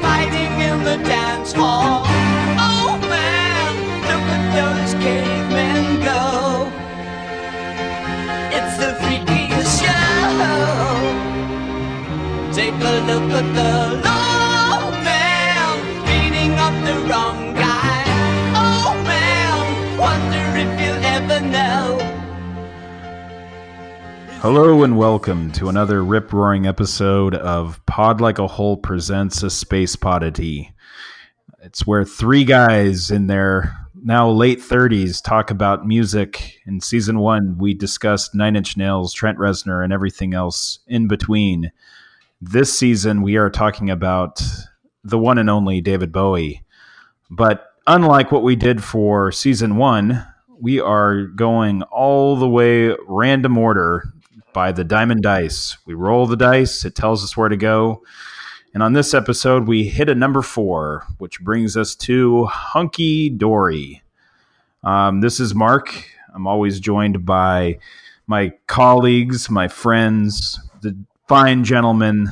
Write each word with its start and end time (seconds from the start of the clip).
fighting 0.00 0.60
in 0.60 0.84
the 0.84 0.96
dance 1.04 1.52
hall. 1.52 2.02
Oh 2.58 2.98
man, 3.14 3.72
look 4.08 4.26
at 4.36 4.44
those 4.58 4.92
go. 6.08 6.22
It's 8.56 8.74
the 8.82 8.90
freakiest 9.02 9.72
show. 9.80 10.22
Take 12.52 12.74
a 12.74 12.94
look 13.10 13.30
at 13.40 13.46
the 13.54 14.11
Hello 24.42 24.82
and 24.82 24.98
welcome 24.98 25.52
to 25.52 25.68
another 25.68 26.02
rip 26.02 26.32
roaring 26.32 26.66
episode 26.66 27.36
of 27.36 27.80
Pod 27.86 28.20
Like 28.20 28.40
a 28.40 28.48
Hole 28.48 28.76
presents 28.76 29.44
a 29.44 29.50
Space 29.50 29.94
Podity. 29.94 30.72
It's 31.62 31.86
where 31.86 32.04
three 32.04 32.42
guys 32.42 33.12
in 33.12 33.28
their 33.28 33.72
now 34.02 34.28
late 34.28 34.58
30s 34.58 35.22
talk 35.22 35.52
about 35.52 35.86
music. 35.86 36.58
In 36.66 36.80
season 36.80 37.20
one, 37.20 37.56
we 37.56 37.72
discussed 37.72 38.34
Nine 38.34 38.56
Inch 38.56 38.76
Nails, 38.76 39.12
Trent 39.12 39.38
Reznor, 39.38 39.84
and 39.84 39.92
everything 39.92 40.34
else 40.34 40.80
in 40.88 41.06
between. 41.06 41.70
This 42.40 42.76
season, 42.76 43.22
we 43.22 43.36
are 43.36 43.48
talking 43.48 43.90
about 43.90 44.42
the 45.04 45.18
one 45.18 45.38
and 45.38 45.50
only 45.50 45.80
David 45.80 46.10
Bowie. 46.10 46.64
But 47.30 47.68
unlike 47.86 48.32
what 48.32 48.42
we 48.42 48.56
did 48.56 48.82
for 48.82 49.30
season 49.30 49.76
one, 49.76 50.26
we 50.60 50.80
are 50.80 51.26
going 51.26 51.82
all 51.84 52.34
the 52.34 52.48
way 52.48 52.92
random 53.06 53.56
order 53.56 54.12
by 54.52 54.72
the 54.72 54.84
diamond 54.84 55.22
dice. 55.22 55.76
We 55.86 55.94
roll 55.94 56.26
the 56.26 56.36
dice, 56.36 56.84
it 56.84 56.94
tells 56.94 57.22
us 57.24 57.36
where 57.36 57.48
to 57.48 57.56
go. 57.56 58.02
And 58.74 58.82
on 58.82 58.94
this 58.94 59.12
episode, 59.12 59.68
we 59.68 59.84
hit 59.84 60.08
a 60.08 60.14
number 60.14 60.40
four, 60.40 61.06
which 61.18 61.40
brings 61.40 61.76
us 61.76 61.94
to 61.96 62.46
Hunky 62.46 63.28
Dory. 63.28 64.02
Um, 64.82 65.20
this 65.20 65.40
is 65.40 65.54
Mark. 65.54 66.08
I'm 66.34 66.46
always 66.46 66.80
joined 66.80 67.26
by 67.26 67.78
my 68.26 68.52
colleagues, 68.66 69.50
my 69.50 69.68
friends, 69.68 70.58
the 70.80 70.96
fine 71.28 71.64
gentlemen 71.64 72.28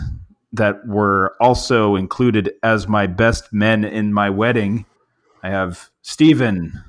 that 0.52 0.86
were 0.86 1.36
also 1.40 1.94
included 1.96 2.52
as 2.62 2.88
my 2.88 3.06
best 3.06 3.52
men 3.52 3.84
in 3.84 4.12
my 4.12 4.30
wedding. 4.30 4.86
I 5.42 5.50
have 5.50 5.90
Stephen. 6.02 6.82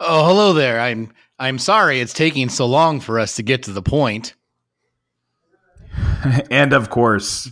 Oh, 0.00 0.26
hello 0.26 0.52
there. 0.52 0.80
I'm 0.80 1.12
I'm 1.38 1.58
sorry 1.58 2.00
it's 2.00 2.12
taking 2.12 2.48
so 2.48 2.66
long 2.66 3.00
for 3.00 3.18
us 3.18 3.36
to 3.36 3.42
get 3.42 3.62
to 3.64 3.72
the 3.72 3.82
point. 3.82 4.34
and 6.50 6.72
of 6.72 6.90
course, 6.90 7.50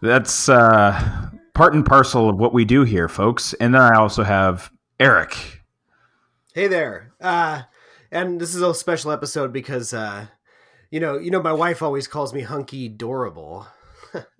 that's 0.00 0.48
uh, 0.48 1.28
part 1.54 1.74
and 1.74 1.84
parcel 1.84 2.28
of 2.30 2.38
what 2.38 2.54
we 2.54 2.64
do 2.64 2.84
here, 2.84 3.08
folks. 3.08 3.52
And 3.54 3.74
then 3.74 3.82
I 3.82 3.96
also 3.96 4.22
have 4.22 4.70
Eric. 4.98 5.62
Hey 6.54 6.66
there. 6.66 7.12
Uh, 7.20 7.62
and 8.10 8.40
this 8.40 8.54
is 8.54 8.62
a 8.62 8.74
special 8.74 9.10
episode 9.10 9.52
because 9.52 9.92
uh, 9.92 10.26
you 10.90 11.00
know, 11.00 11.18
you 11.18 11.30
know, 11.30 11.42
my 11.42 11.52
wife 11.52 11.82
always 11.82 12.06
calls 12.06 12.32
me 12.32 12.42
hunky 12.42 12.88
dorable. 12.88 13.66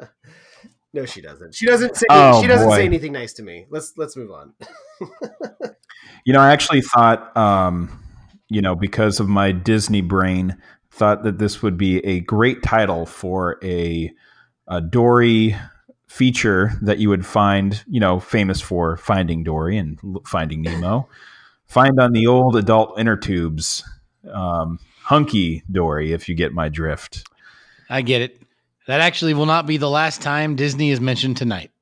no, 0.92 1.04
she 1.04 1.20
doesn't. 1.20 1.54
She 1.54 1.66
doesn't 1.66 1.96
say 1.96 2.06
Oh, 2.10 2.40
she 2.40 2.46
doesn't 2.46 2.68
boy. 2.68 2.76
say 2.76 2.84
anything 2.84 3.12
nice 3.12 3.32
to 3.34 3.42
me. 3.42 3.66
Let's 3.68 3.94
let's 3.96 4.16
move 4.16 4.30
on. 4.30 4.54
You 6.24 6.32
know, 6.32 6.40
I 6.40 6.52
actually 6.52 6.80
thought, 6.80 7.36
um, 7.36 8.00
you 8.55 8.62
know, 8.62 8.77
because 8.77 9.19
of 9.19 9.28
my 9.28 9.50
Disney 9.50 10.00
brain, 10.00 10.56
thought 10.92 11.24
that 11.24 11.38
this 11.38 11.60
would 11.60 11.77
be 11.77 11.98
a 12.06 12.20
great 12.20 12.62
title 12.62 13.05
for 13.05 13.58
a, 13.64 14.12
a 14.69 14.80
Dory 14.80 15.56
feature 16.06 16.70
that 16.80 16.98
you 16.98 17.08
would 17.08 17.27
find, 17.27 17.83
you 17.88 17.98
know, 17.98 18.20
famous 18.20 18.61
for 18.61 18.96
Finding 18.96 19.42
Dory 19.42 19.77
and 19.77 19.98
Finding 20.24 20.62
Nemo. 20.62 21.08
find 21.67 21.98
on 21.98 22.12
the 22.12 22.28
old 22.28 22.55
adult 22.55 22.96
inner 22.96 23.17
tubes, 23.17 23.83
um, 24.33 24.78
Hunky 25.02 25.64
Dory, 25.68 26.12
if 26.12 26.28
you 26.28 26.36
get 26.36 26.52
my 26.52 26.68
drift. 26.68 27.28
I 27.90 28.02
get 28.02 28.23
it. 28.23 28.40
That 28.86 29.01
actually 29.01 29.34
will 29.34 29.46
not 29.46 29.67
be 29.67 29.78
the 29.78 29.90
last 29.90 30.23
time 30.23 30.55
Disney 30.55 30.92
is 30.92 31.01
mentioned 31.01 31.36
tonight. 31.39 31.73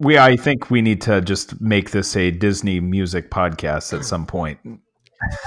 We, 0.00 0.16
I 0.16 0.36
think 0.36 0.70
we 0.70 0.80
need 0.80 1.02
to 1.02 1.20
just 1.20 1.60
make 1.60 1.90
this 1.90 2.16
a 2.16 2.30
Disney 2.30 2.80
music 2.80 3.30
podcast 3.30 3.92
at 3.92 4.04
some 4.06 4.24
point. 4.24 4.58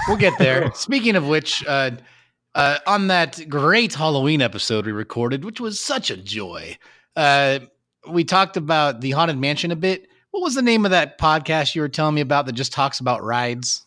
We'll 0.06 0.16
get 0.16 0.38
there. 0.38 0.72
Speaking 0.74 1.16
of 1.16 1.26
which, 1.26 1.66
uh, 1.66 1.90
uh, 2.54 2.78
on 2.86 3.08
that 3.08 3.48
great 3.48 3.94
Halloween 3.94 4.40
episode 4.40 4.86
we 4.86 4.92
recorded, 4.92 5.44
which 5.44 5.60
was 5.60 5.80
such 5.80 6.08
a 6.12 6.16
joy, 6.16 6.78
uh, 7.16 7.58
we 8.08 8.22
talked 8.22 8.56
about 8.56 9.00
the 9.00 9.10
Haunted 9.10 9.38
Mansion 9.38 9.72
a 9.72 9.76
bit. 9.76 10.06
What 10.30 10.44
was 10.44 10.54
the 10.54 10.62
name 10.62 10.84
of 10.84 10.92
that 10.92 11.18
podcast 11.18 11.74
you 11.74 11.80
were 11.80 11.88
telling 11.88 12.14
me 12.14 12.20
about 12.20 12.46
that 12.46 12.52
just 12.52 12.72
talks 12.72 13.00
about 13.00 13.24
rides? 13.24 13.84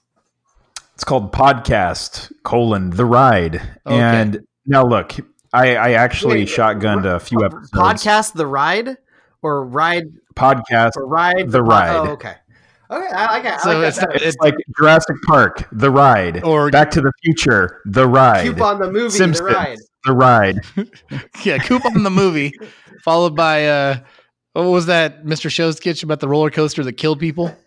It's 0.95 1.05
called 1.05 1.31
Podcast 1.31 2.33
colon 2.43 2.89
The 2.89 3.05
Ride. 3.05 3.55
Okay. 3.85 3.95
And 3.99 4.45
now 4.65 4.85
look, 4.85 5.15
I, 5.53 5.77
I 5.77 5.91
actually 5.91 6.39
Wait, 6.39 6.49
shotgunned 6.49 7.05
a 7.05 7.21
few 7.21 7.45
episodes. 7.45 7.71
Podcast 7.71 8.33
the 8.33 8.47
ride 8.47 8.97
or 9.41 9.65
ride 9.65 10.05
Podcast 10.35 10.91
or 10.97 11.07
ride 11.07 11.49
The 11.51 11.63
Ride. 11.63 11.95
Oh, 11.95 12.11
okay. 12.13 12.33
Okay, 12.89 13.07
I, 13.13 13.39
I 13.39 13.41
got. 13.41 13.59
I 13.59 13.63
So 13.63 13.79
like 13.79 13.87
it's, 13.89 13.97
that. 13.99 14.15
it's 14.15 14.23
It's 14.25 14.37
like 14.41 14.53
Jurassic 14.79 15.17
Park, 15.25 15.67
The 15.73 15.91
Ride. 15.91 16.43
Or- 16.43 16.69
Back 16.69 16.89
to 16.91 17.01
the 17.01 17.11
Future, 17.23 17.81
The 17.85 18.07
Ride. 18.07 18.43
coupon 18.45 18.79
the 18.79 18.89
movie, 18.91 19.09
Simpsons, 19.09 19.45
the 19.47 19.53
ride. 19.53 19.77
The 20.05 20.13
Ride. 20.13 20.59
yeah, 21.43 21.57
coupon 21.57 22.03
the 22.03 22.09
movie, 22.09 22.53
followed 23.03 23.35
by 23.35 23.67
uh, 23.67 23.97
what 24.53 24.63
was 24.63 24.85
that 24.85 25.25
Mr. 25.25 25.51
Show's 25.51 25.75
sketch 25.77 26.01
about 26.01 26.19
the 26.21 26.27
roller 26.29 26.49
coaster 26.49 26.83
that 26.83 26.93
killed 26.93 27.19
people? 27.19 27.55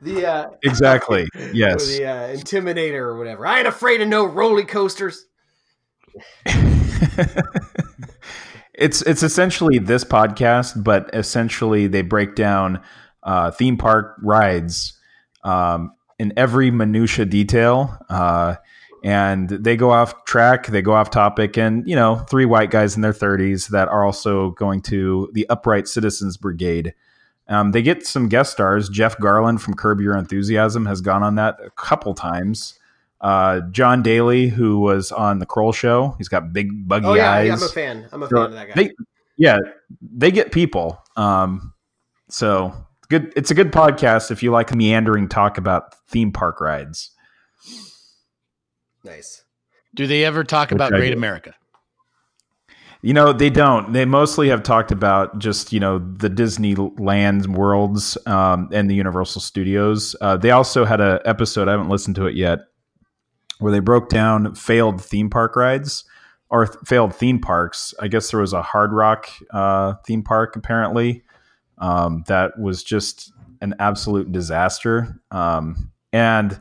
The 0.00 0.26
uh, 0.26 0.50
Exactly. 0.62 1.26
Yes. 1.52 1.88
the 1.88 2.04
uh, 2.04 2.28
Intimidator 2.28 2.94
or 3.00 3.18
whatever. 3.18 3.44
I 3.44 3.58
ain't 3.58 3.66
afraid 3.66 4.00
of 4.00 4.06
no 4.06 4.24
roller 4.26 4.62
coasters. 4.62 5.26
It's 8.78 9.02
it's 9.02 9.24
essentially 9.24 9.78
this 9.78 10.04
podcast, 10.04 10.82
but 10.82 11.10
essentially 11.12 11.88
they 11.88 12.02
break 12.02 12.36
down 12.36 12.80
uh, 13.24 13.50
theme 13.50 13.76
park 13.76 14.16
rides 14.22 14.96
um, 15.42 15.92
in 16.18 16.32
every 16.36 16.70
minutia 16.70 17.24
detail, 17.24 17.98
uh, 18.08 18.54
and 19.02 19.48
they 19.48 19.76
go 19.76 19.90
off 19.90 20.24
track, 20.24 20.68
they 20.68 20.80
go 20.80 20.94
off 20.94 21.10
topic, 21.10 21.58
and 21.58 21.88
you 21.88 21.96
know, 21.96 22.16
three 22.30 22.44
white 22.44 22.70
guys 22.70 22.94
in 22.94 23.02
their 23.02 23.12
thirties 23.12 23.66
that 23.68 23.88
are 23.88 24.04
also 24.04 24.50
going 24.52 24.80
to 24.82 25.28
the 25.32 25.48
Upright 25.48 25.88
Citizens 25.88 26.36
Brigade. 26.36 26.94
Um, 27.48 27.72
they 27.72 27.82
get 27.82 28.06
some 28.06 28.28
guest 28.28 28.52
stars. 28.52 28.88
Jeff 28.88 29.18
Garlin 29.18 29.58
from 29.60 29.74
Curb 29.74 30.00
Your 30.00 30.16
Enthusiasm 30.16 30.86
has 30.86 31.00
gone 31.00 31.22
on 31.22 31.34
that 31.34 31.56
a 31.64 31.70
couple 31.70 32.14
times. 32.14 32.77
Uh, 33.20 33.60
Jon 33.72 34.02
Daly, 34.02 34.48
who 34.48 34.78
was 34.78 35.10
on 35.10 35.38
the 35.40 35.46
Kroll 35.46 35.72
Show, 35.72 36.14
he's 36.18 36.28
got 36.28 36.52
big 36.52 36.86
buggy 36.88 37.06
Oh 37.06 37.14
yeah, 37.14 37.32
eyes. 37.32 37.46
yeah, 37.48 37.54
I'm 37.54 37.62
a 37.62 37.68
fan. 37.68 38.08
I'm 38.12 38.22
a 38.22 38.28
So 38.28 38.36
fan 38.36 38.44
of 38.46 38.52
that 38.52 38.68
guy. 38.68 38.74
They, 38.74 38.92
yeah, 39.36 39.58
they 40.00 40.30
get 40.30 40.52
people. 40.52 41.02
Um, 41.16 41.74
so 42.28 42.72
good. 43.08 43.32
It's 43.36 43.50
a 43.50 43.54
good 43.54 43.72
podcast 43.72 44.30
if 44.30 44.42
you 44.42 44.50
like 44.52 44.74
meandering 44.74 45.28
talk 45.28 45.58
about 45.58 45.94
theme 46.08 46.30
park 46.32 46.60
rides. 46.60 47.10
nice. 49.04 49.42
Do 49.94 50.06
they 50.06 50.24
ever 50.24 50.44
talk 50.44 50.70
Which 50.70 50.76
about 50.76 50.92
I 50.94 50.98
Great 50.98 51.10
do. 51.10 51.16
America? 51.16 51.54
You 53.00 53.14
know, 53.14 53.32
they 53.32 53.48
don't. 53.48 53.92
They 53.92 54.04
mostly 54.04 54.48
have 54.48 54.62
talked 54.64 54.90
about 54.90 55.38
just 55.38 55.72
you 55.72 55.80
know 55.80 55.98
the 55.98 56.28
Disneyland 56.28 57.46
worlds 57.46 58.18
um, 58.26 58.68
and 58.72 58.90
the 58.90 58.94
Universal 58.94 59.40
Studios. 59.40 60.16
Uh, 60.20 60.36
they 60.36 60.50
also 60.50 60.84
had 60.84 61.00
a 61.00 61.20
episode. 61.24 61.68
I 61.68 61.72
haven't 61.72 61.88
listened 61.90 62.16
to 62.16 62.26
it 62.26 62.34
yet, 62.34 62.58
where 63.58 63.72
they 63.72 63.80
broke 63.80 64.08
down 64.08 64.54
failed 64.54 65.02
theme 65.02 65.30
park 65.30 65.56
rides 65.56 66.04
or 66.50 66.66
th- 66.66 66.78
failed 66.86 67.14
theme 67.14 67.40
parks. 67.40 67.94
I 68.00 68.08
guess 68.08 68.30
there 68.30 68.40
was 68.40 68.52
a 68.52 68.62
Hard 68.62 68.92
Rock 68.92 69.28
uh, 69.52 69.94
theme 70.06 70.22
park 70.22 70.56
apparently 70.56 71.22
um, 71.78 72.24
that 72.26 72.58
was 72.58 72.82
just 72.82 73.32
an 73.60 73.74
absolute 73.78 74.30
disaster. 74.32 75.20
Um, 75.30 75.90
and 76.12 76.58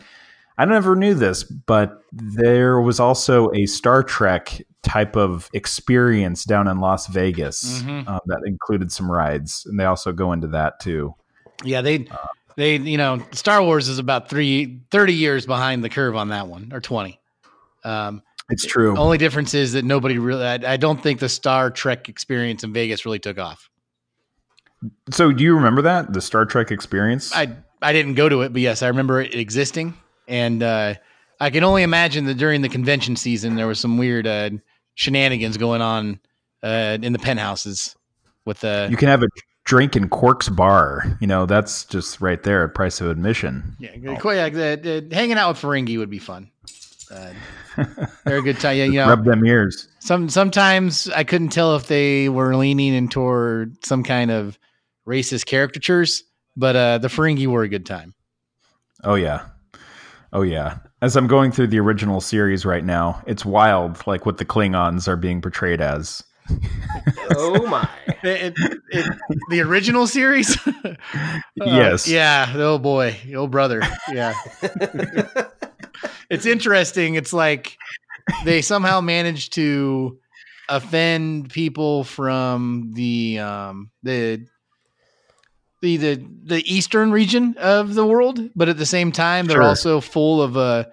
I 0.57 0.65
never 0.65 0.95
knew 0.95 1.13
this, 1.13 1.43
but 1.43 2.01
there 2.11 2.81
was 2.81 2.99
also 2.99 3.51
a 3.53 3.65
Star 3.67 4.01
Trek 4.03 4.61
type 4.81 5.15
of 5.15 5.49
experience 5.53 6.43
down 6.45 6.67
in 6.67 6.79
Las 6.79 7.07
Vegas 7.07 7.81
Mhm. 7.83 8.07
um, 8.07 8.19
that 8.25 8.41
included 8.45 8.91
some 8.91 9.11
rides, 9.11 9.65
and 9.69 9.79
they 9.79 9.85
also 9.85 10.11
go 10.11 10.31
into 10.33 10.47
that 10.47 10.79
too. 10.79 11.13
Yeah, 11.63 11.81
they 11.81 12.07
they 12.57 12.75
you 12.75 12.97
know 12.97 13.23
Star 13.31 13.63
Wars 13.63 13.87
is 13.87 13.99
about 13.99 14.29
three, 14.29 14.81
30 14.91 15.13
years 15.13 15.45
behind 15.45 15.83
the 15.83 15.89
curve 15.89 16.15
on 16.15 16.29
that 16.29 16.47
one 16.47 16.71
or 16.73 16.81
20. 16.81 17.17
Um, 17.85 18.21
It's 18.49 18.65
true. 18.65 18.97
only 18.97 19.17
difference 19.17 19.53
is 19.53 19.73
that 19.73 19.85
nobody 19.85 20.17
really 20.17 20.43
I, 20.43 20.73
I 20.73 20.77
don't 20.77 21.01
think 21.01 21.21
the 21.21 21.29
Star 21.29 21.71
Trek 21.71 22.09
experience 22.09 22.65
in 22.65 22.73
Vegas 22.73 23.05
really 23.05 23.19
took 23.19 23.37
off. 23.39 23.69
So, 25.11 25.31
do 25.31 25.43
you 25.43 25.55
remember 25.55 25.81
that 25.83 26.11
the 26.13 26.21
Star 26.21 26.45
Trek 26.45 26.71
experience? 26.71 27.33
I 27.33 27.55
I 27.81 27.93
didn't 27.93 28.15
go 28.15 28.27
to 28.27 28.41
it, 28.41 28.51
but 28.51 28.61
yes, 28.61 28.83
I 28.83 28.87
remember 28.87 29.21
it 29.21 29.33
existing, 29.33 29.95
and 30.27 30.61
uh, 30.61 30.95
I 31.39 31.49
can 31.49 31.63
only 31.63 31.83
imagine 31.83 32.25
that 32.25 32.35
during 32.35 32.61
the 32.61 32.69
convention 32.69 33.15
season 33.15 33.55
there 33.55 33.67
was 33.67 33.79
some 33.79 33.97
weird 33.97 34.27
uh, 34.27 34.49
shenanigans 34.95 35.57
going 35.57 35.81
on 35.81 36.19
uh, 36.63 36.97
in 37.01 37.13
the 37.13 37.19
penthouses 37.19 37.95
with 38.45 38.59
the 38.61 38.87
You 38.89 38.97
can 38.97 39.09
have 39.09 39.23
a 39.23 39.27
drink 39.67 39.95
in 39.95 40.09
Quark's 40.09 40.49
bar. 40.49 41.03
You 41.19 41.27
know, 41.27 41.45
that's 41.45 41.85
just 41.85 42.19
right 42.19 42.41
there 42.41 42.63
at 42.63 42.73
price 42.73 42.99
of 42.99 43.07
admission. 43.07 43.75
yeah, 43.77 43.91
oh. 44.23 44.31
yeah 44.31 44.49
the, 44.49 45.05
the, 45.09 45.15
hanging 45.15 45.37
out 45.37 45.49
with 45.49 45.61
Ferengi 45.61 45.99
would 45.99 46.09
be 46.09 46.19
fun. 46.19 46.49
Uh, 47.11 47.33
they're 48.25 48.39
a 48.39 48.41
good 48.41 48.59
time. 48.59 48.77
Yeah, 48.77 48.85
you 48.85 48.93
know, 48.93 49.07
Rub 49.09 49.25
them 49.25 49.45
ears. 49.45 49.87
Some 49.99 50.29
sometimes 50.29 51.07
I 51.09 51.23
couldn't 51.23 51.49
tell 51.49 51.75
if 51.75 51.87
they 51.87 52.27
were 52.27 52.55
leaning 52.55 52.93
in 52.93 53.07
toward 53.07 53.85
some 53.85 54.03
kind 54.03 54.31
of 54.31 54.57
racist 55.07 55.45
caricatures, 55.45 56.23
but 56.55 56.75
uh, 56.75 56.97
the 56.97 57.07
Ferengi 57.07 57.47
were 57.47 57.63
a 57.63 57.69
good 57.69 57.85
time. 57.85 58.13
Oh 59.03 59.15
yeah, 59.15 59.45
oh 60.33 60.41
yeah. 60.41 60.79
As 61.01 61.15
I'm 61.15 61.27
going 61.27 61.51
through 61.51 61.67
the 61.67 61.79
original 61.79 62.19
series 62.19 62.65
right 62.65 62.83
now, 62.83 63.21
it's 63.27 63.45
wild, 63.45 64.05
like 64.07 64.25
what 64.25 64.37
the 64.39 64.45
Klingons 64.45 65.07
are 65.07 65.15
being 65.15 65.41
portrayed 65.41 65.79
as. 65.79 66.23
Oh 67.35 67.65
my! 67.67 67.89
It, 68.23 68.55
it, 68.57 68.79
it, 68.89 69.17
the 69.49 69.61
original 69.61 70.07
series. 70.07 70.57
yes. 71.55 72.07
Uh, 72.07 72.11
yeah. 72.11 72.53
Oh 72.55 72.77
boy. 72.77 73.17
Oh 73.35 73.47
brother. 73.47 73.81
Yeah. 74.11 74.33
it's 76.29 76.45
interesting. 76.45 77.15
It's 77.15 77.33
like 77.33 77.77
they 78.43 78.61
somehow 78.61 79.01
managed 79.01 79.53
to 79.53 80.19
offend 80.69 81.49
people 81.49 82.03
from 82.03 82.91
the 82.93 83.39
um 83.39 83.89
the 84.03 84.45
the 85.81 85.97
the 85.97 86.25
the 86.43 86.73
eastern 86.73 87.11
region 87.11 87.55
of 87.57 87.93
the 87.93 88.05
world, 88.05 88.39
but 88.55 88.69
at 88.69 88.77
the 88.77 88.85
same 88.85 89.11
time 89.11 89.45
they're 89.47 89.57
sure. 89.57 89.63
also 89.63 90.01
full 90.01 90.41
of 90.41 90.57
uh 90.57 90.85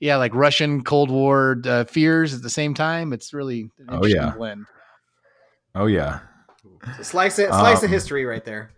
yeah 0.00 0.16
like 0.16 0.34
Russian 0.34 0.82
Cold 0.84 1.10
War 1.10 1.60
uh, 1.64 1.84
fears 1.84 2.34
at 2.34 2.42
the 2.42 2.50
same 2.50 2.74
time. 2.74 3.12
It's 3.12 3.34
really 3.34 3.70
an 3.78 3.86
oh 3.88 4.06
yeah 4.06 4.34
blend. 4.36 4.66
Oh 5.74 5.86
yeah, 5.86 6.20
slice 7.02 7.38
it, 7.38 7.48
slice 7.48 7.78
um, 7.78 7.84
of 7.84 7.90
history 7.90 8.24
right 8.24 8.44
there. 8.44 8.72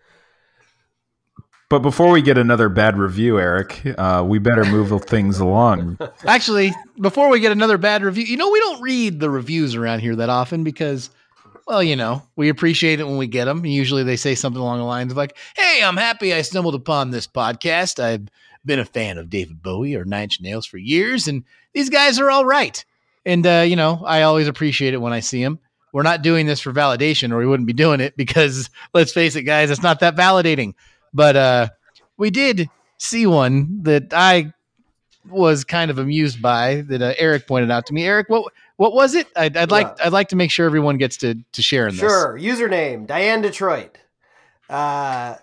But 1.70 1.82
before 1.82 2.10
we 2.10 2.20
get 2.20 2.37
another 2.37 2.69
bad 2.69 2.98
review, 2.98 3.38
Eric, 3.38 3.81
uh, 3.96 4.25
we 4.26 4.40
better 4.40 4.64
move 4.64 5.04
things 5.04 5.38
along. 5.38 5.98
Actually, 6.26 6.75
before 7.00 7.28
we 7.28 7.38
get 7.38 7.52
another 7.52 7.78
bad 7.78 8.02
review, 8.02 8.25
you 8.25 8.37
know, 8.37 8.50
we 8.50 8.58
don't 8.58 8.82
read 8.82 9.20
the 9.20 9.31
reviews 9.31 9.76
around 9.76 10.00
here 10.00 10.16
that 10.16 10.28
often 10.28 10.64
because, 10.64 11.10
well, 11.69 11.81
you 11.81 11.94
know, 11.94 12.25
we 12.34 12.48
appreciate 12.48 12.98
it 12.98 13.06
when 13.06 13.19
we 13.19 13.28
get 13.28 13.44
them. 13.44 13.64
Usually 13.64 14.02
they 14.02 14.16
say 14.16 14.34
something 14.34 14.60
along 14.60 14.78
the 14.78 14.84
lines 14.84 15.12
of 15.12 15.16
like, 15.16 15.37
hey, 15.56 15.81
I'm 15.84 15.96
happy 15.96 16.34
I 16.34 16.42
stumbled 16.42 16.75
upon 16.75 17.12
this 17.12 17.28
podcast. 17.28 18.02
I've 18.02 18.26
been 18.64 18.81
a 18.81 18.84
fan 18.84 19.16
of 19.16 19.31
David 19.31 19.62
Bowie 19.62 19.94
or 19.94 20.04
Nine 20.04 20.25
Inch 20.25 20.40
Nails 20.40 20.66
for 20.66 20.76
years, 20.76 21.28
and 21.28 21.44
these 21.72 21.88
guys 21.88 22.19
are 22.19 22.32
all 22.32 22.44
right. 22.44 22.84
And, 23.25 23.46
uh, 23.46 23.64
you 23.64 23.76
know, 23.76 24.02
I 24.04 24.22
always 24.22 24.48
appreciate 24.48 24.92
it 24.92 25.00
when 25.00 25.12
I 25.12 25.20
see 25.20 25.44
them. 25.44 25.60
We're 25.92 26.02
not 26.02 26.22
doing 26.22 26.46
this 26.46 26.60
for 26.60 26.72
validation 26.72 27.32
or 27.32 27.38
we 27.38 27.46
wouldn't 27.46 27.66
be 27.66 27.72
doing 27.72 28.00
it 28.00 28.16
because 28.16 28.70
let's 28.94 29.12
face 29.12 29.37
it, 29.37 29.42
guys, 29.42 29.70
it's 29.70 29.82
not 29.82 30.00
that 30.00 30.16
validating. 30.16 30.75
But 31.12 31.37
uh, 31.37 31.69
we 32.16 32.31
did 32.31 32.69
see 32.98 33.26
one 33.26 33.82
that 33.82 34.12
I 34.12 34.52
was 35.28 35.64
kind 35.64 35.90
of 35.90 35.98
amused 35.98 36.40
by 36.40 36.82
that 36.82 37.02
uh, 37.02 37.14
Eric 37.19 37.46
pointed 37.46 37.70
out 37.70 37.87
to 37.87 37.94
me. 37.94 38.04
Eric, 38.04 38.28
what 38.28 38.52
what 38.76 38.94
was 38.94 39.14
it? 39.14 39.26
I'd, 39.37 39.56
I'd 39.56 39.70
like 39.70 39.87
yeah. 39.87 40.06
I'd 40.06 40.12
like 40.12 40.28
to 40.28 40.37
make 40.37 40.50
sure 40.50 40.66
everyone 40.66 40.96
gets 40.98 41.16
to 41.19 41.34
to 41.52 41.62
share 41.62 41.87
in 41.87 41.94
sure. 41.94 42.38
this. 42.38 42.42
Sure. 42.46 42.69
Username 42.69 43.06
Diane 43.06 43.42
Detroit. 43.42 43.98
Uh, 44.69 45.37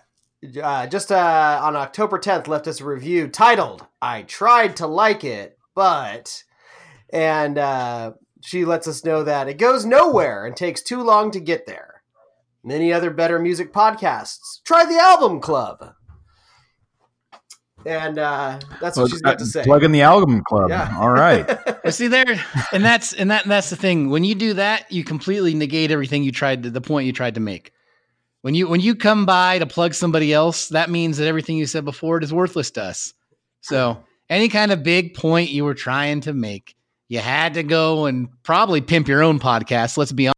uh, 0.62 0.86
just 0.86 1.10
uh, 1.10 1.60
on 1.62 1.76
October 1.76 2.18
10th, 2.18 2.46
left 2.46 2.66
us 2.66 2.80
a 2.80 2.84
review 2.84 3.28
titled 3.28 3.86
"I 4.00 4.22
tried 4.22 4.76
to 4.76 4.86
like 4.86 5.24
it, 5.24 5.58
but," 5.74 6.42
and 7.10 7.58
uh, 7.58 8.12
she 8.42 8.64
lets 8.64 8.88
us 8.88 9.04
know 9.04 9.22
that 9.24 9.48
it 9.48 9.58
goes 9.58 9.84
nowhere 9.84 10.46
and 10.46 10.56
takes 10.56 10.82
too 10.82 11.02
long 11.02 11.30
to 11.30 11.40
get 11.40 11.66
there 11.66 11.98
many 12.68 12.92
other 12.92 13.10
better 13.10 13.38
music 13.38 13.72
podcasts. 13.72 14.62
Try 14.64 14.84
the 14.84 14.98
Album 14.98 15.40
Club. 15.40 15.94
And 17.86 18.18
uh, 18.18 18.58
that's 18.80 18.96
what 18.96 19.04
well, 19.04 19.08
she's 19.08 19.22
got 19.22 19.38
to 19.38 19.46
say. 19.46 19.62
Plug 19.62 19.84
in 19.84 19.92
the 19.92 20.02
album 20.02 20.42
club. 20.42 20.68
Yeah. 20.68 20.94
All 20.98 21.10
right. 21.10 21.48
see 21.90 22.08
there, 22.08 22.44
and 22.72 22.84
that's 22.84 23.12
and 23.12 23.30
that 23.30 23.44
and 23.44 23.50
that's 23.52 23.70
the 23.70 23.76
thing. 23.76 24.10
When 24.10 24.24
you 24.24 24.34
do 24.34 24.54
that, 24.54 24.90
you 24.90 25.04
completely 25.04 25.54
negate 25.54 25.92
everything 25.92 26.24
you 26.24 26.32
tried 26.32 26.64
to 26.64 26.70
the 26.70 26.80
point 26.80 27.06
you 27.06 27.12
tried 27.12 27.36
to 27.36 27.40
make. 27.40 27.72
When 28.42 28.54
you 28.54 28.68
when 28.68 28.80
you 28.80 28.96
come 28.96 29.26
by 29.26 29.60
to 29.60 29.66
plug 29.66 29.94
somebody 29.94 30.32
else, 30.32 30.68
that 30.70 30.90
means 30.90 31.18
that 31.18 31.28
everything 31.28 31.56
you 31.56 31.66
said 31.66 31.84
before 31.84 32.20
is 32.20 32.34
worthless 32.34 32.72
to 32.72 32.82
us. 32.82 33.14
So 33.60 34.02
any 34.28 34.48
kind 34.48 34.72
of 34.72 34.82
big 34.82 35.14
point 35.14 35.50
you 35.50 35.64
were 35.64 35.74
trying 35.74 36.20
to 36.22 36.32
make, 36.34 36.74
you 37.08 37.18
had 37.20 37.54
to 37.54 37.62
go 37.62 38.06
and 38.06 38.28
probably 38.42 38.80
pimp 38.80 39.08
your 39.08 39.22
own 39.22 39.40
podcast. 39.40 39.96
Let's 39.96 40.12
be 40.12 40.28
honest. 40.28 40.34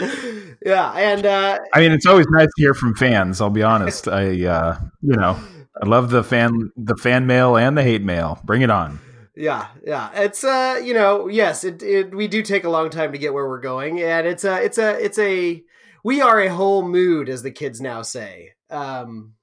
yeah, 0.64 0.92
and 0.92 1.26
uh, 1.26 1.58
I 1.72 1.80
mean, 1.80 1.92
it's 1.92 2.06
always 2.06 2.26
nice 2.30 2.46
to 2.46 2.62
hear 2.62 2.74
from 2.74 2.94
fans. 2.94 3.40
I'll 3.40 3.50
be 3.50 3.62
honest. 3.62 4.08
I, 4.08 4.44
uh, 4.46 4.78
you 5.02 5.16
know, 5.16 5.38
I 5.80 5.86
love 5.86 6.10
the 6.10 6.24
fan, 6.24 6.72
the 6.76 6.96
fan 6.96 7.26
mail 7.26 7.56
and 7.56 7.76
the 7.76 7.82
hate 7.82 8.02
mail. 8.02 8.40
Bring 8.44 8.62
it 8.62 8.70
on. 8.70 9.00
Yeah, 9.36 9.68
yeah. 9.84 10.10
It's 10.14 10.44
uh, 10.44 10.80
you 10.82 10.94
know, 10.94 11.28
yes, 11.28 11.64
it, 11.64 11.82
it 11.82 12.14
we 12.14 12.28
do 12.28 12.42
take 12.42 12.64
a 12.64 12.70
long 12.70 12.90
time 12.90 13.12
to 13.12 13.18
get 13.18 13.34
where 13.34 13.48
we're 13.48 13.60
going, 13.60 14.00
and 14.00 14.26
it's 14.26 14.44
a, 14.44 14.62
it's 14.62 14.78
a, 14.78 15.04
it's 15.04 15.18
a, 15.18 15.62
we 16.04 16.20
are 16.20 16.40
a 16.40 16.48
whole 16.48 16.86
mood, 16.86 17.28
as 17.28 17.42
the 17.42 17.50
kids 17.50 17.80
now 17.80 18.02
say. 18.02 18.52
Um, 18.70 19.34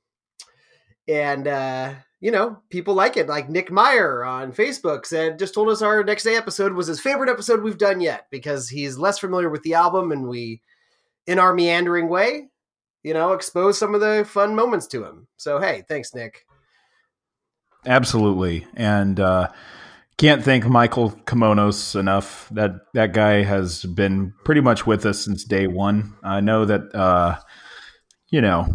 and 1.07 1.47
uh, 1.47 1.93
you 2.21 2.29
know, 2.29 2.61
people 2.69 2.93
like 2.93 3.17
it. 3.17 3.27
Like 3.27 3.49
Nick 3.49 3.71
Meyer 3.71 4.23
on 4.23 4.53
Facebook 4.53 5.07
said, 5.07 5.39
just 5.39 5.55
told 5.55 5.69
us 5.69 5.81
our 5.81 6.03
next 6.03 6.23
day 6.23 6.35
episode 6.35 6.73
was 6.73 6.85
his 6.85 7.01
favorite 7.01 7.31
episode 7.31 7.63
we've 7.63 7.79
done 7.79 7.99
yet 7.99 8.27
because 8.29 8.69
he's 8.69 8.99
less 8.99 9.17
familiar 9.17 9.49
with 9.49 9.63
the 9.63 9.73
album 9.73 10.11
and 10.11 10.29
we, 10.29 10.61
in 11.25 11.39
our 11.39 11.53
meandering 11.53 12.07
way, 12.07 12.49
you 13.03 13.15
know, 13.15 13.33
expose 13.33 13.79
some 13.79 13.95
of 13.95 14.01
the 14.01 14.23
fun 14.23 14.55
moments 14.55 14.85
to 14.87 15.03
him. 15.03 15.27
So, 15.37 15.59
hey, 15.59 15.83
thanks, 15.89 16.13
Nick. 16.13 16.45
Absolutely. 17.87 18.67
And, 18.75 19.19
uh, 19.19 19.49
can't 20.17 20.43
thank 20.43 20.67
Michael 20.67 21.09
Kimonos 21.25 21.99
enough. 21.99 22.47
That 22.51 22.73
that 22.93 23.11
guy 23.11 23.41
has 23.41 23.83
been 23.83 24.35
pretty 24.45 24.61
much 24.61 24.85
with 24.85 25.03
us 25.03 25.25
since 25.25 25.43
day 25.43 25.65
one. 25.65 26.13
I 26.21 26.41
know 26.41 26.65
that 26.65 26.93
uh, 26.93 27.39
you 28.29 28.39
know 28.39 28.67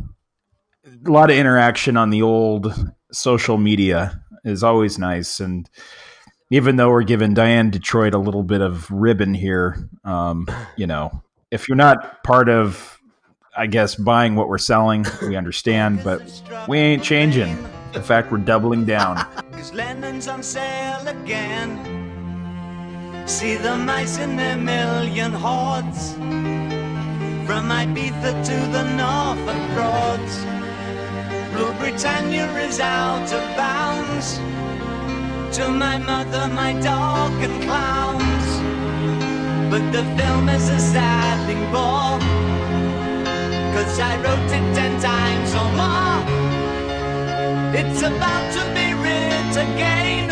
a 0.84 1.08
lot 1.08 1.30
of 1.30 1.36
interaction 1.36 1.96
on 1.96 2.10
the 2.10 2.22
old 2.22 2.74
social 3.16 3.58
media 3.58 4.22
is 4.44 4.62
always 4.62 4.98
nice. 4.98 5.40
And 5.40 5.68
even 6.50 6.76
though 6.76 6.90
we're 6.90 7.02
giving 7.02 7.34
Diane 7.34 7.70
Detroit 7.70 8.14
a 8.14 8.18
little 8.18 8.42
bit 8.42 8.60
of 8.60 8.90
ribbon 8.90 9.34
here, 9.34 9.88
um, 10.04 10.46
you 10.76 10.86
know, 10.86 11.22
if 11.50 11.68
you're 11.68 11.76
not 11.76 12.22
part 12.22 12.48
of, 12.48 13.00
I 13.56 13.66
guess, 13.66 13.94
buying 13.94 14.36
what 14.36 14.48
we're 14.48 14.58
selling, 14.58 15.06
we 15.22 15.34
understand, 15.36 16.04
but 16.04 16.20
we 16.68 16.78
ain't 16.78 17.02
changing. 17.02 17.56
In 17.94 18.02
fact, 18.02 18.30
we're 18.30 18.38
doubling 18.38 18.84
down. 18.84 19.26
London's 19.72 20.28
on 20.28 20.42
sale 20.42 21.08
again. 21.08 22.04
See 23.26 23.56
the 23.56 23.76
mice 23.76 24.18
in 24.18 24.36
their 24.36 24.56
million 24.56 25.32
hordes. 25.32 26.12
From 27.46 27.70
Ibiza 27.70 28.44
to 28.44 28.56
the 28.72 28.82
Norfolk 28.96 29.74
Broads. 29.74 30.65
Rule 31.56 31.72
Britannia 31.78 32.46
is 32.68 32.80
out 32.80 33.32
of 33.32 33.56
bounds. 33.56 34.36
To 35.56 35.70
my 35.70 35.96
mother, 35.96 36.48
my 36.52 36.74
dog, 36.80 37.32
and 37.42 37.62
clowns. 37.62 38.48
But 39.70 39.90
the 39.90 40.04
film 40.18 40.50
is 40.50 40.68
a 40.68 40.78
sad 40.78 41.46
thing 41.46 41.62
more. 41.72 42.20
Cause 43.74 43.98
I 43.98 44.16
wrote 44.22 44.52
it 44.58 44.66
ten 44.76 45.00
times 45.00 45.50
or 45.60 45.68
more. 45.80 46.20
It's 47.80 48.02
about 48.02 48.46
to 48.56 48.62
be 48.76 48.92
writ 48.92 49.56
again. 49.56 50.28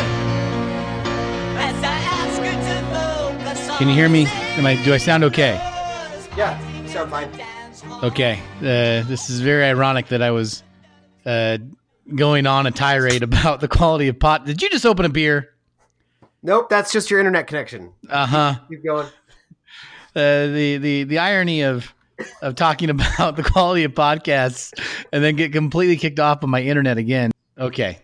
As 1.56 1.78
I 1.82 1.98
ask 2.20 2.36
you 2.46 2.56
to 2.68 2.76
focus 2.92 3.78
Can 3.78 3.88
you 3.88 3.94
hear 3.94 4.10
me? 4.10 4.26
Am 4.58 4.66
I 4.66 4.74
do 4.84 4.92
I 4.92 4.98
sound 4.98 5.24
okay? 5.24 5.54
Yeah, 6.36 6.60
you 6.82 6.88
sound 6.88 7.10
fine. 7.10 7.30
Okay. 8.02 8.40
Uh, 8.60 9.08
this 9.08 9.30
is 9.30 9.40
very 9.40 9.64
ironic 9.64 10.08
that 10.08 10.20
I 10.20 10.30
was 10.30 10.62
uh, 11.26 11.58
going 12.14 12.46
on 12.46 12.66
a 12.66 12.70
tirade 12.70 13.22
about 13.24 13.60
the 13.60 13.68
quality 13.68 14.08
of 14.08 14.18
pot. 14.18 14.44
Did 14.44 14.62
you 14.62 14.70
just 14.70 14.86
open 14.86 15.04
a 15.04 15.08
beer? 15.08 15.50
Nope, 16.42 16.68
that's 16.68 16.92
just 16.92 17.10
your 17.10 17.20
internet 17.20 17.46
connection. 17.46 17.92
Uh 18.08 18.26
huh. 18.26 18.54
Keep 18.68 18.84
going. 18.84 19.06
Uh, 20.16 20.46
the 20.46 20.76
the 20.76 21.04
the 21.04 21.18
irony 21.18 21.62
of 21.62 21.92
of 22.42 22.54
talking 22.54 22.90
about 22.90 23.36
the 23.36 23.42
quality 23.42 23.84
of 23.84 23.92
podcasts 23.92 24.72
and 25.12 25.24
then 25.24 25.36
get 25.36 25.52
completely 25.52 25.96
kicked 25.96 26.20
off 26.20 26.42
of 26.42 26.48
my 26.48 26.62
internet 26.62 26.98
again. 26.98 27.32
Okay. 27.58 27.98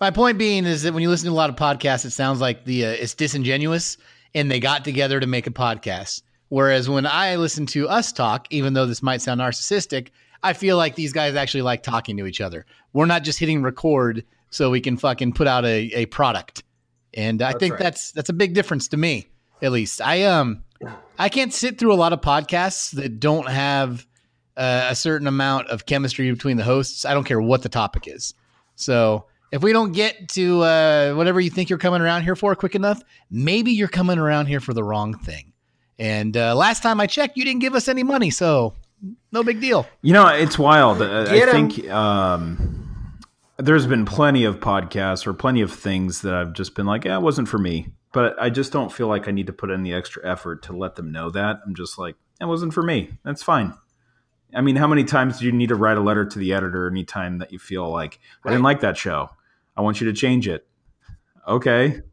My 0.00 0.10
point 0.10 0.38
being 0.38 0.64
is 0.64 0.82
that 0.82 0.92
when 0.92 1.02
you 1.02 1.08
listen 1.08 1.26
to 1.26 1.32
a 1.32 1.34
lot 1.34 1.50
of 1.50 1.56
podcasts, 1.56 2.04
it 2.04 2.10
sounds 2.10 2.40
like 2.40 2.64
the 2.64 2.86
uh, 2.86 2.90
it's 2.90 3.14
disingenuous 3.14 3.96
and 4.34 4.50
they 4.50 4.60
got 4.60 4.84
together 4.84 5.20
to 5.20 5.26
make 5.26 5.46
a 5.46 5.50
podcast. 5.50 6.22
Whereas 6.48 6.88
when 6.88 7.06
I 7.06 7.36
listen 7.36 7.66
to 7.66 7.88
us 7.88 8.12
talk, 8.12 8.46
even 8.50 8.74
though 8.74 8.86
this 8.86 9.02
might 9.02 9.22
sound 9.22 9.40
narcissistic, 9.40 10.08
I 10.44 10.52
feel 10.52 10.76
like 10.76 10.94
these 10.94 11.12
guys 11.12 11.34
actually 11.34 11.62
like 11.62 11.82
talking 11.82 12.16
to 12.18 12.26
each 12.26 12.40
other. 12.40 12.66
We're 12.92 13.06
not 13.06 13.24
just 13.24 13.38
hitting 13.38 13.62
record 13.62 14.24
so 14.50 14.70
we 14.70 14.80
can 14.80 14.96
fucking 14.96 15.32
put 15.32 15.46
out 15.48 15.64
a, 15.64 15.90
a 15.94 16.06
product. 16.06 16.62
and 17.14 17.42
I 17.42 17.52
That's 17.52 17.58
think 17.58 17.72
right. 17.74 17.82
that's 17.82 18.12
that's 18.12 18.28
a 18.28 18.34
big 18.34 18.54
difference 18.54 18.88
to 18.88 18.96
me, 18.96 19.26
at 19.62 19.72
least. 19.72 20.00
I 20.00 20.24
um, 20.24 20.62
I 21.18 21.28
can't 21.28 21.52
sit 21.52 21.78
through 21.78 21.92
a 21.92 21.96
lot 21.96 22.12
of 22.12 22.20
podcasts 22.20 22.92
that 22.92 23.20
don't 23.20 23.48
have 23.48 24.06
uh, 24.56 24.88
a 24.90 24.94
certain 24.94 25.26
amount 25.26 25.68
of 25.68 25.86
chemistry 25.86 26.30
between 26.30 26.56
the 26.56 26.64
hosts. 26.64 27.04
I 27.04 27.14
don't 27.14 27.24
care 27.24 27.40
what 27.40 27.62
the 27.62 27.68
topic 27.68 28.06
is. 28.06 28.34
So 28.76 29.26
if 29.52 29.62
we 29.62 29.72
don't 29.72 29.92
get 29.92 30.28
to 30.30 30.62
uh, 30.62 31.14
whatever 31.14 31.40
you 31.40 31.50
think 31.50 31.70
you're 31.70 31.78
coming 31.78 32.02
around 32.02 32.22
here 32.22 32.36
for 32.36 32.54
quick 32.54 32.74
enough, 32.74 33.00
maybe 33.30 33.72
you're 33.72 33.88
coming 33.88 34.18
around 34.18 34.46
here 34.46 34.60
for 34.60 34.74
the 34.74 34.84
wrong 34.84 35.16
thing. 35.16 35.52
And 35.98 36.36
uh, 36.36 36.56
last 36.56 36.82
time 36.82 37.00
I 37.00 37.06
checked, 37.06 37.36
you 37.36 37.44
didn't 37.44 37.60
give 37.60 37.74
us 37.74 37.86
any 37.86 38.02
money, 38.02 38.30
so 38.30 38.74
no 39.32 39.42
big 39.42 39.60
deal. 39.60 39.86
You 40.02 40.12
know, 40.12 40.26
it's 40.28 40.58
wild. 40.58 40.98
Get 40.98 41.10
I 41.10 41.38
'em. 41.38 41.70
think 41.70 41.88
um, 41.90 43.18
there's 43.58 43.86
been 43.86 44.04
plenty 44.04 44.44
of 44.44 44.60
podcasts 44.60 45.26
or 45.26 45.32
plenty 45.34 45.60
of 45.60 45.72
things 45.72 46.22
that 46.22 46.34
I've 46.34 46.52
just 46.52 46.74
been 46.74 46.86
like, 46.86 47.04
yeah, 47.04 47.16
it 47.16 47.22
wasn't 47.22 47.48
for 47.48 47.58
me. 47.58 47.88
But 48.12 48.36
I 48.40 48.48
just 48.50 48.72
don't 48.72 48.92
feel 48.92 49.08
like 49.08 49.26
I 49.26 49.32
need 49.32 49.48
to 49.48 49.52
put 49.52 49.70
in 49.70 49.82
the 49.82 49.92
extra 49.92 50.24
effort 50.24 50.62
to 50.64 50.72
let 50.72 50.94
them 50.94 51.10
know 51.10 51.30
that. 51.30 51.60
I'm 51.66 51.74
just 51.74 51.98
like, 51.98 52.14
it 52.40 52.44
wasn't 52.44 52.72
for 52.72 52.82
me. 52.82 53.18
That's 53.24 53.42
fine. 53.42 53.74
I 54.54 54.60
mean, 54.60 54.76
how 54.76 54.86
many 54.86 55.02
times 55.02 55.40
do 55.40 55.46
you 55.46 55.52
need 55.52 55.70
to 55.70 55.74
write 55.74 55.96
a 55.96 56.00
letter 56.00 56.24
to 56.24 56.38
the 56.38 56.52
editor 56.52 56.88
anytime 56.88 57.38
that 57.38 57.52
you 57.52 57.58
feel 57.58 57.90
like, 57.90 58.20
I 58.44 58.50
didn't 58.50 58.62
like 58.62 58.80
that 58.80 58.96
show? 58.96 59.30
I 59.76 59.80
want 59.82 60.00
you 60.00 60.06
to 60.06 60.12
change 60.12 60.46
it. 60.48 60.66
Okay. 61.46 62.00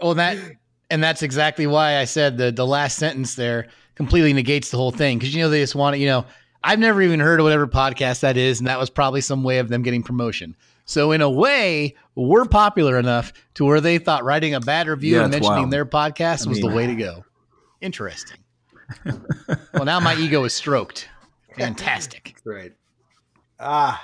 Well, 0.00 0.14
that 0.14 0.36
and 0.90 1.02
that's 1.02 1.22
exactly 1.22 1.66
why 1.66 1.98
I 1.98 2.04
said 2.04 2.36
the 2.38 2.50
the 2.52 2.66
last 2.66 2.96
sentence 2.98 3.34
there 3.34 3.68
completely 3.94 4.32
negates 4.32 4.70
the 4.70 4.76
whole 4.76 4.90
thing 4.90 5.18
because 5.18 5.34
you 5.34 5.42
know 5.42 5.48
they 5.50 5.60
just 5.60 5.74
want 5.74 5.94
to 5.94 5.98
you 5.98 6.06
know 6.06 6.24
I've 6.62 6.78
never 6.78 7.02
even 7.02 7.20
heard 7.20 7.40
of 7.40 7.44
whatever 7.44 7.66
podcast 7.66 8.20
that 8.20 8.36
is, 8.38 8.58
and 8.58 8.66
that 8.68 8.78
was 8.78 8.88
probably 8.90 9.20
some 9.20 9.42
way 9.44 9.58
of 9.58 9.68
them 9.68 9.82
getting 9.82 10.02
promotion. 10.02 10.56
So 10.86 11.12
in 11.12 11.20
a 11.20 11.30
way, 11.30 11.94
we're 12.14 12.46
popular 12.46 12.98
enough 12.98 13.32
to 13.54 13.64
where 13.66 13.80
they 13.82 13.98
thought 13.98 14.24
writing 14.24 14.54
a 14.54 14.60
bad 14.60 14.86
review 14.88 15.16
Yeah, 15.16 15.22
and 15.24 15.30
mentioning 15.30 15.58
wild. 15.58 15.70
their 15.70 15.84
podcast 15.86 16.46
I 16.46 16.48
was 16.50 16.60
mean- 16.62 16.70
the 16.70 16.74
way 16.76 16.86
to 16.86 16.94
go. 16.94 17.24
Interesting. 17.82 18.38
well, 19.72 19.84
now 19.84 20.00
my 20.00 20.14
ego 20.16 20.44
is 20.44 20.52
stroked. 20.54 21.08
Fantastic. 21.56 22.34
Right. 22.46 22.72
Ah, 23.60 24.02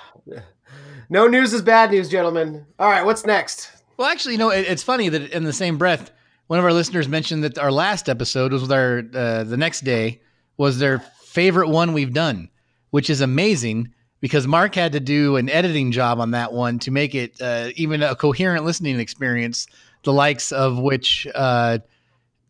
no 1.11 1.27
news 1.27 1.53
is 1.53 1.61
bad 1.63 1.91
news, 1.91 2.09
gentlemen. 2.09 2.65
All 2.79 2.89
right, 2.89 3.05
what's 3.05 3.27
next? 3.27 3.71
Well, 3.97 4.09
actually, 4.09 4.33
you 4.35 4.39
know, 4.39 4.51
it, 4.51 4.67
it's 4.67 4.83
funny 4.83 5.09
that 5.11 5.31
in 5.33 5.45
the 5.45 5.53
same 5.53 5.77
breath, 5.77 6.11
one 6.51 6.59
of 6.59 6.65
our 6.65 6.73
listeners 6.73 7.07
mentioned 7.07 7.45
that 7.45 7.59
our 7.59 7.71
last 7.71 8.09
episode 8.09 8.53
was 8.53 8.69
our 8.73 9.05
uh, 9.15 9.45
the 9.45 9.57
next 9.57 9.83
day 9.83 10.21
was 10.57 10.81
their 10.81 10.99
favorite 10.99 11.69
one 11.69 11.93
we've 11.93 12.13
done, 12.13 12.49
which 12.91 13.09
is 13.09 13.21
amazing 13.21 13.95
because 14.19 14.49
Mark 14.49 14.75
had 14.75 14.91
to 14.95 14.99
do 14.99 15.37
an 15.37 15.49
editing 15.49 15.93
job 15.93 16.19
on 16.19 16.33
that 16.33 16.53
one 16.53 16.81
to 16.81 16.91
make 16.91 17.15
it 17.15 17.41
uh, 17.41 17.69
even 17.77 18.03
a 18.03 18.17
coherent 18.17 18.65
listening 18.65 18.99
experience, 18.99 19.69
the 20.03 20.13
likes 20.13 20.51
of 20.51 20.77
which. 20.77 21.25
Uh, 21.37 21.79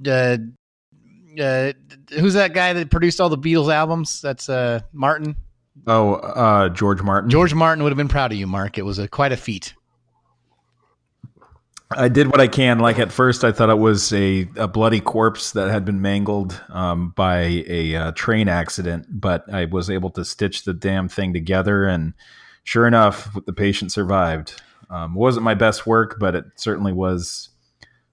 uh, 0.09 0.39
who's 2.19 2.33
that 2.33 2.55
guy 2.55 2.73
that 2.73 2.91
produced 2.91 3.21
all 3.21 3.29
the 3.29 3.37
Beatles 3.37 3.71
albums? 3.71 4.23
That's 4.23 4.49
uh, 4.49 4.81
Martin. 4.95 5.37
Oh, 5.87 6.15
uh, 6.15 6.71
George 6.71 7.03
Martin. 7.03 7.29
George 7.29 7.53
Martin 7.53 7.85
would 7.85 7.91
have 7.91 7.99
been 7.99 8.09
proud 8.09 8.33
of 8.33 8.39
you, 8.39 8.47
Mark. 8.47 8.79
It 8.79 8.87
was 8.87 8.99
a, 8.99 9.07
quite 9.07 9.33
a 9.33 9.37
feat. 9.37 9.75
I 11.93 12.09
did 12.09 12.29
what 12.29 12.41
I 12.41 12.47
can. 12.47 12.79
Like 12.79 12.99
at 12.99 13.11
first, 13.11 13.43
I 13.43 13.51
thought 13.51 13.69
it 13.69 13.79
was 13.79 14.13
a, 14.13 14.49
a 14.57 14.69
bloody 14.69 15.01
corpse 15.01 15.53
that 15.53 15.71
had 15.71 15.85
been 15.85 16.01
mangled 16.01 16.61
um, 16.69 17.11
by 17.17 17.65
a 17.67 17.97
uh, 17.97 18.13
train 18.13 18.49
accident, 18.49 19.07
but 19.09 19.53
I 19.53 19.65
was 19.65 19.91
able 19.91 20.11
to 20.11 20.25
stitch 20.25 20.65
the 20.65 20.75
damn 20.75 21.09
thing 21.09 21.33
together, 21.33 21.87
and 21.87 22.15
sure 22.63 22.87
enough, 22.87 23.37
the 23.45 23.53
patient 23.53 23.91
survived. 23.91 24.61
Um, 24.89 25.17
it 25.17 25.19
wasn't 25.19 25.45
my 25.45 25.55
best 25.55 25.87
work, 25.87 26.19
but 26.21 26.35
it 26.35 26.45
certainly 26.57 26.93
was 26.93 27.49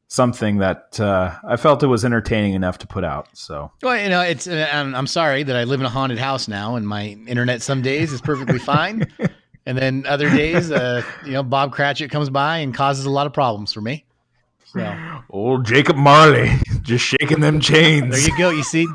something 0.07 0.57
that 0.57 0.99
uh, 0.99 1.35
I 1.47 1.57
felt 1.57 1.83
it 1.83 1.87
was 1.87 2.05
entertaining 2.05 2.53
enough 2.53 2.77
to 2.79 2.87
put 2.87 3.03
out. 3.03 3.27
So 3.33 3.71
Well, 3.83 4.01
you 4.01 4.09
know, 4.09 4.21
it's. 4.21 4.47
Uh, 4.47 4.67
I'm, 4.71 4.95
I'm 4.95 5.07
sorry 5.07 5.43
that 5.43 5.55
I 5.55 5.65
live 5.65 5.79
in 5.79 5.85
a 5.85 5.89
haunted 5.89 6.17
house 6.17 6.47
now, 6.47 6.75
and 6.75 6.87
my 6.87 7.17
internet 7.27 7.61
some 7.61 7.81
days 7.81 8.11
is 8.11 8.21
perfectly 8.21 8.59
fine, 8.59 9.05
and 9.67 9.77
then 9.77 10.05
other 10.07 10.29
days, 10.29 10.71
uh, 10.71 11.03
you 11.25 11.33
know, 11.33 11.43
Bob 11.43 11.73
Cratchit 11.73 12.09
comes 12.09 12.29
by 12.29 12.59
and 12.59 12.73
causes 12.73 13.05
a 13.05 13.09
lot 13.09 13.27
of 13.27 13.33
problems 13.33 13.73
for 13.73 13.81
me. 13.81 14.05
So 14.63 14.97
old 15.29 15.65
Jacob 15.65 15.97
Marley 15.97 16.51
just 16.81 17.03
shaking 17.03 17.41
them 17.41 17.59
chains. 17.59 18.15
there 18.15 18.29
you 18.31 18.37
go. 18.37 18.49
You 18.49 18.63
see, 18.63 18.87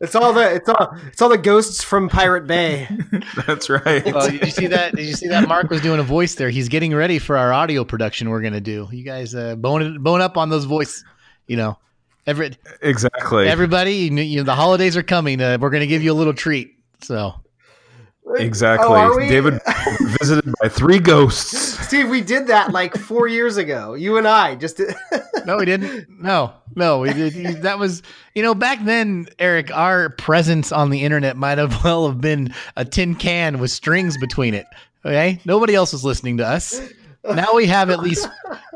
It's 0.00 0.14
all 0.16 0.32
the 0.32 0.54
it's 0.54 0.68
all 0.68 0.98
it's 1.06 1.22
all 1.22 1.28
the 1.28 1.38
ghosts 1.38 1.82
from 1.84 2.08
Pirate 2.08 2.46
Bay. 2.48 2.88
That's 3.46 3.70
right. 3.70 4.04
well, 4.04 4.28
did 4.28 4.44
you 4.44 4.50
see 4.50 4.66
that? 4.66 4.96
Did 4.96 5.06
you 5.06 5.14
see 5.14 5.28
that? 5.28 5.46
Mark 5.48 5.70
was 5.70 5.80
doing 5.80 6.00
a 6.00 6.04
voice 6.04 6.34
there. 6.34 6.50
He's 6.50 6.68
getting 6.68 6.92
ready 6.94 7.20
for 7.20 7.36
our 7.36 7.52
audio 7.52 7.84
production 7.84 8.30
we're 8.30 8.40
gonna 8.42 8.60
do. 8.60 8.88
You 8.90 9.04
guys, 9.04 9.34
uh, 9.34 9.54
bone 9.54 10.02
bone 10.02 10.20
up 10.20 10.36
on 10.36 10.50
those 10.50 10.64
voice. 10.64 11.04
You 11.46 11.56
know, 11.56 11.78
every 12.26 12.52
exactly. 12.82 13.46
everybody, 13.46 13.94
you 13.94 14.10
know, 14.10 14.22
you 14.22 14.36
know, 14.38 14.42
the 14.42 14.54
holidays 14.54 14.96
are 14.96 15.02
coming. 15.04 15.40
Uh, 15.40 15.58
we're 15.60 15.70
gonna 15.70 15.86
give 15.86 16.02
you 16.02 16.12
a 16.12 16.14
little 16.14 16.34
treat. 16.34 16.76
So 17.00 17.34
exactly. 18.36 18.88
Oh. 18.88 19.18
David 19.18 19.60
visited 20.18 20.52
by 20.60 20.68
three 20.68 20.98
ghosts. 20.98 21.78
Steve, 21.86 22.08
we 22.08 22.20
did 22.20 22.46
that 22.48 22.72
like 22.72 22.96
four 22.96 23.28
years 23.28 23.56
ago. 23.56 23.94
You 23.94 24.16
and 24.18 24.26
I 24.26 24.54
just 24.54 24.76
did. 24.78 24.94
No, 25.46 25.58
we 25.58 25.64
didn't. 25.64 26.08
No, 26.20 26.52
no, 26.74 27.00
we 27.00 27.12
did. 27.12 27.62
That 27.62 27.78
was, 27.78 28.02
you 28.34 28.42
know, 28.42 28.54
back 28.54 28.84
then, 28.84 29.26
Eric, 29.38 29.74
our 29.74 30.10
presence 30.10 30.72
on 30.72 30.90
the 30.90 31.02
internet 31.02 31.36
might 31.36 31.58
have 31.58 31.84
well 31.84 32.08
have 32.08 32.20
been 32.20 32.54
a 32.76 32.84
tin 32.84 33.14
can 33.14 33.58
with 33.58 33.70
strings 33.70 34.16
between 34.18 34.54
it. 34.54 34.66
Okay, 35.04 35.38
nobody 35.44 35.74
else 35.74 35.92
was 35.92 36.04
listening 36.04 36.38
to 36.38 36.46
us. 36.46 36.80
Now 37.24 37.54
we 37.54 37.66
have 37.66 37.88
at 37.88 38.00
least, 38.00 38.28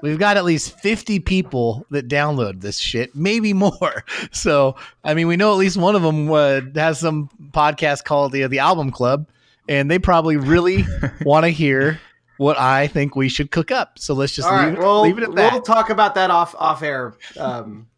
we've 0.03 0.19
got 0.19 0.37
at 0.37 0.45
least 0.45 0.79
fifty 0.79 1.19
people 1.21 1.87
that 1.91 2.09
download 2.09 2.61
this 2.61 2.79
shit, 2.79 3.15
maybe 3.15 3.53
more. 3.53 4.05
So, 4.33 4.77
I 5.05 5.15
mean, 5.15 5.27
we 5.27 5.37
know 5.37 5.53
at 5.53 5.59
least 5.59 5.77
one 5.77 5.97
of 5.97 6.03
them 6.03 6.31
uh, 6.31 6.61
has 6.75 7.01
some 7.01 7.31
podcast 7.51 8.05
called 8.05 8.33
the 8.33 8.47
the 8.47 8.59
Album 8.59 8.91
Club, 8.91 9.27
and 9.69 9.91
they 9.91 9.99
probably 9.99 10.37
really 10.37 10.85
want 11.23 11.45
to 11.45 11.51
hear 11.51 12.01
what 12.39 12.59
I 12.59 12.87
think 12.87 13.17
we 13.17 13.29
should 13.29 13.51
cook 13.51 13.71
up. 13.71 13.99
So 13.99 14.15
let's 14.15 14.33
just 14.33 14.49
leave, 14.49 14.59
right, 14.59 14.73
it, 14.73 14.79
well, 14.79 15.03
leave 15.03 15.19
it 15.19 15.25
at 15.25 15.35
that. 15.35 15.53
we'll 15.53 15.63
talk 15.63 15.91
about 15.91 16.15
that 16.15 16.31
off 16.31 16.55
off 16.57 16.83
air, 16.83 17.15
um, 17.39 17.89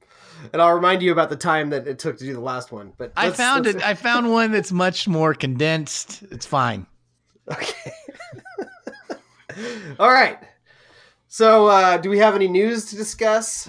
and 0.52 0.60
I'll 0.60 0.74
remind 0.74 1.02
you 1.02 1.12
about 1.12 1.30
the 1.30 1.36
time 1.36 1.70
that 1.70 1.86
it 1.86 1.98
took 1.98 2.18
to 2.18 2.24
do 2.24 2.34
the 2.34 2.40
last 2.40 2.72
one. 2.72 2.92
But 2.96 3.12
I 3.16 3.30
found 3.30 3.66
it. 3.66 3.82
I 3.84 3.94
found 3.94 4.30
one 4.30 4.50
that's 4.50 4.72
much 4.72 5.06
more 5.06 5.34
condensed. 5.34 6.22
It's 6.30 6.46
fine. 6.46 6.86
Okay. 7.50 7.92
All 9.98 10.10
right. 10.10 10.38
So, 11.28 11.66
uh, 11.68 11.96
do 11.98 12.10
we 12.10 12.18
have 12.18 12.34
any 12.34 12.48
news 12.48 12.86
to 12.86 12.96
discuss? 12.96 13.68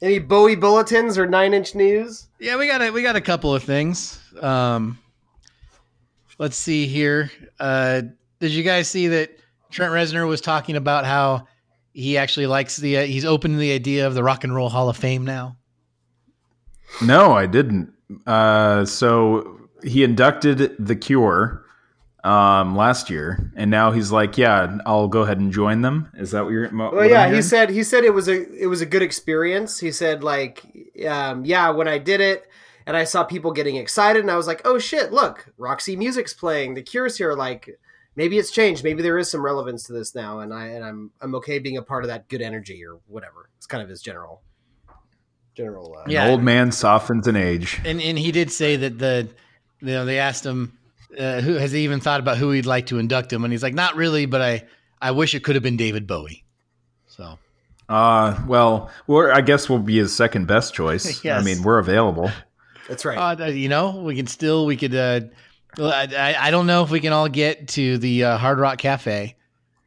Any 0.00 0.18
Bowie 0.18 0.56
bulletins 0.56 1.16
or 1.18 1.26
nine 1.26 1.54
inch 1.54 1.74
news? 1.74 2.28
Yeah, 2.40 2.56
we 2.56 2.66
got 2.66 2.82
a 2.82 2.90
we 2.90 3.02
got 3.02 3.16
a 3.16 3.20
couple 3.20 3.54
of 3.54 3.62
things. 3.62 4.20
Um, 4.40 4.98
let's 6.42 6.56
see 6.56 6.88
here. 6.88 7.30
Uh, 7.60 8.02
did 8.40 8.50
you 8.50 8.64
guys 8.64 8.88
see 8.88 9.06
that 9.06 9.38
Trent 9.70 9.92
Reznor 9.92 10.26
was 10.26 10.40
talking 10.40 10.74
about 10.74 11.04
how 11.06 11.46
he 11.94 12.18
actually 12.18 12.48
likes 12.48 12.76
the 12.76 12.98
uh, 12.98 13.04
he's 13.04 13.24
open 13.24 13.52
to 13.52 13.58
the 13.58 13.72
idea 13.72 14.08
of 14.08 14.14
the 14.14 14.24
Rock 14.24 14.42
and 14.42 14.52
Roll 14.52 14.68
Hall 14.68 14.88
of 14.88 14.96
Fame 14.96 15.24
now? 15.24 15.56
No, 17.00 17.32
I 17.32 17.46
didn't. 17.46 17.92
Uh, 18.26 18.84
so 18.84 19.60
he 19.84 20.02
inducted 20.02 20.74
the 20.84 20.96
Cure 20.96 21.64
um, 22.24 22.76
last 22.76 23.08
year, 23.08 23.52
and 23.54 23.70
now 23.70 23.92
he's 23.92 24.10
like, 24.10 24.36
"Yeah, 24.36 24.78
I'll 24.84 25.06
go 25.06 25.20
ahead 25.20 25.38
and 25.38 25.52
join 25.52 25.82
them." 25.82 26.10
Is 26.16 26.32
that 26.32 26.42
what 26.42 26.50
you're? 26.50 26.68
what 26.70 26.92
Well, 26.92 27.08
yeah, 27.08 27.32
he 27.32 27.40
said 27.40 27.70
he 27.70 27.84
said 27.84 28.02
it 28.02 28.14
was 28.14 28.26
a 28.26 28.52
it 28.60 28.66
was 28.66 28.80
a 28.80 28.86
good 28.86 29.02
experience. 29.02 29.78
He 29.78 29.92
said 29.92 30.24
like, 30.24 30.64
um, 31.08 31.44
yeah, 31.44 31.70
when 31.70 31.86
I 31.86 31.98
did 31.98 32.20
it 32.20 32.48
and 32.86 32.96
I 32.96 33.04
saw 33.04 33.24
people 33.24 33.52
getting 33.52 33.76
excited, 33.76 34.20
and 34.22 34.30
I 34.30 34.36
was 34.36 34.46
like, 34.46 34.62
oh 34.64 34.78
shit, 34.78 35.12
look, 35.12 35.52
Roxy 35.58 35.96
Music's 35.96 36.34
playing, 36.34 36.74
the 36.74 36.82
Cure's 36.82 37.16
here. 37.18 37.30
Are 37.30 37.36
like, 37.36 37.68
maybe 38.16 38.38
it's 38.38 38.50
changed. 38.50 38.84
Maybe 38.84 39.02
there 39.02 39.18
is 39.18 39.30
some 39.30 39.44
relevance 39.44 39.84
to 39.84 39.92
this 39.92 40.14
now, 40.14 40.40
and 40.40 40.52
I 40.52 40.66
and 40.68 40.84
I'm 40.84 41.10
I'm 41.20 41.34
okay 41.36 41.58
being 41.58 41.76
a 41.76 41.82
part 41.82 42.04
of 42.04 42.08
that 42.08 42.28
good 42.28 42.42
energy 42.42 42.84
or 42.84 43.00
whatever. 43.06 43.48
It's 43.56 43.66
kind 43.66 43.82
of 43.82 43.88
his 43.88 44.02
general 44.02 44.42
general. 45.54 45.94
Uh, 45.98 46.04
Yeah. 46.08 46.28
old 46.28 46.42
man 46.42 46.72
softens 46.72 47.26
in 47.28 47.36
age. 47.36 47.80
And 47.84 48.00
and 48.00 48.18
he 48.18 48.32
did 48.32 48.50
say 48.50 48.76
that 48.76 48.98
the 48.98 49.28
you 49.80 49.86
know 49.88 50.04
they 50.04 50.18
asked 50.18 50.44
him 50.46 50.78
uh, 51.18 51.40
who 51.42 51.54
has 51.54 51.72
he 51.72 51.80
even 51.84 52.00
thought 52.00 52.20
about 52.20 52.38
who 52.38 52.50
he'd 52.52 52.66
like 52.66 52.86
to 52.86 52.98
induct 52.98 53.32
him, 53.32 53.44
and 53.44 53.52
he's 53.52 53.62
like, 53.62 53.74
not 53.74 53.96
really, 53.96 54.26
but 54.26 54.40
I 54.40 54.64
I 55.00 55.10
wish 55.10 55.34
it 55.34 55.44
could 55.44 55.56
have 55.56 55.62
been 55.62 55.76
David 55.76 56.06
Bowie. 56.06 56.44
So 57.06 57.38
Uh, 57.88 58.40
well, 58.46 58.90
we're, 59.06 59.30
I 59.32 59.42
guess 59.42 59.68
we'll 59.68 59.80
be 59.80 59.98
his 59.98 60.14
second 60.16 60.46
best 60.46 60.72
choice. 60.74 61.04
Yes. 61.24 61.42
I 61.42 61.44
mean, 61.44 61.62
we're 61.62 61.78
available. 61.78 62.30
That's 62.88 63.04
right. 63.04 63.40
Uh, 63.40 63.46
you 63.46 63.68
know, 63.68 64.00
we 64.00 64.16
can 64.16 64.26
still 64.26 64.66
we 64.66 64.76
could. 64.76 64.94
Uh, 64.94 65.20
I, 65.78 66.08
I 66.16 66.46
I 66.48 66.50
don't 66.50 66.66
know 66.66 66.82
if 66.82 66.90
we 66.90 67.00
can 67.00 67.12
all 67.12 67.28
get 67.28 67.68
to 67.68 67.98
the 67.98 68.24
uh, 68.24 68.36
Hard 68.38 68.58
Rock 68.58 68.78
Cafe, 68.78 69.36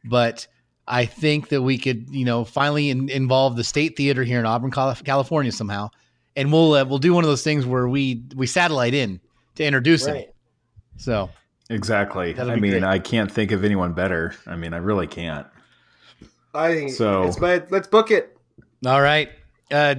but 0.04 0.46
I 0.88 1.04
think 1.06 1.48
that 1.50 1.62
we 1.62 1.78
could, 1.78 2.08
you 2.10 2.24
know, 2.24 2.44
finally 2.44 2.90
in, 2.90 3.08
involve 3.08 3.56
the 3.56 3.64
State 3.64 3.96
Theater 3.96 4.24
here 4.24 4.38
in 4.40 4.46
Auburn, 4.46 4.70
California 4.70 5.52
somehow, 5.52 5.90
and 6.34 6.52
we'll 6.52 6.72
uh, 6.74 6.84
we'll 6.84 6.98
do 6.98 7.12
one 7.14 7.24
of 7.24 7.28
those 7.28 7.42
things 7.44 7.66
where 7.66 7.88
we 7.88 8.22
we 8.34 8.46
satellite 8.46 8.94
in 8.94 9.20
to 9.56 9.64
introduce 9.64 10.06
him. 10.06 10.14
right. 10.14 10.28
So 10.96 11.30
Exactly. 11.68 12.38
I 12.38 12.56
mean, 12.56 12.72
great. 12.72 12.84
I 12.84 12.98
can't 12.98 13.30
think 13.30 13.50
of 13.50 13.64
anyone 13.64 13.92
better. 13.92 14.34
I 14.46 14.56
mean, 14.56 14.72
I 14.72 14.76
really 14.78 15.06
can't. 15.06 15.46
I 16.54 16.74
think 16.74 16.92
So- 16.92 17.24
it's 17.24 17.40
my, 17.40 17.62
let's 17.70 17.88
book 17.88 18.10
it. 18.10 18.36
All 18.86 19.00
right. 19.00 19.30
Uh, 19.70 19.96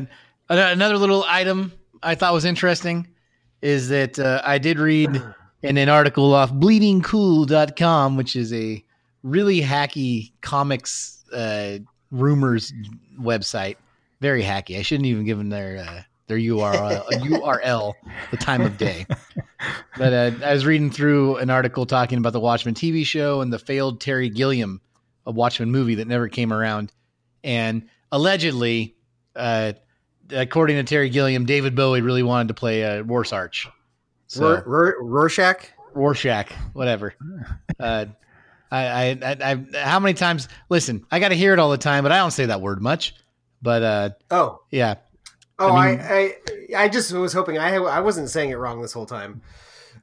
another 0.49 0.97
little 0.97 1.25
item 1.27 1.73
I 2.07 2.15
thought 2.15 2.33
was 2.33 2.45
interesting 2.45 3.05
is 3.61 3.89
that 3.89 4.17
uh, 4.17 4.41
I 4.45 4.59
did 4.59 4.79
read 4.79 5.21
in 5.61 5.77
an 5.77 5.89
article 5.89 6.33
off 6.33 6.53
bleedingcool.com, 6.53 8.15
which 8.15 8.37
is 8.37 8.53
a 8.53 8.81
really 9.23 9.59
hacky 9.59 10.31
comics 10.39 11.25
uh, 11.33 11.79
rumors 12.11 12.71
website. 13.19 13.75
Very 14.21 14.41
hacky. 14.41 14.79
I 14.79 14.83
shouldn't 14.83 15.07
even 15.07 15.25
give 15.25 15.37
them 15.37 15.49
their 15.49 15.85
uh, 15.85 16.03
their 16.27 16.37
URL 16.37 17.03
URL 17.09 17.93
the 18.31 18.37
time 18.37 18.61
of 18.61 18.77
day. 18.77 19.05
But 19.97 20.13
uh, 20.13 20.45
I 20.45 20.53
was 20.53 20.65
reading 20.65 20.91
through 20.91 21.37
an 21.37 21.49
article 21.49 21.85
talking 21.85 22.19
about 22.19 22.31
the 22.31 22.39
Watchmen 22.39 22.73
TV 22.73 23.05
show 23.05 23.41
and 23.41 23.51
the 23.51 23.59
failed 23.59 23.99
Terry 23.99 24.29
Gilliam 24.29 24.79
a 25.25 25.31
Watchmen 25.31 25.71
movie 25.71 25.95
that 25.95 26.07
never 26.07 26.29
came 26.29 26.53
around, 26.53 26.93
and 27.43 27.89
allegedly, 28.13 28.95
uh, 29.35 29.73
according 30.31 30.77
to 30.77 30.83
Terry 30.83 31.09
Gilliam, 31.09 31.45
David 31.45 31.75
Bowie 31.75 32.01
really 32.01 32.23
wanted 32.23 32.49
to 32.49 32.53
play 32.53 32.83
uh, 32.83 33.01
Rorschach. 33.03 33.67
So 34.27 34.41
Ror- 34.41 34.65
Ror- 34.65 34.93
Rorschach. 35.01 35.69
Rorschach, 35.93 36.51
whatever. 36.73 37.15
Uh, 37.79 38.05
I, 38.71 38.85
I, 38.85 39.19
I, 39.23 39.37
I, 39.41 39.77
how 39.83 39.99
many 39.99 40.13
times? 40.13 40.47
Listen, 40.69 41.05
I 41.09 41.19
got 41.19 41.29
to 41.29 41.35
hear 41.35 41.53
it 41.53 41.59
all 41.59 41.71
the 41.71 41.77
time, 41.77 42.03
but 42.03 42.11
I 42.11 42.17
don't 42.17 42.31
say 42.31 42.45
that 42.47 42.61
word 42.61 42.81
much. 42.81 43.15
But 43.61 43.83
uh, 43.83 44.09
Oh, 44.29 44.61
yeah, 44.69 44.95
oh, 45.57 45.71
I 45.71 45.87
I, 45.87 46.35
I, 46.75 46.83
I, 46.83 46.89
just 46.89 47.11
was 47.11 47.33
hoping 47.33 47.57
I, 47.57 47.75
I 47.75 48.01
wasn't 48.01 48.29
saying 48.29 48.51
it 48.51 48.55
wrong 48.55 48.81
this 48.81 48.93
whole 48.93 49.07
time. 49.07 49.41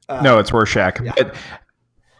Uh, 0.09 0.21
no, 0.21 0.39
it's 0.39 0.51
Rorschach. 0.51 0.99
yeah. 1.01 1.13
But, 1.15 1.35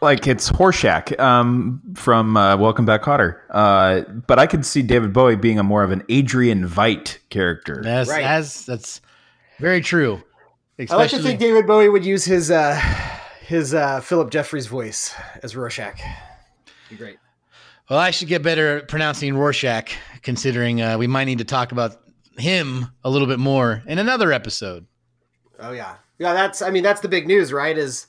like 0.00 0.26
it's 0.26 0.50
Horshack 0.50 1.18
um, 1.18 1.80
from 1.94 2.36
uh, 2.36 2.56
Welcome 2.56 2.84
Back, 2.84 3.02
Kotter. 3.02 3.38
Uh, 3.50 4.00
but 4.26 4.38
I 4.38 4.46
could 4.46 4.64
see 4.66 4.82
David 4.82 5.12
Bowie 5.12 5.36
being 5.36 5.58
a 5.58 5.62
more 5.62 5.82
of 5.82 5.90
an 5.90 6.02
Adrian 6.08 6.68
Veidt 6.68 7.18
character. 7.30 7.80
that's 7.82 8.08
Right. 8.10 8.22
that's 8.22 8.64
that's 8.64 9.00
very 9.58 9.80
true. 9.80 10.22
I 10.78 10.94
like 10.96 11.10
to 11.10 11.18
think 11.20 11.40
David 11.40 11.66
Bowie 11.66 11.88
would 11.88 12.04
use 12.04 12.24
his 12.24 12.50
uh, 12.50 12.74
his 13.40 13.72
uh, 13.74 14.00
Phillip 14.00 14.30
Jeffries 14.30 14.66
voice 14.66 15.14
as 15.42 15.56
Rorschach. 15.56 15.98
Be 16.90 16.96
great. 16.96 17.16
well, 17.88 17.98
I 17.98 18.10
should 18.10 18.28
get 18.28 18.42
better 18.42 18.78
at 18.78 18.88
pronouncing 18.88 19.36
Rorschach, 19.36 19.92
considering 20.22 20.82
uh, 20.82 20.98
we 20.98 21.06
might 21.06 21.24
need 21.24 21.38
to 21.38 21.44
talk 21.44 21.72
about 21.72 21.96
him 22.38 22.86
a 23.02 23.08
little 23.10 23.26
bit 23.26 23.38
more 23.38 23.82
in 23.86 23.98
another 23.98 24.32
episode. 24.32 24.86
Oh 25.58 25.72
yeah, 25.72 25.94
yeah. 26.18 26.34
That's 26.34 26.60
I 26.60 26.70
mean 26.70 26.82
that's 26.82 27.00
the 27.00 27.08
big 27.08 27.26
news, 27.26 27.50
right? 27.52 27.78
Is 27.78 28.06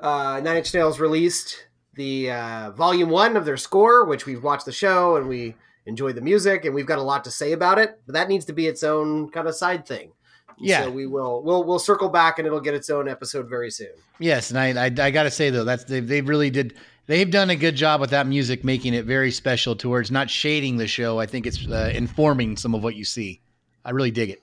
uh, 0.00 0.40
Nine 0.42 0.58
Inch 0.58 0.72
Nails 0.74 1.00
released 1.00 1.66
the 1.94 2.30
uh, 2.30 2.70
volume 2.72 3.10
one 3.10 3.36
of 3.36 3.44
their 3.44 3.56
score, 3.56 4.04
which 4.04 4.26
we've 4.26 4.42
watched 4.42 4.64
the 4.64 4.72
show 4.72 5.16
and 5.16 5.28
we 5.28 5.54
enjoyed 5.86 6.14
the 6.14 6.20
music 6.20 6.64
and 6.64 6.74
we've 6.74 6.86
got 6.86 6.98
a 6.98 7.02
lot 7.02 7.24
to 7.24 7.30
say 7.30 7.52
about 7.52 7.78
it. 7.78 8.00
But 8.06 8.14
that 8.14 8.28
needs 8.28 8.44
to 8.46 8.52
be 8.52 8.66
its 8.66 8.82
own 8.82 9.30
kind 9.30 9.48
of 9.48 9.54
side 9.54 9.86
thing. 9.86 10.12
Yeah. 10.58 10.84
So 10.84 10.90
we 10.90 11.06
will 11.06 11.42
we'll 11.42 11.64
we'll 11.64 11.78
circle 11.78 12.08
back 12.08 12.38
and 12.38 12.46
it'll 12.46 12.60
get 12.60 12.74
its 12.74 12.90
own 12.90 13.08
episode 13.08 13.48
very 13.48 13.70
soon. 13.70 13.92
Yes, 14.18 14.50
and 14.50 14.58
I 14.58 14.86
I, 14.86 15.06
I 15.06 15.10
got 15.10 15.24
to 15.24 15.30
say 15.30 15.50
though 15.50 15.64
that's 15.64 15.84
they 15.84 16.00
they 16.00 16.20
really 16.20 16.50
did 16.50 16.74
they've 17.06 17.30
done 17.30 17.50
a 17.50 17.56
good 17.56 17.74
job 17.74 18.00
with 18.00 18.10
that 18.10 18.26
music, 18.26 18.62
making 18.62 18.94
it 18.94 19.04
very 19.04 19.30
special 19.30 19.74
towards 19.74 20.10
not 20.10 20.30
shading 20.30 20.76
the 20.76 20.86
show. 20.86 21.18
I 21.18 21.26
think 21.26 21.46
it's 21.46 21.66
uh, 21.66 21.90
informing 21.94 22.56
some 22.56 22.74
of 22.74 22.84
what 22.84 22.94
you 22.94 23.04
see. 23.04 23.40
I 23.84 23.90
really 23.90 24.10
dig 24.10 24.30
it. 24.30 24.42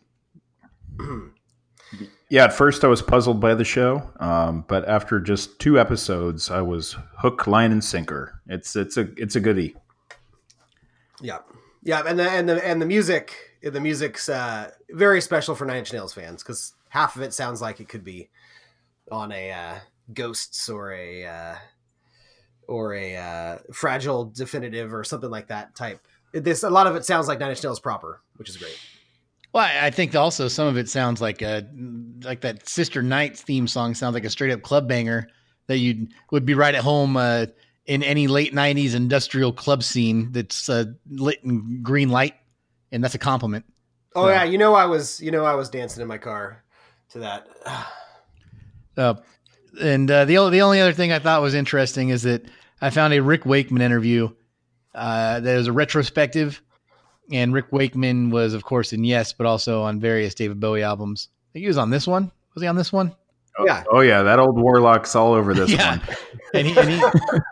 Yeah, 2.30 2.44
at 2.44 2.54
first 2.54 2.84
I 2.84 2.88
was 2.88 3.02
puzzled 3.02 3.40
by 3.40 3.56
the 3.56 3.66
show, 3.66 4.08
um, 4.20 4.64
but 4.68 4.88
after 4.88 5.20
just 5.20 5.60
two 5.60 5.80
episodes, 5.80 6.52
I 6.52 6.62
was 6.62 6.96
hook, 7.18 7.48
line, 7.48 7.72
and 7.72 7.84
sinker. 7.84 8.40
It's 8.48 8.76
it's 8.76 8.98
a 8.98 9.10
it's 9.18 9.36
a 9.36 9.40
goodie. 9.40 9.76
Yeah, 11.22 11.40
yeah, 11.84 12.04
and 12.06 12.20
the 12.20 12.30
and 12.30 12.48
the 12.48 12.66
and 12.66 12.80
the 12.80 12.86
music 12.86 13.36
the 13.64 13.82
music's 13.82 14.30
uh, 14.30 14.70
very 14.92 15.22
special 15.22 15.56
for 15.56 15.66
Nine 15.66 15.78
Inch 15.78 15.92
Nails 15.92 16.14
fans 16.14 16.44
because 16.44 16.74
half 16.90 17.16
of 17.16 17.24
it 17.24 17.34
sounds 17.34 17.62
like 17.62 17.80
it 17.80 17.90
could 17.90 18.04
be 18.04 18.30
on 19.12 19.32
a 19.32 19.52
uh, 19.52 19.76
Ghosts 20.14 20.70
or 20.70 20.94
a 20.94 21.26
uh, 21.26 21.56
or 22.68 22.94
a 22.94 23.18
uh, 23.18 23.58
Fragile 23.74 24.26
Definitive 24.26 24.94
or 24.94 25.04
something 25.04 25.32
like 25.32 25.48
that 25.48 25.76
type. 25.76 26.06
This 26.32 26.62
a 26.62 26.70
lot 26.70 26.86
of 26.86 26.96
it 26.96 27.06
sounds 27.06 27.28
like 27.28 27.40
Nine 27.40 27.50
Inch 27.50 27.64
Nails 27.64 27.80
proper, 27.80 28.22
which 28.38 28.50
is 28.50 28.58
great. 28.58 28.78
Well, 29.54 29.64
I 29.64 29.90
think 29.90 30.16
also 30.16 30.48
some 30.48 30.68
of 30.68 30.78
it 30.78 30.90
sounds 30.90 31.22
like 31.22 31.42
a 31.42 31.68
like 32.24 32.42
that 32.42 32.68
Sister 32.70 33.02
Night 33.02 33.38
theme 33.38 33.68
song 33.68 33.96
sounds 33.96 34.14
like 34.14 34.24
a 34.26 34.30
straight 34.30 34.52
up 34.52 34.62
club 34.62 34.88
banger 34.88 35.28
that 35.68 35.78
you 35.78 36.08
would 36.32 36.46
be 36.46 36.54
right 36.54 36.76
at 36.76 36.84
home 36.84 37.18
uh, 37.18 37.48
in 37.86 38.04
any 38.04 38.28
late 38.28 38.54
'90s 38.54 38.94
industrial 38.94 39.52
club 39.52 39.84
scene 39.84 40.32
that's 40.32 40.70
uh, 40.70 40.86
lit 41.10 41.40
in 41.44 41.82
green 41.82 42.10
light, 42.10 42.36
and 42.92 43.04
that's 43.04 43.16
a 43.16 43.20
compliment. 43.20 43.66
Oh 44.16 44.28
Yeah. 44.28 44.44
yeah, 44.44 44.44
you 44.44 44.58
know 44.60 44.76
I 44.76 44.86
was 44.86 45.20
you 45.20 45.32
know 45.32 45.46
I 45.46 45.56
was 45.56 45.70
dancing 45.70 46.02
in 46.02 46.08
my 46.08 46.18
car 46.20 46.64
to 47.12 47.20
that. 47.20 47.48
Uh, 48.98 49.16
and 49.82 50.10
uh, 50.12 50.26
the 50.26 50.38
only 50.38 50.52
the 50.52 50.62
only 50.62 50.80
other 50.80 50.94
thing 50.94 51.12
I 51.12 51.20
thought 51.20 51.42
was 51.42 51.56
interesting 51.56 52.10
is 52.10 52.22
that 52.24 52.46
I 52.82 52.92
found 52.92 53.14
a 53.14 53.22
Rick 53.22 53.46
Wakeman 53.46 53.82
interview 53.82 54.30
uh, 54.94 55.40
that 55.40 55.56
was 55.58 55.68
a 55.68 55.74
retrospective, 55.74 56.62
and 57.32 57.54
Rick 57.54 57.72
Wakeman 57.72 58.30
was, 58.32 58.54
of 58.54 58.64
course, 58.64 58.94
in 58.94 59.04
Yes, 59.04 59.34
but 59.34 59.46
also 59.46 59.82
on 59.84 60.00
various 60.00 60.34
David 60.34 60.60
Bowie 60.60 60.84
albums. 60.84 61.30
I 61.32 61.54
think 61.54 61.64
he 61.64 61.68
was 61.68 61.78
on 61.78 61.90
this 61.90 62.08
one. 62.08 62.32
Was 62.56 62.62
he 62.62 62.68
on 62.68 62.76
this 62.76 62.92
one? 62.92 63.16
Oh, 63.58 63.66
Yeah. 63.66 63.84
Oh 63.92 64.00
yeah, 64.02 64.22
that 64.24 64.40
old 64.40 64.60
warlock's 64.60 65.16
all 65.16 65.34
over 65.34 65.54
this 65.54 65.70
Yeah. 65.74 65.98
one. 65.98 66.02
And 66.54 66.68
he 66.68 66.78
and 66.78 66.90
he, 66.90 67.02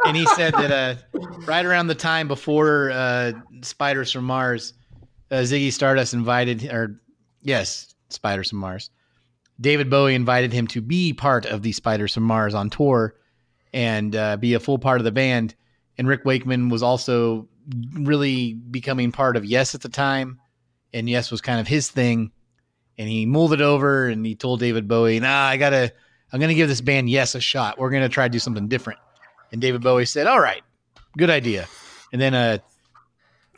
and 0.05 0.17
he 0.17 0.25
said 0.27 0.53
that 0.55 0.71
uh, 0.71 1.19
right 1.45 1.65
around 1.65 1.87
the 1.87 1.95
time 1.95 2.27
before 2.27 2.89
uh, 2.91 3.33
Spiders 3.61 4.11
from 4.11 4.23
Mars, 4.25 4.73
uh, 5.29 5.35
Ziggy 5.37 5.71
Stardust 5.71 6.13
invited, 6.15 6.65
or 6.65 6.99
yes, 7.41 7.93
Spiders 8.09 8.49
from 8.49 8.59
Mars. 8.59 8.89
David 9.59 9.89
Bowie 9.89 10.15
invited 10.15 10.53
him 10.53 10.67
to 10.67 10.81
be 10.81 11.13
part 11.13 11.45
of 11.45 11.61
the 11.61 11.71
Spiders 11.71 12.13
from 12.13 12.23
Mars 12.23 12.53
on 12.53 12.69
tour 12.69 13.15
and 13.73 14.15
uh, 14.15 14.37
be 14.37 14.53
a 14.53 14.59
full 14.59 14.79
part 14.79 14.99
of 14.99 15.03
the 15.05 15.11
band. 15.11 15.53
And 15.97 16.07
Rick 16.07 16.25
Wakeman 16.25 16.69
was 16.69 16.81
also 16.83 17.47
really 17.93 18.53
becoming 18.53 19.11
part 19.11 19.37
of 19.37 19.45
Yes 19.45 19.75
at 19.75 19.81
the 19.81 19.89
time, 19.89 20.39
and 20.93 21.09
Yes 21.09 21.31
was 21.31 21.41
kind 21.41 21.59
of 21.59 21.67
his 21.67 21.89
thing. 21.89 22.31
And 22.99 23.07
he 23.07 23.27
mulled 23.27 23.53
it 23.53 23.61
over 23.61 24.07
and 24.07 24.25
he 24.25 24.35
told 24.35 24.59
David 24.59 24.87
Bowie, 24.87 25.19
"Nah, 25.19 25.45
I 25.45 25.57
gotta, 25.57 25.93
I'm 26.31 26.39
gonna 26.39 26.55
give 26.55 26.67
this 26.67 26.81
band 26.81 27.09
Yes 27.09 27.35
a 27.35 27.39
shot. 27.39 27.77
We're 27.77 27.91
gonna 27.91 28.09
try 28.09 28.25
to 28.25 28.31
do 28.31 28.39
something 28.39 28.67
different." 28.67 28.99
And 29.51 29.61
David 29.61 29.81
Bowie 29.81 30.05
said, 30.05 30.25
"All 30.25 30.39
right, 30.39 30.63
good 31.15 31.29
idea." 31.29 31.67
And 32.11 32.21
then 32.21 32.33
uh, 32.33 32.57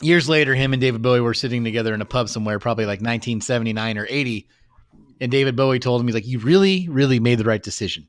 years 0.02 0.30
later, 0.30 0.56
him 0.56 0.74
and 0.74 0.82
David 0.82 1.02
Bowie 1.02 1.22
were 1.22 1.34
sitting 1.34 1.64
together 1.64 1.94
in 1.94 2.02
a 2.02 2.06
pub 2.06 2.30
somewhere, 2.30 2.60
probably 2.60 2.86
like 2.86 3.00
1979 3.00 3.98
or 3.98 4.08
80. 4.10 4.48
And 5.22 5.32
David 5.32 5.56
Bowie 5.56 5.80
told 5.80 6.02
him, 6.02 6.08
he's 6.08 6.16
like, 6.16 6.28
You 6.28 6.40
really, 6.40 6.88
really 6.90 7.20
made 7.20 7.40
the 7.40 7.44
right 7.44 7.62
decision 7.62 8.08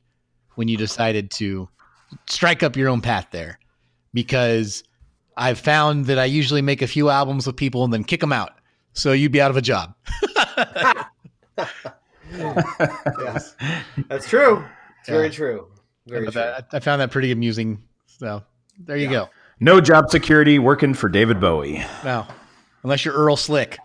when 0.55 0.69
you 0.69 0.77
decided 0.77 1.31
to 1.33 1.69
strike 2.29 2.63
up 2.63 2.77
your 2.77 2.89
own 2.89 3.01
path 3.01 3.29
there. 3.31 3.59
Because 4.13 4.83
I've 5.37 5.59
found 5.59 6.07
that 6.07 6.19
I 6.19 6.25
usually 6.27 6.63
make 6.63 6.83
a 6.83 6.87
few 6.87 7.09
albums 7.11 7.47
with 7.47 7.57
people 7.57 7.85
and 7.85 7.93
then 7.93 8.05
kick 8.05 8.21
them 8.21 8.33
out. 8.33 8.53
So 8.93 9.13
you'd 9.13 9.33
be 9.33 9.41
out 9.41 9.51
of 9.51 9.57
a 9.57 9.63
job. 9.63 9.95
yes, 12.33 13.57
that's 14.09 14.29
true. 14.29 14.65
It's 15.01 15.09
Yeah. 15.09 15.15
very 15.15 15.31
true. 15.31 15.69
Very 16.07 16.25
But 16.27 16.33
true. 16.33 16.43
that- 16.43 16.69
I 16.73 16.81
found 16.81 17.01
that 17.01 17.11
pretty 17.11 17.33
amusing. 17.33 17.83
So 18.07 18.43
there 18.79 18.97
you 18.97 19.05
Yeah. 19.05 19.11
go. 19.11 19.31
No 19.61 19.81
job 19.81 20.11
security 20.11 20.59
working 20.59 20.95
for 20.95 21.09
David 21.09 21.41
Bowie. 21.41 21.85
No, 22.05 22.27
unless 22.83 23.05
you're 23.05 23.15
Earl 23.15 23.37
Slick. 23.37 23.79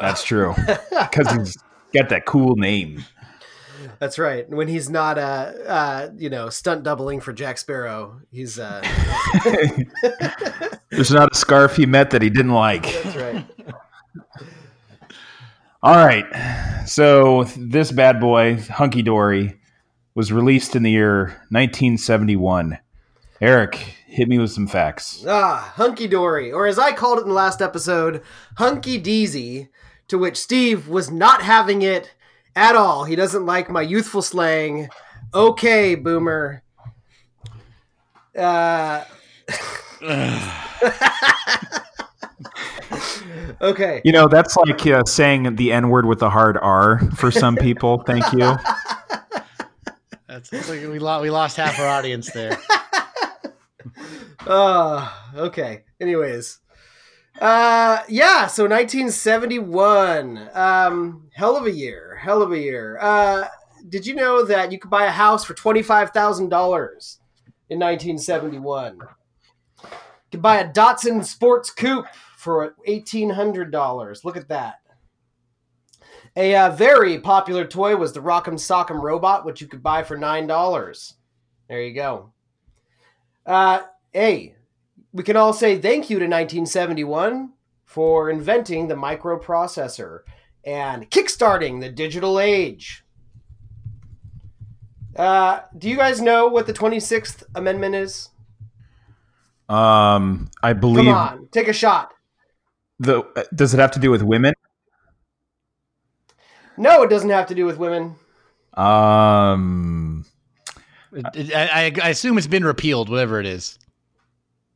That's 0.00 0.24
true. 0.24 0.54
Because 0.90 1.30
he's 1.30 1.56
got 1.94 2.08
that 2.08 2.24
cool 2.24 2.56
name. 2.56 3.04
That's 3.98 4.18
right. 4.18 4.48
When 4.48 4.68
he's 4.68 4.90
not, 4.90 5.18
uh, 5.18 5.52
uh, 5.66 6.10
you 6.16 6.30
know, 6.30 6.48
stunt 6.48 6.82
doubling 6.82 7.20
for 7.20 7.32
Jack 7.32 7.58
Sparrow, 7.58 8.20
he's. 8.30 8.58
Uh, 8.58 8.82
There's 10.90 11.10
not 11.10 11.32
a 11.32 11.34
scarf 11.34 11.76
he 11.76 11.86
met 11.86 12.10
that 12.10 12.22
he 12.22 12.30
didn't 12.30 12.52
like. 12.52 12.84
that's 13.02 13.16
right. 13.16 13.46
All 15.82 15.96
right. 15.96 16.24
So 16.86 17.44
this 17.56 17.90
bad 17.90 18.20
boy, 18.20 18.60
Hunky 18.60 19.02
Dory, 19.02 19.58
was 20.14 20.32
released 20.32 20.76
in 20.76 20.82
the 20.82 20.90
year 20.90 21.24
1971. 21.50 22.78
Eric, 23.40 23.74
hit 24.06 24.28
me 24.28 24.38
with 24.38 24.52
some 24.52 24.68
facts. 24.68 25.24
Ah, 25.26 25.72
hunky 25.74 26.06
dory, 26.06 26.52
or 26.52 26.66
as 26.66 26.78
I 26.78 26.92
called 26.92 27.18
it 27.18 27.22
in 27.22 27.28
the 27.28 27.34
last 27.34 27.60
episode, 27.60 28.22
hunky 28.56 29.00
deezy. 29.00 29.68
To 30.08 30.18
which 30.18 30.36
Steve 30.36 30.88
was 30.88 31.10
not 31.10 31.42
having 31.42 31.80
it 31.80 32.12
at 32.56 32.76
all. 32.76 33.04
He 33.04 33.16
doesn't 33.16 33.46
like 33.46 33.70
my 33.70 33.82
youthful 33.82 34.22
slang. 34.22 34.88
Okay, 35.34 35.94
boomer. 35.94 36.62
Uh. 38.36 39.04
okay. 43.60 44.00
You 44.04 44.12
know, 44.12 44.28
that's 44.28 44.56
like 44.56 44.86
uh, 44.86 45.04
saying 45.04 45.56
the 45.56 45.72
N 45.72 45.88
word 45.88 46.06
with 46.06 46.22
a 46.22 46.30
hard 46.30 46.58
R 46.58 46.98
for 47.16 47.30
some 47.30 47.56
people. 47.56 48.02
Thank 48.04 48.32
you. 48.32 48.56
That's 50.32 50.50
it's 50.50 50.68
like 50.70 50.80
we 50.80 50.98
lost 50.98 51.22
we 51.22 51.28
lost 51.28 51.58
half 51.58 51.78
our 51.78 51.88
audience 51.88 52.30
there. 52.32 52.58
Uh, 54.44 55.08
okay. 55.36 55.84
Anyways, 56.00 56.58
uh, 57.42 58.04
yeah. 58.08 58.46
So 58.46 58.68
1971, 58.68 60.48
um, 60.54 61.28
hell 61.34 61.56
of 61.56 61.66
a 61.66 61.72
year, 61.72 62.16
hell 62.22 62.40
of 62.40 62.52
a 62.52 62.58
year. 62.58 62.98
Uh, 63.00 63.48
did 63.88 64.06
you 64.06 64.14
know 64.14 64.44
that 64.44 64.70
you 64.70 64.78
could 64.78 64.90
buy 64.90 65.06
a 65.06 65.10
house 65.10 65.44
for 65.44 65.54
twenty 65.54 65.82
five 65.82 66.10
thousand 66.10 66.50
dollars 66.50 67.18
in 67.68 67.80
1971? 67.80 68.98
You 69.82 69.88
could 70.30 70.40
buy 70.42 70.58
a 70.58 70.72
Datsun 70.72 71.24
Sports 71.24 71.70
Coupe 71.72 72.06
for 72.36 72.76
eighteen 72.86 73.30
hundred 73.30 73.72
dollars. 73.72 74.24
Look 74.24 74.36
at 74.36 74.48
that. 74.48 74.76
A 76.36 76.54
uh, 76.54 76.70
very 76.70 77.18
popular 77.18 77.66
toy 77.66 77.96
was 77.96 78.12
the 78.12 78.20
Rock'em 78.20 78.54
Sock'em 78.54 79.02
robot, 79.02 79.44
which 79.44 79.60
you 79.60 79.66
could 79.66 79.82
buy 79.82 80.04
for 80.04 80.16
nine 80.16 80.46
dollars. 80.46 81.14
There 81.68 81.82
you 81.82 81.92
go. 81.92 82.32
Uh, 83.44 83.80
hey, 84.12 84.54
we 85.12 85.22
can 85.22 85.36
all 85.36 85.52
say 85.52 85.78
thank 85.78 86.08
you 86.10 86.18
to 86.18 86.24
1971 86.24 87.52
for 87.84 88.30
inventing 88.30 88.88
the 88.88 88.94
microprocessor 88.94 90.20
and 90.64 91.10
kickstarting 91.10 91.80
the 91.80 91.88
digital 91.90 92.40
age. 92.40 93.04
Uh, 95.16 95.60
do 95.76 95.90
you 95.90 95.96
guys 95.96 96.20
know 96.20 96.46
what 96.46 96.66
the 96.66 96.72
26th 96.72 97.42
Amendment 97.54 97.94
is? 97.94 98.30
Um, 99.68 100.50
I 100.62 100.72
believe 100.72 101.04
Come 101.06 101.14
on, 101.14 101.48
take 101.52 101.68
a 101.68 101.72
shot. 101.72 102.12
the 102.98 103.22
does 103.54 103.74
it 103.74 103.80
have 103.80 103.90
to 103.92 104.00
do 104.00 104.10
with 104.10 104.22
women? 104.22 104.54
No, 106.76 107.02
it 107.02 107.10
doesn't 107.10 107.28
have 107.30 107.46
to 107.48 107.54
do 107.54 107.66
with 107.66 107.76
women. 107.76 108.16
Um, 108.74 110.24
It- 111.12 111.26
it- 111.34 111.54
I, 111.54 111.86
I- 111.86 112.06
I 112.06 112.08
assume 112.08 112.38
it's 112.38 112.46
been 112.46 112.64
repealed, 112.64 113.08
whatever 113.10 113.38
it 113.38 113.46
is, 113.46 113.78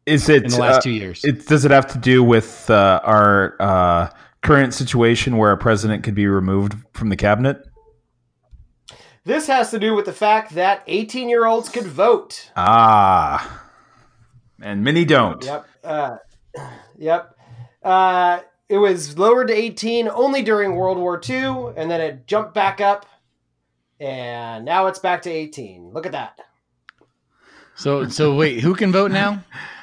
is 0.07 0.29
it 0.29 0.45
in 0.45 0.51
the 0.51 0.59
last 0.59 0.79
uh, 0.79 0.81
two 0.83 0.90
years. 0.90 1.25
It 1.25 1.47
does 1.47 1.64
it 1.64 1.73
have 1.73 1.88
to 1.88 1.99
do 1.99 2.23
with 2.23 2.71
uh, 2.71 3.01
our 3.03 3.57
uh, 3.61 4.11
current 4.42 4.73
situation 4.73 5.37
where 5.37 5.51
a 5.51 5.59
president 5.59 6.05
could 6.05 6.14
be 6.14 6.27
removed 6.27 6.75
from 6.92 7.09
the 7.09 7.16
cabinet? 7.16 7.66
This 9.25 9.49
has 9.49 9.73
to 9.73 9.81
do 9.81 9.92
with 9.95 10.05
the 10.05 10.12
fact 10.12 10.55
that 10.55 10.85
18 10.87 11.29
year 11.29 11.47
olds 11.47 11.69
could 11.69 11.87
vote. 11.87 12.53
Ah, 12.57 13.64
and 14.62 14.85
many 14.85 15.05
don't. 15.05 15.45
Yep. 15.45 15.66
Uh, 15.83 16.16
yep. 16.97 17.37
Uh, 17.83 18.40
it 18.69 18.79
was 18.79 19.19
lowered 19.19 19.49
to 19.49 19.55
18 19.55 20.09
only 20.09 20.42
during 20.42 20.77
World 20.77 20.99
War 20.99 21.21
II, 21.29 21.73
and 21.77 21.90
then 21.90 22.01
it 22.01 22.27
jumped 22.29 22.55
back 22.55 22.81
up, 22.81 23.07
and 23.99 24.64
now 24.64 24.87
it's 24.87 25.01
back 25.01 25.23
to 25.23 25.31
18. 25.31 25.90
Look 25.92 26.07
at 26.07 26.12
that. 26.12 26.40
so, 27.75 28.09
so 28.09 28.35
wait, 28.35 28.61
who 28.61 28.75
can 28.77 28.92
vote 28.92 29.11
now? 29.11 29.42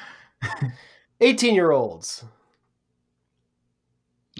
18 1.20 1.54
year 1.54 1.70
olds. 1.70 2.24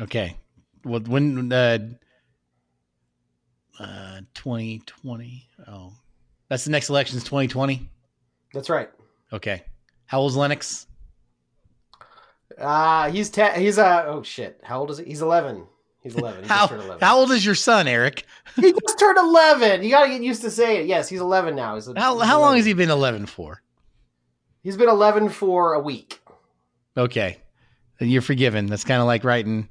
Okay. 0.00 0.36
Well, 0.84 1.00
when 1.00 1.52
uh, 1.52 1.78
uh, 3.78 4.20
2020. 4.34 5.48
Oh, 5.68 5.92
that's 6.48 6.64
the 6.64 6.70
next 6.70 6.90
election 6.90 7.16
is 7.16 7.24
2020. 7.24 7.88
That's 8.52 8.70
right. 8.70 8.90
Okay. 9.32 9.62
How 10.06 10.20
old's 10.20 10.36
Lennox? 10.36 10.86
Uh, 12.58 13.10
he's 13.10 13.30
te- 13.30 13.58
he's 13.58 13.78
uh 13.78 14.04
oh 14.06 14.22
shit. 14.22 14.60
How 14.62 14.80
old 14.80 14.90
is 14.90 14.98
he? 14.98 15.04
He's 15.04 15.22
11. 15.22 15.64
He's 16.02 16.14
11. 16.14 16.42
He 16.42 16.48
How, 16.48 16.56
just 16.58 16.70
turned 16.70 16.82
11. 16.82 17.00
how 17.00 17.18
old 17.18 17.30
is 17.32 17.44
your 17.44 17.54
son, 17.54 17.88
Eric? 17.88 18.26
he 18.56 18.72
just 18.72 18.98
turned 18.98 19.18
11. 19.18 19.82
You 19.82 19.90
got 19.90 20.04
to 20.04 20.10
get 20.10 20.22
used 20.22 20.42
to 20.42 20.50
saying 20.50 20.82
it. 20.82 20.86
Yes, 20.86 21.08
he's 21.08 21.20
11 21.20 21.56
now. 21.56 21.74
He's, 21.76 21.86
How, 21.96 22.18
he's 22.18 22.28
how 22.28 22.40
long 22.40 22.56
has 22.56 22.66
he 22.66 22.74
been 22.74 22.90
11 22.90 23.26
for? 23.26 23.62
He's 24.64 24.78
been 24.78 24.88
11 24.88 25.28
for 25.28 25.74
a 25.74 25.78
week. 25.80 26.20
Okay. 26.96 27.36
You're 28.00 28.22
forgiven. 28.22 28.66
That's 28.66 28.82
kind 28.82 29.00
of 29.00 29.06
like 29.06 29.22
writing 29.22 29.68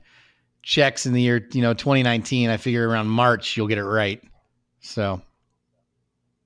checks 0.61 1.05
in 1.07 1.13
the 1.13 1.21
year, 1.21 1.45
you 1.51 1.63
know, 1.63 1.73
2019. 1.73 2.49
I 2.49 2.57
figure 2.57 2.87
around 2.87 3.07
March 3.07 3.57
you'll 3.57 3.67
get 3.67 3.79
it 3.79 3.83
right. 3.83 4.21
So, 4.81 5.21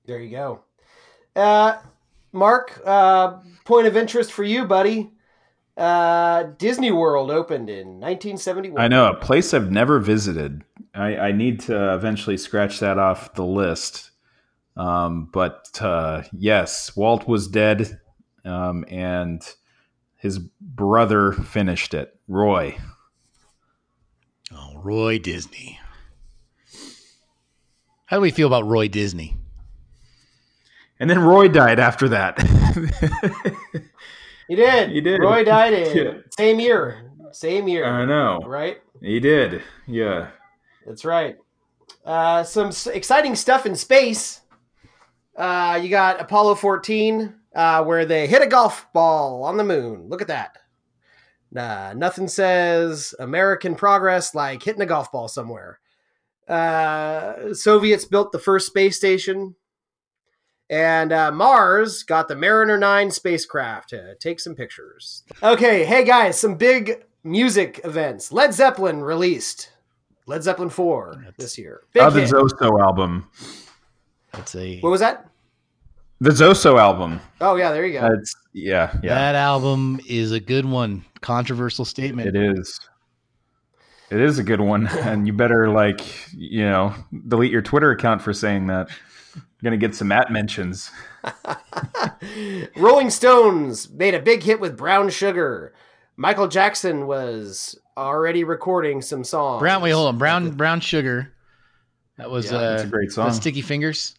There 0.06 0.18
you 0.18 0.30
go. 0.30 0.60
Uh, 1.36 1.78
Mark, 2.32 2.80
uh, 2.84 3.36
point 3.64 3.86
of 3.86 3.96
interest 3.96 4.32
for 4.32 4.44
you, 4.44 4.64
buddy. 4.64 5.10
Uh, 5.76 6.44
Disney 6.56 6.90
World 6.90 7.30
opened 7.30 7.68
in 7.68 8.00
1971. 8.00 8.80
I 8.80 8.88
know 8.88 9.10
a 9.10 9.14
place 9.14 9.52
I've 9.52 9.70
never 9.70 10.00
visited. 10.00 10.64
I, 10.94 11.16
I 11.16 11.32
need 11.32 11.60
to 11.60 11.94
eventually 11.94 12.36
scratch 12.36 12.80
that 12.80 12.98
off 12.98 13.34
the 13.34 13.44
list. 13.44 14.10
Um, 14.76 15.28
but 15.32 15.78
uh, 15.80 16.22
yes, 16.32 16.96
Walt 16.96 17.28
was 17.28 17.46
dead, 17.46 18.00
um, 18.48 18.84
and 18.88 19.42
his 20.16 20.38
brother 20.38 21.32
finished 21.32 21.94
it. 21.94 22.18
Roy. 22.26 22.78
oh, 24.52 24.72
Roy 24.76 25.18
Disney. 25.18 25.78
How 28.06 28.16
do 28.16 28.20
we 28.22 28.30
feel 28.30 28.46
about 28.46 28.66
Roy 28.66 28.88
Disney? 28.88 29.36
And 30.98 31.08
then 31.08 31.20
Roy 31.20 31.48
died 31.48 31.78
after 31.78 32.08
that. 32.08 32.40
He 34.48 34.56
did. 34.56 34.90
He 34.90 35.00
did. 35.02 35.20
Roy 35.20 35.44
died 35.44 35.74
in 35.74 35.96
Yeah. 35.96 36.12
same 36.36 36.58
year. 36.58 37.12
Same 37.32 37.68
year. 37.68 37.84
I 37.84 38.06
know. 38.06 38.40
Right? 38.46 38.78
He 39.02 39.20
did. 39.20 39.62
Yeah. 39.86 40.30
That's 40.86 41.04
right. 41.04 41.36
Uh, 42.04 42.42
some 42.44 42.70
exciting 42.94 43.36
stuff 43.36 43.66
in 43.66 43.76
space. 43.76 44.40
Uh, 45.36 45.78
you 45.82 45.90
got 45.90 46.18
Apollo 46.20 46.54
14, 46.54 47.34
uh, 47.58 47.82
where 47.82 48.06
they 48.06 48.28
hit 48.28 48.40
a 48.40 48.46
golf 48.46 48.86
ball 48.92 49.42
on 49.42 49.56
the 49.56 49.64
moon. 49.64 50.08
Look 50.08 50.22
at 50.22 50.28
that. 50.28 50.58
Nah, 51.50 51.92
nothing 51.92 52.28
says 52.28 53.16
American 53.18 53.74
progress 53.74 54.32
like 54.32 54.62
hitting 54.62 54.80
a 54.80 54.86
golf 54.86 55.10
ball 55.10 55.26
somewhere. 55.26 55.80
Uh, 56.46 57.52
Soviets 57.52 58.04
built 58.04 58.30
the 58.30 58.38
first 58.38 58.68
space 58.68 58.96
station. 58.96 59.56
And 60.70 61.12
uh, 61.12 61.32
Mars 61.32 62.04
got 62.04 62.28
the 62.28 62.36
Mariner 62.36 62.78
9 62.78 63.10
spacecraft 63.10 63.88
to 63.88 64.14
take 64.20 64.38
some 64.38 64.54
pictures. 64.54 65.24
Okay, 65.42 65.84
hey 65.84 66.04
guys, 66.04 66.38
some 66.38 66.54
big 66.54 67.06
music 67.24 67.80
events. 67.82 68.30
Led 68.30 68.54
Zeppelin 68.54 69.00
released 69.00 69.72
Led 70.26 70.44
Zeppelin 70.44 70.70
4 70.70 71.24
this 71.38 71.58
year. 71.58 71.80
Big 71.92 72.04
the 72.12 72.20
hit. 72.20 72.30
Zoso 72.30 72.80
album. 72.80 73.28
That's 74.32 74.54
a 74.54 74.78
What 74.78 74.90
was 74.90 75.00
that? 75.00 75.28
The 76.20 76.30
Zoso 76.30 76.78
album. 76.78 77.20
Oh, 77.40 77.54
yeah, 77.54 77.70
there 77.70 77.86
you 77.86 78.00
go. 78.00 78.08
That's 78.08 78.34
yeah, 78.52 78.92
yeah. 79.02 79.14
that 79.14 79.34
album 79.36 80.00
is 80.08 80.32
a 80.32 80.40
good 80.40 80.64
one. 80.64 81.04
Controversial 81.20 81.84
statement. 81.84 82.28
It 82.28 82.36
is. 82.36 82.80
It 84.10 84.20
is 84.20 84.38
a 84.38 84.42
good 84.42 84.60
one, 84.60 84.86
and 84.98 85.26
you 85.26 85.32
better 85.32 85.68
like 85.68 86.00
you 86.32 86.64
know 86.64 86.94
delete 87.28 87.52
your 87.52 87.62
Twitter 87.62 87.92
account 87.92 88.22
for 88.22 88.32
saying 88.32 88.66
that. 88.66 88.88
You're 89.34 89.70
gonna 89.70 89.76
get 89.76 89.94
some 89.94 90.10
at 90.12 90.32
mentions. 90.32 90.90
Rolling 92.76 93.10
Stones 93.10 93.90
made 93.90 94.14
a 94.14 94.20
big 94.20 94.42
hit 94.42 94.60
with 94.60 94.76
Brown 94.76 95.10
Sugar. 95.10 95.74
Michael 96.16 96.48
Jackson 96.48 97.06
was 97.06 97.78
already 97.96 98.44
recording 98.44 99.02
some 99.02 99.22
songs. 99.24 99.60
Brown. 99.60 99.82
Wait, 99.82 99.90
hold 99.90 100.08
on. 100.08 100.18
Brown 100.18 100.50
Brown 100.50 100.80
Sugar. 100.80 101.32
That 102.16 102.30
was 102.30 102.50
Yeah, 102.50 102.58
uh, 102.58 102.82
a 102.82 102.86
great 102.86 103.12
song. 103.12 103.32
Sticky 103.32 103.62
Fingers. 103.62 104.16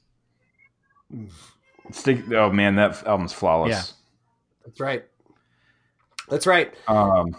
Stick, 1.91 2.31
oh 2.33 2.51
man, 2.51 2.75
that 2.75 3.05
album's 3.05 3.33
flawless. 3.33 3.71
Yeah. 3.71 3.83
That's 4.65 4.79
right. 4.79 5.05
That's 6.29 6.45
right. 6.45 6.73
Um, 6.87 7.35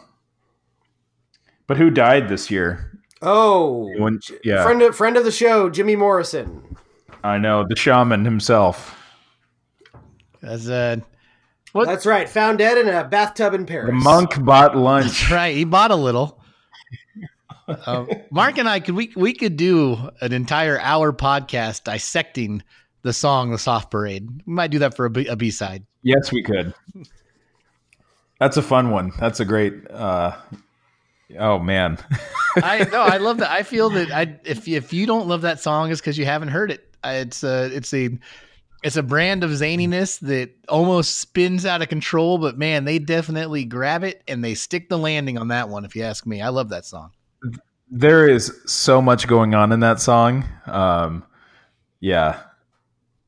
but 1.66 1.76
who 1.76 1.90
died 1.90 2.28
this 2.28 2.50
year? 2.50 3.00
Oh, 3.22 3.92
When- 3.98 4.20
yeah, 4.42 4.62
friend 4.64 4.82
of, 4.82 4.96
friend 4.96 5.16
of 5.16 5.24
the 5.24 5.30
show, 5.30 5.70
Jimmy 5.70 5.94
Morrison. 5.94 6.76
I 7.22 7.38
know 7.38 7.64
the 7.68 7.76
shaman 7.76 8.24
himself. 8.24 8.96
As 10.42 10.70
uh, 10.70 10.96
What? 11.72 11.86
That's 11.86 12.06
right. 12.06 12.28
Found 12.28 12.58
dead 12.58 12.78
in 12.78 12.88
a 12.88 13.04
bathtub 13.04 13.52
in 13.54 13.66
Paris. 13.66 13.88
The 13.90 13.92
monk 13.92 14.42
bought 14.42 14.76
lunch. 14.76 15.04
That's 15.20 15.30
right. 15.30 15.54
He 15.54 15.64
bought 15.64 15.90
a 15.90 15.96
little. 15.96 16.40
Um, 17.86 18.08
Mark 18.32 18.58
and 18.58 18.68
I 18.68 18.80
could 18.80 18.96
we 18.96 19.12
we 19.14 19.32
could 19.32 19.56
do 19.56 20.10
an 20.20 20.32
entire 20.32 20.80
hour 20.80 21.12
podcast 21.12 21.84
dissecting 21.84 22.64
the 23.02 23.12
song 23.12 23.50
"The 23.50 23.58
Soft 23.58 23.90
Parade." 23.90 24.28
We 24.46 24.52
might 24.52 24.70
do 24.70 24.80
that 24.80 24.96
for 24.96 25.06
a 25.06 25.10
B, 25.10 25.26
a 25.26 25.36
B 25.36 25.50
side. 25.50 25.84
Yes, 26.02 26.32
we 26.32 26.42
could. 26.42 26.74
That's 28.38 28.56
a 28.56 28.62
fun 28.62 28.90
one. 28.90 29.12
That's 29.18 29.40
a 29.40 29.44
great. 29.44 29.90
Uh, 29.90 30.36
oh 31.38 31.58
man, 31.58 31.98
I 32.56 32.88
no, 32.90 33.02
I 33.02 33.18
love 33.18 33.38
that. 33.38 33.50
I 33.50 33.62
feel 33.62 33.90
that 33.90 34.10
I 34.10 34.38
if 34.44 34.66
if 34.66 34.92
you 34.92 35.06
don't 35.06 35.28
love 35.28 35.42
that 35.42 35.60
song, 35.60 35.90
it's 35.90 36.00
because 36.00 36.18
you 36.18 36.24
haven't 36.24 36.48
heard 36.48 36.70
it. 36.70 36.88
It's 37.04 37.44
a 37.44 37.66
it's 37.74 37.92
a 37.92 38.18
it's 38.82 38.96
a 38.96 39.02
brand 39.02 39.44
of 39.44 39.50
zaniness 39.50 40.18
that 40.20 40.50
almost 40.68 41.18
spins 41.18 41.66
out 41.66 41.82
of 41.82 41.88
control. 41.88 42.38
But 42.38 42.58
man, 42.58 42.84
they 42.84 42.98
definitely 42.98 43.64
grab 43.64 44.04
it 44.04 44.22
and 44.26 44.42
they 44.42 44.54
stick 44.54 44.88
the 44.88 44.98
landing 44.98 45.38
on 45.38 45.48
that 45.48 45.68
one. 45.68 45.84
If 45.84 45.94
you 45.94 46.02
ask 46.02 46.26
me, 46.26 46.40
I 46.40 46.48
love 46.48 46.70
that 46.70 46.86
song. 46.86 47.12
there 47.90 48.28
is 48.28 48.58
so 48.66 49.02
much 49.02 49.26
going 49.26 49.54
on 49.54 49.72
in 49.72 49.80
that 49.80 50.00
song. 50.00 50.44
Um, 50.66 51.24
yeah, 52.00 52.40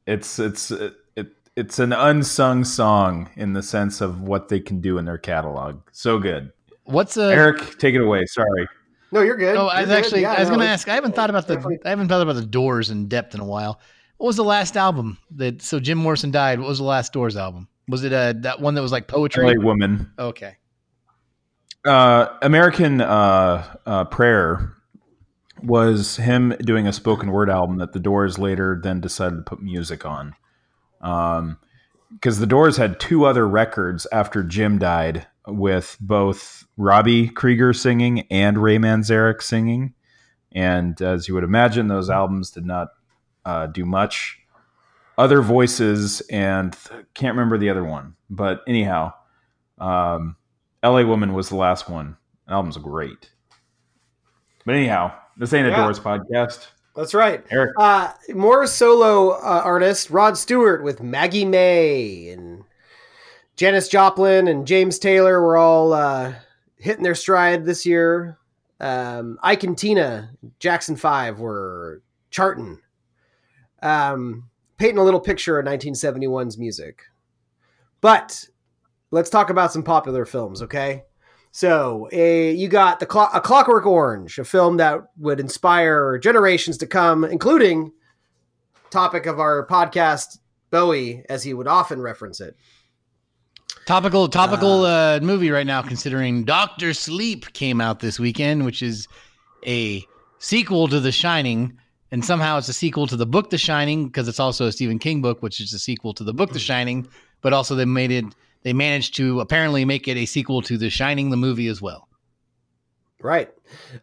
it's 0.06 0.38
it's 0.38 0.70
it, 0.70 0.94
it 1.16 1.28
it's 1.56 1.78
an 1.78 1.92
unsung 1.92 2.64
song 2.64 3.30
in 3.36 3.52
the 3.52 3.62
sense 3.62 4.00
of 4.00 4.20
what 4.22 4.48
they 4.48 4.60
can 4.60 4.80
do 4.80 4.98
in 4.98 5.04
their 5.04 5.18
catalog. 5.18 5.80
So 5.92 6.18
good. 6.18 6.52
What's 6.84 7.16
a 7.16 7.32
Eric, 7.32 7.78
take 7.78 7.94
it 7.94 8.00
away. 8.00 8.24
Sorry. 8.26 8.68
No, 9.12 9.20
you're 9.20 9.36
good. 9.36 9.56
Oh, 9.56 9.66
I 9.66 9.80
You're 9.80 9.88
was 9.88 9.88
good. 9.88 9.98
actually 10.04 10.20
Yeah, 10.22 10.32
I 10.32 10.40
was 10.40 10.48
no, 10.48 10.56
gonna 10.56 10.68
ask. 10.68 10.88
I 10.88 10.94
haven't 10.94 11.14
thought 11.14 11.30
about 11.30 11.46
the 11.46 11.54
definitely- 11.56 11.84
I 11.84 11.90
haven't 11.90 12.08
thought 12.08 12.22
about 12.22 12.34
the 12.36 12.46
Doors 12.46 12.90
in 12.90 13.08
depth 13.08 13.34
in 13.34 13.40
a 13.40 13.44
while. 13.44 13.80
What 14.16 14.26
was 14.28 14.36
the 14.36 14.44
last 14.44 14.76
album 14.76 15.18
that 15.36 15.62
so 15.62 15.78
Jim 15.80 15.98
Morrison 15.98 16.30
died? 16.30 16.58
What 16.60 16.68
was 16.68 16.78
the 16.78 16.84
last 16.84 17.12
Doors 17.12 17.36
album? 17.36 17.68
Was 17.88 18.04
it 18.04 18.12
uh 18.12 18.32
that 18.38 18.60
one 18.60 18.74
that 18.74 18.82
was 18.82 18.92
like 18.92 19.06
poetry? 19.08 19.44
LA 19.44 19.62
Woman. 19.62 20.10
Okay. 20.18 20.56
Uh, 21.84 22.28
American 22.42 23.00
uh, 23.00 23.74
uh, 23.86 24.04
Prayer 24.04 24.72
was 25.62 26.16
him 26.16 26.54
doing 26.60 26.86
a 26.86 26.92
spoken 26.92 27.30
word 27.30 27.50
album 27.50 27.78
that 27.78 27.92
the 27.92 28.00
Doors 28.00 28.38
later 28.38 28.78
then 28.82 29.00
decided 29.00 29.36
to 29.36 29.42
put 29.42 29.62
music 29.62 30.04
on. 30.04 30.34
Um, 31.00 31.58
because 32.12 32.38
the 32.38 32.46
Doors 32.46 32.76
had 32.76 33.00
two 33.00 33.24
other 33.24 33.48
records 33.48 34.06
after 34.12 34.42
Jim 34.42 34.78
died 34.78 35.26
with 35.46 35.96
both 36.00 36.64
Robbie 36.76 37.28
Krieger 37.28 37.72
singing 37.72 38.26
and 38.30 38.58
Ray 38.58 38.78
Manzarek 38.78 39.42
singing. 39.42 39.94
And 40.52 41.00
as 41.00 41.28
you 41.28 41.34
would 41.34 41.44
imagine, 41.44 41.88
those 41.88 42.10
albums 42.10 42.50
did 42.50 42.66
not 42.66 42.88
uh, 43.44 43.66
do 43.66 43.84
much. 43.84 44.38
Other 45.18 45.42
voices, 45.42 46.20
and 46.30 46.76
can't 47.14 47.36
remember 47.36 47.58
the 47.58 47.70
other 47.70 47.84
one. 47.84 48.14
But 48.30 48.62
anyhow, 48.66 49.12
um, 49.78 50.36
LA 50.82 51.02
Woman 51.02 51.34
was 51.34 51.48
the 51.48 51.56
last 51.56 51.88
one. 51.88 52.16
The 52.46 52.54
album's 52.54 52.78
great. 52.78 53.30
But 54.64 54.74
anyhow, 54.74 55.14
this 55.36 55.52
ain't 55.52 55.66
a 55.66 55.70
Yeah. 55.70 55.84
Doors 55.84 56.00
podcast. 56.00 56.66
That's 56.94 57.14
right. 57.14 57.44
Eric, 57.50 57.72
Uh, 57.78 58.12
more 58.34 58.66
solo 58.66 59.30
uh, 59.30 59.62
artist 59.64 60.10
Rod 60.10 60.36
Stewart 60.36 60.82
with 60.84 61.02
Maggie 61.02 61.46
May 61.46 62.28
and 62.28 62.64
Janis 63.56 63.88
Joplin 63.88 64.46
and 64.48 64.66
James 64.66 64.98
Taylor 64.98 65.40
were 65.40 65.56
all 65.56 65.92
uh, 65.94 66.34
hitting 66.76 67.02
their 67.02 67.14
stride 67.14 67.64
this 67.64 67.86
year. 67.86 68.38
Um, 68.80 69.38
Ike 69.42 69.64
and 69.64 69.78
Tina, 69.78 70.32
Jackson 70.58 70.96
Five 70.96 71.38
were 71.38 72.02
charting, 72.30 72.78
um, 73.82 74.50
painting 74.76 74.98
a 74.98 75.04
little 75.04 75.20
picture 75.20 75.58
of 75.58 75.64
1971's 75.66 76.58
music. 76.58 77.02
But 78.00 78.44
let's 79.12 79.30
talk 79.30 79.50
about 79.50 79.72
some 79.72 79.84
popular 79.84 80.24
films, 80.24 80.60
okay? 80.62 81.04
So, 81.54 82.08
a, 82.12 82.52
you 82.52 82.66
got 82.68 82.98
the 82.98 83.04
Clock, 83.04 83.30
a 83.34 83.40
Clockwork 83.40 83.84
Orange, 83.84 84.38
a 84.38 84.44
film 84.44 84.78
that 84.78 85.00
would 85.18 85.38
inspire 85.38 86.16
generations 86.16 86.78
to 86.78 86.86
come, 86.86 87.24
including 87.24 87.92
topic 88.88 89.26
of 89.26 89.38
our 89.38 89.66
podcast, 89.66 90.38
Bowie, 90.70 91.24
as 91.28 91.42
he 91.42 91.52
would 91.52 91.68
often 91.68 92.00
reference 92.00 92.40
it. 92.40 92.56
Topical 93.84 94.28
topical 94.28 94.84
uh, 94.84 95.20
movie 95.20 95.50
right 95.50 95.66
now 95.66 95.82
considering 95.82 96.44
Doctor 96.44 96.94
Sleep 96.94 97.52
came 97.52 97.82
out 97.82 98.00
this 98.00 98.18
weekend, 98.18 98.64
which 98.64 98.82
is 98.82 99.06
a 99.66 100.02
sequel 100.38 100.88
to 100.88 101.00
The 101.00 101.12
Shining, 101.12 101.76
and 102.10 102.24
somehow 102.24 102.56
it's 102.56 102.68
a 102.68 102.72
sequel 102.72 103.06
to 103.08 103.16
the 103.16 103.26
book 103.26 103.50
The 103.50 103.58
Shining 103.58 104.06
because 104.06 104.26
it's 104.26 104.40
also 104.40 104.66
a 104.66 104.72
Stephen 104.72 104.98
King 104.98 105.20
book, 105.20 105.42
which 105.42 105.60
is 105.60 105.74
a 105.74 105.78
sequel 105.78 106.14
to 106.14 106.24
the 106.24 106.32
book 106.32 106.52
The 106.52 106.58
Shining, 106.58 107.08
but 107.42 107.52
also 107.52 107.74
they 107.74 107.84
made 107.84 108.10
it 108.10 108.24
they 108.62 108.72
managed 108.72 109.16
to 109.16 109.40
apparently 109.40 109.84
make 109.84 110.08
it 110.08 110.16
a 110.16 110.26
sequel 110.26 110.62
to 110.62 110.78
The 110.78 110.90
Shining 110.90 111.30
the 111.30 111.36
movie 111.36 111.68
as 111.68 111.82
well. 111.82 112.08
Right. 113.20 113.50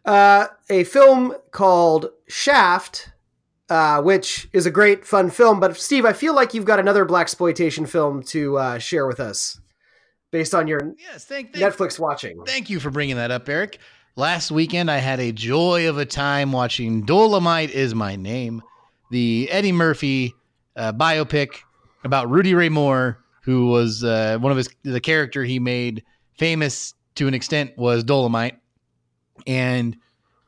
Uh, 0.04 0.46
a 0.68 0.84
film 0.84 1.34
called 1.50 2.10
Shaft, 2.28 3.12
uh, 3.68 4.00
which 4.02 4.48
is 4.52 4.66
a 4.66 4.70
great, 4.70 5.04
fun 5.04 5.30
film. 5.30 5.60
But 5.60 5.76
Steve, 5.76 6.04
I 6.04 6.12
feel 6.12 6.34
like 6.34 6.54
you've 6.54 6.64
got 6.64 6.80
another 6.80 7.04
black 7.04 7.24
exploitation 7.24 7.86
film 7.86 8.22
to 8.24 8.56
uh, 8.56 8.78
share 8.78 9.06
with 9.06 9.20
us, 9.20 9.60
based 10.30 10.54
on 10.54 10.66
your 10.66 10.94
Yes, 10.98 11.24
thank, 11.24 11.54
thank 11.54 11.64
Netflix 11.64 11.98
watching. 11.98 12.42
Thank 12.46 12.70
you 12.70 12.80
for 12.80 12.90
bringing 12.90 13.16
that 13.16 13.30
up, 13.30 13.48
Eric. 13.48 13.78
Last 14.16 14.50
weekend, 14.50 14.90
I 14.90 14.98
had 14.98 15.20
a 15.20 15.32
joy 15.32 15.88
of 15.88 15.98
a 15.98 16.04
time 16.04 16.50
watching 16.50 17.02
Dolomite 17.02 17.70
is 17.70 17.94
My 17.94 18.16
Name, 18.16 18.62
the 19.10 19.48
Eddie 19.50 19.72
Murphy 19.72 20.34
uh, 20.76 20.92
biopic 20.92 21.58
about 22.04 22.28
Rudy 22.30 22.54
Ray 22.54 22.70
Moore, 22.70 23.22
who 23.40 23.66
was 23.66 24.04
uh, 24.04 24.38
one 24.40 24.52
of 24.52 24.58
his, 24.58 24.68
the 24.82 25.00
character 25.00 25.44
he 25.44 25.58
made 25.58 26.04
famous 26.38 26.94
to 27.14 27.28
an 27.28 27.34
extent 27.34 27.76
was 27.76 28.04
Dolomite. 28.04 28.58
And 29.46 29.96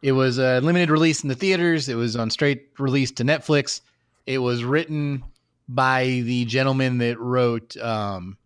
it 0.03 0.13
was 0.13 0.39
a 0.39 0.61
limited 0.61 0.91
release 0.91 1.23
in 1.23 1.29
the 1.29 1.35
theaters, 1.35 1.89
it 1.89 1.95
was 1.95 2.17
on 2.17 2.31
straight 2.31 2.69
release 2.79 3.11
to 3.13 3.25
Netflix. 3.25 3.81
It 4.27 4.39
was 4.39 4.65
written 4.65 5.25
by 5.69 6.23
the 6.25 6.45
gentleman 6.45 6.99
that 6.99 7.19
wrote 7.19 7.77
um, 7.77 8.37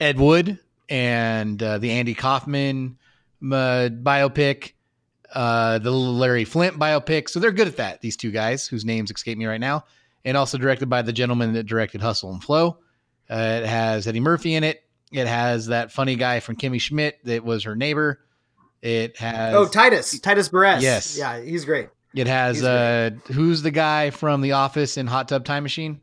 Ed 0.00 0.18
Wood 0.18 0.58
and 0.88 1.62
uh, 1.62 1.78
the 1.78 1.92
Andy 1.92 2.14
Kaufman 2.14 2.98
uh, 3.42 3.88
biopic, 3.90 4.72
uh, 5.34 5.78
the 5.78 5.90
Larry 5.90 6.44
Flynt 6.44 6.78
biopic. 6.78 7.28
So 7.28 7.40
they're 7.40 7.52
good 7.52 7.68
at 7.68 7.76
that. 7.76 8.00
These 8.00 8.16
two 8.16 8.30
guys, 8.30 8.66
whose 8.66 8.84
names 8.84 9.10
escape 9.10 9.38
me 9.38 9.46
right 9.46 9.60
now, 9.60 9.84
and 10.24 10.36
also 10.36 10.58
directed 10.58 10.88
by 10.88 11.02
the 11.02 11.12
gentleman 11.12 11.52
that 11.54 11.64
directed 11.64 12.00
Hustle 12.00 12.32
and 12.32 12.42
Flow. 12.42 12.78
Uh, 13.30 13.60
it 13.62 13.66
has 13.66 14.06
Eddie 14.06 14.20
Murphy 14.20 14.54
in 14.54 14.64
it. 14.64 14.82
It 15.12 15.26
has 15.26 15.66
that 15.66 15.92
funny 15.92 16.16
guy 16.16 16.40
from 16.40 16.56
Kimmy 16.56 16.80
Schmidt 16.80 17.18
that 17.24 17.44
was 17.44 17.64
her 17.64 17.74
neighbor. 17.76 18.20
It 18.82 19.16
has 19.18 19.54
Oh, 19.54 19.66
Titus, 19.66 20.18
Titus 20.20 20.48
Burgess. 20.48 20.82
Yes. 20.82 21.16
yeah, 21.18 21.40
he's 21.40 21.64
great. 21.64 21.88
it 22.14 22.26
has 22.26 22.56
he's 22.58 22.64
uh, 22.64 23.10
who's 23.32 23.62
the 23.62 23.70
guy 23.70 24.10
from 24.10 24.40
The 24.42 24.52
Office 24.52 24.96
in 24.96 25.06
Hot 25.06 25.28
Tub 25.28 25.44
Time 25.44 25.62
Machine? 25.62 26.00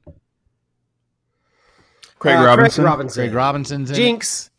Craig 2.20 2.38
Uh, 2.38 2.46
Robinson. 2.46 2.84
Craig 2.84 2.92
Robinson. 2.92 3.24
Craig 3.24 3.34
Robinson's 3.34 3.90
in 3.90 3.96
it. 3.96 4.00
Jinx. 4.00 4.50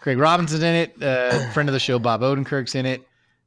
Craig 0.00 0.18
Robinson's 0.18 0.62
in 0.62 0.74
it. 0.74 1.02
Uh, 1.02 1.50
friend 1.52 1.68
of 1.68 1.72
the 1.72 1.80
show, 1.80 1.98
Bob 1.98 2.20
Odenkirk's 2.20 2.74
in 2.74 2.86
it. 2.86 3.02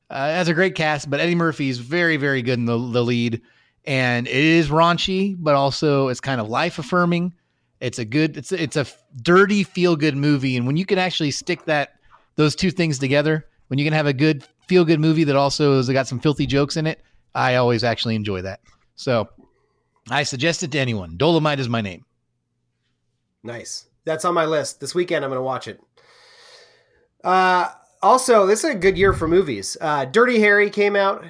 Uh, 0.10 0.28
it 0.32 0.36
has 0.36 0.50
a 0.50 0.54
great 0.54 0.76
cast, 0.76 1.10
but 1.10 1.20
Eddie 1.22 1.36
Murphy's 1.36 1.78
very, 1.78 2.18
very 2.18 2.42
good 2.42 2.60
in 2.60 2.66
the, 2.66 2.78
the 2.78 3.04
lead. 3.04 3.42
And 3.86 4.28
it 4.28 4.36
is 4.36 4.68
raunchy, 4.70 5.36
but 5.40 5.56
also 5.56 6.10
it's 6.10 6.20
kind 6.20 6.42
of 6.42 6.50
life 6.50 6.78
affirming. 6.80 7.34
It's 7.82 8.00
a 8.00 8.06
good, 8.06 8.38
it's 8.38 8.52
it's 8.52 8.78
a 8.78 8.86
dirty, 9.24 9.64
feel 9.64 9.96
good 9.96 10.16
movie. 10.16 10.56
And 10.56 10.68
when 10.68 10.78
you 10.78 10.86
can 10.86 11.00
actually 11.00 11.32
stick 11.32 11.66
that, 11.66 11.96
those 12.36 12.56
two 12.56 12.72
things 12.72 13.00
together, 13.00 13.46
when 13.68 13.80
you 13.80 13.86
can 13.86 13.94
have 13.94 14.06
a 14.06 14.14
good, 14.14 14.46
feel 14.68 14.86
good 14.86 15.00
movie 15.00 15.24
that 15.26 15.36
also 15.36 15.78
has 15.78 15.90
got 15.90 16.08
some 16.08 16.20
filthy 16.20 16.46
jokes 16.46 16.78
in 16.78 16.86
it, 16.86 17.02
I 17.34 17.56
always 17.56 17.84
actually 17.84 18.16
enjoy 18.16 18.44
that. 18.44 18.62
So 18.96 19.28
I 20.10 20.24
suggest 20.24 20.62
it 20.62 20.72
to 20.72 20.80
anyone. 20.80 21.18
Dolomite 21.18 21.60
is 21.60 21.68
my 21.68 21.82
name. 21.82 22.06
Nice. 23.44 23.88
That's 24.06 24.26
on 24.26 24.34
my 24.34 24.46
list. 24.46 24.80
This 24.80 24.94
weekend, 24.94 25.26
I'm 25.26 25.32
going 25.32 25.40
to 25.40 25.44
watch 25.44 25.68
it. 25.68 25.80
Uh, 27.24 27.70
also, 28.02 28.46
this 28.46 28.64
is 28.64 28.72
a 28.72 28.76
good 28.76 28.98
year 28.98 29.14
for 29.14 29.28
movies. 29.28 29.78
Uh, 29.82 30.06
Dirty 30.06 30.40
Harry 30.40 30.70
came 30.70 30.96
out. 30.96 31.24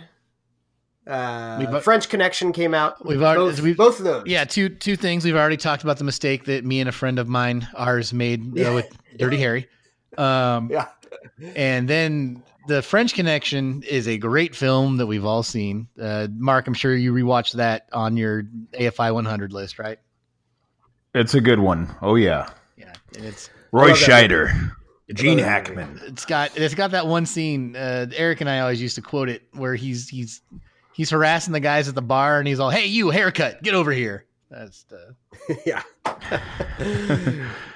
Uh, 1.07 1.57
We've- 1.59 1.79
French 1.81 2.09
Connection 2.09 2.51
came 2.53 2.73
out. 2.73 3.03
We've 3.05 3.21
already- 3.21 3.39
both, 3.39 3.59
we've- 3.61 3.75
both 3.75 3.99
of 3.99 4.05
those. 4.05 4.23
Yeah, 4.27 4.43
two 4.45 4.69
two 4.69 4.95
things. 4.95 5.25
We've 5.25 5.35
already 5.35 5.57
talked 5.57 5.83
about 5.83 5.97
the 5.97 6.03
mistake 6.03 6.45
that 6.45 6.63
me 6.63 6.79
and 6.79 6.87
a 6.87 6.91
friend 6.91 7.17
of 7.19 7.27
mine, 7.27 7.67
ours, 7.75 8.13
made 8.13 8.41
uh, 8.41 8.61
Yeah. 8.61 8.73
with 8.75 8.87
Dirty 9.17 9.37
Harry. 9.37 9.67
Um, 10.17 10.69
Yeah. 10.71 10.87
and 11.55 11.87
then 11.87 12.43
the 12.67 12.83
French 12.83 13.15
Connection 13.15 13.81
is 13.89 14.07
a 14.07 14.17
great 14.19 14.55
film 14.55 14.97
that 14.97 15.07
we've 15.07 15.25
all 15.25 15.41
seen. 15.41 15.87
Uh, 15.99 16.27
Mark, 16.37 16.67
I'm 16.67 16.75
sure 16.75 16.95
you 16.95 17.11
rewatched 17.13 17.53
that 17.53 17.87
on 17.91 18.15
your 18.15 18.43
AFI 18.79 19.11
100 19.11 19.51
list, 19.51 19.79
right? 19.79 19.97
It's 21.15 21.33
a 21.33 21.41
good 21.41 21.59
one. 21.59 21.93
Oh 22.01 22.15
yeah. 22.15 22.49
Yeah, 22.77 22.93
and 23.15 23.25
it's 23.25 23.49
Roy 23.71 23.87
love 23.89 23.99
that 24.01 24.29
Scheider, 24.29 24.71
Gene 25.13 25.39
Hackman. 25.39 25.99
it's 26.05 26.25
got 26.25 26.55
it's 26.55 26.75
got 26.75 26.91
that 26.91 27.07
one 27.07 27.25
scene. 27.25 27.75
Uh, 27.75 28.05
Eric 28.15 28.41
and 28.41 28.49
I 28.49 28.59
always 28.59 28.81
used 28.81 28.95
to 28.95 29.01
quote 29.01 29.27
it 29.29 29.41
where 29.53 29.75
he's 29.75 30.07
he's 30.07 30.41
he's 31.01 31.09
harassing 31.09 31.51
the 31.51 31.59
guys 31.59 31.87
at 31.87 31.95
the 31.95 32.01
bar 32.01 32.37
and 32.37 32.47
he's 32.47 32.59
all, 32.59 32.69
"Hey, 32.69 32.85
you 32.85 33.09
haircut, 33.09 33.63
get 33.63 33.73
over 33.73 33.91
here." 33.91 34.25
That's 34.51 34.83
the 34.83 35.15
yeah. 35.65 35.81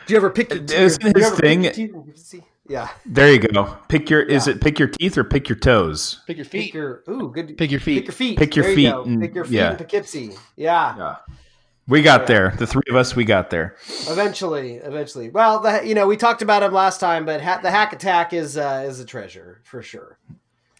Do 0.05 0.13
you 0.13 0.17
ever 0.17 0.29
pick 0.29 0.51
your 0.51 0.59
teeth? 0.59 0.71
Isn't 0.77 1.01
do 1.01 1.07
you 1.07 1.13
his 1.15 1.25
ever 1.25 1.35
pick 1.37 1.43
thing- 1.45 1.63
your 1.63 1.73
teeth 1.73 1.93
and 1.95 2.17
see- 2.19 2.43
Yeah. 2.69 2.89
There 3.03 3.31
you 3.31 3.39
go. 3.39 3.77
Pick 3.87 4.11
your. 4.11 4.21
Is 4.21 4.45
Yeah. 4.45 4.53
it 4.53 4.61
pick 4.61 4.77
your 4.77 4.87
teeth 4.89 5.17
or 5.17 5.23
pick 5.23 5.49
your 5.49 5.55
toes? 5.57 6.21
pick 6.27 6.37
your 6.37 6.45
feet. 6.45 6.51
Pick 6.51 6.61
feet. 6.65 6.73
your 6.75 7.03
ooh 7.09 7.31
good. 7.33 7.57
Pick 7.57 7.71
your 7.71 7.79
feet. 7.79 7.99
Pick 8.01 8.05
your 8.07 8.13
feet. 8.13 8.37
Pick 8.37 8.55
your 8.55 8.63
There 8.63 8.71
you 8.71 8.75
feet 8.75 8.91
go. 8.91 9.03
and- 9.03 9.21
pick 9.21 9.33
your 9.33 9.45
feet 9.45 9.53
yeah. 9.55 9.71
in 9.71 9.77
Poughkeepsie. 9.77 10.31
Yeah. 10.55 10.95
Yeah. 10.97 11.15
We 11.87 12.01
got 12.03 12.21
Yeah. 12.21 12.25
there. 12.27 12.53
The 12.57 12.67
three 12.67 12.81
of 12.89 12.95
us, 12.95 13.15
we 13.15 13.25
got 13.25 13.49
there. 13.51 13.75
Eventually, 14.09 14.75
eventually. 14.75 15.29
Well, 15.29 15.59
the, 15.59 15.81
you 15.87 15.93
know, 15.95 16.07
we 16.07 16.17
talked 16.17 16.41
about 16.41 16.61
him 16.63 16.73
last 16.73 16.99
time, 16.99 17.25
but 17.25 17.41
ha- 17.41 17.59
the 17.63 17.71
hack 17.71 17.93
attack 17.93 18.33
is 18.33 18.57
uh, 18.57 18.83
is 18.87 18.99
a 18.99 19.05
treasure 19.05 19.61
for 19.63 19.81
sure. 19.81 20.17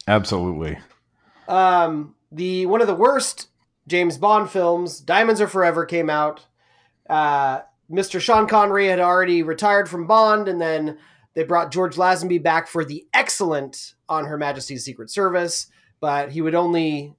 Absolutely. 0.08 0.78
Um, 1.48 2.14
the 2.36 2.65
one 2.65 2.82
of 2.82 2.88
the 2.88 2.93
worst 2.93 3.48
James 3.88 4.17
Bond 4.17 4.50
films, 4.50 5.00
Diamonds 5.00 5.41
Are 5.41 5.48
Forever, 5.48 5.86
came 5.86 6.10
out. 6.10 6.45
Uh, 7.10 7.62
Mr. 7.89 8.19
Sean 8.19 8.48
Connery 8.48 8.88
had 8.88 9.00
already 9.00 9.43
retired 9.43 9.88
from 9.88 10.08
Bond, 10.08 10.48
and 10.48 10.60
then 10.60 10.98
they 11.36 11.43
brought 11.43 11.71
George 11.71 11.95
Lazenby 11.95 12.41
back 12.41 12.67
for 12.67 12.84
the 12.84 13.06
excellent 13.13 13.93
On 14.10 14.26
Her 14.26 14.38
Majesty's 14.38 14.84
Secret 14.84 15.10
Service, 15.10 15.67
but 16.00 16.32
he 16.32 16.41
would 16.41 16.56
only 16.56 17.15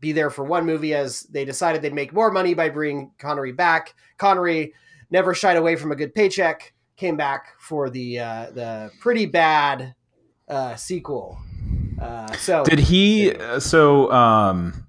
be 0.00 0.12
there 0.12 0.30
for 0.30 0.44
one 0.44 0.66
movie 0.66 0.94
as 0.94 1.22
they 1.22 1.44
decided 1.44 1.80
they'd 1.80 1.94
make 1.94 2.12
more 2.12 2.30
money 2.30 2.52
by 2.52 2.68
bringing 2.68 3.12
Connery 3.18 3.52
back. 3.52 3.94
Connery 4.18 4.74
never 5.10 5.34
shied 5.34 5.56
away 5.56 5.76
from 5.76 5.92
a 5.92 5.96
good 5.96 6.14
paycheck. 6.14 6.74
Came 6.96 7.16
back 7.16 7.58
for 7.58 7.88
the 7.90 8.18
uh, 8.18 8.50
the 8.52 8.90
pretty 9.00 9.26
bad 9.26 9.94
uh, 10.48 10.76
sequel. 10.76 11.38
Uh, 12.00 12.32
so 12.36 12.64
Did 12.64 12.78
he? 12.80 13.32
So, 13.58 14.10
um, 14.12 14.86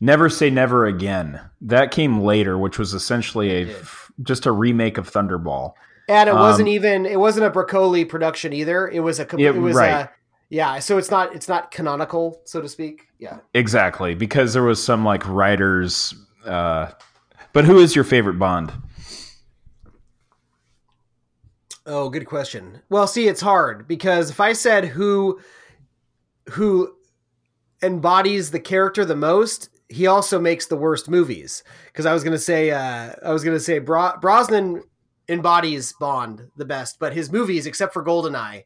never 0.00 0.28
say 0.28 0.50
never 0.50 0.86
again. 0.86 1.40
That 1.60 1.90
came 1.90 2.20
later, 2.20 2.58
which 2.58 2.78
was 2.78 2.94
essentially 2.94 3.50
a 3.50 3.60
It 3.62 3.64
did. 3.66 3.76
just 4.22 4.46
a 4.46 4.52
remake 4.52 4.98
of 4.98 5.10
Thunderball. 5.10 5.72
and 6.08 6.28
it 6.28 6.34
wasn't 6.34 6.68
um, 6.68 6.74
even 6.74 7.06
it 7.06 7.20
wasn't 7.20 7.46
a 7.46 7.50
Broccoli 7.50 8.04
production 8.04 8.52
either. 8.52 8.88
It 8.88 9.00
was 9.00 9.20
a 9.20 9.26
Yeah, 9.36 9.50
it 9.50 9.56
was 9.60 9.76
right. 9.76 9.90
a 10.06 10.10
yeah. 10.50 10.78
So 10.80 10.98
it's 10.98 11.10
not 11.10 11.34
it's 11.34 11.48
not 11.48 11.70
canonical, 11.70 12.40
so 12.44 12.60
to 12.60 12.68
speak. 12.68 13.06
Yeah. 13.18 13.38
Exactly, 13.54 14.14
because 14.14 14.52
there 14.52 14.64
was 14.64 14.82
some 14.82 15.04
like 15.04 15.26
writers. 15.28 16.14
Uh, 16.44 16.90
but 17.52 17.64
who 17.64 17.78
is 17.78 17.94
your 17.94 18.04
favorite 18.04 18.38
Bond? 18.38 18.72
Oh, 21.84 22.08
good 22.10 22.26
question. 22.26 22.80
Well, 22.90 23.06
see, 23.06 23.26
it's 23.28 23.40
hard 23.40 23.88
because 23.88 24.30
if 24.30 24.40
I 24.40 24.52
said 24.52 24.84
who 24.86 25.40
who 26.50 26.94
embodies 27.82 28.50
the 28.50 28.60
character 28.60 29.04
the 29.04 29.16
most, 29.16 29.70
he 29.88 30.06
also 30.06 30.40
makes 30.40 30.66
the 30.66 30.76
worst 30.76 31.08
movies. 31.08 31.62
Because 31.86 32.06
I 32.06 32.12
was 32.12 32.24
gonna 32.24 32.38
say, 32.38 32.70
uh, 32.70 33.12
I 33.24 33.32
was 33.32 33.44
gonna 33.44 33.60
say 33.60 33.78
Bro- 33.78 34.18
Brosnan 34.20 34.82
embodies 35.28 35.92
Bond 36.00 36.48
the 36.56 36.64
best, 36.64 36.98
but 36.98 37.12
his 37.12 37.30
movies, 37.30 37.66
except 37.66 37.92
for 37.92 38.04
Goldeneye, 38.04 38.64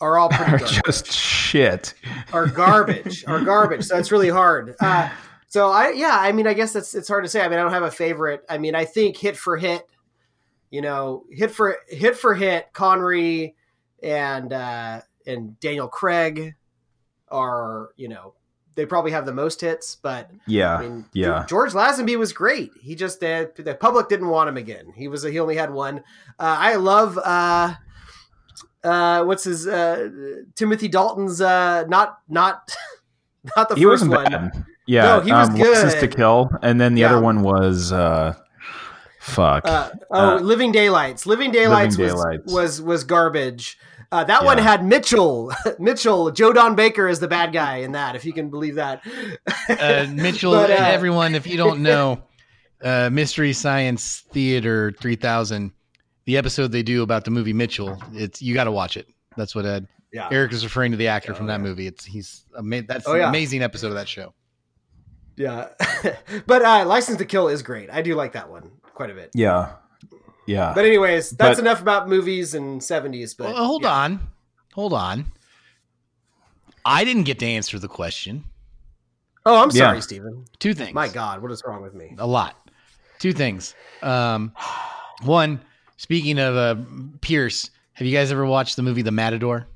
are 0.00 0.18
all 0.18 0.28
pretty 0.28 0.50
garbage. 0.50 0.82
just 0.84 1.10
shit. 1.10 1.94
are 2.32 2.46
garbage. 2.46 3.24
are 3.26 3.40
garbage. 3.42 3.84
So 3.84 3.96
it's 3.96 4.12
really 4.12 4.28
hard. 4.28 4.74
Uh, 4.80 5.08
so 5.48 5.70
I, 5.70 5.90
yeah, 5.90 6.16
I 6.20 6.32
mean, 6.32 6.46
I 6.46 6.54
guess 6.54 6.72
that's 6.72 6.94
it's 6.94 7.08
hard 7.08 7.24
to 7.24 7.30
say. 7.30 7.40
I 7.40 7.48
mean, 7.48 7.58
I 7.58 7.62
don't 7.62 7.72
have 7.72 7.82
a 7.82 7.90
favorite. 7.90 8.42
I 8.48 8.58
mean, 8.58 8.74
I 8.74 8.84
think 8.84 9.16
hit 9.16 9.36
for 9.36 9.56
hit, 9.56 9.82
you 10.70 10.82
know, 10.82 11.24
hit 11.30 11.50
for 11.50 11.78
hit 11.88 12.16
for 12.16 12.34
hit, 12.34 12.72
Connery 12.72 13.54
and 14.02 14.52
uh, 14.52 15.00
and 15.26 15.58
Daniel 15.60 15.88
Craig 15.88 16.54
are, 17.30 17.90
you 17.96 18.08
know, 18.08 18.34
they 18.74 18.84
probably 18.86 19.10
have 19.12 19.24
the 19.26 19.32
most 19.32 19.60
hits. 19.60 19.96
But 19.96 20.30
Yeah, 20.46 20.76
I 20.76 20.80
mean, 20.82 21.04
yeah. 21.12 21.44
George 21.48 21.72
Lazenby 21.72 22.16
was 22.18 22.32
great. 22.32 22.72
He 22.80 22.94
just 22.94 23.22
uh, 23.24 23.46
the 23.56 23.74
public 23.74 24.08
didn't 24.08 24.28
want 24.28 24.48
him 24.48 24.56
again. 24.56 24.92
He 24.94 25.08
was 25.08 25.22
he 25.22 25.38
only 25.40 25.56
had 25.56 25.70
one. 25.72 25.98
Uh, 26.38 26.56
I 26.58 26.76
love. 26.76 27.18
Uh, 27.18 27.74
uh, 28.84 29.24
what's 29.24 29.44
his 29.44 29.66
uh, 29.66 30.08
Timothy 30.54 30.88
Dalton's 30.88 31.40
uh, 31.40 31.84
not 31.88 32.18
not 32.28 32.70
not 33.56 33.68
the 33.68 33.74
he 33.76 33.84
first 33.84 34.06
one. 34.06 34.24
bad. 34.24 34.64
Yeah, 34.88 35.02
No, 35.02 35.20
he 35.20 35.32
was 35.32 35.48
um, 35.48 35.56
License 35.58 35.94
to. 35.94 36.06
Kill, 36.08 36.48
and 36.62 36.80
then 36.80 36.94
the 36.94 37.00
Yeah. 37.00 37.12
other 37.14 37.20
one 37.20 37.42
was 37.42 37.90
uh, 37.92 38.34
fuck. 39.20 39.66
Uh, 39.66 39.90
oh, 40.12 40.36
Uh, 40.36 40.38
Living 40.40 40.70
Daylights. 40.70 41.26
Living 41.26 41.50
Daylights, 41.50 41.98
Living 41.98 42.14
was, 42.14 42.22
Daylights. 42.24 42.52
was 42.52 42.82
was 42.82 43.04
garbage. 43.04 43.78
Uh, 44.12 44.24
that 44.24 44.44
one 44.44 44.58
had 44.58 44.84
Mitchell. 44.84 45.52
Mitchell. 45.78 46.30
Joe 46.30 46.52
Don 46.52 46.74
Baker 46.74 47.08
is 47.08 47.18
the 47.20 47.28
bad 47.28 47.52
guy 47.52 47.78
in 47.78 47.92
that. 47.92 48.14
If 48.16 48.24
you 48.24 48.32
can 48.32 48.50
believe 48.50 48.76
that. 48.76 49.02
Uh, 49.68 50.06
Mitchell, 50.12 50.52
But, 50.52 50.70
uh, 50.70 50.74
and 50.74 50.86
everyone, 50.86 51.34
if 51.34 51.46
you 51.46 51.56
don't 51.56 51.80
know, 51.82 52.22
uh, 52.82 53.10
Mystery 53.10 53.52
Science 53.52 54.20
Theater 54.32 54.92
3000, 55.00 55.72
the 56.24 56.36
episode 56.36 56.72
they 56.72 56.82
do 56.82 57.02
about 57.02 57.24
the 57.24 57.30
movie 57.30 57.52
Mitchell, 57.52 58.00
it's 58.12 58.40
you 58.42 58.54
got 58.54 58.64
to 58.64 58.72
watch 58.72 58.96
it. 58.96 59.06
That's 59.36 59.54
what 59.54 59.64
Ed 59.66 59.86
Yeah. 60.12 60.28
Eric 60.30 60.52
is 60.52 60.64
referring 60.64 60.90
to 60.92 60.96
the 60.96 61.08
actor 61.08 61.34
from 61.34 61.46
Oh, 61.46 61.48
that 61.48 61.54
yeah. 61.60 61.68
movie. 61.68 61.86
It's 61.86 62.04
he's 62.04 62.44
ama- 62.56 62.82
that's 62.82 63.06
Oh, 63.08 63.12
an 63.14 63.20
yeah. 63.20 63.28
amazing 63.28 63.62
episode 63.62 63.88
of 63.88 63.94
that 63.94 64.08
show. 64.08 64.34
Yeah. 65.36 65.68
but 66.46 66.62
uh, 66.62 66.84
License 66.86 67.18
to 67.18 67.24
Kill 67.24 67.48
is 67.48 67.62
great. 67.62 67.90
I 67.90 68.02
do 68.02 68.14
like 68.14 68.32
that 68.32 68.48
one 68.50 68.70
quite 68.94 69.10
a 69.10 69.14
bit. 69.14 69.30
yeah, 69.34 69.74
yeah. 70.46 70.72
But 70.74 70.84
anyways, 70.84 71.30
that's 71.30 71.56
But- 71.56 71.64
enough 71.64 71.80
about 71.82 72.08
movies 72.08 72.54
and 72.54 72.82
seventies. 72.82 73.34
But 73.34 73.54
Well, 73.54 73.64
hold 73.66 73.82
yeah. 73.82 73.92
on, 73.92 74.20
hold 74.74 74.92
on. 74.92 75.26
I 76.84 77.04
didn't 77.04 77.24
get 77.24 77.38
to 77.40 77.46
answer 77.46 77.78
the 77.78 77.88
question. 77.88 78.44
Oh, 79.44 79.62
I'm 79.62 79.70
Yeah. 79.70 79.86
sorry, 79.88 80.00
Stephen. 80.02 80.44
Two 80.58 80.74
things. 80.74 80.94
My 80.94 81.08
God, 81.08 81.42
what 81.42 81.50
is 81.52 81.62
wrong 81.66 81.82
with 81.82 81.94
me? 81.94 82.14
a 82.18 82.26
lot. 82.26 82.56
Two 83.18 83.32
things. 83.32 83.74
Um, 84.02 84.52
one, 85.22 85.60
speaking 85.96 86.38
of 86.38 86.56
uh, 86.56 86.76
Pierce, 87.20 87.70
have 87.94 88.06
you 88.06 88.12
guys 88.12 88.30
ever 88.30 88.44
watched 88.44 88.76
the 88.76 88.82
movie 88.82 89.02
The 89.02 89.10
Matador? 89.12 89.66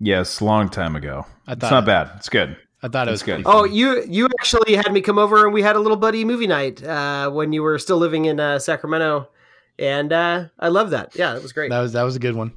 yes, 0.00 0.40
long 0.40 0.68
time 0.68 0.94
ago. 0.96 1.26
I 1.46 1.52
It's 1.52 1.62
not 1.62 1.84
bad. 1.86 2.10
It's 2.16 2.28
good. 2.28 2.56
I 2.82 2.88
thought 2.88 3.08
it 3.08 3.10
was 3.10 3.22
good. 3.22 3.42
Oh, 3.44 3.64
you 3.64 4.04
you 4.08 4.28
actually 4.38 4.76
had 4.76 4.92
me 4.92 5.00
come 5.00 5.18
over 5.18 5.44
and 5.44 5.52
we 5.52 5.62
had 5.62 5.74
a 5.76 5.80
little 5.80 5.96
buddy 5.96 6.24
movie 6.24 6.46
night 6.46 6.82
uh, 6.84 7.30
when 7.30 7.52
you 7.52 7.62
were 7.62 7.78
still 7.78 7.96
living 7.96 8.26
in 8.26 8.38
uh, 8.38 8.58
Sacramento, 8.60 9.28
and 9.78 10.12
uh, 10.12 10.44
I 10.60 10.68
love 10.68 10.90
that. 10.90 11.16
Yeah, 11.16 11.34
it 11.36 11.42
was 11.42 11.52
great. 11.52 11.70
that 11.70 11.80
was 11.80 11.92
that 11.94 12.02
was 12.04 12.14
a 12.16 12.20
good 12.20 12.36
one. 12.36 12.52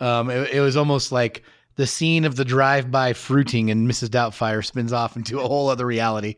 Um, 0.00 0.30
it, 0.30 0.50
it 0.50 0.60
was 0.60 0.76
almost 0.78 1.12
like 1.12 1.42
the 1.76 1.86
scene 1.86 2.24
of 2.24 2.36
the 2.36 2.44
drive-by 2.44 3.12
fruiting, 3.12 3.70
and 3.70 3.88
Mrs. 3.88 4.08
Doubtfire 4.08 4.64
spins 4.64 4.92
off 4.92 5.16
into 5.16 5.40
a 5.40 5.46
whole 5.46 5.68
other 5.68 5.84
reality. 5.84 6.36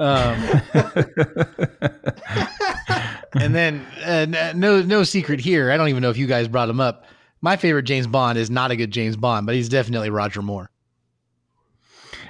Um, 0.00 0.34
and 3.34 3.54
then 3.54 3.86
uh, 4.04 4.52
no 4.56 4.82
no 4.82 5.04
secret 5.04 5.38
here. 5.40 5.70
I 5.70 5.76
don't 5.76 5.88
even 5.88 6.02
know 6.02 6.10
if 6.10 6.16
you 6.16 6.26
guys 6.26 6.48
brought 6.48 6.68
him 6.68 6.80
up. 6.80 7.04
My 7.40 7.56
favorite 7.56 7.84
James 7.84 8.06
Bond 8.06 8.38
is 8.38 8.50
not 8.50 8.70
a 8.70 8.76
good 8.76 8.90
James 8.90 9.16
Bond, 9.16 9.46
but 9.46 9.54
he's 9.54 9.68
definitely 9.68 10.10
Roger 10.10 10.42
Moore. 10.42 10.70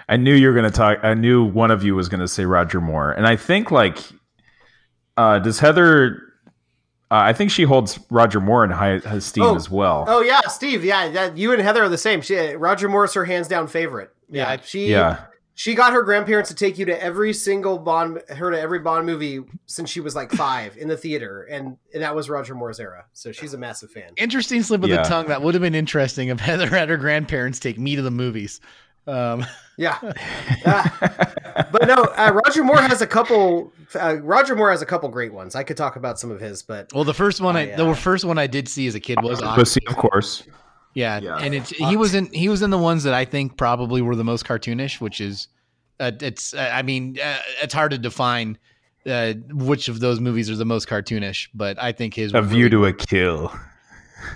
I 0.09 0.17
knew 0.17 0.35
you 0.35 0.49
were 0.49 0.55
going 0.55 0.71
to 0.71 0.77
talk. 0.77 0.99
I 1.03 1.14
knew 1.14 1.45
one 1.45 1.71
of 1.71 1.83
you 1.85 1.95
was 1.95 2.09
going 2.09 2.21
to 2.21 2.29
say 2.29 2.45
Roger 2.45 2.81
Moore, 2.81 3.12
and 3.12 3.27
I 3.27 3.37
think 3.37 3.71
like, 3.71 3.99
uh, 5.17 5.38
does 5.38 5.59
Heather? 5.61 6.21
Uh, 7.11 7.21
I 7.21 7.33
think 7.33 7.51
she 7.51 7.62
holds 7.64 7.99
Roger 8.11 8.40
Moore 8.40 8.64
in 8.64 8.71
high 8.71 8.95
esteem 8.95 9.45
Oh. 9.45 9.55
as 9.57 9.71
well. 9.71 10.05
Oh 10.09 10.21
yeah, 10.21 10.40
Steve. 10.49 10.85
Yeah, 10.85 11.09
that, 11.11 11.37
you 11.37 11.53
and 11.53 11.61
Heather 11.62 11.85
are 11.85 11.88
the 11.88 11.99
same. 11.99 12.21
She, 12.23 12.37
Roger 12.55 12.88
Moore's 12.88 13.14
her 13.14 13.25
hands 13.25 13.47
down 13.47 13.67
favorite. 13.69 14.11
Yeah, 14.29 14.53
Yeah. 14.53 14.61
she 14.64 14.87
yeah, 14.90 15.21
she 15.55 15.75
got 15.75 15.93
her 15.93 16.03
grandparents 16.03 16.49
to 16.49 16.57
take 16.57 16.79
you 16.79 16.87
to 16.87 17.01
every 17.03 17.33
single 17.33 17.79
Bond, 17.79 18.21
her 18.31 18.51
to 18.51 18.59
every 18.59 18.81
Bond 18.81 19.07
movie 19.07 19.40
since 19.67 19.90
she 19.90 20.01
was 20.01 20.17
like 20.17 20.33
five 20.33 20.77
in 20.77 20.88
the 20.88 20.97
theater, 20.97 21.43
and 21.45 21.77
and 21.93 22.03
that 22.03 22.17
was 22.17 22.29
Roger 22.29 22.55
Moore's 22.55 22.81
era. 22.81 23.05
So 23.12 23.31
she's 23.31 23.55
a 23.55 23.59
massive 23.59 23.90
fan. 23.90 24.11
Interesting 24.17 24.62
slip 24.62 24.83
of 24.83 24.88
Yeah. 24.88 25.03
the 25.03 25.09
tongue. 25.09 25.27
That 25.29 25.43
would 25.43 25.55
have 25.55 25.62
been 25.62 25.75
interesting 25.75 26.29
if 26.31 26.40
Heather 26.40 26.69
had 26.69 26.88
her 26.88 26.97
grandparents 26.97 27.61
take 27.61 27.79
me 27.79 27.95
to 27.97 28.03
the 28.03 28.11
movies. 28.11 28.61
Um, 29.07 29.45
Yeah, 29.77 29.99
Uh, 30.64 31.64
but 31.73 31.87
no, 31.87 31.95
uh, 32.17 32.33
Roger 32.47 32.62
Moore 32.64 32.81
has 32.81 33.01
a 33.03 33.07
couple. 33.07 33.73
Uh, 33.95 34.17
Roger 34.23 34.55
Moore 34.57 34.71
has 34.71 34.83
a 34.83 34.87
couple 34.87 35.09
great 35.09 35.33
ones. 35.33 35.55
I 35.55 35.62
could 35.62 35.77
talk 35.77 35.97
about 35.97 36.19
some 36.19 36.31
of 36.31 36.40
his, 36.40 36.62
but 36.62 36.93
well, 36.93 37.05
the 37.05 37.14
first 37.14 37.40
one, 37.40 37.57
I, 37.57 37.73
I, 37.73 37.77
the 37.77 37.88
uh, 37.88 37.95
first 37.95 38.25
one 38.25 38.38
I 38.38 38.47
did 38.47 38.69
see 38.69 38.87
as 38.87 38.95
a 38.95 39.01
kid 39.01 39.19
was 39.23 39.40
Oct- 39.40 39.55
Pussy, 39.57 39.81
of 39.88 39.97
course. 39.97 40.43
yeah, 40.95 41.21
Yeah. 41.21 41.37
and 41.38 41.55
it's 41.55 41.71
he 41.71 41.97
was 41.97 42.14
in 42.14 42.27
he 42.33 42.49
was 42.49 42.62
in 42.62 42.71
the 42.71 42.79
ones 42.79 43.03
that 43.05 43.14
I 43.14 43.25
think 43.25 43.57
probably 43.57 44.01
were 44.03 44.17
the 44.17 44.25
most 44.25 44.45
cartoonish, 44.47 45.01
which 45.01 45.21
is 45.21 45.49
uh, 46.01 46.12
it's 46.21 46.55
uh, 46.55 46.71
I 46.73 46.83
mean 46.83 47.19
uh, 47.23 47.38
it's 47.62 47.75
hard 47.75 47.90
to 47.93 47.99
define 47.99 48.59
uh, 49.07 49.35
which 49.51 49.88
of 49.88 50.01
those 50.01 50.19
movies 50.21 50.51
are 50.51 50.57
the 50.57 50.64
most 50.64 50.88
cartoonish, 50.88 51.49
but 51.55 51.81
I 51.83 51.93
think 51.93 52.14
his 52.14 52.33
A 52.35 52.43
View 52.43 52.69
really- 52.69 52.71
to 52.71 52.85
a 52.87 52.93
Kill. 52.93 53.53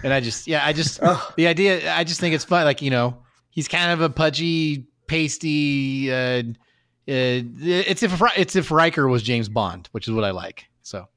and 0.05 0.13
I 0.13 0.21
just 0.21 0.47
yeah 0.47 0.65
I 0.67 0.73
just 0.73 1.01
the 1.37 1.47
idea 1.47 1.93
I 1.95 2.05
just 2.05 2.21
think 2.21 2.35
it's 2.35 2.45
fun 2.45 2.65
like 2.65 2.83
you 2.83 2.91
know 2.91 3.19
he's 3.59 3.67
kind 3.67 3.91
of 3.91 4.01
a 4.01 4.09
pudgy 4.09 4.87
pasty 5.09 6.13
uh, 6.13 6.15
uh 6.15 6.45
it's 7.07 8.03
if 8.03 8.23
it's 8.37 8.55
if 8.55 8.71
Riker 8.71 9.09
was 9.09 9.23
James 9.23 9.49
Bond 9.49 9.89
which 9.93 10.07
is 10.07 10.15
what 10.15 10.23
I 10.25 10.31
like 10.31 10.67
so 10.83 11.09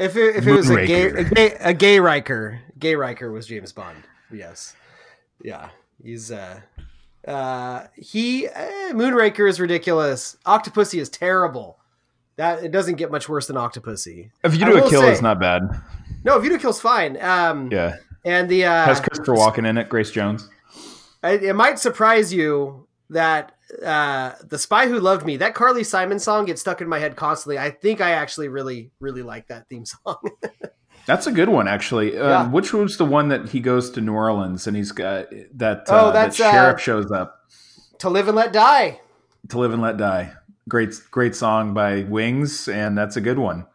if 0.00 0.16
it, 0.16 0.36
if 0.36 0.46
it 0.46 0.52
was 0.52 0.70
a 0.70 0.86
gay, 0.86 1.10
a 1.10 1.24
gay 1.24 1.56
a 1.60 1.74
gay 1.74 2.00
Riker, 2.00 2.58
gay 2.78 2.94
Riker 2.94 3.30
was 3.30 3.46
James 3.46 3.70
Bond. 3.70 3.98
Yes, 4.32 4.74
yeah, 5.42 5.68
he's 6.02 6.32
uh, 6.32 6.60
uh, 7.28 7.86
he 7.96 8.48
uh, 8.48 8.92
Moonraker 8.92 9.46
is 9.46 9.60
ridiculous. 9.60 10.38
Octopussy 10.46 11.00
is 11.00 11.10
terrible. 11.10 11.78
That 12.36 12.64
it 12.64 12.72
doesn't 12.72 12.94
get 12.94 13.10
much 13.10 13.28
worse 13.28 13.46
than 13.46 13.56
Octopussy. 13.56 14.30
If 14.42 14.54
you 14.56 14.64
do 14.64 14.82
a 14.82 14.88
Kill 14.88 15.02
say- 15.02 15.12
is 15.12 15.20
not 15.20 15.38
bad. 15.38 15.68
No, 16.24 16.38
View 16.38 16.50
to 16.50 16.58
Kill's 16.58 16.80
fine. 16.80 17.20
Um, 17.20 17.70
Yeah, 17.70 17.96
and 18.24 18.48
the 18.48 18.64
uh, 18.64 18.84
has 18.86 19.00
Christopher 19.00 19.34
Walken 19.34 19.66
in 19.66 19.76
it. 19.76 19.90
Grace 19.90 20.10
Jones. 20.10 20.48
I, 21.22 21.32
it 21.32 21.54
might 21.54 21.78
surprise 21.78 22.32
you 22.32 22.86
that 23.10 23.52
uh, 23.84 24.32
the 24.48 24.58
Spy 24.58 24.86
Who 24.88 24.98
Loved 25.00 25.26
Me, 25.26 25.36
that 25.38 25.54
Carly 25.54 25.84
Simon 25.84 26.18
song 26.18 26.44
gets 26.46 26.60
stuck 26.60 26.80
in 26.80 26.88
my 26.88 26.98
head 26.98 27.16
constantly. 27.16 27.58
I 27.58 27.70
think 27.70 28.00
I 28.00 28.12
actually 28.12 28.48
really, 28.48 28.90
really 29.00 29.22
like 29.22 29.48
that 29.48 29.68
theme 29.68 29.84
song. 29.84 30.16
That's 31.06 31.26
a 31.26 31.32
good 31.32 31.48
one, 31.48 31.66
actually. 31.66 32.16
Uh, 32.16 32.28
Yeah. 32.28 32.48
Which 32.50 32.72
was 32.72 32.96
the 32.98 33.04
one 33.04 33.28
that 33.28 33.48
he 33.48 33.60
goes 33.60 33.90
to 33.92 34.00
New 34.00 34.12
Orleans 34.14 34.66
and 34.66 34.76
he's 34.76 34.92
got 34.92 35.26
that? 35.54 35.84
Oh, 35.88 36.08
Uh, 36.08 36.12
that's, 36.12 36.38
that 36.38 36.48
uh, 36.48 36.52
sheriff 36.52 36.80
shows 36.80 37.10
up 37.10 37.40
to 37.98 38.08
Live 38.10 38.28
and 38.28 38.36
Let 38.36 38.52
Die. 38.52 39.00
to 39.48 39.58
live 39.58 39.72
and 39.72 39.82
let 39.82 39.96
die. 39.96 40.32
Great, 40.68 40.94
great 41.10 41.34
song 41.34 41.74
by 41.74 42.02
Wings, 42.04 42.68
and 42.68 42.96
that's 42.96 43.16
a 43.16 43.20
good 43.20 43.38
one. 43.38 43.66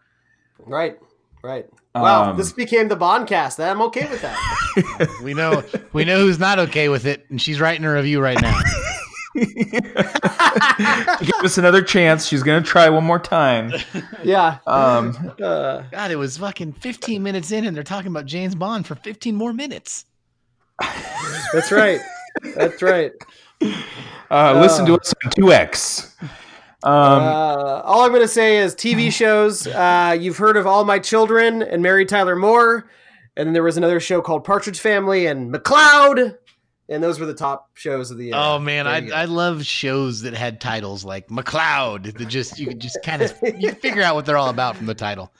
Right, 0.60 0.98
right. 1.44 1.66
Wow, 1.96 2.32
Um, 2.32 2.38
this 2.38 2.52
became 2.52 2.88
the 2.90 2.96
Bond 2.96 3.26
cast. 3.28 3.60
I'm 3.60 3.82
okay 3.84 4.08
with 4.10 4.22
that. 4.22 5.18
we 5.24 5.34
know 5.34 5.64
we 5.94 6.04
know 6.06 6.20
who's 6.20 6.38
not 6.40 6.60
okay 6.60 6.90
with 6.90 7.06
it 7.06 7.26
and 7.30 7.42
she's 7.42 7.60
writing 7.62 7.86
a 7.86 7.94
review 7.94 8.20
right 8.22 8.40
now 8.42 8.60
Give 9.36 11.34
us 11.44 11.58
another 11.58 11.82
chance. 11.82 12.26
She's 12.26 12.44
gonna 12.44 12.62
try 12.62 12.90
one 12.90 13.04
more 13.04 13.20
time. 13.20 13.74
yeah. 14.24 14.60
Um, 14.68 15.34
Uh, 15.42 15.84
God, 15.92 16.12
it 16.12 16.16
was 16.16 16.38
fucking 16.38 16.74
15 16.74 17.22
minutes 17.22 17.52
in, 17.52 17.66
and 17.66 17.76
they're 17.76 17.84
talking 17.84 18.08
about 18.12 18.26
James 18.26 18.56
Bond 18.56 18.88
for 18.88 18.96
15 18.96 19.36
more 19.36 19.52
minutes. 19.54 20.06
that's 21.54 21.72
right. 21.72 22.00
That's 22.56 22.82
right. 22.82 23.12
uh, 24.32 24.60
listen 24.62 24.86
to 24.86 24.96
us 24.98 25.14
on 25.24 25.32
two 25.32 25.52
X. 25.54 26.16
Um, 26.86 27.24
uh, 27.24 27.82
all 27.84 28.02
I'm 28.04 28.12
going 28.12 28.22
to 28.22 28.28
say 28.28 28.58
is 28.58 28.76
TV 28.76 29.12
shows. 29.12 29.66
Uh, 29.66 30.16
you've 30.20 30.38
heard 30.38 30.56
of 30.56 30.68
All 30.68 30.86
My 30.86 31.00
Children 31.00 31.64
and 31.64 31.82
Mary 31.82 32.06
Tyler 32.06 32.36
Moore, 32.36 32.88
and 33.36 33.48
then 33.48 33.54
there 33.54 33.64
was 33.64 33.76
another 33.78 34.00
show 34.00 34.22
called 34.22 34.44
Partridge 34.44 34.80
Family 34.80 35.26
and 35.26 35.54
McCloud, 35.54 36.38
and 36.88 37.04
those 37.04 37.20
were 37.20 37.26
the 37.26 37.34
top 37.34 37.72
shows 37.74 38.12
of 38.12 38.18
the 38.18 38.26
year. 38.26 38.34
Oh 38.36 38.60
man, 38.60 38.86
I. 38.86 39.10
I 39.10 39.26
love 39.26 39.66
shows 39.66 40.22
that 40.22 40.36
had 40.36 40.62
titles 40.62 41.04
like 41.04 41.28
McCloud. 41.30 42.18
That 42.18 42.28
just 42.28 42.60
you 42.60 42.68
could 42.68 42.80
just 42.80 43.00
kind 43.04 43.24
of 43.24 43.34
you 43.58 43.72
figure 43.72 44.04
out 44.04 44.14
what 44.14 44.26
they're 44.28 44.38
all 44.38 44.50
about 44.50 44.78
from 44.78 44.86
the 44.86 44.94
title. 44.94 45.34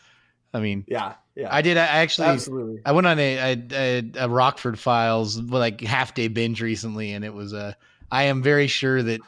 I 0.52 0.62
mean, 0.62 0.84
yeah, 0.88 1.14
yeah, 1.36 1.50
I 1.52 1.62
did. 1.62 1.78
I 1.78 1.86
actually 1.86 2.28
absolutely. 2.30 2.82
I 2.86 2.92
went 2.94 3.06
on 3.06 3.20
a, 3.20 3.38
a, 3.38 3.64
a, 3.72 4.12
a 4.22 4.30
Rockford 4.30 4.80
Files 4.80 5.38
like 5.38 5.82
half 5.82 6.16
day 6.16 6.28
binge 6.28 6.62
recently, 6.62 7.12
and 7.12 7.24
it 7.24 7.34
was 7.34 7.54
Uh, 7.54 7.74
I 8.12 8.24
am 8.24 8.42
very 8.42 8.68
sure 8.68 9.04
that 9.04 9.22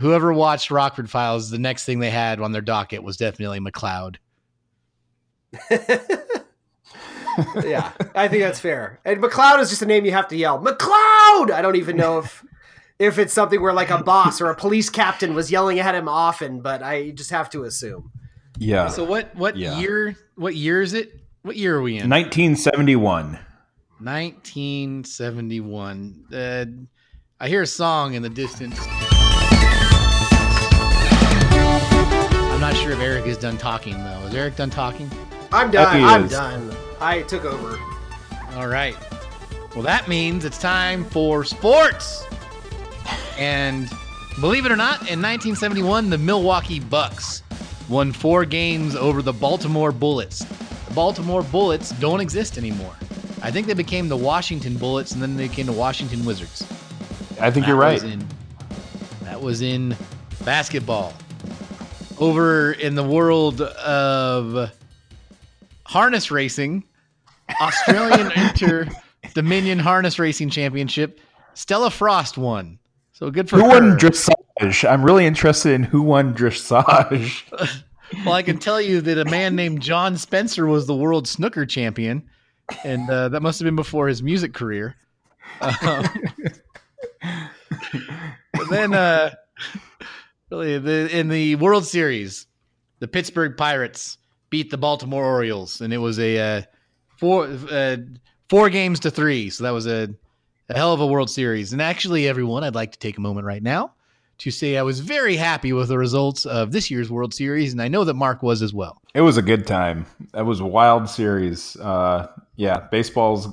whoever 0.00 0.32
watched 0.32 0.70
Rockford 0.70 1.10
Files, 1.10 1.50
the 1.50 1.58
next 1.58 1.84
thing 1.84 1.98
they 2.00 2.10
had 2.10 2.40
on 2.40 2.52
their 2.52 2.62
docket 2.62 3.02
was 3.02 3.16
definitely 3.16 3.60
McCloud. 3.60 4.16
yeah, 7.64 7.90
I 8.14 8.28
think 8.28 8.42
that's 8.42 8.60
fair. 8.60 9.00
And 9.04 9.20
McCloud 9.22 9.60
is 9.60 9.70
just 9.70 9.82
a 9.82 9.86
name 9.86 10.04
you 10.04 10.12
have 10.12 10.28
to 10.28 10.36
yell. 10.36 10.58
McCloud. 10.60 11.50
I 11.50 11.60
don't 11.62 11.76
even 11.76 11.96
know 11.96 12.18
if 12.18 12.44
if 12.98 13.18
it's 13.18 13.32
something 13.32 13.60
where 13.60 13.72
like 13.72 13.90
a 13.90 14.02
boss 14.02 14.40
or 14.40 14.50
a 14.50 14.54
police 14.54 14.88
captain 14.90 15.34
was 15.34 15.50
yelling 15.50 15.78
at 15.80 15.94
him 15.94 16.08
often, 16.08 16.60
but 16.60 16.82
I 16.82 17.10
just 17.10 17.30
have 17.30 17.50
to 17.50 17.64
assume. 17.64 18.10
yeah, 18.58 18.88
So 18.88 19.04
what 19.04 19.34
what 19.36 19.56
Yeah. 19.56 19.78
year? 19.80 20.16
What 20.36 20.54
year 20.54 20.80
is 20.82 20.94
it? 20.94 21.12
What 21.42 21.56
year 21.56 21.76
are 21.76 21.82
we 21.82 21.92
in? 21.98 22.08
1971. 22.08 23.38
1971. 24.00 26.24
Uh, 26.32 26.64
I 27.40 27.48
hear 27.48 27.62
a 27.62 27.66
song 27.66 28.14
in 28.14 28.22
the 28.22 28.30
distance. 28.30 28.78
Not 32.74 32.82
sure 32.82 32.92
if 32.92 33.00
Eric 33.00 33.26
is 33.26 33.38
done 33.38 33.56
talking 33.56 33.96
though. 34.02 34.20
Is 34.26 34.34
Eric 34.34 34.56
done 34.56 34.70
talking? 34.70 35.08
I'm 35.52 35.70
done. 35.70 36.02
I'm 36.02 36.24
is. 36.24 36.32
done. 36.32 36.74
I 37.00 37.22
took 37.22 37.44
over. 37.44 37.78
All 38.56 38.66
right. 38.66 38.96
Well, 39.74 39.84
that 39.84 40.08
means 40.08 40.44
it's 40.44 40.58
time 40.58 41.04
for 41.04 41.44
sports. 41.44 42.26
And 43.38 43.88
believe 44.40 44.66
it 44.66 44.72
or 44.72 44.76
not, 44.76 44.94
in 45.02 45.22
1971, 45.22 46.10
the 46.10 46.18
Milwaukee 46.18 46.80
Bucks 46.80 47.44
won 47.88 48.12
four 48.12 48.44
games 48.44 48.96
over 48.96 49.22
the 49.22 49.32
Baltimore 49.32 49.92
Bullets. 49.92 50.40
The 50.40 50.94
Baltimore 50.94 51.42
Bullets 51.44 51.90
don't 52.00 52.20
exist 52.20 52.58
anymore. 52.58 52.94
I 53.40 53.52
think 53.52 53.68
they 53.68 53.74
became 53.74 54.08
the 54.08 54.16
Washington 54.16 54.76
Bullets, 54.78 55.12
and 55.12 55.22
then 55.22 55.36
they 55.36 55.46
became 55.46 55.66
the 55.66 55.72
Washington 55.72 56.24
Wizards. 56.24 56.66
I 57.40 57.52
think 57.52 57.68
you're 57.68 57.76
right. 57.76 58.02
was 58.02 58.04
in- 58.04 58.26
that 59.22 59.40
was 59.40 59.62
in 59.62 59.96
basketball. 60.44 61.12
Over 62.18 62.72
in 62.72 62.94
the 62.94 63.02
world 63.02 63.60
of 63.60 64.70
harness 65.84 66.30
racing, 66.30 66.84
Australian 67.60 68.30
Inter 68.36 68.88
Dominion 69.34 69.78
Harness 69.78 70.18
Racing 70.18 70.50
Championship, 70.50 71.20
Stella 71.54 71.90
Frost 71.90 72.38
won. 72.38 72.78
So 73.12 73.30
good 73.30 73.48
for 73.48 73.56
Who 73.56 73.62
her. 73.62 73.68
won 73.68 73.98
dressage? 73.98 74.88
I'm 74.88 75.04
really 75.04 75.26
interested 75.26 75.72
in 75.72 75.82
who 75.82 76.02
won 76.02 76.34
dressage. 76.34 77.42
well, 78.24 78.34
I 78.34 78.42
can 78.42 78.58
tell 78.58 78.80
you 78.80 79.00
that 79.00 79.18
a 79.18 79.24
man 79.24 79.56
named 79.56 79.80
John 79.82 80.16
Spencer 80.16 80.66
was 80.66 80.86
the 80.86 80.94
world 80.94 81.26
snooker 81.26 81.66
champion, 81.66 82.28
and 82.84 83.08
uh, 83.10 83.28
that 83.30 83.40
must 83.40 83.58
have 83.58 83.64
been 83.64 83.76
before 83.76 84.08
his 84.08 84.22
music 84.22 84.54
career. 84.54 84.96
Um, 85.60 86.06
but 88.52 88.70
then, 88.70 88.94
uh, 88.94 89.30
really, 90.50 90.78
the, 90.78 91.16
in 91.16 91.28
the 91.28 91.56
World 91.56 91.86
Series, 91.86 92.46
the 92.98 93.08
Pittsburgh 93.08 93.56
Pirates 93.56 94.18
beat 94.50 94.70
the 94.70 94.78
Baltimore 94.78 95.24
Orioles, 95.24 95.80
and 95.80 95.92
it 95.92 95.98
was 95.98 96.18
a 96.18 96.38
uh, 96.38 96.62
four 97.16 97.46
uh, 97.70 97.96
four 98.48 98.70
games 98.70 99.00
to 99.00 99.10
three. 99.10 99.50
So 99.50 99.64
that 99.64 99.70
was 99.70 99.86
a, 99.86 100.14
a 100.68 100.76
hell 100.76 100.92
of 100.92 101.00
a 101.00 101.06
World 101.06 101.30
Series. 101.30 101.72
And 101.72 101.82
actually, 101.82 102.28
everyone, 102.28 102.64
I'd 102.64 102.74
like 102.74 102.92
to 102.92 102.98
take 102.98 103.18
a 103.18 103.20
moment 103.20 103.46
right 103.46 103.62
now 103.62 103.92
to 104.38 104.50
say 104.50 104.76
I 104.76 104.82
was 104.82 105.00
very 105.00 105.36
happy 105.36 105.72
with 105.72 105.88
the 105.88 105.98
results 105.98 106.44
of 106.44 106.72
this 106.72 106.90
year's 106.90 107.10
World 107.10 107.34
Series, 107.34 107.72
and 107.72 107.80
I 107.80 107.88
know 107.88 108.04
that 108.04 108.14
Mark 108.14 108.42
was 108.42 108.62
as 108.62 108.72
well. 108.72 109.00
It 109.14 109.20
was 109.20 109.36
a 109.36 109.42
good 109.42 109.66
time. 109.66 110.06
That 110.32 110.46
was 110.46 110.60
a 110.60 110.66
wild 110.66 111.08
series. 111.08 111.76
Uh, 111.76 112.28
yeah, 112.56 112.80
baseball's 112.90 113.48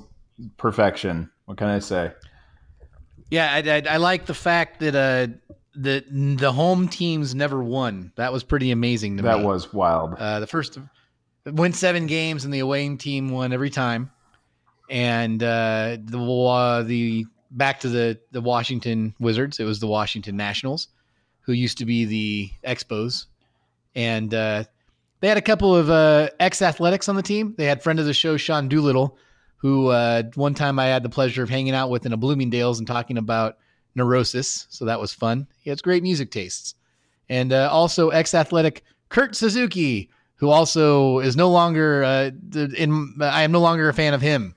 perfection. 0.58 1.30
What 1.46 1.58
can 1.58 1.68
I 1.68 1.80
say? 1.80 2.12
Yeah, 3.30 3.52
I, 3.54 3.60
I, 3.60 3.94
I 3.94 3.98
like 3.98 4.26
the 4.26 4.34
fact 4.34 4.80
that 4.82 4.96
uh, 4.96 5.34
the 5.76 6.04
the 6.38 6.52
home 6.52 6.88
teams 6.88 7.34
never 7.34 7.64
won. 7.64 8.12
That 8.16 8.34
was 8.34 8.44
pretty 8.44 8.72
amazing 8.72 9.18
to 9.18 9.24
That 9.24 9.40
me. 9.40 9.46
was 9.46 9.74
wild. 9.74 10.16
Uh, 10.16 10.40
the 10.40 10.48
first 10.48 10.78
win 11.46 11.74
seven 11.74 12.08
games, 12.08 12.46
and 12.46 12.54
the 12.54 12.60
away 12.60 12.94
team 12.98 13.30
won 13.30 13.54
every 13.54 13.70
time. 13.70 14.12
And 14.90 15.42
uh, 15.42 15.98
the 16.04 16.20
uh, 16.22 16.84
the 16.84 17.26
back 17.52 17.80
to 17.82 17.90
the 17.90 18.20
the 18.32 18.42
Washington 18.42 19.16
Wizards. 19.20 19.60
It 19.60 19.64
was 19.64 19.80
the 19.80 19.88
Washington 19.88 20.36
Nationals, 20.36 20.90
who 21.42 21.54
used 21.54 21.78
to 21.78 21.86
be 21.86 22.06
the 22.06 22.52
Expos, 22.66 23.28
and 23.96 24.34
uh, 24.34 24.66
they 25.22 25.28
had 25.30 25.38
a 25.38 25.42
couple 25.42 25.74
of 25.76 25.90
uh, 25.90 26.30
ex 26.40 26.62
athletics 26.62 27.08
on 27.08 27.16
the 27.16 27.24
team. 27.24 27.56
They 27.58 27.66
had 27.66 27.82
friend 27.82 28.00
of 28.00 28.06
the 28.06 28.14
show 28.14 28.36
Sean 28.36 28.68
Doolittle, 28.68 29.18
who 29.58 29.88
uh, 29.88 30.24
one 30.36 30.54
time 30.54 30.78
I 30.80 30.88
had 30.88 31.04
the 31.04 31.10
pleasure 31.10 31.44
of 31.44 31.50
hanging 31.50 31.74
out 31.74 31.90
with 31.90 32.06
in 32.06 32.12
a 32.12 32.18
Bloomingdale's 32.18 32.80
and 32.80 32.88
talking 32.88 33.18
about 33.18 33.58
neurosis. 33.96 34.68
So 34.70 34.86
that 34.86 35.00
was 35.00 35.14
fun. 35.14 35.48
He 35.62 35.70
has 35.70 35.82
great 35.82 36.04
music 36.04 36.32
tastes, 36.32 36.76
and 37.30 37.52
uh, 37.54 37.70
also 37.72 38.10
ex 38.10 38.34
athletic 38.34 38.84
Kurt 39.10 39.36
Suzuki, 39.36 40.10
who 40.36 40.50
also 40.50 41.20
is 41.20 41.36
no 41.36 41.50
longer 41.50 42.04
uh, 42.04 42.32
in. 42.56 43.16
I 43.22 43.44
am 43.44 43.52
no 43.52 43.60
longer 43.62 43.90
a 43.90 43.94
fan 43.94 44.14
of 44.14 44.22
him 44.22 44.56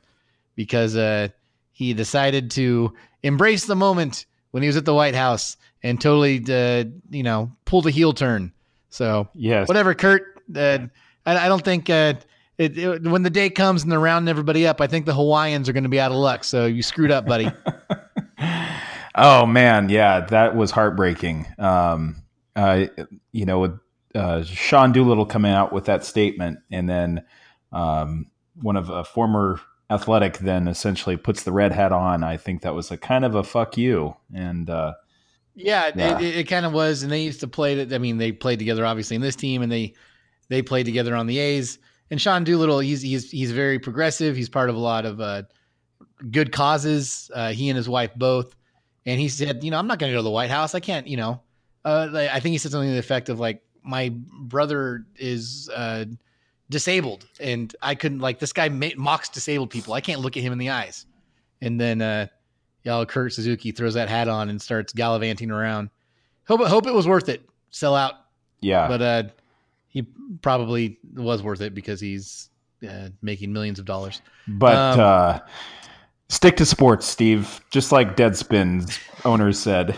because 0.54 0.96
uh, 0.96 1.28
he 1.72 1.92
decided 1.94 2.50
to 2.52 2.92
embrace 3.22 3.66
the 3.66 3.76
moment 3.76 4.26
when 4.52 4.62
he 4.62 4.66
was 4.68 4.76
at 4.76 4.84
the 4.84 4.94
White 4.94 5.14
House 5.16 5.56
and 5.82 6.00
totally, 6.00 6.42
uh, 6.48 6.84
you 7.10 7.22
know, 7.22 7.50
pulled 7.64 7.86
a 7.86 7.90
heel 7.90 8.12
turn. 8.12 8.52
So 8.90 9.28
yes. 9.34 9.66
whatever, 9.66 9.94
Kurt. 9.94 10.22
Uh, 10.54 10.78
I, 11.26 11.46
I 11.46 11.48
don't 11.48 11.64
think 11.64 11.90
uh, 11.90 12.14
it, 12.58 12.78
it- 12.78 13.02
when 13.02 13.22
the 13.24 13.30
day 13.30 13.50
comes 13.50 13.82
and 13.82 13.90
they're 13.90 13.98
rounding 13.98 14.30
everybody 14.30 14.66
up, 14.66 14.80
I 14.80 14.86
think 14.86 15.06
the 15.06 15.14
Hawaiians 15.14 15.68
are 15.68 15.72
going 15.72 15.82
to 15.82 15.88
be 15.88 15.98
out 15.98 16.12
of 16.12 16.18
luck. 16.18 16.44
So 16.44 16.66
you 16.66 16.82
screwed 16.82 17.10
up, 17.10 17.26
buddy. 17.26 17.50
Oh 19.14 19.46
man, 19.46 19.88
yeah, 19.88 20.20
that 20.26 20.56
was 20.56 20.70
heartbreaking. 20.70 21.46
Um, 21.58 22.16
uh, 22.56 22.86
you 23.32 23.44
know, 23.46 23.60
with 23.60 23.78
uh, 24.14 24.42
Sean 24.44 24.92
Doolittle 24.92 25.26
coming 25.26 25.52
out 25.52 25.72
with 25.72 25.84
that 25.86 26.04
statement, 26.04 26.58
and 26.70 26.88
then 26.88 27.24
um, 27.72 28.26
one 28.60 28.76
of 28.76 28.90
a 28.90 29.04
former 29.04 29.60
athletic 29.90 30.38
then 30.38 30.66
essentially 30.66 31.16
puts 31.16 31.42
the 31.42 31.52
red 31.52 31.72
hat 31.72 31.92
on. 31.92 32.24
I 32.24 32.36
think 32.36 32.62
that 32.62 32.74
was 32.74 32.90
a 32.90 32.96
kind 32.96 33.24
of 33.24 33.34
a 33.34 33.42
fuck 33.44 33.76
you, 33.76 34.16
and 34.32 34.68
uh, 34.70 34.94
Yeah, 35.54 35.88
it- 35.88 35.96
Yeah. 35.96 36.18
It, 36.20 36.36
it, 36.38 36.44
kind 36.44 36.66
of 36.66 36.72
was, 36.72 37.02
and 37.02 37.12
they 37.12 37.22
used 37.22 37.40
to 37.40 37.48
play. 37.48 37.80
I 37.94 37.98
mean, 37.98 38.18
they 38.18 38.32
played 38.32 38.58
together 38.58 38.84
obviously 38.86 39.16
in 39.16 39.22
this 39.22 39.36
team, 39.36 39.62
and 39.62 39.70
they 39.70 39.94
they 40.48 40.62
played 40.62 40.86
together 40.86 41.14
on 41.14 41.26
the 41.26 41.38
A's. 41.38 41.78
And 42.10 42.20
Sean 42.20 42.44
Doolittle, 42.44 42.80
he's 42.80 43.02
he's 43.02 43.30
he's 43.30 43.52
very 43.52 43.78
progressive. 43.78 44.36
He's 44.36 44.48
part 44.48 44.70
of 44.70 44.76
a 44.76 44.80
lot 44.80 45.06
of 45.06 45.20
uh, 45.20 45.42
good 46.30 46.52
causes. 46.52 47.30
Uh, 47.34 47.52
he 47.52 47.68
and 47.68 47.76
his 47.76 47.88
wife 47.88 48.10
both. 48.16 48.54
And 49.06 49.20
he 49.20 49.28
said, 49.28 49.62
you 49.62 49.70
know, 49.70 49.78
I'm 49.78 49.86
not 49.86 49.98
going 49.98 50.10
to 50.10 50.14
go 50.14 50.20
to 50.20 50.22
the 50.22 50.30
White 50.30 50.50
House. 50.50 50.74
I 50.74 50.80
can't, 50.80 51.06
you 51.06 51.16
know. 51.16 51.40
Uh, 51.84 52.28
I 52.32 52.40
think 52.40 52.52
he 52.52 52.58
said 52.58 52.72
something 52.72 52.88
to 52.88 52.94
the 52.94 52.98
effect 52.98 53.28
of 53.28 53.38
like, 53.38 53.62
my 53.82 54.10
brother 54.14 55.04
is 55.16 55.68
uh, 55.74 56.06
disabled, 56.70 57.26
and 57.38 57.74
I 57.82 57.94
couldn't 57.94 58.20
like 58.20 58.38
this 58.38 58.52
guy 58.52 58.70
ma- 58.70 58.88
mocks 58.96 59.28
disabled 59.28 59.68
people. 59.68 59.92
I 59.92 60.00
can't 60.00 60.20
look 60.20 60.38
at 60.38 60.42
him 60.42 60.52
in 60.52 60.58
the 60.58 60.70
eyes. 60.70 61.04
And 61.60 61.78
then 61.78 62.00
uh, 62.00 62.28
y'all 62.84 63.04
Kurt 63.04 63.34
Suzuki 63.34 63.72
throws 63.72 63.94
that 63.94 64.08
hat 64.08 64.28
on 64.28 64.48
and 64.48 64.60
starts 64.60 64.92
gallivanting 64.94 65.50
around. 65.50 65.90
Hope 66.48 66.62
hope 66.62 66.86
it 66.86 66.94
was 66.94 67.06
worth 67.06 67.28
it. 67.28 67.42
Sell 67.70 67.94
out, 67.94 68.14
yeah, 68.60 68.88
but 68.88 69.02
uh, 69.02 69.22
he 69.88 70.06
probably 70.40 70.98
was 71.14 71.42
worth 71.42 71.60
it 71.60 71.74
because 71.74 72.00
he's 72.00 72.48
uh, 72.88 73.08
making 73.20 73.52
millions 73.52 73.78
of 73.78 73.84
dollars. 73.84 74.22
but 74.48 74.76
um, 74.76 75.00
uh, 75.00 75.38
stick 76.28 76.56
to 76.56 76.66
sports, 76.66 77.06
Steve. 77.06 77.60
Just 77.70 77.92
like 77.92 78.16
Deadspin's 78.16 78.98
owners 79.24 79.58
said. 79.58 79.96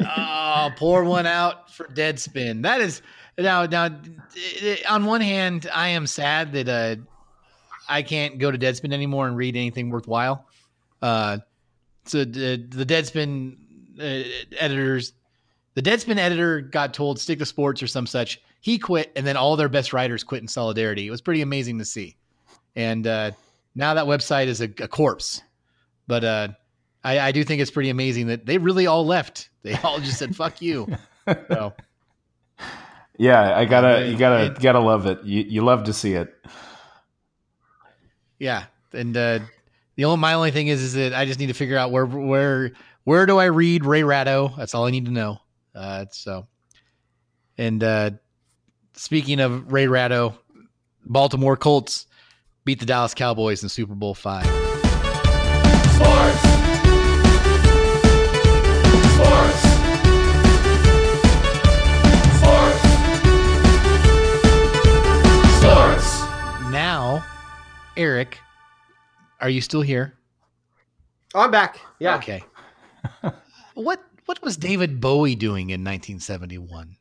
oh, 0.00 0.70
pour 0.76 1.04
one 1.04 1.26
out 1.26 1.72
for 1.72 1.86
Deadspin. 1.88 2.62
That 2.62 2.80
is 2.80 3.02
now 3.38 3.66
now. 3.66 3.90
On 4.88 5.04
one 5.04 5.20
hand, 5.20 5.68
I 5.72 5.88
am 5.88 6.06
sad 6.06 6.52
that 6.52 6.68
uh, 6.68 6.96
I 7.88 8.02
can't 8.02 8.38
go 8.38 8.50
to 8.50 8.58
Deadspin 8.58 8.92
anymore 8.92 9.26
and 9.26 9.36
read 9.36 9.56
anything 9.56 9.90
worthwhile. 9.90 10.46
Uh, 11.02 11.38
so 12.04 12.24
the, 12.24 12.56
the 12.68 12.86
Deadspin 12.86 13.56
uh, 13.98 14.28
editors 14.58 15.12
the 15.74 15.82
Deadspin 15.82 16.18
editor 16.18 16.60
got 16.60 16.92
told 16.94 17.18
stick 17.18 17.38
to 17.38 17.46
sports 17.46 17.82
or 17.82 17.86
some 17.86 18.06
such. 18.06 18.40
He 18.60 18.78
quit, 18.78 19.12
and 19.16 19.26
then 19.26 19.36
all 19.36 19.56
their 19.56 19.68
best 19.68 19.92
writers 19.92 20.22
quit 20.22 20.42
in 20.42 20.48
solidarity. 20.48 21.06
It 21.06 21.10
was 21.10 21.20
pretty 21.20 21.40
amazing 21.40 21.78
to 21.78 21.84
see. 21.84 22.16
And 22.76 23.06
uh, 23.06 23.30
now 23.74 23.94
that 23.94 24.06
website 24.06 24.46
is 24.46 24.60
a, 24.60 24.64
a 24.80 24.88
corpse. 24.88 25.42
But 26.06 26.24
uh, 26.24 26.48
I, 27.04 27.18
I 27.20 27.32
do 27.32 27.44
think 27.44 27.62
it's 27.62 27.70
pretty 27.70 27.90
amazing 27.90 28.26
that 28.28 28.46
they 28.46 28.58
really 28.58 28.86
all 28.86 29.06
left. 29.06 29.48
They 29.62 29.74
all 29.76 29.98
just 30.00 30.18
said 30.18 30.34
"fuck 30.34 30.60
you." 30.62 30.88
So 31.48 31.72
Yeah, 33.18 33.56
I 33.56 33.66
gotta, 33.66 34.02
It- 34.06 34.10
you 34.12 34.16
gotta, 34.18 34.46
it- 34.46 34.60
gotta 34.60 34.80
love 34.80 35.06
it. 35.06 35.22
You, 35.24 35.42
you 35.42 35.62
love 35.62 35.84
to 35.84 35.92
see 35.92 36.14
it. 36.14 36.34
yeah, 38.38 38.64
and 38.92 39.16
uh, 39.16 39.40
the 39.96 40.04
only 40.06 40.18
my 40.18 40.34
only 40.34 40.50
thing 40.50 40.68
is 40.68 40.80
is 40.82 40.94
that 40.94 41.12
I 41.14 41.24
just 41.26 41.38
need 41.38 41.48
to 41.48 41.52
figure 41.54 41.76
out 41.76 41.90
where 41.90 42.06
where 42.06 42.72
where 43.04 43.26
do 43.26 43.38
I 43.38 43.46
read 43.46 43.84
Ray 43.84 44.02
Ratto? 44.02 44.52
That's 44.56 44.74
all 44.74 44.86
I 44.86 44.90
need 44.90 45.06
to 45.06 45.10
know. 45.12 45.38
Uh, 45.74 46.06
so, 46.10 46.46
and 47.58 47.82
uh, 47.84 48.10
speaking 48.94 49.40
of 49.40 49.72
Ray 49.72 49.86
Ratto, 49.86 50.38
Baltimore 51.04 51.56
Colts 51.56 52.06
beat 52.64 52.80
the 52.80 52.86
Dallas 52.86 53.14
Cowboys 53.14 53.62
in 53.62 53.68
Super 53.68 53.94
Bowl 53.94 54.14
five. 54.14 54.44
Sports. 55.94 56.40
Sports. 59.14 59.60
Sports. 62.38 62.80
Sports. 65.58 66.20
Now, 66.70 67.24
Eric, 67.96 68.38
are 69.40 69.50
you 69.50 69.60
still 69.60 69.82
here? 69.82 70.14
Oh, 71.34 71.40
I'm 71.40 71.50
back. 71.50 71.80
Yeah. 71.98 72.16
Okay. 72.16 72.42
what 73.74 74.02
what 74.26 74.42
was 74.42 74.56
David 74.56 75.00
Bowie 75.00 75.34
doing 75.34 75.70
in 75.70 75.80
1971? 75.80 76.96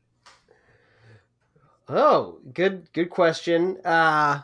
Oh, 1.88 2.39
good 2.53 2.91
good 2.93 3.10
question. 3.10 3.78
Uh, 3.84 4.41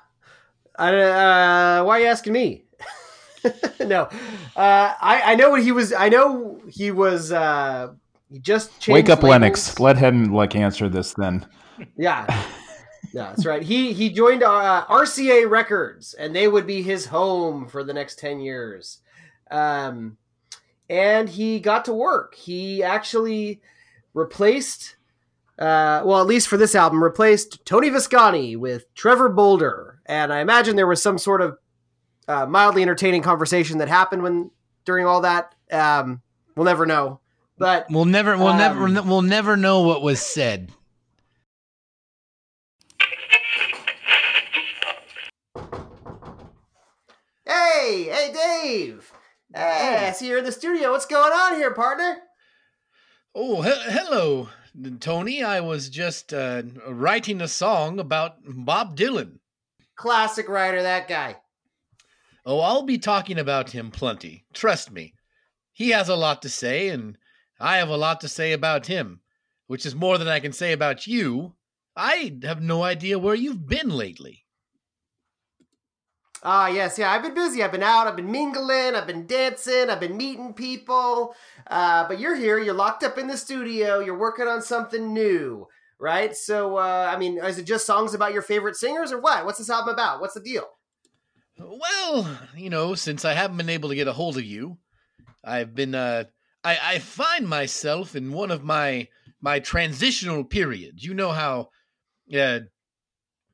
I, 0.78 1.80
uh, 1.80 1.84
why 1.84 1.97
are 1.97 2.01
you 2.01 2.07
asking 2.07 2.34
me? 2.34 2.65
no, 3.80 4.03
uh, 4.55 4.93
I 5.01 5.21
I 5.26 5.36
know 5.36 5.51
what 5.51 5.63
he 5.63 5.71
was. 5.71 5.93
I 5.93 6.09
know 6.09 6.59
he 6.67 6.91
was. 6.91 7.32
Uh, 7.32 7.93
he 8.32 8.39
just 8.39 8.71
changed 8.80 8.93
Wake 8.93 9.09
up, 9.09 9.19
labels. 9.19 9.30
Lennox. 9.30 9.80
Let 9.80 9.97
him 9.97 10.34
like 10.34 10.55
answer 10.55 10.89
this 10.89 11.13
then. 11.13 11.45
Yeah, 11.95 12.26
yeah, 13.13 13.30
that's 13.30 13.45
right. 13.45 13.61
He 13.61 13.93
he 13.93 14.09
joined 14.09 14.43
uh, 14.43 14.86
RCA 14.89 15.49
Records, 15.49 16.13
and 16.15 16.36
they 16.36 16.47
would 16.47 16.65
be 16.65 16.82
his 16.82 17.05
home 17.05 17.67
for 17.67 17.84
the 17.84 17.93
next 17.93 18.17
ten 18.17 18.39
years. 18.39 18.99
Um, 19.51 20.17
and 20.89 21.30
he 21.30 21.59
got 21.59 21.86
to 21.86 21.93
work. 21.93 22.36
He 22.36 22.84
actually 22.84 23.61
replaced, 24.13 24.95
uh, 25.59 26.01
well, 26.05 26.21
at 26.21 26.28
least 26.28 26.47
for 26.47 26.57
this 26.57 26.76
album, 26.76 27.03
replaced 27.03 27.65
Tony 27.65 27.89
Visconti 27.89 28.55
with 28.55 28.93
Trevor 28.93 29.30
Bolder. 29.30 29.94
And 30.05 30.31
I 30.31 30.39
imagine 30.39 30.75
there 30.75 30.87
was 30.87 31.01
some 31.01 31.17
sort 31.17 31.41
of 31.41 31.57
uh, 32.27 32.45
mildly 32.45 32.81
entertaining 32.81 33.21
conversation 33.21 33.79
that 33.79 33.87
happened 33.87 34.21
when 34.23 34.51
during 34.85 35.05
all 35.05 35.21
that. 35.21 35.53
Um, 35.71 36.21
we'll 36.55 36.65
never 36.65 36.85
know. 36.85 37.19
But 37.57 37.87
We'll 37.89 38.05
never 38.05 38.37
we'll 38.37 38.47
Um, 38.49 38.57
never 38.57 39.01
we'll 39.03 39.21
never 39.21 39.55
know 39.55 39.81
what 39.81 40.01
was 40.01 40.19
said. 40.19 40.71
hey, 47.45 48.09
hey, 48.11 48.31
Dave. 48.33 49.11
Hey, 49.53 50.07
I 50.07 50.11
see 50.11 50.27
you're 50.27 50.39
in 50.39 50.45
the 50.45 50.51
studio. 50.51 50.91
What's 50.91 51.05
going 51.05 51.31
on 51.31 51.55
here, 51.55 51.73
partner? 51.73 52.17
Oh, 53.33 53.61
he- 53.61 53.91
hello, 53.91 54.49
Tony. 54.99 55.43
I 55.43 55.59
was 55.61 55.89
just 55.89 56.33
uh, 56.33 56.63
writing 56.87 57.41
a 57.41 57.47
song 57.47 57.99
about 57.99 58.35
Bob 58.45 58.97
Dylan. 58.97 59.39
Classic 59.95 60.47
writer, 60.47 60.81
that 60.81 61.07
guy. 61.07 61.37
Oh, 62.45 62.59
I'll 62.59 62.83
be 62.83 62.97
talking 62.97 63.39
about 63.39 63.71
him 63.71 63.91
plenty. 63.91 64.45
Trust 64.53 64.91
me. 64.91 65.13
He 65.73 65.89
has 65.89 66.09
a 66.09 66.15
lot 66.15 66.41
to 66.43 66.49
say, 66.49 66.89
and 66.89 67.17
I 67.59 67.77
have 67.77 67.89
a 67.89 67.97
lot 67.97 68.21
to 68.21 68.27
say 68.27 68.51
about 68.51 68.87
him, 68.87 69.21
which 69.67 69.85
is 69.85 69.95
more 69.95 70.17
than 70.17 70.27
I 70.27 70.39
can 70.39 70.53
say 70.53 70.71
about 70.71 71.07
you. 71.07 71.55
I 71.95 72.37
have 72.43 72.61
no 72.61 72.83
idea 72.83 73.17
where 73.17 73.35
you've 73.35 73.67
been 73.67 73.89
lately. 73.89 74.45
Ah, 76.47 76.67
yes, 76.67 76.99
yeah. 76.99 77.11
I've 77.11 77.23
been 77.23 77.33
busy. 77.33 77.63
I've 77.63 77.71
been 77.71 77.81
out. 77.81 78.05
I've 78.05 78.15
been 78.15 78.31
mingling. 78.31 78.93
I've 78.93 79.07
been 79.07 79.25
dancing. 79.25 79.89
I've 79.89 79.99
been 79.99 80.15
meeting 80.15 80.53
people. 80.53 81.35
Uh, 81.65 82.07
but 82.07 82.19
you're 82.19 82.35
here. 82.35 82.59
You're 82.59 82.75
locked 82.75 83.03
up 83.03 83.17
in 83.17 83.27
the 83.27 83.35
studio. 83.35 83.99
You're 83.99 84.17
working 84.17 84.47
on 84.47 84.61
something 84.61 85.11
new, 85.11 85.67
right? 86.05 86.35
So, 86.35 86.77
uh, 86.77 87.11
I 87.11 87.17
mean, 87.17 87.39
is 87.39 87.57
it 87.57 87.65
just 87.65 87.87
songs 87.87 88.13
about 88.13 88.31
your 88.31 88.43
favorite 88.43 88.75
singers, 88.75 89.11
or 89.11 89.19
what? 89.19 89.43
What's 89.43 89.57
this 89.57 89.71
album 89.71 89.91
about? 89.91 90.21
What's 90.21 90.35
the 90.35 90.39
deal? 90.39 90.67
Well, 91.57 92.37
you 92.55 92.69
know, 92.69 92.93
since 92.93 93.25
I 93.25 93.33
haven't 93.33 93.57
been 93.57 93.71
able 93.71 93.89
to 93.89 93.95
get 93.95 94.07
a 94.07 94.13
hold 94.13 94.37
of 94.37 94.45
you, 94.45 94.77
I've 95.43 95.73
been 95.73 95.95
uh 95.95 96.25
I, 96.63 96.77
I 96.83 96.99
find 96.99 97.47
myself 97.47 98.15
in 98.15 98.33
one 98.33 98.51
of 98.51 98.63
my 98.63 99.07
my 99.41 99.59
transitional 99.59 100.43
periods. 100.43 101.03
You 101.03 101.15
know 101.15 101.31
how 101.31 101.69
uh 102.31 102.59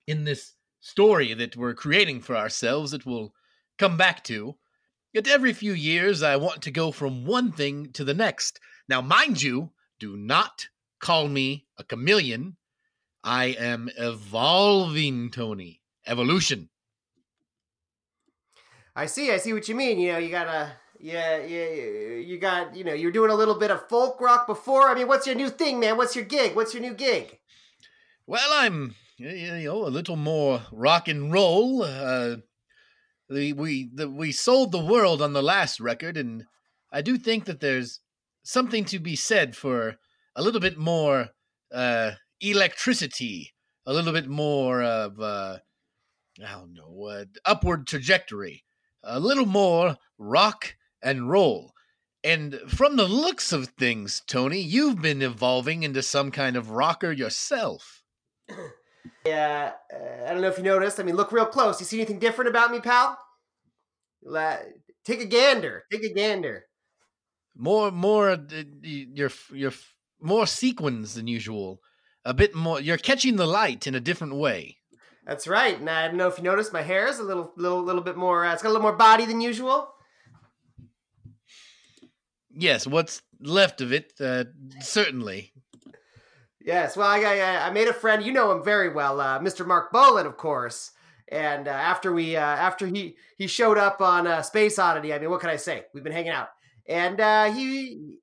in 0.06 0.26
this 0.26 0.54
story 0.82 1.34
that 1.34 1.56
we're 1.56 1.74
creating 1.74 2.20
for 2.20 2.36
ourselves 2.36 2.92
that 2.92 3.06
we'll 3.06 3.34
come 3.78 3.96
back 3.96 4.26
to, 4.26 4.58
yet 5.14 5.26
every 5.26 5.54
few 5.54 5.72
years 5.72 6.22
I 6.22 6.36
want 6.36 6.64
to 6.64 6.72
go 6.72 6.92
from 6.92 7.24
one 7.24 7.54
thing 7.54 7.94
to 7.94 8.04
the 8.04 8.14
next. 8.14 8.60
Now, 8.90 9.00
mind 9.00 9.42
you, 9.42 9.72
do 10.00 10.18
not 10.18 10.68
call 11.02 11.28
me 11.28 11.66
a 11.78 11.84
chameleon. 11.84 12.56
I 13.24 13.46
am 13.60 13.90
evolving, 13.98 15.30
Tony. 15.32 15.82
Evolution. 16.08 16.70
I 18.96 19.06
see. 19.06 19.32
I 19.32 19.38
see 19.38 19.54
what 19.54 19.68
you 19.68 19.76
mean. 19.76 20.00
You 20.00 20.14
know, 20.14 20.18
you 20.18 20.30
gotta. 20.30 20.74
Yeah, 21.00 21.38
yeah, 21.38 21.66
you 22.18 22.38
got. 22.40 22.76
You 22.76 22.84
know, 22.84 22.94
you're 22.94 23.12
doing 23.12 23.32
a 23.32 23.36
little 23.36 23.58
bit 23.60 23.72
of 23.72 23.88
folk 23.90 24.20
rock 24.20 24.48
before. 24.48 24.90
I 24.90 24.96
mean, 24.96 25.08
what's 25.08 25.28
your 25.28 25.36
new 25.36 25.50
thing, 25.50 25.80
man? 25.80 25.98
What's 25.98 26.16
your 26.16 26.26
gig? 26.26 26.56
What's 26.56 26.74
your 26.74 26.82
new 26.82 26.94
gig? 26.94 27.40
Well, 28.26 28.50
I'm 28.52 28.96
you 29.18 29.64
know 29.64 29.86
a 29.86 29.90
little 29.90 30.16
more 30.16 30.64
rock 30.72 31.08
and 31.08 31.32
roll. 31.32 31.84
Uh, 31.84 32.38
the, 33.30 33.54
we 33.54 33.90
the, 33.94 34.10
we 34.10 34.32
sold 34.32 34.72
the 34.72 34.84
world 34.84 35.22
on 35.22 35.34
the 35.34 35.44
last 35.44 35.80
record, 35.80 36.18
and 36.18 36.46
I 36.92 37.02
do 37.02 37.18
think 37.18 37.46
that 37.46 37.60
there's 37.60 38.00
something 38.44 38.86
to 38.86 39.00
be 39.00 39.16
said 39.16 39.56
for 39.56 39.98
a 40.36 40.42
little 40.42 40.62
bit 40.62 40.78
more 40.78 41.30
uh, 41.74 42.12
electricity, 42.40 43.54
a 43.86 43.94
little 43.94 44.14
bit 44.14 44.28
more 44.28 44.82
of 44.84 45.20
uh, 45.20 45.58
I 46.46 46.52
don't 46.52 46.74
know 46.74 47.06
uh, 47.06 47.26
upward 47.46 47.88
trajectory, 47.88 48.64
a 49.04 49.20
little 49.20 49.46
more 49.46 49.98
rock 50.18 50.76
and 51.02 51.30
roll. 51.30 51.74
And 52.24 52.60
from 52.68 52.98
the 52.98 53.08
looks 53.08 53.52
of 53.52 53.70
things, 53.70 54.22
Tony, 54.28 54.60
you've 54.60 55.02
been 55.02 55.22
evolving 55.24 55.82
into 55.84 56.04
some 56.04 56.30
kind 56.32 56.56
of 56.56 56.70
rocker 56.72 57.12
yourself. 57.12 58.04
Yeah, 59.26 59.72
uh, 59.92 60.26
I 60.28 60.32
don't 60.32 60.42
know 60.42 60.48
if 60.48 60.58
you 60.60 60.64
noticed. 60.64 61.00
I 61.00 61.04
mean, 61.04 61.16
look 61.16 61.32
real 61.32 61.46
close. 61.48 61.80
You 61.80 61.86
see 61.88 61.98
anything 61.98 62.20
different 62.20 62.50
about 62.50 62.72
me, 62.72 62.80
pal? 62.80 63.18
La- 64.24 64.58
take 65.06 65.22
a 65.22 65.26
gander. 65.26 65.84
Take 65.92 66.04
a 66.04 66.14
gander. 66.14 66.66
more 67.56 67.92
more 67.92 68.30
uh, 68.32 68.38
y- 68.52 69.08
you're 69.14 69.32
you're 69.52 69.74
more 70.22 70.46
sequins 70.46 71.16
than 71.16 71.28
usual 71.28 71.82
a 72.26 72.34
bit 72.34 72.54
more 72.56 72.80
you're 72.80 72.98
catching 72.98 73.36
the 73.36 73.48
light 73.48 73.88
in 73.88 73.96
a 73.96 74.00
different 74.00 74.36
way 74.36 74.78
That's 75.26 75.48
right. 75.48 75.80
And 75.80 75.90
I 75.90 76.08
don't 76.08 76.18
know 76.18 76.28
if 76.28 76.38
you 76.38 76.44
noticed, 76.44 76.74
my 76.74 76.82
hair 76.82 77.08
is 77.08 77.20
a 77.20 77.24
little, 77.24 77.54
little, 77.56 77.84
little 77.84 78.02
bit 78.02 78.18
more. 78.18 78.44
Uh, 78.44 78.54
it's 78.54 78.64
got 78.64 78.70
a 78.70 78.74
little 78.74 78.90
more 78.90 78.98
body 78.98 79.26
than 79.26 79.40
usual. 79.40 79.88
yes 82.50 82.86
what's 82.88 83.22
left 83.40 83.82
of 83.82 83.94
it 83.94 84.14
uh, 84.20 84.44
certainly 84.80 85.54
Yes. 86.64 86.96
Well, 86.96 87.08
I, 87.08 87.20
I, 87.20 87.68
I 87.68 87.72
made 87.72 87.88
a 87.88 87.94
friend. 87.94 88.24
You 88.24 88.32
know 88.32 88.52
him 88.52 88.64
very 88.64 88.90
well, 88.90 89.20
uh, 89.20 89.40
Mr. 89.40 89.66
Marc 89.66 89.92
Bolan, 89.92 90.26
of 90.26 90.38
course. 90.38 90.92
And 91.28 91.68
uh, 91.68 91.72
after 91.72 92.12
we, 92.12 92.36
uh, 92.36 92.42
after 92.42 92.88
he 92.88 93.16
he 93.38 93.48
showed 93.48 93.78
up 93.78 94.02
on 94.02 94.28
uh, 94.28 94.42
Space 94.42 94.78
Oddity, 94.78 95.14
I 95.14 95.20
mean, 95.20 95.30
what 95.30 95.42
can 95.42 95.50
I 95.50 95.56
say? 95.56 95.86
We've 95.94 96.04
been 96.04 96.12
hanging 96.14 96.32
out, 96.32 96.50
and 96.88 97.22
uh, 97.22 97.52
he 97.54 98.18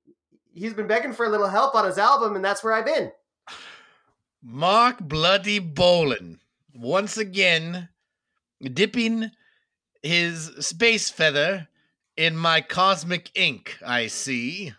he's 0.58 0.74
been 0.74 0.86
begging 0.86 1.12
for 1.12 1.26
a 1.26 1.28
little 1.28 1.48
help 1.48 1.74
on 1.74 1.84
his 1.84 1.98
album, 1.98 2.36
and 2.36 2.44
that's 2.44 2.62
where 2.62 2.72
I've 2.72 2.86
been. 2.86 3.12
mark 4.42 4.98
bloody 5.00 5.58
Bolan 5.58 6.40
once 6.74 7.16
again 7.16 7.88
dipping 8.62 9.30
his 10.02 10.46
space 10.60 11.10
feather 11.10 11.68
in 12.16 12.36
my 12.36 12.60
cosmic 12.60 13.30
ink 13.36 13.76
i 13.84 14.06
see 14.06 14.72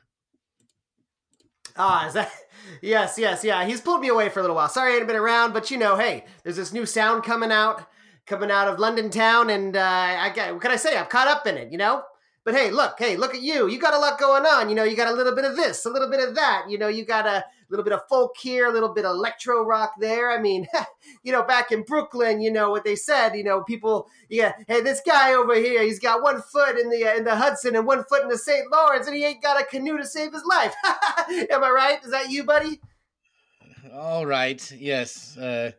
Ah, 1.80 2.07
is 2.07 2.13
that? 2.13 2.32
Yes, 2.82 3.17
yes, 3.17 3.43
yeah. 3.43 3.65
He's 3.65 3.82
pulled 3.82 4.01
me 4.01 4.09
away 4.09 4.30
for 4.30 4.39
a 4.39 4.43
little 4.43 4.55
while. 4.55 4.69
Sorry 4.69 4.91
I 4.91 4.93
hadn't 4.93 5.07
been 5.07 5.15
around, 5.15 5.53
but 5.53 5.71
you 5.71 5.77
know, 5.77 5.95
hey, 5.95 6.25
there's 6.43 6.57
this 6.57 6.71
new 6.71 6.86
sound 6.86 7.23
coming 7.23 7.51
out, 7.51 7.84
coming 8.27 8.51
out 8.51 8.67
of 8.67 8.80
London 8.80 9.09
town, 9.09 9.49
and 9.49 9.75
uh, 9.75 9.82
I 9.82 10.32
got 10.36 10.53
what 10.53 10.61
can 10.61 10.69
I 10.69 10.75
say? 10.75 10.95
I'm 10.95 11.07
caught 11.07 11.27
up 11.27 11.47
in 11.47 11.57
it, 11.57 11.71
you 11.71 11.80
know. 11.80 12.03
But 12.49 12.57
hey, 12.57 12.71
look, 12.71 12.95
hey, 12.97 13.15
look 13.15 13.35
at 13.35 13.43
you. 13.43 13.67
You 13.67 13.77
got 13.77 13.93
a 13.93 13.99
lot 13.99 14.19
going 14.19 14.43
on. 14.43 14.69
You 14.69 14.75
know, 14.75 14.83
you 14.83 14.95
got 14.95 15.07
a 15.07 15.13
little 15.13 15.35
bit 15.35 15.45
of 15.45 15.55
this, 15.55 15.85
a 15.85 15.89
little 15.91 16.09
bit 16.09 16.27
of 16.27 16.33
that. 16.33 16.65
You 16.67 16.79
know, 16.79 16.87
you 16.87 17.05
got 17.05 17.27
a 17.27 17.45
little 17.69 17.83
bit 17.83 17.93
of 17.93 18.01
folk 18.09 18.35
here, 18.41 18.65
a 18.65 18.71
little 18.71 18.91
bit 18.91 19.05
of 19.05 19.11
electro 19.11 19.63
rock 19.63 19.93
there. 19.99 20.31
I 20.31 20.41
mean, 20.41 20.67
you 21.23 21.31
know, 21.31 21.43
back 21.43 21.71
in 21.71 21.83
Brooklyn, 21.83 22.41
you 22.41 22.51
know 22.51 22.71
what 22.71 22.83
they 22.83 22.95
said. 22.95 23.35
You 23.35 23.43
know, 23.43 23.61
people, 23.61 24.07
yeah, 24.29 24.53
hey, 24.67 24.81
this 24.81 24.99
guy 25.05 25.35
over 25.35 25.53
here, 25.53 25.83
he's 25.83 25.99
got 25.99 26.23
one 26.23 26.41
foot 26.41 26.75
in 26.79 26.89
the 26.89 27.05
uh, 27.05 27.17
in 27.17 27.23
the 27.23 27.35
Hudson 27.35 27.75
and 27.75 27.85
one 27.85 28.03
foot 28.05 28.23
in 28.23 28.29
the 28.29 28.37
St. 28.39 28.71
Lawrence, 28.71 29.05
and 29.05 29.15
he 29.15 29.23
ain't 29.23 29.43
got 29.43 29.61
a 29.61 29.65
canoe 29.65 29.99
to 29.99 30.05
save 30.07 30.33
his 30.33 30.43
life. 30.43 30.73
Am 31.51 31.63
I 31.63 31.69
right? 31.69 32.03
Is 32.03 32.09
that 32.09 32.31
you, 32.31 32.45
buddy? 32.45 32.81
All 33.93 34.25
right. 34.25 34.71
Yes. 34.71 35.37
Uh, 35.37 35.73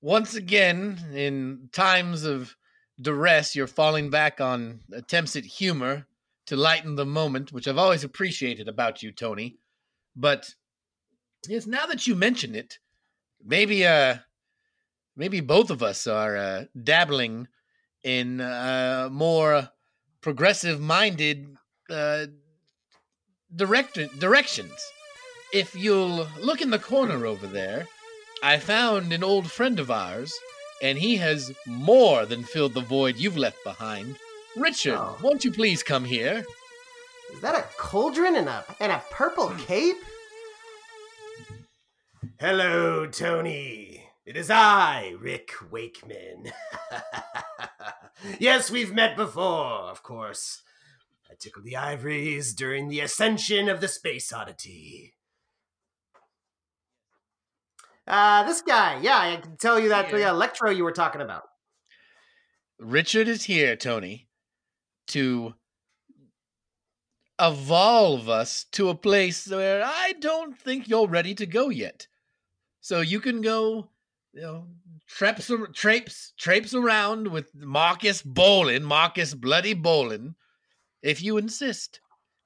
once 0.00 0.36
again, 0.36 0.96
in 1.12 1.70
times 1.72 2.22
of 2.22 2.54
duress, 3.00 3.54
you're 3.54 3.66
falling 3.66 4.10
back 4.10 4.40
on 4.40 4.80
attempts 4.92 5.36
at 5.36 5.44
humor 5.44 6.06
to 6.46 6.56
lighten 6.56 6.96
the 6.96 7.06
moment, 7.06 7.52
which 7.52 7.66
I've 7.66 7.78
always 7.78 8.04
appreciated 8.04 8.68
about 8.68 9.02
you, 9.02 9.12
Tony. 9.12 9.56
But 10.14 10.54
yes, 11.48 11.66
now 11.66 11.86
that 11.86 12.06
you 12.06 12.14
mention 12.14 12.54
it, 12.54 12.78
maybe 13.44 13.86
uh, 13.86 14.16
maybe 15.16 15.40
both 15.40 15.70
of 15.70 15.82
us 15.82 16.06
are 16.06 16.36
uh, 16.36 16.64
dabbling 16.82 17.48
in 18.02 18.40
uh, 18.40 19.08
more 19.10 19.70
progressive-minded 20.20 21.56
uh, 21.90 22.26
direct 23.54 23.98
directions 24.18 24.72
if 25.54 25.76
you'll 25.76 26.26
look 26.40 26.60
in 26.60 26.70
the 26.70 26.80
corner 26.80 27.26
over 27.26 27.46
there, 27.46 27.86
I 28.42 28.58
found 28.58 29.12
an 29.12 29.22
old 29.22 29.52
friend 29.52 29.78
of 29.78 29.88
ours, 29.88 30.34
and 30.82 30.98
he 30.98 31.16
has 31.16 31.52
more 31.66 32.26
than 32.26 32.44
filled 32.44 32.74
the 32.74 32.80
void 32.80 33.16
you've 33.16 33.36
left 33.36 33.62
behind. 33.64 34.16
Richard, 34.56 34.96
Oh. 34.96 35.18
won't 35.22 35.44
you 35.44 35.52
please 35.52 35.82
come 35.82 36.04
here? 36.04 36.44
Is 37.32 37.40
that 37.40 37.54
a 37.54 37.62
cauldron 37.76 38.36
and 38.36 38.48
a 38.48 38.64
and 38.78 38.92
a 38.92 39.02
purple 39.10 39.48
hmm. 39.48 39.58
cape? 39.58 39.96
Hello, 42.38 43.06
Tony. 43.06 44.04
It 44.26 44.36
is 44.36 44.50
I, 44.50 45.14
Rick 45.20 45.52
Wakeman. 45.70 46.52
yes, 48.38 48.70
we've 48.70 48.94
met 48.94 49.16
before, 49.16 49.90
of 49.90 50.02
course. 50.02 50.62
I 51.30 51.34
tickled 51.38 51.64
the 51.64 51.76
ivories 51.76 52.54
during 52.54 52.88
the 52.88 53.00
ascension 53.00 53.68
of 53.68 53.80
the 53.80 53.88
Space 53.88 54.32
Oddity. 54.32 55.14
Uh, 58.06 58.44
this 58.44 58.60
guy, 58.60 58.98
yeah, 59.02 59.18
I 59.18 59.36
can 59.36 59.56
tell 59.56 59.80
you 59.80 59.88
that 59.88 60.10
the 60.10 60.18
Here. 60.18 60.28
electro 60.28 60.70
you 60.70 60.84
were 60.84 60.92
talking 60.92 61.20
about. 61.20 61.44
Richard 62.78 63.28
is 63.28 63.44
here, 63.44 63.76
Tony, 63.76 64.28
to 65.08 65.54
evolve 67.40 68.28
us 68.28 68.64
to 68.72 68.90
a 68.90 68.94
place 68.94 69.48
where 69.48 69.82
I 69.84 70.14
don't 70.20 70.58
think 70.58 70.88
you're 70.88 71.08
ready 71.08 71.34
to 71.36 71.46
go 71.46 71.70
yet. 71.70 72.06
So 72.80 73.00
you 73.00 73.20
can 73.20 73.40
go, 73.40 73.88
you 74.32 74.42
know, 74.42 74.66
traps, 75.08 75.50
traipse, 75.72 76.34
traipse 76.38 76.74
around 76.74 77.28
with 77.28 77.54
Marcus 77.54 78.20
Bolan, 78.22 78.84
Marcus 78.84 79.34
Bloody 79.34 79.74
Bolan, 79.74 80.34
if 81.02 81.22
you 81.22 81.38
insist. 81.38 82.00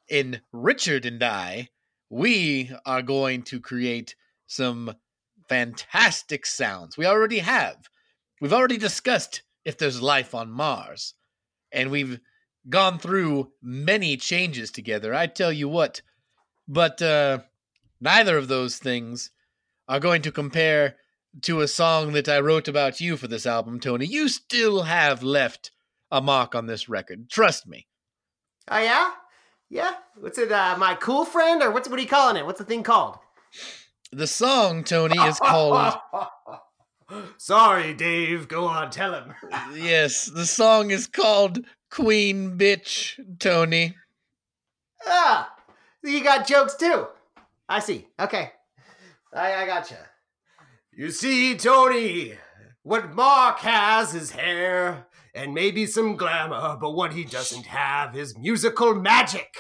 In 0.09 0.41
Richard 0.53 1.05
and 1.05 1.23
I, 1.23 1.69
we 2.09 2.71
are 2.87 3.03
going 3.03 3.43
to 3.43 3.61
create 3.61 4.15
some 4.47 4.95
fantastic 5.49 6.47
sounds. 6.47 6.97
We 6.97 7.07
already 7.07 7.39
have. 7.39 7.89
We've 8.41 8.53
already 8.53 8.79
discussed 8.79 9.43
if 9.65 9.79
there's 9.79 10.03
life 10.03 10.35
on 10.35 10.51
Mars. 10.51 11.15
And 11.73 11.91
we've 11.91 12.21
gone 12.69 12.99
through 12.99 13.53
many 13.63 14.17
changes 14.17 14.71
together. 14.71 15.15
I 15.15 15.27
tell 15.27 15.53
you 15.53 15.69
what. 15.69 16.03
But 16.67 17.01
uh, 17.01 17.41
neither 18.01 18.37
of 18.37 18.49
those 18.49 18.79
things 18.79 19.31
are 19.89 20.01
going 20.01 20.23
to 20.23 20.33
compare 20.33 20.97
to 21.43 21.61
a 21.61 21.69
song 21.69 22.13
that 22.13 22.29
I 22.29 22.41
wrote 22.41 22.69
about 22.69 23.01
you 23.01 23.17
for 23.17 23.29
this 23.29 23.47
album, 23.47 23.81
Tony. 23.81 24.07
You 24.07 24.29
still 24.29 24.83
have 24.83 25.23
left 25.23 25.71
a 26.11 26.21
mark 26.21 26.55
on 26.55 26.67
this 26.67 26.89
record. 26.89 27.29
Trust 27.31 27.67
me. 27.67 27.87
Oh 28.71 28.79
yeah, 28.79 29.11
yeah. 29.71 29.95
What's 30.19 30.39
it? 30.39 30.53
Uh, 30.53 30.77
my 30.79 30.95
cool 30.95 31.25
friend, 31.25 31.63
or 31.63 31.71
what's 31.71 31.89
what 31.89 31.99
are 31.99 32.03
you 32.03 32.09
calling 32.09 32.37
it? 32.37 32.45
What's 32.45 32.59
the 32.59 32.65
thing 32.65 32.83
called? 32.83 33.19
The 34.13 34.27
song, 34.27 34.85
Tony, 34.85 35.19
is 35.19 35.39
called. 35.39 35.95
Sorry, 37.39 37.95
Dave. 37.95 38.49
Go 38.49 38.65
on, 38.67 38.91
tell 38.91 39.13
him. 39.15 39.35
yes, 39.75 40.27
the 40.27 40.47
song 40.47 40.91
is 40.91 41.07
called 41.07 41.61
Queen 41.91 42.57
Bitch, 42.59 43.19
Tony. 43.39 43.95
ah, 45.07 45.51
you 46.03 46.23
got 46.23 46.47
jokes 46.47 46.75
too. 46.75 47.07
I 47.69 47.81
see. 47.81 48.07
Okay, 48.19 48.51
I 49.35 49.55
I 49.63 49.67
gotcha. 49.67 49.99
You 50.93 51.11
see, 51.11 51.55
Tony, 51.57 52.33
what 52.83 53.15
Marc 53.15 53.59
has 53.61 54.15
is 54.15 54.31
hair 54.31 55.07
and 55.35 55.55
maybe 55.55 55.87
some 55.87 56.17
glamour, 56.17 56.77
but 56.81 56.93
what 56.93 57.13
he 57.13 57.25
doesn't 57.25 57.67
have 57.67 58.17
is 58.17 58.37
musical 58.39 58.95
magic. 58.95 59.55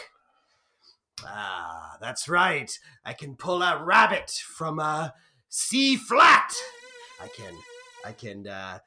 Ah, 1.26 1.96
that's 2.00 2.28
right. 2.28 2.70
I 3.04 3.12
can 3.12 3.36
pull 3.36 3.62
a 3.62 3.82
rabbit 3.82 4.30
from 4.30 4.78
a 4.78 5.14
C 5.48 5.96
flat. 5.96 6.52
I 7.20 7.28
can, 7.28 7.54
I 8.04 8.12
can 8.12 8.46
uh, 8.46 8.78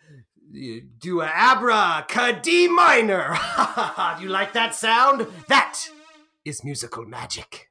do 0.99 1.21
a 1.21 1.25
abra 1.27 2.05
D 2.41 2.67
minor. 2.67 3.37
do 4.17 4.23
you 4.23 4.29
like 4.29 4.53
that 4.53 4.75
sound? 4.75 5.27
That 5.47 5.79
is 6.45 6.63
musical 6.63 7.05
magic. 7.05 7.69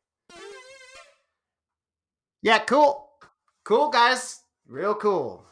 Yeah, 2.42 2.58
cool, 2.60 3.10
cool 3.64 3.90
guys, 3.90 4.40
real 4.66 4.94
cool. 4.94 5.44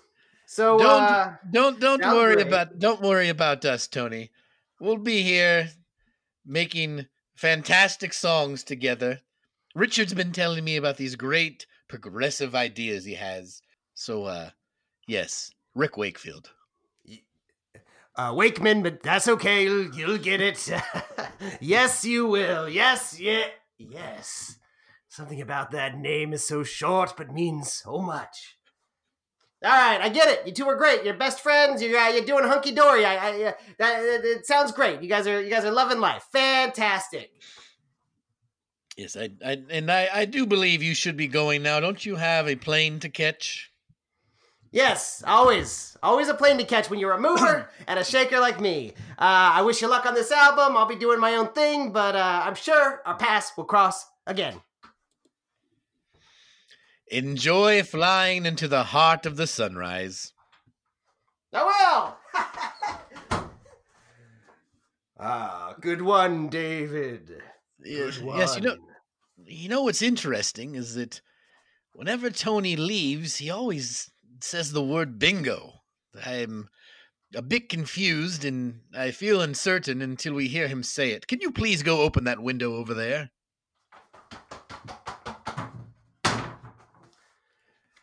So, 0.46 0.78
Don't 0.78 1.02
uh, 1.02 1.32
don't 1.52 1.78
don't 1.78 2.00
worry 2.00 2.36
great. 2.36 2.46
about 2.46 2.78
don't 2.78 3.02
worry 3.02 3.28
about 3.28 3.66
us, 3.66 3.86
Tony. 3.86 4.30
We'll 4.80 4.96
be 4.96 5.22
here 5.22 5.68
making 6.46 7.06
fantastic 7.38 8.12
songs 8.12 8.64
together. 8.64 9.20
Richard's 9.76 10.12
been 10.12 10.32
telling 10.32 10.64
me 10.64 10.76
about 10.76 10.96
these 10.96 11.14
great 11.14 11.66
progressive 11.88 12.54
ideas 12.54 13.04
he 13.04 13.14
has. 13.14 13.62
So 13.94 14.24
uh 14.24 14.50
yes, 15.06 15.52
Rick 15.74 15.96
Wakefield. 15.96 16.50
uh, 18.16 18.32
Wakeman, 18.34 18.82
but 18.82 19.02
that's 19.04 19.28
okay. 19.28 19.62
You'll, 19.64 19.94
you'll 19.94 20.18
get 20.18 20.40
it. 20.40 20.68
yes, 21.60 22.04
you 22.04 22.26
will. 22.26 22.68
Yes, 22.68 23.20
yeah, 23.20 23.44
yes. 23.78 24.58
Something 25.08 25.40
about 25.40 25.70
that 25.70 25.96
name 25.96 26.32
is 26.32 26.46
so 26.46 26.64
short, 26.64 27.14
but 27.16 27.32
means 27.32 27.72
so 27.72 27.98
much. 27.98 28.57
All 29.64 29.70
right, 29.70 30.00
I 30.00 30.08
get 30.08 30.28
it. 30.28 30.46
You 30.46 30.52
two 30.52 30.68
are 30.68 30.76
great. 30.76 31.04
You're 31.04 31.14
best 31.14 31.40
friends. 31.40 31.82
You're 31.82 31.98
uh, 31.98 32.10
you're 32.10 32.24
doing 32.24 32.44
hunky 32.44 32.70
dory. 32.70 33.04
I, 33.04 33.14
I 33.16 33.30
uh, 33.42 33.52
that, 33.78 34.00
that, 34.02 34.20
it 34.24 34.46
sounds 34.46 34.70
great. 34.70 35.02
You 35.02 35.08
guys 35.08 35.26
are 35.26 35.42
you 35.42 35.50
guys 35.50 35.64
are 35.64 35.72
loving 35.72 35.98
life. 35.98 36.26
Fantastic. 36.32 37.32
Yes, 38.96 39.16
I, 39.16 39.30
I 39.44 39.62
and 39.70 39.90
I, 39.90 40.08
I 40.12 40.24
do 40.26 40.46
believe 40.46 40.82
you 40.82 40.94
should 40.94 41.16
be 41.16 41.26
going 41.26 41.62
now. 41.62 41.80
Don't 41.80 42.04
you 42.06 42.16
have 42.16 42.48
a 42.48 42.54
plane 42.54 43.00
to 43.00 43.08
catch? 43.08 43.72
Yes, 44.70 45.24
always, 45.26 45.96
always 46.02 46.28
a 46.28 46.34
plane 46.34 46.58
to 46.58 46.64
catch 46.64 46.90
when 46.90 47.00
you're 47.00 47.12
a 47.12 47.20
mover 47.20 47.70
and 47.86 47.98
a 47.98 48.04
shaker 48.04 48.38
like 48.38 48.60
me. 48.60 48.92
Uh, 49.12 49.56
I 49.56 49.62
wish 49.62 49.80
you 49.80 49.88
luck 49.88 50.04
on 50.04 50.14
this 50.14 50.30
album. 50.30 50.76
I'll 50.76 50.86
be 50.86 50.94
doing 50.94 51.18
my 51.18 51.36
own 51.36 51.48
thing, 51.52 51.90
but 51.90 52.14
uh, 52.14 52.42
I'm 52.44 52.54
sure 52.54 53.00
our 53.06 53.16
paths 53.16 53.52
will 53.56 53.64
cross 53.64 54.06
again. 54.26 54.60
Enjoy 57.10 57.82
flying 57.82 58.46
into 58.46 58.68
the 58.68 58.84
heart 58.84 59.26
of 59.26 59.36
the 59.36 59.46
sunrise. 59.46 60.32
I 61.52 61.64
will. 61.64 62.16
ah, 65.18 65.74
good 65.80 66.02
one, 66.02 66.48
David. 66.48 67.42
Yes, 67.82 68.18
Good 68.18 68.36
yes, 68.36 68.56
you 68.56 68.62
know 68.62 68.76
you 69.46 69.68
know 69.68 69.82
what's 69.82 70.02
interesting 70.02 70.74
is 70.74 70.94
that 70.94 71.20
whenever 71.92 72.30
Tony 72.30 72.76
leaves, 72.76 73.36
he 73.36 73.50
always 73.50 74.10
says 74.40 74.72
the 74.72 74.82
word 74.82 75.18
bingo. 75.18 75.74
I'm 76.24 76.68
a 77.34 77.42
bit 77.42 77.68
confused 77.68 78.44
and 78.44 78.80
I 78.96 79.10
feel 79.10 79.40
uncertain 79.40 80.02
until 80.02 80.34
we 80.34 80.48
hear 80.48 80.68
him 80.68 80.82
say 80.82 81.10
it. 81.10 81.26
Can 81.26 81.40
you 81.40 81.50
please 81.50 81.82
go 81.82 82.02
open 82.02 82.24
that 82.24 82.42
window 82.42 82.74
over 82.76 82.94
there? 82.94 83.30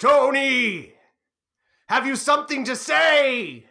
Tony, 0.05 0.93
have 1.87 2.05
you 2.05 2.15
something 2.15 2.63
to 2.65 2.75
say? 2.75 3.65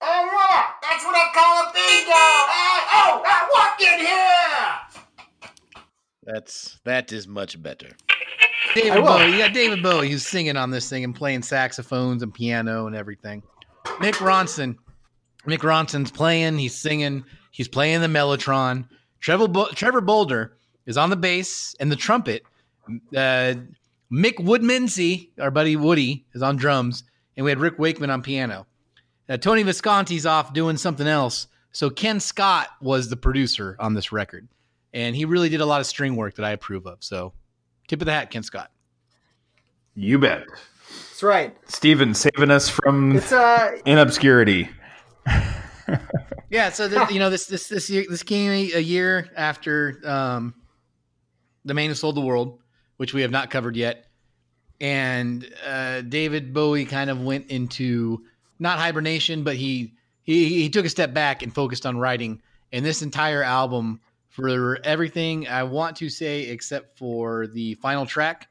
Oh, 0.00 0.28
yeah, 0.32 0.62
that's 0.80 1.04
what 1.04 1.16
I 1.16 1.30
call 1.34 1.62
a 1.62 1.72
bingo. 1.72 2.12
Hey, 2.52 2.80
oh, 2.94 3.22
uh, 3.26 3.46
walk 3.52 3.80
in 3.80 3.98
here. 4.06 5.02
That's 6.22 6.78
that 6.84 7.10
is 7.12 7.26
much 7.26 7.60
better. 7.60 7.88
David. 8.76 9.02
Bowie, 9.02 9.32
you 9.32 9.38
got 9.38 9.52
David 9.52 9.82
Bowie 9.82 10.08
who's 10.08 10.24
singing 10.24 10.56
on 10.56 10.70
this 10.70 10.88
thing 10.88 11.02
and 11.02 11.12
playing 11.12 11.42
saxophones 11.42 12.22
and 12.22 12.32
piano 12.32 12.86
and 12.86 12.94
everything. 12.94 13.42
Mick 13.84 14.14
Ronson, 14.14 14.76
Mick 15.44 15.58
Ronson's 15.58 16.12
playing, 16.12 16.56
he's 16.56 16.76
singing, 16.76 17.24
he's 17.50 17.66
playing 17.66 18.00
the 18.00 18.06
mellotron. 18.06 18.88
Trevor 19.18 19.48
Bo- 19.48 19.70
Trevor 19.72 20.02
Bolder 20.02 20.56
is 20.86 20.96
on 20.96 21.10
the 21.10 21.16
bass 21.16 21.74
and 21.80 21.90
the 21.90 21.96
trumpet, 21.96 22.44
Uh, 23.16 23.54
Mick 24.12 24.34
Woodmansey, 24.34 25.30
our 25.40 25.50
buddy 25.50 25.74
Woody, 25.74 26.26
is 26.34 26.42
on 26.42 26.56
drums, 26.56 27.04
and 27.36 27.44
we 27.44 27.50
had 27.50 27.58
Rick 27.58 27.78
Wakeman 27.78 28.10
on 28.10 28.22
piano. 28.22 28.66
Uh, 29.28 29.38
Tony 29.38 29.62
Visconti's 29.62 30.26
off 30.26 30.52
doing 30.52 30.76
something 30.76 31.06
else, 31.06 31.46
so 31.72 31.88
Ken 31.88 32.20
Scott 32.20 32.68
was 32.82 33.08
the 33.08 33.16
producer 33.16 33.74
on 33.78 33.94
this 33.94 34.12
record, 34.12 34.48
and 34.92 35.16
he 35.16 35.24
really 35.24 35.48
did 35.48 35.62
a 35.62 35.66
lot 35.66 35.80
of 35.80 35.86
string 35.86 36.14
work 36.14 36.34
that 36.34 36.44
I 36.44 36.50
approve 36.50 36.86
of. 36.86 37.02
So, 37.02 37.32
tip 37.88 38.02
of 38.02 38.06
the 38.06 38.12
hat, 38.12 38.30
Ken 38.30 38.42
Scott. 38.42 38.70
You 39.94 40.18
bet. 40.18 40.44
That's 40.48 41.22
right. 41.22 41.56
Steven 41.70 42.12
saving 42.12 42.50
us 42.50 42.68
from 42.68 43.16
It's 43.16 43.32
uh 43.32 43.78
in 43.86 43.98
obscurity. 43.98 44.68
Yeah, 46.52 46.68
so 46.68 46.86
the, 46.86 47.06
you 47.10 47.18
know 47.18 47.30
this 47.30 47.46
this 47.46 47.66
this 47.68 47.88
year, 47.88 48.04
this 48.10 48.22
came 48.22 48.50
a, 48.50 48.72
a 48.74 48.78
year 48.78 49.30
after 49.34 49.98
um, 50.04 50.54
the 51.64 51.72
man 51.72 51.88
who 51.88 51.94
sold 51.94 52.14
the 52.14 52.20
world, 52.20 52.58
which 53.02 53.12
we 53.12 53.22
have 53.22 53.32
not 53.32 53.50
covered 53.50 53.74
yet, 53.74 54.06
and 54.80 55.52
uh, 55.66 56.02
David 56.02 56.54
Bowie 56.54 56.84
kind 56.84 57.10
of 57.10 57.20
went 57.20 57.50
into 57.50 58.22
not 58.60 58.78
hibernation, 58.78 59.42
but 59.42 59.56
he 59.56 59.94
he 60.22 60.60
he 60.62 60.70
took 60.70 60.86
a 60.86 60.88
step 60.88 61.12
back 61.12 61.42
and 61.42 61.52
focused 61.52 61.84
on 61.84 61.98
writing. 61.98 62.40
And 62.70 62.86
this 62.86 63.02
entire 63.02 63.42
album, 63.42 64.00
for 64.28 64.78
everything 64.84 65.48
I 65.48 65.64
want 65.64 65.96
to 65.96 66.08
say, 66.08 66.42
except 66.42 66.96
for 66.96 67.48
the 67.48 67.74
final 67.74 68.06
track, 68.06 68.46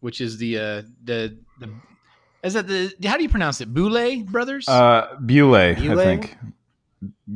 which 0.00 0.22
is 0.22 0.38
the 0.38 0.56
uh, 0.56 0.82
the 1.04 1.36
the 1.60 1.68
is 2.42 2.54
that 2.54 2.66
the 2.66 2.94
how 3.04 3.18
do 3.18 3.22
you 3.22 3.28
pronounce 3.28 3.60
it? 3.60 3.74
Bewlay 3.74 4.24
Brothers. 4.24 4.70
Uh, 4.70 5.18
Bule? 5.26 5.54
I 5.54 5.74
think. 5.74 6.34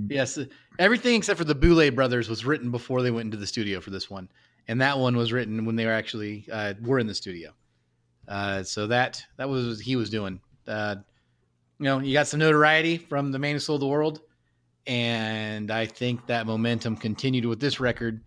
Yes, 0.08 0.38
everything 0.78 1.16
except 1.16 1.36
for 1.36 1.44
the 1.44 1.54
Bewlay 1.54 1.94
brothers 1.94 2.30
was 2.30 2.46
written 2.46 2.70
before 2.70 3.02
they 3.02 3.10
went 3.10 3.26
into 3.26 3.36
the 3.36 3.46
studio 3.46 3.78
for 3.82 3.90
this 3.90 4.08
one, 4.08 4.30
and 4.68 4.80
that 4.80 4.98
one 4.98 5.16
was 5.16 5.32
written 5.32 5.64
when 5.64 5.76
they 5.76 5.86
were 5.86 5.92
actually 5.92 6.46
uh, 6.52 6.74
were 6.82 6.98
in 6.98 7.06
the 7.06 7.14
studio. 7.14 7.52
Uh, 8.28 8.62
so 8.62 8.86
that 8.88 9.22
that 9.36 9.48
was 9.48 9.66
what 9.68 9.78
he 9.80 9.96
was 9.96 10.10
doing. 10.10 10.40
Uh, 10.66 10.96
you 11.78 11.84
know, 11.84 11.98
you 12.00 12.12
got 12.12 12.26
some 12.26 12.40
notoriety 12.40 12.96
from 12.98 13.30
the 13.32 13.38
man 13.38 13.54
who 13.54 13.58
sold 13.60 13.82
the 13.82 13.86
world, 13.86 14.20
and 14.86 15.70
I 15.70 15.86
think 15.86 16.26
that 16.26 16.46
momentum 16.46 16.96
continued 16.96 17.44
with 17.44 17.60
this 17.60 17.80
record. 17.80 18.22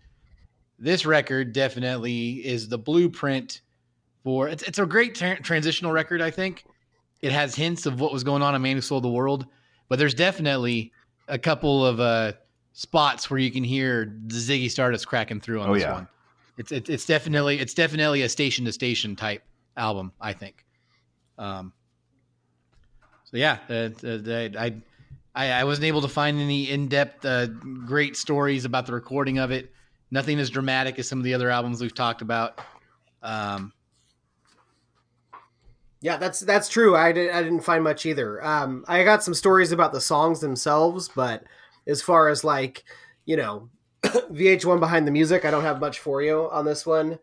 This 0.78 1.06
record 1.06 1.52
definitely 1.54 2.46
is 2.46 2.70
the 2.70 2.78
blueprint 2.78 3.62
for. 4.24 4.48
It's, 4.48 4.64
it's 4.64 4.80
a 4.80 4.86
great 4.86 5.16
tra- 5.16 5.42
transitional 5.42 5.92
record. 5.92 6.22
I 6.22 6.32
think 6.32 6.66
it 7.22 7.32
has 7.32 7.56
hints 7.56 7.86
of 7.86 8.00
what 8.00 8.14
was 8.14 8.24
going 8.24 8.42
on 8.42 8.56
in 8.56 8.62
Man 8.62 8.76
Who 8.76 8.82
Sold 8.82 9.04
the 9.04 9.10
World, 9.10 9.46
but 9.90 10.00
there's 10.00 10.14
definitely 10.14 10.94
a 11.28 11.38
couple 11.38 11.86
of 11.86 12.00
uh, 12.00 12.34
spots 12.74 13.30
where 13.30 13.40
you 13.40 13.52
can 13.52 13.64
hear 13.64 14.16
Ziggy 14.28 14.72
Stardust 14.72 15.08
cracking 15.08 15.42
through 15.42 15.62
on 15.62 15.70
Oh, 15.70 15.74
this 15.74 15.84
yeah. 15.84 15.94
one. 15.94 16.08
It's, 16.60 16.74
it's 16.74 16.90
it's 16.90 17.06
definitely 17.06 17.58
it's 17.58 17.74
definitely 17.74 18.22
a 18.22 18.30
station 18.30 18.66
to 18.66 18.72
station 18.74 19.16
type 19.16 19.44
album. 19.78 20.12
I 20.20 20.34
think. 20.34 20.66
Um. 21.38 21.74
So 23.24 23.38
yeah, 23.38 23.60
I, 23.70 24.74
I 25.34 25.52
I 25.52 25.64
wasn't 25.64 25.86
able 25.86 26.02
to 26.02 26.10
find 26.10 26.38
any 26.40 26.70
in 26.70 26.90
depth 26.90 27.24
uh, 27.24 27.48
great 27.48 28.18
stories 28.18 28.66
about 28.66 28.86
the 28.86 28.94
recording 28.94 29.40
of 29.40 29.52
it. 29.52 29.72
Nothing 30.12 30.38
as 30.40 30.50
dramatic 30.50 31.00
as 31.00 31.08
some 31.08 31.18
of 31.18 31.24
the 31.24 31.34
other 31.34 31.50
albums 31.50 31.82
we've 31.82 31.96
talked 31.96 32.22
about. 32.22 32.60
Um, 33.24 33.72
Yeah, 36.02 36.18
that's 36.18 36.40
that's 36.40 36.70
true. 36.70 36.96
I, 36.96 37.12
did, 37.12 37.30
I 37.32 37.44
didn't 37.44 37.62
find 37.62 37.84
much 37.84 38.06
either. 38.06 38.44
Um, 38.44 38.86
I 38.88 39.04
got 39.04 39.24
some 39.24 39.34
stories 39.34 39.72
about 39.72 39.92
the 39.92 40.02
songs 40.02 40.40
themselves, 40.40 41.10
but 41.10 41.44
as 41.88 42.02
far 42.02 42.30
as 42.30 42.44
like 42.44 42.84
you 43.26 43.38
know, 43.38 43.70
VH1 44.04 44.80
behind 44.80 45.08
the 45.08 45.12
music, 45.12 45.46
I 45.46 45.52
don't 45.52 45.64
have 45.64 45.80
much 45.80 46.00
for 46.00 46.22
you 46.22 46.50
on 46.52 46.66
this 46.66 46.86
one. 46.86 47.20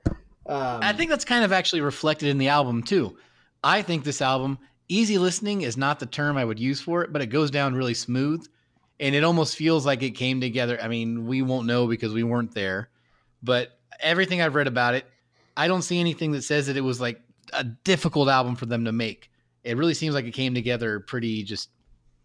Um, 0.47 0.81
I 0.83 0.93
think 0.93 1.11
that's 1.11 1.25
kind 1.25 1.45
of 1.45 1.53
actually 1.53 1.81
reflected 1.81 2.29
in 2.29 2.39
the 2.39 2.49
album 2.49 2.83
too. 2.83 3.17
I 3.65 3.83
think 3.83 4.05
this 4.05 4.23
album, 4.23 4.59
easy 4.89 5.19
listening 5.19 5.63
is 5.63 5.77
not 5.77 5.99
the 5.99 6.07
term 6.07 6.37
I 6.37 6.45
would 6.45 6.61
use 6.61 6.81
for 6.81 7.03
it, 7.03 7.13
but 7.13 7.23
it 7.23 7.27
goes 7.27 7.51
down 7.51 7.75
really 7.75 7.95
smooth 7.95 8.47
and 9.01 9.15
it 9.15 9.25
almost 9.25 9.57
feels 9.57 9.85
like 9.85 10.03
it 10.03 10.13
came 10.13 10.41
together. 10.41 10.79
I 10.81 10.89
mean, 10.89 11.27
we 11.27 11.43
won't 11.43 11.67
know 11.67 11.87
because 11.87 12.13
we 12.13 12.23
weren't 12.23 12.55
there, 12.55 12.89
but 13.43 13.79
everything 14.01 14.41
I've 14.41 14.55
read 14.55 14.67
about 14.67 14.95
it, 14.95 15.07
I 15.57 15.69
don't 15.69 15.83
see 15.83 15.99
anything 15.99 16.33
that 16.33 16.43
says 16.43 16.67
that 16.69 16.77
it 16.77 16.83
was 16.83 17.01
like 17.01 17.21
a 17.53 17.65
difficult 17.65 18.29
album 18.29 18.57
for 18.57 18.67
them 18.67 18.85
to 18.85 18.93
make. 18.93 19.31
It 19.65 19.77
really 19.77 19.95
seems 19.95 20.15
like 20.15 20.27
it 20.27 20.33
came 20.33 20.55
together 20.55 21.01
pretty 21.01 21.43
just 21.43 21.71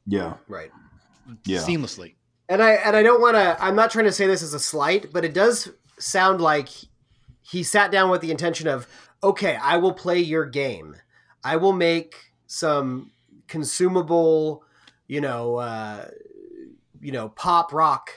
Yeah. 0.05 0.35
right. 0.47 0.71
Yeah. 1.45 1.59
seamlessly. 1.59 2.15
And 2.49 2.61
I 2.61 2.71
and 2.71 2.95
I 2.95 3.03
don't 3.03 3.21
want 3.21 3.35
to. 3.35 3.57
I'm 3.63 3.75
not 3.75 3.91
trying 3.91 4.05
to 4.05 4.11
say 4.11 4.27
this 4.27 4.43
as 4.43 4.53
a 4.53 4.59
slight, 4.59 5.13
but 5.13 5.23
it 5.23 5.33
does 5.33 5.69
sound 5.99 6.41
like 6.41 6.69
he 7.41 7.63
sat 7.63 7.91
down 7.91 8.09
with 8.09 8.21
the 8.21 8.31
intention 8.31 8.67
of, 8.67 8.87
okay, 9.23 9.55
I 9.55 9.77
will 9.77 9.93
play 9.93 10.19
your 10.19 10.45
game. 10.45 10.95
I 11.43 11.57
will 11.57 11.73
make 11.73 12.15
some 12.47 13.11
consumable, 13.47 14.63
you 15.07 15.21
know, 15.21 15.57
uh, 15.57 16.07
you 17.01 17.11
know, 17.11 17.29
pop 17.29 17.73
rock. 17.73 18.11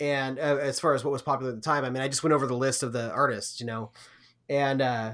And 0.00 0.38
uh, 0.38 0.58
as 0.60 0.80
far 0.80 0.94
as 0.94 1.04
what 1.04 1.12
was 1.12 1.22
popular 1.22 1.52
at 1.52 1.56
the 1.56 1.62
time, 1.62 1.84
I 1.84 1.90
mean, 1.90 2.02
I 2.02 2.08
just 2.08 2.22
went 2.22 2.34
over 2.34 2.46
the 2.46 2.56
list 2.56 2.82
of 2.82 2.92
the 2.92 3.10
artists, 3.12 3.60
you 3.60 3.66
know, 3.66 3.90
and 4.48 4.82
uh, 4.82 5.12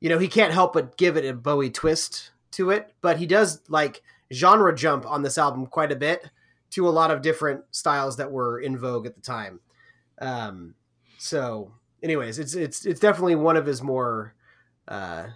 you 0.00 0.08
know, 0.08 0.18
he 0.18 0.28
can't 0.28 0.52
help 0.52 0.72
but 0.72 0.96
give 0.96 1.16
it 1.16 1.24
a 1.24 1.32
Bowie 1.32 1.70
twist 1.70 2.30
to 2.52 2.70
it, 2.70 2.92
but 3.00 3.18
he 3.18 3.26
does 3.26 3.60
like 3.68 4.02
genre 4.32 4.74
jump 4.74 5.06
on 5.06 5.22
this 5.22 5.38
album 5.38 5.66
quite 5.66 5.92
a 5.92 5.96
bit 5.96 6.30
to 6.70 6.88
a 6.88 6.90
lot 6.90 7.10
of 7.10 7.22
different 7.22 7.62
styles 7.70 8.16
that 8.16 8.30
were 8.30 8.60
in 8.60 8.76
vogue 8.76 9.06
at 9.06 9.14
the 9.14 9.20
time. 9.20 9.60
Um, 10.20 10.74
so, 11.18 11.72
anyways, 12.02 12.38
it's 12.38 12.54
it's 12.54 12.84
it's 12.86 13.00
definitely 13.00 13.36
one 13.36 13.56
of 13.56 13.66
his 13.66 13.82
more, 13.82 14.34
uh, 14.88 15.26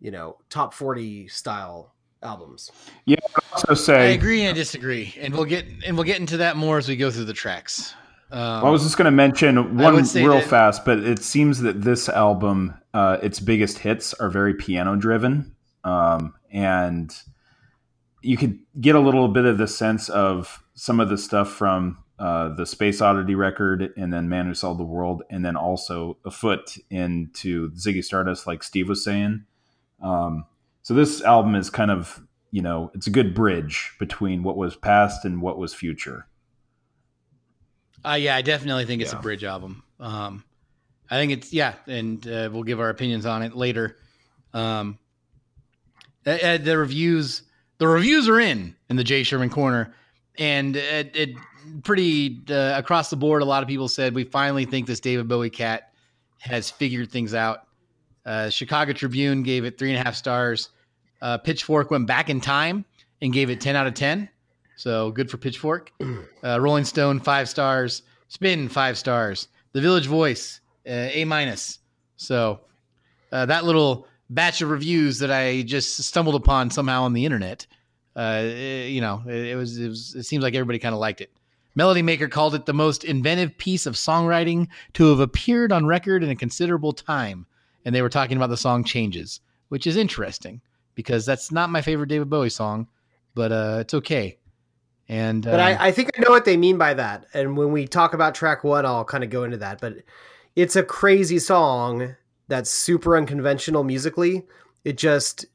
you 0.00 0.10
know, 0.10 0.38
top 0.48 0.74
forty 0.74 1.28
style 1.28 1.94
albums. 2.22 2.70
Also 3.06 3.16
I 3.34 3.40
also 3.52 3.74
say, 3.74 4.08
I 4.08 4.10
agree 4.12 4.42
and 4.42 4.50
I 4.50 4.52
disagree, 4.52 5.14
and 5.18 5.34
we'll 5.34 5.44
get 5.44 5.66
and 5.86 5.96
we'll 5.96 6.04
get 6.04 6.20
into 6.20 6.38
that 6.38 6.56
more 6.56 6.78
as 6.78 6.88
we 6.88 6.96
go 6.96 7.10
through 7.10 7.24
the 7.24 7.32
tracks. 7.32 7.94
Um, 8.32 8.64
I 8.64 8.70
was 8.70 8.84
just 8.84 8.96
going 8.96 9.06
to 9.06 9.10
mention 9.10 9.76
one 9.76 9.96
real 9.96 10.34
that- 10.34 10.44
fast, 10.44 10.84
but 10.84 10.98
it 10.98 11.20
seems 11.20 11.60
that 11.62 11.82
this 11.82 12.08
album, 12.08 12.74
uh, 12.94 13.18
its 13.22 13.40
biggest 13.40 13.78
hits 13.78 14.14
are 14.14 14.30
very 14.30 14.54
piano 14.54 14.94
driven, 14.94 15.54
um, 15.82 16.34
and 16.52 17.12
you 18.22 18.36
could 18.36 18.58
get 18.80 18.94
a 18.94 19.00
little 19.00 19.28
bit 19.28 19.44
of 19.44 19.58
the 19.58 19.66
sense 19.66 20.08
of 20.08 20.62
some 20.74 21.00
of 21.00 21.08
the 21.08 21.18
stuff 21.18 21.50
from 21.50 21.98
uh, 22.18 22.54
the 22.54 22.66
Space 22.66 23.00
Oddity 23.00 23.34
record, 23.34 23.92
and 23.96 24.12
then 24.12 24.28
Man 24.28 24.46
Who 24.46 24.54
Sold 24.54 24.78
the 24.78 24.84
World, 24.84 25.22
and 25.30 25.44
then 25.44 25.56
also 25.56 26.18
a 26.24 26.30
foot 26.30 26.76
into 26.90 27.70
Ziggy 27.72 28.04
Stardust, 28.04 28.46
like 28.46 28.62
Steve 28.62 28.88
was 28.88 29.02
saying. 29.02 29.44
Um, 30.02 30.44
so 30.82 30.92
this 30.94 31.22
album 31.22 31.54
is 31.54 31.70
kind 31.70 31.90
of, 31.90 32.22
you 32.50 32.60
know, 32.62 32.90
it's 32.94 33.06
a 33.06 33.10
good 33.10 33.34
bridge 33.34 33.92
between 33.98 34.42
what 34.42 34.56
was 34.56 34.76
past 34.76 35.24
and 35.24 35.40
what 35.40 35.58
was 35.58 35.72
future. 35.72 36.26
Uh, 38.04 38.18
yeah, 38.20 38.36
I 38.36 38.42
definitely 38.42 38.86
think 38.86 39.02
it's 39.02 39.12
Yeah. 39.12 39.18
a 39.18 39.22
bridge 39.22 39.44
album. 39.44 39.82
Um, 39.98 40.44
I 41.10 41.16
think 41.16 41.32
it's 41.32 41.52
yeah, 41.52 41.74
and 41.86 42.26
uh, 42.26 42.48
we'll 42.52 42.62
give 42.62 42.80
our 42.80 42.88
opinions 42.88 43.26
on 43.26 43.42
it 43.42 43.54
later. 43.54 43.96
Um, 44.54 44.98
uh, 46.26 46.58
the 46.58 46.76
reviews, 46.78 47.42
the 47.80 47.88
reviews 47.88 48.28
are 48.28 48.38
in 48.38 48.76
in 48.90 48.96
the 48.96 49.02
Jay 49.02 49.22
Sherman 49.22 49.48
corner, 49.48 49.92
and 50.38 50.76
it, 50.76 51.16
it 51.16 51.30
pretty 51.82 52.42
uh, 52.50 52.74
across 52.76 53.08
the 53.10 53.16
board. 53.16 53.42
A 53.42 53.44
lot 53.44 53.62
of 53.62 53.68
people 53.68 53.88
said 53.88 54.14
we 54.14 54.22
finally 54.22 54.66
think 54.66 54.86
this 54.86 55.00
David 55.00 55.26
Bowie 55.26 55.50
cat 55.50 55.90
has 56.38 56.70
figured 56.70 57.10
things 57.10 57.34
out. 57.34 57.66
Uh, 58.26 58.50
Chicago 58.50 58.92
Tribune 58.92 59.42
gave 59.42 59.64
it 59.64 59.78
three 59.78 59.90
and 59.90 59.98
a 59.98 60.04
half 60.04 60.14
stars. 60.14 60.68
Uh, 61.22 61.38
Pitchfork 61.38 61.90
went 61.90 62.06
back 62.06 62.28
in 62.28 62.38
time 62.40 62.84
and 63.22 63.32
gave 63.32 63.48
it 63.48 63.62
ten 63.62 63.74
out 63.76 63.86
of 63.86 63.94
ten. 63.94 64.28
So 64.76 65.10
good 65.10 65.30
for 65.30 65.38
Pitchfork. 65.38 65.90
Uh, 66.42 66.58
Rolling 66.58 66.84
Stone 66.84 67.20
five 67.20 67.50
stars. 67.50 68.02
Spin 68.28 68.66
five 68.66 68.96
stars. 68.96 69.48
The 69.72 69.80
Village 69.82 70.06
Voice 70.06 70.60
uh, 70.86 71.08
A 71.12 71.26
minus. 71.26 71.80
So 72.16 72.60
uh, 73.30 73.44
that 73.44 73.66
little 73.66 74.06
batch 74.30 74.62
of 74.62 74.70
reviews 74.70 75.18
that 75.18 75.30
I 75.30 75.62
just 75.62 75.96
stumbled 76.02 76.36
upon 76.36 76.70
somehow 76.70 77.02
on 77.02 77.12
the 77.12 77.26
internet. 77.26 77.66
Uh, 78.16 78.42
eh, 78.44 78.86
you 78.86 79.00
know, 79.00 79.22
it, 79.26 79.48
it 79.48 79.56
was 79.56 79.78
it 79.78 79.88
was 79.88 80.14
it 80.14 80.22
seems 80.22 80.42
like 80.42 80.54
everybody 80.54 80.78
kind 80.78 80.94
of 80.94 81.00
liked 81.00 81.20
it. 81.20 81.30
Melody 81.74 82.02
Maker 82.02 82.28
called 82.28 82.54
it 82.54 82.66
the 82.66 82.72
most 82.72 83.04
inventive 83.04 83.56
piece 83.58 83.86
of 83.86 83.94
songwriting 83.94 84.68
to 84.94 85.10
have 85.10 85.20
appeared 85.20 85.72
on 85.72 85.86
record 85.86 86.24
in 86.24 86.30
a 86.30 86.36
considerable 86.36 86.92
time, 86.92 87.46
and 87.84 87.94
they 87.94 88.02
were 88.02 88.08
talking 88.08 88.36
about 88.36 88.48
the 88.48 88.56
song 88.56 88.84
"Changes," 88.84 89.40
which 89.68 89.86
is 89.86 89.96
interesting 89.96 90.60
because 90.94 91.26
that's 91.26 91.52
not 91.52 91.70
my 91.70 91.82
favorite 91.82 92.08
David 92.08 92.30
Bowie 92.30 92.50
song, 92.50 92.88
but 93.34 93.52
uh, 93.52 93.78
it's 93.80 93.94
okay. 93.94 94.38
And 95.08 95.44
But 95.44 95.58
uh, 95.58 95.64
I, 95.64 95.88
I 95.88 95.92
think 95.92 96.10
I 96.16 96.22
know 96.22 96.30
what 96.30 96.44
they 96.44 96.56
mean 96.56 96.78
by 96.78 96.94
that. 96.94 97.26
And 97.34 97.56
when 97.56 97.72
we 97.72 97.86
talk 97.88 98.14
about 98.14 98.34
track 98.34 98.62
one, 98.62 98.86
I'll 98.86 99.04
kind 99.04 99.24
of 99.24 99.30
go 99.30 99.42
into 99.42 99.56
that. 99.56 99.80
But 99.80 99.94
it's 100.54 100.76
a 100.76 100.84
crazy 100.84 101.40
song 101.40 102.14
that's 102.50 102.68
super 102.68 103.16
unconventional 103.16 103.84
musically. 103.84 104.44
It 104.84 104.98
just 104.98 105.46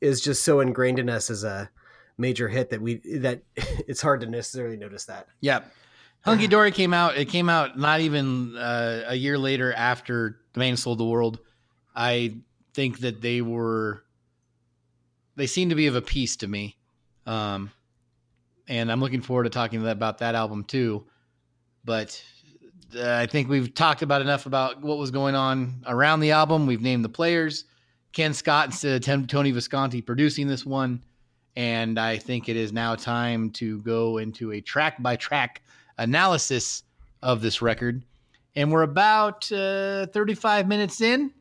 is 0.00 0.20
just 0.20 0.42
so 0.42 0.60
ingrained 0.60 0.98
in 0.98 1.08
us 1.08 1.30
as 1.30 1.44
a 1.44 1.70
major 2.18 2.48
hit 2.48 2.70
that 2.70 2.80
we 2.80 2.96
that 3.18 3.42
it's 3.56 4.02
hard 4.02 4.22
to 4.22 4.26
necessarily 4.26 4.76
notice 4.76 5.04
that. 5.04 5.28
Yeah. 5.40 5.60
Hunky 6.24 6.46
Dory 6.46 6.70
came 6.70 6.94
out. 6.94 7.16
It 7.16 7.26
came 7.26 7.48
out 7.48 7.78
not 7.78 8.00
even 8.00 8.56
uh, 8.56 9.04
a 9.08 9.14
year 9.14 9.36
later 9.36 9.72
after 9.72 10.38
The 10.52 10.60
Man 10.60 10.76
Sold 10.76 10.98
the 10.98 11.04
World. 11.04 11.40
I 11.94 12.36
think 12.74 13.00
that 13.00 13.20
they 13.20 13.42
were 13.42 14.04
they 15.36 15.46
seem 15.46 15.68
to 15.68 15.74
be 15.74 15.86
of 15.86 15.96
a 15.96 16.02
piece 16.02 16.36
to 16.36 16.48
me. 16.48 16.76
Um, 17.26 17.70
and 18.68 18.90
I'm 18.90 19.00
looking 19.00 19.20
forward 19.20 19.44
to 19.44 19.50
talking 19.50 19.86
about 19.86 20.18
that 20.18 20.34
album 20.34 20.64
too. 20.64 21.04
But 21.84 22.22
uh, 22.96 23.14
I 23.14 23.26
think 23.26 23.48
we've 23.48 23.72
talked 23.74 24.02
about 24.02 24.20
enough 24.20 24.46
about 24.46 24.80
what 24.80 24.98
was 24.98 25.10
going 25.10 25.34
on 25.34 25.82
around 25.86 26.20
the 26.20 26.32
album. 26.32 26.66
We've 26.66 26.80
named 26.80 27.04
the 27.04 27.08
players. 27.08 27.64
Ken 28.12 28.34
Scott 28.34 28.66
instead 28.66 29.08
of 29.08 29.26
Tony 29.26 29.50
Visconti 29.50 30.02
producing 30.02 30.46
this 30.46 30.66
one. 30.66 31.02
And 31.56 31.98
I 31.98 32.18
think 32.18 32.48
it 32.48 32.56
is 32.56 32.72
now 32.72 32.94
time 32.94 33.50
to 33.52 33.80
go 33.80 34.18
into 34.18 34.52
a 34.52 34.60
track 34.60 35.02
by 35.02 35.16
track 35.16 35.62
analysis 35.98 36.82
of 37.22 37.42
this 37.42 37.62
record. 37.62 38.02
And 38.56 38.70
we're 38.70 38.82
about 38.82 39.50
uh, 39.52 40.06
35 40.06 40.68
minutes 40.68 41.00
in. 41.00 41.32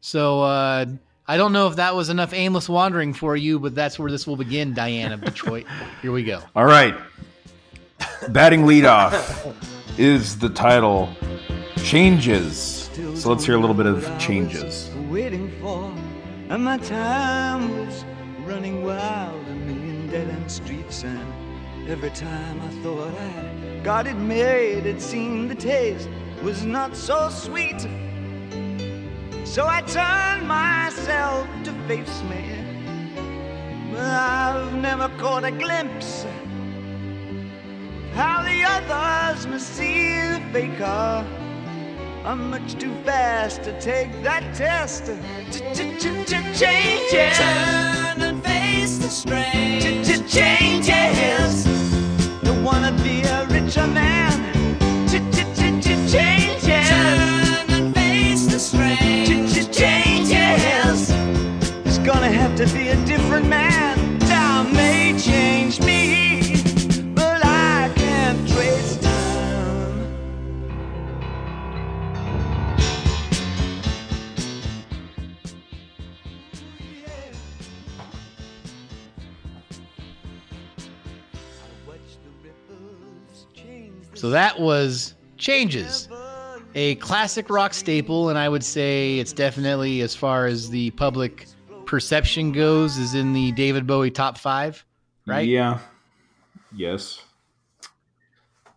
So 0.00 0.42
uh, 0.42 0.86
I 1.26 1.36
don't 1.36 1.52
know 1.52 1.68
if 1.68 1.76
that 1.76 1.94
was 1.94 2.08
enough 2.08 2.32
aimless 2.32 2.68
wandering 2.68 3.12
for 3.12 3.36
you, 3.36 3.58
but 3.58 3.74
that's 3.74 3.98
where 3.98 4.10
this 4.10 4.26
will 4.26 4.36
begin, 4.36 4.74
Diane 4.74 5.12
of 5.12 5.20
Detroit. 5.20 5.66
Here 6.02 6.12
we 6.12 6.24
go. 6.24 6.42
All 6.54 6.64
right. 6.64 6.94
Batting 8.28 8.62
leadoff 8.62 9.54
is 9.98 10.38
the 10.38 10.48
title 10.48 11.08
Changes. 11.76 12.90
So 13.14 13.30
let's 13.30 13.44
hear 13.44 13.56
a 13.56 13.58
little 13.58 13.74
bit 13.74 13.86
of 13.86 14.04
Changes. 14.18 14.90
waiting 15.08 15.50
for, 15.60 15.90
and 16.50 16.64
my 16.64 16.76
time 16.78 17.78
was 17.78 18.04
running 18.44 18.84
wild, 18.84 19.46
a 19.48 19.54
million 19.54 20.08
dead 20.08 20.28
end 20.28 20.50
streets, 20.50 21.04
and 21.04 21.88
every 21.88 22.10
time 22.10 22.60
I 22.60 22.68
thought 22.82 23.14
I 23.14 23.80
got 23.82 24.06
it 24.06 24.16
made, 24.16 24.84
it 24.84 25.00
seemed 25.00 25.50
the 25.50 25.54
taste 25.54 26.08
was 26.42 26.64
not 26.64 26.94
so 26.94 27.30
sweet. 27.30 27.80
So 29.44 29.66
I 29.66 29.80
turned 29.82 30.46
myself 30.46 31.48
to 31.64 31.72
face 31.88 32.22
me, 32.24 32.64
but 33.92 34.00
I've 34.00 34.74
never 34.74 35.08
caught 35.16 35.44
a 35.44 35.50
glimpse 35.50 36.26
how 38.16 38.42
the 38.42 38.64
others 38.64 39.46
must 39.46 39.68
see 39.76 40.08
the 40.08 40.40
faker. 40.50 41.26
I'm 42.24 42.50
much 42.50 42.74
too 42.74 42.94
fast 43.04 43.62
to 43.64 43.78
take 43.78 44.10
that 44.22 44.54
test. 44.54 45.04
Changes. 46.58 47.38
Turn 47.38 48.22
and 48.22 48.42
face 48.42 48.96
the 48.98 49.08
strain. 49.08 49.82
Changes. 50.26 51.64
Don't 52.42 52.64
wanna 52.64 52.92
be 53.04 53.20
a 53.20 53.46
richer 53.50 53.86
man. 53.86 54.32
Changes. 55.06 56.88
Turn 56.88 57.70
and 57.76 57.94
face 57.94 58.46
the 58.46 58.58
strain. 58.58 59.26
Changes. 59.80 61.10
It's 61.84 61.98
gonna 61.98 62.32
have 62.40 62.56
to 62.56 62.66
be 62.74 62.88
a 62.88 62.96
different 63.04 63.46
man. 63.46 63.75
So 84.26 84.30
that 84.30 84.58
was 84.58 85.14
Changes, 85.38 86.08
a 86.74 86.96
classic 86.96 87.48
rock 87.48 87.72
staple, 87.72 88.28
and 88.28 88.36
I 88.36 88.48
would 88.48 88.64
say 88.64 89.20
it's 89.20 89.32
definitely, 89.32 90.00
as 90.00 90.16
far 90.16 90.46
as 90.46 90.68
the 90.68 90.90
public 90.90 91.46
perception 91.84 92.50
goes, 92.50 92.98
is 92.98 93.14
in 93.14 93.32
the 93.34 93.52
David 93.52 93.86
Bowie 93.86 94.10
top 94.10 94.36
five, 94.36 94.84
right? 95.28 95.46
Yeah. 95.46 95.78
Yes. 96.74 97.22
I 97.84 97.86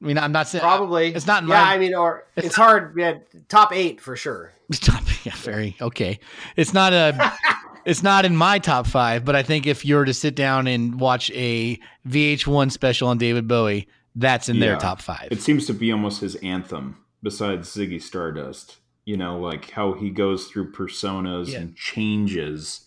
mean, 0.05 0.19
I'm 0.19 0.31
not 0.31 0.47
saying 0.47 0.61
Probably. 0.61 1.15
It's 1.15 1.25
not 1.25 1.41
in 1.41 1.49
Yeah, 1.49 1.63
my- 1.63 1.73
I 1.73 1.77
mean, 1.79 1.95
or 1.95 2.25
it's 2.35 2.45
it's, 2.47 2.55
hard. 2.55 2.93
Yeah, 2.95 3.17
top 3.47 3.73
eight 3.73 3.99
for 3.99 4.15
sure. 4.15 4.53
Top, 4.71 5.01
yeah, 5.25 5.33
very 5.37 5.75
okay. 5.81 6.19
It's 6.57 6.75
not 6.75 6.93
a. 6.93 7.33
it's 7.85 8.03
not 8.03 8.23
in 8.23 8.35
my 8.35 8.59
top 8.59 8.85
five, 8.85 9.25
but 9.25 9.35
I 9.35 9.41
think 9.41 9.65
if 9.65 9.83
you 9.83 9.95
were 9.95 10.05
to 10.05 10.13
sit 10.13 10.35
down 10.35 10.67
and 10.67 10.99
watch 10.99 11.31
a 11.31 11.79
VH1 12.07 12.71
special 12.71 13.07
on 13.07 13.17
David 13.17 13.47
Bowie, 13.47 13.87
that's 14.19 14.49
in 14.49 14.59
their 14.59 14.77
top 14.77 15.01
five. 15.01 15.27
It 15.31 15.41
seems 15.41 15.65
to 15.67 15.73
be 15.73 15.91
almost 15.91 16.21
his 16.21 16.35
anthem 16.35 16.97
besides 17.23 17.69
Ziggy 17.69 18.01
Stardust. 18.01 18.77
You 19.05 19.17
know, 19.17 19.39
like 19.39 19.71
how 19.71 19.93
he 19.93 20.09
goes 20.11 20.47
through 20.47 20.71
personas 20.71 21.47
Yeah. 21.47 21.59
and 21.59 21.75
changes. 21.75 22.85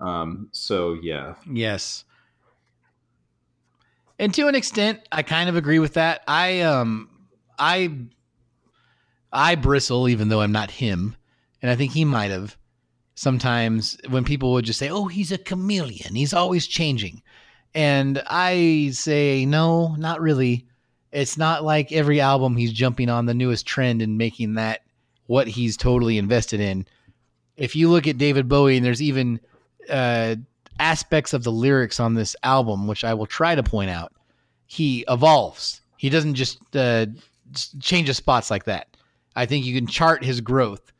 Um, 0.00 0.48
so 0.52 0.96
yeah. 1.02 1.34
Yes. 1.50 2.04
And 4.18 4.32
to 4.34 4.48
an 4.48 4.54
extent, 4.54 5.00
I 5.10 5.22
kind 5.22 5.48
of 5.48 5.56
agree 5.56 5.78
with 5.78 5.94
that. 5.94 6.22
I 6.28 6.60
um 6.60 7.08
I 7.58 7.90
I 9.32 9.54
bristle 9.54 10.08
even 10.08 10.28
though 10.28 10.40
I'm 10.42 10.52
not 10.52 10.70
him. 10.70 11.16
And 11.62 11.70
I 11.70 11.76
think 11.76 11.92
he 11.92 12.04
might 12.04 12.30
have 12.30 12.56
sometimes 13.14 13.96
when 14.08 14.24
people 14.24 14.52
would 14.52 14.64
just 14.64 14.78
say, 14.78 14.88
"Oh, 14.88 15.06
he's 15.08 15.32
a 15.32 15.38
chameleon. 15.38 16.14
He's 16.14 16.32
always 16.34 16.66
changing." 16.66 17.22
And 17.74 18.22
I 18.26 18.90
say, 18.92 19.46
"No, 19.46 19.94
not 19.96 20.20
really. 20.20 20.66
It's 21.12 21.36
not 21.36 21.64
like 21.64 21.92
every 21.92 22.20
album 22.20 22.56
he's 22.56 22.72
jumping 22.72 23.08
on 23.08 23.26
the 23.26 23.34
newest 23.34 23.66
trend 23.66 24.02
and 24.02 24.18
making 24.18 24.54
that 24.54 24.82
what 25.26 25.48
he's 25.48 25.76
totally 25.76 26.18
invested 26.18 26.60
in." 26.60 26.86
If 27.56 27.76
you 27.76 27.90
look 27.90 28.06
at 28.06 28.18
David 28.18 28.48
Bowie 28.48 28.76
and 28.76 28.84
there's 28.84 29.02
even 29.02 29.40
uh 29.88 30.36
aspects 30.80 31.32
of 31.32 31.44
the 31.44 31.52
lyrics 31.52 32.00
on 32.00 32.14
this 32.14 32.34
album, 32.42 32.88
which 32.88 33.04
I 33.04 33.14
will 33.14 33.26
try 33.26 33.54
to 33.54 33.62
point 33.62 33.90
out, 33.90 34.12
he 34.66 35.04
evolves. 35.08 35.82
He 35.96 36.08
doesn't 36.08 36.34
just 36.34 36.58
uh, 36.74 37.06
change 37.80 38.08
his 38.08 38.16
spots 38.16 38.50
like 38.50 38.64
that. 38.64 38.96
I 39.36 39.46
think 39.46 39.66
you 39.66 39.74
can 39.74 39.86
chart 39.86 40.24
his 40.24 40.40
growth, 40.40 40.92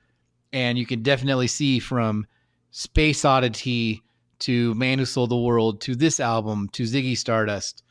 and 0.52 0.78
you 0.78 0.86
can 0.86 1.02
definitely 1.02 1.46
see 1.46 1.78
from 1.78 2.26
Space 2.70 3.24
Oddity 3.24 4.02
to 4.40 4.74
Man 4.74 4.98
Who 4.98 5.04
Sold 5.04 5.30
the 5.30 5.36
World 5.36 5.80
to 5.82 5.94
this 5.94 6.20
album 6.20 6.68
to 6.72 6.84
Ziggy 6.84 7.16
Stardust 7.16 7.82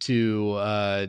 to 0.00 0.52
uh, 0.52 1.06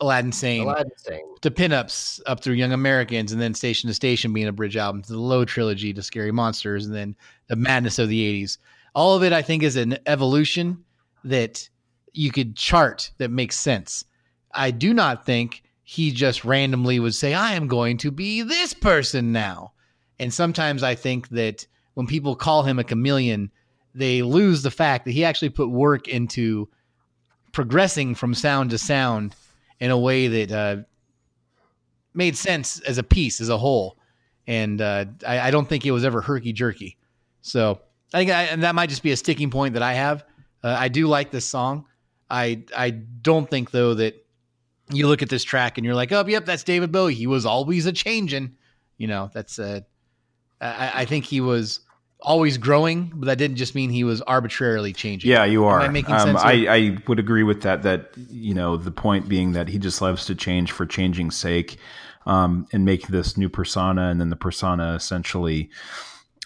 Aladdin 0.00 0.32
Sane 0.32 0.62
Aladdin 0.62 0.92
saying. 0.96 1.34
to 1.40 1.50
pinups 1.50 2.20
up 2.26 2.40
through 2.40 2.54
Young 2.54 2.72
Americans, 2.72 3.32
and 3.32 3.40
then 3.40 3.54
Station 3.54 3.88
to 3.88 3.94
Station 3.94 4.32
being 4.32 4.46
a 4.46 4.52
bridge 4.52 4.76
album 4.76 5.02
to 5.02 5.12
the 5.12 5.20
Low 5.20 5.44
trilogy 5.44 5.92
to 5.92 6.02
Scary 6.02 6.32
Monsters, 6.32 6.86
and 6.86 6.94
then 6.94 7.16
the 7.48 7.56
Madness 7.56 7.98
of 7.98 8.08
the 8.08 8.42
'80s. 8.42 8.58
All 8.94 9.16
of 9.16 9.22
it, 9.22 9.32
I 9.32 9.42
think, 9.42 9.62
is 9.62 9.76
an 9.76 9.98
evolution 10.06 10.84
that 11.24 11.68
you 12.12 12.30
could 12.30 12.56
chart 12.56 13.10
that 13.18 13.30
makes 13.30 13.58
sense. 13.58 14.04
I 14.52 14.70
do 14.70 14.94
not 14.94 15.26
think 15.26 15.62
he 15.82 16.10
just 16.10 16.44
randomly 16.44 16.98
would 16.98 17.14
say, 17.14 17.34
"I 17.34 17.54
am 17.54 17.68
going 17.68 17.98
to 17.98 18.10
be 18.10 18.42
this 18.42 18.74
person 18.74 19.32
now." 19.32 19.72
And 20.18 20.32
sometimes 20.32 20.82
I 20.82 20.94
think 20.94 21.28
that 21.30 21.66
when 21.96 22.06
people 22.06 22.36
call 22.36 22.62
him 22.62 22.78
a 22.78 22.84
chameleon, 22.84 23.50
they 23.94 24.20
lose 24.20 24.62
the 24.62 24.70
fact 24.70 25.06
that 25.06 25.12
he 25.12 25.24
actually 25.24 25.48
put 25.48 25.70
work 25.70 26.08
into 26.08 26.68
progressing 27.52 28.14
from 28.14 28.34
sound 28.34 28.68
to 28.68 28.76
sound 28.76 29.34
in 29.80 29.90
a 29.90 29.98
way 29.98 30.28
that 30.28 30.52
uh, 30.52 30.76
made 32.12 32.36
sense 32.36 32.80
as 32.80 32.98
a 32.98 33.02
piece, 33.02 33.40
as 33.40 33.48
a 33.48 33.56
whole. 33.56 33.96
And 34.46 34.82
uh, 34.82 35.06
I, 35.26 35.40
I 35.40 35.50
don't 35.50 35.66
think 35.66 35.86
it 35.86 35.90
was 35.90 36.04
ever 36.04 36.20
herky 36.20 36.52
jerky. 36.52 36.98
So 37.40 37.80
I 38.12 38.18
think, 38.18 38.30
I, 38.30 38.42
and 38.42 38.62
that 38.62 38.74
might 38.74 38.90
just 38.90 39.02
be 39.02 39.12
a 39.12 39.16
sticking 39.16 39.50
point 39.50 39.72
that 39.72 39.82
I 39.82 39.94
have. 39.94 40.22
Uh, 40.62 40.76
I 40.78 40.88
do 40.88 41.06
like 41.06 41.30
this 41.30 41.46
song. 41.46 41.86
I 42.28 42.62
I 42.76 42.90
don't 42.90 43.48
think 43.48 43.70
though 43.70 43.94
that 43.94 44.22
you 44.90 45.06
look 45.06 45.22
at 45.22 45.30
this 45.30 45.44
track 45.44 45.78
and 45.78 45.84
you're 45.86 45.94
like, 45.94 46.12
oh, 46.12 46.26
yep, 46.26 46.44
that's 46.44 46.62
David 46.62 46.92
Bowie. 46.92 47.14
He 47.14 47.26
was 47.26 47.46
always 47.46 47.86
a 47.86 47.92
changing. 47.92 48.54
You 48.98 49.06
know, 49.06 49.30
that's 49.32 49.58
uh, 49.58 49.80
I, 50.60 50.92
I 50.94 51.04
think 51.06 51.24
he 51.24 51.40
was 51.40 51.80
always 52.26 52.58
growing, 52.58 53.12
but 53.14 53.26
that 53.26 53.38
didn't 53.38 53.56
just 53.56 53.74
mean 53.74 53.88
he 53.88 54.04
was 54.04 54.20
arbitrarily 54.22 54.92
changing. 54.92 55.30
Yeah, 55.30 55.44
you 55.44 55.64
are. 55.64 55.80
Am 55.80 55.90
I 55.90 55.92
making 55.92 56.14
um, 56.14 56.20
sense 56.20 56.40
I. 56.42 56.66
I 56.68 56.98
would 57.06 57.18
agree 57.18 57.44
with 57.44 57.62
that. 57.62 57.82
That 57.84 58.10
you 58.28 58.52
know, 58.52 58.76
the 58.76 58.90
point 58.90 59.28
being 59.28 59.52
that 59.52 59.68
he 59.68 59.78
just 59.78 60.02
loves 60.02 60.26
to 60.26 60.34
change 60.34 60.72
for 60.72 60.84
changing's 60.84 61.36
sake, 61.36 61.78
um, 62.26 62.66
and 62.72 62.84
make 62.84 63.06
this 63.06 63.38
new 63.38 63.48
persona, 63.48 64.08
and 64.08 64.20
then 64.20 64.28
the 64.28 64.36
persona 64.36 64.94
essentially 64.94 65.70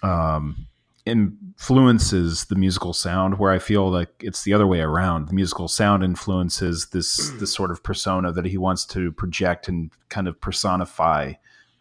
um, 0.02 0.66
influences 1.06 2.44
the 2.44 2.54
musical 2.54 2.92
sound. 2.92 3.38
Where 3.38 3.50
I 3.50 3.58
feel 3.58 3.90
like 3.90 4.10
it's 4.20 4.44
the 4.44 4.52
other 4.52 4.66
way 4.66 4.80
around. 4.80 5.28
The 5.28 5.34
musical 5.34 5.66
sound 5.66 6.04
influences 6.04 6.88
this 6.88 7.30
this 7.40 7.52
sort 7.52 7.70
of 7.70 7.82
persona 7.82 8.30
that 8.32 8.44
he 8.44 8.58
wants 8.58 8.84
to 8.86 9.10
project 9.12 9.66
and 9.66 9.90
kind 10.10 10.28
of 10.28 10.40
personify. 10.40 11.32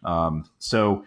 Um, 0.05 0.45
so 0.59 1.03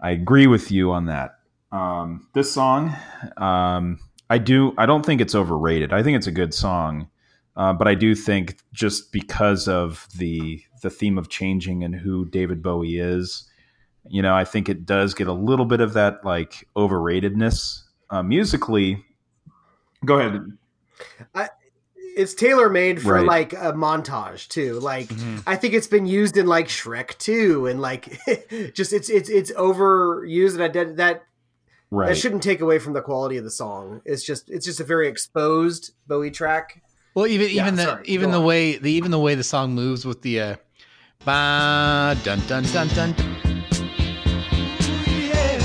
I 0.00 0.10
agree 0.10 0.48
with 0.48 0.72
you 0.72 0.90
on 0.90 1.06
that. 1.06 1.39
Um, 1.72 2.26
this 2.34 2.52
song, 2.52 2.94
um, 3.36 3.98
I 4.28 4.38
do. 4.38 4.74
I 4.78 4.86
don't 4.86 5.04
think 5.06 5.20
it's 5.20 5.34
overrated. 5.34 5.92
I 5.92 6.02
think 6.02 6.16
it's 6.16 6.26
a 6.26 6.32
good 6.32 6.52
song, 6.52 7.08
uh, 7.56 7.72
but 7.72 7.86
I 7.88 7.94
do 7.94 8.14
think 8.14 8.56
just 8.72 9.12
because 9.12 9.68
of 9.68 10.06
the 10.16 10.62
the 10.82 10.90
theme 10.90 11.16
of 11.18 11.28
changing 11.28 11.84
and 11.84 11.94
who 11.94 12.24
David 12.26 12.62
Bowie 12.62 12.98
is, 12.98 13.46
You 14.08 14.22
know, 14.22 14.34
I 14.34 14.44
think 14.44 14.68
it 14.68 14.86
does 14.86 15.12
get 15.14 15.28
a 15.28 15.32
little 15.32 15.66
bit 15.66 15.80
of 15.80 15.92
that 15.92 16.24
like 16.24 16.66
overratedness 16.74 17.82
uh, 18.08 18.22
musically. 18.22 19.04
Go 20.04 20.18
ahead. 20.18 20.40
it's 22.16 22.34
tailor 22.34 22.68
made 22.68 23.00
for 23.00 23.14
Right. 23.14 23.26
like 23.26 23.52
a 23.52 23.72
montage 23.72 24.48
too. 24.48 24.80
Like 24.80 25.08
Mhm. 25.08 25.42
I 25.46 25.54
think 25.56 25.74
it's 25.74 25.86
been 25.86 26.06
used 26.06 26.36
in 26.36 26.46
like 26.46 26.66
Shrek 26.68 27.16
2 27.18 27.66
and 27.66 27.80
like 27.80 28.18
just 28.74 28.92
it's 28.92 29.08
it's 29.08 29.28
it's 29.28 29.52
overused 29.52 30.54
and 30.54 30.62
I 30.62 30.68
did 30.68 30.96
that 30.96 31.22
Right. 31.92 32.08
that 32.10 32.16
shouldn't 32.16 32.42
take 32.44 32.60
away 32.60 32.78
from 32.78 32.92
the 32.92 33.02
quality 33.02 33.36
of 33.36 33.42
the 33.44 33.50
song. 33.50 34.00
It's 34.04 34.22
just 34.24 34.48
it's 34.48 34.64
just 34.64 34.78
a 34.80 34.84
very 34.84 35.08
exposed 35.08 35.92
Bowie 36.06 36.30
track. 36.30 36.82
Well, 37.14 37.26
even 37.26 37.48
Yeah, 37.50 37.62
even 37.64 37.74
the 37.74 37.82
sorry, 37.84 38.04
even 38.06 38.26
go 38.28 38.32
the 38.32 38.38
on. 38.40 38.44
way 38.44 38.76
the 38.76 38.92
even 38.92 39.10
the 39.10 39.18
way 39.18 39.34
the 39.34 39.42
song 39.42 39.74
moves 39.74 40.04
with 40.06 40.22
the 40.22 40.40
uh, 40.40 40.56
ba 41.24 42.16
dun 42.22 42.40
dun 42.46 42.62
dun 42.72 42.86
dun. 42.88 43.14
Yeah. 45.08 45.58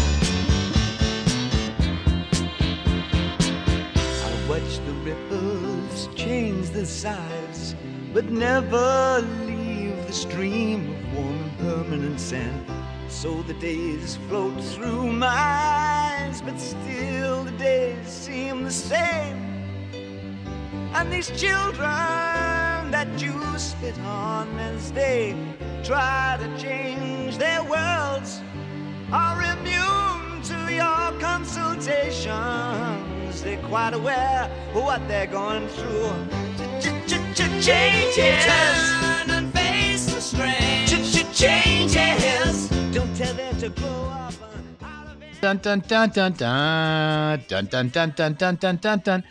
I 4.25 4.49
watch 4.49 4.79
the 4.85 4.93
ripples 5.03 6.09
change 6.15 6.69
their 6.71 6.85
size, 6.85 7.75
but 8.13 8.25
never 8.31 9.21
leave 9.45 10.07
the 10.07 10.13
stream 10.13 10.89
of 10.89 11.13
warm 11.13 11.35
and 11.43 11.57
permanent 11.59 12.19
sand. 12.19 12.65
So 13.15 13.41
the 13.43 13.53
days 13.53 14.17
float 14.27 14.61
through 14.61 15.13
my 15.13 15.27
eyes, 15.27 16.41
but 16.41 16.59
still 16.59 17.45
the 17.45 17.51
days 17.51 18.09
seem 18.09 18.65
the 18.65 18.69
same. 18.69 19.37
And 20.93 21.09
these 21.11 21.31
children 21.31 22.91
that 22.91 23.07
you 23.17 23.33
spit 23.57 23.97
on 23.99 24.59
as 24.59 24.91
they 24.91 25.33
try 25.81 26.37
to 26.41 26.57
change 26.61 27.37
their 27.37 27.63
worlds 27.63 28.41
are 29.13 29.41
immune 29.53 30.41
to 30.51 30.73
your 30.73 31.17
consultations. 31.21 33.41
They're 33.41 33.63
quite 33.69 33.93
aware 33.93 34.51
of 34.73 34.83
what 34.83 35.07
they're 35.07 35.25
going 35.25 35.69
through. 35.69 36.11
Ch-ch-ch-changes, 36.81 38.45
Turn 38.45 39.29
and 39.31 39.53
face 39.53 40.05
the 40.05 40.19
strange. 40.19 40.91
Changes. 41.33 41.64
Dun 45.41 45.57
dun 45.57 45.79
dun 45.87 46.09
dun 46.09 46.33
dun 46.33 46.33
dun 47.47 47.65
dun 47.67 47.89
dun 47.89 47.89
dun 48.15 48.33
dun 48.33 48.55
dun 48.57 48.77
dun 48.77 48.99
dun. 48.99 49.23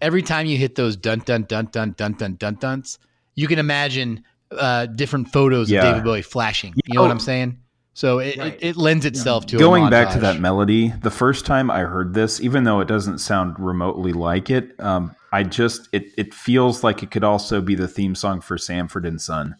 Every 0.00 0.22
time 0.22 0.46
you 0.46 0.56
hit 0.56 0.76
those 0.76 0.96
dun 0.96 1.18
dun 1.20 1.42
dun 1.42 1.68
dun 1.72 1.92
dun 1.96 2.14
dun 2.16 2.36
dun 2.36 2.54
duns, 2.54 2.98
you 3.34 3.46
can 3.46 3.58
imagine 3.58 4.24
uh, 4.56 4.86
different 4.86 5.32
photos 5.32 5.70
Yeah. 5.70 5.80
of 5.80 5.84
David 5.84 6.04
Bowie 6.04 6.22
flashing. 6.22 6.72
You 6.86 6.94
know 6.94 7.00
know- 7.00 7.02
what 7.02 7.10
I'm 7.10 7.20
saying? 7.20 7.58
So 7.94 8.18
it, 8.18 8.36
Right. 8.38 8.52
it, 8.60 8.70
it 8.70 8.76
lends 8.76 9.04
itself 9.06 9.46
to 9.46 9.56
a 9.56 9.58
Going 9.58 9.88
back 9.88 10.10
to 10.12 10.18
that 10.20 10.38
melody, 10.38 10.92
the 11.02 11.10
first 11.10 11.46
time 11.46 11.70
I 11.70 11.80
heard 11.80 12.12
this, 12.12 12.40
even 12.42 12.64
though 12.64 12.80
it 12.80 12.88
doesn't 12.88 13.18
sound 13.18 13.56
remotely 13.58 14.12
like 14.12 14.50
it, 14.50 14.78
um, 14.80 15.14
I 15.32 15.42
just 15.44 15.88
it 15.92 16.12
it 16.16 16.32
feels 16.34 16.84
like 16.84 17.02
it 17.02 17.10
could 17.10 17.24
also 17.24 17.60
be 17.62 17.74
the 17.74 17.88
theme 17.88 18.14
song 18.14 18.40
for 18.42 18.56
Sanford 18.58 19.04
and 19.06 19.20
Son. 19.20 19.56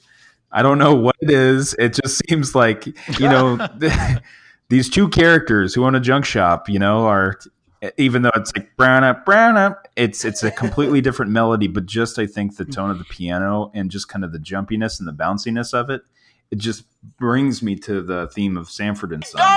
I 0.52 0.62
don't 0.62 0.78
know 0.78 0.94
what 0.94 1.16
it 1.20 1.30
is. 1.30 1.74
It 1.78 1.94
just 1.94 2.22
seems 2.28 2.54
like 2.54 2.86
you 3.18 3.28
know 3.28 3.66
these 4.68 4.88
two 4.88 5.08
characters 5.08 5.74
who 5.74 5.84
own 5.84 5.94
a 5.94 6.00
junk 6.00 6.24
shop, 6.24 6.68
you 6.68 6.78
know, 6.78 7.06
are 7.06 7.38
even 7.98 8.22
though 8.22 8.32
it's 8.34 8.52
like 8.56 8.74
brown 8.76 9.04
up, 9.04 9.24
brown 9.24 9.56
up, 9.56 9.86
it's 9.96 10.24
it's 10.24 10.42
a 10.42 10.50
completely 10.50 11.00
different 11.00 11.30
melody. 11.30 11.68
But 11.68 11.86
just 11.86 12.18
I 12.18 12.26
think 12.26 12.56
the 12.56 12.64
tone 12.64 12.90
of 12.90 12.98
the 12.98 13.04
piano 13.04 13.70
and 13.74 13.90
just 13.90 14.08
kind 14.08 14.24
of 14.24 14.32
the 14.32 14.38
jumpiness 14.38 14.98
and 14.98 15.06
the 15.06 15.12
bounciness 15.12 15.74
of 15.74 15.90
it, 15.90 16.02
it 16.50 16.58
just 16.58 16.84
brings 17.18 17.62
me 17.62 17.76
to 17.76 18.00
the 18.00 18.28
theme 18.28 18.56
of 18.56 18.70
Sanford 18.70 19.12
and 19.12 19.24
Son. 19.24 19.56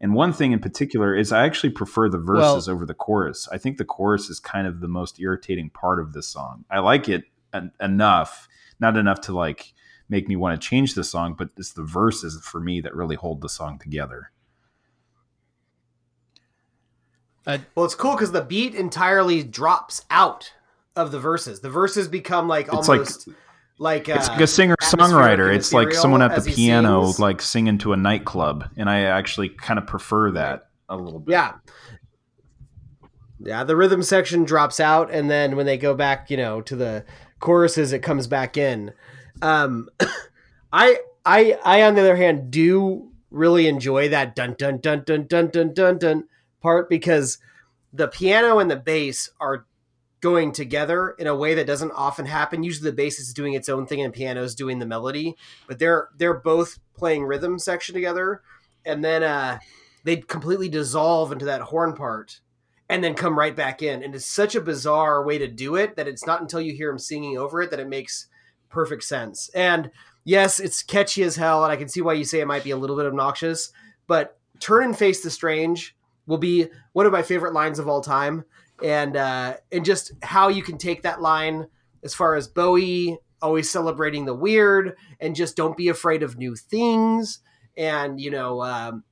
And 0.00 0.14
one 0.14 0.32
thing 0.32 0.52
in 0.52 0.60
particular 0.60 1.14
is 1.14 1.30
I 1.30 1.44
actually 1.44 1.70
prefer 1.70 2.08
the 2.08 2.18
verses 2.18 2.68
over 2.68 2.86
the 2.86 2.94
chorus. 2.94 3.48
I 3.52 3.58
think 3.58 3.76
the 3.76 3.84
chorus 3.84 4.30
is 4.30 4.40
kind 4.40 4.66
of 4.66 4.80
the 4.80 4.88
most 4.88 5.20
irritating 5.20 5.68
part 5.70 6.00
of 6.00 6.14
this 6.14 6.26
song. 6.26 6.64
I 6.70 6.78
like 6.78 7.08
it 7.08 7.24
en- 7.52 7.72
enough, 7.80 8.48
not 8.78 8.96
enough 8.96 9.20
to 9.22 9.32
like 9.32 9.74
make 10.08 10.26
me 10.26 10.36
want 10.36 10.60
to 10.60 10.68
change 10.68 10.94
the 10.94 11.04
song, 11.04 11.34
but 11.38 11.50
it's 11.58 11.72
the 11.72 11.84
verses 11.84 12.40
for 12.42 12.60
me 12.60 12.80
that 12.80 12.96
really 12.96 13.16
hold 13.16 13.42
the 13.42 13.48
song 13.48 13.78
together. 13.78 14.30
Uh, 17.46 17.58
well, 17.74 17.84
it's 17.86 17.94
cool 17.94 18.12
because 18.12 18.32
the 18.32 18.42
beat 18.42 18.74
entirely 18.74 19.42
drops 19.42 20.04
out 20.10 20.52
of 20.96 21.10
the 21.12 21.18
verses. 21.18 21.60
The 21.60 21.70
verses 21.70 22.08
become 22.08 22.48
like 22.48 22.68
It's 22.72 22.88
like- 22.88 23.06
like, 23.80 24.10
It's 24.10 24.28
uh, 24.28 24.32
like 24.32 24.42
a 24.42 24.46
singer 24.46 24.76
songwriter. 24.82 25.52
It's 25.52 25.72
like 25.72 25.94
someone 25.94 26.20
at 26.20 26.36
the 26.36 26.52
piano, 26.52 27.04
sings. 27.06 27.18
like 27.18 27.40
singing 27.40 27.78
to 27.78 27.94
a 27.94 27.96
nightclub, 27.96 28.68
and 28.76 28.90
I 28.90 29.04
actually 29.04 29.48
kind 29.48 29.78
of 29.78 29.86
prefer 29.86 30.30
that 30.32 30.68
a 30.90 30.96
little 30.96 31.18
bit. 31.18 31.32
Yeah. 31.32 31.54
Yeah, 33.42 33.64
the 33.64 33.74
rhythm 33.74 34.02
section 34.02 34.44
drops 34.44 34.80
out, 34.80 35.10
and 35.10 35.30
then 35.30 35.56
when 35.56 35.64
they 35.64 35.78
go 35.78 35.94
back, 35.94 36.30
you 36.30 36.36
know, 36.36 36.60
to 36.60 36.76
the 36.76 37.06
choruses, 37.38 37.94
it 37.94 38.00
comes 38.00 38.26
back 38.26 38.58
in. 38.58 38.92
Um, 39.40 39.88
I, 40.72 40.98
I, 41.24 41.58
I, 41.64 41.82
on 41.82 41.94
the 41.94 42.02
other 42.02 42.16
hand, 42.16 42.50
do 42.50 43.10
really 43.30 43.66
enjoy 43.66 44.10
that 44.10 44.36
dun 44.36 44.56
dun 44.58 44.78
dun 44.78 45.04
dun 45.04 45.24
dun 45.24 45.48
dun 45.48 45.72
dun 45.72 45.98
dun 45.98 46.24
part 46.60 46.90
because 46.90 47.38
the 47.94 48.08
piano 48.08 48.58
and 48.58 48.70
the 48.70 48.76
bass 48.76 49.30
are 49.40 49.64
going 50.20 50.52
together 50.52 51.10
in 51.18 51.26
a 51.26 51.34
way 51.34 51.54
that 51.54 51.66
doesn't 51.66 51.92
often 51.92 52.26
happen. 52.26 52.62
Usually, 52.62 52.90
the 52.90 52.96
bass 52.96 53.18
is 53.18 53.32
doing 53.32 53.54
its 53.54 53.68
own 53.68 53.86
thing 53.86 54.00
and 54.00 54.12
the 54.12 54.16
piano 54.16 54.42
is 54.42 54.54
doing 54.54 54.78
the 54.78 54.86
melody, 54.86 55.36
but 55.66 55.78
they're 55.78 56.08
they're 56.16 56.34
both 56.34 56.78
playing 56.96 57.24
rhythm 57.24 57.58
section 57.58 57.94
together, 57.94 58.42
and 58.84 59.04
then 59.04 59.22
uh, 59.22 59.58
they 60.04 60.16
completely 60.16 60.68
dissolve 60.68 61.32
into 61.32 61.44
that 61.46 61.62
horn 61.62 61.94
part 61.94 62.40
and 62.88 63.04
then 63.04 63.14
come 63.14 63.38
right 63.38 63.54
back 63.54 63.82
in. 63.82 64.02
And 64.02 64.14
it's 64.14 64.26
such 64.26 64.54
a 64.54 64.60
bizarre 64.60 65.24
way 65.24 65.38
to 65.38 65.46
do 65.46 65.76
it 65.76 65.96
that 65.96 66.08
it's 66.08 66.26
not 66.26 66.40
until 66.40 66.60
you 66.60 66.74
hear 66.74 66.90
him 66.90 66.98
singing 66.98 67.38
over 67.38 67.62
it 67.62 67.70
that 67.70 67.78
it 67.78 67.88
makes 67.88 68.26
perfect 68.68 69.04
sense. 69.04 69.48
And 69.54 69.92
yes, 70.24 70.58
it's 70.58 70.82
catchy 70.82 71.22
as 71.22 71.36
hell, 71.36 71.62
and 71.62 71.72
I 71.72 71.76
can 71.76 71.88
see 71.88 72.00
why 72.00 72.14
you 72.14 72.24
say 72.24 72.40
it 72.40 72.46
might 72.46 72.64
be 72.64 72.72
a 72.72 72.76
little 72.76 72.96
bit 72.96 73.06
obnoxious, 73.06 73.72
but 74.06 74.38
Turn 74.58 74.84
and 74.84 74.98
Face 74.98 75.22
the 75.22 75.30
Strange 75.30 75.96
will 76.26 76.38
be 76.38 76.66
one 76.92 77.06
of 77.06 77.12
my 77.12 77.22
favorite 77.22 77.54
lines 77.54 77.78
of 77.78 77.88
all 77.88 78.00
time. 78.00 78.44
And 78.82 79.16
uh, 79.16 79.56
and 79.70 79.84
just 79.84 80.12
how 80.22 80.48
you 80.48 80.62
can 80.62 80.78
take 80.78 81.02
that 81.02 81.20
line 81.20 81.66
as 82.02 82.14
far 82.14 82.34
as 82.34 82.48
Bowie 82.48 83.18
always 83.42 83.70
celebrating 83.70 84.24
the 84.24 84.34
weird 84.34 84.96
and 85.18 85.34
just 85.34 85.56
don't 85.56 85.76
be 85.76 85.88
afraid 85.88 86.22
of 86.22 86.38
new 86.38 86.54
things. 86.56 87.40
And 87.76 88.20
you 88.20 88.30
know, 88.30 88.62
um, 88.62 89.04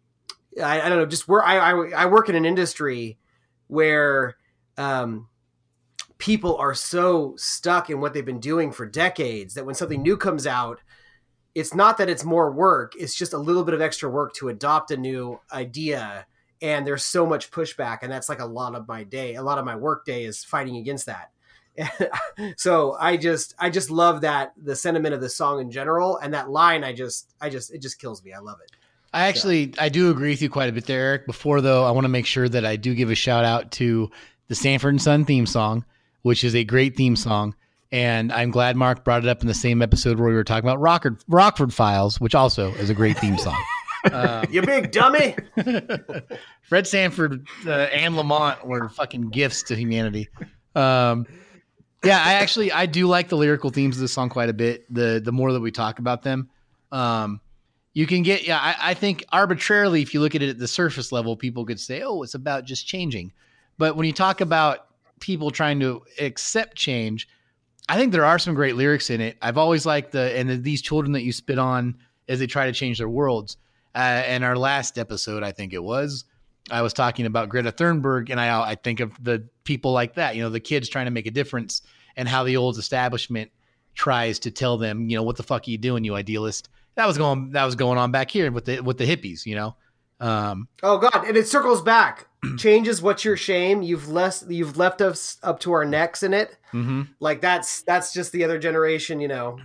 I, 0.63 0.81
I 0.81 0.89
don't 0.89 0.99
know, 0.99 1.07
just 1.07 1.29
where 1.29 1.45
I, 1.45 1.59
I 1.59 1.91
I 1.91 2.07
work 2.07 2.29
in 2.29 2.35
an 2.35 2.45
industry 2.45 3.19
where 3.69 4.37
um, 4.77 5.29
people 6.19 6.57
are 6.57 6.75
so 6.75 7.35
stuck 7.37 7.91
in 7.91 8.01
what 8.01 8.15
they've 8.15 8.25
been 8.25 8.41
doing 8.41 8.73
for 8.73 8.87
decades 8.87 9.55
that 9.55 9.67
when 9.67 9.75
something 9.75 10.03
new 10.03 10.17
comes 10.17 10.47
out, 10.47 10.81
it's 11.55 11.75
not 11.75 11.99
that 11.99 12.09
it's 12.09 12.25
more 12.25 12.51
work; 12.51 12.93
it's 12.99 13.15
just 13.15 13.33
a 13.33 13.39
little 13.39 13.65
bit 13.65 13.75
of 13.75 13.81
extra 13.81 14.09
work 14.09 14.35
to 14.35 14.49
adopt 14.49 14.91
a 14.91 14.97
new 14.97 15.41
idea. 15.53 16.27
And 16.61 16.87
there's 16.87 17.05
so 17.05 17.25
much 17.25 17.51
pushback, 17.51 17.99
and 18.03 18.13
that's 18.13 18.29
like 18.29 18.41
a 18.41 18.47
lot 18.47 18.75
of 18.75 18.89
my 18.89 19.05
day. 19.05 19.37
A 19.37 19.43
lot 19.43 19.59
of 19.59 19.65
my 19.65 19.77
work 19.77 20.05
day 20.05 20.25
is 20.25 20.43
fighting 20.43 20.77
against 20.77 21.07
that. 21.07 21.31
so 22.57 22.97
I 22.99 23.17
just 23.17 23.55
I 23.59 23.71
just 23.71 23.91
love 23.91 24.23
that 24.23 24.53
the 24.61 24.75
sentiment 24.75 25.15
of 25.15 25.21
the 25.21 25.29
song 25.29 25.61
in 25.61 25.71
general, 25.71 26.19
and 26.19 26.35
that 26.35 26.51
line. 26.51 26.85
I 26.85 26.93
just 26.93 27.35
I 27.41 27.51
just 27.51 27.73
it 27.73 27.81
just 27.81 28.01
kills 28.01 28.25
me. 28.25 28.33
I 28.33 28.41
love 28.41 28.59
it. 28.63 28.73
I 29.13 29.27
actually 29.29 29.73
I 29.79 29.89
do 29.89 30.11
agree 30.11 30.31
with 30.31 30.43
you 30.43 30.51
quite 30.51 30.69
a 30.69 30.73
bit 30.73 30.87
there, 30.87 31.01
Eric. 31.01 31.27
Before 31.27 31.61
though, 31.61 31.85
I 31.85 31.93
want 31.93 32.05
to 32.05 32.11
make 32.11 32.27
sure 32.27 32.49
that 32.49 32.65
I 32.65 32.77
do 32.77 32.95
give 32.95 33.11
a 33.11 33.15
shout 33.15 33.45
out 33.45 33.71
to 33.73 34.11
the 34.49 34.55
Sanford 34.55 34.95
and 34.95 35.03
Son 35.03 35.25
theme 35.25 35.47
song, 35.47 35.85
which 36.23 36.45
is 36.45 36.55
a 36.55 36.65
great 36.65 36.97
theme 36.97 37.17
song. 37.17 37.55
And 37.91 38.33
I'm 38.33 38.51
glad 38.51 38.77
Mark 38.77 39.03
brought 39.03 39.25
it 39.25 39.29
up 39.29 39.41
in 39.41 39.49
the 39.49 39.55
same 39.55 39.81
episode 39.81 40.19
where 40.19 40.29
we 40.29 40.35
were 40.35 40.45
talking 40.45 40.69
about 40.69 40.81
Rockford, 40.81 41.23
Rockford 41.27 41.73
Files, 41.73 42.21
which 42.21 42.35
also 42.35 42.73
is 42.75 42.91
a 42.91 42.95
great 42.95 43.17
theme 43.19 43.39
song. 43.39 43.57
Um, 44.13 44.47
You 44.51 44.63
big 44.63 44.93
dummy. 44.93 45.37
Fred 46.63 46.87
Sanford 46.87 47.47
uh, 47.67 47.71
and 47.71 48.17
Lamont 48.17 48.67
were 48.67 48.89
fucking 48.89 49.31
gifts 49.31 49.63
to 49.65 49.77
humanity. 49.77 50.29
Um, 50.75 51.27
yeah, 52.05 52.23
I 52.25 52.35
actually 52.35 52.71
I 52.71 52.87
do 52.87 53.07
like 53.07 53.29
the 53.29 53.37
lyrical 53.37 53.71
themes 53.71 53.97
of 53.97 54.01
this 54.01 54.13
song 54.13 54.29
quite 54.29 54.49
a 54.49 54.53
bit. 54.53 54.93
The 54.93 55.21
the 55.23 55.33
more 55.33 55.53
that 55.53 55.61
we 55.61 55.71
talk 55.71 55.99
about 55.99 56.23
them, 56.23 56.49
um, 56.93 57.41
you 57.93 58.07
can 58.07 58.23
get 58.23 58.47
yeah. 58.47 58.59
I, 58.59 58.91
I 58.91 58.95
think 58.95 59.25
arbitrarily, 59.33 60.03
if 60.03 60.15
you 60.15 60.21
look 60.21 60.35
at 60.35 60.43
it 60.43 60.49
at 60.49 60.59
the 60.59 60.69
surface 60.69 61.11
level, 61.11 61.37
people 61.37 61.65
could 61.65 61.81
say, 61.81 62.03
"Oh, 62.03 62.23
it's 62.23 62.35
about 62.35 62.65
just 62.65 62.87
changing," 62.87 63.33
but 63.79 63.97
when 63.97 64.07
you 64.07 64.13
talk 64.13 64.41
about 64.41 64.87
people 65.19 65.51
trying 65.51 65.81
to 65.81 66.03
accept 66.21 66.77
change, 66.77 67.29
I 67.89 67.97
think 67.97 68.13
there 68.13 68.25
are 68.25 68.39
some 68.39 68.55
great 68.55 68.77
lyrics 68.77 69.11
in 69.11 69.21
it. 69.21 69.37
I've 69.43 69.59
always 69.59 69.85
liked 69.85 70.13
the 70.13 70.37
and 70.39 70.49
the, 70.49 70.57
these 70.57 70.83
children 70.83 71.13
that 71.13 71.23
you 71.23 71.33
spit 71.33 71.59
on 71.59 71.97
as 72.29 72.39
they 72.39 72.47
try 72.47 72.67
to 72.67 72.73
change 72.73 72.99
their 72.99 73.09
worlds. 73.09 73.57
Uh, 73.95 74.23
in 74.29 74.43
our 74.43 74.57
last 74.57 74.99
episode, 74.99 75.43
I 75.43 75.53
think 75.53 75.73
it 75.73 75.83
was, 75.83 76.25
I 76.71 76.83
was 76.83 76.93
talking 76.93 77.27
about 77.27 77.49
Greta 77.49 77.73
Thunberg, 77.73 78.31
and 78.31 78.41
I 78.41 78.71
I 78.71 78.75
think 78.75 79.01
of 79.01 79.13
the 79.23 79.49
people 79.65 79.93
like 79.93 80.15
that, 80.15 80.37
you 80.37 80.43
know, 80.43 80.51
the 80.51 80.61
kids 80.61 80.89
trying 80.89 81.07
to 81.07 81.11
make 81.11 81.27
a 81.27 81.31
difference, 81.31 81.83
and 82.17 82.29
how 82.29 82.45
the 82.45 82.57
old 82.57 82.79
establishment 82.79 83.51
tries 83.95 84.39
to 84.41 84.51
tell 84.51 84.77
them, 84.79 85.09
you 85.09 85.17
know, 85.17 85.23
what 85.23 85.37
the 85.37 85.43
fuck 85.43 85.67
are 85.67 85.71
you 85.71 85.79
doing, 85.79 86.05
you 86.05 86.15
idealist? 86.15 86.69
That 86.95 87.07
was 87.07 87.17
going 87.19 87.51
that 87.53 87.65
was 87.65 87.75
going 87.75 87.99
on 87.99 88.11
back 88.13 88.31
here 88.31 88.51
with 88.53 88.67
the 88.67 88.81
with 88.81 88.99
the 88.99 89.07
hippies, 89.07 89.47
you 89.47 89.57
know. 89.57 89.77
Um, 90.21 90.69
Oh 90.83 90.99
God, 90.99 91.25
and 91.27 91.37
it 91.37 91.47
circles 91.49 91.81
back. 91.81 92.27
Changes 92.59 93.01
what's 93.01 93.25
your 93.25 93.37
shame? 93.37 93.83
You've 93.83 94.09
less 94.09 94.45
you've 94.49 94.77
left 94.77 95.01
us 95.01 95.39
up 95.43 95.61
to 95.61 95.73
our 95.73 95.85
necks 95.85 96.23
in 96.23 96.35
it. 96.35 96.57
mhm. 96.73 97.09
Like 97.21 97.41
that's 97.41 97.83
that's 97.83 98.13
just 98.13 98.33
the 98.33 98.45
other 98.45 98.59
generation, 98.59 99.21
you 99.21 99.29
know, 99.29 99.59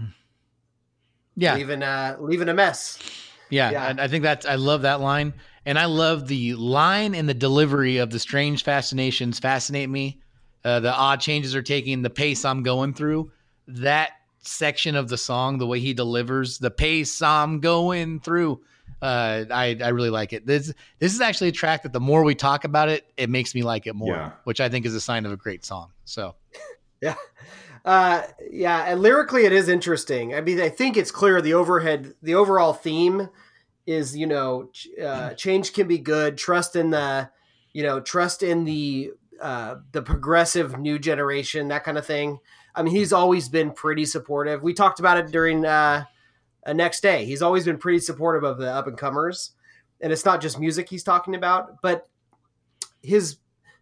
Yeah, 1.36 1.55
leaving 1.55 1.84
uh 1.84 2.17
leaving 2.19 2.49
a 2.49 2.53
mess. 2.53 2.99
Yeah, 3.54 3.70
Yeah. 3.72 3.86
and 3.89 4.01
I 4.01 4.08
think 4.08 4.24
that's 4.24 4.45
I 4.47 4.56
love 4.56 4.82
that 4.82 4.99
line, 4.99 5.34
and 5.66 5.78
I 5.78 5.86
love 5.86 6.28
the 6.28 6.56
line 6.56 7.14
and 7.14 7.30
the 7.30 7.36
delivery 7.36 7.97
of 7.97 8.10
the 8.10 8.18
strange 8.20 8.64
fascinations 8.64 9.38
fascinate 9.39 9.89
me. 9.89 10.20
Uh, 10.66 10.80
the 10.80 10.91
odd 10.91 11.20
changes 11.22 11.56
are 11.56 11.62
taking 11.62 12.01
the 12.01 12.10
pace 12.10 12.43
I'm 12.45 12.64
going 12.64 12.93
through. 12.95 13.32
That 13.68 14.12
section 14.41 14.95
of 14.95 15.08
the 15.08 15.18
song, 15.18 15.60
the 15.60 15.68
way 15.68 15.80
he 15.80 15.93
delivers 15.93 16.58
the 16.58 16.72
pace 16.72 17.22
I'm 17.22 17.60
going 17.60 18.22
through, 18.22 18.62
uh, 19.04 19.43
I 19.51 19.78
I 19.84 19.89
really 19.89 20.10
like 20.10 20.34
it. 20.34 20.47
This 20.47 20.74
this 20.97 21.14
is 21.14 21.22
actually 21.22 21.49
a 21.49 21.54
track 21.54 21.84
that 21.84 21.93
the 21.93 21.99
more 21.99 22.24
we 22.24 22.34
talk 22.34 22.64
about 22.64 22.89
it, 22.89 23.06
it 23.18 23.30
makes 23.30 23.54
me 23.54 23.62
like 23.62 23.86
it 23.86 23.93
more, 23.95 24.16
Yeah. 24.16 24.32
which 24.45 24.62
I 24.62 24.68
think 24.70 24.88
is 24.88 24.95
a 24.95 25.01
sign 25.01 25.28
of 25.28 25.32
a 25.32 25.38
great 25.38 25.64
song. 25.64 25.91
So 26.06 26.34
yeah, 27.01 27.16
Uh, 27.86 28.24
yeah, 28.49 28.86
and 28.88 29.01
lyrically, 29.01 29.45
it 29.45 29.51
is 29.51 29.68
interesting. 29.68 30.34
I 30.34 30.39
mean, 30.41 30.60
I 30.62 30.70
think 30.70 30.95
it's 30.95 31.12
clear 31.12 31.41
the 31.41 31.54
overhead, 31.54 32.16
the 32.22 32.34
overall 32.34 32.72
theme 32.74 33.28
is, 33.86 34.15
you 34.15 34.27
know, 34.27 34.69
uh, 35.03 35.34
change 35.34 35.73
can 35.73 35.88
be 35.88 35.97
good. 35.97 36.38
Trust 36.38 36.75
in 36.75 36.89
the, 36.89 37.29
you 37.73 37.84
know, 37.84 37.99
trust 37.99 38.43
in 38.43 38.63
the 38.63 39.11
uh, 39.41 39.75
the 39.91 40.01
progressive 40.01 40.79
new 40.79 40.97
generation, 40.97 41.67
that 41.67 41.84
kind 41.84 41.97
of 41.97 42.05
thing. 42.05 42.39
I 42.75 42.81
mean, 42.81 42.95
he's 42.95 43.13
always 43.13 43.49
been 43.49 43.71
pretty 43.71 44.05
supportive. 44.05 44.63
We 44.63 44.73
talked 44.73 44.99
about 44.99 45.17
it 45.17 45.31
during 45.31 45.65
uh, 45.65 46.05
a 46.65 46.73
next 46.73 47.01
day. 47.01 47.25
He's 47.25 47.41
always 47.41 47.65
been 47.65 47.77
pretty 47.77 47.99
supportive 47.99 48.43
of 48.43 48.57
the 48.57 48.71
up 48.71 48.88
and 48.88 48.97
comers, 48.97 49.51
and 50.01 50.13
it's 50.13 50.25
not 50.25 50.41
just 50.41 50.59
music 50.59 50.89
he's 50.89 51.03
talking 51.03 51.36
about, 51.36 51.81
but 51.81 52.07
his 53.01 53.38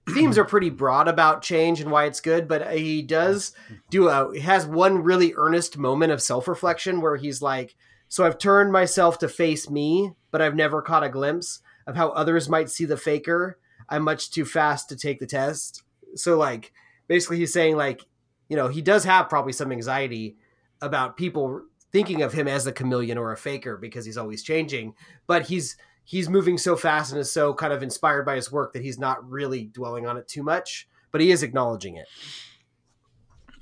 themes 0.10 0.38
are 0.38 0.46
pretty 0.46 0.70
broad 0.72 1.08
about 1.08 1.44
change 1.44 1.80
and 1.80 1.92
why 1.92 2.06
it's 2.06 2.22
good. 2.22 2.48
But 2.48 2.72
he 2.74 3.02
does 3.02 3.54
do 3.92 4.08
a 4.08 4.34
he 4.34 4.40
has 4.40 4.66
one 4.66 5.04
really 5.04 5.34
earnest 5.38 5.78
moment 5.78 6.12
of 6.12 6.22
self-reflection 6.22 7.02
where 7.02 7.18
he's 7.18 7.42
like 7.42 7.76
so 8.12 8.26
i've 8.26 8.38
turned 8.38 8.72
myself 8.72 9.18
to 9.18 9.28
face 9.28 9.70
me 9.70 10.12
but 10.30 10.42
i've 10.42 10.56
never 10.56 10.82
caught 10.82 11.04
a 11.04 11.10
glimpse 11.10 11.62
of 11.88 11.96
how 11.96 12.10
others 12.10 12.50
might 12.50 12.70
see 12.70 12.86
the 12.86 12.98
faker. 12.98 13.58
I'm 13.90 14.04
much 14.04 14.32
too 14.32 14.46
fast 14.46 14.90
to 14.90 14.96
take 14.96 15.20
the 15.20 15.28
test. 15.28 15.84
So 16.16 16.38
like 16.38 16.74
basically 17.08 17.38
he's 17.38 17.54
saying 17.54 17.78
like 17.78 18.02
you 18.50 18.56
know 18.56 18.68
he 18.68 18.82
does 18.82 19.04
have 19.04 19.30
probably 19.30 19.54
some 19.54 19.72
anxiety 19.72 20.38
about 20.82 21.18
people 21.18 21.62
thinking 21.92 22.22
of 22.22 22.34
him 22.34 22.48
as 22.48 22.66
a 22.66 22.72
chameleon 22.72 23.18
or 23.18 23.32
a 23.32 23.38
faker 23.38 23.78
because 23.78 24.06
he's 24.06 24.18
always 24.18 24.42
changing 24.42 24.94
but 25.28 25.48
he's 25.48 25.76
he's 26.06 26.30
moving 26.30 26.58
so 26.58 26.76
fast 26.76 27.12
and 27.12 27.20
is 27.20 27.32
so 27.32 27.54
kind 27.54 27.74
of 27.74 27.84
inspired 27.84 28.26
by 28.26 28.36
his 28.36 28.52
work 28.52 28.74
that 28.74 28.82
he's 28.82 28.98
not 28.98 29.30
really 29.30 29.66
dwelling 29.66 30.08
on 30.08 30.18
it 30.18 30.28
too 30.28 30.42
much 30.42 30.88
but 31.12 31.22
he 31.22 31.32
is 31.32 31.44
acknowledging 31.44 31.98
it. 31.98 32.08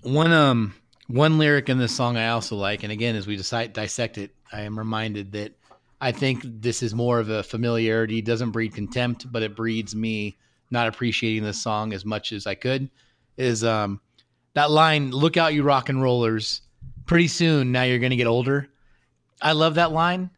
One 0.01 0.31
um 0.31 0.73
one 1.07 1.39
lyric 1.39 1.69
in 1.69 1.79
this 1.79 1.95
song 1.95 2.17
I 2.17 2.29
also 2.29 2.55
like, 2.55 2.83
and 2.83 2.91
again, 2.91 3.15
as 3.15 3.25
we 3.25 3.35
decide 3.35 3.73
dissect 3.73 4.19
it, 4.19 4.31
I 4.51 4.61
am 4.61 4.77
reminded 4.77 5.31
that 5.33 5.53
I 6.01 6.11
think 6.11 6.41
this 6.43 6.81
is 6.81 6.93
more 6.93 7.19
of 7.19 7.29
a 7.29 7.43
familiarity. 7.43 8.21
Doesn't 8.21 8.51
breed 8.51 8.73
contempt, 8.73 9.31
but 9.31 9.43
it 9.43 9.55
breeds 9.55 9.95
me 9.95 10.37
not 10.71 10.87
appreciating 10.87 11.43
this 11.43 11.61
song 11.61 11.93
as 11.93 12.05
much 12.05 12.31
as 12.31 12.47
I 12.47 12.55
could. 12.55 12.89
Is 13.37 13.63
um 13.63 13.99
that 14.53 14.71
line, 14.71 15.11
look 15.11 15.37
out 15.37 15.53
you 15.53 15.63
rock 15.63 15.89
and 15.89 16.01
rollers. 16.01 16.61
Pretty 17.05 17.27
soon 17.27 17.71
now 17.71 17.83
you're 17.83 17.99
gonna 17.99 18.15
get 18.15 18.27
older. 18.27 18.67
I 19.41 19.53
love 19.53 19.75
that 19.75 19.91
line. 19.91 20.29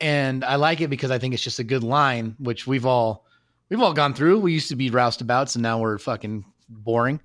And 0.00 0.44
I 0.44 0.56
like 0.56 0.80
it 0.80 0.90
because 0.90 1.10
I 1.10 1.18
think 1.18 1.32
it's 1.32 1.42
just 1.44 1.60
a 1.60 1.64
good 1.64 1.84
line, 1.84 2.34
which 2.38 2.66
we've 2.66 2.86
all 2.86 3.26
we've 3.68 3.80
all 3.80 3.92
gone 3.92 4.14
through. 4.14 4.40
We 4.40 4.52
used 4.52 4.68
to 4.70 4.76
be 4.76 4.90
roustabouts 4.90 5.54
and 5.54 5.62
now 5.62 5.78
we're 5.78 5.98
fucking 5.98 6.44
boring. 6.68 7.20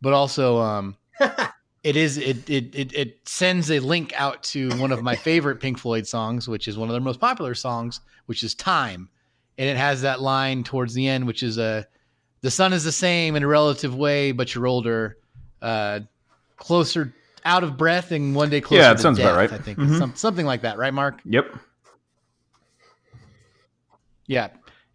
But 0.00 0.12
also 0.12 0.58
um 0.58 0.96
it 1.86 1.94
is 1.94 2.18
it, 2.18 2.50
it 2.50 2.74
it 2.74 2.92
it 2.92 3.28
sends 3.28 3.70
a 3.70 3.78
link 3.78 4.12
out 4.16 4.42
to 4.42 4.70
one 4.80 4.90
of 4.90 5.04
my 5.04 5.14
favorite 5.28 5.60
Pink 5.60 5.78
Floyd 5.78 6.04
songs, 6.04 6.48
which 6.48 6.66
is 6.66 6.76
one 6.76 6.88
of 6.88 6.92
their 6.92 7.00
most 7.00 7.20
popular 7.20 7.54
songs, 7.54 8.00
which 8.26 8.42
is 8.42 8.56
Time, 8.56 9.08
and 9.56 9.68
it 9.68 9.76
has 9.76 10.02
that 10.02 10.20
line 10.20 10.64
towards 10.64 10.94
the 10.94 11.06
end, 11.06 11.28
which 11.28 11.44
is 11.44 11.58
a 11.58 11.86
the 12.40 12.50
sun 12.50 12.72
is 12.72 12.82
the 12.82 12.90
same 12.90 13.36
in 13.36 13.44
a 13.44 13.46
relative 13.46 13.94
way, 13.94 14.32
but 14.32 14.52
you're 14.52 14.66
older, 14.66 15.16
uh, 15.62 16.00
closer 16.56 17.14
out 17.44 17.62
of 17.62 17.76
breath, 17.76 18.10
and 18.10 18.34
one 18.34 18.50
day 18.50 18.60
closer. 18.60 18.82
Yeah, 18.82 18.90
it 18.90 18.96
to 18.96 19.02
sounds 19.02 19.20
about 19.20 19.36
right. 19.36 19.52
I 19.52 19.58
think 19.58 19.78
Mhm. 19.78 19.96
Some, 19.98 20.16
something 20.16 20.44
like 20.44 20.62
that, 20.62 20.78
right, 20.78 20.92
Mark? 20.92 21.20
Yep. 21.24 21.56
Yeah. 24.26 24.48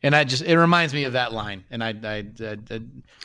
And 0.04 0.14
I 0.14 0.26
just 0.26 0.44
it 0.44 0.58
reminds 0.58 0.94
me 0.94 1.06
of 1.06 1.14
that 1.14 1.32
line, 1.32 1.64
and 1.72 1.82
I 1.82 1.90
I 2.04 2.26
I, 2.42 2.58
I, 2.70 2.82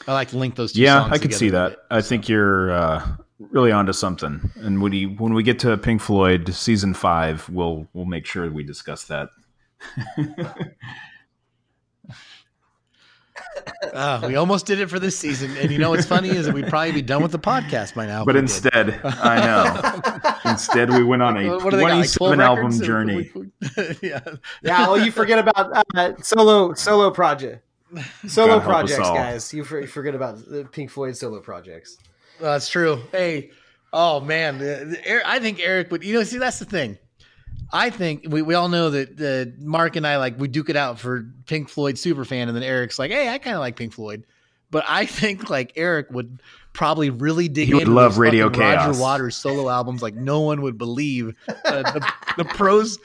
I 0.06 0.12
like 0.12 0.28
to 0.28 0.38
link 0.38 0.54
those 0.54 0.72
two. 0.72 0.82
Yeah, 0.82 1.08
I 1.10 1.18
could 1.18 1.34
see 1.34 1.48
that. 1.48 1.70
bit. 1.70 1.78
I 1.90 2.00
think 2.02 2.28
you're 2.28 2.70
uh, 2.70 3.16
really 3.38 3.72
onto 3.72 3.92
something. 3.92 4.50
And 4.56 4.80
when 4.82 4.92
we 4.92 5.06
when 5.06 5.34
we 5.34 5.42
get 5.42 5.58
to 5.60 5.76
Pink 5.76 6.00
Floyd 6.00 6.54
season 6.54 6.94
five, 6.94 7.48
we'll 7.48 7.86
we'll 7.92 8.04
make 8.06 8.26
sure 8.26 8.50
we 8.50 8.62
discuss 8.64 9.04
that. 9.04 9.28
Uh, 13.92 14.22
we 14.26 14.36
almost 14.36 14.66
did 14.66 14.80
it 14.80 14.88
for 14.88 14.98
this 14.98 15.18
season, 15.18 15.54
and 15.58 15.70
you 15.70 15.78
know 15.78 15.90
what's 15.90 16.06
funny 16.06 16.30
is 16.30 16.46
that 16.46 16.54
we'd 16.54 16.68
probably 16.68 16.92
be 16.92 17.02
done 17.02 17.22
with 17.22 17.32
the 17.32 17.38
podcast 17.38 17.94
by 17.94 18.06
now. 18.06 18.24
But 18.24 18.36
instead, 18.36 19.00
I 19.04 19.40
know. 19.40 20.30
instead, 20.50 20.90
we 20.90 21.02
went 21.04 21.22
on 21.22 21.36
a 21.36 21.48
What- 21.50 21.64
what 21.64 21.70
do 21.70 21.76
they 21.76 21.82
got, 21.82 21.96
like 21.98 22.12
12 22.12 22.36
twenty-seven 22.36 22.40
album 22.40 22.64
records? 22.66 22.80
Or- 22.80 22.84
journey. 22.84 23.30
yeah, 24.02 24.20
Yeah, 24.62 24.86
well, 24.88 25.04
you 25.04 25.10
forget 25.10 25.38
about 25.38 25.86
uh, 25.94 26.14
solo 26.22 26.72
solo 26.74 27.10
project, 27.10 27.62
solo 28.26 28.58
God 28.58 28.64
projects, 28.64 28.98
guys. 29.10 29.52
You, 29.54 29.64
for, 29.64 29.80
you 29.80 29.86
forget 29.86 30.14
about 30.14 30.38
the 30.48 30.64
Pink 30.64 30.90
Floyd 30.90 31.16
solo 31.16 31.40
projects. 31.40 31.98
That's 32.40 32.68
true. 32.68 33.02
Hey, 33.12 33.50
oh 33.92 34.20
man, 34.20 34.58
the- 34.58 34.84
the- 34.90 35.06
Eric- 35.06 35.24
I 35.26 35.38
think 35.38 35.60
Eric 35.60 35.90
would. 35.90 36.04
You 36.04 36.14
know, 36.14 36.22
see, 36.24 36.38
that's 36.38 36.58
the 36.58 36.64
thing. 36.64 36.98
I 37.72 37.90
think 37.90 38.26
we, 38.28 38.42
we 38.42 38.54
all 38.54 38.68
know 38.68 38.90
that 38.90 39.20
uh, 39.20 39.50
Mark 39.64 39.96
and 39.96 40.06
I 40.06 40.18
like 40.18 40.38
we 40.38 40.46
duke 40.48 40.68
it 40.70 40.76
out 40.76 41.00
for 41.00 41.26
Pink 41.46 41.68
Floyd 41.68 41.98
super 41.98 42.24
fan, 42.24 42.48
and 42.48 42.56
then 42.56 42.62
Eric's 42.62 42.98
like, 42.98 43.10
hey, 43.10 43.28
I 43.28 43.38
kind 43.38 43.54
of 43.56 43.60
like 43.60 43.74
Pink 43.76 43.92
Floyd, 43.92 44.24
but 44.70 44.84
I 44.86 45.06
think 45.06 45.50
like 45.50 45.72
Eric 45.76 46.08
would 46.10 46.40
probably 46.72 47.10
really 47.10 47.48
dig 47.48 47.68
He 47.68 47.74
would 47.74 47.88
love 47.88 48.18
Radio 48.18 48.48
fucking 48.48 48.60
Roger 48.62 49.00
Waters 49.00 49.34
solo 49.34 49.68
albums 49.70 50.02
like 50.02 50.14
no 50.14 50.40
one 50.40 50.62
would 50.62 50.78
believe. 50.78 51.34
Uh, 51.64 51.82
the, 51.92 52.12
the 52.38 52.44
pros, 52.44 52.98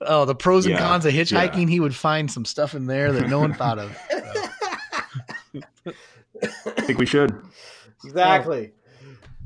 oh, 0.00 0.24
the 0.24 0.34
pros 0.34 0.64
and 0.64 0.74
Yeah, 0.74 0.80
cons 0.80 1.04
of 1.04 1.12
hitchhiking. 1.12 1.62
yeah. 1.62 1.66
He 1.68 1.78
would 1.80 1.94
find 1.94 2.30
some 2.30 2.44
stuff 2.46 2.74
in 2.74 2.86
there 2.86 3.12
that 3.12 3.28
no 3.28 3.38
one 3.40 3.52
thought 3.52 3.78
of. 3.78 3.94
I 6.42 6.80
think 6.82 6.98
we 6.98 7.04
should. 7.06 7.36
Exactly. 8.04 8.72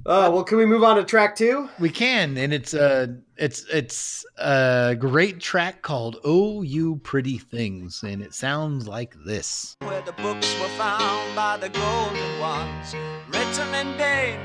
Oh 0.05 0.33
well, 0.33 0.43
can 0.43 0.59
we 0.59 0.67
move 0.67 0.83
on 0.83 0.97
to 0.97 1.05
track 1.05 1.37
two? 1.37 1.69
We 1.79 1.89
can, 1.89 2.37
and 2.37 2.53
it's 2.53 2.75
a 2.75 3.19
it's 3.37 3.65
it's 3.73 4.27
a 4.37 4.97
great 4.99 5.39
track 5.39 5.83
called 5.83 6.17
"Oh 6.25 6.63
You 6.63 6.97
Pretty 6.97 7.39
Things," 7.39 8.03
and 8.03 8.21
it 8.21 8.35
sounds 8.35 8.89
like 8.89 9.15
this. 9.25 9.77
where 9.81 10.03
the 10.03 10.13
books 10.13 10.59
were 10.61 10.75
found 10.77 11.37
by 11.37 11.57
the 11.57 11.69
golden 11.69 12.41
ones, 12.41 12.97
written 13.29 13.75
in 13.75 13.95
pain, 13.95 14.41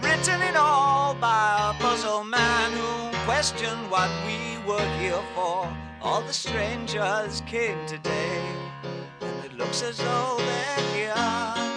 written 0.00 0.40
in 0.40 0.56
all 0.56 1.14
by 1.14 1.74
a 1.74 1.82
puzzle 1.82 2.24
man 2.24 2.72
who 2.72 3.16
questioned 3.26 3.90
what 3.90 4.10
we 4.26 4.66
were 4.66 4.88
here 4.98 5.22
for. 5.34 5.68
All 6.00 6.22
the 6.22 6.32
strangers 6.32 7.42
came 7.42 7.86
today, 7.86 8.42
and 9.20 9.44
it 9.44 9.52
looks 9.58 9.82
as 9.82 9.98
though 9.98 10.36
they're 10.38 10.94
here 10.94 11.71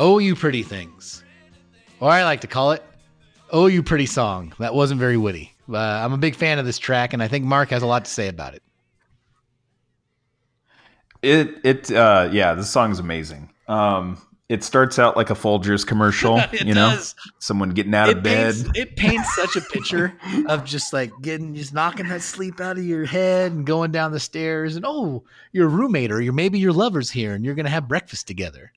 "Oh 0.00 0.18
You 0.18 0.36
Pretty 0.36 0.62
Things," 0.62 1.24
or 2.00 2.10
I 2.10 2.22
like 2.24 2.40
to 2.42 2.46
call 2.46 2.72
it 2.72 2.82
"Oh 3.50 3.66
You 3.66 3.82
Pretty 3.82 4.06
Song." 4.06 4.54
That 4.58 4.74
wasn't 4.74 5.00
very 5.00 5.16
witty. 5.16 5.54
Uh, 5.68 5.76
I'm 5.76 6.12
a 6.12 6.18
big 6.18 6.34
fan 6.36 6.58
of 6.58 6.64
this 6.64 6.78
track, 6.78 7.12
and 7.12 7.22
I 7.22 7.28
think 7.28 7.44
Mark 7.44 7.70
has 7.70 7.82
a 7.82 7.86
lot 7.86 8.04
to 8.04 8.10
say 8.10 8.28
about 8.28 8.54
it. 8.54 8.62
It 11.20 11.58
it 11.64 11.90
uh 11.90 12.28
yeah, 12.32 12.54
this 12.54 12.70
song 12.70 12.92
is 12.92 13.00
amazing. 13.00 13.50
Um 13.66 14.18
it 14.48 14.64
starts 14.64 14.98
out 14.98 15.16
like 15.16 15.28
a 15.30 15.34
Folgers 15.34 15.86
commercial, 15.86 16.38
It 16.52 16.66
you 16.66 16.74
know, 16.74 16.90
does. 16.90 17.14
someone 17.38 17.70
getting 17.70 17.94
out 17.94 18.08
of 18.08 18.18
it 18.18 18.22
bed. 18.22 18.54
paints, 18.54 18.70
it 18.78 18.96
paints 18.96 19.36
such 19.36 19.56
a 19.56 19.60
picture 19.60 20.14
of 20.48 20.64
just 20.64 20.92
like 20.92 21.10
getting 21.20 21.54
just 21.54 21.74
knocking 21.74 22.08
that 22.08 22.22
sleep 22.22 22.60
out 22.60 22.78
of 22.78 22.84
your 22.84 23.04
head 23.04 23.52
and 23.52 23.66
going 23.66 23.92
down 23.92 24.12
the 24.12 24.20
stairs 24.20 24.76
and 24.76 24.84
oh 24.86 25.24
your 25.52 25.68
roommate 25.68 26.10
or 26.10 26.20
your 26.20 26.32
maybe 26.32 26.58
your 26.58 26.72
lover's 26.72 27.10
here 27.10 27.34
and 27.34 27.44
you're 27.44 27.54
gonna 27.54 27.68
have 27.68 27.86
breakfast 27.88 28.26
together 28.26 28.72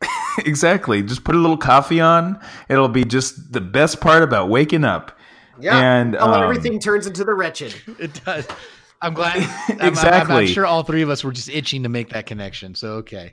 exactly. 0.38 1.02
Just 1.02 1.24
put 1.24 1.34
a 1.34 1.38
little 1.38 1.56
coffee 1.56 2.00
on. 2.00 2.38
It'll 2.68 2.88
be 2.88 3.04
just 3.04 3.52
the 3.52 3.60
best 3.60 4.00
part 4.00 4.22
about 4.22 4.48
waking 4.48 4.84
up. 4.84 5.16
Yeah, 5.60 5.78
And, 5.78 6.16
how 6.16 6.32
um, 6.34 6.42
everything 6.42 6.78
turns 6.80 7.06
into 7.06 7.24
the 7.24 7.32
wretched. 7.32 7.74
It 8.00 8.20
does. 8.24 8.46
I'm 9.00 9.14
glad. 9.14 9.36
I'm- 9.36 9.50
I'm, 9.68 9.80
I'm, 9.80 9.88
Exactly. 9.88 10.46
sure 10.48 10.66
all 10.66 10.82
three 10.82 11.02
of 11.02 11.10
us 11.10 11.22
were 11.22 11.30
just 11.32 11.48
itching 11.48 11.84
to 11.84 11.88
make 11.88 12.10
that 12.10 12.26
connection. 12.26 12.74
So 12.74 12.94
okay. 12.94 13.30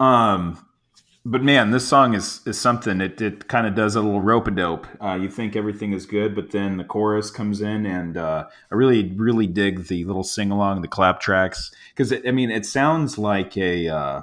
Um, 0.00 0.64
but 1.24 1.42
man, 1.42 1.70
this 1.70 1.86
song 1.86 2.14
is 2.14 2.40
is 2.46 2.58
something. 2.58 3.00
It 3.00 3.20
it 3.20 3.48
kind 3.48 3.66
of 3.66 3.74
does 3.74 3.96
a 3.96 4.00
little 4.00 4.20
rope 4.20 4.46
a 4.48 4.50
dope. 4.50 4.86
Uh, 5.02 5.18
you 5.20 5.28
think 5.28 5.56
everything 5.56 5.92
is 5.92 6.06
good, 6.06 6.34
but 6.34 6.52
then 6.52 6.76
the 6.76 6.84
chorus 6.84 7.30
comes 7.30 7.60
in, 7.60 7.84
and 7.84 8.16
uh, 8.16 8.46
I 8.70 8.74
really 8.74 9.12
really 9.12 9.46
dig 9.46 9.86
the 9.86 10.04
little 10.04 10.24
sing 10.24 10.50
along, 10.50 10.82
the 10.82 10.88
clap 10.88 11.20
tracks, 11.20 11.70
because 11.94 12.12
I 12.12 12.30
mean 12.30 12.50
it 12.50 12.64
sounds 12.64 13.18
like 13.18 13.56
a 13.56 13.88
uh, 13.88 14.22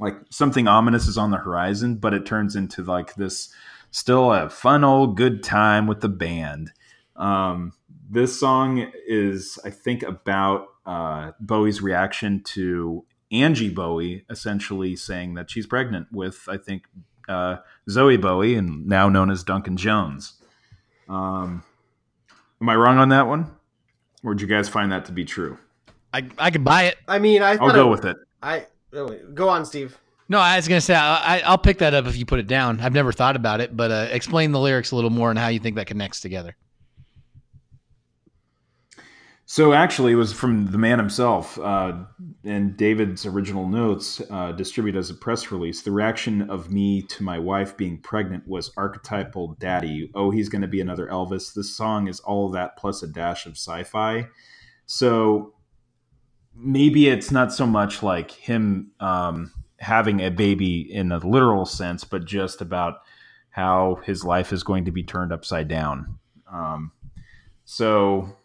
like 0.00 0.16
something 0.30 0.66
ominous 0.66 1.06
is 1.06 1.16
on 1.16 1.30
the 1.30 1.38
horizon, 1.38 1.96
but 1.96 2.12
it 2.12 2.26
turns 2.26 2.56
into 2.56 2.82
like 2.82 3.14
this 3.14 3.52
still 3.90 4.32
a 4.32 4.48
fun 4.50 4.84
old 4.84 5.16
good 5.16 5.42
time 5.42 5.86
with 5.86 6.00
the 6.00 6.08
band. 6.08 6.72
Um, 7.16 7.72
this 8.08 8.38
song 8.38 8.90
is, 9.06 9.58
I 9.64 9.70
think, 9.70 10.02
about 10.02 10.68
uh, 10.86 11.32
Bowie's 11.40 11.80
reaction 11.82 12.42
to 12.44 13.04
Angie 13.30 13.68
Bowie 13.68 14.24
essentially 14.30 14.96
saying 14.96 15.34
that 15.34 15.50
she's 15.50 15.66
pregnant 15.66 16.08
with, 16.12 16.48
I 16.48 16.56
think, 16.56 16.84
uh, 17.28 17.58
Zowie 17.88 18.20
Bowie, 18.20 18.56
and 18.56 18.86
now 18.86 19.08
known 19.08 19.30
as 19.30 19.44
Duncan 19.44 19.76
Jones. 19.76 20.34
Um, 21.08 21.62
am 22.60 22.68
I 22.68 22.74
wrong 22.74 22.98
on 22.98 23.10
that 23.10 23.26
one? 23.28 23.52
Or 24.24 24.34
did 24.34 24.42
you 24.42 24.48
guys 24.48 24.68
find 24.68 24.90
that 24.92 25.04
to 25.06 25.12
be 25.12 25.24
true? 25.24 25.58
I 26.12 26.28
I 26.38 26.50
could 26.50 26.64
buy 26.64 26.84
it. 26.84 26.96
I 27.06 27.18
mean, 27.20 27.42
I 27.42 27.52
I'll 27.52 27.72
go 27.72 27.86
it- 27.86 27.90
with 27.90 28.04
it. 28.04 28.16
I 28.42 28.66
go 29.34 29.48
on, 29.48 29.64
Steve. 29.64 29.96
No, 30.30 30.38
I 30.38 30.54
was 30.54 30.68
gonna 30.68 30.80
say 30.80 30.94
I, 30.94 31.38
I, 31.38 31.40
I'll 31.40 31.58
pick 31.58 31.78
that 31.78 31.92
up 31.92 32.06
if 32.06 32.16
you 32.16 32.24
put 32.24 32.38
it 32.38 32.46
down. 32.46 32.80
I've 32.80 32.94
never 32.94 33.10
thought 33.10 33.34
about 33.34 33.60
it, 33.60 33.76
but 33.76 33.90
uh, 33.90 34.06
explain 34.12 34.52
the 34.52 34.60
lyrics 34.60 34.92
a 34.92 34.94
little 34.94 35.10
more 35.10 35.28
and 35.28 35.36
how 35.36 35.48
you 35.48 35.58
think 35.58 35.74
that 35.74 35.88
connects 35.88 36.20
together. 36.20 36.56
So 39.44 39.72
actually, 39.72 40.12
it 40.12 40.14
was 40.14 40.32
from 40.32 40.70
the 40.70 40.78
man 40.78 41.00
himself. 41.00 41.58
Uh, 41.58 42.04
and 42.44 42.76
David's 42.76 43.26
original 43.26 43.66
notes, 43.66 44.22
uh, 44.30 44.52
distributed 44.52 44.96
as 44.96 45.10
a 45.10 45.14
press 45.14 45.50
release. 45.50 45.82
The 45.82 45.90
reaction 45.90 46.48
of 46.48 46.70
me 46.70 47.02
to 47.02 47.24
my 47.24 47.40
wife 47.40 47.76
being 47.76 47.98
pregnant 47.98 48.46
was 48.46 48.70
archetypal 48.76 49.56
daddy. 49.58 50.12
Oh, 50.14 50.30
he's 50.30 50.48
going 50.48 50.62
to 50.62 50.68
be 50.68 50.80
another 50.80 51.08
Elvis. 51.08 51.52
This 51.52 51.76
song 51.76 52.06
is 52.06 52.20
all 52.20 52.48
that 52.50 52.76
plus 52.76 53.02
a 53.02 53.08
dash 53.08 53.46
of 53.46 53.54
sci-fi. 53.54 54.28
So 54.86 55.54
maybe 56.54 57.08
it's 57.08 57.32
not 57.32 57.52
so 57.52 57.66
much 57.66 58.04
like 58.04 58.30
him 58.30 58.92
um, 59.00 59.50
having 59.80 60.20
a 60.20 60.30
baby 60.30 60.80
in 60.80 61.10
a 61.10 61.18
literal 61.18 61.64
sense, 61.64 62.04
but 62.04 62.24
just 62.24 62.60
about 62.60 63.00
how 63.48 63.98
his 64.04 64.24
life 64.24 64.52
is 64.52 64.62
going 64.62 64.84
to 64.84 64.92
be 64.92 65.02
turned 65.02 65.32
upside 65.32 65.68
down. 65.68 66.18
Um, 66.52 66.92
so 67.64 68.36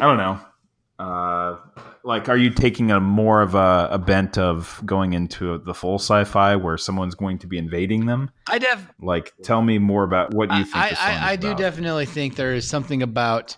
I 0.00 0.06
don't 0.06 0.16
know. 0.16 0.40
Uh, 0.98 1.58
like, 2.04 2.28
are 2.28 2.36
you 2.36 2.50
taking 2.50 2.90
a 2.90 3.00
more 3.00 3.42
of 3.42 3.54
a, 3.54 3.88
a 3.90 3.98
bent 3.98 4.38
of 4.38 4.80
going 4.84 5.14
into 5.14 5.58
the 5.58 5.74
full 5.74 5.96
sci-fi 5.96 6.56
where 6.56 6.78
someone's 6.78 7.14
going 7.14 7.38
to 7.38 7.46
be 7.46 7.58
invading 7.58 8.06
them? 8.06 8.30
I 8.48 8.58
def 8.58 8.86
Like, 9.00 9.32
tell 9.42 9.62
me 9.62 9.78
more 9.78 10.04
about 10.04 10.32
what 10.32 10.50
you 10.52 10.64
think. 10.64 10.76
I, 10.76 10.90
the 10.90 10.96
song 10.96 11.06
I, 11.06 11.28
I 11.28 11.32
is 11.32 11.38
do 11.38 11.54
definitely 11.54 12.06
think 12.06 12.36
there 12.36 12.54
is 12.54 12.68
something 12.68 13.02
about. 13.02 13.56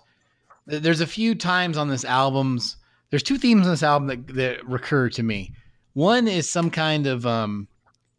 There's 0.65 1.01
a 1.01 1.07
few 1.07 1.35
times 1.35 1.77
on 1.77 1.87
this 1.87 2.03
album's. 2.03 2.77
There's 3.11 3.23
two 3.23 3.37
themes 3.37 3.67
on 3.67 3.71
this 3.73 3.83
album 3.83 4.07
that, 4.07 4.27
that 4.35 4.67
recur 4.67 5.09
to 5.09 5.23
me. 5.23 5.53
One 5.95 6.27
is 6.27 6.47
some 6.47 6.69
kind 6.69 7.07
of 7.07 7.25
um, 7.25 7.67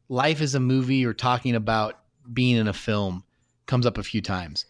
life 0.09 0.41
is 0.41 0.55
a 0.57 0.61
movie 0.61 1.07
or 1.07 1.15
talking 1.15 1.55
about 1.55 2.01
being 2.33 2.57
in 2.57 2.67
a 2.67 2.73
film 2.73 3.23
comes 3.67 3.87
up 3.87 3.99
a 3.99 4.03
few 4.03 4.21
times. 4.21 4.67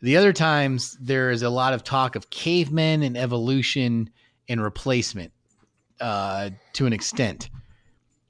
The 0.00 0.16
other 0.16 0.32
times 0.32 0.96
there 1.00 1.30
is 1.30 1.42
a 1.42 1.50
lot 1.50 1.74
of 1.74 1.84
talk 1.84 2.16
of 2.16 2.30
cavemen 2.30 3.02
and 3.02 3.16
evolution 3.16 4.08
and 4.48 4.62
replacement 4.62 5.32
uh, 6.00 6.50
to 6.74 6.86
an 6.86 6.92
extent. 6.92 7.50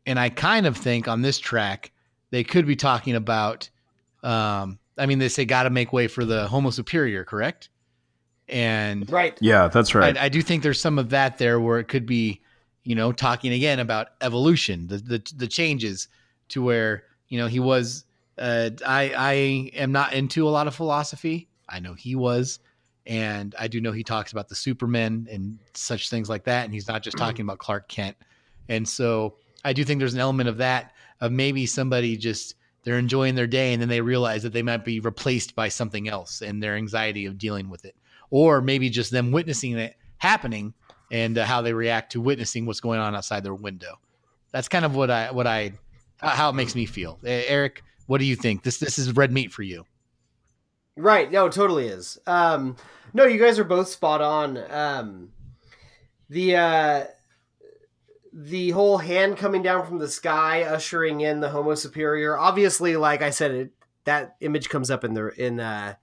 And 0.07 0.19
I 0.19 0.31
kind 0.31 0.67
of 0.67 0.77
think 0.77 1.07
on 1.07 1.23
this 1.23 1.39
track 1.39 1.93
they 2.31 2.43
could 2.43 2.67
be 2.67 2.77
talking 2.77 3.15
about 3.15 3.71
um, 4.25 4.79
I 4.97 5.07
mean, 5.07 5.19
they 5.19 5.29
say 5.29 5.45
got 5.45 5.65
to 5.65 5.71
make 5.71 5.93
way 5.93 6.09
for 6.09 6.25
the 6.25 6.49
Homo 6.49 6.71
superior, 6.71 7.25
correct? 7.25 7.69
And 8.49 9.11
Right. 9.11 9.37
Yeah, 9.41 9.69
that's 9.69 9.95
right. 9.95 10.17
I, 10.17 10.25
I 10.25 10.29
do 10.29 10.43
think 10.43 10.63
there's 10.63 10.81
some 10.81 10.99
of 10.99 11.11
that 11.11 11.39
there 11.39 11.61
where 11.61 11.79
it 11.79 11.89
could 11.89 12.07
be, 12.07 12.41
you 12.85 12.95
know, 12.95 13.13
talking 13.13 13.53
again 13.53 13.81
about 13.81 14.09
evolution, 14.21 14.87
the 14.87 14.99
the, 14.99 15.33
the 15.37 15.49
changes 15.49 16.09
to 16.51 16.63
where 16.63 17.05
you 17.29 17.39
know 17.39 17.47
he 17.47 17.61
was. 17.61 18.05
Uh, 18.37 18.71
I 18.87 19.13
I 19.17 19.33
am 19.75 19.93
not 19.93 20.13
into 20.13 20.47
a 20.49 20.51
lot 20.51 20.67
of 20.67 20.75
philosophy. 20.75 21.49
I 21.69 21.81
know 21.81 21.95
he 21.95 22.15
was, 22.15 22.59
and 23.07 23.55
I 23.59 23.69
do 23.69 23.81
know 23.81 23.93
he 23.93 24.05
talks 24.05 24.33
about 24.33 24.49
the 24.49 24.55
Supermen 24.55 25.29
and 25.31 25.59
such 25.75 26.11
things 26.11 26.29
like 26.29 26.45
that. 26.45 26.65
And 26.65 26.73
he's 26.73 26.89
not 26.89 27.03
just 27.03 27.17
talking 27.17 27.43
about 27.43 27.59
Clark 27.59 27.89
Kent. 27.89 28.17
And 28.69 28.89
so 28.89 29.37
I 29.65 29.73
do 29.73 29.85
think 29.85 29.99
there's 29.99 30.15
an 30.15 30.21
element 30.21 30.49
of 30.49 30.59
that 30.59 30.93
of 31.21 31.33
maybe 31.33 31.67
somebody 31.67 32.17
just 32.17 32.55
they're 32.83 32.99
enjoying 32.99 33.35
their 33.35 33.47
day 33.47 33.73
and 33.73 33.81
then 33.81 33.89
they 33.89 34.01
realize 34.01 34.43
that 34.43 34.53
they 34.53 34.63
might 34.63 34.85
be 34.85 35.01
replaced 35.01 35.55
by 35.55 35.69
something 35.69 36.09
else 36.09 36.43
and 36.43 36.63
their 36.63 36.77
anxiety 36.77 37.25
of 37.25 37.39
dealing 37.39 37.71
with 37.71 37.85
it 37.85 37.97
or 38.31 38.61
maybe 38.61 38.91
just 38.91 39.11
them 39.11 39.33
witnessing 39.33 39.79
it 39.79 39.97
happening 40.19 40.75
and 41.15 41.39
uh, 41.39 41.45
how 41.45 41.63
they 41.63 41.73
react 41.73 42.11
to 42.13 42.21
witnessing 42.21 42.67
what's 42.67 42.81
going 42.81 42.99
on 42.99 43.15
outside 43.15 43.45
their 43.45 43.55
window. 43.55 44.01
That's 44.51 44.67
kind 44.67 44.85
of 44.85 44.97
what 44.97 45.11
I 45.11 45.31
what 45.31 45.47
I 45.47 45.75
how 46.19 46.51
it 46.51 46.55
makes 46.55 46.75
me 46.75 46.87
feel. 46.87 47.21
Uh, 47.25 47.29
Eric, 47.29 47.85
what 48.07 48.19
do 48.19 48.25
you 48.25 48.35
think? 48.35 48.65
This 48.65 48.79
this 48.79 48.99
is 48.99 49.15
red 49.15 49.31
meat 49.33 49.53
for 49.53 49.63
you. 49.63 49.85
Right. 50.97 51.31
No, 51.31 51.47
it 51.47 51.53
totally 51.53 51.87
is. 51.87 52.19
Um, 52.27 52.77
no, 53.13 53.25
you 53.25 53.39
guys 53.39 53.59
are 53.61 53.65
both 53.65 53.89
spot 53.89 54.21
on. 54.23 54.59
Um, 54.71 55.31
the 56.29 56.57
uh, 56.57 57.05
the 58.33 58.71
whole 58.71 58.99
hand 58.99 59.37
coming 59.37 59.63
down 59.63 59.87
from 59.87 59.99
the 59.99 60.09
sky, 60.09 60.65
ushering 60.65 61.21
in 61.21 61.39
the 61.39 61.49
Homo 61.49 61.77
Superior. 61.77 62.37
Obviously, 62.37 62.97
like 62.97 63.23
I 63.23 63.31
said, 63.31 63.51
it, 63.53 63.71
that 64.03 64.35
image 64.41 64.69
comes 64.69 64.91
up 64.91 65.05
in 65.05 65.15
the 65.15 65.29
in 65.29 65.61
uh, 65.61 65.95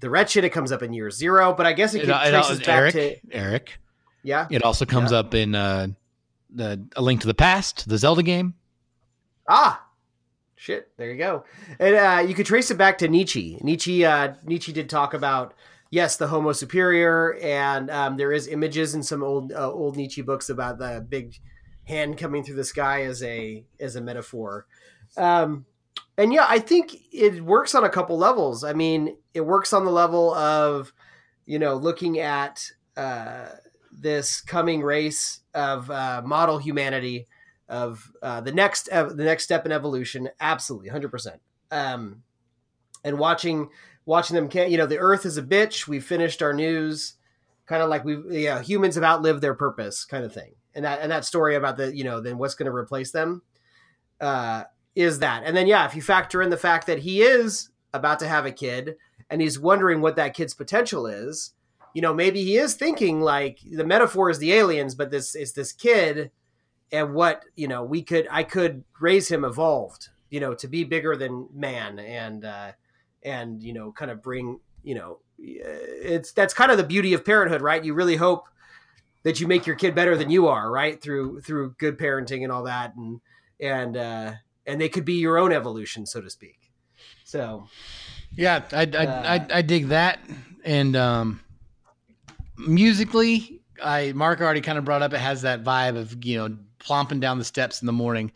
the 0.00 0.10
wretched. 0.10 0.44
It 0.44 0.50
comes 0.50 0.70
up 0.70 0.82
in 0.82 0.92
year 0.92 1.10
zero, 1.10 1.54
but 1.54 1.64
I 1.64 1.72
guess 1.72 1.94
it, 1.94 2.02
It, 2.02 2.10
it, 2.10 2.30
traces 2.30 2.58
back 2.58 2.68
Eric, 2.68 2.92
to 2.92 3.16
Eric. 3.30 3.78
Yeah. 4.24 4.46
It 4.50 4.64
also 4.64 4.84
comes 4.84 5.12
Yeah. 5.12 5.18
up 5.18 5.34
in 5.34 5.54
uh, 5.54 5.86
the 6.50 6.84
A 6.96 7.02
Link 7.02 7.20
to 7.20 7.26
the 7.28 7.34
Past, 7.34 7.88
the 7.88 7.98
Zelda 7.98 8.22
game. 8.24 8.54
Ah, 9.48 9.84
shit. 10.56 10.90
There 10.96 11.10
you 11.10 11.18
go. 11.18 11.44
And 11.78 11.94
uh, 11.94 12.24
you 12.26 12.34
could 12.34 12.46
trace 12.46 12.70
it 12.70 12.78
back 12.78 12.98
to 12.98 13.08
Nietzsche. 13.08 13.58
Nietzsche. 13.62 14.04
Uh, 14.04 14.34
Nietzsche 14.44 14.72
did 14.72 14.88
talk 14.88 15.14
about 15.14 15.54
yes, 15.90 16.16
the 16.16 16.26
Homo 16.26 16.52
superior, 16.52 17.34
and 17.40 17.90
um, 17.90 18.16
there 18.16 18.32
is 18.32 18.48
images 18.48 18.94
in 18.94 19.02
some 19.02 19.22
old 19.22 19.52
uh, 19.52 19.70
old 19.70 19.96
Nietzsche 19.96 20.22
books 20.22 20.48
about 20.48 20.78
the 20.78 21.04
big 21.08 21.36
hand 21.84 22.16
coming 22.16 22.42
through 22.42 22.56
the 22.56 22.64
sky 22.64 23.02
as 23.04 23.22
a 23.22 23.64
as 23.78 23.94
a 23.96 24.00
metaphor. 24.00 24.66
Um, 25.16 25.66
and 26.16 26.32
yeah, 26.32 26.46
I 26.48 26.58
think 26.58 26.96
it 27.12 27.44
works 27.44 27.74
on 27.74 27.84
a 27.84 27.90
couple 27.90 28.16
levels. 28.16 28.64
I 28.64 28.72
mean, 28.72 29.16
it 29.34 29.42
works 29.42 29.72
on 29.72 29.84
the 29.84 29.90
level 29.90 30.32
of 30.34 30.92
you 31.44 31.58
know 31.58 31.74
looking 31.74 32.18
at 32.18 32.70
uh, 32.96 33.48
this 33.98 34.40
coming 34.40 34.82
race 34.82 35.40
of 35.54 35.90
uh, 35.90 36.22
model 36.24 36.58
humanity 36.58 37.26
of 37.68 38.12
uh, 38.22 38.40
the 38.40 38.52
next 38.52 38.88
ev- 38.88 39.16
the 39.16 39.24
next 39.24 39.44
step 39.44 39.64
in 39.64 39.72
evolution. 39.72 40.28
Absolutely 40.40 40.90
100% 40.90 41.38
um, 41.74 42.22
and 43.02 43.18
watching 43.18 43.68
watching 44.06 44.36
them 44.36 44.48
can 44.48 44.70
you 44.70 44.78
know 44.78 44.86
the 44.86 44.98
earth 44.98 45.26
is 45.26 45.36
a 45.36 45.42
bitch. 45.42 45.86
We 45.86 46.00
finished 46.00 46.42
our 46.42 46.54
news 46.54 47.14
kind 47.66 47.82
of 47.82 47.90
like 47.90 48.04
we 48.04 48.18
yeah 48.30 48.62
humans 48.62 48.94
have 48.94 49.04
outlived 49.04 49.42
their 49.42 49.54
purpose 49.54 50.04
kind 50.04 50.24
of 50.24 50.32
thing. 50.32 50.54
And 50.74 50.84
that 50.84 51.00
and 51.00 51.10
that 51.10 51.24
story 51.24 51.56
about 51.56 51.76
the 51.76 51.94
you 51.94 52.04
know 52.04 52.20
then 52.20 52.38
what's 52.38 52.54
going 52.54 52.70
to 52.70 52.74
replace 52.74 53.10
them 53.10 53.42
uh, 54.20 54.64
is 54.94 55.18
that. 55.18 55.42
And 55.44 55.56
then 55.56 55.66
yeah 55.66 55.84
if 55.84 55.94
you 55.94 56.02
factor 56.02 56.40
in 56.40 56.50
the 56.50 56.56
fact 56.56 56.86
that 56.86 57.00
he 57.00 57.22
is 57.22 57.70
about 57.92 58.18
to 58.20 58.28
have 58.28 58.46
a 58.46 58.52
kid 58.52 58.96
and 59.28 59.40
he's 59.40 59.58
wondering 59.58 60.00
what 60.00 60.16
that 60.16 60.34
kid's 60.34 60.54
potential 60.54 61.06
is 61.06 61.52
you 61.94 62.02
know 62.02 62.12
maybe 62.12 62.44
he 62.44 62.56
is 62.56 62.74
thinking 62.74 63.20
like 63.20 63.60
the 63.70 63.84
metaphor 63.84 64.28
is 64.28 64.38
the 64.38 64.52
aliens 64.52 64.94
but 64.94 65.10
this 65.10 65.34
is 65.34 65.52
this 65.52 65.72
kid 65.72 66.30
and 66.92 67.14
what 67.14 67.44
you 67.56 67.66
know 67.68 67.82
we 67.82 68.02
could 68.02 68.26
i 68.30 68.42
could 68.42 68.84
raise 69.00 69.30
him 69.30 69.44
evolved 69.44 70.08
you 70.28 70.40
know 70.40 70.54
to 70.54 70.68
be 70.68 70.84
bigger 70.84 71.16
than 71.16 71.48
man 71.54 71.98
and 71.98 72.44
uh 72.44 72.72
and 73.22 73.62
you 73.62 73.72
know 73.72 73.92
kind 73.92 74.10
of 74.10 74.22
bring 74.22 74.60
you 74.82 74.94
know 74.94 75.18
it's 75.38 76.32
that's 76.32 76.54
kind 76.54 76.70
of 76.70 76.76
the 76.76 76.84
beauty 76.84 77.12
of 77.12 77.24
parenthood 77.24 77.62
right? 77.62 77.84
You 77.84 77.94
really 77.94 78.16
hope 78.16 78.48
that 79.22 79.40
you 79.40 79.46
make 79.46 79.66
your 79.66 79.76
kid 79.76 79.94
better 79.94 80.16
than 80.16 80.30
you 80.30 80.46
are 80.48 80.70
right? 80.70 81.00
Through 81.00 81.40
through 81.40 81.74
good 81.78 81.98
parenting 81.98 82.42
and 82.42 82.52
all 82.52 82.64
that 82.64 82.94
and 82.94 83.20
and 83.60 83.96
uh 83.96 84.32
and 84.66 84.80
they 84.80 84.88
could 84.88 85.04
be 85.04 85.14
your 85.14 85.38
own 85.38 85.52
evolution 85.52 86.06
so 86.06 86.20
to 86.20 86.30
speak. 86.30 86.70
So 87.24 87.66
Yeah, 88.36 88.62
I 88.72 88.82
I, 88.82 88.84
Uh, 88.84 89.22
I 89.26 89.58
I 89.58 89.62
dig 89.62 89.88
that, 89.88 90.18
and 90.64 90.96
um, 90.96 91.40
musically, 92.58 93.60
I 93.82 94.12
Mark 94.12 94.40
already 94.40 94.60
kind 94.60 94.78
of 94.78 94.84
brought 94.84 95.02
up. 95.02 95.12
It 95.12 95.18
has 95.18 95.42
that 95.42 95.64
vibe 95.64 95.96
of 95.96 96.24
you 96.24 96.36
know 96.36 96.56
plomping 96.78 97.20
down 97.20 97.38
the 97.38 97.44
steps 97.44 97.82
in 97.82 97.86
the 97.86 97.92
morning. 97.92 98.32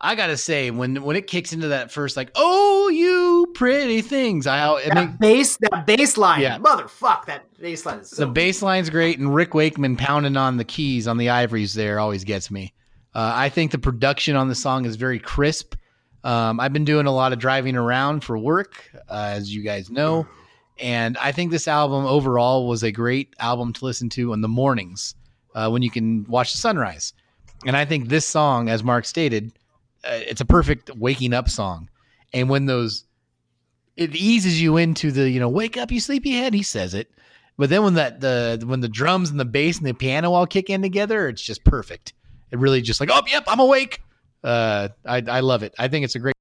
I 0.00 0.14
gotta 0.14 0.36
say, 0.36 0.70
when 0.70 1.02
when 1.02 1.16
it 1.16 1.26
kicks 1.26 1.52
into 1.52 1.68
that 1.68 1.90
first 1.90 2.16
like, 2.16 2.30
oh 2.36 2.88
you 2.88 3.50
pretty 3.54 4.00
things, 4.00 4.46
I 4.46 4.60
That 4.86 4.94
make, 4.94 5.18
bass, 5.18 5.56
that 5.56 5.86
bass 5.86 6.16
line, 6.16 6.40
Yeah. 6.40 6.58
motherfuck, 6.58 7.26
that 7.26 7.46
bass 7.60 7.84
line 7.84 7.98
is 8.00 8.10
so 8.10 8.24
the 8.24 8.30
bass 8.30 8.62
line's 8.62 8.90
great, 8.90 9.18
and 9.18 9.34
Rick 9.34 9.54
Wakeman 9.54 9.96
pounding 9.96 10.36
on 10.36 10.56
the 10.56 10.64
keys 10.64 11.08
on 11.08 11.16
the 11.18 11.30
ivories 11.30 11.74
there 11.74 11.98
always 11.98 12.22
gets 12.22 12.48
me. 12.50 12.72
Uh, 13.14 13.32
I 13.34 13.48
think 13.48 13.72
the 13.72 13.78
production 13.78 14.36
on 14.36 14.48
the 14.48 14.54
song 14.54 14.84
is 14.84 14.94
very 14.94 15.18
crisp. 15.18 15.74
Um, 16.22 16.60
I've 16.60 16.72
been 16.72 16.84
doing 16.84 17.06
a 17.06 17.12
lot 17.12 17.32
of 17.32 17.40
driving 17.40 17.74
around 17.74 18.22
for 18.22 18.38
work, 18.38 18.88
uh, 19.08 19.32
as 19.34 19.52
you 19.52 19.62
guys 19.62 19.90
know, 19.90 20.28
and 20.80 21.16
I 21.18 21.32
think 21.32 21.50
this 21.50 21.68
album 21.68 22.06
overall 22.06 22.66
was 22.66 22.82
a 22.82 22.92
great 22.92 23.34
album 23.38 23.72
to 23.74 23.84
listen 23.84 24.08
to 24.10 24.32
in 24.32 24.40
the 24.40 24.48
mornings 24.48 25.14
uh, 25.54 25.68
when 25.68 25.82
you 25.82 25.90
can 25.90 26.24
watch 26.24 26.52
the 26.52 26.58
sunrise. 26.58 27.12
And 27.66 27.76
I 27.76 27.84
think 27.84 28.08
this 28.08 28.24
song, 28.24 28.68
as 28.68 28.84
Mark 28.84 29.04
stated, 29.04 29.52
uh, 30.04 30.20
it's 30.26 30.40
a 30.40 30.44
perfect 30.44 30.94
waking 30.96 31.34
up 31.34 31.48
song. 31.48 31.88
And 32.32 32.48
when 32.48 32.66
those, 32.66 33.04
it 33.96 34.14
eases 34.14 34.60
you 34.60 34.76
into 34.76 35.10
the 35.10 35.28
you 35.28 35.40
know 35.40 35.48
wake 35.48 35.76
up 35.76 35.90
you 35.90 35.98
sleepyhead. 35.98 36.54
He 36.54 36.62
says 36.62 36.94
it, 36.94 37.10
but 37.56 37.68
then 37.68 37.82
when 37.82 37.94
that 37.94 38.20
the 38.20 38.62
when 38.64 38.80
the 38.80 38.88
drums 38.88 39.30
and 39.30 39.40
the 39.40 39.44
bass 39.44 39.78
and 39.78 39.86
the 39.86 39.94
piano 39.94 40.32
all 40.32 40.46
kick 40.46 40.70
in 40.70 40.82
together, 40.82 41.28
it's 41.28 41.42
just 41.42 41.64
perfect. 41.64 42.12
It 42.52 42.58
really 42.58 42.80
just 42.80 43.00
like 43.00 43.10
oh 43.12 43.22
yep 43.26 43.44
I'm 43.48 43.58
awake. 43.58 44.00
Uh, 44.44 44.88
I 45.04 45.22
I 45.26 45.40
love 45.40 45.64
it. 45.64 45.74
I 45.78 45.88
think 45.88 46.04
it's 46.04 46.14
a 46.14 46.20
great. 46.20 46.37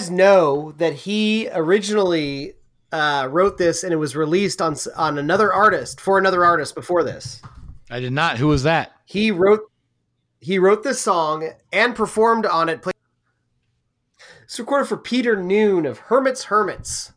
Guys 0.00 0.10
know 0.10 0.72
that 0.78 0.94
he 0.94 1.50
originally 1.52 2.54
uh, 2.90 3.28
wrote 3.30 3.58
this 3.58 3.84
and 3.84 3.92
it 3.92 3.96
was 3.96 4.16
released 4.16 4.62
on 4.62 4.74
on 4.96 5.18
another 5.18 5.52
artist 5.52 6.00
for 6.00 6.16
another 6.16 6.42
artist 6.42 6.74
before 6.74 7.04
this. 7.04 7.42
I 7.90 8.00
did 8.00 8.14
not. 8.14 8.38
Who 8.38 8.48
was 8.48 8.62
that? 8.62 8.92
He 9.04 9.30
wrote 9.30 9.60
he 10.40 10.58
wrote 10.58 10.84
this 10.84 11.02
song 11.02 11.50
and 11.70 11.94
performed 11.94 12.46
on 12.46 12.70
it. 12.70 12.82
It's 14.44 14.58
recorded 14.58 14.88
for 14.88 14.96
Peter 14.96 15.36
Noone 15.36 15.84
of 15.84 15.98
Hermits 15.98 16.44
Hermits. 16.44 17.12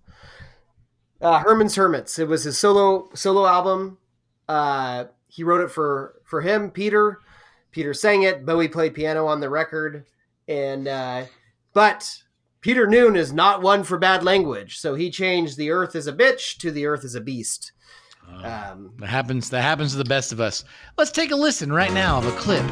Uh, 1.21 1.39
Herman's 1.39 1.75
Hermits. 1.75 2.19
It 2.19 2.27
was 2.27 2.43
his 2.43 2.57
solo 2.57 3.07
solo 3.13 3.45
album. 3.45 3.97
Uh, 4.49 5.05
he 5.29 5.45
wrote 5.45 5.61
it 5.61 5.71
for 5.71 6.15
for 6.25 6.41
him, 6.41 6.69
Peter. 6.69 7.19
Peter 7.71 7.93
sang 7.93 8.23
it. 8.23 8.45
Bowie 8.45 8.67
played 8.67 8.93
piano 8.93 9.25
on 9.27 9.39
the 9.39 9.49
record, 9.49 10.05
and 10.49 10.85
uh, 10.85 11.23
but 11.71 12.22
Peter 12.63 12.87
Noone 12.87 13.17
is 13.17 13.33
not 13.33 13.61
one 13.61 13.83
for 13.83 13.97
bad 13.97 14.23
language, 14.23 14.77
so 14.79 14.95
he 14.95 15.11
changed 15.11 15.57
"the 15.57 15.69
Earth 15.69 15.95
is 15.97 16.07
a 16.07 16.13
bitch" 16.13 16.57
to 16.59 16.71
"the 16.71 16.85
Earth 16.85 17.03
is 17.03 17.13
a 17.13 17.19
beast." 17.21 17.73
Um, 18.41 18.93
That 18.99 19.07
happens. 19.09 19.49
That 19.49 19.63
happens 19.63 19.91
to 19.91 19.97
the 19.97 20.05
best 20.05 20.31
of 20.31 20.39
us. 20.39 20.63
Let's 20.97 21.11
take 21.11 21.31
a 21.31 21.35
listen 21.35 21.73
right 21.73 21.91
now 21.91 22.17
of 22.19 22.25
a 22.25 22.31
clip. 22.31 22.63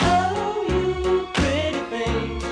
Oh, 0.00 0.64
you 0.70 1.28
pretty 1.34 1.78
things. 1.90 2.42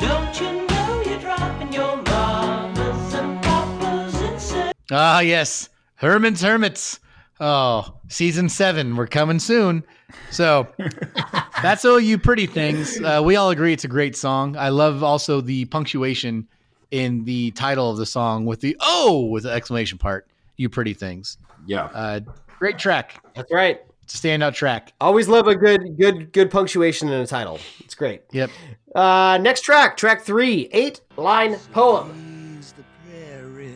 Don't 0.00 0.40
you 0.40 0.66
know 0.66 1.02
you're 1.06 1.20
driving 1.20 1.72
your 1.74 1.96
mamas 2.04 3.12
and 3.14 3.42
papas 3.42 4.18
insane? 4.22 4.72
Ah, 4.90 5.20
yes, 5.20 5.68
Herman's 5.96 6.40
Hermits. 6.40 7.00
Oh, 7.38 7.98
season 8.08 8.48
seven. 8.48 8.96
We're 8.96 9.06
coming 9.08 9.40
soon. 9.40 9.84
So 10.30 10.66
that's 11.62 11.84
all 11.84 12.00
you 12.00 12.18
pretty 12.18 12.46
things. 12.46 13.00
Uh, 13.00 13.20
we 13.24 13.36
all 13.36 13.50
agree 13.50 13.72
it's 13.72 13.84
a 13.84 13.88
great 13.88 14.16
song. 14.16 14.56
I 14.56 14.68
love 14.68 15.02
also 15.02 15.40
the 15.40 15.64
punctuation 15.66 16.48
in 16.90 17.24
the 17.24 17.50
title 17.52 17.90
of 17.90 17.96
the 17.96 18.06
song 18.06 18.46
with 18.46 18.60
the 18.60 18.76
oh 18.80 19.26
with 19.26 19.44
the 19.44 19.50
exclamation 19.50 19.98
part. 19.98 20.26
You 20.56 20.68
pretty 20.68 20.94
things. 20.94 21.38
Yeah. 21.66 21.84
Uh, 21.86 22.20
great 22.58 22.78
track. 22.78 23.22
that's 23.34 23.52
right. 23.52 23.80
It's 24.02 24.14
a 24.14 24.28
standout 24.28 24.54
track. 24.54 24.92
Always 25.00 25.26
love 25.28 25.48
a 25.48 25.56
good, 25.56 25.98
good, 25.98 26.32
good 26.32 26.50
punctuation 26.50 27.08
in 27.08 27.20
a 27.20 27.26
title. 27.26 27.58
It's 27.80 27.94
great. 27.96 28.22
Yep. 28.30 28.50
Uh, 28.94 29.38
next 29.42 29.62
track, 29.62 29.96
track 29.96 30.22
three, 30.22 30.68
eight 30.72 31.00
line 31.16 31.56
poem. 31.72 32.56
Is 32.60 32.72
the 32.72 32.84
prairie 33.04 33.74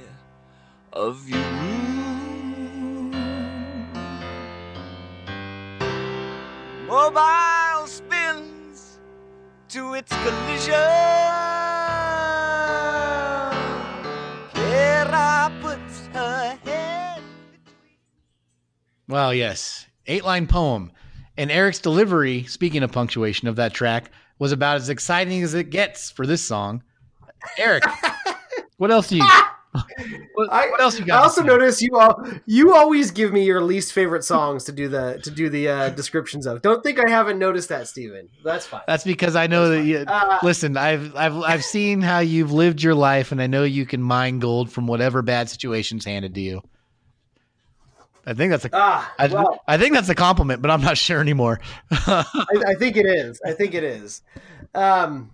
of 0.93 1.29
you. 1.29 1.37
Mobile 6.87 7.21
spins 7.21 7.60
to 9.71 9.95
its 9.95 10.11
collision. 10.11 10.75
Clara 14.53 15.53
puts 15.63 16.07
her 16.13 16.59
head. 16.65 17.23
Well, 19.07 19.33
yes. 19.33 19.87
Eight 20.07 20.25
line 20.25 20.49
poem. 20.49 20.91
And 21.37 21.53
Eric's 21.53 21.79
delivery, 21.79 22.45
speaking 22.45 22.83
of 22.83 22.91
punctuation 22.91 23.47
of 23.47 23.57
that 23.57 23.73
track, 23.73 24.11
was 24.41 24.51
about 24.51 24.77
as 24.77 24.89
exciting 24.89 25.43
as 25.43 25.55
it 25.55 25.71
gets 25.71 26.11
for 26.11 26.27
this 26.27 26.43
song. 26.43 26.83
Eric, 27.57 27.85
what 28.79 28.91
else 28.91 29.09
do 29.09 29.19
you 29.19 29.31
what, 30.35 30.53
I, 30.53 30.69
what 30.71 30.81
else 30.81 30.99
you 30.99 31.07
I 31.13 31.19
also 31.19 31.43
notice 31.45 31.81
you 31.81 31.97
all 31.97 32.27
you 32.45 32.75
always 32.75 33.13
give 33.13 33.33
me 33.33 33.45
your 33.45 33.61
least 33.61 33.93
favorite 33.93 34.25
songs 34.25 34.65
to 34.65 34.73
do 34.73 34.89
the 34.89 35.21
to 35.23 35.31
do 35.31 35.49
the 35.49 35.69
uh, 35.69 35.89
descriptions 36.01 36.45
of. 36.47 36.61
Don't 36.61 36.83
think 36.83 36.99
I 36.99 37.09
haven't 37.09 37.39
noticed 37.39 37.69
that, 37.69 37.87
Steven. 37.87 38.29
That's 38.45 38.67
fine. 38.67 38.83
That's 38.89 39.05
because 39.05 39.37
I 39.37 39.47
know 39.47 39.69
that 39.69 39.85
you 39.85 40.05
Uh, 40.09 40.39
listen, 40.43 40.77
I've 40.77 41.15
I've 41.15 41.37
I've 41.37 41.65
seen 41.65 42.01
how 42.01 42.19
you've 42.19 42.53
lived 42.53 42.83
your 42.83 42.97
life 42.97 43.31
and 43.31 43.41
I 43.41 43.47
know 43.47 43.63
you 43.63 43.87
can 43.87 44.03
mine 44.03 44.41
gold 44.41 44.73
from 44.73 44.89
whatever 44.89 45.23
bad 45.23 45.49
situations 45.49 46.05
handed 46.05 46.35
to 46.35 46.41
you. 46.41 46.63
I 48.27 48.35
think 48.35 48.51
that's 48.51 48.65
a 48.65 48.71
ah, 48.73 49.15
I, 49.19 49.29
well, 49.29 49.61
I 49.69 49.79
think 49.79 49.95
that's 49.95 50.09
a 50.09 50.15
compliment, 50.17 50.63
but 50.63 50.71
I'm 50.71 50.83
not 50.83 50.99
sure 50.99 51.21
anymore. 51.21 51.61
I, 51.91 52.25
I 52.67 52.75
think 52.75 52.97
it 52.97 53.07
is. 53.07 53.41
I 53.47 53.53
think 53.53 53.75
it 53.75 53.85
is. 53.85 54.23
Um, 54.75 55.31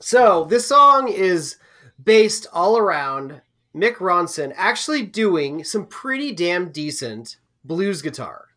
so 0.00 0.44
this 0.44 0.66
song 0.66 1.08
is 1.08 1.56
based 2.02 2.46
all 2.52 2.78
around 2.78 3.40
Mick 3.74 3.96
Ronson 3.96 4.52
actually 4.56 5.02
doing 5.02 5.64
some 5.64 5.86
pretty 5.86 6.32
damn 6.32 6.70
decent 6.70 7.36
blues 7.64 8.02
guitar. 8.02 8.48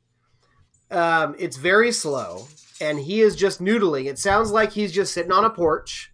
Um, 0.91 1.35
it's 1.39 1.57
very 1.57 1.91
slow, 1.91 2.47
and 2.81 2.99
he 2.99 3.21
is 3.21 3.35
just 3.35 3.61
noodling. 3.61 4.05
It 4.05 4.19
sounds 4.19 4.51
like 4.51 4.71
he's 4.71 4.91
just 4.91 5.13
sitting 5.13 5.31
on 5.31 5.45
a 5.45 5.49
porch, 5.49 6.11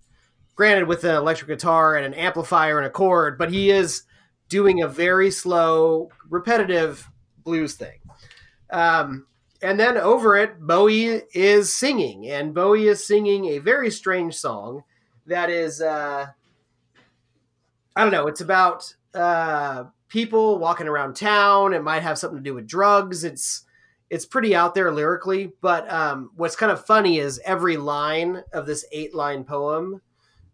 granted 0.56 0.88
with 0.88 1.04
an 1.04 1.16
electric 1.16 1.50
guitar 1.50 1.96
and 1.96 2.06
an 2.06 2.14
amplifier 2.14 2.78
and 2.78 2.88
a 2.88 2.92
chord, 2.92 3.38
but 3.38 3.52
he 3.52 3.72
is 3.72 4.04
doing 4.50 4.82
a 4.82 4.88
very 4.88 5.32
slow, 5.32 6.10
repetitive 6.30 7.10
blues 7.44 7.74
thing. 7.76 8.00
Um, 8.70 9.26
and 9.62 9.80
then 9.80 9.98
over 9.98 10.38
it, 10.38 10.60
Bowie 10.60 11.22
is 11.34 11.74
singing, 11.74 12.28
and 12.30 12.54
Bowie 12.54 12.88
is 12.88 13.06
singing 13.06 13.46
a 13.46 13.60
very 13.60 13.92
strange 13.92 14.36
song 14.36 14.84
that 15.26 15.50
is, 15.50 15.82
uh, 15.82 16.28
I 17.96 18.04
don't 18.04 18.12
know, 18.12 18.28
it's 18.28 18.42
about 18.42 18.96
uh, 19.14 19.86
people 20.08 20.60
walking 20.60 20.88
around 20.88 21.16
town. 21.16 21.74
It 21.74 21.84
might 21.84 22.04
have 22.04 22.18
something 22.18 22.38
to 22.38 22.44
do 22.44 22.54
with 22.54 22.68
drugs. 22.68 23.24
It's 23.24 23.66
it's 24.10 24.26
pretty 24.26 24.54
out 24.54 24.76
there 24.76 24.92
lyrically, 24.92 25.54
but 25.62 25.90
um, 25.90 26.32
what's 26.36 26.58
kind 26.58 26.72
of 26.72 26.86
funny 26.86 27.18
is 27.18 27.40
every 27.46 27.78
line 27.78 28.44
of 28.52 28.66
this 28.66 28.84
eight 28.92 29.16
line 29.16 29.46
poem, 29.46 30.02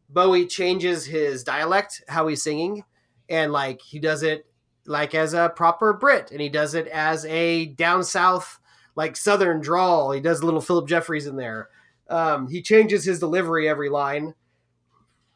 Bowie 0.10 0.46
changes 0.46 1.08
his 1.08 1.44
dialect, 1.44 2.04
how 2.08 2.28
he's 2.28 2.44
singing, 2.44 2.84
and 3.30 3.52
like 3.52 3.82
he 3.82 3.98
does 4.00 4.22
it 4.22 4.46
like 4.86 5.16
as 5.16 5.34
a 5.34 5.50
proper 5.56 5.94
Brit, 5.94 6.32
and 6.32 6.40
he 6.40 6.50
does 6.50 6.76
it 6.76 6.88
as 6.88 7.26
a 7.26 7.66
down 7.66 8.04
south 8.04 8.60
like 8.96 9.16
southern 9.16 9.62
drawl. 9.62 10.12
He 10.12 10.20
does 10.20 10.42
a 10.42 10.46
little 10.46 10.60
Phillip 10.60 10.88
Jeffries 10.88 11.28
in 11.28 11.36
there. 11.36 11.70
Um, 12.10 12.48
he 12.48 12.62
changes 12.62 13.06
his 13.06 13.20
delivery 13.20 13.70
every 13.70 13.90
line. 13.90 14.34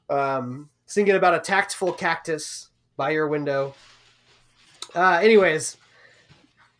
Um, 0.09 0.69
singing 0.91 1.15
about 1.15 1.33
a 1.33 1.39
tactful 1.39 1.93
cactus 1.93 2.69
by 2.97 3.11
your 3.11 3.25
window. 3.25 3.73
Uh, 4.93 5.19
anyways, 5.23 5.77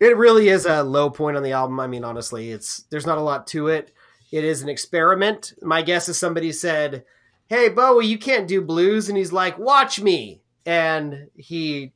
it 0.02 0.18
really 0.18 0.50
is 0.50 0.66
a 0.66 0.84
low 0.84 1.10
point 1.10 1.38
on 1.38 1.44
the 1.44 1.54
album. 1.54 1.80
I 1.80 1.88
mean, 1.88 2.04
honestly, 2.04 2.52
it's 2.52 2.84
there's 2.90 3.06
not 3.06 3.18
a 3.18 3.22
lot 3.22 3.48
to 3.48 3.70
it. 3.70 3.94
It 4.30 4.44
is 4.44 4.62
an 4.62 4.68
experiment. 4.70 5.54
My 5.62 5.82
guess 5.82 6.10
is 6.10 6.18
somebody 6.18 6.52
said, 6.52 7.06
"Hey, 7.48 7.70
Bowie, 7.70 8.06
you 8.06 8.18
can't 8.18 8.50
do 8.50 8.62
blues," 8.62 9.08
and 9.08 9.18
he's 9.18 9.32
like, 9.32 9.58
"Watch 9.58 10.02
me," 10.02 10.42
and 10.66 11.30
he 11.38 11.94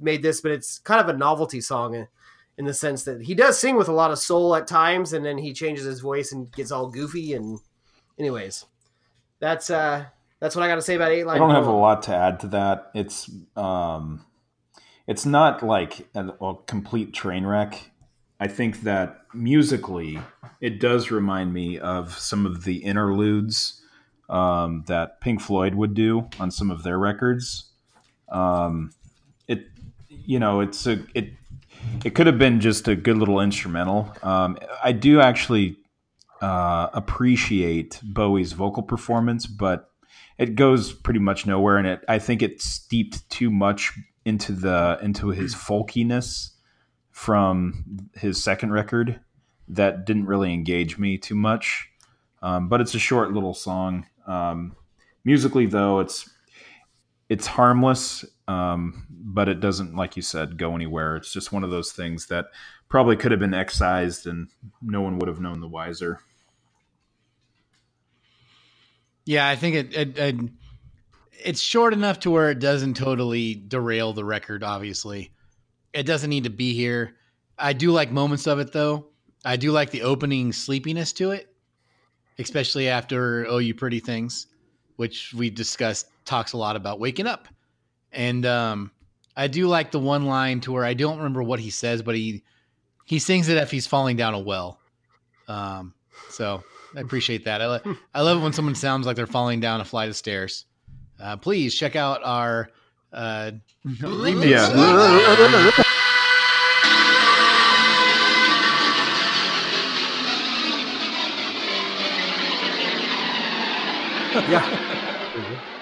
made 0.00 0.22
this, 0.22 0.40
but 0.40 0.52
it's 0.52 0.78
kind 0.78 1.00
of 1.00 1.14
a 1.14 1.18
novelty 1.18 1.60
song 1.60 2.06
in 2.56 2.64
the 2.64 2.72
sense 2.72 3.04
that 3.04 3.22
he 3.22 3.34
does 3.34 3.58
sing 3.58 3.76
with 3.76 3.88
a 3.88 3.92
lot 3.92 4.10
of 4.10 4.18
soul 4.18 4.54
at 4.54 4.66
times, 4.66 5.12
and 5.12 5.26
then 5.26 5.36
he 5.36 5.52
changes 5.52 5.84
his 5.84 6.00
voice 6.00 6.32
and 6.32 6.50
gets 6.52 6.72
all 6.72 6.88
goofy. 6.88 7.34
And, 7.34 7.58
anyways, 8.18 8.64
that's 9.40 9.68
uh 9.68 10.06
that's 10.40 10.54
what 10.54 10.64
I 10.64 10.68
got 10.68 10.76
to 10.76 10.82
say 10.82 10.94
about 10.94 11.12
Eight 11.12 11.26
Line. 11.26 11.36
I 11.36 11.38
don't 11.38 11.54
have 11.54 11.66
a 11.66 11.72
lot 11.72 12.02
to 12.04 12.14
add 12.14 12.40
to 12.40 12.46
that. 12.48 12.90
It's 12.94 13.30
um 13.56 14.24
it's 15.06 15.24
not 15.24 15.62
like 15.62 16.06
a, 16.14 16.28
a 16.28 16.54
complete 16.66 17.14
train 17.14 17.46
wreck. 17.46 17.90
I 18.38 18.46
think 18.46 18.82
that 18.82 19.22
musically, 19.34 20.20
it 20.60 20.78
does 20.78 21.10
remind 21.10 21.52
me 21.52 21.78
of 21.78 22.16
some 22.18 22.46
of 22.46 22.64
the 22.64 22.76
interludes 22.76 23.82
um, 24.28 24.84
that 24.86 25.20
Pink 25.20 25.40
Floyd 25.40 25.74
would 25.74 25.94
do 25.94 26.28
on 26.38 26.50
some 26.50 26.70
of 26.70 26.82
their 26.82 26.98
records. 26.98 27.70
Um, 28.28 28.92
it, 29.48 29.66
you 30.08 30.38
know, 30.38 30.60
it's 30.60 30.86
a 30.86 31.04
it. 31.14 31.32
It 32.04 32.14
could 32.14 32.26
have 32.26 32.38
been 32.38 32.60
just 32.60 32.86
a 32.88 32.96
good 32.96 33.16
little 33.16 33.40
instrumental. 33.40 34.12
Um, 34.22 34.58
I 34.82 34.92
do 34.92 35.20
actually 35.20 35.76
uh, 36.42 36.88
appreciate 36.92 38.00
Bowie's 38.02 38.52
vocal 38.52 38.82
performance, 38.82 39.46
but 39.46 39.90
it 40.38 40.54
goes 40.54 40.92
pretty 40.92 41.20
much 41.20 41.46
nowhere. 41.46 41.76
And 41.76 41.86
it, 41.86 42.04
I 42.08 42.18
think 42.18 42.42
it 42.42 42.62
steeped 42.62 43.28
too 43.28 43.50
much 43.50 43.92
into 44.24 44.52
the 44.52 44.98
into 45.02 45.28
his 45.28 45.54
folkiness 45.54 46.50
from 47.10 48.08
his 48.14 48.42
second 48.42 48.72
record 48.72 49.20
that 49.68 50.06
didn't 50.06 50.26
really 50.26 50.54
engage 50.54 50.98
me 50.98 51.18
too 51.18 51.34
much. 51.34 51.88
Um, 52.40 52.68
but 52.68 52.80
it's 52.80 52.94
a 52.94 52.98
short 53.00 53.32
little 53.32 53.54
song. 53.54 54.06
Um, 54.26 54.76
musically, 55.24 55.66
though, 55.66 55.98
it's 55.98 56.30
it's 57.28 57.46
harmless, 57.46 58.24
um, 58.46 59.06
but 59.10 59.48
it 59.48 59.60
doesn't, 59.60 59.94
like 59.94 60.16
you 60.16 60.22
said, 60.22 60.56
go 60.56 60.74
anywhere. 60.74 61.16
It's 61.16 61.32
just 61.32 61.52
one 61.52 61.64
of 61.64 61.70
those 61.70 61.92
things 61.92 62.26
that 62.28 62.46
probably 62.88 63.16
could 63.16 63.32
have 63.32 63.40
been 63.40 63.52
excised, 63.52 64.26
and 64.26 64.48
no 64.80 65.02
one 65.02 65.18
would 65.18 65.28
have 65.28 65.40
known 65.40 65.60
the 65.60 65.68
wiser. 65.68 66.20
Yeah, 69.28 69.46
I 69.46 69.56
think 69.56 69.74
it, 69.74 69.94
it, 69.94 70.18
it 70.18 70.36
it's 71.44 71.60
short 71.60 71.92
enough 71.92 72.18
to 72.20 72.30
where 72.30 72.50
it 72.50 72.60
doesn't 72.60 72.94
totally 72.94 73.56
derail 73.56 74.14
the 74.14 74.24
record. 74.24 74.64
Obviously, 74.64 75.32
it 75.92 76.04
doesn't 76.04 76.30
need 76.30 76.44
to 76.44 76.50
be 76.50 76.72
here. 76.72 77.14
I 77.58 77.74
do 77.74 77.90
like 77.90 78.10
moments 78.10 78.46
of 78.46 78.58
it 78.58 78.72
though. 78.72 79.08
I 79.44 79.56
do 79.56 79.70
like 79.70 79.90
the 79.90 80.00
opening 80.00 80.54
sleepiness 80.54 81.12
to 81.12 81.32
it, 81.32 81.54
especially 82.38 82.88
after 82.88 83.46
"Oh 83.46 83.58
You 83.58 83.74
Pretty 83.74 84.00
Things," 84.00 84.46
which 84.96 85.34
we 85.34 85.50
discussed. 85.50 86.06
Talks 86.24 86.54
a 86.54 86.56
lot 86.56 86.74
about 86.74 86.98
waking 86.98 87.26
up, 87.26 87.48
and 88.12 88.46
um, 88.46 88.90
I 89.36 89.46
do 89.46 89.66
like 89.66 89.90
the 89.90 90.00
one 90.00 90.24
line 90.24 90.60
to 90.60 90.72
where 90.72 90.86
I 90.86 90.94
don't 90.94 91.18
remember 91.18 91.42
what 91.42 91.60
he 91.60 91.68
says, 91.68 92.00
but 92.00 92.14
he 92.14 92.44
he 93.04 93.18
sings 93.18 93.50
it 93.50 93.58
if 93.58 93.70
he's 93.70 93.86
falling 93.86 94.16
down 94.16 94.32
a 94.32 94.38
well. 94.38 94.80
Um, 95.48 95.92
so 96.30 96.64
I 96.96 97.00
appreciate 97.00 97.44
that. 97.44 97.60
I, 97.60 97.66
lo- 97.66 97.96
I 98.14 98.22
love 98.22 98.38
it 98.38 98.42
when 98.42 98.52
someone 98.52 98.74
sounds 98.74 99.06
like 99.06 99.16
they're 99.16 99.26
falling 99.26 99.60
down 99.60 99.80
a 99.80 99.84
flight 99.84 100.08
of 100.08 100.16
stairs. 100.16 100.64
Uh, 101.20 101.36
please 101.36 101.74
check 101.74 101.96
out 101.96 102.22
our 102.24 102.70
uh, 103.12 103.50
remix. 103.86 104.48
Yeah. 104.48 105.72
Yeah. 114.48 115.64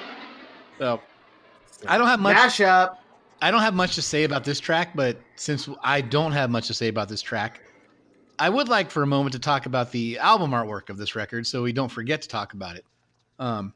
So 0.78 1.00
I 1.86 1.96
don't 1.96 2.06
have 2.06 2.20
much. 2.20 2.36
Mashup. 2.36 2.96
I 3.40 3.50
don't 3.50 3.62
have 3.62 3.72
much 3.72 3.94
to 3.94 4.02
say 4.02 4.24
about 4.24 4.44
this 4.44 4.60
track, 4.60 4.90
but 4.94 5.18
since 5.36 5.70
I 5.82 6.02
don't 6.02 6.32
have 6.32 6.50
much 6.50 6.66
to 6.66 6.74
say 6.74 6.88
about 6.88 7.08
this 7.08 7.22
track, 7.22 7.62
I 8.38 8.50
would 8.50 8.68
like 8.68 8.90
for 8.90 9.02
a 9.02 9.06
moment 9.06 9.32
to 9.32 9.38
talk 9.38 9.66
about 9.66 9.92
the 9.92 10.18
album 10.18 10.50
artwork 10.50 10.90
of 10.90 10.96
this 10.96 11.14
record, 11.14 11.46
so 11.46 11.62
we 11.62 11.72
don't 11.72 11.90
forget 11.90 12.22
to 12.22 12.28
talk 12.28 12.52
about 12.52 12.76
it. 12.76 12.84
Um, 13.38 13.72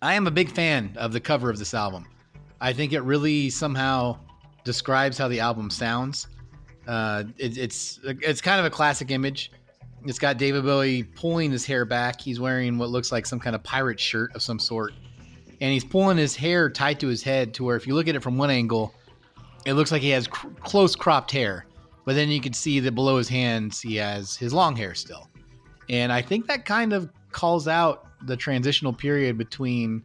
I 0.00 0.14
am 0.14 0.26
a 0.26 0.30
big 0.30 0.50
fan 0.50 0.94
of 0.96 1.12
the 1.12 1.20
cover 1.20 1.50
of 1.50 1.58
this 1.58 1.74
album. 1.74 2.06
I 2.60 2.72
think 2.72 2.92
it 2.92 3.00
really 3.00 3.50
somehow 3.50 4.18
describes 4.64 5.18
how 5.18 5.28
the 5.28 5.40
album 5.40 5.70
sounds. 5.70 6.28
Uh, 6.86 7.24
it, 7.36 7.58
it's 7.58 8.00
it's 8.04 8.40
kind 8.40 8.58
of 8.58 8.66
a 8.66 8.70
classic 8.70 9.10
image. 9.10 9.52
It's 10.04 10.18
got 10.18 10.38
David 10.38 10.64
Bowie 10.64 11.02
pulling 11.02 11.50
his 11.50 11.66
hair 11.66 11.84
back. 11.84 12.20
He's 12.20 12.40
wearing 12.40 12.78
what 12.78 12.88
looks 12.88 13.12
like 13.12 13.26
some 13.26 13.40
kind 13.40 13.54
of 13.54 13.62
pirate 13.62 14.00
shirt 14.00 14.34
of 14.34 14.42
some 14.42 14.58
sort, 14.58 14.94
and 15.60 15.72
he's 15.72 15.84
pulling 15.84 16.16
his 16.16 16.34
hair 16.34 16.70
tight 16.70 17.00
to 17.00 17.08
his 17.08 17.22
head 17.22 17.52
to 17.54 17.64
where 17.64 17.76
if 17.76 17.86
you 17.86 17.94
look 17.94 18.08
at 18.08 18.14
it 18.14 18.22
from 18.22 18.38
one 18.38 18.50
angle, 18.50 18.94
it 19.66 19.74
looks 19.74 19.92
like 19.92 20.00
he 20.02 20.10
has 20.10 20.26
cr- 20.26 20.48
close 20.60 20.96
cropped 20.96 21.30
hair, 21.30 21.66
but 22.08 22.14
then 22.14 22.30
you 22.30 22.40
can 22.40 22.54
see 22.54 22.80
that 22.80 22.92
below 22.94 23.18
his 23.18 23.28
hands 23.28 23.82
he 23.82 23.94
has 23.96 24.34
his 24.34 24.54
long 24.54 24.74
hair 24.74 24.94
still. 24.94 25.28
And 25.90 26.10
I 26.10 26.22
think 26.22 26.46
that 26.46 26.64
kind 26.64 26.94
of 26.94 27.10
calls 27.32 27.68
out 27.68 28.06
the 28.26 28.34
transitional 28.34 28.94
period 28.94 29.36
between 29.36 30.02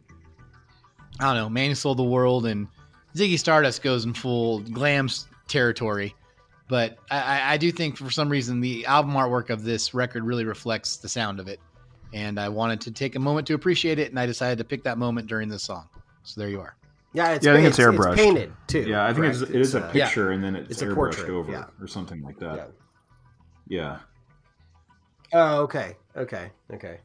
I 1.18 1.24
don't 1.24 1.36
know, 1.36 1.48
Man 1.48 1.74
Sold 1.74 1.96
the 1.96 2.02
World 2.04 2.44
and 2.44 2.68
Ziggy 3.16 3.38
Stardust 3.38 3.80
goes 3.82 4.04
in 4.04 4.12
full 4.12 4.58
glam 4.60 5.06
s- 5.06 5.26
territory. 5.48 6.14
But 6.68 6.98
I- 7.10 7.54
I 7.54 7.56
do 7.56 7.72
think 7.72 7.96
for 7.96 8.10
some 8.10 8.28
reason 8.28 8.60
the 8.60 8.84
album 8.84 9.14
artwork 9.14 9.48
of 9.48 9.62
this 9.64 9.94
record 9.94 10.24
really 10.24 10.44
reflects 10.44 10.98
the 10.98 11.08
sound 11.08 11.40
of 11.40 11.48
it. 11.48 11.58
And 12.12 12.38
I 12.38 12.50
wanted 12.50 12.82
to 12.82 12.90
take 12.90 13.16
a 13.16 13.18
moment 13.18 13.46
to 13.46 13.54
appreciate 13.54 13.98
it, 13.98 14.10
and 14.10 14.20
I 14.20 14.26
decided 14.26 14.58
to 14.58 14.64
pick 14.64 14.84
that 14.84 14.98
moment 14.98 15.26
during 15.26 15.48
this 15.48 15.62
song. 15.62 15.88
So 16.22 16.38
there 16.38 16.50
you 16.50 16.60
are. 16.60 16.76
Yeah, 17.14 17.34
it's, 17.34 17.46
Yeah, 17.46 17.52
I 17.52 17.56
think 17.56 17.68
it's 17.68 17.78
airbrushed. 17.78 18.16
painted 18.16 18.52
too. 18.66 18.80
Yeah, 18.80 19.06
I 19.06 19.14
think 19.14 19.26
it's, 19.26 19.40
it 19.40 19.54
is 19.54 19.74
a 19.76 19.82
picture, 19.82 20.32
and 20.32 20.42
then 20.42 20.56
it's, 20.56 20.70
it's 20.72 20.82
airbrushed 20.82 20.94
portrait, 20.94 21.30
over 21.30 21.52
yeah. 21.52 21.64
or 21.80 21.86
something 21.86 22.20
like 22.22 22.38
that. 22.40 22.56
Yeah. 22.56 22.66
Yeah. 23.66 23.98
Oh, 25.32 25.62
okay, 25.62 25.96
okay, 26.16 26.50
okay. 26.72 26.98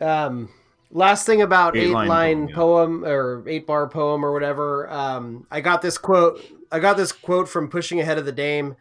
Um, 0.00 0.48
last 0.90 1.26
thing 1.26 1.42
about 1.42 1.76
Eight 1.76 1.88
eight, 1.88 1.92
line 1.92 2.08
line, 2.08 2.48
poem, 2.48 3.02
poem 3.02 3.04
or 3.04 3.44
eight 3.46 3.66
bar 3.66 3.88
poem 3.88 4.24
or 4.24 4.32
whatever. 4.32 4.90
Um, 4.90 5.46
I 5.50 5.60
got 5.60 5.82
this 5.82 5.98
quote. 5.98 6.42
I 6.72 6.80
got 6.80 6.96
this 6.96 7.12
quote 7.12 7.48
from 7.48 7.68
Pushing 7.68 8.00
Ahead 8.00 8.18
of 8.18 8.24
the 8.24 8.32
Dame. 8.32 8.76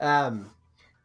Um, 0.00 0.50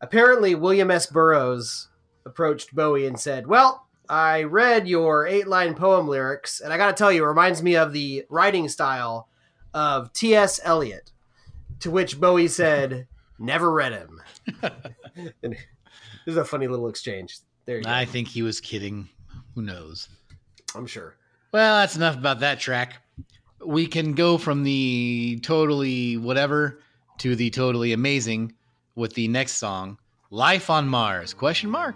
apparently, 0.02 0.56
William 0.56 0.92
S. 0.92 1.06
Burroughs 1.06 1.90
approached 2.26 2.76
Bowie 2.76 3.08
and 3.08 3.20
said, 3.20 3.48
"Well, 3.48 3.85
I 4.10 4.44
read 4.44 4.88
your 4.88 5.28
eight 5.28 5.48
line 5.48 5.76
poem 5.76 6.08
lyrics, 6.08 6.60
and 6.60 6.72
I 6.72 6.78
got 6.78 6.88
to 6.88 6.94
tell 6.94 7.12
you, 7.12 7.24
it 7.24 7.28
reminds 7.28 7.62
me 7.64 7.76
of 7.76 7.94
the 7.94 8.26
writing 8.30 8.70
style 8.70 9.30
of 9.74 10.14
T.S. 10.14 10.60
Eliot." 10.64 11.12
To 11.82 11.92
which 11.92 12.20
Bowie 12.20 12.48
said, 12.48 13.08
"Never 13.38 13.72
read 13.72 13.94
him." 13.94 14.22
this 15.42 15.58
is 16.26 16.38
a 16.38 16.46
funny 16.46 16.68
little 16.68 16.88
exchange. 16.88 17.40
There 17.66 17.78
you 17.78 17.84
go. 17.84 17.90
I 17.90 18.06
think 18.06 18.28
he 18.28 18.42
was 18.42 18.60
kidding. 18.60 19.10
Who 19.56 19.62
knows? 19.62 20.10
I'm 20.76 20.88
sure. 20.88 21.16
Well, 21.52 21.78
that's 21.78 21.96
enough 21.96 22.18
about 22.18 22.42
that 22.42 22.60
track. 22.60 23.02
We 23.66 23.88
can 23.88 24.14
go 24.14 24.38
from 24.38 24.64
the 24.64 25.40
totally 25.42 26.18
whatever 26.18 26.80
to 27.20 27.36
the 27.36 27.50
totally 27.50 27.94
amazing 27.94 28.54
with 28.96 29.14
the 29.14 29.28
next 29.28 29.54
song, 29.54 29.98
"Life 30.30 30.70
on 30.70 30.88
Mars?" 30.88 31.34
Question 31.34 31.70
mark. 31.70 31.96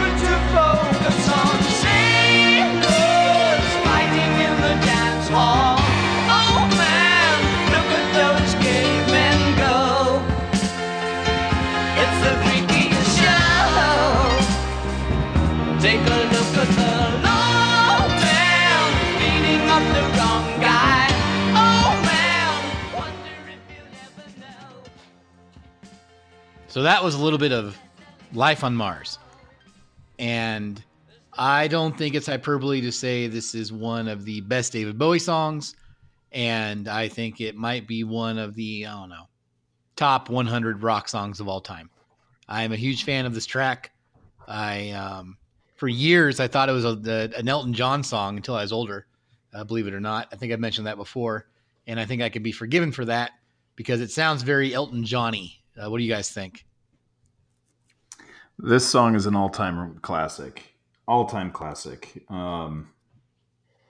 So 26.71 26.83
that 26.83 27.03
was 27.03 27.15
a 27.15 27.19
little 27.21 27.37
bit 27.37 27.51
of 27.51 27.77
life 28.31 28.63
on 28.63 28.73
Mars. 28.73 29.19
And 30.17 30.81
I 31.33 31.67
don't 31.67 31.97
think 31.97 32.15
it's 32.15 32.27
hyperbole 32.27 32.79
to 32.79 32.93
say 32.93 33.27
this 33.27 33.53
is 33.53 33.73
one 33.73 34.07
of 34.07 34.23
the 34.23 34.39
best 34.39 34.71
David 34.71 34.97
Bowie 34.97 35.19
songs. 35.19 35.75
And 36.31 36.87
I 36.87 37.09
think 37.09 37.41
it 37.41 37.57
might 37.57 37.89
be 37.89 38.05
one 38.05 38.37
of 38.37 38.55
the, 38.55 38.85
I 38.85 38.91
don't 38.91 39.09
know, 39.09 39.27
top 39.97 40.29
100 40.29 40.81
rock 40.81 41.09
songs 41.09 41.41
of 41.41 41.49
all 41.49 41.59
time. 41.59 41.89
I 42.47 42.63
am 42.63 42.71
a 42.71 42.77
huge 42.77 43.03
fan 43.03 43.25
of 43.25 43.33
this 43.33 43.45
track. 43.45 43.91
I, 44.47 44.91
um, 44.91 45.35
for 45.75 45.89
years, 45.89 46.39
I 46.39 46.47
thought 46.47 46.69
it 46.69 46.71
was 46.71 46.85
a, 46.85 47.31
an 47.37 47.49
Elton 47.49 47.73
John 47.73 48.01
song 48.01 48.37
until 48.37 48.55
I 48.55 48.61
was 48.61 48.71
older, 48.71 49.07
uh, 49.53 49.65
believe 49.65 49.87
it 49.87 49.93
or 49.93 49.99
not. 49.99 50.29
I 50.31 50.37
think 50.37 50.53
I've 50.53 50.61
mentioned 50.61 50.87
that 50.87 50.95
before. 50.95 51.47
And 51.85 51.99
I 51.99 52.05
think 52.05 52.21
I 52.21 52.29
could 52.29 52.43
be 52.43 52.53
forgiven 52.53 52.93
for 52.93 53.03
that 53.03 53.31
because 53.75 53.99
it 53.99 54.11
sounds 54.11 54.43
very 54.43 54.73
Elton 54.73 55.03
Johnny. 55.03 55.60
Uh, 55.77 55.89
what 55.89 55.97
do 55.97 56.03
you 56.03 56.11
guys 56.11 56.29
think? 56.29 56.65
This 58.59 58.87
song 58.87 59.15
is 59.15 59.25
an 59.25 59.35
all-time 59.35 59.99
classic. 60.01 60.75
all 61.07 61.25
time 61.25 61.51
classic. 61.51 62.23
Um, 62.29 62.89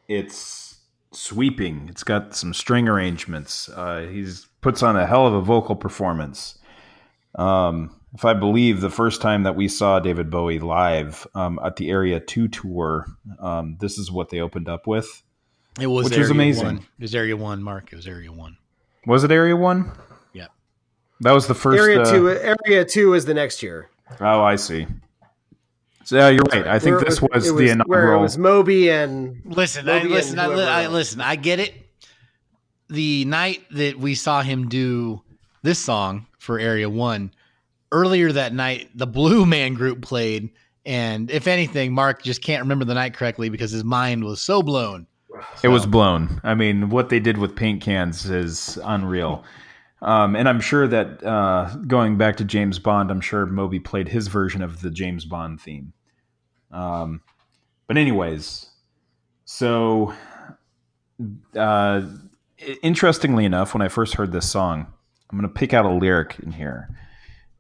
it's 0.08 0.80
sweeping. 1.12 1.88
It's 1.90 2.04
got 2.04 2.36
some 2.36 2.54
string 2.54 2.88
arrangements. 2.88 3.70
Uh, 3.70 4.08
he's 4.10 4.48
puts 4.62 4.82
on 4.82 4.96
a 4.96 5.06
hell 5.06 5.28
of 5.28 5.34
a 5.34 5.42
vocal 5.42 5.76
performance. 5.76 6.58
Um, 7.36 7.96
if 8.14 8.26
I 8.26 8.34
believe 8.34 8.82
the 8.82 8.90
first 8.90 9.22
time 9.22 9.44
that 9.44 9.56
we 9.56 9.68
saw 9.68 10.00
David 10.00 10.30
Bowie 10.30 10.60
live 10.60 11.26
um, 11.34 11.60
at 11.64 11.78
the 11.78 11.90
Area 11.90 12.20
Two 12.20 12.48
tour, 12.48 13.08
um, 13.40 13.78
this 13.80 13.98
is 13.98 14.12
what 14.12 14.30
they 14.30 14.40
opened 14.40 14.70
up 14.70 14.88
with. 14.88 15.24
It 15.80 15.88
was 15.88 16.06
Which 16.10 16.18
was 16.18 16.30
amazing. 16.30 16.66
One. 16.66 16.78
It 16.78 17.02
was 17.02 17.16
Area 17.16 17.38
One, 17.38 17.64
Mark. 17.64 17.92
It 17.92 17.96
was 17.96 18.08
Area 18.08 18.32
One. 18.32 18.58
Was 19.06 19.24
it 19.24 19.32
Area 19.32 19.56
One? 19.56 19.92
Yeah. 21.22 21.30
That 21.30 21.34
was 21.34 21.48
the 21.48 21.56
first. 21.56 21.80
Area 21.80 22.02
uh, 22.02 22.12
two. 22.12 22.30
Area 22.30 22.84
two 22.84 23.14
is 23.14 23.26
the 23.26 23.34
next 23.34 23.62
year. 23.62 23.90
Oh, 24.20 24.42
I 24.42 24.56
see. 24.56 24.88
So 26.04 26.18
yeah, 26.18 26.30
you're 26.30 26.44
right. 26.52 26.68
I 26.68 26.80
think 26.80 26.98
Where 26.98 27.06
this 27.06 27.22
was, 27.22 27.48
it 27.48 27.56
the 27.56 27.84
where 27.86 28.14
it 28.14 28.20
was 28.20 28.38
Moby 28.38 28.90
and 28.90 29.42
Listen, 29.46 29.88
I, 29.88 29.94
Moby 29.94 30.06
and 30.06 30.14
listen, 30.14 30.40
I, 30.40 30.46
whoever 30.46 30.62
I, 30.70 30.88
listen. 30.88 31.22
I 31.22 31.36
get 31.36 31.60
it. 31.60 31.74
The 32.90 33.24
night 33.26 33.64
that 33.72 33.98
we 33.98 34.16
saw 34.16 34.42
him 34.42 34.68
do 34.68 35.22
this 35.62 35.80
song 35.80 36.26
for 36.40 36.60
Area 36.60 36.90
One, 36.90 37.32
earlier 37.92 38.32
that 38.32 38.54
night, 38.54 38.90
the 38.96 39.08
Blue 39.08 39.46
Man 39.46 39.76
Group 39.76 40.02
played, 40.02 40.50
and 40.86 41.30
if 41.32 41.48
anything, 41.48 41.94
Mark 41.94 42.24
just 42.24 42.42
can't 42.42 42.62
remember 42.62 42.84
the 42.84 42.96
night 42.96 43.14
correctly 43.14 43.48
because 43.50 43.72
his 43.72 43.84
mind 43.84 44.24
was 44.24 44.42
so 44.42 44.62
blown. 44.62 45.08
It 45.64 45.70
was 45.70 45.86
blown. 45.86 46.42
I 46.44 46.56
mean, 46.56 46.90
what 46.90 47.10
they 47.10 47.20
did 47.20 47.38
with 47.38 47.56
paint 47.56 47.82
cans 47.82 48.30
is 48.30 48.78
unreal. 48.84 49.46
Um, 50.02 50.36
and 50.36 50.50
I'm 50.50 50.60
sure 50.60 50.88
that 50.88 51.24
uh, 51.24 51.76
going 51.88 52.18
back 52.18 52.38
to 52.38 52.44
James 52.44 52.80
Bond, 52.80 53.12
I'm 53.12 53.22
sure 53.22 53.46
Moby 53.46 53.80
played 53.80 54.08
his 54.08 54.28
version 54.28 54.64
of 54.64 54.82
the 54.82 54.90
James 54.90 55.26
Bond 55.26 55.62
theme. 55.62 55.94
Um, 56.72 57.22
but 57.88 57.98
anyways, 57.98 58.68
so 59.46 60.14
uh, 61.56 62.02
interestingly 62.82 63.46
enough, 63.46 63.74
when 63.74 63.82
I 63.82 63.90
first 63.90 64.16
heard 64.16 64.32
this 64.32 64.50
song, 64.50 64.88
I'm 65.30 65.38
going 65.38 65.48
to 65.48 65.54
pick 65.54 65.74
out 65.74 65.86
a 65.86 65.92
lyric 65.92 66.38
in 66.40 66.52
here. 66.52 66.90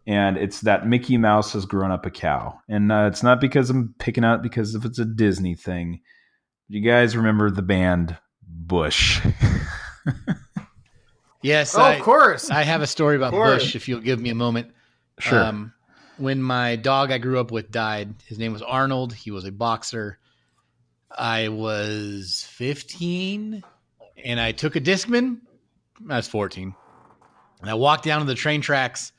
And 0.07 0.37
it's 0.37 0.61
that 0.61 0.87
Mickey 0.87 1.17
Mouse 1.17 1.53
has 1.53 1.65
grown 1.65 1.91
up 1.91 2.05
a 2.05 2.09
cow. 2.09 2.59
And 2.67 2.91
uh, 2.91 3.07
it's 3.11 3.21
not 3.21 3.39
because 3.39 3.69
I'm 3.69 3.93
picking 3.99 4.25
out 4.25 4.41
because 4.41 4.73
if 4.73 4.83
it's 4.83 4.99
a 4.99 5.05
Disney 5.05 5.53
thing. 5.53 6.01
You 6.69 6.81
guys 6.81 7.15
remember 7.15 7.51
the 7.51 7.61
band 7.61 8.17
Bush? 8.41 9.21
Yes, 11.41 11.75
oh, 11.75 11.81
I, 11.81 11.93
of 11.93 12.03
course. 12.03 12.49
I 12.51 12.63
have 12.63 12.81
a 12.81 12.87
story 12.87 13.15
about. 13.15 13.31
Bush. 13.31 13.75
If 13.75 13.87
you'll 13.87 14.01
give 14.01 14.19
me 14.19 14.29
a 14.29 14.35
moment. 14.35 14.71
Sure. 15.19 15.43
Um, 15.43 15.73
when 16.17 16.41
my 16.41 16.75
dog 16.75 17.11
I 17.11 17.17
grew 17.17 17.39
up 17.39 17.51
with 17.51 17.71
died, 17.71 18.13
his 18.25 18.37
name 18.37 18.53
was 18.53 18.61
Arnold. 18.61 19.13
He 19.13 19.31
was 19.31 19.45
a 19.45 19.51
boxer. 19.51 20.19
I 21.15 21.49
was 21.49 22.45
15 22.51 23.63
and 24.23 24.39
I 24.39 24.51
took 24.51 24.75
a 24.75 24.81
Discman. 24.81 25.39
I 26.09 26.17
was 26.17 26.27
14. 26.27 26.73
And 27.61 27.69
I 27.69 27.73
walked 27.73 28.05
down 28.05 28.21
to 28.21 28.25
the 28.25 28.35
train 28.35 28.61
tracks 28.61 29.11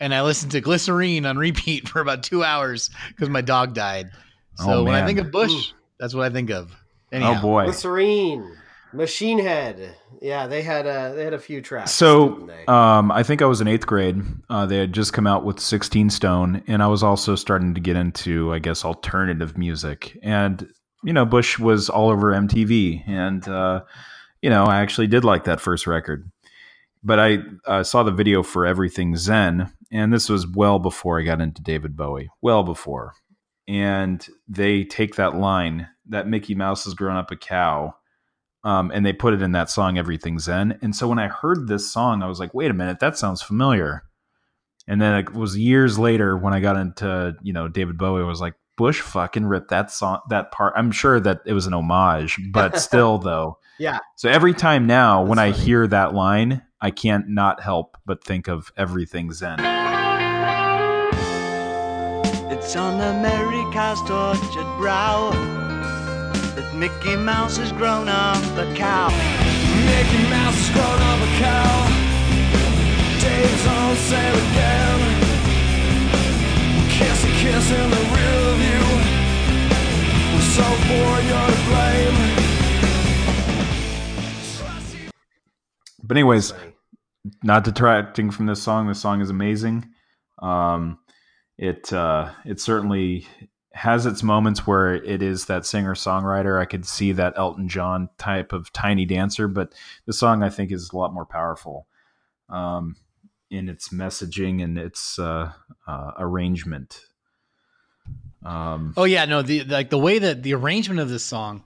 and 0.00 0.14
I 0.14 0.22
listened 0.22 0.52
to 0.52 0.60
Glycerine 0.60 1.26
on 1.26 1.36
repeat 1.36 1.88
for 1.88 2.00
about 2.00 2.22
two 2.22 2.42
hours 2.42 2.90
because 3.08 3.28
my 3.28 3.42
dog 3.42 3.74
died. 3.74 4.10
So 4.56 4.80
Oh, 4.80 4.84
when 4.84 4.94
I 4.94 5.06
think 5.06 5.18
of 5.18 5.30
Bush, 5.30 5.72
that's 6.00 6.14
what 6.14 6.24
I 6.24 6.30
think 6.30 6.50
of. 6.50 6.74
Anyhow, 7.12 7.36
oh 7.38 7.42
boy. 7.42 7.64
Glycerine, 7.64 8.56
Machine 8.92 9.38
Head. 9.38 9.96
Yeah, 10.20 10.46
they 10.46 10.62
had 10.62 10.86
a 10.86 11.12
they 11.14 11.24
had 11.24 11.34
a 11.34 11.38
few 11.38 11.60
tracks. 11.60 11.92
So, 11.92 12.48
um, 12.68 13.10
I 13.10 13.22
think 13.22 13.42
I 13.42 13.46
was 13.46 13.60
in 13.60 13.68
eighth 13.68 13.86
grade. 13.86 14.22
Uh, 14.48 14.66
they 14.66 14.78
had 14.78 14.92
just 14.92 15.12
come 15.12 15.26
out 15.26 15.44
with 15.44 15.60
16 15.60 16.10
Stone, 16.10 16.62
and 16.66 16.82
I 16.82 16.86
was 16.86 17.02
also 17.02 17.34
starting 17.34 17.74
to 17.74 17.80
get 17.80 17.96
into, 17.96 18.52
I 18.52 18.58
guess, 18.58 18.84
alternative 18.84 19.58
music. 19.58 20.18
And, 20.22 20.68
you 21.04 21.12
know, 21.12 21.24
Bush 21.26 21.58
was 21.58 21.88
all 21.90 22.10
over 22.10 22.32
MTV. 22.32 23.06
And, 23.06 23.46
uh, 23.46 23.82
you 24.40 24.50
know, 24.50 24.64
I 24.64 24.80
actually 24.80 25.08
did 25.08 25.24
like 25.24 25.44
that 25.44 25.60
first 25.60 25.86
record. 25.86 26.30
But 27.02 27.20
I 27.20 27.38
uh, 27.66 27.82
saw 27.84 28.02
the 28.02 28.10
video 28.10 28.42
for 28.42 28.66
Everything 28.66 29.16
Zen, 29.16 29.72
and 29.92 30.12
this 30.12 30.28
was 30.28 30.46
well 30.46 30.78
before 30.78 31.20
I 31.20 31.24
got 31.24 31.40
into 31.40 31.62
David 31.62 31.96
Bowie. 31.96 32.30
Well 32.40 32.62
before. 32.62 33.12
And 33.68 34.26
they 34.48 34.84
take 34.84 35.16
that 35.16 35.36
line 35.36 35.88
that 36.08 36.28
Mickey 36.28 36.54
Mouse 36.54 36.84
has 36.84 36.94
grown 36.94 37.16
up 37.16 37.30
a 37.30 37.36
cow 37.36 37.94
um, 38.66 38.90
and 38.92 39.06
they 39.06 39.12
put 39.12 39.32
it 39.32 39.42
in 39.42 39.52
that 39.52 39.70
song 39.70 39.96
everything 39.96 40.38
zen. 40.40 40.78
And 40.82 40.94
so 40.94 41.06
when 41.08 41.18
i 41.20 41.28
heard 41.28 41.68
this 41.68 41.90
song 41.90 42.22
i 42.22 42.26
was 42.26 42.40
like 42.40 42.52
wait 42.52 42.70
a 42.70 42.74
minute 42.74 42.98
that 43.00 43.16
sounds 43.16 43.40
familiar. 43.40 44.02
And 44.88 45.00
then 45.00 45.16
it 45.16 45.32
was 45.32 45.56
years 45.56 45.98
later 45.98 46.36
when 46.36 46.52
i 46.52 46.60
got 46.60 46.76
into 46.76 47.36
you 47.42 47.52
know 47.52 47.68
david 47.68 47.96
bowie 47.96 48.24
was 48.24 48.40
like 48.40 48.54
bush 48.76 49.00
fucking 49.00 49.46
ripped 49.46 49.70
that 49.70 49.90
song 49.90 50.20
that 50.28 50.50
part. 50.52 50.74
I'm 50.76 50.90
sure 50.90 51.18
that 51.20 51.40
it 51.46 51.52
was 51.54 51.66
an 51.66 51.74
homage 51.74 52.38
but 52.50 52.78
still 52.88 53.18
though. 53.18 53.58
Yeah. 53.78 53.98
so 54.16 54.28
every 54.28 54.52
time 54.54 54.86
now 54.86 55.22
when 55.22 55.38
i 55.38 55.50
hear 55.52 55.86
that 55.86 56.14
line 56.14 56.62
i 56.80 56.90
can't 56.90 57.28
not 57.28 57.62
help 57.62 57.96
but 58.04 58.24
think 58.24 58.48
of 58.48 58.72
everything 58.76 59.32
zen. 59.32 59.60
It's 62.48 62.74
on 62.74 63.00
America's 63.00 64.00
tortured 64.08 64.76
brow. 64.78 65.30
that 65.30 65.65
Mickey 66.78 67.16
Mouse 67.16 67.56
has 67.56 67.72
grown 67.72 68.06
up 68.06 68.36
a 68.58 68.74
cow. 68.74 69.08
Mickey 69.08 70.22
Mouse 70.28 70.54
has 70.60 70.70
grown 70.76 71.00
up 71.08 71.20
a 71.24 71.30
cow. 71.40 71.88
Dave's 73.18 73.66
on 73.66 73.96
sale 73.96 74.36
again. 74.36 75.00
Kiss 76.92 77.24
a 77.24 77.32
kiss 77.40 77.70
in 77.72 77.88
the 77.88 78.02
rear 78.12 78.56
view. 78.60 78.84
We're 80.34 80.50
so 80.52 80.68
poor, 80.84 81.12
you're 81.24 81.48
to 81.48 81.62
blame. 81.64 82.36
but 86.02 86.16
anyways 86.16 86.52
not 87.42 87.64
detracting 87.64 88.30
from 88.30 88.44
this 88.46 88.62
song. 88.62 88.86
This 88.86 89.00
song 89.00 89.22
is 89.22 89.30
amazing. 89.30 89.88
Um, 90.40 90.98
it 91.56 91.90
uh, 91.92 92.32
it 92.44 92.60
certainly 92.60 93.26
has 93.76 94.06
its 94.06 94.22
moments 94.22 94.66
where 94.66 94.94
it 94.94 95.22
is 95.22 95.44
that 95.44 95.66
singer 95.66 95.94
songwriter. 95.94 96.58
I 96.58 96.64
could 96.64 96.86
see 96.86 97.12
that 97.12 97.34
Elton 97.36 97.68
John 97.68 98.08
type 98.16 98.54
of 98.54 98.72
tiny 98.72 99.04
dancer, 99.04 99.48
but 99.48 99.74
the 100.06 100.14
song 100.14 100.42
I 100.42 100.48
think 100.48 100.72
is 100.72 100.90
a 100.90 100.96
lot 100.96 101.12
more 101.12 101.26
powerful 101.26 101.86
um, 102.48 102.96
in 103.50 103.68
its 103.68 103.90
messaging 103.90 104.64
and 104.64 104.78
its 104.78 105.18
uh, 105.18 105.52
uh, 105.86 106.12
arrangement. 106.16 107.02
Um, 108.42 108.94
Oh 108.96 109.04
yeah, 109.04 109.26
no, 109.26 109.42
the 109.42 109.64
like 109.64 109.90
the 109.90 109.98
way 109.98 110.20
that 110.20 110.42
the 110.42 110.54
arrangement 110.54 111.00
of 111.00 111.10
this 111.10 111.24
song, 111.24 111.62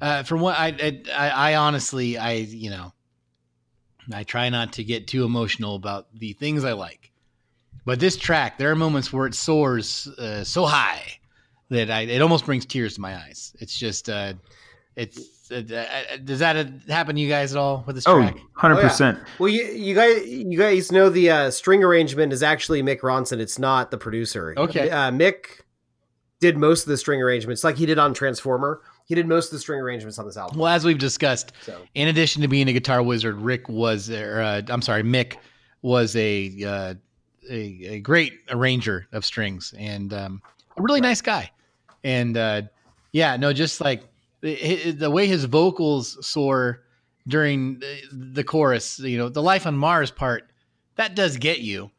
uh, 0.00 0.22
from 0.22 0.40
what 0.40 0.56
I, 0.58 1.02
I, 1.14 1.28
I 1.28 1.54
honestly, 1.56 2.16
I 2.16 2.32
you 2.32 2.70
know, 2.70 2.94
I 4.14 4.22
try 4.22 4.48
not 4.48 4.72
to 4.74 4.84
get 4.84 5.08
too 5.08 5.24
emotional 5.24 5.74
about 5.74 6.06
the 6.14 6.32
things 6.32 6.64
I 6.64 6.72
like, 6.72 7.12
but 7.84 8.00
this 8.00 8.16
track, 8.16 8.56
there 8.56 8.70
are 8.70 8.76
moments 8.76 9.12
where 9.12 9.26
it 9.26 9.34
soars 9.34 10.08
uh, 10.08 10.42
so 10.42 10.64
high 10.64 11.18
that 11.70 11.90
I 11.90 12.02
it 12.02 12.22
almost 12.22 12.46
brings 12.46 12.66
tears 12.66 12.94
to 12.94 13.00
my 13.00 13.16
eyes. 13.16 13.54
It's 13.60 13.78
just, 13.78 14.08
uh, 14.08 14.34
it's 14.96 15.50
uh, 15.50 15.56
uh, 15.56 16.16
does 16.24 16.38
that 16.38 16.56
happen 16.88 17.16
to 17.16 17.20
you 17.20 17.28
guys 17.28 17.54
at 17.54 17.58
all 17.58 17.84
with 17.86 17.96
this 17.96 18.06
oh, 18.06 18.18
track? 18.18 18.38
100%. 18.56 19.24
Well, 19.38 19.48
you, 19.48 19.64
you 19.64 19.94
guys, 19.94 20.26
you 20.26 20.58
guys 20.58 20.90
know 20.90 21.10
the 21.10 21.30
uh, 21.30 21.50
string 21.50 21.84
arrangement 21.84 22.32
is 22.32 22.42
actually 22.42 22.82
Mick 22.82 23.00
Ronson. 23.00 23.40
It's 23.40 23.58
not 23.58 23.90
the 23.90 23.98
producer. 23.98 24.54
Okay. 24.56 24.90
uh, 24.90 25.10
Mick 25.10 25.60
did 26.40 26.56
most 26.56 26.82
of 26.82 26.88
the 26.88 26.96
string 26.96 27.20
arrangements, 27.22 27.62
like 27.62 27.76
he 27.76 27.86
did 27.86 27.98
on 27.98 28.14
Transformer. 28.14 28.80
He 29.06 29.14
did 29.14 29.26
most 29.26 29.46
of 29.46 29.52
the 29.52 29.58
string 29.58 29.80
arrangements 29.80 30.18
on 30.18 30.26
this 30.26 30.36
album. 30.36 30.58
Well, 30.58 30.72
as 30.72 30.84
we've 30.84 30.98
discussed, 30.98 31.52
So 31.62 31.78
in 31.94 32.08
addition 32.08 32.40
to 32.42 32.48
being 32.48 32.68
a 32.68 32.72
guitar 32.72 33.02
wizard, 33.02 33.36
Rick 33.36 33.68
was, 33.68 34.10
or, 34.10 34.40
uh, 34.40 34.62
I'm 34.68 34.82
sorry, 34.82 35.02
Mick 35.02 35.36
was 35.82 36.16
a, 36.16 36.64
uh, 36.64 36.94
a 37.50 37.84
a 37.84 38.00
great 38.00 38.32
arranger 38.50 39.06
of 39.12 39.24
strings 39.24 39.74
and 39.78 40.14
um, 40.14 40.42
a 40.76 40.82
really 40.82 41.00
nice 41.00 41.20
guy. 41.20 41.50
And 42.02 42.36
uh, 42.36 42.62
yeah, 43.12 43.36
no, 43.36 43.52
just 43.52 43.80
like 43.80 44.02
the, 44.40 44.90
the 44.92 45.10
way 45.10 45.26
his 45.26 45.44
vocals 45.44 46.24
soar 46.26 46.82
during 47.26 47.78
the, 47.78 48.00
the 48.12 48.44
chorus, 48.44 48.98
you 48.98 49.16
know, 49.16 49.28
the 49.28 49.42
life 49.42 49.66
on 49.66 49.76
Mars 49.76 50.10
part, 50.10 50.50
that 50.96 51.14
does 51.14 51.36
get 51.38 51.60
you. 51.60 51.90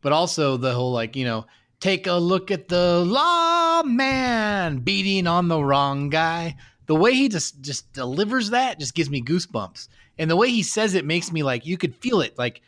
But 0.00 0.12
also 0.12 0.56
the 0.56 0.74
whole 0.74 0.92
like, 0.92 1.16
you 1.16 1.24
know, 1.24 1.46
take 1.80 2.06
a 2.06 2.14
look 2.14 2.50
at 2.50 2.68
the 2.68 3.04
lawman 3.04 4.78
beating 4.78 5.26
on 5.26 5.48
the 5.48 5.62
wrong 5.62 6.10
guy. 6.10 6.56
The 6.86 6.94
way 6.94 7.14
he 7.14 7.28
just 7.28 7.62
just 7.62 7.92
delivers 7.92 8.50
that 8.50 8.78
just 8.78 8.94
gives 8.94 9.08
me 9.08 9.22
goosebumps. 9.22 9.88
And 10.18 10.30
the 10.30 10.36
way 10.36 10.50
he 10.50 10.62
says 10.62 10.94
it 10.94 11.04
makes 11.04 11.32
me 11.32 11.42
like 11.42 11.64
you 11.64 11.78
could 11.78 11.94
feel 11.96 12.20
it. 12.20 12.36
Like 12.38 12.60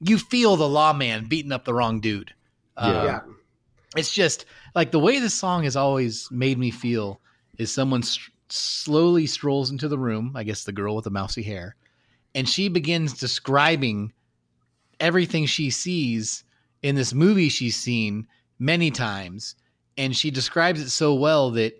you 0.00 0.18
feel 0.18 0.56
the 0.56 0.68
lawman 0.68 1.26
beating 1.26 1.52
up 1.52 1.64
the 1.64 1.74
wrong 1.74 2.00
dude. 2.00 2.32
Um, 2.76 2.94
yeah, 2.94 3.20
it's 3.96 4.12
just 4.12 4.46
like 4.74 4.90
the 4.90 4.98
way 4.98 5.18
this 5.18 5.34
song 5.34 5.64
has 5.64 5.76
always 5.76 6.28
made 6.30 6.58
me 6.58 6.70
feel 6.70 7.20
is 7.58 7.72
someone 7.72 8.02
s- 8.02 8.18
slowly 8.48 9.26
strolls 9.26 9.70
into 9.70 9.88
the 9.88 9.98
room 9.98 10.32
i 10.34 10.42
guess 10.42 10.64
the 10.64 10.72
girl 10.72 10.94
with 10.94 11.04
the 11.04 11.10
mousy 11.10 11.42
hair 11.42 11.76
and 12.34 12.48
she 12.48 12.68
begins 12.68 13.18
describing 13.18 14.12
everything 14.98 15.46
she 15.46 15.70
sees 15.70 16.44
in 16.82 16.94
this 16.94 17.12
movie 17.12 17.48
she's 17.48 17.76
seen 17.76 18.26
many 18.58 18.90
times 18.90 19.56
and 19.96 20.16
she 20.16 20.30
describes 20.30 20.80
it 20.80 20.90
so 20.90 21.14
well 21.14 21.50
that 21.50 21.74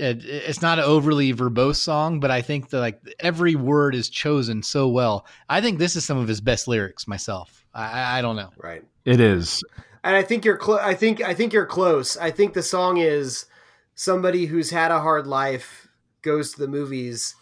uh, 0.00 0.04
it, 0.04 0.24
it's 0.24 0.62
not 0.62 0.78
an 0.78 0.84
overly 0.84 1.32
verbose 1.32 1.76
song, 1.76 2.20
but 2.20 2.30
I 2.30 2.42
think 2.42 2.70
that 2.70 2.80
like 2.80 3.00
every 3.20 3.54
word 3.54 3.94
is 3.94 4.08
chosen 4.08 4.62
so 4.62 4.88
well. 4.88 5.26
I 5.48 5.60
think 5.60 5.78
this 5.78 5.96
is 5.96 6.04
some 6.04 6.18
of 6.18 6.28
his 6.28 6.40
best 6.40 6.68
lyrics 6.68 7.08
myself. 7.08 7.64
I, 7.74 8.18
I 8.18 8.22
don't 8.22 8.36
know. 8.36 8.50
Right. 8.56 8.84
It 9.04 9.20
is. 9.20 9.62
And 10.04 10.16
I 10.16 10.22
think 10.22 10.44
you're 10.44 10.56
close. 10.56 10.80
I 10.82 10.94
think 10.94 11.22
I 11.22 11.34
think 11.34 11.52
you're 11.52 11.66
close. 11.66 12.16
I 12.16 12.30
think 12.30 12.54
the 12.54 12.62
song 12.62 12.98
is 12.98 13.46
somebody 13.94 14.46
who's 14.46 14.70
had 14.70 14.90
a 14.90 15.00
hard 15.00 15.26
life 15.26 15.88
goes 16.22 16.52
to 16.52 16.60
the 16.60 16.68
movies 16.68 17.34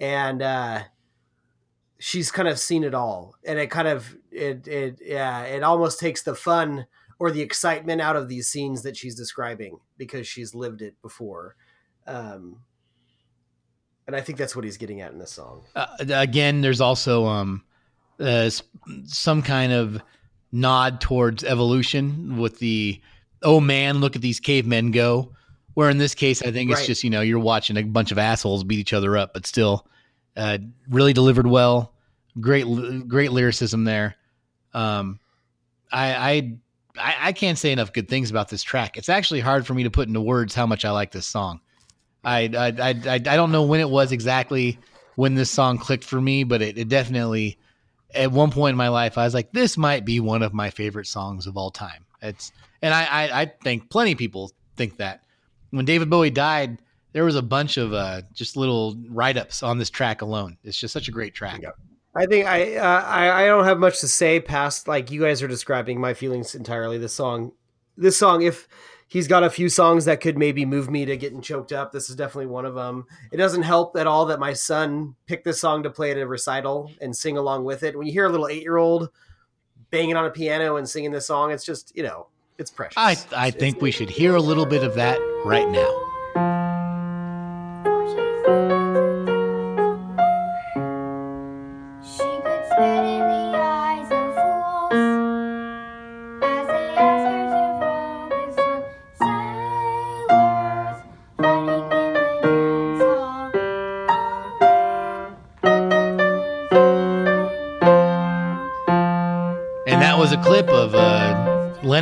and 0.00 0.40
uh 0.42 0.80
she's 1.98 2.30
kind 2.30 2.48
of 2.48 2.58
seen 2.58 2.82
it 2.84 2.94
all 2.94 3.34
and 3.44 3.58
it 3.58 3.68
kind 3.70 3.86
of 3.86 4.16
it 4.30 4.66
it 4.66 4.98
yeah 5.04 5.42
it 5.42 5.62
almost 5.62 6.00
takes 6.00 6.22
the 6.22 6.34
fun 6.34 6.86
or 7.18 7.30
the 7.30 7.42
excitement 7.42 8.00
out 8.00 8.16
of 8.16 8.28
these 8.28 8.48
scenes 8.48 8.82
that 8.82 8.96
she's 8.96 9.14
describing 9.14 9.78
because 9.98 10.26
she's 10.26 10.54
lived 10.54 10.80
it 10.80 10.94
before 11.02 11.54
um 12.06 12.60
and 14.06 14.16
i 14.16 14.20
think 14.20 14.38
that's 14.38 14.56
what 14.56 14.64
he's 14.64 14.78
getting 14.78 15.00
at 15.00 15.12
in 15.12 15.18
this 15.18 15.32
song 15.32 15.62
Uh, 15.76 15.86
again, 16.08 16.60
there's 16.60 16.80
also 16.80 17.26
um, 17.26 17.64
uh, 18.18 18.50
some 19.04 19.42
kind 19.42 19.72
of 19.72 20.00
nod 20.52 21.00
towards 21.00 21.44
evolution 21.44 22.38
with 22.38 22.58
the 22.58 23.00
oh 23.42 23.60
man, 23.60 24.00
look 24.00 24.16
at 24.16 24.22
these 24.22 24.40
cavemen 24.40 24.90
go. 24.90 25.32
Where 25.74 25.88
in 25.88 25.98
this 25.98 26.14
case, 26.14 26.42
I 26.42 26.50
think 26.50 26.70
it's 26.70 26.86
just 26.86 27.04
you 27.04 27.10
know 27.10 27.20
you're 27.20 27.38
watching 27.38 27.76
a 27.76 27.82
bunch 27.82 28.12
of 28.12 28.18
assholes 28.18 28.64
beat 28.64 28.80
each 28.80 28.92
other 28.92 29.16
up, 29.16 29.32
but 29.32 29.46
still, 29.46 29.86
uh, 30.36 30.58
really 30.88 31.12
delivered 31.12 31.46
well. 31.46 31.94
Great, 32.40 32.64
great 33.08 33.32
lyricism 33.32 33.84
there. 33.84 34.16
Um, 34.72 35.20
I, 35.92 36.56
I, 36.96 37.14
I, 37.28 37.32
can't 37.32 37.58
say 37.58 37.72
enough 37.72 37.92
good 37.92 38.08
things 38.08 38.30
about 38.30 38.48
this 38.48 38.62
track. 38.62 38.96
It's 38.96 39.08
actually 39.08 39.40
hard 39.40 39.66
for 39.66 39.74
me 39.74 39.82
to 39.82 39.90
put 39.90 40.06
into 40.06 40.20
words 40.20 40.54
how 40.54 40.66
much 40.66 40.84
I 40.84 40.90
like 40.92 41.10
this 41.10 41.26
song. 41.26 41.60
I, 42.22 42.50
I, 42.56 42.66
I, 42.66 42.88
I, 42.90 43.14
I 43.14 43.18
don't 43.18 43.50
know 43.50 43.64
when 43.64 43.80
it 43.80 43.90
was 43.90 44.12
exactly 44.12 44.78
when 45.16 45.34
this 45.34 45.50
song 45.50 45.78
clicked 45.78 46.04
for 46.04 46.20
me, 46.20 46.44
but 46.44 46.62
it, 46.62 46.78
it 46.78 46.88
definitely 46.88 47.58
at 48.14 48.32
one 48.32 48.50
point 48.50 48.72
in 48.72 48.76
my 48.76 48.88
life 48.88 49.18
I 49.18 49.24
was 49.24 49.34
like, 49.34 49.52
this 49.52 49.76
might 49.76 50.04
be 50.04 50.20
one 50.20 50.42
of 50.42 50.52
my 50.52 50.70
favorite 50.70 51.06
songs 51.06 51.46
of 51.46 51.56
all 51.56 51.70
time. 51.70 52.04
It's 52.22 52.52
and 52.82 52.94
I 52.94 53.04
I, 53.04 53.40
I 53.42 53.52
think 53.62 53.90
plenty 53.90 54.12
of 54.12 54.18
people 54.18 54.52
think 54.76 54.96
that. 54.96 55.22
When 55.70 55.84
David 55.84 56.10
Bowie 56.10 56.30
died, 56.30 56.78
there 57.12 57.24
was 57.24 57.36
a 57.36 57.42
bunch 57.42 57.76
of 57.76 57.92
uh, 57.92 58.22
just 58.32 58.56
little 58.56 58.96
write 59.08 59.36
ups 59.36 59.62
on 59.62 59.78
this 59.78 59.90
track 59.90 60.22
alone. 60.22 60.56
It's 60.64 60.78
just 60.78 60.92
such 60.92 61.08
a 61.08 61.12
great 61.12 61.34
track. 61.34 61.62
Yep. 61.62 61.74
I 62.14 62.26
think 62.26 62.46
I, 62.46 62.76
uh, 62.76 63.04
I 63.04 63.42
I 63.42 63.46
don't 63.46 63.64
have 63.64 63.78
much 63.78 64.00
to 64.00 64.08
say 64.08 64.40
past 64.40 64.88
like 64.88 65.10
you 65.10 65.20
guys 65.20 65.42
are 65.42 65.48
describing 65.48 66.00
my 66.00 66.12
feelings 66.14 66.54
entirely. 66.54 66.98
This 66.98 67.12
song, 67.12 67.52
this 67.96 68.16
song, 68.16 68.42
if 68.42 68.66
he's 69.10 69.26
got 69.26 69.42
a 69.42 69.50
few 69.50 69.68
songs 69.68 70.04
that 70.04 70.20
could 70.20 70.38
maybe 70.38 70.64
move 70.64 70.88
me 70.88 71.04
to 71.04 71.16
getting 71.16 71.40
choked 71.42 71.72
up, 71.72 71.90
this 71.90 72.08
is 72.08 72.14
definitely 72.16 72.46
one 72.46 72.64
of 72.64 72.74
them. 72.76 73.04
It 73.32 73.36
doesn't 73.38 73.62
help 73.62 73.96
at 73.96 74.06
all 74.06 74.24
that 74.26 74.38
my 74.38 74.52
son 74.52 75.16
picked 75.26 75.44
this 75.44 75.60
song 75.60 75.82
to 75.82 75.90
play 75.90 76.12
at 76.12 76.16
a 76.18 76.26
recital 76.26 76.90
and 77.00 77.14
sing 77.14 77.36
along 77.36 77.64
with 77.64 77.82
it. 77.82 77.98
When 77.98 78.06
you 78.06 78.12
hear 78.12 78.26
a 78.26 78.28
little 78.30 78.46
eight 78.48 78.62
year 78.62 78.76
old 78.76 79.10
banging 79.90 80.16
on 80.16 80.24
a 80.26 80.30
piano 80.30 80.76
and 80.76 80.88
singing 80.88 81.10
this 81.10 81.26
song, 81.26 81.50
it's 81.50 81.64
just 81.64 81.92
you 81.96 82.04
know 82.04 82.28
it's 82.58 82.70
precious. 82.70 82.96
I 82.96 83.16
I 83.36 83.50
think 83.50 83.76
it's- 83.76 83.82
we 83.82 83.90
should 83.90 84.10
hear 84.10 84.36
a 84.36 84.40
little 84.40 84.66
bit 84.66 84.84
of 84.84 84.94
that 84.94 85.18
right 85.44 85.68
now. 85.68 86.09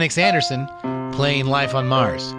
Lennox 0.08 0.16
Anderson 0.16 1.12
playing 1.12 1.44
Life 1.48 1.74
on 1.74 1.86
Mars. 1.86 2.32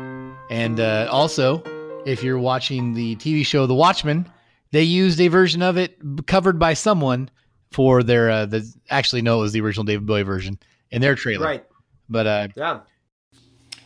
And 0.50 0.80
uh, 0.80 1.08
also, 1.12 1.62
if 2.04 2.24
you're 2.24 2.40
watching 2.40 2.96
the 2.96 3.16
TV 3.18 3.46
show 3.46 3.68
The 3.68 3.76
Watchmen, 3.76 4.28
they 4.72 4.82
used 4.82 5.22
a 5.22 5.28
version 5.28 5.62
of 5.62 5.78
it 5.78 5.96
covered 6.26 6.58
by 6.58 6.74
someone 6.74 7.30
for 7.70 8.02
their 8.02 8.32
uh, 8.32 8.48
the 8.48 8.68
actually 8.90 9.22
no, 9.22 9.38
it 9.38 9.42
was 9.42 9.52
the 9.52 9.62
original 9.62 9.84
David 9.84 10.08
Bowie 10.08 10.24
version 10.24 10.58
in 10.90 11.00
their 11.00 11.14
trailer. 11.14 11.46
right. 11.46 11.66
But 12.10 12.26
uh, 12.26 12.48
Yeah. 12.56 12.80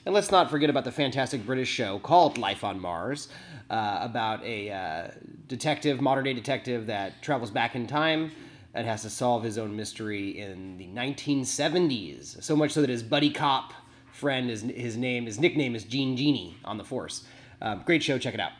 And 0.05 0.15
let's 0.15 0.31
not 0.31 0.49
forget 0.49 0.69
about 0.69 0.85
the 0.85 0.91
fantastic 0.93 1.45
British 1.45 1.68
show 1.68 1.99
called 1.99 2.38
Life 2.38 2.64
on 2.64 2.80
Mars, 2.80 3.27
uh, 3.69 3.99
about 3.99 4.41
a 4.45 4.72
uh, 4.72 5.11
detective, 5.47 5.99
modern 5.99 6.23
day 6.23 6.34
detective 6.34 6.88
that 6.88 7.22
travels 7.22 7.51
back 7.51 7.76
in 7.76 7.85
time 7.85 8.31
and 8.73 8.87
has 8.87 9.01
to 9.03 9.09
solve 9.09 9.43
his 9.43 9.57
own 9.57 9.75
mystery 9.75 10.39
in 10.39 10.77
the 10.77 10.87
1970s. 10.87 12.41
So 12.43 12.55
much 12.55 12.71
so 12.71 12.81
that 12.81 12.89
his 12.89 13.03
buddy 13.03 13.29
cop 13.29 13.73
friend 14.11 14.49
is 14.49 14.61
his 14.61 14.97
name, 14.97 15.25
his 15.25 15.39
nickname 15.39 15.75
is 15.75 15.83
Gene 15.83 16.15
Genie 16.15 16.55
on 16.65 16.77
the 16.77 16.83
Force. 16.83 17.25
Um, 17.61 17.83
great 17.85 18.03
show, 18.03 18.17
check 18.17 18.33
it 18.33 18.39
out. 18.39 18.51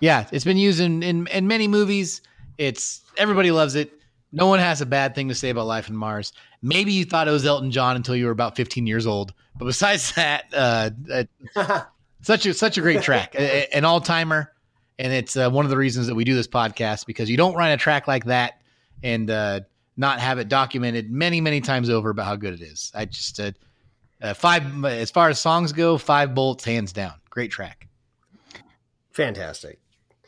yeah, 0.00 0.26
it's 0.32 0.44
been 0.44 0.56
used 0.56 0.80
in, 0.80 1.02
in 1.02 1.26
in 1.28 1.46
many 1.46 1.68
movies. 1.68 2.22
It's 2.58 3.02
everybody 3.18 3.50
loves 3.50 3.74
it. 3.74 3.92
No 4.32 4.46
one 4.46 4.58
has 4.58 4.80
a 4.80 4.86
bad 4.86 5.14
thing 5.14 5.28
to 5.28 5.34
say 5.34 5.50
about 5.50 5.66
Life 5.66 5.88
on 5.88 5.96
Mars. 5.96 6.32
Maybe 6.62 6.92
you 6.92 7.04
thought 7.04 7.28
it 7.28 7.30
was 7.30 7.46
Elton 7.46 7.70
John 7.70 7.96
until 7.96 8.16
you 8.16 8.26
were 8.26 8.30
about 8.32 8.56
15 8.56 8.86
years 8.86 9.06
old. 9.06 9.32
But 9.58 9.66
besides 9.66 10.12
that, 10.16 10.44
uh, 10.52 10.90
uh, 11.54 11.82
such 12.22 12.46
a 12.46 12.54
such 12.54 12.78
a 12.78 12.80
great 12.80 13.02
track, 13.02 13.34
a- 13.34 13.74
an 13.76 13.84
all 13.84 14.00
timer, 14.00 14.52
and 14.98 15.12
it's 15.12 15.36
uh, 15.36 15.50
one 15.50 15.64
of 15.64 15.70
the 15.70 15.76
reasons 15.76 16.06
that 16.08 16.14
we 16.14 16.24
do 16.24 16.34
this 16.34 16.48
podcast 16.48 17.06
because 17.06 17.28
you 17.30 17.36
don't 17.36 17.54
write 17.54 17.70
a 17.70 17.76
track 17.76 18.08
like 18.08 18.24
that 18.24 18.60
and 19.02 19.30
uh, 19.30 19.60
not 19.96 20.20
have 20.20 20.38
it 20.38 20.48
documented 20.48 21.10
many 21.10 21.40
many 21.40 21.60
times 21.60 21.88
over 21.90 22.10
about 22.10 22.26
how 22.26 22.36
good 22.36 22.54
it 22.54 22.62
is. 22.62 22.92
I 22.94 23.04
just 23.06 23.40
uh, 23.40 23.52
uh, 24.20 24.34
five 24.34 24.84
as 24.84 25.10
far 25.10 25.28
as 25.28 25.40
songs 25.40 25.72
go, 25.72 25.98
five 25.98 26.34
bolts 26.34 26.64
hands 26.64 26.92
down, 26.92 27.14
great 27.30 27.50
track. 27.50 27.88
Fantastic. 29.12 29.78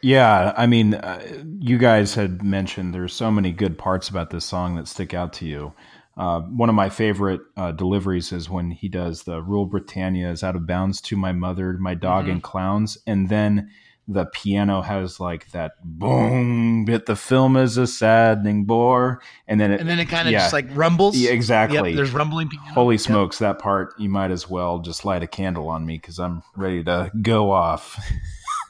Yeah, 0.00 0.54
I 0.56 0.66
mean, 0.66 0.94
uh, 0.94 1.20
you 1.58 1.76
guys 1.76 2.14
had 2.14 2.42
mentioned 2.42 2.94
there's 2.94 3.12
so 3.12 3.30
many 3.30 3.50
good 3.52 3.76
parts 3.76 4.08
about 4.08 4.30
this 4.30 4.44
song 4.44 4.76
that 4.76 4.86
stick 4.86 5.12
out 5.12 5.32
to 5.34 5.46
you. 5.46 5.72
Uh, 6.16 6.40
one 6.40 6.68
of 6.68 6.74
my 6.74 6.88
favorite 6.88 7.40
uh, 7.56 7.72
deliveries 7.72 8.32
is 8.32 8.48
when 8.48 8.70
he 8.70 8.88
does 8.88 9.24
the 9.24 9.42
"Rule 9.42 9.66
Britannia 9.66 10.30
is 10.30 10.42
out 10.42 10.56
of 10.56 10.66
bounds 10.66 11.00
to 11.02 11.16
my 11.16 11.32
mother, 11.32 11.72
my 11.74 11.94
dog, 11.94 12.24
Mm-hmm. 12.24 12.32
and 12.32 12.42
clowns," 12.42 12.98
and 13.06 13.28
then 13.28 13.70
the 14.10 14.24
piano 14.24 14.80
has 14.80 15.20
like 15.20 15.50
that 15.52 15.72
boom 15.84 16.86
bit. 16.86 17.04
The 17.06 17.14
film 17.14 17.56
is 17.56 17.76
a 17.76 17.86
saddening 17.86 18.64
bore, 18.64 19.20
and 19.46 19.60
then 19.60 19.70
it 19.70 19.80
And 19.80 19.88
then 19.88 19.98
it 19.98 20.06
kind 20.06 20.26
of 20.26 20.32
yeah. 20.32 20.38
just 20.38 20.52
like 20.54 20.66
rumbles. 20.72 21.16
Yeah, 21.16 21.30
exactly. 21.30 21.90
Yep, 21.90 21.96
there's 21.96 22.12
rumbling. 22.12 22.48
piano. 22.48 22.72
Holy 22.72 22.94
Yep. 22.94 23.00
smokes, 23.02 23.38
that 23.38 23.58
part 23.58 23.92
you 23.98 24.08
might 24.08 24.30
as 24.30 24.48
well 24.48 24.78
just 24.78 25.04
light 25.04 25.22
a 25.22 25.26
candle 25.26 25.68
on 25.68 25.84
me 25.84 25.98
because 25.98 26.18
I'm 26.18 26.42
ready 26.56 26.82
to 26.84 27.10
go 27.22 27.50
off. 27.50 27.98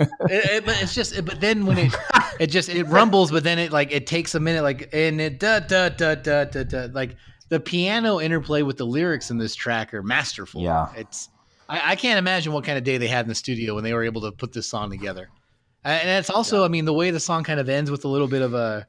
It- 0.01 0.09
it- 0.31 0.65
but 0.65 0.81
it's 0.81 0.94
just, 0.94 1.24
but 1.24 1.40
then 1.40 1.66
when 1.66 1.77
it, 1.77 1.93
it 2.40 2.47
just 2.48 2.69
it 2.69 2.85
rumbles, 2.85 3.32
but 3.32 3.43
then 3.43 3.59
it 3.59 3.73
like 3.73 3.90
it 3.90 4.06
takes 4.06 4.35
a 4.36 4.40
minute, 4.40 4.62
like 4.62 4.89
and 4.93 5.20
it 5.20 5.40
da 5.40 5.59
da 5.59 5.89
da 5.89 6.15
da 6.15 6.44
da 6.44 6.62
da, 6.62 6.86
like 6.93 7.16
the 7.48 7.59
piano 7.59 8.20
interplay 8.20 8.62
with 8.62 8.77
the 8.77 8.86
lyrics 8.86 9.31
in 9.32 9.39
this 9.39 9.56
track 9.56 9.93
are 9.93 10.02
masterful. 10.05 10.60
Yeah. 10.62 10.86
it's 10.97 11.31
I, 11.68 11.92
I 11.92 11.96
can't 11.96 12.18
imagine 12.18 12.52
what 12.52 12.64
kind 12.64 12.78
of 12.78 12.84
day 12.84 12.98
they 12.98 13.08
had 13.08 13.24
in 13.24 13.28
the 13.28 13.34
studio 13.34 13.74
when 13.74 13.84
they 13.84 13.92
were 13.92 14.04
able 14.04 14.22
to 14.22 14.32
put 14.32 14.52
this 14.52 14.66
song 14.68 14.90
together. 14.90 15.28
Uh, 15.84 15.88
And 15.88 16.08
it's 16.10 16.30
also, 16.30 16.64
I 16.64 16.68
mean, 16.68 16.84
the 16.84 16.92
way 16.92 17.10
the 17.10 17.20
song 17.20 17.44
kind 17.44 17.60
of 17.60 17.68
ends 17.68 17.90
with 17.90 18.04
a 18.04 18.08
little 18.08 18.28
bit 18.28 18.42
of 18.42 18.54
a 18.54 18.86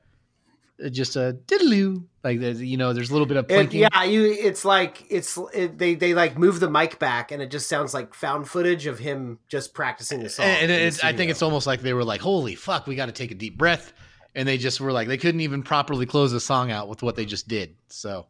just 0.91 1.17
a 1.17 1.37
diddaloo, 1.45 2.05
like 2.23 2.39
you 2.39 2.77
know, 2.77 2.93
there's 2.93 3.09
a 3.09 3.13
little 3.13 3.25
bit 3.25 3.35
of 3.35 3.51
It, 3.51 3.69
plinking. 3.69 3.89
yeah, 3.91 4.03
you. 4.05 4.23
It's 4.23 4.63
like 4.63 5.03
it's 5.09 5.37
it, 5.53 5.77
they 5.77 5.95
they 5.95 6.13
like 6.13 6.37
move 6.37 6.61
the 6.61 6.69
mic 6.69 6.99
back, 6.99 7.33
and 7.33 7.41
it 7.41 7.51
just 7.51 7.67
sounds 7.67 7.93
like 7.93 8.13
found 8.13 8.47
footage 8.47 8.85
of 8.85 8.97
him 8.97 9.39
just 9.49 9.73
practicing 9.73 10.23
the 10.23 10.29
song. 10.29 10.45
and, 10.45 10.71
and 10.71 10.93
the 10.93 11.05
I 11.05 11.11
think 11.11 11.31
it's 11.31 11.41
almost 11.41 11.67
like 11.67 11.81
they 11.81 11.93
were 11.93 12.05
like, 12.05 12.21
"Holy 12.21 12.55
fuck, 12.55 12.87
we 12.87 12.95
got 12.95 13.07
to 13.07 13.11
take 13.11 13.31
a 13.31 13.35
deep 13.35 13.57
breath," 13.57 13.91
and 14.35 14.47
they 14.47 14.57
just 14.57 14.79
were 14.79 14.93
like, 14.93 15.09
they 15.09 15.17
couldn't 15.17 15.41
even 15.41 15.63
properly 15.63 16.05
close 16.05 16.31
the 16.31 16.39
song 16.39 16.71
out 16.71 16.87
with 16.87 17.03
what 17.03 17.17
they 17.17 17.25
just 17.25 17.49
did. 17.49 17.75
So 17.89 18.27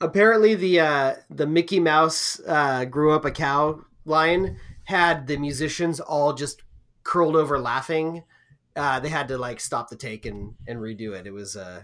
apparently 0.00 0.54
the 0.54 0.80
uh 0.80 1.14
the 1.30 1.46
Mickey 1.46 1.80
Mouse 1.80 2.40
uh 2.46 2.84
grew 2.84 3.12
up 3.12 3.24
a 3.24 3.30
cow 3.30 3.80
line 4.04 4.58
had 4.84 5.26
the 5.26 5.36
musicians 5.36 6.00
all 6.00 6.32
just 6.32 6.62
curled 7.02 7.36
over 7.36 7.58
laughing. 7.58 8.22
Uh 8.76 9.00
they 9.00 9.08
had 9.08 9.28
to 9.28 9.38
like 9.38 9.60
stop 9.60 9.88
the 9.88 9.96
take 9.96 10.26
and 10.26 10.54
and 10.66 10.78
redo 10.80 11.14
it. 11.14 11.26
It 11.26 11.32
was 11.32 11.56
uh, 11.56 11.82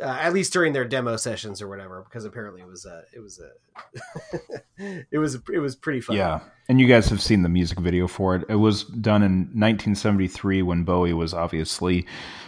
uh 0.00 0.18
at 0.20 0.32
least 0.32 0.52
during 0.52 0.72
their 0.72 0.84
demo 0.84 1.16
sessions 1.16 1.60
or 1.62 1.68
whatever 1.68 2.02
because 2.02 2.24
apparently 2.24 2.60
it 2.60 2.68
was 2.68 2.86
uh 2.86 3.02
it 3.14 3.20
was 3.20 3.40
uh 3.40 4.50
it 5.10 5.18
was 5.18 5.36
it 5.52 5.58
was 5.58 5.76
pretty 5.76 6.00
fun. 6.00 6.16
Yeah. 6.16 6.40
And 6.68 6.80
you 6.80 6.86
guys 6.86 7.08
have 7.08 7.20
seen 7.20 7.42
the 7.42 7.48
music 7.48 7.78
video 7.78 8.06
for 8.06 8.36
it. 8.36 8.44
It 8.48 8.56
was 8.56 8.84
done 8.84 9.22
in 9.22 9.32
1973 9.52 10.62
when 10.62 10.84
Bowie 10.84 11.12
was 11.12 11.34
obviously 11.34 12.06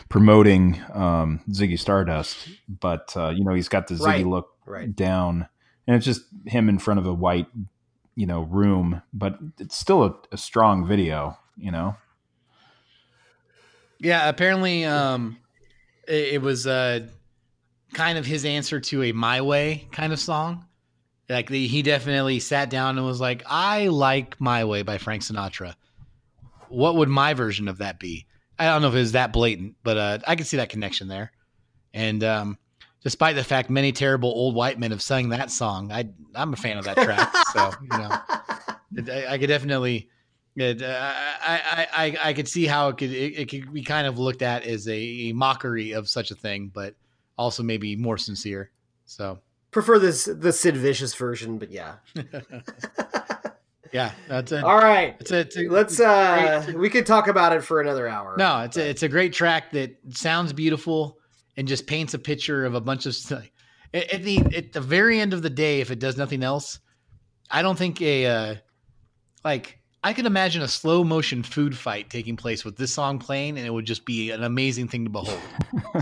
promoting 0.08 0.80
um, 0.92 1.40
Ziggy 1.50 1.78
Stardust. 1.78 2.36
But, 2.68 3.12
uh, 3.16 3.30
you 3.30 3.44
know, 3.44 3.54
he's 3.54 3.68
got 3.68 3.86
the 3.88 3.94
Ziggy 3.94 4.04
Right. 4.04 4.26
look 4.26 4.48
Right. 4.66 4.94
down. 4.94 5.48
And 5.86 5.96
it's 5.96 6.04
just 6.04 6.22
him 6.46 6.68
in 6.68 6.78
front 6.78 6.98
of 7.00 7.06
a 7.06 7.14
white, 7.14 7.46
you 8.16 8.26
know, 8.26 8.42
room. 8.42 9.02
But 9.12 9.38
it's 9.58 9.76
still 9.76 10.02
a, 10.04 10.14
a 10.32 10.36
strong 10.36 10.86
video, 10.86 11.38
you 11.56 11.70
know? 11.70 11.96
Yeah, 13.98 14.28
apparently, 14.28 14.84
um, 14.84 15.38
it, 16.06 16.34
it 16.34 16.42
was 16.42 16.66
uh, 16.66 17.06
kind 17.94 18.18
of 18.18 18.26
his 18.26 18.44
answer 18.44 18.80
to 18.80 19.04
a 19.04 19.12
"My 19.12 19.40
Way" 19.40 19.88
kind 19.90 20.12
of 20.12 20.20
song. 20.20 20.66
Like 21.28 21.48
the, 21.48 21.66
he 21.66 21.82
definitely 21.82 22.40
sat 22.40 22.68
down 22.68 22.98
and 22.98 23.06
was 23.06 23.20
like, 23.20 23.42
"I 23.46 23.86
like 23.88 24.40
My 24.40 24.64
Way" 24.64 24.82
by 24.82 24.98
Frank 24.98 25.22
Sinatra. 25.22 25.74
What 26.68 26.96
would 26.96 27.08
my 27.08 27.34
version 27.34 27.68
of 27.68 27.78
that 27.78 27.98
be? 27.98 28.26
I 28.58 28.66
don't 28.66 28.82
know 28.82 28.88
if 28.88 28.94
it 28.94 28.98
was 28.98 29.12
that 29.12 29.32
blatant, 29.32 29.76
but 29.82 29.96
uh, 29.96 30.18
I 30.26 30.34
can 30.36 30.46
see 30.46 30.56
that 30.58 30.68
connection 30.70 31.08
there. 31.08 31.32
And 31.92 32.22
um, 32.24 32.58
despite 33.02 33.36
the 33.36 33.44
fact 33.44 33.70
many 33.70 33.92
terrible 33.92 34.30
old 34.30 34.54
white 34.54 34.78
men 34.78 34.90
have 34.90 35.02
sung 35.02 35.28
that 35.30 35.50
song, 35.50 35.92
I 35.92 36.08
I'm 36.34 36.52
a 36.52 36.56
fan 36.56 36.78
of 36.78 36.84
that 36.84 36.96
track. 36.96 37.32
so 37.52 37.70
you 37.82 37.88
know, 37.88 38.18
it- 38.96 39.10
I, 39.28 39.34
I 39.34 39.38
could 39.38 39.48
definitely. 39.48 40.08
It, 40.58 40.80
uh, 40.80 40.86
I, 40.88 41.86
I, 41.92 42.06
I, 42.06 42.18
I 42.30 42.32
could 42.32 42.48
see 42.48 42.64
how 42.64 42.88
it 42.88 42.96
could 42.96 43.10
it, 43.10 43.34
it 43.40 43.48
could 43.50 43.74
be 43.74 43.82
kind 43.82 44.06
of 44.06 44.18
looked 44.18 44.40
at 44.40 44.64
as 44.64 44.88
a, 44.88 44.94
a 44.94 45.32
mockery 45.32 45.92
of 45.92 46.08
such 46.08 46.30
a 46.30 46.34
thing, 46.34 46.70
but 46.72 46.94
also 47.36 47.62
maybe 47.62 47.94
more 47.94 48.16
sincere. 48.16 48.70
So 49.04 49.38
Prefer 49.70 49.98
this 49.98 50.24
the 50.24 50.54
Sid 50.54 50.74
Vicious 50.78 51.14
version, 51.14 51.58
but 51.58 51.70
yeah. 51.70 51.96
yeah, 53.92 54.12
that's 54.28 54.52
it. 54.52 54.62
All 54.64 54.78
right. 54.78 55.16
It's 55.20 55.30
a, 55.30 55.38
it's 55.40 55.56
a- 55.56 55.68
Let's 55.68 56.00
uh 56.00 56.72
we 56.76 56.88
could 56.90 57.06
talk 57.06 57.28
about 57.28 57.52
it 57.52 57.62
for 57.62 57.80
another 57.80 58.08
hour. 58.08 58.34
No, 58.38 58.60
it's 58.62 58.76
a, 58.76 58.88
it's 58.88 59.02
a 59.02 59.08
great 59.08 59.32
track 59.32 59.72
that 59.72 59.96
sounds 60.10 60.52
beautiful 60.52 61.18
and 61.56 61.66
just 61.66 61.86
paints 61.86 62.14
a 62.14 62.18
picture 62.18 62.64
of 62.64 62.74
a 62.74 62.80
bunch 62.80 63.06
of 63.06 63.14
stuff. 63.14 63.48
At, 63.94 64.12
at 64.14 64.22
the 64.22 64.38
at 64.56 64.72
the 64.72 64.80
very 64.80 65.20
end 65.20 65.32
of 65.32 65.42
the 65.42 65.50
day, 65.50 65.80
if 65.80 65.90
it 65.90 65.98
does 65.98 66.16
nothing 66.16 66.42
else, 66.42 66.78
I 67.50 67.62
don't 67.62 67.78
think 67.78 68.00
a 68.02 68.26
uh, 68.26 68.54
like 69.44 69.78
I 70.02 70.12
could 70.12 70.26
imagine 70.26 70.62
a 70.62 70.68
slow 70.68 71.02
motion 71.04 71.42
food 71.42 71.76
fight 71.76 72.10
taking 72.10 72.36
place 72.36 72.64
with 72.64 72.76
this 72.76 72.92
song 72.92 73.18
playing, 73.18 73.58
and 73.58 73.66
it 73.66 73.70
would 73.70 73.86
just 73.86 74.04
be 74.04 74.30
an 74.30 74.42
amazing 74.44 74.88
thing 74.88 75.04
to 75.04 75.10
behold. 75.10 75.40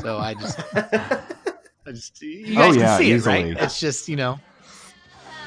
so 0.03 0.19
I 0.19 0.35
just, 0.35 0.59
I 0.75 1.23
just 1.93 2.21
you 2.21 2.55
guys 2.55 2.77
Oh, 2.77 2.81
yeah, 2.81 2.87
can 2.87 2.99
see 2.99 3.13
easily. 3.13 3.41
it, 3.51 3.55
right? 3.55 3.63
It's 3.65 3.81
just 3.81 4.09
you 4.09 4.17
know, 4.17 4.39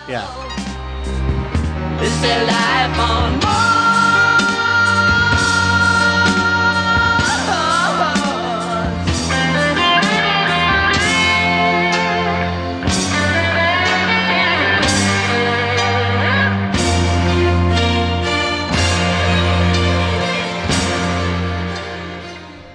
yeah. 0.08 0.74
Is 2.00 2.22
there 2.22 2.46
life 2.46 3.00
on 3.00 3.40
Mars? 3.40 3.68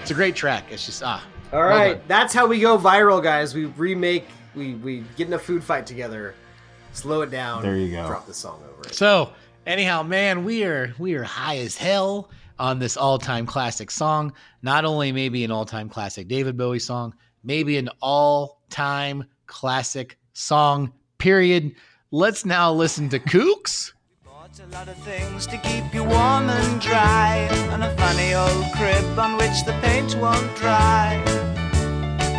It's 0.01 0.11
a 0.11 0.15
great 0.15 0.35
track. 0.35 0.65
It's 0.70 0.85
just 0.85 1.01
ah, 1.05 1.24
All 1.53 1.62
right, 1.62 1.94
well 1.94 2.03
That's 2.09 2.35
how 2.35 2.47
we 2.49 2.59
go 2.59 2.77
viral, 2.77 3.23
guys. 3.23 3.55
We 3.55 3.66
remake 3.66 4.27
we 4.57 4.74
we 4.74 5.05
get 5.16 5.28
in 5.28 5.32
a 5.35 5.39
food 5.39 5.62
fight 5.62 5.86
together. 5.86 6.35
Slow 6.93 7.23
it 7.23 7.31
down. 7.31 7.62
There 7.62 7.77
you 7.77 7.90
go. 7.90 8.06
Drop 8.06 8.27
the 8.27 8.35
song 8.35 8.62
over 8.73 8.82
it. 8.89 8.94
So 8.94 9.32
anyhow, 9.66 10.02
man, 10.02 10.44
we 10.44 10.64
are 10.64 10.94
we 10.98 11.14
are 11.14 11.24
high 11.24 11.59
as 11.59 11.77
hell 11.77 12.31
on 12.59 12.78
this 12.78 12.97
all-time 12.97 13.47
classic 13.47 13.90
song. 13.90 14.32
Not 14.62 14.85
only 14.85 15.10
maybe 15.10 15.43
an 15.44 15.51
all-time 15.51 15.89
classic 15.89 16.28
David 16.28 16.56
Bowie 16.56 16.78
song, 16.78 17.14
maybe 17.43 17.77
an 17.77 17.89
all-time 18.01 19.24
classic 19.47 20.19
song. 20.32 20.93
Period. 21.19 21.74
Let's 22.10 22.44
now 22.44 22.73
listen 22.73 23.09
to 23.09 23.19
Kooks. 23.19 23.93
Bought 24.24 24.60
a 24.60 24.66
lot 24.66 24.89
of 24.89 24.97
things 24.98 25.47
to 25.47 25.56
keep 25.59 25.94
you 25.94 26.05
warm 26.05 26.51
and 26.51 26.81
dry, 26.81 27.48
and 27.70 27.82
a 27.82 27.97
funny 27.97 28.35
old 28.35 28.73
crib 28.74 29.19
on 29.19 29.39
which 29.39 29.64
the 29.64 29.73
paint 29.81 30.14
won't 30.16 30.55
dry. 30.56 31.23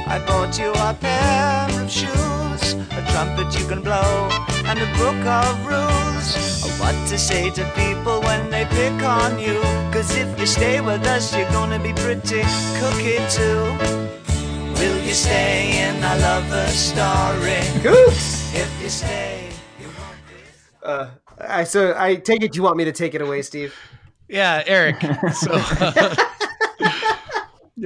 I 0.08 0.24
bought 0.28 0.60
you 0.60 0.72
a 0.72 0.94
pair 0.94 1.82
of 1.82 1.90
shoes, 1.90 2.12
a 2.98 3.02
trumpet 3.12 3.58
you 3.60 3.66
can 3.68 3.82
blow, 3.82 4.30
and 4.66 4.80
a 4.80 4.86
book 4.98 5.26
of 5.26 5.66
rules 5.66 6.64
of 6.66 6.80
what 6.80 6.94
to 7.10 7.18
say 7.18 7.50
to 7.50 7.64
people 7.76 8.22
when 8.22 8.50
they 8.50 8.66
pick 8.66 8.94
on 9.04 9.40
you. 9.40 9.60
Cause 9.92 10.16
if 10.16 10.40
you 10.40 10.46
stay 10.46 10.80
with 10.82 11.06
us, 11.08 11.36
you're 11.36 11.50
gonna 11.52 11.80
be 11.80 11.94
pretty 11.94 12.44
cookie 12.80 13.20
too. 13.30 13.64
Will 14.80 15.00
you 15.04 15.14
stay 15.14 15.80
in 15.88 16.04
our 16.04 16.18
lover 16.20 16.68
story? 16.68 17.62
Kooks! 17.82 18.54
If 18.56 18.70
you 18.82 18.90
stay, 18.90 19.50
you 19.80 19.88
won't 19.88 20.22
be. 20.30 20.36
Uh 20.84 21.10
I 21.40 21.64
so 21.64 21.94
I 21.98 22.16
take 22.16 22.44
it 22.44 22.56
you 22.56 22.64
want 22.64 22.78
me 22.78 22.86
to 22.86 22.92
take 22.92 23.16
it 23.16 23.22
away, 23.22 23.42
Steve. 23.42 23.74
Yeah, 24.28 24.64
Eric. 24.66 25.02
So 25.34 25.52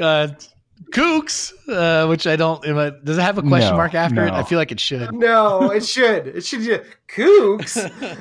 uh 0.02 0.28
Kooks, 0.92 1.54
uh, 1.70 2.08
which 2.08 2.26
I 2.28 2.36
don't 2.36 2.66
I- 2.66 2.92
does 3.04 3.18
it 3.18 3.22
have 3.22 3.38
a 3.38 3.42
question 3.42 3.72
No, 3.72 3.78
mark 3.78 3.94
after 3.94 4.26
it? 4.26 4.32
I 4.34 4.44
feel 4.44 4.58
like 4.58 4.72
it 4.72 4.80
should. 4.80 5.14
No, 5.14 5.72
it 5.72 5.86
should. 5.86 6.28
It 6.28 6.46
should 6.46 6.62
just 6.62 6.84
Kooks. 7.08 7.78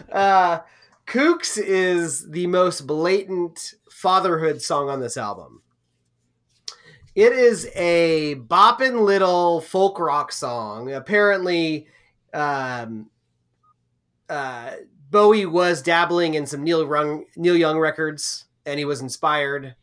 Uh 0.13 0.61
Kooks 1.07 1.57
is 1.57 2.29
the 2.31 2.47
most 2.49 2.87
blatant 2.87 3.75
fatherhood 3.91 4.61
song 4.61 4.89
on 4.89 5.01
this 5.01 5.17
album. 5.17 5.63
It 7.15 7.33
is 7.33 7.69
a 7.77 8.35
boppin' 8.35 9.03
little 9.07 9.61
folk 9.61 9.99
rock 10.01 10.33
song. 10.33 10.93
Apparently, 10.93 11.87
um, 12.35 13.09
uh, 14.29 14.73
Bowie 15.11 15.47
was 15.47 15.81
dabbling 15.81 16.35
in 16.35 16.45
some 16.45 16.63
Neil 16.65 16.87
Young, 16.87 17.25
Neil 17.37 17.57
Young 17.57 17.79
records, 17.79 18.45
and 18.67 18.79
he 18.79 18.85
was 18.85 19.01
inspired, 19.01 19.77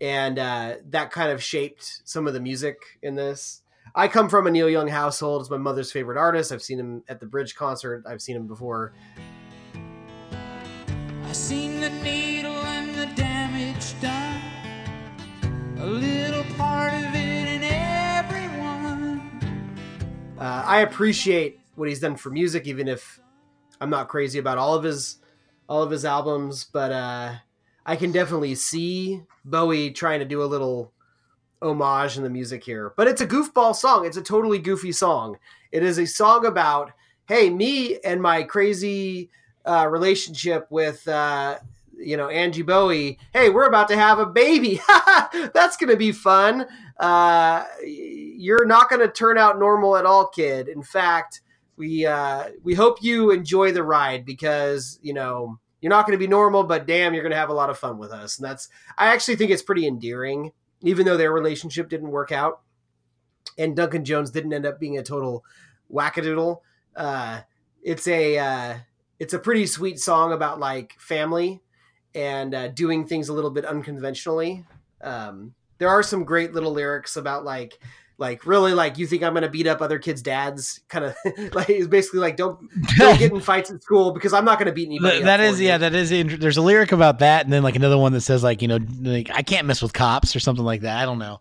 and 0.00 0.38
uh, 0.38 0.76
that 0.90 1.10
kind 1.10 1.30
of 1.30 1.42
shaped 1.42 2.00
some 2.04 2.26
of 2.26 2.32
the 2.34 2.40
music 2.40 2.78
in 3.02 3.14
this. 3.14 3.62
I 3.94 4.08
come 4.08 4.28
from 4.28 4.46
a 4.46 4.50
Neil 4.50 4.68
Young 4.68 4.88
household. 4.88 5.42
It's 5.42 5.50
my 5.50 5.56
mother's 5.56 5.90
favorite 5.90 6.16
artist. 6.16 6.52
I've 6.52 6.62
seen 6.62 6.78
him 6.78 7.02
at 7.08 7.20
the 7.20 7.26
Bridge 7.26 7.54
concert. 7.54 8.04
I've 8.08 8.22
seen 8.22 8.36
him 8.36 8.46
before. 8.46 8.92
I 9.74 11.32
seen 11.32 11.80
the 11.80 11.90
needle 11.90 12.52
and 12.52 12.94
the 12.94 13.06
damage 13.14 14.00
done. 14.00 14.40
A 15.78 15.86
little 15.86 16.44
part 16.56 16.92
of 16.92 17.14
it 17.14 17.48
in 17.48 17.62
everyone. 17.64 19.20
Uh, 20.38 20.62
I 20.66 20.80
appreciate 20.80 21.60
what 21.74 21.88
he's 21.88 22.00
done 22.00 22.16
for 22.16 22.30
music, 22.30 22.66
even 22.66 22.86
if 22.88 23.20
I'm 23.80 23.90
not 23.90 24.08
crazy 24.08 24.38
about 24.38 24.58
all 24.58 24.74
of 24.74 24.84
his 24.84 25.18
all 25.68 25.82
of 25.82 25.90
his 25.90 26.04
albums. 26.04 26.64
But 26.64 26.92
uh, 26.92 27.34
I 27.86 27.96
can 27.96 28.12
definitely 28.12 28.54
see 28.54 29.22
Bowie 29.44 29.90
trying 29.90 30.20
to 30.20 30.24
do 30.24 30.42
a 30.42 30.44
little 30.44 30.92
homage 31.62 32.16
in 32.16 32.22
the 32.22 32.30
music 32.30 32.64
here. 32.64 32.92
But 32.96 33.08
it's 33.08 33.20
a 33.20 33.26
goofball 33.26 33.74
song. 33.74 34.06
It's 34.06 34.16
a 34.16 34.22
totally 34.22 34.58
goofy 34.58 34.92
song. 34.92 35.38
It 35.72 35.82
is 35.82 35.98
a 35.98 36.06
song 36.06 36.46
about 36.46 36.92
hey, 37.30 37.48
me 37.48 37.96
and 38.00 38.20
my 38.20 38.42
crazy 38.42 39.30
uh, 39.64 39.86
relationship 39.88 40.66
with 40.68 41.06
uh, 41.06 41.58
you 41.96 42.16
know 42.16 42.28
Angie 42.28 42.62
Bowie. 42.62 43.18
Hey, 43.32 43.50
we're 43.50 43.68
about 43.68 43.88
to 43.88 43.96
have 43.96 44.18
a 44.18 44.26
baby. 44.26 44.80
That's 45.54 45.76
gonna 45.76 45.96
be 45.96 46.10
fun. 46.10 46.66
Uh, 46.98 47.64
you're 47.84 48.66
not 48.66 48.90
gonna 48.90 49.08
turn 49.08 49.38
out 49.38 49.60
normal 49.60 49.96
at 49.96 50.06
all, 50.06 50.26
kid. 50.26 50.66
In 50.68 50.82
fact, 50.82 51.42
we 51.76 52.04
uh, 52.04 52.48
we 52.64 52.74
hope 52.74 53.00
you 53.00 53.30
enjoy 53.30 53.70
the 53.70 53.84
ride 53.84 54.26
because 54.26 54.98
you 55.02 55.14
know 55.14 55.59
you're 55.80 55.90
not 55.90 56.06
gonna 56.06 56.18
be 56.18 56.26
normal, 56.26 56.64
but 56.64 56.86
damn, 56.86 57.14
you're 57.14 57.22
gonna 57.22 57.36
have 57.36 57.48
a 57.48 57.54
lot 57.54 57.70
of 57.70 57.78
fun 57.78 57.98
with 57.98 58.12
us. 58.12 58.38
And 58.38 58.48
that's 58.48 58.68
I 58.98 59.08
actually 59.08 59.36
think 59.36 59.50
it's 59.50 59.62
pretty 59.62 59.86
endearing, 59.86 60.52
even 60.82 61.06
though 61.06 61.16
their 61.16 61.32
relationship 61.32 61.88
didn't 61.88 62.10
work 62.10 62.32
out, 62.32 62.60
and 63.58 63.76
Duncan 63.76 64.04
Jones 64.04 64.30
didn't 64.30 64.52
end 64.52 64.66
up 64.66 64.78
being 64.80 64.98
a 64.98 65.02
total 65.02 65.44
wackadoodle. 65.92 66.60
Uh, 66.96 67.40
it's 67.82 68.06
a 68.08 68.38
uh, 68.38 68.78
it's 69.18 69.34
a 69.34 69.38
pretty 69.38 69.66
sweet 69.66 69.98
song 69.98 70.32
about 70.32 70.58
like 70.58 70.94
family 70.98 71.62
and 72.14 72.54
uh, 72.54 72.68
doing 72.68 73.06
things 73.06 73.28
a 73.28 73.32
little 73.32 73.50
bit 73.50 73.64
unconventionally. 73.64 74.64
Um, 75.00 75.54
there 75.78 75.88
are 75.88 76.02
some 76.02 76.24
great 76.24 76.52
little 76.52 76.72
lyrics 76.72 77.16
about 77.16 77.44
like 77.44 77.78
like 78.20 78.46
really 78.46 78.74
like 78.74 78.98
you 78.98 79.08
think 79.08 79.24
I'm 79.24 79.34
gonna 79.34 79.48
beat 79.48 79.66
up 79.66 79.82
other 79.82 79.98
kids' 79.98 80.22
dads, 80.22 80.80
kind 80.88 81.04
of 81.04 81.16
like 81.54 81.68
it's 81.68 81.88
basically 81.88 82.20
like 82.20 82.36
don't 82.36 82.60
don't 82.96 83.18
get 83.18 83.32
in 83.32 83.40
fights 83.40 83.72
at 83.72 83.82
school 83.82 84.12
because 84.12 84.32
I'm 84.32 84.44
not 84.44 84.60
gonna 84.60 84.70
beat 84.70 84.86
anybody. 84.86 85.22
That 85.24 85.40
you. 85.58 85.66
yeah 85.66 85.78
that 85.78 85.94
is 85.94 86.10
there's 86.10 86.56
a 86.56 86.62
lyric 86.62 86.92
about 86.92 87.18
that 87.18 87.44
and 87.44 87.52
then 87.52 87.64
like 87.64 87.74
another 87.74 87.98
one 87.98 88.12
that 88.12 88.20
says 88.20 88.44
like 88.44 88.62
you 88.62 88.68
know 88.68 88.78
like 89.00 89.30
i 89.32 89.42
can't 89.42 89.66
mess 89.66 89.82
with 89.82 89.92
cops 89.92 90.36
or 90.36 90.40
something 90.40 90.64
like 90.64 90.82
that 90.82 90.98
i 90.98 91.04
don't 91.04 91.18
know 91.18 91.40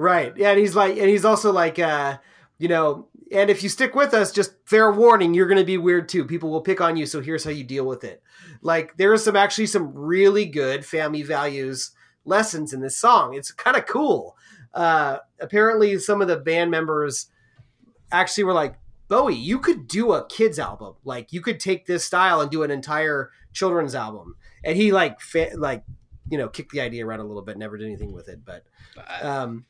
Right. 0.00 0.32
Yeah, 0.34 0.52
and 0.52 0.58
he's 0.58 0.74
like 0.74 0.96
and 0.96 1.08
he's 1.10 1.26
also 1.26 1.52
like 1.52 1.78
uh 1.78 2.16
you 2.58 2.68
know, 2.68 3.08
and 3.32 3.48
if 3.48 3.62
you 3.62 3.68
stick 3.70 3.94
with 3.94 4.12
us, 4.12 4.32
just 4.32 4.52
fair 4.66 4.90
warning, 4.90 5.32
you're 5.32 5.48
to 5.48 5.64
be 5.64 5.78
weird 5.78 6.08
too. 6.08 6.26
People 6.26 6.50
will 6.50 6.60
pick 6.60 6.80
on 6.80 6.96
you, 6.96 7.06
so 7.06 7.20
here's 7.20 7.44
how 7.44 7.50
you 7.50 7.64
deal 7.64 7.86
with 7.86 8.04
it. 8.04 8.22
Like 8.62 8.96
there 8.96 9.12
are 9.12 9.18
some 9.18 9.36
actually 9.36 9.66
some 9.66 9.92
really 9.94 10.46
good 10.46 10.86
family 10.86 11.22
values 11.22 11.92
lessons 12.24 12.72
in 12.72 12.80
this 12.80 12.96
song. 12.96 13.34
It's 13.34 13.52
kind 13.52 13.76
of 13.76 13.86
cool. 13.86 14.36
Uh 14.74 15.18
apparently 15.40 15.98
some 15.98 16.22
of 16.22 16.28
the 16.28 16.36
band 16.36 16.70
members 16.70 17.26
actually 18.12 18.44
were 18.44 18.52
like, 18.52 18.76
"Bowie, 19.08 19.34
you 19.34 19.58
could 19.58 19.88
do 19.88 20.12
a 20.12 20.26
kids 20.26 20.58
album. 20.58 20.94
Like 21.04 21.32
you 21.32 21.40
could 21.40 21.60
take 21.60 21.86
this 21.86 22.04
style 22.04 22.40
and 22.40 22.50
do 22.50 22.62
an 22.62 22.70
entire 22.70 23.30
children's 23.52 23.94
album." 23.94 24.36
And 24.64 24.76
he 24.76 24.92
like 24.92 25.20
fa- 25.20 25.50
like 25.54 25.84
you 26.30 26.38
know 26.38 26.48
kicked 26.48 26.72
the 26.72 26.80
idea 26.80 27.04
around 27.04 27.20
a 27.20 27.24
little 27.24 27.42
bit, 27.42 27.58
never 27.58 27.76
did 27.76 27.86
anything 27.86 28.12
with 28.12 28.28
it. 28.28 28.40
But 28.44 28.64
um, 29.22 29.64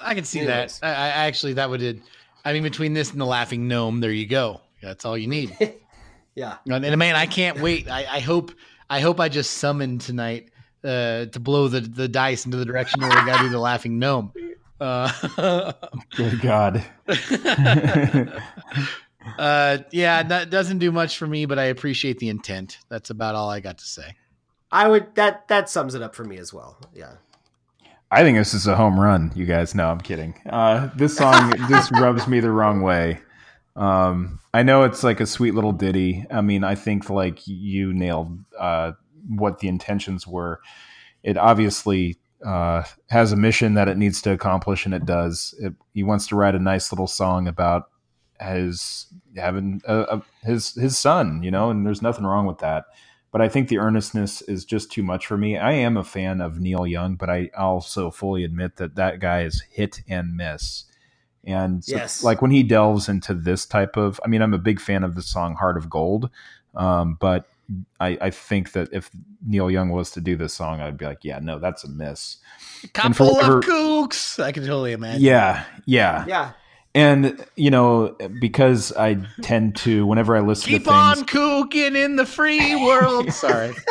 I 0.00 0.14
can 0.14 0.24
see 0.24 0.40
Anyways. 0.40 0.80
that. 0.80 0.86
I, 0.86 0.90
I 0.90 1.26
actually 1.26 1.54
that 1.54 1.70
would. 1.70 2.02
I 2.44 2.52
mean, 2.52 2.62
between 2.62 2.94
this 2.94 3.10
and 3.10 3.20
the 3.20 3.26
laughing 3.26 3.66
gnome, 3.66 4.00
there 4.00 4.12
you 4.12 4.26
go. 4.26 4.60
That's 4.82 5.04
all 5.04 5.18
you 5.18 5.26
need. 5.26 5.56
yeah, 6.34 6.58
and 6.68 6.84
and, 6.84 6.96
man, 6.98 7.16
I 7.16 7.26
can't 7.26 7.60
wait. 7.60 7.90
I, 7.90 8.06
I 8.08 8.20
hope. 8.20 8.52
I 8.88 9.00
hope 9.00 9.18
I 9.18 9.28
just 9.28 9.54
summoned 9.54 10.02
tonight 10.02 10.50
uh, 10.86 11.26
to 11.26 11.40
blow 11.40 11.68
the 11.68 11.80
the 11.80 12.08
dice 12.08 12.44
into 12.44 12.56
the 12.56 12.64
direction 12.64 13.00
where 13.00 13.10
we 13.10 13.16
got 13.26 13.38
to 13.38 13.44
do 13.44 13.48
the 13.50 13.58
laughing 13.58 13.98
gnome. 13.98 14.32
Uh, 14.78 15.72
Good 16.16 16.42
God. 16.42 16.84
uh, 19.38 19.78
yeah, 19.90 20.22
that 20.22 20.50
doesn't 20.50 20.80
do 20.80 20.92
much 20.92 21.16
for 21.16 21.26
me, 21.26 21.46
but 21.46 21.58
I 21.58 21.64
appreciate 21.64 22.18
the 22.18 22.28
intent. 22.28 22.76
That's 22.90 23.08
about 23.08 23.34
all 23.34 23.48
I 23.48 23.60
got 23.60 23.78
to 23.78 23.86
say. 23.86 24.16
I 24.70 24.86
would 24.86 25.14
that 25.14 25.48
that 25.48 25.70
sums 25.70 25.94
it 25.94 26.02
up 26.02 26.14
for 26.14 26.24
me 26.24 26.36
as 26.36 26.52
well. 26.52 26.76
Yeah. 26.94 27.14
I 28.10 28.22
think 28.22 28.38
this 28.38 28.54
is 28.54 28.66
a 28.66 28.76
home 28.76 29.00
run, 29.00 29.32
you 29.34 29.46
guys. 29.46 29.74
No, 29.74 29.88
I'm 29.88 30.00
kidding. 30.00 30.34
Uh, 30.46 30.90
this 30.94 31.16
song 31.16 31.54
just 31.68 31.90
rubs 31.92 32.28
me 32.28 32.40
the 32.40 32.50
wrong 32.50 32.82
way. 32.82 33.20
Um, 33.74 34.40
I 34.54 34.62
know 34.62 34.84
it's 34.84 35.02
like 35.02 35.20
a 35.20 35.26
sweet 35.26 35.54
little 35.54 35.72
ditty. 35.72 36.24
I 36.30 36.40
mean, 36.40 36.64
I 36.64 36.76
think 36.76 37.10
like 37.10 37.46
you 37.46 37.92
nailed 37.92 38.38
uh, 38.58 38.92
what 39.28 39.58
the 39.58 39.68
intentions 39.68 40.26
were. 40.26 40.60
It 41.22 41.36
obviously 41.36 42.18
uh, 42.44 42.84
has 43.10 43.32
a 43.32 43.36
mission 43.36 43.74
that 43.74 43.88
it 43.88 43.96
needs 43.96 44.22
to 44.22 44.32
accomplish, 44.32 44.84
and 44.84 44.94
it 44.94 45.06
does. 45.06 45.54
It, 45.60 45.74
he 45.94 46.02
wants 46.02 46.26
to 46.28 46.36
write 46.36 46.54
a 46.54 46.60
nice 46.60 46.92
little 46.92 47.06
song 47.06 47.48
about 47.48 47.90
his 48.40 49.06
having 49.36 49.80
a, 49.86 50.00
a, 50.00 50.22
his 50.42 50.74
his 50.74 50.98
son, 50.98 51.42
you 51.42 51.50
know, 51.50 51.70
and 51.70 51.86
there's 51.86 52.02
nothing 52.02 52.24
wrong 52.24 52.46
with 52.46 52.58
that 52.58 52.84
but 53.36 53.42
I 53.42 53.50
think 53.50 53.68
the 53.68 53.76
earnestness 53.76 54.40
is 54.40 54.64
just 54.64 54.90
too 54.90 55.02
much 55.02 55.26
for 55.26 55.36
me. 55.36 55.58
I 55.58 55.72
am 55.72 55.98
a 55.98 56.04
fan 56.04 56.40
of 56.40 56.58
Neil 56.58 56.86
Young, 56.86 57.16
but 57.16 57.28
I 57.28 57.50
also 57.54 58.10
fully 58.10 58.44
admit 58.44 58.76
that 58.76 58.94
that 58.94 59.20
guy 59.20 59.42
is 59.42 59.62
hit 59.70 60.00
and 60.08 60.36
miss. 60.36 60.84
And 61.44 61.84
so, 61.84 61.96
Yes. 61.96 62.22
like 62.24 62.40
when 62.40 62.50
he 62.50 62.62
delves 62.62 63.10
into 63.10 63.34
this 63.34 63.66
type 63.66 63.98
of, 63.98 64.18
I 64.24 64.28
mean, 64.28 64.40
I'm 64.40 64.54
a 64.54 64.58
big 64.58 64.80
fan 64.80 65.04
of 65.04 65.16
the 65.16 65.20
song 65.20 65.54
"Heart 65.54 65.76
of 65.76 65.90
Gold," 65.90 66.30
um, 66.74 67.18
but 67.20 67.46
I, 68.00 68.18
I 68.20 68.30
think 68.30 68.72
that 68.72 68.88
if 68.92 69.10
Neil 69.46 69.70
Young 69.70 69.90
was 69.90 70.10
to 70.12 70.20
do 70.20 70.36
this 70.36 70.54
song, 70.54 70.80
I'd 70.80 70.96
be 70.96 71.04
like, 71.06 71.24
yeah, 71.24 71.38
no, 71.40 71.58
that's 71.58 71.82
a 71.84 71.88
miss. 71.88 72.36
And 72.82 72.92
Couple 72.92 73.34
whatever- 73.34 73.58
of 73.58 73.64
kooks. 73.64 74.42
I 74.42 74.52
can 74.52 74.62
totally 74.62 74.92
imagine. 74.92 75.22
Yeah, 75.22 75.64
yeah, 75.84 76.24
Yeah. 76.28 76.52
and 76.94 77.44
you 77.56 77.70
know, 77.70 78.16
because 78.40 78.92
I 78.96 79.16
tend 79.42 79.76
to, 79.76 80.06
whenever 80.06 80.36
I 80.36 80.40
listen 80.40 80.68
Keep 80.68 80.84
to 80.84 80.90
things, 80.90 81.18
on 81.20 81.26
kooking 81.26 81.96
in 81.96 82.16
the 82.16 82.26
free 82.26 82.76
world. 82.76 83.32
Sorry. 83.34 83.74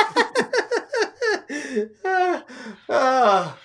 oh, 2.89 3.57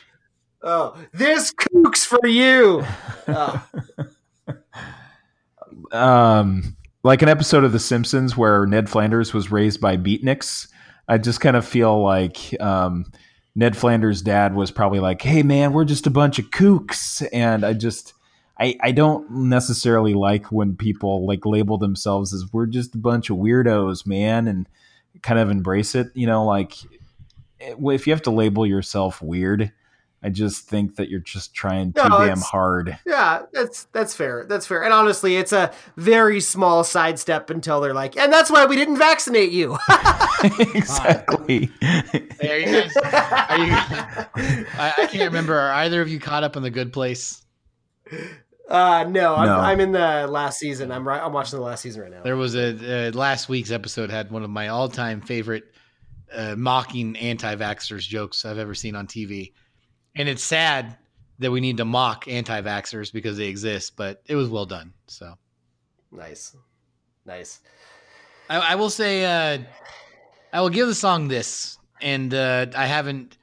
oh, 0.62 0.96
this 1.12 1.52
kooks 1.52 2.04
for 2.04 2.26
you. 2.26 2.84
Oh, 5.92 5.98
um, 5.98 6.76
like 7.02 7.22
an 7.22 7.28
episode 7.28 7.64
of 7.64 7.72
The 7.72 7.78
Simpsons 7.78 8.36
where 8.36 8.66
Ned 8.66 8.90
Flanders 8.90 9.32
was 9.32 9.50
raised 9.50 9.80
by 9.80 9.96
beatniks. 9.96 10.68
I 11.08 11.18
just 11.18 11.40
kind 11.40 11.56
of 11.56 11.66
feel 11.66 12.02
like 12.02 12.54
um, 12.60 13.10
Ned 13.54 13.76
Flanders' 13.76 14.22
dad 14.22 14.54
was 14.54 14.70
probably 14.70 15.00
like, 15.00 15.22
"Hey, 15.22 15.42
man, 15.42 15.72
we're 15.72 15.84
just 15.84 16.06
a 16.06 16.10
bunch 16.10 16.38
of 16.38 16.50
kooks," 16.50 17.26
and 17.32 17.64
I 17.64 17.72
just. 17.72 18.14
I, 18.58 18.76
I 18.82 18.92
don't 18.92 19.30
necessarily 19.30 20.12
like 20.12 20.52
when 20.52 20.76
people 20.76 21.26
like 21.26 21.46
label 21.46 21.78
themselves 21.78 22.34
as 22.34 22.44
we're 22.52 22.66
just 22.66 22.94
a 22.94 22.98
bunch 22.98 23.30
of 23.30 23.38
weirdos, 23.38 24.06
man, 24.06 24.46
and 24.46 24.68
kind 25.22 25.40
of 25.40 25.50
embrace 25.50 25.94
it. 25.94 26.08
You 26.12 26.26
know, 26.26 26.44
like 26.44 26.74
eh, 27.62 27.74
if 27.78 28.06
you 28.06 28.12
have 28.12 28.20
to 28.22 28.30
label 28.30 28.66
yourself 28.66 29.22
weird, 29.22 29.72
I 30.22 30.28
just 30.28 30.66
think 30.68 30.96
that 30.96 31.08
you're 31.08 31.20
just 31.20 31.54
trying 31.54 31.94
too 31.94 32.06
No, 32.08 32.18
damn 32.18 32.40
hard. 32.40 32.98
yeah, 33.06 33.42
that's 33.54 33.84
that's 33.92 34.14
fair. 34.14 34.44
That's 34.46 34.66
fair. 34.66 34.84
And 34.84 34.92
honestly, 34.92 35.36
it's 35.36 35.52
a 35.52 35.72
very 35.96 36.40
small 36.40 36.84
sidestep 36.84 37.48
until 37.48 37.80
they're 37.80 37.94
like, 37.94 38.18
and 38.18 38.30
that's 38.32 38.50
why 38.50 38.66
we 38.66 38.76
didn't 38.76 38.98
vaccinate 38.98 39.50
you. 39.50 39.78
exactly. 40.74 41.70
Hey, 41.80 42.28
are 42.42 42.58
you 42.58 42.66
guys? 42.82 42.96
Are 42.96 43.58
you? 43.58 43.72
I, 44.78 44.94
I 44.98 45.06
can't 45.06 45.24
remember. 45.30 45.58
Are 45.58 45.72
either 45.72 46.02
of 46.02 46.08
you 46.08 46.20
caught 46.20 46.44
up 46.44 46.56
in 46.56 46.62
the 46.62 46.70
Good 46.70 46.92
Place? 46.92 47.42
Uh, 48.68 49.04
no, 49.08 49.34
I'm, 49.34 49.46
No. 49.46 49.56
I'm 49.58 49.80
in 49.80 49.92
the 49.92 50.26
last 50.28 50.58
season. 50.58 50.92
I'm 50.92 51.06
right. 51.06 51.20
I'm 51.22 51.32
watching 51.32 51.58
the 51.58 51.64
last 51.64 51.80
season 51.82 52.02
right 52.02 52.10
now. 52.10 52.22
There 52.22 52.36
was 52.36 52.54
a 52.54 53.08
uh, 53.08 53.12
last 53.12 53.48
week's 53.48 53.70
episode 53.70 54.10
had 54.10 54.30
one 54.30 54.42
of 54.44 54.50
my 54.50 54.68
all-time 54.68 55.20
favorite 55.20 55.64
uh, 56.32 56.54
mocking 56.56 57.16
anti-vaxxers 57.16 58.02
jokes 58.06 58.44
I've 58.44 58.58
ever 58.58 58.74
seen 58.74 58.94
on 58.94 59.06
TV, 59.06 59.52
and 60.20 60.28
it's 60.28 60.44
sad 60.44 60.96
that 61.38 61.50
we 61.50 61.60
need 61.60 61.78
to 61.78 61.84
mock 61.84 62.28
anti-vaxxers 62.28 63.12
because 63.12 63.38
they 63.38 63.46
exist, 63.46 63.96
but 63.96 64.22
it 64.26 64.36
was 64.36 64.48
well 64.48 64.66
done. 64.66 64.92
So 65.06 65.36
Nice, 66.12 66.56
nice. 67.24 67.60
I, 68.48 68.58
I 68.58 68.74
will 68.74 68.90
say 68.90 69.24
uh, 69.24 69.58
I 70.52 70.60
will 70.60 70.70
give 70.70 70.88
the 70.88 70.94
song 70.94 71.28
this, 71.28 71.78
and 72.00 72.34
uh, 72.34 72.66
I 72.74 72.86
haven't. 72.86 73.36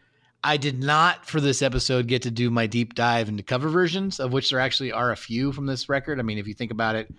I 0.43 0.57
did 0.57 0.81
not 0.81 1.25
for 1.25 1.41
this 1.41 1.61
episode 1.61 2.07
get 2.07 2.21
to 2.23 2.31
do 2.31 2.49
my 2.49 2.67
deep 2.67 2.93
dive 2.93 3.27
into 3.27 3.43
cover 3.43 3.69
versions, 3.69 4.19
of 4.19 4.33
which 4.33 4.49
there 4.49 4.59
actually 4.59 4.91
are 4.91 5.11
a 5.11 5.17
few 5.17 5.51
from 5.51 5.65
this 5.65 5.89
record. 5.89 6.19
I 6.19 6.23
mean, 6.23 6.37
if 6.37 6.47
you 6.47 6.53
think 6.53 6.71
about 6.71 6.95
it, 6.95 7.09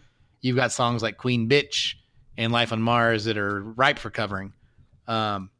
you've 0.40 0.56
got 0.56 0.70
songs 0.70 1.02
like 1.02 1.16
Queen 1.16 1.48
Bitch 1.48 1.94
and 2.36 2.52
Life 2.52 2.72
on 2.72 2.80
Mars 2.80 3.24
that 3.24 3.36
are 3.36 3.60
ripe 3.60 3.98
for 3.98 4.10
covering. 4.10 4.52
Um, 5.06 5.50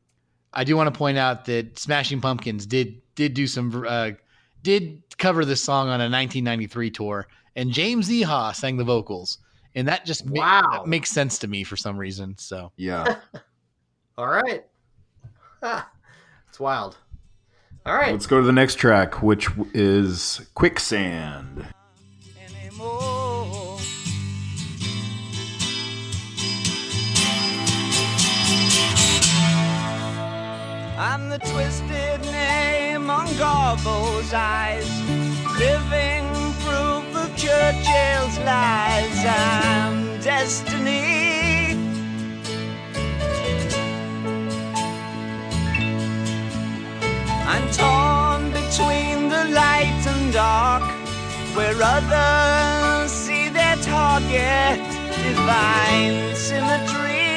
I 0.52 0.64
do 0.64 0.76
want 0.76 0.92
to 0.92 0.96
point 0.96 1.18
out 1.18 1.46
that 1.46 1.78
Smashing 1.78 2.20
Pumpkins 2.20 2.66
did 2.66 3.02
did 3.18 3.34
do 3.34 3.48
some 3.48 3.84
uh, 3.86 4.12
did 4.62 5.02
cover 5.18 5.44
this 5.44 5.60
song 5.60 5.88
on 5.88 6.00
a 6.00 6.04
1993 6.08 6.90
tour, 6.92 7.26
and 7.56 7.72
James 7.72 8.08
Iha 8.08 8.54
sang 8.54 8.76
the 8.76 8.84
vocals, 8.84 9.38
and 9.74 9.88
that 9.88 10.06
just 10.06 10.24
ma- 10.24 10.40
Wow. 10.62 10.84
makes 10.86 11.10
sense 11.10 11.36
to 11.40 11.48
me 11.48 11.64
for 11.64 11.76
some 11.76 11.98
reason. 11.98 12.36
So 12.38 12.70
Yeah. 12.76 13.16
All 14.16 14.28
right. 14.28 14.64
Ah, 15.64 15.90
it's 16.48 16.60
wild. 16.60 16.96
All 17.84 17.94
right. 17.96 18.12
Let's 18.12 18.26
go 18.26 18.38
to 18.40 18.46
the 18.46 18.52
next 18.52 18.76
track, 18.76 19.20
which 19.20 19.48
is 19.74 20.48
Quicksand. 20.54 21.66
anymore. 22.62 23.78
I'm 30.98 31.28
the 31.28 31.38
twisted 31.38 32.17
name 33.08 33.20
on 33.20 33.36
Garbo's 33.36 34.32
eyes, 34.34 34.88
living 35.58 36.26
proof 36.64 37.04
of 37.16 37.36
Churchill's 37.36 38.38
lies. 38.40 39.24
I'm 39.24 40.20
destiny. 40.20 41.76
I'm 47.46 47.66
torn 47.70 48.50
between 48.52 49.28
the 49.28 49.44
light 49.54 50.02
and 50.06 50.32
dark, 50.32 50.82
where 51.56 51.76
others 51.80 53.10
see 53.10 53.48
their 53.48 53.76
target, 53.76 54.84
divine 55.22 56.34
symmetry. 56.34 57.27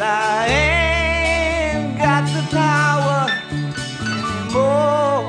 And 0.00 0.06
I 0.06 0.46
ain't 0.46 1.98
got 1.98 2.24
the 2.32 2.42
power 2.54 3.26
anymore. 4.00 5.26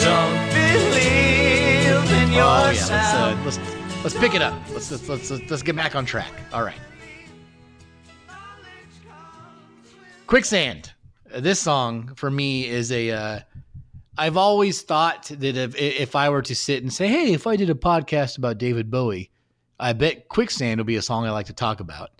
Don't 0.00 0.48
believe 0.48 2.08
in 2.10 2.32
Oh 2.32 2.70
yeah, 2.70 2.86
let's 2.88 2.88
uh, 2.88 3.36
let's 3.44 3.58
let's 4.02 4.16
pick 4.16 4.34
it 4.34 4.40
up. 4.40 4.58
Let's 4.72 4.90
let's 4.90 5.06
let's 5.06 5.30
let's, 5.30 5.62
get 5.62 5.76
back 5.76 5.94
on 5.94 6.06
track. 6.06 6.32
All 6.54 6.62
right. 6.62 6.80
Quicksand. 10.26 10.90
This 11.36 11.60
song 11.60 12.14
for 12.14 12.30
me 12.30 12.66
is 12.66 12.90
a. 12.92 13.10
Uh, 13.10 13.40
I've 14.16 14.36
always 14.36 14.82
thought 14.82 15.26
that 15.26 15.56
if 15.56 15.74
if 15.76 16.14
I 16.14 16.28
were 16.28 16.42
to 16.42 16.54
sit 16.54 16.82
and 16.82 16.92
say, 16.92 17.08
"Hey, 17.08 17.32
if 17.32 17.46
I 17.46 17.56
did 17.56 17.70
a 17.70 17.74
podcast 17.74 18.38
about 18.38 18.58
David 18.58 18.90
Bowie, 18.90 19.30
I 19.78 19.92
bet 19.92 20.28
Quicksand 20.28 20.78
will 20.78 20.84
be 20.84 20.96
a 20.96 21.02
song 21.02 21.26
I 21.26 21.30
like 21.30 21.46
to 21.46 21.52
talk 21.52 21.80
about." 21.80 22.10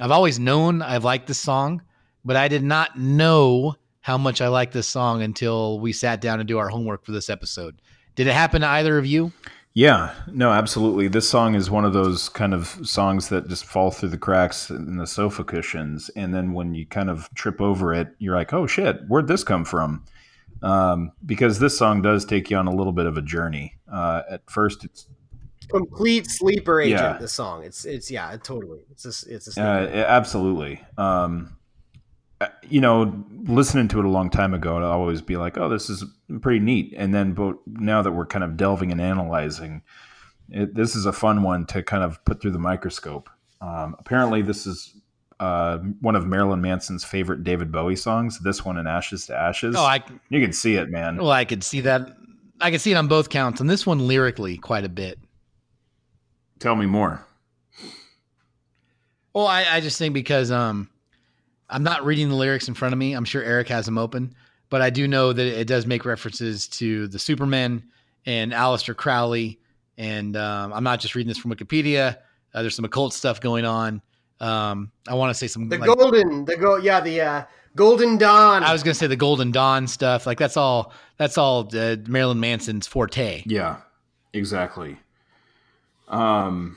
I've 0.00 0.10
always 0.10 0.38
known 0.38 0.82
I've 0.82 1.04
liked 1.04 1.26
this 1.26 1.40
song, 1.40 1.82
but 2.24 2.36
I 2.36 2.48
did 2.48 2.62
not 2.62 2.98
know 2.98 3.74
how 4.00 4.18
much 4.18 4.40
I 4.40 4.48
like 4.48 4.72
this 4.72 4.86
song 4.88 5.22
until 5.22 5.80
we 5.80 5.92
sat 5.92 6.20
down 6.20 6.38
and 6.38 6.46
do 6.46 6.58
our 6.58 6.68
homework 6.68 7.04
for 7.04 7.12
this 7.12 7.30
episode. 7.30 7.80
Did 8.14 8.26
it 8.26 8.34
happen 8.34 8.60
to 8.60 8.68
either 8.68 8.98
of 8.98 9.06
you? 9.06 9.32
Yeah, 9.72 10.14
no, 10.30 10.52
absolutely. 10.52 11.08
This 11.08 11.28
song 11.28 11.56
is 11.56 11.68
one 11.68 11.84
of 11.84 11.92
those 11.92 12.28
kind 12.28 12.54
of 12.54 12.78
songs 12.84 13.28
that 13.30 13.48
just 13.48 13.64
fall 13.64 13.90
through 13.90 14.10
the 14.10 14.18
cracks 14.18 14.70
in 14.70 14.98
the 14.98 15.06
sofa 15.06 15.42
cushions, 15.42 16.10
and 16.14 16.32
then 16.32 16.52
when 16.52 16.74
you 16.74 16.86
kind 16.86 17.10
of 17.10 17.28
trip 17.34 17.60
over 17.60 17.92
it, 17.92 18.14
you're 18.20 18.36
like, 18.36 18.52
"Oh 18.52 18.68
shit, 18.68 19.00
where'd 19.08 19.26
this 19.26 19.42
come 19.42 19.64
from?" 19.64 20.04
Um, 20.64 21.12
because 21.24 21.58
this 21.58 21.76
song 21.76 22.00
does 22.02 22.24
take 22.24 22.50
you 22.50 22.56
on 22.56 22.66
a 22.66 22.74
little 22.74 22.92
bit 22.92 23.06
of 23.06 23.18
a 23.18 23.22
journey. 23.22 23.74
Uh, 23.90 24.22
at 24.30 24.50
first, 24.50 24.84
it's 24.84 25.06
Complete 25.68 26.30
sleeper 26.30 26.80
agent. 26.80 27.00
Yeah. 27.00 27.18
This 27.18 27.32
song. 27.32 27.64
It's 27.64 27.84
it's 27.84 28.10
yeah, 28.10 28.36
totally. 28.42 28.80
It's 28.90 29.04
a, 29.04 29.34
it's 29.34 29.56
a 29.56 29.62
Uh, 29.62 30.04
absolutely. 30.06 30.80
Um, 30.98 31.56
uh, 32.40 32.48
you 32.68 32.80
know, 32.80 33.24
listening 33.44 33.88
to 33.88 33.98
it 34.00 34.04
a 34.04 34.08
long 34.08 34.30
time 34.30 34.54
ago, 34.54 34.76
I'd 34.76 34.82
always 34.82 35.22
be 35.22 35.36
like, 35.36 35.56
"Oh, 35.56 35.68
this 35.68 35.88
is 35.88 36.04
pretty 36.42 36.60
neat." 36.60 36.94
And 36.96 37.14
then, 37.14 37.32
but 37.32 37.56
now 37.66 38.02
that 38.02 38.12
we're 38.12 38.26
kind 38.26 38.44
of 38.44 38.56
delving 38.56 38.92
and 38.92 39.00
analyzing, 39.00 39.82
it, 40.50 40.74
this 40.74 40.94
is 40.94 41.06
a 41.06 41.12
fun 41.12 41.42
one 41.42 41.66
to 41.66 41.82
kind 41.82 42.02
of 42.02 42.22
put 42.24 42.42
through 42.42 42.52
the 42.52 42.58
microscope. 42.58 43.30
Um, 43.60 43.96
apparently, 43.98 44.42
this 44.42 44.66
is 44.66 44.94
uh, 45.40 45.78
one 46.00 46.16
of 46.16 46.26
Marilyn 46.26 46.60
Manson's 46.60 47.04
favorite 47.04 47.44
David 47.44 47.72
Bowie 47.72 47.96
songs. 47.96 48.38
This 48.40 48.64
one, 48.64 48.78
"In 48.78 48.86
Ashes 48.86 49.26
to 49.26 49.36
Ashes." 49.36 49.76
Oh, 49.76 49.84
I 49.84 50.02
you 50.28 50.40
can 50.40 50.52
see 50.52 50.76
it, 50.76 50.90
man. 50.90 51.16
well, 51.16 51.30
I 51.30 51.44
could 51.44 51.64
see 51.64 51.80
that. 51.82 52.16
I 52.60 52.70
could 52.70 52.80
see 52.80 52.92
it 52.92 52.96
on 52.96 53.08
both 53.08 53.28
counts, 53.30 53.60
and 53.60 53.68
this 53.68 53.86
one 53.86 54.06
lyrically 54.06 54.56
quite 54.56 54.84
a 54.84 54.88
bit. 54.88 55.18
Tell 56.60 56.76
me 56.76 56.86
more. 56.86 57.26
Well, 59.34 59.46
I, 59.46 59.64
I 59.68 59.80
just 59.80 59.98
think 59.98 60.14
because 60.14 60.52
um, 60.52 60.88
I'm 61.68 61.82
not 61.82 62.04
reading 62.04 62.28
the 62.28 62.36
lyrics 62.36 62.68
in 62.68 62.74
front 62.74 62.92
of 62.92 62.98
me. 62.98 63.14
I'm 63.14 63.24
sure 63.24 63.42
Eric 63.42 63.68
has 63.68 63.84
them 63.84 63.98
open, 63.98 64.34
but 64.70 64.80
I 64.80 64.90
do 64.90 65.08
know 65.08 65.32
that 65.32 65.44
it 65.44 65.66
does 65.66 65.86
make 65.86 66.04
references 66.04 66.68
to 66.68 67.08
the 67.08 67.18
Superman 67.18 67.82
and 68.26 68.52
Aleister 68.52 68.94
Crowley. 68.94 69.58
And 69.98 70.36
um, 70.36 70.72
I'm 70.72 70.84
not 70.84 71.00
just 71.00 71.14
reading 71.16 71.28
this 71.28 71.38
from 71.38 71.52
Wikipedia. 71.52 72.18
Uh, 72.54 72.62
there's 72.62 72.76
some 72.76 72.84
occult 72.84 73.12
stuff 73.12 73.40
going 73.40 73.64
on. 73.64 74.00
Um, 74.44 74.90
I 75.08 75.14
want 75.14 75.30
to 75.30 75.34
say 75.34 75.46
some. 75.46 75.68
the 75.68 75.78
like- 75.78 75.98
golden, 75.98 76.44
the 76.44 76.56
go, 76.56 76.76
yeah, 76.76 77.00
the 77.00 77.20
uh, 77.20 77.44
golden 77.76 78.18
dawn. 78.18 78.62
I 78.62 78.72
was 78.72 78.82
gonna 78.82 78.94
say 78.94 79.06
the 79.06 79.16
Golden 79.16 79.50
Dawn 79.52 79.86
stuff. 79.86 80.26
Like 80.26 80.38
that's 80.38 80.56
all. 80.56 80.92
That's 81.16 81.38
all 81.38 81.68
uh, 81.74 81.96
Marilyn 82.06 82.40
Manson's 82.40 82.86
forte. 82.86 83.42
Yeah, 83.46 83.76
exactly. 84.32 84.98
Um, 86.08 86.76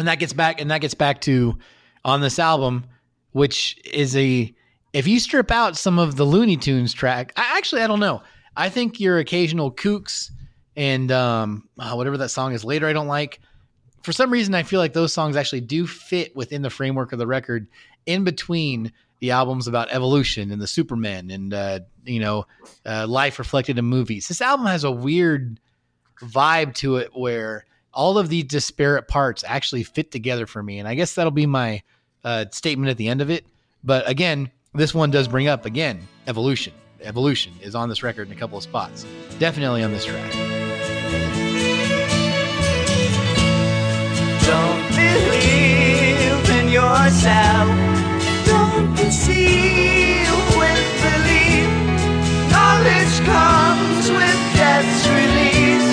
and 0.00 0.08
that 0.08 0.18
gets 0.18 0.32
back 0.32 0.60
and 0.60 0.70
that 0.70 0.80
gets 0.80 0.94
back 0.94 1.20
to 1.22 1.56
on 2.04 2.20
this 2.20 2.38
album 2.38 2.84
which 3.32 3.78
is 3.84 4.16
a 4.16 4.52
if 4.92 5.06
you 5.06 5.20
strip 5.20 5.50
out 5.50 5.76
some 5.76 5.98
of 5.98 6.16
the 6.16 6.24
looney 6.24 6.56
tunes 6.56 6.92
track 6.92 7.32
I, 7.36 7.56
actually 7.58 7.82
i 7.82 7.86
don't 7.86 8.00
know 8.00 8.22
i 8.56 8.68
think 8.68 8.98
your 8.98 9.18
occasional 9.18 9.70
kooks 9.70 10.30
and 10.74 11.12
um 11.12 11.68
uh, 11.78 11.92
whatever 11.94 12.16
that 12.16 12.30
song 12.30 12.54
is 12.54 12.64
later 12.64 12.86
i 12.86 12.92
don't 12.92 13.06
like 13.06 13.40
for 14.02 14.12
some 14.12 14.30
reason 14.30 14.54
i 14.54 14.62
feel 14.62 14.80
like 14.80 14.92
those 14.92 15.12
songs 15.12 15.36
actually 15.36 15.60
do 15.60 15.86
fit 15.86 16.34
within 16.34 16.62
the 16.62 16.70
framework 16.70 17.12
of 17.12 17.18
the 17.18 17.26
record 17.26 17.66
in 18.06 18.24
between 18.24 18.92
the 19.20 19.30
albums 19.30 19.66
about 19.66 19.90
evolution 19.90 20.50
and 20.50 20.62
the 20.62 20.66
Superman 20.66 21.30
and 21.30 21.52
uh 21.52 21.80
you 22.04 22.20
know 22.20 22.46
uh, 22.86 23.06
life 23.06 23.38
reflected 23.38 23.78
in 23.78 23.84
movies 23.84 24.28
this 24.28 24.40
album 24.40 24.66
has 24.66 24.84
a 24.84 24.90
weird 24.90 25.60
vibe 26.22 26.74
to 26.74 26.96
it 26.96 27.10
where 27.14 27.64
all 27.92 28.18
of 28.18 28.28
these 28.28 28.44
disparate 28.44 29.08
parts 29.08 29.44
actually 29.46 29.82
fit 29.82 30.10
together 30.10 30.46
for 30.46 30.62
me. 30.62 30.78
And 30.78 30.86
I 30.86 30.94
guess 30.94 31.14
that'll 31.14 31.30
be 31.30 31.46
my 31.46 31.82
uh, 32.24 32.46
statement 32.50 32.90
at 32.90 32.96
the 32.96 33.08
end 33.08 33.20
of 33.20 33.30
it. 33.30 33.44
But 33.82 34.08
again, 34.08 34.50
this 34.74 34.94
one 34.94 35.10
does 35.10 35.28
bring 35.28 35.48
up 35.48 35.66
again 35.66 36.06
evolution. 36.26 36.72
Evolution 37.02 37.54
is 37.62 37.74
on 37.74 37.88
this 37.88 38.02
record 38.02 38.28
in 38.28 38.36
a 38.36 38.38
couple 38.38 38.58
of 38.58 38.64
spots. 38.64 39.06
Definitely 39.38 39.82
on 39.82 39.90
this 39.90 40.04
track. 40.04 40.49
Believe 45.00 46.50
in 46.58 46.66
yourself. 46.68 47.68
Don't 48.46 48.94
deceive 48.96 50.28
with 50.60 50.86
belief. 51.04 51.70
Knowledge 52.50 53.14
comes 53.24 54.04
with 54.10 54.38
death's 54.56 55.02
release. 55.08 55.90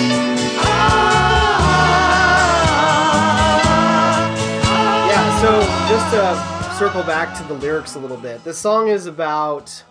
Ah, 3.40 5.08
Yeah, 5.10 5.26
so 5.40 5.50
just 5.88 6.06
to 6.14 6.74
circle 6.78 7.02
back 7.02 7.36
to 7.38 7.44
the 7.44 7.54
lyrics 7.54 7.94
a 7.94 7.98
little 7.98 8.16
bit, 8.16 8.44
this 8.44 8.58
song 8.58 8.88
is 8.88 9.06
about 9.06 9.82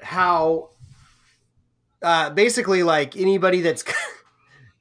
how 0.00 0.70
uh, 2.02 2.30
basically 2.30 2.82
like 2.82 3.16
anybody 3.16 3.60
that's 3.60 3.82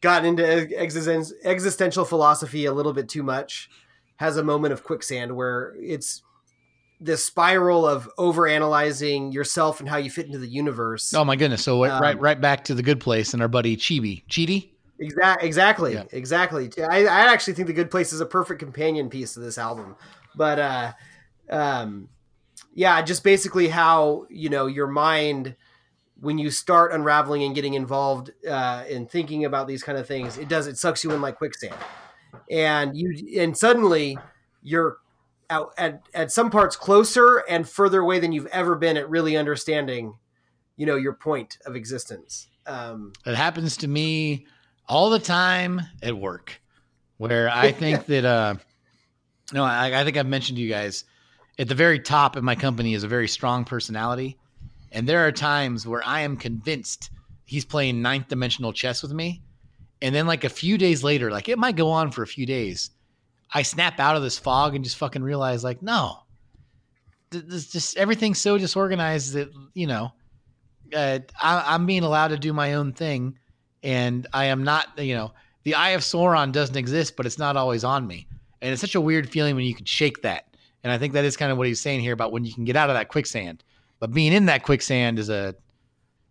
gotten 0.05 0.29
into 0.29 0.43
existen- 0.77 1.33
existential 1.43 2.05
philosophy 2.05 2.65
a 2.65 2.71
little 2.71 2.93
bit 2.93 3.09
too 3.09 3.23
much 3.23 3.69
has 4.17 4.37
a 4.37 4.43
moment 4.43 4.71
of 4.71 4.83
quicksand 4.83 5.35
where 5.35 5.73
it's 5.79 6.21
this 7.01 7.25
spiral 7.25 7.85
of 7.87 8.07
overanalyzing 8.17 9.33
yourself 9.33 9.79
and 9.79 9.89
how 9.89 9.97
you 9.97 10.09
fit 10.11 10.27
into 10.27 10.37
the 10.37 10.47
universe. 10.47 11.11
Oh 11.13 11.25
my 11.25 11.35
goodness! 11.35 11.63
So 11.63 11.83
Um, 11.85 11.99
right, 12.01 12.19
right 12.19 12.39
back 12.39 12.63
to 12.65 12.75
the 12.75 12.83
good 12.83 12.99
place 12.99 13.33
and 13.33 13.41
our 13.41 13.47
buddy 13.49 13.75
Chibi, 13.75 14.23
Chidi. 14.29 14.69
Exact, 14.99 15.43
exactly, 15.43 15.93
Yeah. 15.93 16.03
exactly. 16.11 16.69
I, 16.77 16.99
I 16.99 17.33
actually 17.33 17.53
think 17.55 17.67
the 17.67 17.73
Good 17.73 17.91
Place 17.91 18.13
is 18.13 18.21
a 18.21 18.25
perfect 18.25 18.59
companion 18.61 19.09
piece 19.09 19.33
to 19.33 19.41
this 19.41 19.57
album, 19.57 19.95
but 20.35 20.57
uh, 20.57 20.93
um, 21.49 22.07
yeah, 22.73 23.01
just 23.01 23.23
basically 23.23 23.67
how 23.67 24.25
you 24.29 24.49
know 24.49 24.67
your 24.67 24.87
mind 24.87 25.55
when 26.19 26.37
you 26.37 26.49
start 26.49 26.93
unraveling 26.93 27.43
and 27.43 27.53
getting 27.53 27.73
involved 27.73 28.31
uh, 28.49 28.83
in 28.89 29.05
thinking 29.05 29.45
about 29.45 29.67
these 29.67 29.83
kind 29.83 29.97
of 29.97 30.07
things, 30.07 30.37
it 30.37 30.47
does 30.47 30.67
it 30.67 30.77
sucks 30.77 31.03
you 31.03 31.11
in 31.11 31.21
like 31.21 31.37
quicksand, 31.37 31.75
and 32.49 32.95
you 32.95 33.39
and 33.39 33.57
suddenly 33.57 34.17
you're 34.63 34.97
out 35.49 35.73
at 35.77 36.01
at 36.13 36.31
some 36.31 36.49
parts 36.49 36.75
closer 36.75 37.43
and 37.49 37.67
further 37.67 38.01
away 38.01 38.19
than 38.19 38.31
you've 38.31 38.47
ever 38.47 38.75
been 38.75 38.97
at 38.97 39.09
really 39.09 39.37
understanding, 39.37 40.15
you 40.77 40.85
know, 40.85 40.95
your 40.95 41.13
point 41.13 41.57
of 41.65 41.75
existence. 41.75 42.47
Um, 42.65 43.13
It 43.25 43.35
happens 43.35 43.77
to 43.77 43.87
me 43.87 44.47
all 44.87 45.09
the 45.09 45.19
time 45.19 45.81
at 46.01 46.17
work, 46.17 46.61
where 47.17 47.49
I 47.49 47.71
think 47.83 48.05
that 48.07 48.25
uh, 48.25 48.55
no, 49.53 49.63
I, 49.63 50.01
I 50.01 50.03
think 50.03 50.17
I've 50.17 50.25
mentioned 50.25 50.57
to 50.57 50.63
you 50.63 50.69
guys 50.69 51.03
at 51.57 51.67
the 51.67 51.75
very 51.75 51.99
top 51.99 52.35
of 52.35 52.43
my 52.43 52.55
company 52.55 52.93
is 52.93 53.03
a 53.03 53.07
very 53.07 53.27
strong 53.27 53.65
personality, 53.65 54.37
and 54.95 55.07
there 55.07 55.27
are 55.27 55.31
times 55.31 55.85
where 55.85 56.01
I 56.03 56.21
am 56.21 56.37
convinced 56.37 57.11
he's 57.43 57.65
playing 57.65 58.01
ninth 58.01 58.29
dimensional 58.29 58.73
chess 58.73 59.03
with 59.03 59.11
me, 59.11 59.43
and 60.01 60.15
then 60.15 60.25
like 60.25 60.45
a 60.45 60.49
few 60.49 60.77
days 60.77 61.03
later, 61.03 61.29
like 61.29 61.49
it 61.49 61.59
might 61.59 61.75
go 61.75 61.91
on 61.91 62.11
for 62.11 62.23
a 62.23 62.27
few 62.27 62.45
days, 62.45 62.89
I 63.53 63.61
snap 63.61 63.99
out 63.99 64.15
of 64.15 64.23
this 64.23 64.39
fog 64.39 64.73
and 64.73 64.83
just 64.83 64.97
fucking 64.97 65.21
realize 65.21 65.63
like 65.63 65.81
no, 65.81 66.19
this 67.29 67.67
just 67.67 67.97
everything's 67.97 68.39
so 68.39 68.57
disorganized 68.57 69.33
that 69.33 69.49
you 69.73 69.85
know 69.85 70.13
uh, 70.95 71.19
I, 71.41 71.63
I'm 71.67 71.85
being 71.85 72.03
allowed 72.03 72.29
to 72.29 72.37
do 72.37 72.53
my 72.53 72.75
own 72.75 72.93
thing, 72.93 73.37
and 73.83 74.25
I 74.33 74.45
am 74.45 74.63
not. 74.63 74.87
You 74.97 75.15
know, 75.15 75.33
the 75.63 75.75
Eye 75.75 75.91
of 75.91 76.01
Sauron 76.01 76.53
doesn't 76.53 76.77
exist, 76.77 77.17
but 77.17 77.25
it's 77.25 77.37
not 77.37 77.57
always 77.57 77.83
on 77.83 78.07
me, 78.07 78.27
and 78.61 78.71
it's 78.71 78.81
such 78.81 78.95
a 78.95 79.01
weird 79.01 79.29
feeling 79.29 79.55
when 79.55 79.65
you 79.65 79.75
can 79.75 79.85
shake 79.85 80.21
that. 80.21 80.45
And 80.85 80.93
I 80.93 80.97
think 80.97 81.13
that 81.13 81.25
is 81.25 81.35
kind 81.35 81.51
of 81.51 81.57
what 81.57 81.67
he's 81.67 81.81
saying 81.81 81.99
here 81.99 82.13
about 82.13 82.31
when 82.31 82.45
you 82.45 82.53
can 82.53 82.63
get 82.63 82.77
out 82.77 82.89
of 82.89 82.95
that 82.95 83.09
quicksand. 83.09 83.63
But 83.99 84.11
being 84.11 84.33
in 84.33 84.45
that 84.45 84.63
quicksand 84.63 85.19
is 85.19 85.29
a, 85.29 85.55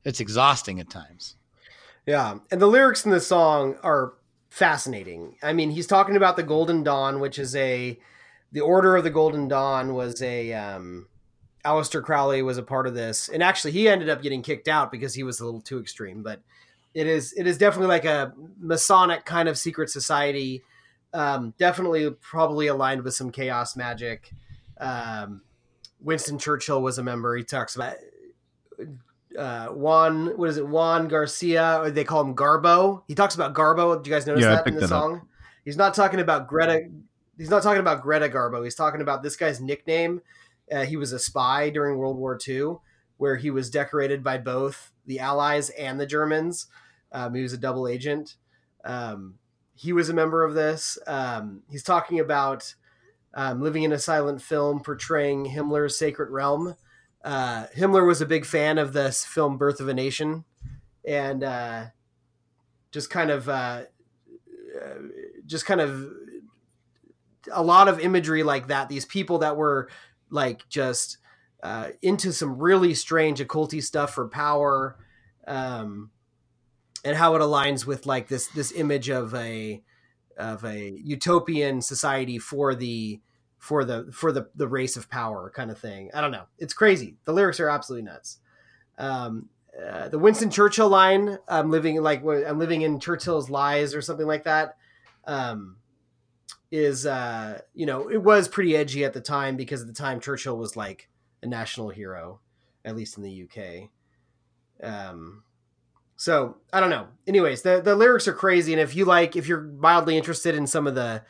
it's 0.04 0.20
exhausting 0.20 0.80
at 0.80 0.90
times. 0.90 1.36
Yeah, 2.06 2.38
and 2.50 2.60
the 2.60 2.66
lyrics 2.66 3.04
in 3.04 3.10
the 3.10 3.20
song 3.20 3.76
are 3.82 4.14
fascinating. 4.50 5.36
I 5.42 5.52
mean, 5.52 5.70
he's 5.70 5.86
talking 5.86 6.16
about 6.16 6.36
the 6.36 6.42
Golden 6.42 6.82
Dawn, 6.84 7.20
which 7.20 7.38
is 7.38 7.56
a 7.56 7.98
the 8.52 8.60
Order 8.60 8.94
of 8.96 9.02
the 9.02 9.10
Golden 9.10 9.48
Dawn 9.48 9.94
was 9.94 10.22
a 10.22 10.52
um 10.52 11.08
Aleister 11.64 12.02
Crowley 12.02 12.42
was 12.42 12.58
a 12.58 12.62
part 12.62 12.86
of 12.86 12.94
this. 12.94 13.28
And 13.28 13.42
actually 13.42 13.72
he 13.72 13.88
ended 13.88 14.08
up 14.08 14.22
getting 14.22 14.42
kicked 14.42 14.68
out 14.68 14.92
because 14.92 15.14
he 15.14 15.22
was 15.22 15.40
a 15.40 15.44
little 15.44 15.60
too 15.60 15.80
extreme, 15.80 16.22
but 16.22 16.40
it 16.92 17.06
is 17.06 17.32
it 17.32 17.46
is 17.46 17.58
definitely 17.58 17.88
like 17.88 18.04
a 18.04 18.32
Masonic 18.60 19.24
kind 19.24 19.48
of 19.48 19.58
secret 19.58 19.90
society. 19.90 20.62
Um, 21.12 21.54
definitely 21.58 22.10
probably 22.10 22.66
aligned 22.66 23.02
with 23.02 23.14
some 23.14 23.30
chaos 23.30 23.76
magic. 23.76 24.30
Um, 24.78 25.42
Winston 26.04 26.38
Churchill 26.38 26.80
was 26.82 26.98
a 26.98 27.02
member. 27.02 27.34
He 27.36 27.42
talks 27.44 27.74
about 27.74 27.96
uh, 29.38 29.66
Juan, 29.68 30.36
what 30.36 30.48
is 30.48 30.58
it, 30.58 30.66
Juan 30.68 31.08
Garcia, 31.08 31.80
or 31.82 31.90
they 31.90 32.04
call 32.04 32.20
him 32.22 32.34
Garbo. 32.36 33.02
He 33.08 33.14
talks 33.14 33.34
about 33.34 33.54
Garbo. 33.54 34.00
Do 34.02 34.08
you 34.08 34.14
guys 34.14 34.26
notice 34.26 34.42
Yeah, 34.42 34.56
that 34.56 34.66
in 34.66 34.74
the 34.74 34.80
that 34.80 34.86
up. 34.86 34.90
song? 34.90 35.28
He's 35.64 35.76
not 35.76 35.94
talking 35.94 36.20
about 36.20 36.46
Greta. 36.46 36.88
He's 37.36 37.50
not 37.50 37.62
talking 37.62 37.80
about 37.80 38.02
Greta 38.02 38.28
Garbo. 38.28 38.62
He's 38.62 38.74
talking 38.76 39.00
about 39.00 39.22
this 39.22 39.34
guy's 39.36 39.60
nickname. 39.60 40.20
Uh, 40.70 40.84
he 40.84 40.96
was 40.96 41.12
a 41.12 41.18
spy 41.18 41.70
during 41.70 41.98
World 41.98 42.16
War 42.16 42.38
II, 42.46 42.76
where 43.16 43.36
he 43.36 43.50
was 43.50 43.70
decorated 43.70 44.22
by 44.22 44.38
both 44.38 44.92
the 45.06 45.18
Allies 45.20 45.70
and 45.70 45.98
the 45.98 46.06
Germans. 46.06 46.66
Um, 47.12 47.34
he 47.34 47.42
was 47.42 47.52
a 47.52 47.58
double 47.58 47.88
agent. 47.88 48.36
Um, 48.84 49.34
he 49.74 49.92
was 49.92 50.08
a 50.08 50.14
member 50.14 50.44
of 50.44 50.54
this. 50.54 50.96
Um, 51.06 51.62
he's 51.70 51.82
talking 51.82 52.20
about 52.20 52.74
um, 53.34 53.60
living 53.60 53.82
in 53.82 53.92
a 53.92 53.98
silent 53.98 54.40
film 54.40 54.80
portraying 54.80 55.46
Himmler's 55.46 55.98
Sacred 55.98 56.30
Realm. 56.30 56.76
uh, 57.24 57.66
Himmler 57.76 58.06
was 58.06 58.20
a 58.20 58.26
big 58.26 58.46
fan 58.46 58.78
of 58.78 58.92
this 58.92 59.24
film 59.24 59.58
Birth 59.58 59.80
of 59.80 59.88
a 59.88 59.94
Nation, 59.94 60.44
and 61.06 61.42
uh, 61.42 61.86
just 62.92 63.10
kind 63.10 63.30
of 63.30 63.48
uh, 63.48 63.82
uh, 64.80 64.94
just 65.46 65.66
kind 65.66 65.80
of 65.80 66.06
a 67.52 67.62
lot 67.62 67.88
of 67.88 67.98
imagery 67.98 68.42
like 68.42 68.68
that. 68.68 68.88
These 68.88 69.04
people 69.04 69.38
that 69.38 69.56
were 69.56 69.88
like 70.30 70.68
just 70.68 71.18
uh, 71.62 71.88
into 72.02 72.32
some 72.32 72.58
really 72.58 72.94
strange 72.94 73.40
occulty 73.40 73.82
stuff 73.82 74.14
for 74.14 74.28
power, 74.28 74.96
um, 75.48 76.10
and 77.04 77.16
how 77.16 77.34
it 77.34 77.40
aligns 77.40 77.84
with 77.84 78.06
like 78.06 78.28
this 78.28 78.46
this 78.48 78.70
image 78.72 79.08
of 79.08 79.34
a 79.34 79.82
of 80.36 80.64
a 80.64 80.90
utopian 81.02 81.80
society 81.80 82.38
for 82.38 82.74
the 82.74 83.20
for 83.64 83.82
the 83.82 84.06
for 84.12 84.30
the 84.30 84.46
the 84.54 84.68
race 84.68 84.94
of 84.94 85.08
power 85.08 85.50
kind 85.54 85.70
of 85.70 85.78
thing. 85.78 86.10
I 86.12 86.20
don't 86.20 86.30
know. 86.30 86.44
It's 86.58 86.74
crazy. 86.74 87.16
The 87.24 87.32
lyrics 87.32 87.58
are 87.60 87.70
absolutely 87.70 88.04
nuts. 88.04 88.36
Um, 88.98 89.48
uh, 89.82 90.10
the 90.10 90.18
Winston 90.18 90.50
Churchill 90.50 90.90
line, 90.90 91.38
"I'm 91.48 91.70
living 91.70 92.02
like 92.02 92.22
I'm 92.22 92.58
living 92.58 92.82
in 92.82 93.00
Churchill's 93.00 93.48
lies" 93.48 93.94
or 93.94 94.02
something 94.02 94.26
like 94.26 94.44
that, 94.44 94.76
um, 95.26 95.76
is 96.70 97.06
uh, 97.06 97.62
you 97.72 97.86
know 97.86 98.10
it 98.10 98.22
was 98.22 98.48
pretty 98.48 98.76
edgy 98.76 99.02
at 99.02 99.14
the 99.14 99.22
time 99.22 99.56
because 99.56 99.80
at 99.80 99.86
the 99.86 99.94
time 99.94 100.20
Churchill 100.20 100.58
was 100.58 100.76
like 100.76 101.08
a 101.42 101.46
national 101.46 101.88
hero, 101.88 102.40
at 102.84 102.94
least 102.94 103.16
in 103.16 103.22
the 103.22 103.48
UK. 103.48 103.88
Um, 104.82 105.42
so 106.16 106.58
I 106.70 106.80
don't 106.80 106.90
know. 106.90 107.06
Anyways, 107.26 107.62
the 107.62 107.80
the 107.80 107.96
lyrics 107.96 108.28
are 108.28 108.34
crazy, 108.34 108.74
and 108.74 108.82
if 108.82 108.94
you 108.94 109.06
like, 109.06 109.36
if 109.36 109.48
you're 109.48 109.62
mildly 109.62 110.18
interested 110.18 110.54
in 110.54 110.66
some 110.66 110.86
of 110.86 110.94
the 110.94 111.22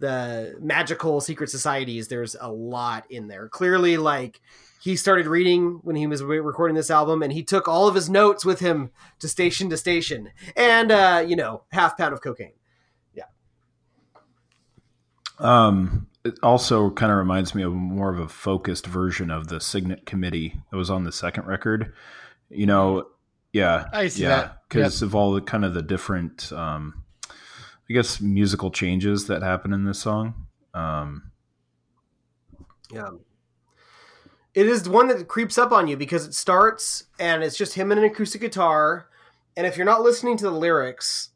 the 0.00 0.56
magical 0.60 1.20
secret 1.20 1.50
societies, 1.50 2.08
there's 2.08 2.34
a 2.40 2.50
lot 2.50 3.04
in 3.10 3.28
there. 3.28 3.48
Clearly, 3.48 3.96
like 3.96 4.40
he 4.80 4.96
started 4.96 5.26
reading 5.26 5.80
when 5.82 5.94
he 5.94 6.06
was 6.06 6.22
recording 6.22 6.74
this 6.74 6.90
album, 6.90 7.22
and 7.22 7.32
he 7.32 7.42
took 7.42 7.68
all 7.68 7.86
of 7.86 7.94
his 7.94 8.10
notes 8.10 8.44
with 8.44 8.60
him 8.60 8.90
to 9.20 9.28
station 9.28 9.70
to 9.70 9.76
station, 9.76 10.30
and 10.56 10.90
uh, 10.90 11.24
you 11.26 11.36
know, 11.36 11.62
half 11.70 11.96
pound 11.96 12.12
of 12.12 12.22
cocaine. 12.22 12.54
Yeah. 13.14 13.24
Um, 15.38 16.08
it 16.24 16.38
also 16.42 16.90
kind 16.90 17.12
of 17.12 17.18
reminds 17.18 17.54
me 17.54 17.62
of 17.62 17.72
more 17.72 18.12
of 18.12 18.18
a 18.18 18.28
focused 18.28 18.86
version 18.86 19.30
of 19.30 19.48
the 19.48 19.60
Cygnet 19.60 20.06
Committee 20.06 20.60
that 20.70 20.76
was 20.76 20.90
on 20.90 21.04
the 21.04 21.12
second 21.12 21.46
record. 21.46 21.92
You 22.48 22.66
know, 22.66 23.06
yeah, 23.52 23.88
I 23.92 24.08
see 24.08 24.22
yeah, 24.22 24.28
that. 24.28 24.62
because 24.68 25.02
of 25.02 25.14
all 25.14 25.32
the 25.32 25.40
kind 25.40 25.64
of 25.64 25.74
the 25.74 25.82
different, 25.82 26.52
um, 26.52 27.04
I 27.90 27.92
guess, 27.92 28.20
musical 28.20 28.70
changes 28.70 29.26
that 29.26 29.42
happen 29.42 29.72
in 29.72 29.84
this 29.84 29.98
song. 29.98 30.46
Um, 30.74 31.32
Yeah. 32.92 33.10
It 34.54 34.66
is 34.66 34.88
one 34.88 35.08
that 35.08 35.28
creeps 35.28 35.58
up 35.58 35.72
on 35.72 35.88
you 35.88 35.96
because 35.96 36.26
it 36.26 36.34
starts 36.34 37.04
and 37.18 37.42
it's 37.42 37.56
just 37.56 37.74
him 37.74 37.90
and 37.90 38.00
an 38.00 38.06
acoustic 38.06 38.40
guitar. 38.40 39.08
And 39.56 39.66
if 39.66 39.76
you're 39.76 39.86
not 39.86 40.02
listening 40.02 40.36
to 40.38 40.44
the 40.44 40.50
lyrics, 40.52 41.30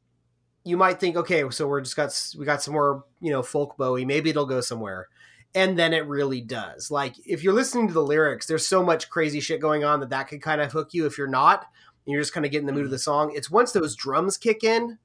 you 0.64 0.76
might 0.76 0.98
think, 0.98 1.16
okay, 1.16 1.48
so 1.51 1.66
we're 1.66 1.81
just 1.81 1.97
got 1.97 2.35
we 2.39 2.44
got 2.44 2.62
some 2.62 2.74
more, 2.74 3.05
you 3.20 3.31
know, 3.31 3.43
folk 3.43 3.76
Bowie. 3.76 4.05
Maybe 4.05 4.31
it'll 4.31 4.47
go 4.47 4.60
somewhere. 4.60 5.09
And 5.55 5.78
then 5.78 5.93
it 5.93 6.06
really 6.06 6.40
does. 6.40 6.90
Like 6.90 7.14
if 7.24 7.44
you're 7.44 7.52
listening 7.52 7.89
to 7.89 7.94
the 7.94 8.02
lyrics, 8.02 8.47
there's 8.47 8.66
so 8.66 8.82
much 8.82 9.10
crazy 9.10 9.40
shit 9.40 9.60
going 9.60 9.85
on 9.85 10.01
that 10.01 10.10
that 10.10 10.28
could 10.28 10.43
kind 10.43 10.60
of 10.60 10.72
hook 10.72 10.90
you. 10.93 11.06
If 11.06 11.18
you're 11.18 11.26
not, 11.26 11.66
and 12.06 12.12
you're 12.12 12.22
just 12.22 12.32
kind 12.32 12.47
of 12.47 12.52
getting 12.52 12.66
the 12.66 12.72
mood 12.72 12.85
of 12.85 12.90
the 12.90 12.98
song. 12.98 13.32
It's 13.35 13.51
once 13.51 13.72
those 13.72 13.97
drums 13.97 14.36
kick 14.36 14.64
in, 14.64 14.98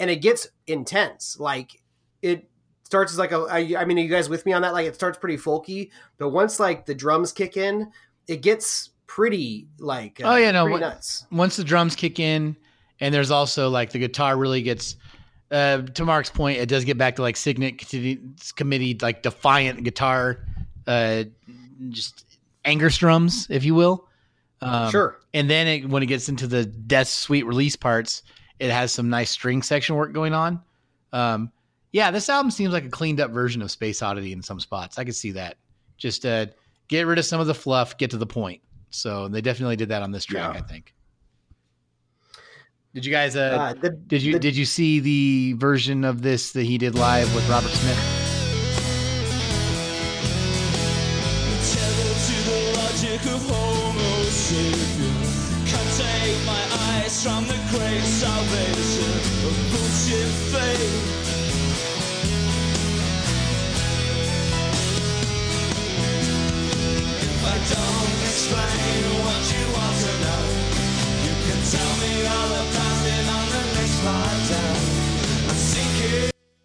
and 0.00 0.10
it 0.10 0.16
gets 0.16 0.48
intense. 0.66 1.38
Like 1.38 1.82
it 2.22 2.48
starts 2.84 3.12
as 3.12 3.18
like 3.18 3.32
a. 3.32 3.46
I, 3.50 3.74
I 3.78 3.84
mean, 3.84 3.98
are 3.98 4.02
you 4.02 4.08
guys 4.08 4.28
with 4.28 4.44
me 4.46 4.52
on 4.52 4.62
that? 4.62 4.72
Like 4.72 4.86
it 4.86 4.94
starts 4.94 5.18
pretty 5.18 5.36
folky, 5.36 5.90
but 6.18 6.30
once 6.30 6.58
like 6.60 6.86
the 6.86 6.94
drums 6.94 7.32
kick 7.32 7.56
in, 7.56 7.90
it 8.28 8.42
gets 8.42 8.90
pretty 9.06 9.68
like 9.78 10.20
uh, 10.24 10.28
Oh, 10.32 10.36
yeah, 10.36 10.50
no, 10.52 10.64
pretty 10.64 10.80
nuts. 10.80 11.26
once 11.30 11.56
the 11.56 11.64
drums 11.64 11.94
kick 11.96 12.18
in, 12.18 12.56
and 13.00 13.14
there's 13.14 13.30
also 13.30 13.68
like 13.70 13.90
the 13.90 13.98
guitar 13.98 14.36
really 14.36 14.62
gets. 14.62 14.96
Uh, 15.50 15.82
to 15.82 16.04
Mark's 16.06 16.30
point, 16.30 16.58
it 16.58 16.66
does 16.66 16.82
get 16.86 16.96
back 16.96 17.16
to 17.16 17.20
like 17.22 17.36
Cygnet 17.36 17.78
Committee- 18.56 18.98
like 19.02 19.22
defiant 19.22 19.84
guitar, 19.84 20.46
uh, 20.86 21.24
just 21.90 22.24
anger 22.64 22.88
strums, 22.88 23.46
if 23.50 23.62
you 23.62 23.74
will. 23.74 24.08
Um, 24.62 24.90
Sure. 24.90 25.18
And 25.34 25.50
then 25.50 25.66
it, 25.66 25.88
when 25.90 26.02
it 26.02 26.06
gets 26.06 26.30
into 26.30 26.46
the 26.46 26.64
Death 26.64 27.08
Sweet 27.08 27.44
release 27.44 27.76
parts, 27.76 28.22
it 28.62 28.70
has 28.70 28.92
some 28.92 29.08
nice 29.10 29.30
string 29.30 29.60
section 29.62 29.96
work 29.96 30.12
going 30.12 30.32
on. 30.34 30.60
Um, 31.12 31.50
yeah, 31.92 32.10
this 32.10 32.28
album 32.28 32.50
seems 32.50 32.72
like 32.72 32.84
a 32.84 32.88
cleaned 32.88 33.20
up 33.20 33.30
version 33.32 33.60
of 33.60 33.70
Space 33.70 34.02
Oddity 34.02 34.32
in 34.32 34.42
some 34.42 34.60
spots. 34.60 34.98
I 34.98 35.04
could 35.04 35.14
see 35.16 35.32
that. 35.32 35.56
Just 35.98 36.24
uh, 36.24 36.46
get 36.88 37.06
rid 37.06 37.18
of 37.18 37.24
some 37.24 37.40
of 37.40 37.46
the 37.46 37.54
fluff, 37.54 37.98
get 37.98 38.10
to 38.12 38.16
the 38.16 38.26
point. 38.26 38.62
So 38.90 39.26
they 39.28 39.40
definitely 39.40 39.76
did 39.76 39.88
that 39.88 40.02
on 40.02 40.10
this 40.12 40.24
track, 40.24 40.54
Yeah. 40.54 40.60
I 40.60 40.62
think. 40.62 40.94
Did 42.94 43.04
you 43.06 43.10
guys? 43.12 43.36
Uh, 43.36 43.40
Uh, 43.58 43.74
the, 43.74 43.90
did 43.90 44.22
you 44.22 44.34
the- 44.34 44.38
did 44.38 44.56
you 44.56 44.64
see 44.64 45.00
the 45.00 45.54
version 45.58 46.04
of 46.04 46.22
this 46.22 46.52
that 46.52 46.64
he 46.64 46.78
did 46.78 46.94
live 46.94 47.34
with 47.34 47.48
Robert 47.48 47.70
Smith? 47.70 48.21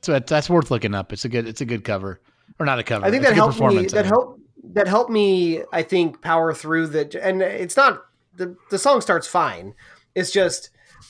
So 0.07 0.13
that- 0.13 0.25
that's 0.25 0.49
worth 0.49 0.71
looking 0.71 0.95
up. 0.95 1.11
It's 1.11 1.25
a 1.25 1.29
good 1.29 1.45
it's 1.45 1.59
a 1.59 1.65
good 1.65 1.83
cover 1.83 2.21
or 2.59 2.65
not 2.65 2.79
a 2.79 2.83
cover. 2.83 3.05
I 3.05 3.11
think 3.11 3.23
It's 3.23 3.31
that 3.31 3.35
helped 3.35 3.59
me. 3.59 3.79
I 3.79 3.87
That 3.87 4.05
helped. 4.05 4.39
That 4.73 4.87
helped 4.87 5.11
me. 5.11 5.63
I 5.73 5.83
think 5.83 6.21
power 6.21 6.53
through 6.53 6.87
the. 6.87 7.19
And 7.21 7.41
it's 7.41 7.75
not 7.75 8.05
the 8.33 8.55
the 8.69 8.77
song 8.79 9.01
starts 9.01 9.27
fine. 9.27 9.73
It's 10.15 10.31
just 10.31 10.69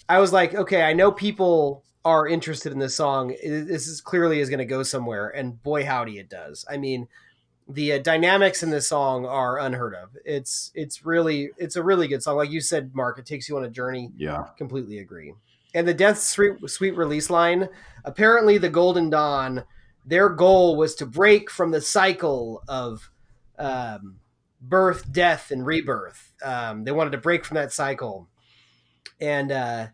I 0.09 0.17
was 0.17 0.33
like, 0.33 0.55
okay, 0.55 0.81
I 0.81 0.93
know 0.93 1.11
people 1.11 1.83
are 2.03 2.27
interested 2.27 2.71
in 2.71 2.79
this 2.79 2.95
song. 2.95 3.35
This 3.43 3.85
is 3.85 4.01
clearly 4.01 4.39
is 4.39 4.49
going 4.49 4.57
to 4.57 4.65
go 4.65 4.81
somewhere, 4.81 5.29
and 5.29 5.61
boy, 5.61 5.85
howdy, 5.85 6.17
it 6.17 6.27
does. 6.27 6.65
I 6.67 6.77
mean, 6.77 7.07
the 7.69 7.93
uh, 7.93 7.97
dynamics 7.99 8.63
in 8.63 8.71
this 8.71 8.87
song 8.87 9.27
are 9.27 9.59
unheard 9.59 9.93
of. 9.93 10.09
It's 10.25 10.71
it's 10.73 11.05
really 11.05 11.51
it's 11.59 11.75
a 11.75 11.83
really 11.83 12.07
good 12.07 12.23
song. 12.23 12.35
Like 12.37 12.49
you 12.49 12.61
said, 12.61 12.95
Mark, 12.95 13.19
it 13.19 13.27
takes 13.27 13.47
you 13.47 13.57
on 13.57 13.63
a 13.63 13.69
journey 13.69 14.09
yeah, 14.17 14.45
completely 14.57 14.97
agree. 14.97 15.35
And 15.73 15.87
the 15.87 15.93
Death 15.93 16.17
Sweet, 16.19 16.53
Sweet 16.67 16.95
release 16.95 17.29
line, 17.29 17.69
apparently 18.07 18.57
the 18.57 18.69
Golden 18.69 19.09
Dawn, 19.09 19.65
their 20.05 20.29
goal 20.29 20.77
was 20.77 20.95
to 20.95 21.05
break 21.05 21.51
from 21.51 21.71
the 21.71 21.81
cycle 21.81 22.63
of 22.67 23.11
um, 23.59 24.19
birth, 24.61 25.11
death, 25.11 25.51
and 25.51 25.65
rebirth. 25.65 26.31
Um, 26.41 26.85
they 26.85 26.93
wanted 26.93 27.11
to 27.11 27.17
break 27.17 27.43
from 27.43 27.55
that 27.55 27.73
cycle. 27.73 28.29
And, 29.19 29.51
uh, 29.51 29.87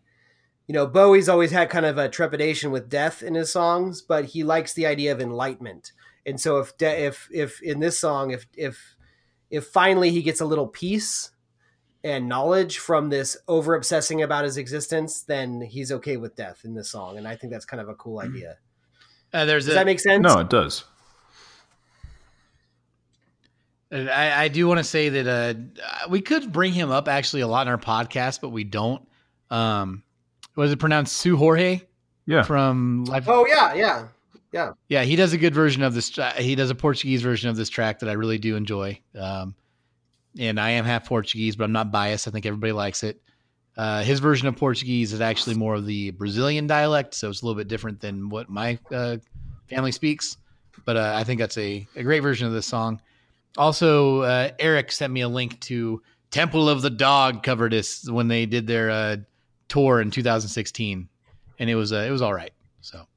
you 0.68 0.74
know, 0.74 0.86
Bowie's 0.86 1.28
always 1.28 1.50
had 1.50 1.72
kind 1.72 1.88
of 1.88 1.98
a 1.98 2.08
trepidation 2.08 2.70
with 2.70 2.88
death 2.88 3.24
in 3.24 3.34
his 3.34 3.52
songs, 3.52 4.04
but 4.04 4.26
he 4.26 4.44
likes 4.44 4.74
the 4.74 4.86
idea 4.86 5.12
of 5.12 5.20
enlightenment. 5.20 5.92
And 6.24 6.40
so 6.40 6.60
if, 6.60 6.78
de- 6.78 7.06
if, 7.06 7.28
if 7.34 7.62
in 7.64 7.80
this 7.80 8.00
song, 8.00 8.30
if, 8.30 8.46
if, 8.56 8.96
if 9.50 9.66
finally 9.66 10.12
he 10.12 10.22
gets 10.22 10.40
a 10.40 10.46
little 10.46 10.68
peace 10.68 11.32
and 12.04 12.28
knowledge 12.28 12.80
from 12.80 13.10
this 13.10 13.38
over 13.48 13.76
obsessing 13.76 14.22
about 14.22 14.44
his 14.44 14.58
existence, 14.58 15.22
then 15.22 15.62
he's 15.62 15.92
okay 15.92 16.18
with 16.18 16.36
death 16.36 16.62
in 16.66 16.74
this 16.74 16.90
song. 16.90 17.18
And 17.18 17.28
I 17.28 17.36
think 17.36 17.54
that's 17.54 17.66
kind 17.66 17.82
of 17.82 17.90
a 17.90 17.96
cool 17.96 18.20
idea. 18.20 18.58
Uh, 19.34 19.46
there's 19.46 19.66
Does 19.66 19.74
a, 19.74 19.78
that 19.80 19.86
make 19.86 20.00
sense? 20.00 20.22
no, 20.22 20.40
it 20.40 20.50
does. 20.50 20.84
I, 23.92 24.46
I 24.46 24.48
do 24.48 24.68
want 24.68 24.80
to 24.80 24.84
say 24.84 25.10
that 25.10 25.28
uh, 25.28 26.08
we 26.10 26.22
could 26.22 26.52
bring 26.52 26.74
him 26.74 26.90
up 26.90 27.08
actually 27.08 27.42
a 27.42 27.48
lot 27.48 27.68
in 27.68 27.72
our 27.72 27.78
podcast, 27.78 28.42
but 28.42 28.50
we 28.50 28.64
don't. 28.64 29.08
Um, 29.52 30.04
was 30.56 30.72
it 30.72 30.80
pronounced 30.80 31.16
Seu 31.16 31.36
Jorge 31.36 31.82
Yeah, 32.26 32.44
from 32.44 33.06
Life? 33.06 33.26
Oh 33.28 33.46
yeah, 33.48 33.74
yeah, 33.74 34.08
yeah. 34.52 34.72
Yeah, 34.88 35.04
he 35.04 35.16
does 35.16 35.34
a 35.34 35.38
good 35.38 35.54
version 35.54 35.84
of 35.84 35.94
this. 35.94 36.20
He 36.38 36.56
does 36.56 36.72
a 36.72 36.76
Portuguese 36.76 37.22
version 37.22 37.50
of 37.50 37.56
this 37.56 37.70
track 37.70 38.00
that 38.00 38.10
I 38.10 38.14
really 38.14 38.40
do 38.40 38.56
enjoy. 38.56 39.00
Um, 39.18 39.56
and 40.40 40.60
I 40.60 40.72
am 40.72 40.86
half 40.86 41.08
Portuguese, 41.08 41.56
but 41.56 41.66
I'm 41.66 41.72
not 41.72 41.92
biased. 41.92 42.28
I 42.28 42.32
think 42.32 42.46
everybody 42.46 42.72
likes 42.72 43.04
it. 43.04 43.22
Uh, 43.76 44.04
his 44.04 44.20
version 44.20 44.48
of 44.48 44.56
Portuguese 44.56 45.14
is 45.14 45.22
actually 45.22 45.56
more 45.56 45.76
of 45.76 45.86
the 45.86 46.12
Brazilian 46.12 46.68
dialect, 46.68 47.16
so 47.16 47.30
it's 47.30 47.42
a 47.42 47.46
little 47.46 47.58
bit 47.58 47.68
different 47.68 48.00
than 48.00 48.30
what 48.30 48.50
my 48.50 48.78
uh, 48.92 49.18
family 49.68 49.92
speaks. 49.92 50.38
But 50.86 50.98
uh, 50.98 51.14
I 51.16 51.24
think 51.24 51.40
that's 51.40 51.58
a, 51.58 51.88
a 51.96 52.04
great 52.04 52.20
version 52.20 52.48
of 52.48 52.54
this 52.54 52.68
song. 52.68 53.02
Also, 53.58 54.22
uh, 54.22 54.50
Eric 54.60 54.92
sent 54.92 55.14
me 55.14 55.22
a 55.22 55.28
link 55.28 55.60
to 55.62 56.02
Temple 56.30 56.70
of 56.70 56.82
the 56.82 56.90
Dog 56.90 57.44
cover 57.44 57.70
this 57.70 58.08
when 58.08 58.28
they 58.28 58.46
did 58.46 58.68
their 58.68 58.90
uh, 58.90 59.18
tour 59.68 60.02
in 60.02 60.12
2016, 60.12 61.10
and 61.60 61.70
it 61.70 61.76
was 61.76 61.94
uh, 61.94 61.98
it 61.98 62.12
was 62.12 62.22
all 62.22 62.34
right. 62.34 62.54
So 62.82 63.08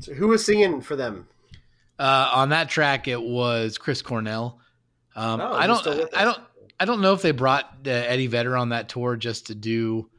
So 0.00 0.14
who 0.14 0.28
was 0.28 0.44
singing 0.44 0.80
for 0.80 0.94
them? 0.94 1.26
Uh, 1.98 2.30
on 2.34 2.50
that 2.50 2.68
track, 2.68 3.08
it 3.08 3.20
was 3.20 3.78
Chris 3.78 4.02
Cornell. 4.02 4.60
Um, 5.14 5.40
Oh, 5.40 5.52
I 5.54 5.66
don't, 5.66 5.86
I 6.14 6.24
don't, 6.24 6.38
I 6.78 6.84
don't 6.84 7.00
know 7.00 7.14
if 7.14 7.22
they 7.22 7.30
brought 7.30 7.64
uh, 7.86 7.90
Eddie 7.90 8.26
Vedder 8.26 8.56
on 8.56 8.68
that 8.68 8.88
tour 8.88 9.16
just 9.16 9.46
to 9.46 9.54
do 9.54 10.10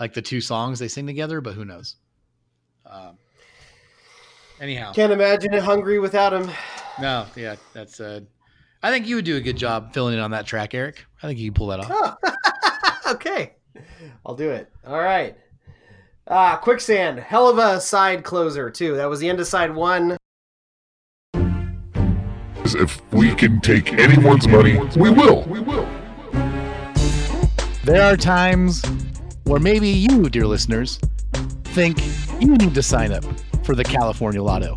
like 0.00 0.14
the 0.14 0.22
two 0.22 0.40
songs 0.40 0.78
they 0.78 0.88
sing 0.88 1.06
together, 1.06 1.40
but 1.40 1.54
who 1.54 1.64
knows? 1.66 1.96
Um, 2.86 3.18
anyhow, 4.60 4.92
Can't 4.92 5.12
imagine 5.12 5.52
it 5.52 5.62
hungry 5.62 5.98
without 5.98 6.32
him. 6.32 6.50
no, 7.00 7.26
yeah, 7.36 7.56
that's. 7.74 8.00
Uh, 8.00 8.20
I 8.82 8.90
think 8.90 9.06
you 9.06 9.16
would 9.16 9.24
do 9.24 9.36
a 9.36 9.40
good 9.40 9.56
job 9.56 9.92
filling 9.92 10.14
in 10.14 10.20
on 10.20 10.30
that 10.30 10.46
track, 10.46 10.72
Eric. 10.72 11.04
I 11.22 11.26
think 11.26 11.38
you 11.40 11.50
can 11.50 11.54
pull 11.54 11.66
that 11.66 11.80
off. 11.80 12.16
Oh. 12.24 13.10
okay. 13.14 13.56
I'll 14.24 14.36
do 14.36 14.50
it. 14.50 14.70
All 14.86 15.00
right. 15.00 15.36
Ah, 16.28 16.56
quicksand. 16.56 17.18
Hell 17.18 17.48
of 17.48 17.58
a 17.58 17.80
side 17.80 18.22
closer, 18.22 18.70
too. 18.70 18.94
That 18.96 19.06
was 19.10 19.18
the 19.18 19.28
end 19.28 19.40
of 19.40 19.46
side 19.48 19.74
one. 19.74 20.16
If 22.74 23.00
we 23.12 23.34
can 23.34 23.60
take 23.60 23.92
anyone's 23.94 24.46
money, 24.48 24.78
we 24.96 25.10
will. 25.10 25.42
There 27.84 28.02
are 28.02 28.16
times 28.16 28.82
where 29.44 29.60
maybe 29.60 29.88
you, 29.88 30.28
dear 30.28 30.46
listeners, 30.46 30.98
think 31.64 31.98
you 32.40 32.56
need 32.56 32.74
to 32.74 32.82
sign 32.82 33.12
up 33.12 33.24
for 33.64 33.74
the 33.74 33.84
California 33.84 34.42
Lotto. 34.42 34.76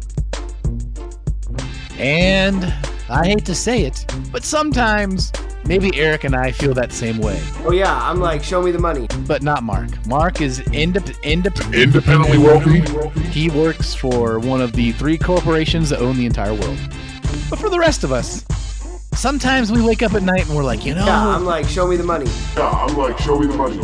And 1.98 2.64
I 3.10 3.26
hate 3.28 3.46
to 3.46 3.56
say 3.56 3.84
it, 3.84 4.06
but 4.32 4.44
sometimes 4.44 5.32
maybe 5.66 5.92
Eric 6.00 6.24
and 6.24 6.36
I 6.36 6.52
feel 6.52 6.74
that 6.74 6.92
same 6.92 7.18
way, 7.20 7.40
Oh, 7.66 7.72
yeah. 7.72 7.94
I'm 8.10 8.20
like, 8.20 8.44
show 8.44 8.62
me 8.62 8.72
the 8.72 8.80
money. 8.80 9.08
but 9.28 9.44
not 9.44 9.64
Mark. 9.64 9.90
Mark 10.08 10.42
is 10.42 10.60
indep- 10.62 11.14
indep- 11.24 11.74
Independently 11.74 12.38
wealthy, 12.38 12.82
he 13.30 13.50
works 13.50 13.94
for 13.94 14.40
one 14.40 14.62
of 14.62 14.72
the 14.74 14.94
three 14.94 15.18
corporations 15.18 15.90
that 15.90 16.00
own 16.00 16.16
the 16.18 16.26
entire 16.26 16.54
world. 16.54 16.80
But 17.50 17.60
for 17.60 17.70
the 17.70 17.80
rest 17.80 18.04
of 18.04 18.12
us, 18.12 18.46
sometimes 19.14 19.72
we 19.72 19.82
wake 19.82 20.02
up 20.04 20.14
at 20.14 20.24
night 20.24 20.46
and 20.48 20.56
we're 20.56 20.64
like, 20.64 20.86
you 20.86 20.96
know, 20.96 21.06
Yeah, 21.06 21.28
I'm 21.36 21.46
like, 21.46 21.68
show 21.68 21.88
me 21.88 21.96
the 21.98 22.04
money. 22.04 22.30
yeah, 22.58 22.70
I'm 22.70 22.96
like, 22.98 23.18
show 23.20 23.38
me 23.40 23.48
the 23.48 23.56
money. 23.56 23.80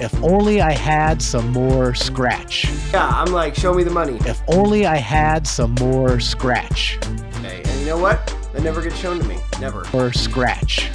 if 0.00 0.14
only 0.22 0.60
I 0.60 0.72
had 0.72 1.20
some 1.20 1.48
more 1.50 1.94
scratch. 1.94 2.70
Yeah, 2.92 3.08
I'm 3.08 3.32
like, 3.32 3.54
show 3.54 3.74
me 3.74 3.82
the 3.84 3.90
money. 3.90 4.18
If 4.26 4.40
only 4.48 4.86
I 4.86 4.96
had 4.96 5.46
some 5.46 5.74
more 5.80 6.20
scratch. 6.20 6.98
Okay. 7.38 7.62
And 7.64 7.80
you 7.80 7.86
know 7.86 7.98
what? 7.98 8.34
That 8.52 8.62
never 8.62 8.80
gets 8.82 8.96
shown 8.96 9.18
to 9.18 9.24
me. 9.26 9.38
Never. 9.60 9.84
Or 9.92 10.12
scratch. 10.12 10.90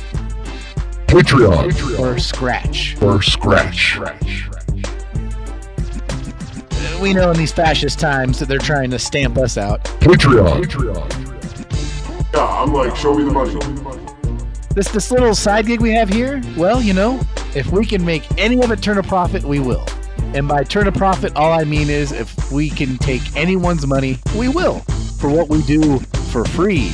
Patreon 1.07 1.99
Or 1.99 2.17
scratch. 2.17 2.97
or 3.01 3.21
scratch. 3.21 3.99
We 7.01 7.13
know 7.13 7.31
in 7.31 7.37
these 7.37 7.51
fascist 7.51 7.99
times 7.99 8.39
that 8.39 8.47
they're 8.47 8.57
trying 8.57 8.89
to 8.91 8.99
stamp 8.99 9.37
us 9.37 9.57
out. 9.57 9.83
Patreon. 9.99 10.61
Yeah, 10.61 11.22
I'm 12.63 12.71
like, 12.73 12.95
show 12.95 13.13
me 13.13 13.25
the 13.25 13.31
money. 13.31 13.59
This 14.73 14.87
this 14.87 15.11
little 15.11 15.35
side 15.35 15.65
gig 15.65 15.81
we 15.81 15.91
have 15.91 16.07
here, 16.07 16.41
well, 16.55 16.81
you 16.81 16.93
know, 16.93 17.19
if 17.53 17.69
we 17.73 17.85
can 17.85 18.05
make 18.05 18.23
any 18.39 18.63
of 18.63 18.71
it 18.71 18.81
turn 18.81 18.97
a 18.99 19.03
profit, 19.03 19.43
we 19.43 19.59
will. 19.59 19.85
And 20.33 20.47
by 20.47 20.63
turn 20.63 20.87
a 20.87 20.91
profit, 20.91 21.35
all 21.35 21.51
I 21.51 21.65
mean 21.65 21.89
is 21.89 22.13
if 22.13 22.53
we 22.53 22.69
can 22.69 22.97
take 22.99 23.35
anyone's 23.35 23.85
money, 23.85 24.17
we 24.37 24.47
will. 24.47 24.79
For 25.19 25.29
what 25.29 25.49
we 25.49 25.61
do 25.63 25.99
for 26.31 26.45
free 26.45 26.93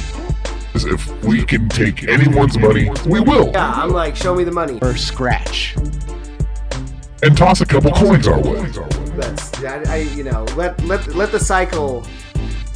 If 0.74 1.24
we 1.24 1.46
can 1.46 1.70
take 1.70 2.08
anyone's 2.08 2.58
money, 2.58 2.90
we 3.06 3.20
will. 3.20 3.52
Yeah, 3.52 3.72
I'm 3.72 3.92
like, 3.92 4.16
show 4.16 4.34
me 4.34 4.44
the 4.44 4.52
money. 4.52 4.80
or 4.82 4.98
scratch. 4.98 5.76
And 7.22 7.38
toss 7.38 7.62
a 7.62 7.66
couple 7.68 7.92
coins 7.92 8.28
our 8.28 8.42
way. 8.42 8.66
That's, 9.20 9.64
I, 9.64 9.84
I 9.88 9.98
you 10.16 10.24
know, 10.24 10.46
let, 10.56 10.84
let, 10.86 11.14
let 11.14 11.32
the 11.32 11.40
cycle 11.40 12.08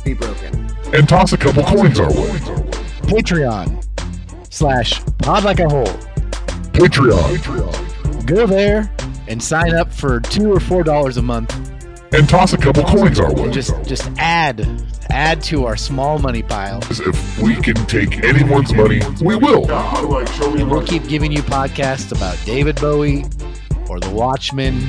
be 0.05 0.13
broken. 0.13 0.69
And 0.93 1.09
toss 1.09 1.33
a 1.33 1.37
couple 1.37 1.63
coins 1.63 1.99
our 1.99 2.13
way. 2.13 2.72
Patreon 3.03 3.85
slash 4.49 5.01
pod 5.19 5.43
like 5.43 5.59
a 5.59 5.69
hole. 5.69 5.85
Patreon. 6.73 7.37
Patreon. 7.37 8.25
Go 8.25 8.47
there 8.47 8.91
and 9.27 9.41
sign 9.41 9.73
up 9.73 9.91
for 9.91 10.19
two 10.19 10.51
or 10.51 10.59
four 10.59 10.83
dollars 10.83 11.17
a 11.17 11.21
month. 11.21 11.53
And 12.13 12.27
toss 12.29 12.53
a 12.53 12.57
couple 12.57 12.83
coins 12.83 13.19
our 13.19 13.33
way. 13.33 13.49
Just 13.51 13.73
just 13.85 14.09
add 14.17 14.67
add 15.09 15.41
to 15.43 15.65
our 15.65 15.75
small 15.75 16.19
money 16.19 16.41
pile. 16.41 16.79
If 16.89 17.39
we 17.39 17.55
can 17.55 17.75
take 17.85 18.23
anyone's 18.23 18.73
money, 18.73 19.01
we 19.21 19.35
will. 19.35 19.69
I'm 19.71 20.09
like, 20.09 20.27
show 20.27 20.49
me 20.49 20.57
the 20.57 20.61
And 20.63 20.71
we'll 20.71 20.85
keep 20.85 21.07
giving 21.07 21.31
you 21.31 21.43
podcasts 21.43 22.15
about 22.15 22.37
David 22.45 22.75
Bowie 22.77 23.25
or 23.89 23.99
The 23.99 24.09
Watchmen 24.09 24.81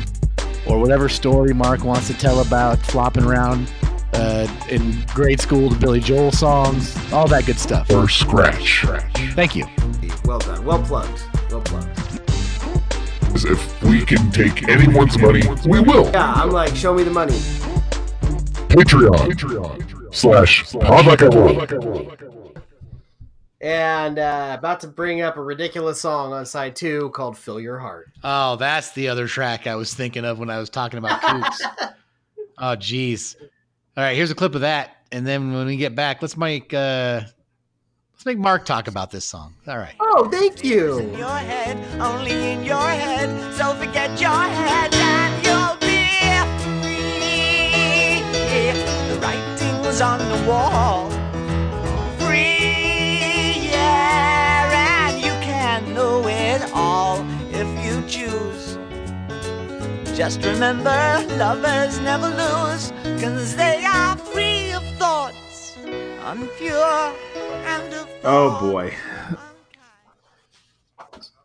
or 0.67 0.79
whatever 0.79 1.09
story 1.09 1.53
Mark 1.53 1.85
wants 1.85 2.07
to 2.09 2.15
tell 2.15 2.41
about 2.41 2.79
flopping 2.79 3.25
around 3.25 3.71
uh, 4.15 4.47
in 4.71 5.05
grade 5.15 5.41
school 5.41 5.71
to 5.71 5.77
Billy 5.77 6.01
Joel 6.01 6.33
songs, 6.33 6.97
all 7.13 7.27
that 7.29 7.47
good 7.47 7.59
stuff. 7.59 7.91
Or 7.91 8.09
scratch. 8.09 8.85
Thank 9.35 9.57
you. 9.57 9.67
Well 10.25 10.39
done. 10.39 10.65
Well 10.65 10.83
plugged. 10.83 11.23
Well 11.51 11.61
plugged. 11.61 12.01
If 13.37 13.83
we 13.83 14.05
can 14.05 14.31
take 14.31 14.69
anyone's 14.69 15.19
money, 15.19 15.43
we 15.67 15.81
will. 15.81 16.11
Yeah, 16.13 16.33
I'm 16.35 16.51
like, 16.51 16.75
show 16.77 16.95
me 16.95 17.03
the 17.03 17.11
money. 17.11 17.35
Patreon. 18.75 20.15
Slash 20.15 20.73
pod 20.73 21.07
like. 21.07 21.21
And 23.61 24.19
uh, 24.19 24.57
about 24.59 24.81
to 24.81 24.89
bring 24.89 25.23
up 25.23 25.37
a 25.37 25.43
ridiculous 25.43 26.01
song 26.01 26.33
on 26.33 26.45
side 26.45 26.77
two 26.77 27.11
called 27.11 27.39
Fill 27.39 27.59
Your 27.59 27.79
Heart. 27.79 28.13
Oh, 28.23 28.57
that's 28.57 28.93
the 28.93 29.09
other 29.09 29.27
track 29.27 29.67
I 29.67 29.75
was 29.75 29.95
thinking 29.95 30.25
of 30.25 30.39
when 30.39 30.51
I 30.51 30.59
was 30.59 30.69
talking 30.69 30.99
about 30.99 31.23
kooks. 31.23 31.61
oh, 32.59 32.77
geez. 32.77 33.37
All 33.97 34.03
right, 34.03 34.17
here's 34.17 34.33
a 34.33 34.35
clip 34.35 34.57
of 34.57 34.63
that, 34.63 34.97
and 35.13 35.25
then 35.25 35.53
when 35.55 35.67
we 35.67 35.77
get 35.77 35.95
back, 35.95 36.21
let's 36.21 36.37
make 36.37 36.75
uh, 36.75 37.21
let's 38.13 38.27
make 38.27 38.39
Mark 38.39 38.65
talk 38.65 38.89
about 38.89 39.13
this 39.13 39.25
song. 39.25 39.55
All 39.69 39.79
right. 39.79 39.95
Oh, 40.01 40.29
thank 40.33 40.65
you. 40.65 41.01
your 41.17 41.29
head, 41.29 41.79
only 42.01 42.33
in 42.33 42.65
your 42.65 42.89
head. 42.89 43.55
So 43.55 43.73
forget 43.75 44.21
your 44.21 44.31
head 44.33 44.93
and 44.95 45.47
you'll 45.47 45.77
be 45.79 46.09
free. 48.35 49.15
The 49.15 49.21
writing's 49.21 50.01
on 50.01 50.19
the 50.19 50.49
wall. 50.49 51.09
Free, 52.19 53.69
yeah, 53.71 55.09
and 55.09 55.25
you 55.25 55.33
can 55.41 55.95
know 55.95 56.27
it 56.27 56.69
all 56.75 57.25
if 57.53 57.69
you 57.87 58.03
choose. 58.09 58.77
Just 60.17 60.45
remember, 60.45 60.91
lovers 61.39 61.99
never 62.01 62.29
lose, 62.29 62.93
cause 63.21 63.57
they 63.57 63.74
Oh 68.25 68.59
boy. 68.61 68.95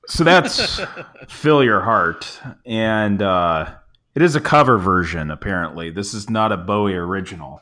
So 0.07 0.23
that's 0.23 0.79
Fill 1.27 1.63
Your 1.63 1.81
Heart. 1.81 2.39
And 2.65 3.21
uh, 3.21 3.75
it 4.15 4.21
is 4.21 4.35
a 4.35 4.41
cover 4.41 4.77
version, 4.77 5.31
apparently. 5.31 5.89
This 5.89 6.13
is 6.13 6.29
not 6.29 6.51
a 6.51 6.57
Bowie 6.57 6.95
original. 6.95 7.61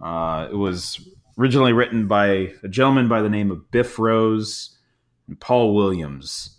Uh, 0.00 0.48
it 0.50 0.54
was 0.54 1.06
originally 1.38 1.72
written 1.72 2.06
by 2.06 2.52
a 2.62 2.68
gentleman 2.68 3.08
by 3.08 3.20
the 3.20 3.28
name 3.28 3.50
of 3.50 3.70
Biff 3.70 3.98
Rose 3.98 4.78
and 5.26 5.38
Paul 5.40 5.74
Williams. 5.74 6.56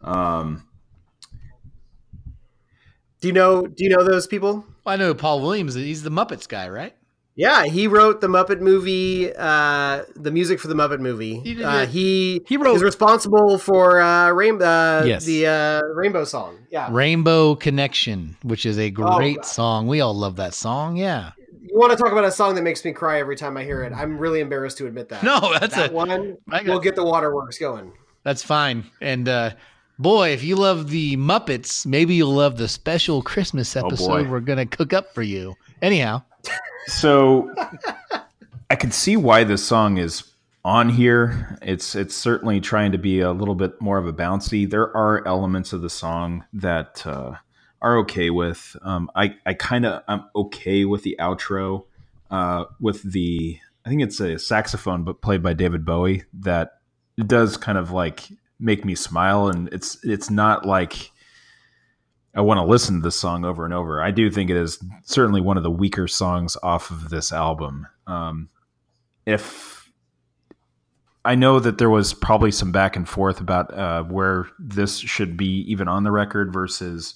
Um, 0.00 0.66
Do 3.20 3.28
you 3.28 3.34
know? 3.34 3.66
Do 3.66 3.84
you 3.84 3.90
know 3.90 4.04
those 4.04 4.26
people? 4.26 4.64
Well, 4.84 4.94
I 4.94 4.96
know 4.96 5.14
Paul 5.14 5.40
Williams. 5.42 5.74
He's 5.74 6.02
the 6.02 6.10
Muppets 6.10 6.48
guy, 6.48 6.68
right? 6.68 6.94
Yeah, 7.36 7.64
he 7.64 7.88
wrote 7.88 8.20
the 8.20 8.28
Muppet 8.28 8.60
movie, 8.60 9.32
uh, 9.36 10.04
the 10.14 10.30
music 10.30 10.60
for 10.60 10.68
the 10.68 10.74
Muppet 10.74 11.00
movie. 11.00 11.40
He 11.40 11.64
uh, 11.64 11.86
he 11.86 12.42
He 12.46 12.56
wrote- 12.56 12.76
is 12.76 12.82
responsible 12.82 13.58
for 13.58 14.00
uh, 14.00 14.30
Rainbow, 14.30 14.64
uh, 14.64 15.02
Yes. 15.04 15.24
the 15.24 15.46
uh, 15.48 15.80
Rainbow 15.94 16.24
song. 16.24 16.58
Yeah, 16.70 16.88
Rainbow 16.92 17.56
Connection, 17.56 18.36
which 18.42 18.64
is 18.64 18.78
a 18.78 18.88
great 18.90 19.36
God. 19.38 19.44
song. 19.46 19.86
We 19.88 20.00
all 20.00 20.14
love 20.14 20.36
that 20.36 20.54
song. 20.54 20.96
Yeah. 20.96 21.32
you 21.60 21.76
want 21.76 21.90
to 21.90 21.96
talk 21.98 22.12
about 22.12 22.24
a 22.24 22.30
song 22.30 22.54
that 22.54 22.62
makes 22.62 22.84
me 22.84 22.92
cry 22.92 23.18
every 23.18 23.34
time 23.36 23.56
I 23.56 23.64
hear 23.64 23.82
it? 23.82 23.92
I'm 23.92 24.16
really 24.16 24.38
embarrassed 24.40 24.78
to 24.78 24.86
admit 24.86 25.08
that. 25.08 25.24
No, 25.24 25.40
that's 25.58 25.74
that 25.74 25.90
a 25.90 25.92
one 25.92 26.36
I 26.52 26.62
got- 26.62 26.72
will 26.72 26.80
get 26.80 26.94
the 26.94 27.04
waterworks 27.04 27.58
going. 27.58 27.92
that's 28.22 28.44
fine. 28.44 28.84
And 29.00 29.28
uh 29.28 29.50
boy, 29.98 30.30
if 30.30 30.44
you 30.44 30.54
love 30.54 30.88
the 30.90 31.16
Muppets, 31.16 31.84
maybe 31.84 32.14
you'll 32.14 32.32
love 32.34 32.56
the 32.58 32.68
special 32.68 33.22
Christmas 33.22 33.74
episode 33.74 34.24
boy. 34.24 34.30
we're 34.30 34.38
gonna 34.40 34.66
cook 34.66 34.92
up 34.92 35.12
for 35.14 35.22
you. 35.22 35.54
Anyhow, 35.82 36.22
so 36.86 37.52
I 38.70 38.76
can 38.76 38.90
see 38.90 39.16
why 39.16 39.44
this 39.44 39.64
song 39.64 39.98
is 39.98 40.34
on 40.64 40.88
here. 40.88 41.58
It's 41.62 41.94
it's 41.94 42.16
certainly 42.16 42.60
trying 42.60 42.92
to 42.92 42.98
be 42.98 43.20
a 43.20 43.32
little 43.32 43.54
bit 43.54 43.80
more 43.80 43.98
of 43.98 44.06
a 44.06 44.12
bouncy. 44.12 44.68
There 44.68 44.94
are 44.96 45.26
elements 45.26 45.72
of 45.72 45.82
the 45.82 45.90
song 45.90 46.44
that 46.52 47.06
uh, 47.06 47.34
are 47.82 47.98
okay 47.98 48.30
with. 48.30 48.76
Um, 48.82 49.10
I 49.14 49.36
I 49.44 49.54
kind 49.54 49.84
of 49.84 50.02
I'm 50.08 50.24
okay 50.34 50.84
with 50.84 51.02
the 51.02 51.16
outro 51.20 51.84
uh, 52.30 52.64
with 52.80 53.02
the 53.02 53.58
I 53.84 53.88
think 53.90 54.02
it's 54.02 54.20
a 54.20 54.38
saxophone, 54.38 55.04
but 55.04 55.20
played 55.20 55.42
by 55.42 55.52
David 55.52 55.84
Bowie. 55.84 56.24
That 56.32 56.78
does 57.18 57.56
kind 57.56 57.76
of 57.76 57.90
like 57.90 58.28
make 58.58 58.84
me 58.84 58.94
smile, 58.94 59.48
and 59.48 59.68
it's 59.72 59.98
it's 60.02 60.30
not 60.30 60.66
like. 60.66 61.10
I 62.34 62.40
want 62.40 62.58
to 62.58 62.64
listen 62.64 62.96
to 62.96 63.02
this 63.02 63.18
song 63.18 63.44
over 63.44 63.64
and 63.64 63.72
over. 63.72 64.02
I 64.02 64.10
do 64.10 64.30
think 64.30 64.50
it 64.50 64.56
is 64.56 64.82
certainly 65.04 65.40
one 65.40 65.56
of 65.56 65.62
the 65.62 65.70
weaker 65.70 66.08
songs 66.08 66.56
off 66.62 66.90
of 66.90 67.08
this 67.08 67.32
album. 67.32 67.86
Um, 68.06 68.48
if 69.24 69.88
I 71.24 71.36
know 71.36 71.60
that 71.60 71.78
there 71.78 71.90
was 71.90 72.12
probably 72.12 72.50
some 72.50 72.72
back 72.72 72.96
and 72.96 73.08
forth 73.08 73.40
about 73.40 73.72
uh, 73.72 74.02
where 74.02 74.48
this 74.58 74.98
should 74.98 75.36
be 75.36 75.60
even 75.70 75.86
on 75.88 76.02
the 76.02 76.10
record 76.10 76.52
versus 76.52 77.14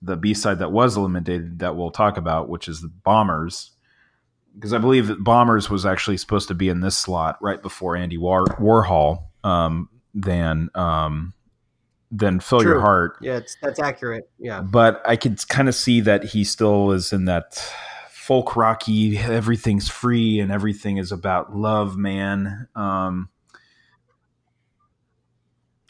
the 0.00 0.16
B 0.16 0.32
side 0.32 0.60
that 0.60 0.72
was 0.72 0.96
eliminated 0.96 1.58
that 1.58 1.76
we'll 1.76 1.90
talk 1.90 2.16
about, 2.16 2.48
which 2.48 2.68
is 2.68 2.80
the 2.80 2.88
Bombers. 2.88 3.72
Because 4.54 4.72
I 4.72 4.78
believe 4.78 5.08
that 5.08 5.22
Bombers 5.22 5.68
was 5.68 5.84
actually 5.84 6.16
supposed 6.16 6.48
to 6.48 6.54
be 6.54 6.68
in 6.68 6.80
this 6.80 6.96
slot 6.96 7.38
right 7.42 7.60
before 7.60 7.96
Andy 7.96 8.16
War- 8.16 8.46
Warhol 8.46 9.24
um, 9.44 9.88
than 10.14 10.70
um, 10.74 11.34
than 12.10 12.40
Fill 12.40 12.62
Your 12.62 12.80
Heart. 12.80 13.18
Yeah, 13.20 13.36
it's, 13.36 13.56
that's 13.62 13.78
accurate. 13.78 14.28
Yeah. 14.38 14.62
But 14.62 15.02
I 15.06 15.16
could 15.16 15.46
kind 15.48 15.68
of 15.68 15.74
see 15.74 16.00
that 16.00 16.24
he 16.24 16.44
still 16.44 16.92
is 16.92 17.12
in 17.12 17.26
that 17.26 17.56
folk 18.10 18.56
rocky, 18.56 19.18
everything's 19.18 19.88
free 19.88 20.40
and 20.40 20.52
everything 20.52 20.98
is 20.98 21.12
about 21.12 21.56
love, 21.56 21.96
man. 21.96 22.68
Um, 22.74 23.28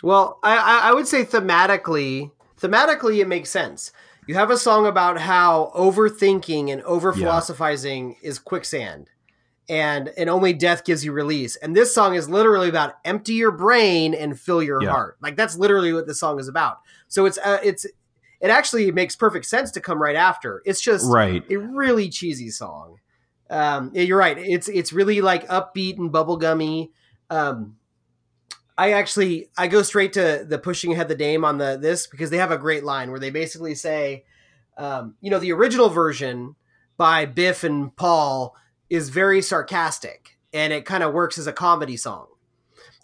Well, 0.03 0.39
I, 0.43 0.57
I 0.57 0.91
I 0.91 0.95
would 0.95 1.07
say 1.07 1.25
thematically, 1.25 2.31
thematically, 2.61 3.19
it 3.21 3.29
makes 3.29 3.51
sense. 3.51 3.93
You 4.27 4.35
have 4.37 4.51
a 4.51 4.57
song 4.57 4.87
about 4.87 5.19
how 5.19 5.73
overthinking 5.75 6.73
and 6.73 6.83
over 6.83 7.13
philosophizing 7.13 8.17
is 8.23 8.39
quicksand, 8.39 9.11
and 9.71 10.09
and 10.19 10.29
only 10.29 10.53
death 10.53 10.85
gives 10.85 11.05
you 11.05 11.13
release. 11.13 11.55
And 11.55 11.77
this 11.77 11.95
song 11.95 12.17
is 12.17 12.29
literally 12.29 12.69
about 12.69 12.95
empty 13.05 13.35
your 13.35 13.53
brain 13.53 14.15
and 14.15 14.39
fill 14.39 14.63
your 14.63 14.83
Yeah. 14.83 14.91
heart. 14.91 15.17
Like 15.23 15.37
that's 15.37 15.57
literally 15.57 15.93
what 15.93 16.09
the 16.09 16.15
song 16.15 16.41
is 16.41 16.49
about. 16.49 16.81
So 17.07 17.25
it's 17.25 17.39
uh, 17.39 17.59
it's 17.63 17.87
it 18.41 18.51
actually 18.51 18.91
makes 18.91 19.15
perfect 19.15 19.47
sense 19.47 19.71
to 19.73 19.81
come 19.81 20.03
right 20.03 20.17
after. 20.17 20.61
It's 20.65 20.81
just 20.81 21.07
right. 21.09 21.45
a 21.49 21.57
really 21.57 22.09
cheesy 22.09 22.51
song. 22.51 22.97
Um, 23.49 23.93
you're 23.95 24.19
right. 24.19 24.37
It's 24.39 24.69
it's 24.69 24.93
really 24.93 25.21
like 25.21 25.47
upbeat 25.47 25.99
and 25.99 26.11
bubblegummy. 26.11 26.91
Um, 27.31 27.77
I 28.77 28.93
actually 28.93 29.51
I 29.57 29.69
go 29.69 29.83
straight 29.83 30.15
to 30.15 30.45
the 30.49 30.59
pushing 30.59 30.93
ahead 30.93 31.07
the 31.07 31.15
dame 31.15 31.45
on 31.45 31.59
the 31.59 31.79
this 31.81 32.09
because 32.09 32.31
they 32.31 32.39
have 32.39 32.51
a 32.51 32.59
great 32.59 32.83
line 32.83 33.13
where 33.13 33.21
they 33.21 33.31
basically 33.31 33.77
say, 33.77 34.25
um, 34.77 35.15
you 35.21 35.31
know, 35.31 35.39
the 35.39 35.53
original 35.53 35.91
version 35.91 36.57
by 36.97 37.25
Biff 37.25 37.63
and 37.63 37.95
Paul 37.95 38.57
is 38.91 39.09
very 39.09 39.41
sarcastic 39.41 40.37
and 40.53 40.73
it 40.73 40.85
kind 40.85 41.03
of 41.03 41.15
works 41.15 41.39
as 41.39 41.47
a 41.47 41.53
comedy 41.53 41.97
song, 41.97 42.27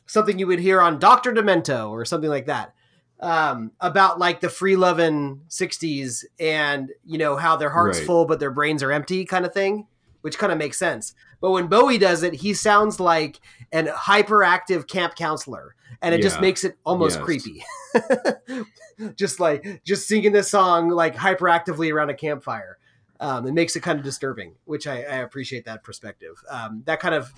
something 0.07 0.39
you 0.39 0.47
would 0.47 0.59
hear 0.59 0.81
on 0.81 0.99
Doctor 0.99 1.33
Demento 1.33 1.89
or 1.91 2.05
something 2.05 2.31
like 2.31 2.47
that. 2.47 2.75
Um, 3.19 3.73
about 3.81 4.19
like 4.19 4.41
the 4.41 4.51
free 4.51 4.77
loving 4.77 5.41
60s 5.49 6.25
and 6.39 6.91
you 7.03 7.17
know 7.17 7.37
how 7.37 7.57
their 7.57 7.71
hearts 7.71 7.97
Right. 7.97 8.07
full 8.07 8.27
but 8.27 8.41
their 8.41 8.51
brains 8.51 8.83
are 8.83 8.93
empty 8.93 9.25
kind 9.25 9.47
of 9.47 9.55
thing 9.55 9.87
which 10.21 10.37
kind 10.37 10.53
of 10.53 10.59
makes 10.59 10.77
sense 10.77 11.15
but 11.41 11.51
when 11.51 11.67
bowie 11.67 11.97
does 11.97 12.23
it 12.23 12.35
he 12.35 12.53
sounds 12.53 13.01
like 13.01 13.41
an 13.73 13.87
hyperactive 13.87 14.87
camp 14.87 15.15
counselor 15.17 15.75
and 16.03 16.15
it 16.15 16.21
just 16.21 16.43
makes 16.43 16.63
it 16.63 16.77
almost 16.85 17.17
Yes. 17.17 17.25
creepy 17.25 17.65
just 19.15 19.41
like 19.41 19.83
just 19.83 20.07
singing 20.07 20.33
this 20.33 20.51
song 20.51 20.91
like 20.91 21.15
hyperactively 21.17 21.91
around 21.91 22.11
a 22.11 22.15
campfire 22.15 22.77
um, 23.21 23.47
it 23.47 23.53
makes 23.53 23.77
it 23.77 23.81
kind 23.81 23.99
of 23.99 24.05
disturbing 24.05 24.55
which 24.65 24.87
i, 24.87 24.97
I 24.97 25.17
appreciate 25.17 25.65
that 25.67 25.83
perspective 25.85 26.35
um, 26.51 26.83
that 26.87 27.01
kind 27.01 27.15
of 27.15 27.33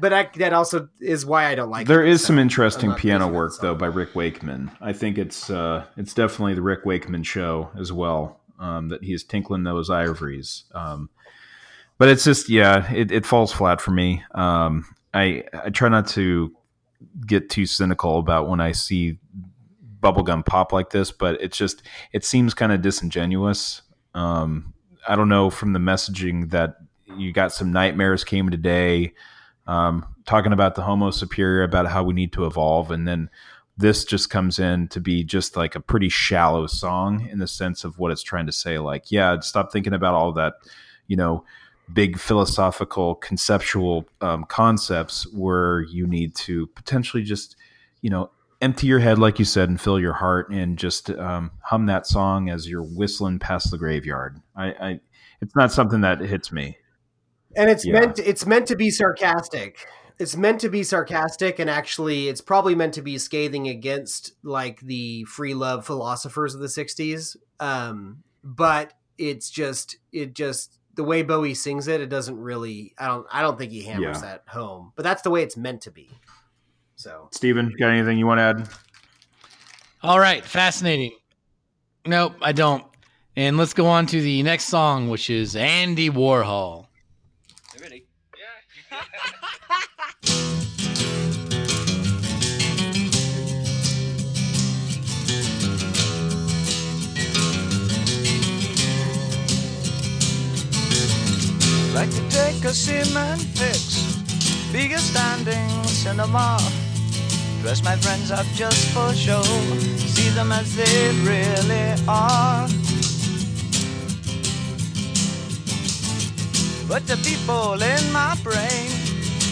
but 0.00 0.12
I, 0.12 0.30
that 0.36 0.52
also 0.52 0.88
is 1.00 1.26
why 1.26 1.46
i 1.46 1.54
don't 1.54 1.70
like 1.70 1.86
There 1.86 2.04
is 2.04 2.20
so 2.20 2.28
some 2.28 2.38
interesting 2.38 2.94
piano 2.94 3.26
work 3.26 3.52
though 3.60 3.74
by 3.74 3.86
Rick 3.86 4.14
Wakeman. 4.14 4.70
I 4.80 4.92
think 4.92 5.18
it's 5.18 5.50
uh, 5.50 5.86
it's 5.96 6.14
definitely 6.14 6.54
the 6.54 6.62
Rick 6.62 6.84
Wakeman 6.84 7.24
show 7.24 7.70
as 7.78 7.92
well. 7.92 8.40
Um, 8.60 8.88
that 8.88 9.02
he's 9.04 9.22
tinkling 9.24 9.64
those 9.64 9.88
ivories. 9.88 10.64
Um, 10.74 11.10
but 11.98 12.08
it's 12.08 12.24
just 12.24 12.48
yeah, 12.48 12.90
it, 12.92 13.10
it 13.10 13.26
falls 13.26 13.52
flat 13.52 13.80
for 13.80 13.90
me. 13.90 14.22
Um, 14.34 14.84
I 15.12 15.44
I 15.52 15.70
try 15.70 15.88
not 15.88 16.06
to 16.08 16.54
get 17.26 17.50
too 17.50 17.66
cynical 17.66 18.18
about 18.18 18.48
when 18.48 18.60
I 18.60 18.72
see 18.72 19.18
bubblegum 20.00 20.46
pop 20.46 20.72
like 20.72 20.90
this, 20.90 21.10
but 21.10 21.40
it's 21.40 21.56
just 21.56 21.82
it 22.12 22.24
seems 22.24 22.54
kind 22.54 22.72
of 22.72 22.82
disingenuous. 22.82 23.82
Um, 24.14 24.74
I 25.08 25.16
don't 25.16 25.30
know 25.30 25.48
from 25.48 25.72
the 25.72 25.78
messaging 25.78 26.50
that 26.50 26.76
you 27.16 27.32
got 27.32 27.52
some 27.52 27.72
nightmares 27.72 28.24
came 28.24 28.50
today, 28.50 29.14
um, 29.66 30.06
talking 30.26 30.52
about 30.52 30.74
the 30.74 30.82
Homo 30.82 31.10
superior, 31.10 31.62
about 31.62 31.86
how 31.86 32.04
we 32.04 32.12
need 32.14 32.32
to 32.34 32.44
evolve, 32.44 32.90
and 32.90 33.08
then 33.08 33.30
this 33.78 34.04
just 34.04 34.28
comes 34.28 34.58
in 34.58 34.88
to 34.88 35.00
be 35.00 35.24
just 35.24 35.56
like 35.56 35.74
a 35.74 35.80
pretty 35.80 36.08
shallow 36.08 36.66
song 36.66 37.26
in 37.28 37.38
the 37.38 37.46
sense 37.46 37.84
of 37.84 37.98
what 37.98 38.10
it's 38.10 38.22
trying 38.22 38.46
to 38.46 38.52
say. 38.52 38.78
Like, 38.78 39.10
yeah, 39.10 39.38
stop 39.40 39.72
thinking 39.72 39.94
about 39.94 40.14
all 40.14 40.32
that, 40.32 40.54
you 41.06 41.16
know, 41.16 41.44
big 41.90 42.18
philosophical 42.18 43.14
conceptual 43.14 44.06
um, 44.20 44.44
concepts 44.44 45.32
where 45.32 45.82
you 45.82 46.06
need 46.06 46.34
to 46.34 46.66
potentially 46.68 47.22
just, 47.22 47.56
you 48.02 48.10
know, 48.10 48.30
empty 48.60 48.86
your 48.86 48.98
head, 48.98 49.18
like 49.18 49.38
you 49.38 49.44
said, 49.44 49.68
and 49.68 49.80
fill 49.80 49.98
your 50.00 50.14
heart, 50.14 50.50
and 50.50 50.76
just 50.78 51.10
um, 51.10 51.50
hum 51.62 51.86
that 51.86 52.06
song 52.06 52.48
as 52.50 52.68
you're 52.68 52.82
whistling 52.82 53.38
past 53.38 53.70
the 53.70 53.78
graveyard. 53.78 54.40
I, 54.56 54.66
I 54.72 55.00
it's 55.40 55.54
not 55.54 55.70
something 55.72 56.00
that 56.00 56.20
hits 56.20 56.50
me. 56.50 56.76
and 57.56 57.70
it's 57.70 57.86
Yeah. 57.86 57.94
meant 58.00 58.18
it's 58.18 58.44
meant 58.46 58.66
to 58.68 58.76
be 58.76 58.90
sarcastic 58.90 59.86
it's 60.18 60.36
meant 60.36 60.60
to 60.60 60.68
be 60.68 60.82
sarcastic 60.82 61.60
and 61.60 61.70
actually 61.70 62.26
it's 62.28 62.40
probably 62.40 62.74
meant 62.74 62.92
to 62.94 63.02
be 63.02 63.16
scathing 63.18 63.68
against 63.68 64.32
like 64.42 64.80
the 64.80 65.22
free 65.24 65.54
love 65.54 65.86
philosophers 65.86 66.54
of 66.56 66.60
the 66.60 66.66
60s 66.66 67.36
um 67.60 68.22
but 68.42 68.92
it's 69.16 69.48
just 69.48 69.96
it 70.12 70.34
just 70.34 70.78
the 70.94 71.04
way 71.04 71.22
bowie 71.22 71.54
sings 71.54 71.86
it 71.88 72.00
it 72.00 72.08
doesn't 72.08 72.36
really 72.38 72.92
i 72.98 73.06
don't 73.06 73.26
i 73.32 73.40
don't 73.40 73.56
think 73.58 73.70
he 73.72 73.82
hammers 73.84 74.16
Yeah. 74.16 74.22
that 74.22 74.42
home 74.48 74.92
but 74.96 75.04
that's 75.04 75.22
the 75.22 75.30
way 75.30 75.42
it's 75.44 75.56
meant 75.56 75.80
to 75.82 75.90
be 75.92 76.10
so 76.98 77.28
Steven, 77.30 77.72
got 77.78 77.90
anything 77.90 78.18
you 78.18 78.26
want 78.26 78.38
to 78.38 78.42
add? 78.42 78.68
All 80.02 80.18
right, 80.18 80.44
fascinating. 80.44 81.12
Nope, 82.04 82.34
I 82.42 82.50
don't. 82.50 82.84
And 83.36 83.56
let's 83.56 83.72
go 83.72 83.86
on 83.86 84.06
to 84.06 84.20
the 84.20 84.42
next 84.42 84.64
song, 84.64 85.08
which 85.08 85.30
is 85.30 85.54
Andy 85.54 86.10
Warhol. 86.10 86.86
Ready? 87.80 88.04
Like 101.94 102.10
to 102.10 102.28
take 102.28 102.64
a 102.64 102.74
cement 102.74 103.40
fix, 103.40 104.16
be 104.72 104.92
a 104.92 104.98
standing 104.98 105.84
cinema. 105.84 106.58
Dress 107.62 107.82
my 107.82 107.96
friends 107.96 108.30
up 108.30 108.46
just 108.54 108.88
for 108.94 109.12
show, 109.12 109.42
see 109.42 110.30
them 110.30 110.52
as 110.52 110.74
they 110.76 111.10
really 111.22 111.94
are. 112.06 112.68
Put 116.88 117.06
the 117.06 117.18
people 117.22 117.82
in 117.82 118.12
my 118.12 118.34
brain, 118.42 118.90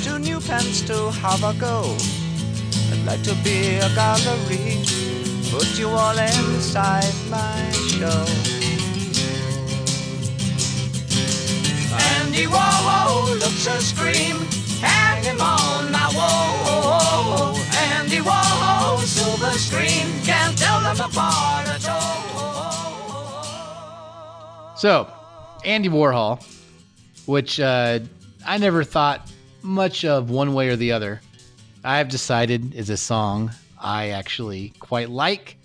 two 0.02 0.18
new 0.18 0.40
pens 0.40 0.80
to 0.82 1.10
have 1.10 1.44
a 1.44 1.52
go. 1.60 1.96
I'd 2.92 3.04
like 3.04 3.22
to 3.24 3.34
be 3.44 3.76
a 3.76 3.88
gallery, 3.94 4.80
put 5.50 5.78
you 5.78 5.88
all 5.88 6.16
inside 6.16 7.12
my 7.28 7.70
show. 7.92 8.24
Andy 12.16 12.46
Warhol 12.46 13.38
looks 13.38 13.66
a 13.66 13.80
scream, 13.82 14.36
Andy. 14.82 15.16
So, 24.76 25.10
Andy 25.64 25.88
Warhol, 25.88 26.44
which 27.26 27.58
uh, 27.58 28.00
I 28.46 28.58
never 28.58 28.84
thought 28.84 29.30
much 29.62 30.04
of 30.04 30.30
one 30.30 30.52
way 30.54 30.68
or 30.68 30.76
the 30.76 30.92
other, 30.92 31.20
I've 31.82 32.08
decided 32.08 32.74
is 32.74 32.90
a 32.90 32.96
song 32.96 33.52
I 33.80 34.10
actually 34.10 34.74
quite 34.78 35.08
like, 35.10 35.56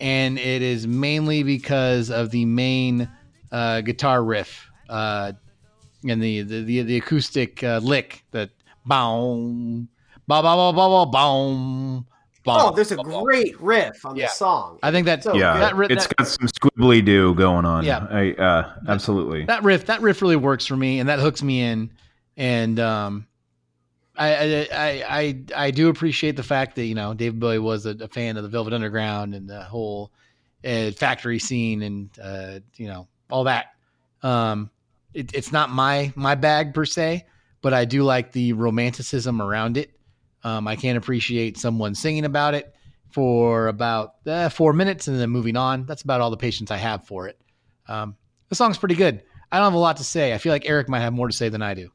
and 0.00 0.38
it 0.38 0.62
is 0.62 0.86
mainly 0.86 1.42
because 1.42 2.10
of 2.10 2.30
the 2.30 2.44
main 2.44 3.08
uh, 3.50 3.80
guitar 3.80 4.22
riff 4.22 4.68
uh, 4.88 5.32
and 6.08 6.22
the 6.22 6.42
the 6.42 6.62
the, 6.62 6.82
the 6.82 6.96
acoustic 6.98 7.62
uh, 7.64 7.80
lick 7.82 8.24
that 8.32 8.50
boom, 8.84 9.88
ba 10.26 10.42
ba 10.42 10.56
ba 10.56 10.72
ba 10.72 10.88
ba 10.88 11.06
boom. 11.10 12.06
oh 12.46 12.72
there's 12.74 12.90
a 12.92 12.96
great 12.96 13.60
riff 13.60 14.04
on 14.04 14.16
Yeah. 14.16 14.26
the 14.26 14.32
song 14.32 14.78
I 14.82 14.90
think 14.90 15.06
that 15.06 15.22
So 15.22 15.34
yeah, 15.34 15.58
that, 15.60 15.76
ri- 15.76 15.86
it's 15.90 16.06
that- 16.06 16.16
got 16.16 16.26
some 16.26 16.48
squibbly 16.48 17.04
do 17.04 17.34
going 17.34 17.64
on. 17.64 17.84
Yeah. 17.84 18.06
I 18.10 18.32
uh, 18.32 18.72
absolutely. 18.88 19.44
that 19.44 19.62
riff 19.62 19.86
that 19.86 20.00
riff 20.02 20.20
really 20.22 20.36
works 20.36 20.66
for 20.66 20.76
me 20.76 20.98
and 20.98 21.08
that 21.08 21.20
hooks 21.20 21.42
me 21.42 21.60
in 21.62 21.92
and 22.36 22.80
um 22.80 23.26
I, 24.16 24.34
I 24.34 24.68
I 24.72 25.04
I 25.20 25.44
I 25.66 25.70
do 25.70 25.88
appreciate 25.88 26.36
the 26.36 26.42
fact 26.42 26.76
that 26.76 26.84
you 26.84 26.94
know 26.94 27.14
David 27.14 27.40
Bowie 27.40 27.58
was 27.58 27.86
a, 27.86 27.90
a 28.00 28.08
fan 28.08 28.36
of 28.36 28.42
the 28.42 28.48
Velvet 28.48 28.72
Underground 28.74 29.34
and 29.34 29.48
the 29.48 29.62
whole 29.62 30.10
uh, 30.64 30.90
factory 30.90 31.38
scene 31.38 31.82
and 31.82 32.10
uh, 32.22 32.58
you 32.76 32.88
know 32.88 33.08
all 33.30 33.44
that. 33.44 33.66
Um, 34.22 34.68
it, 35.14 35.34
it's 35.34 35.52
not 35.52 35.70
my 35.70 36.12
my 36.14 36.34
bag 36.34 36.74
per 36.74 36.84
se, 36.84 37.26
but 37.60 37.72
I 37.72 37.84
do 37.84 38.02
like 38.02 38.32
the 38.32 38.52
romanticism 38.52 39.40
around 39.40 39.76
it. 39.76 39.90
Um, 40.44 40.66
I 40.66 40.76
can't 40.76 40.98
appreciate 40.98 41.56
someone 41.56 41.94
singing 41.94 42.24
about 42.24 42.54
it 42.54 42.74
for 43.10 43.68
about 43.68 44.14
uh, 44.26 44.48
four 44.48 44.72
minutes 44.72 45.06
and 45.06 45.18
then 45.18 45.30
moving 45.30 45.56
on. 45.56 45.86
That's 45.86 46.02
about 46.02 46.20
all 46.20 46.30
the 46.30 46.36
patience 46.36 46.70
I 46.70 46.78
have 46.78 47.06
for 47.06 47.28
it. 47.28 47.38
Um, 47.86 48.16
the 48.48 48.54
song's 48.54 48.78
pretty 48.78 48.94
good. 48.94 49.22
I 49.50 49.58
don't 49.58 49.66
have 49.66 49.74
a 49.74 49.78
lot 49.78 49.98
to 49.98 50.04
say. 50.04 50.32
I 50.32 50.38
feel 50.38 50.52
like 50.52 50.68
Eric 50.68 50.88
might 50.88 51.00
have 51.00 51.12
more 51.12 51.28
to 51.28 51.36
say 51.36 51.48
than 51.48 51.62
I 51.62 51.74
do. 51.74 51.90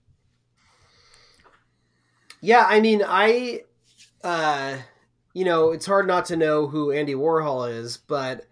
Yeah, 2.39 2.65
I 2.67 2.79
mean, 2.79 3.03
I, 3.05 3.63
uh, 4.23 4.77
you 5.33 5.43
know, 5.43 5.71
it's 5.71 5.87
hard 5.87 6.07
not 6.07 6.25
to 6.25 6.37
know 6.37 6.67
who 6.67 6.91
Andy 6.91 7.15
Warhol 7.15 7.71
is, 7.71 7.97
but 7.97 8.45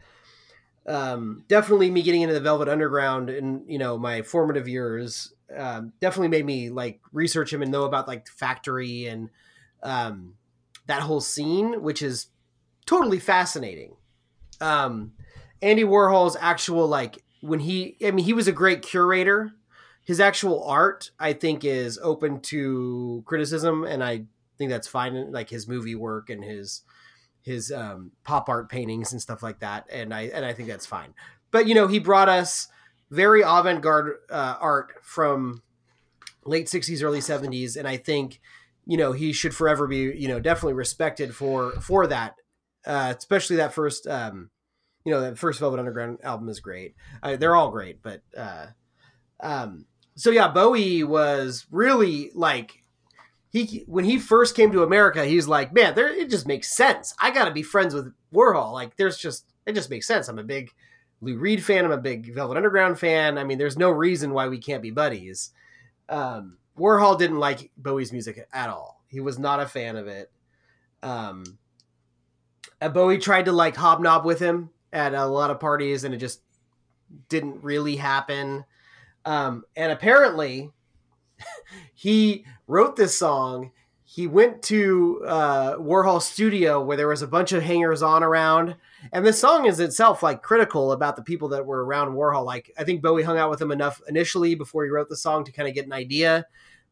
um, 0.88 1.44
definitely 1.48 1.90
me 1.90 2.02
getting 2.02 2.22
into 2.22 2.34
the 2.34 2.40
Velvet 2.40 2.70
Underground 2.70 3.30
in 3.30 3.64
you 3.68 3.78
know 3.78 3.98
my 3.98 4.22
formative 4.22 4.68
years 4.68 5.34
um, 5.56 5.94
definitely 6.00 6.30
made 6.30 6.46
me 6.46 6.70
like 6.70 7.00
research 7.12 7.54
him 7.54 7.62
and 7.62 7.72
know 7.72 7.84
about 7.84 8.08
like 8.08 8.28
Factory 8.28 9.06
and 9.06 9.30
um, 9.84 10.34
that 10.88 11.02
whole 11.02 11.22
scene, 11.22 11.82
which 11.82 12.02
is 12.02 12.28
totally 12.86 13.20
fascinating. 13.20 13.96
Um, 14.62 15.14
Andy 15.62 15.84
Warhol's 15.84 16.38
actual 16.40 16.88
like 16.88 17.24
when 17.42 17.60
he, 17.60 17.98
I 18.04 18.12
mean, 18.12 18.26
he 18.26 18.34
was 18.34 18.48
a 18.48 18.52
great 18.52 18.82
curator. 18.82 19.52
His 20.04 20.20
actual 20.20 20.64
art, 20.64 21.12
I 21.20 21.34
think, 21.34 21.64
is 21.64 22.00
open 22.02 22.40
to 22.42 23.24
criticism, 23.26 23.84
and 23.84 24.04
I 24.04 24.26
think 24.58 24.70
that's 24.70 24.88
fine. 24.88 25.32
Like 25.32 25.50
his 25.50 25.68
movie 25.68 25.96
work 25.96 26.30
and 26.30 26.44
his 26.44 26.82
his 27.46 27.72
um, 27.72 28.12
pop 28.24 28.50
art 28.50 28.70
paintings 28.70 29.12
and 29.12 29.22
stuff 29.22 29.44
like 29.44 29.60
that, 29.60 29.86
and 29.92 30.14
I 30.14 30.24
and 30.24 30.44
I 30.44 30.52
think 30.52 30.68
that's 30.68 30.88
fine. 30.88 31.14
But 31.52 31.68
you 31.68 31.76
know, 31.76 31.88
he 31.88 32.00
brought 32.00 32.28
us 32.28 32.68
very 33.12 33.42
avant 33.42 33.82
garde 33.82 34.16
uh, 34.32 34.56
art 34.60 34.94
from 35.04 35.62
late 36.44 36.66
'60s, 36.66 37.04
early 37.04 37.20
'70s, 37.20 37.78
and 37.78 37.88
I 37.88 37.98
think 37.98 38.42
you 38.88 38.98
know 38.98 39.12
he 39.12 39.32
should 39.32 39.54
forever 39.54 39.86
be 39.86 40.12
you 40.18 40.28
know 40.28 40.40
definitely 40.40 40.74
respected 40.74 41.36
for 41.36 41.74
for 41.74 42.08
that, 42.08 42.36
uh, 42.86 43.14
especially 43.16 43.58
that 43.58 43.74
first 43.74 44.08
um, 44.08 44.50
you 45.06 45.14
know 45.14 45.22
that 45.22 45.38
first 45.38 45.60
Velvet 45.60 45.80
Underground 45.80 46.18
album 46.24 46.50
is 46.50 46.60
great. 46.60 46.96
Uh, 47.22 47.36
they're 47.36 47.56
all 47.56 47.70
great, 47.70 48.02
but 48.02 48.24
uh, 48.36 48.66
um, 49.40 49.86
so 50.16 50.32
yeah, 50.32 50.48
Bowie 50.48 51.04
was 51.04 51.68
really 51.70 52.32
like 52.34 52.85
he 53.64 53.84
when 53.88 54.04
he 54.04 54.20
first 54.20 54.54
came 54.54 54.72
to 54.74 54.84
America, 54.84 55.24
he's 55.24 55.48
like, 55.48 55.74
man, 55.74 55.96
there 55.96 56.10
it 56.10 56.30
just 56.30 56.46
makes 56.46 56.72
sense. 56.72 57.16
I 57.22 57.32
got 57.32 57.46
to 57.46 57.52
be 57.52 57.64
friends 57.64 57.94
with 57.94 58.14
Warhol. 58.34 58.74
Like, 58.74 58.98
there's 58.98 59.18
just 59.18 59.46
it 59.66 59.74
just 59.74 59.90
makes 59.90 60.06
sense. 60.06 60.28
I'm 60.28 60.40
a 60.40 60.44
big 60.44 60.72
Lou 61.22 61.38
Reed 61.38 61.64
fan. 61.64 61.86
I'm 61.86 61.92
a 61.92 61.98
big 61.98 62.34
Velvet 62.34 62.58
Underground 62.58 63.00
fan. 63.00 63.38
I 63.38 63.46
mean, 63.46 63.58
there's 63.58 63.78
no 63.78 63.92
reason 63.92 64.34
why 64.34 64.50
we 64.50 64.58
can't 64.58 64.82
be 64.82 64.92
buddies. 64.92 65.52
Um, 66.10 66.58
Warhol 66.78 67.18
didn't 67.18 67.40
like 67.40 67.72
Bowie's 67.78 68.12
music 68.12 68.46
at 68.52 68.70
all. 68.70 69.02
He 69.08 69.22
was 69.22 69.40
not 69.40 69.62
a 69.62 69.66
fan 69.66 69.96
of 69.96 70.08
it. 70.08 70.30
Um, 71.02 71.58
uh, 72.82 72.90
Bowie 72.90 73.20
tried 73.20 73.46
to 73.46 73.54
like 73.54 73.78
hobnob 73.78 74.26
with 74.26 74.40
him 74.40 74.70
at 74.92 75.14
a 75.14 75.26
lot 75.26 75.50
of 75.50 75.62
parties, 75.62 76.04
and 76.04 76.14
it 76.14 76.18
just 76.18 76.42
didn't 77.30 77.64
really 77.64 77.96
happen. 77.96 78.66
Um, 79.24 79.64
and 79.78 79.94
apparently, 79.94 80.72
he 81.94 82.46
wrote 82.68 82.96
this 82.96 83.18
song. 83.18 83.72
He 84.04 84.28
went 84.28 84.64
to 84.64 85.22
uh, 85.28 86.20
studio 86.20 86.82
where 86.82 86.96
there 86.96 87.08
was 87.08 87.22
a 87.22 87.28
bunch 87.28 87.52
of 87.52 87.64
hangers 87.64 88.02
on 88.02 88.24
around, 88.24 88.76
and 89.12 89.26
the 89.26 89.34
song 89.34 89.66
is 89.66 89.80
itself 89.80 90.24
like 90.24 90.42
critical 90.42 90.94
about 90.94 91.16
the 91.16 91.22
people 91.22 91.50
that 91.50 91.66
were 91.66 91.84
around 91.84 92.14
Warhol. 92.14 92.46
Like 92.46 92.72
I 92.78 92.84
think 92.84 93.02
Bowie 93.02 93.24
hung 93.24 93.38
out 93.38 93.50
with 93.50 93.62
him 93.62 93.72
enough 93.72 94.02
initially 94.08 94.56
before 94.56 94.86
he 94.86 94.90
wrote 94.90 95.10
the 95.10 95.18
song 95.18 95.44
to 95.44 95.52
kind 95.52 95.68
of 95.68 95.76
get 95.76 95.86
an 95.86 95.94
idea 95.94 96.46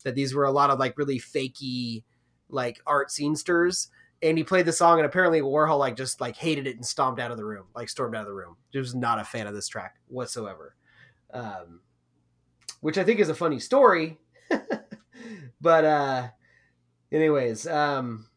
that 0.03 0.15
these 0.15 0.34
were 0.34 0.44
a 0.44 0.52
lot 0.52 0.70
of 0.70 0.80
like 0.80 0.98
really 0.98 1.20
fakey 1.20 2.03
like 2.49 2.82
art 2.86 3.10
scenesters. 3.10 3.88
And 4.22 4.38
he 4.38 4.44
played 4.44 4.65
the 4.65 4.72
song, 4.72 4.99
and 4.99 5.06
apparently 5.06 5.41
Warhol 5.41 5.80
like 5.80 5.98
just 5.98 6.22
like 6.22 6.36
hated 6.36 6.68
it 6.68 6.76
and 6.76 6.86
stomped 6.86 7.20
out 7.20 7.32
of 7.32 7.38
the 7.38 7.45
room, 7.45 7.65
like 7.76 7.90
stormed 7.90 8.15
out 8.15 8.22
of 8.22 8.28
the 8.28 8.34
room. 8.34 8.57
He 8.70 8.80
was 8.80 8.95
not 8.95 9.20
a 9.20 9.24
fan 9.24 9.48
of 9.48 9.53
this 9.53 9.68
track 9.68 9.95
whatsoever. 10.07 10.76
Um, 11.34 11.82
which 12.80 12.98
I 12.98 13.03
think 13.03 13.22
is 13.22 13.30
a 13.30 13.36
funny 13.36 13.60
story. 13.60 14.18
but 15.61 15.85
uh 15.85 16.27
anyways, 17.11 17.67
um 17.67 18.27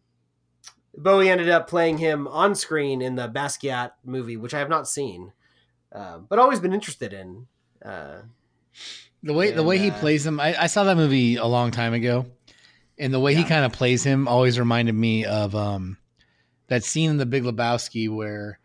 Bowie 0.99 1.29
ended 1.29 1.51
up 1.51 1.69
playing 1.69 1.99
him 1.99 2.27
on 2.29 2.55
screen 2.55 3.03
in 3.03 3.17
the 3.17 3.29
Basquiat 3.29 3.93
movie, 4.05 4.37
which 4.39 4.55
I 4.55 4.61
have 4.61 4.71
not 4.71 4.89
seen, 4.89 5.33
uh, 5.93 6.19
but 6.19 6.39
always 6.39 6.59
been 6.59 6.73
interested 6.73 7.13
in. 7.13 7.47
Uh, 7.85 8.23
The 9.23 9.35
way 9.35 9.51
the 9.51 9.63
way 9.63 9.77
he 9.79 9.91
uh, 9.91 9.99
plays 10.01 10.25
him, 10.27 10.41
I, 10.41 10.63
I 10.63 10.67
saw 10.69 10.85
that 10.85 10.97
movie 10.97 11.37
a 11.37 11.45
long 11.45 11.71
time 11.71 11.93
ago, 11.93 12.27
and 12.99 13.13
the 13.13 13.21
way 13.21 13.35
he 13.35 13.45
kind 13.45 13.65
of 13.67 13.73
plays 13.73 14.03
him 14.05 14.27
always 14.27 14.59
reminded 14.59 14.95
me 14.95 15.25
of 15.27 15.55
um 15.55 15.99
that 16.69 16.83
scene 16.83 17.11
in 17.11 17.17
The 17.19 17.27
Big 17.27 17.45
Lebowski 17.45 18.09
where 18.09 18.59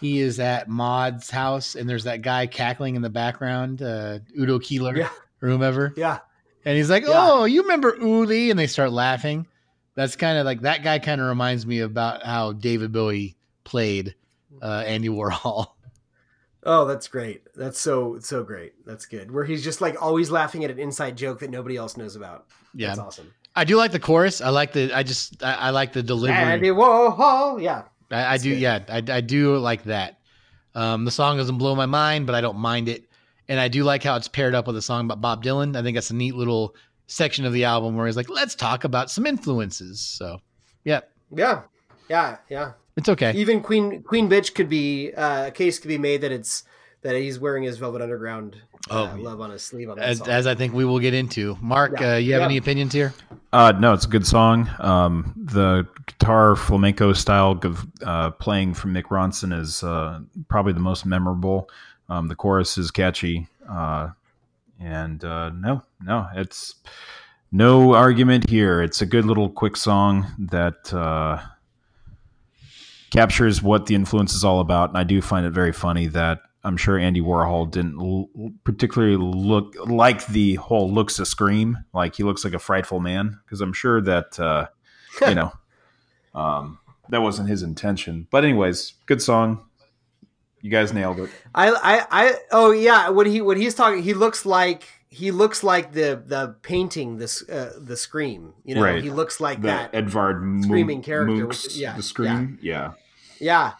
he 0.00 0.18
is 0.20 0.38
at 0.40 0.68
Maud's 0.68 1.30
house 1.30 1.74
and 1.74 1.88
there's 1.88 2.04
that 2.04 2.22
guy 2.22 2.46
cackling 2.46 2.94
in 2.96 3.02
the 3.02 3.10
background, 3.10 3.82
uh, 3.82 4.20
Udo 4.38 4.58
Kier 4.58 4.96
Yeah. 4.96 5.08
or 5.42 5.48
whomever, 5.48 5.92
yeah, 5.96 6.20
and 6.64 6.76
he's 6.76 6.90
like, 6.90 7.04
Yeah. 7.04 7.12
"Oh, 7.14 7.44
you 7.44 7.62
remember 7.62 7.96
Uli?" 8.00 8.50
and 8.50 8.58
they 8.58 8.66
start 8.66 8.92
laughing. 8.92 9.46
That's 9.94 10.16
kind 10.16 10.38
of 10.38 10.44
like 10.44 10.62
that 10.62 10.82
guy. 10.82 10.98
Kind 10.98 11.20
of 11.20 11.26
reminds 11.28 11.66
me 11.66 11.80
about 11.80 12.24
how 12.24 12.52
David 12.52 12.92
Bowie 12.92 13.36
played 13.64 14.14
uh, 14.62 14.84
Andy 14.86 15.08
Warhol. 15.08 15.66
Oh, 16.66 16.86
that's 16.86 17.08
great. 17.08 17.42
That's 17.54 17.78
so 17.78 18.18
so 18.20 18.42
great. 18.42 18.72
That's 18.86 19.04
good. 19.04 19.30
Where 19.30 19.44
he's 19.44 19.62
just 19.62 19.82
like 19.82 20.00
always 20.02 20.30
laughing 20.30 20.64
at 20.64 20.70
an 20.70 20.78
inside 20.78 21.14
joke 21.14 21.40
that 21.40 21.50
nobody 21.50 21.76
else 21.76 21.98
knows 21.98 22.16
about. 22.16 22.46
Yeah, 22.72 22.86
That's 22.88 23.00
awesome. 23.00 23.34
I 23.54 23.64
do 23.64 23.76
like 23.76 23.92
the 23.92 24.00
chorus. 24.00 24.40
I 24.40 24.48
like 24.48 24.72
the. 24.72 24.90
I 24.90 25.02
just. 25.02 25.44
I, 25.44 25.52
I 25.54 25.70
like 25.70 25.92
the 25.92 26.02
delivery. 26.02 26.34
Andy 26.38 26.70
Warhol. 26.70 27.62
Yeah. 27.62 27.82
I, 28.10 28.34
I 28.34 28.36
do, 28.38 28.48
good. 28.48 28.60
yeah, 28.60 28.82
I, 28.88 29.02
I 29.06 29.20
do 29.20 29.58
like 29.58 29.84
that. 29.84 30.20
Um, 30.74 31.04
the 31.04 31.10
song 31.10 31.36
doesn't 31.36 31.58
blow 31.58 31.74
my 31.74 31.84
mind, 31.84 32.24
but 32.26 32.34
I 32.34 32.40
don't 32.40 32.56
mind 32.56 32.88
it, 32.88 33.04
and 33.48 33.60
I 33.60 33.68
do 33.68 33.84
like 33.84 34.02
how 34.02 34.16
it's 34.16 34.28
paired 34.28 34.54
up 34.54 34.66
with 34.66 34.76
a 34.76 34.82
song 34.82 35.04
about 35.06 35.20
Bob 35.20 35.44
Dylan. 35.44 35.76
I 35.76 35.82
think 35.82 35.96
that's 35.96 36.10
a 36.10 36.14
neat 36.14 36.34
little 36.34 36.74
section 37.06 37.44
of 37.44 37.52
the 37.52 37.64
album 37.64 37.96
where 37.96 38.06
he's 38.06 38.16
like, 38.16 38.30
"Let's 38.30 38.54
talk 38.54 38.84
about 38.84 39.10
some 39.10 39.26
influences." 39.26 40.00
So, 40.00 40.38
yeah, 40.84 41.00
Yeah. 41.34 41.62
Yeah. 42.08 42.36
Yeah. 42.48 42.72
it's 42.96 43.08
okay. 43.08 43.32
Even 43.34 43.60
Queen 43.62 44.02
Queen 44.02 44.28
Bitch 44.28 44.54
could 44.54 44.68
be 44.68 45.12
uh, 45.14 45.46
a 45.48 45.50
case 45.50 45.78
could 45.78 45.88
be 45.88 45.98
made 45.98 46.20
that 46.22 46.32
it's 46.32 46.64
that 47.02 47.14
he's 47.16 47.38
wearing 47.38 47.62
his 47.64 47.76
Velvet 47.78 48.00
Underground 48.00 48.56
uh, 48.90 49.10
Oh, 49.14 49.20
love 49.20 49.40
on 49.40 49.50
his 49.50 49.62
sleeve 49.62 49.88
on 49.90 49.96
that 49.98 50.08
As, 50.08 50.18
song. 50.18 50.28
as 50.28 50.46
I 50.46 50.54
think 50.54 50.72
we 50.74 50.84
will 50.84 50.98
get 50.98 51.12
into. 51.14 51.56
Mark, 51.62 51.98
Yeah. 52.00 52.14
uh, 52.14 52.16
you 52.16 52.32
have 52.34 52.40
Yeah. 52.42 52.46
any 52.46 52.56
opinions 52.58 52.92
here? 52.92 53.14
Uh, 53.52 53.72
no, 53.78 53.92
it's 53.94 54.04
a 54.04 54.08
good 54.08 54.26
song. 54.26 54.68
Um, 54.78 55.32
the 55.36 55.86
guitar 56.06 56.54
flamenco 56.56 57.12
style 57.14 57.58
of 57.62 57.86
uh, 58.02 58.30
playing 58.32 58.74
from 58.74 58.92
Mick 58.94 59.04
Ronson 59.04 59.58
is 59.58 59.82
uh, 59.82 60.20
probably 60.48 60.72
the 60.74 60.80
most 60.80 61.04
memorable. 61.06 61.68
Um, 62.08 62.28
the 62.28 62.34
chorus 62.34 62.76
is 62.76 62.90
catchy, 62.90 63.48
uh, 63.68 64.10
and 64.78 65.24
uh, 65.24 65.50
no, 65.50 65.82
no, 66.02 66.28
it's 66.34 66.74
no 67.50 67.94
argument 67.94 68.50
here. 68.50 68.82
It's 68.82 69.00
a 69.00 69.06
good 69.06 69.24
little 69.24 69.48
quick 69.48 69.76
song 69.76 70.26
that 70.38 70.92
uh, 70.92 71.40
captures 73.10 73.62
what 73.62 73.86
the 73.86 73.94
influence 73.94 74.34
is 74.34 74.44
all 74.44 74.60
about, 74.60 74.90
and 74.90 74.98
I 74.98 75.04
do 75.04 75.22
find 75.22 75.46
it 75.46 75.50
very 75.50 75.72
funny 75.72 76.06
that. 76.08 76.40
I'm 76.66 76.78
sure 76.78 76.96
Andy 76.96 77.20
Warhol 77.20 77.70
didn't 77.70 78.00
l- 78.00 78.30
particularly 78.64 79.18
look 79.18 79.74
like 79.84 80.26
the 80.28 80.54
whole 80.54 80.90
looks 80.90 81.16
to 81.16 81.26
scream, 81.26 81.76
like 81.92 82.14
he 82.16 82.22
looks 82.22 82.42
like 82.42 82.54
a 82.54 82.58
frightful 82.58 83.00
man, 83.00 83.38
because 83.44 83.60
I'm 83.60 83.74
sure 83.74 84.00
that 84.00 84.40
uh, 84.40 84.68
you 85.28 85.34
know 85.34 85.52
um, 86.34 86.78
that 87.10 87.22
wasn't 87.22 87.48
his 87.48 87.62
intention. 87.62 88.26
But 88.30 88.44
anyways, 88.44 88.94
good 89.04 89.20
song. 89.22 89.66
You 90.64 90.70
guys 90.70 90.94
nailed 90.94 91.20
it. 91.20 91.28
I, 91.54 91.68
I, 91.70 92.06
I, 92.10 92.34
oh 92.50 92.70
yeah, 92.70 93.10
when 93.10 93.26
he 93.26 93.42
when 93.42 93.58
he's 93.58 93.74
talking, 93.74 94.02
he 94.02 94.14
looks 94.14 94.46
like 94.46 94.84
he 95.10 95.30
looks 95.30 95.62
like 95.62 95.92
the 95.92 96.22
the 96.26 96.56
painting 96.62 97.18
this 97.18 97.46
uh, 97.50 97.74
the 97.78 97.98
scream. 97.98 98.54
You 98.64 98.76
know, 98.76 98.82
Right. 98.82 99.02
he 99.04 99.10
looks 99.10 99.40
like 99.40 99.60
The 99.60 99.66
that. 99.68 99.90
Edvard 99.94 100.62
screaming 100.64 101.02
character, 101.02 101.34
Munch's- 101.34 101.64
which- 101.64 101.76
yeah, 101.76 101.94
the 101.94 102.02
scream. 102.02 102.58
Yeah. 102.62 102.92
Yeah, 103.38 103.72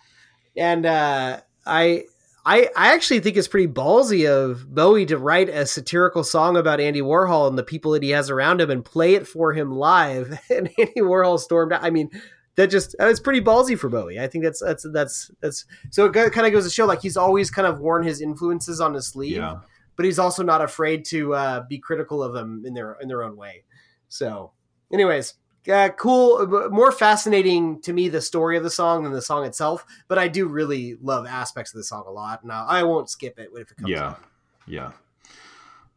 and 0.59 0.85
uh, 0.85 1.41
I. 1.65 2.05
I, 2.47 2.69
I 2.77 2.93
actually 2.93 3.21
think 3.21 3.39
it's 3.39 3.49
pretty 3.49 3.69
ballsy 3.69 4.29
of 4.29 4.69
Bowie 4.75 5.07
to 5.07 5.17
write 5.17 5.49
a 5.49 5.65
satirical 5.65 6.23
song 6.23 6.59
about 6.59 6.79
Andy 6.79 7.01
Warhol 7.01 7.49
and 7.49 7.57
the 7.57 7.63
people 7.63 7.93
that 7.93 8.03
he 8.03 8.11
has 8.11 8.29
around 8.29 8.61
him 8.61 8.69
and 8.71 8.85
play 8.85 9.15
it 9.15 9.27
for 9.27 9.55
him 9.55 9.73
live. 9.73 10.39
And 10.51 10.69
Andy 10.79 11.01
Warhol 11.01 11.41
stormed 11.41 11.73
out. 11.73 11.83
I 11.83 11.89
mean, 11.89 12.11
that 12.57 12.69
just 12.69 12.95
it's 13.01 13.21
pretty 13.21 13.41
ballsy 13.41 13.79
for 13.79 13.89
Bowie. 13.89 14.21
I 14.21 14.27
think 14.29 14.45
that's 14.45 14.61
that's 14.61 14.87
that's 14.93 15.31
that's 15.41 15.65
so 15.91 16.07
it 16.07 16.13
kind 16.13 16.47
of 16.47 16.53
goes 16.53 16.65
to 16.65 16.71
show 16.71 16.87
like 16.87 17.03
he's 17.03 17.17
always 17.17 17.51
kind 17.51 17.67
of 17.67 17.81
worn 17.81 18.05
his 18.05 18.21
influences 18.21 18.81
on 18.81 18.95
his 18.95 19.07
sleeve, 19.09 19.37
Yeah. 19.37 19.57
but 19.97 20.05
he's 20.05 20.19
also 20.19 20.43
not 20.43 20.63
afraid 20.63 21.05
to 21.07 21.35
uh, 21.35 21.65
be 21.69 21.79
critical 21.79 22.23
of 22.23 22.33
them 22.33 22.63
in 22.65 22.75
their 22.75 22.97
in 23.01 23.09
their 23.09 23.23
own 23.23 23.37
way. 23.37 23.65
So, 24.09 24.53
anyways, 24.93 25.35
uh, 25.73 25.89
cool. 25.97 26.47
More 26.71 26.93
fascinating 26.93 27.81
to 27.83 27.93
me 27.93 28.09
the 28.09 28.21
story 28.21 28.57
of 28.57 28.63
the 28.63 28.71
song 28.71 29.03
than 29.03 29.13
the 29.13 29.23
song 29.23 29.45
itself. 29.45 29.85
But 30.07 30.19
I 30.19 30.29
do 30.29 30.47
really 30.47 30.97
love 31.03 31.27
aspects 31.27 31.75
of 31.75 31.79
the 31.79 31.85
song 31.85 32.05
a 32.07 32.11
lot. 32.13 32.45
Now 32.45 32.67
I 32.69 32.85
won't 32.85 33.11
skip 33.11 33.39
it 33.39 33.51
if 33.55 33.71
it 33.73 33.77
comes 33.79 33.89
Yeah. 33.91 34.07
on. 34.09 34.17
Yeah. 34.67 34.93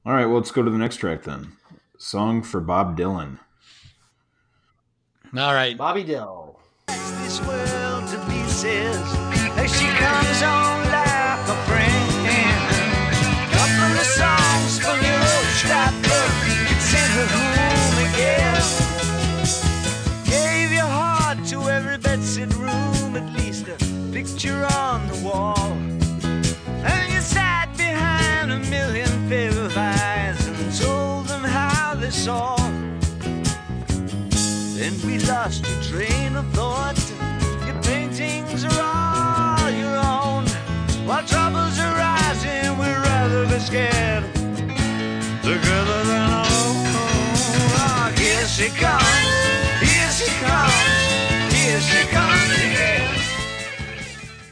All 0.06 0.14
right. 0.14 0.26
Well, 0.26 0.38
let's 0.38 0.52
go 0.52 0.64
to 0.64 0.72
the 0.72 0.78
next 0.78 0.98
track 0.98 1.24
then. 1.24 1.52
Song 2.00 2.42
for 2.42 2.62
Bob 2.62 2.98
Dylan. 2.98 3.40
All 5.38 5.54
right. 5.54 5.78
Bobby 5.78 6.04
Dill. 6.04 6.47
This 7.28 7.42
world 7.42 8.08
to 8.08 8.18
pieces 8.32 9.04
as 9.58 9.70
she 9.78 9.88
comes 10.00 10.42
on 10.42 10.80
like 10.86 11.48
a 11.56 11.58
friend. 11.68 12.08
Couple 13.52 13.94
of 14.04 14.08
songs 14.22 14.80
from 14.80 14.98
your 15.04 15.22
old 15.34 15.50
send 16.92 17.12
her 17.18 17.28
home 17.38 17.98
again. 18.08 18.62
Gave 20.26 20.72
your 20.72 20.92
heart 21.00 21.40
to 21.48 21.70
every 21.70 21.98
room, 22.56 23.16
at 23.16 23.28
least 23.38 23.68
a 23.68 23.76
picture 24.14 24.66
on 24.80 25.08
the 25.08 25.20
wall. 25.28 25.72
And 26.92 27.14
you 27.14 27.22
sat 27.22 27.76
behind 27.76 28.52
a 28.54 28.60
million 28.70 29.10
pair 29.28 29.52
of 29.52 29.78
eyes 29.78 30.48
and 30.48 30.74
told 30.74 31.28
them 31.28 31.44
how 31.44 31.96
they 31.96 32.12
saw. 32.12 32.56
Then 34.78 34.94
we 35.06 35.20
lost 35.20 35.68
your 35.68 35.82
train 35.82 36.36
of 36.36 36.57
While 41.08 41.24
troubles 41.24 41.80
are 41.80 41.96
rising, 41.96 42.78
we'd 42.78 42.86
rather 42.86 43.46
be 43.46 43.60
scared. 43.60 44.26
Together 45.42 46.04
than 46.04 46.30
alone. 46.30 46.84
Oh, 47.80 48.14
here 48.18 48.46
she 48.46 48.68
comes. 48.68 49.06
Here 49.80 50.12
she 50.12 50.30
comes. 50.44 51.54
Here 51.54 51.80
she 51.80 52.08
comes 52.10 52.52
again. 52.52 53.22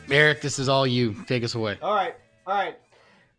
Eric, 0.09 0.39
this 0.39 0.57
is 0.57 0.69
all 0.69 0.87
you. 0.87 1.13
Take 1.27 1.43
us 1.43 1.55
away. 1.55 1.77
All 1.81 1.93
right, 1.93 2.15
all 2.47 2.55
right. 2.55 2.77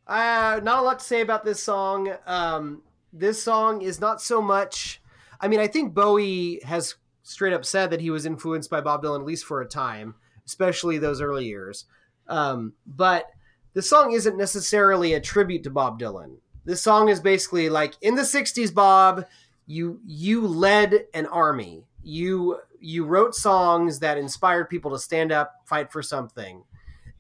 Uh, 0.07 0.61
not 0.63 0.81
a 0.81 0.83
lot 0.83 0.99
to 0.99 1.05
say 1.07 1.23
about 1.23 1.43
this 1.43 1.63
song. 1.63 2.13
Um, 2.27 2.83
this 3.15 3.43
song 3.43 3.81
is 3.81 3.99
not 3.99 4.21
so 4.21 4.43
much. 4.43 5.01
I 5.41 5.49
mean, 5.49 5.61
I 5.61 5.69
think 5.69 5.95
Bowie 5.95 6.61
has 6.67 6.97
straight 7.23 7.55
up 7.55 7.65
said 7.65 7.89
that 7.93 8.03
he 8.03 8.11
was 8.11 8.27
influenced 8.27 8.69
by 8.69 8.83
Bob 8.83 9.03
Dylan 9.03 9.21
at 9.21 9.27
least 9.27 9.47
for 9.47 9.63
a 9.63 9.67
time, 9.67 10.17
especially 10.45 10.99
those 10.99 11.23
early 11.23 11.47
years. 11.47 11.87
Um, 12.29 12.73
but 12.87 13.27
the 13.75 13.83
song 13.83 14.13
isn't 14.13 14.37
necessarily 14.37 15.15
a 15.15 15.21
tribute 15.21 15.63
to 15.65 15.71
Bob 15.71 16.01
Dylan. 16.01 16.37
This 16.65 16.83
song 16.83 17.09
is 17.09 17.21
basically 17.21 17.69
like 17.69 17.95
in 18.01 18.15
the 18.15 18.23
'60s, 18.23 18.75
Bob, 18.75 19.27
you 19.67 20.01
you 20.07 20.47
led 20.47 21.07
an 21.15 21.27
army. 21.27 21.85
You 22.03 22.59
you 22.81 23.05
wrote 23.05 23.35
songs 23.35 23.99
that 24.01 24.19
inspired 24.19 24.69
people 24.69 24.91
to 24.93 24.99
stand 24.99 25.33
up, 25.33 25.61
fight 25.65 25.93
for 25.93 26.03
something. 26.03 26.65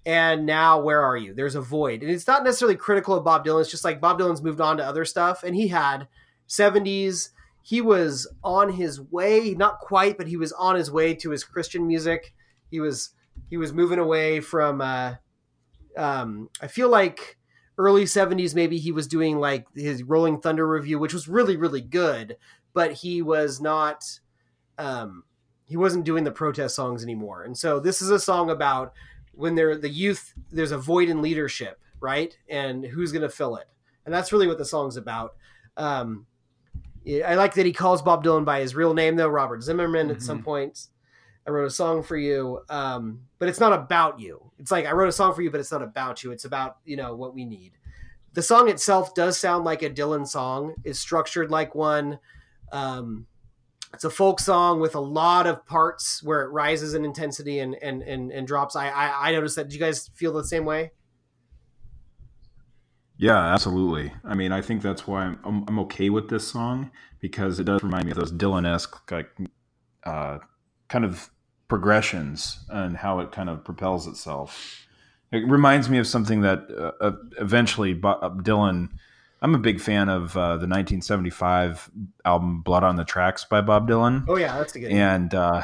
And 0.05 0.47
now 0.47 0.81
where 0.81 1.03
are 1.03 1.17
you? 1.17 1.35
There's 1.35 1.57
a 1.57 1.61
void. 1.61 2.03
And 2.03 2.11
it's 2.11 2.27
not 2.27 2.45
necessarily 2.45 2.77
critical 2.77 3.15
of 3.15 3.25
bob 3.25 3.45
dylan. 3.45 3.61
It's 3.61 3.71
just 3.71 3.85
like 3.85 4.01
bob 4.01 4.19
dylan's 4.19 4.43
moved 4.43 4.61
on 4.61 4.77
to 4.77 4.85
other 4.85 5.05
stuff. 5.05 5.43
And 5.43 5.55
he 5.55 5.69
had 5.69 6.09
70s 6.49 7.31
he 7.63 7.81
was 7.81 8.29
on 8.45 8.73
his 8.75 9.01
way 9.01 9.53
not 9.59 9.81
quite 9.81 10.17
but 10.17 10.29
he 10.29 10.37
was 10.37 10.53
on 10.53 10.77
his 10.77 10.91
way 10.91 11.15
to 11.17 11.31
his 11.31 11.43
christian 11.43 11.87
music. 11.87 12.33
He 12.71 12.79
was 12.79 13.11
he 13.49 13.57
was 13.57 13.73
moving 13.73 13.99
away 13.99 14.41
from 14.41 14.81
uh 14.81 15.15
um 15.97 16.49
i 16.61 16.67
feel 16.67 16.89
like 16.89 17.39
early 17.79 18.05
70s 18.05 18.55
maybe 18.55 18.79
he 18.79 18.93
was 18.93 19.07
doing 19.07 19.39
like 19.39 19.67
his 19.75 20.03
rolling 20.03 20.41
thunder 20.41 20.67
revue 20.67 20.99
which 20.99 21.13
was 21.13 21.29
really 21.29 21.57
really 21.57 21.81
good 21.81 22.37
but 22.73 22.93
he 22.93 23.23
was 23.23 23.61
not 23.61 24.05
um 24.79 25.25
he 25.67 25.77
wasn't 25.77 26.05
doing 26.05 26.25
the 26.25 26.31
protest 26.31 26.77
songs 26.77 27.03
anymore. 27.03 27.43
And 27.43 27.57
so 27.59 27.81
this 27.81 28.01
is 28.01 28.11
a 28.11 28.21
song 28.21 28.51
about 28.51 28.93
when 29.33 29.55
they're 29.55 29.77
the 29.77 29.89
youth 29.89 30.33
there's 30.51 30.73
a 30.73 30.79
void 30.79 31.09
in 31.09 31.23
leadership 31.23 31.81
right? 31.99 32.37
And 32.49 32.85
who's 32.85 33.11
going 33.11 33.23
to 33.23 33.29
fill 33.31 33.57
it? 33.57 33.67
And 34.05 34.15
that's 34.15 34.31
really 34.31 34.47
what 34.47 34.59
the 34.59 34.65
song's 34.65 34.97
about. 34.97 35.35
Um 35.77 36.27
i 37.25 37.37
like 37.37 37.55
that 37.55 37.65
he 37.65 37.73
calls 37.73 38.03
bob 38.03 38.25
dylan 38.25 38.45
by 38.45 38.59
his 38.59 38.75
real 38.75 38.93
name 38.93 39.15
though 39.15 39.29
robert 39.29 39.63
zimmerman 39.63 40.11
at 40.11 40.21
some 40.21 40.43
point 40.43 40.89
i 41.47 41.51
wrote 41.51 41.67
a 41.67 41.71
song 41.71 42.03
for 42.03 42.17
you 42.17 42.61
um 42.69 43.21
but 43.39 43.49
it's 43.49 43.61
not 43.61 43.73
about 43.73 44.19
you 44.21 44.41
it's 44.59 44.71
like 44.71 44.87
i 44.87 44.93
wrote 44.93 45.09
a 45.09 45.13
song 45.13 45.35
for 45.35 45.43
you 45.43 45.51
but 45.51 45.61
it's 45.61 45.73
not 45.73 45.83
about 45.83 46.23
you 46.23 46.33
it's 46.33 46.45
about 46.45 46.79
you 46.85 46.97
know 46.97 47.15
what 47.15 47.35
we 47.35 47.45
need 47.45 47.73
the 48.35 48.43
song 48.43 48.69
itself 48.69 49.15
does 49.15 49.39
sound 49.39 49.65
like 49.65 49.83
a 49.83 49.91
dylan 49.91 50.27
song 50.27 50.75
is 50.85 50.99
structured 50.99 51.51
like 51.51 51.75
one 51.75 52.19
um 52.73 53.27
it's 53.97 54.05
a 54.05 54.11
folk 54.11 54.41
song 54.41 54.81
with 54.81 54.95
a 54.95 55.01
lot 55.01 55.47
of 55.47 55.65
parts 55.65 56.23
where 56.23 56.43
it 56.43 56.51
rises 56.51 56.95
in 56.95 57.05
intensity 57.05 57.61
and 57.61 57.75
and 57.83 58.03
and, 58.03 58.31
and 58.31 58.47
drops. 58.47 58.77
I, 58.77 58.89
I 58.89 59.29
I 59.29 59.33
noticed 59.33 59.57
that. 59.57 59.69
Do 59.69 59.75
you 59.75 59.81
guys 59.81 60.11
feel 60.15 60.33
the 60.33 60.45
same 60.45 60.65
way? 60.65 60.93
Yeah, 63.19 63.39
absolutely. 63.39 64.13
I 64.25 64.35
mean, 64.35 64.53
I 64.53 64.61
think 64.61 64.83
that's 64.83 65.07
why 65.07 65.23
I'm, 65.23 65.39
I'm, 65.43 65.65
I'm 65.69 65.79
okay 65.81 66.11
with 66.11 66.29
this 66.29 66.47
song 66.47 66.91
because 67.21 67.59
it 67.59 67.65
does 67.65 67.83
remind 67.83 68.05
me 68.05 68.11
of 68.11 68.19
those 68.19 68.31
Dylan-esque 68.31 69.11
like 69.11 69.31
uh, 70.05 70.39
kind 70.89 71.07
of 71.07 71.31
progressions 71.69 72.59
and 72.69 72.97
how 72.97 73.21
it 73.21 73.33
kind 73.33 73.49
of 73.49 73.65
propels 73.65 74.07
itself. 74.07 74.87
It 75.33 75.47
reminds 75.49 75.89
me 75.91 75.99
of 75.99 76.07
something 76.07 76.43
that 76.43 76.67
uh, 76.71 76.93
uh, 77.01 77.13
eventually 77.41 77.95
Bob 77.95 78.45
Dylan. 78.45 78.91
I'm 79.43 79.55
a 79.55 79.59
big 79.59 79.81
fan 79.81 80.09
of 80.09 80.37
uh, 80.37 80.57
the 80.57 80.67
1975 80.67 81.91
album 82.25 82.63
"Blood 82.63 82.85
on 82.85 82.97
the 82.97 83.05
Tracks" 83.05 83.45
by 83.45 83.61
Bob 83.61 83.89
Dylan 83.89 84.25
Oh 84.29 84.37
yeah, 84.37 84.57
that's 84.57 84.75
a 84.77 84.81
good. 84.81 84.93
and 84.93 85.35
uh, 85.35 85.63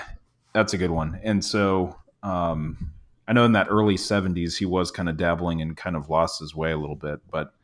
that's 0.53 0.75
a 0.75 0.79
good 0.79 0.91
one. 0.91 1.19
And 1.23 1.45
so 1.45 1.97
um, 2.23 2.91
I 3.27 3.33
know 3.33 3.45
in 3.45 3.53
that 3.53 3.69
early 3.71 3.95
'70s 3.95 4.59
he 4.59 4.67
was 4.67 4.91
kind 4.91 5.09
of 5.09 5.17
dabbling 5.17 5.63
and 5.63 5.77
kind 5.77 5.97
of 5.97 6.11
lost 6.11 6.41
his 6.41 6.55
way 6.55 6.73
a 6.73 6.77
little 6.77 6.97
bit, 6.97 7.21
but 7.31 7.55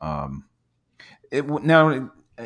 um, 0.00 0.46
it 1.30 1.46
now. 1.62 2.10
uh, 2.38 2.44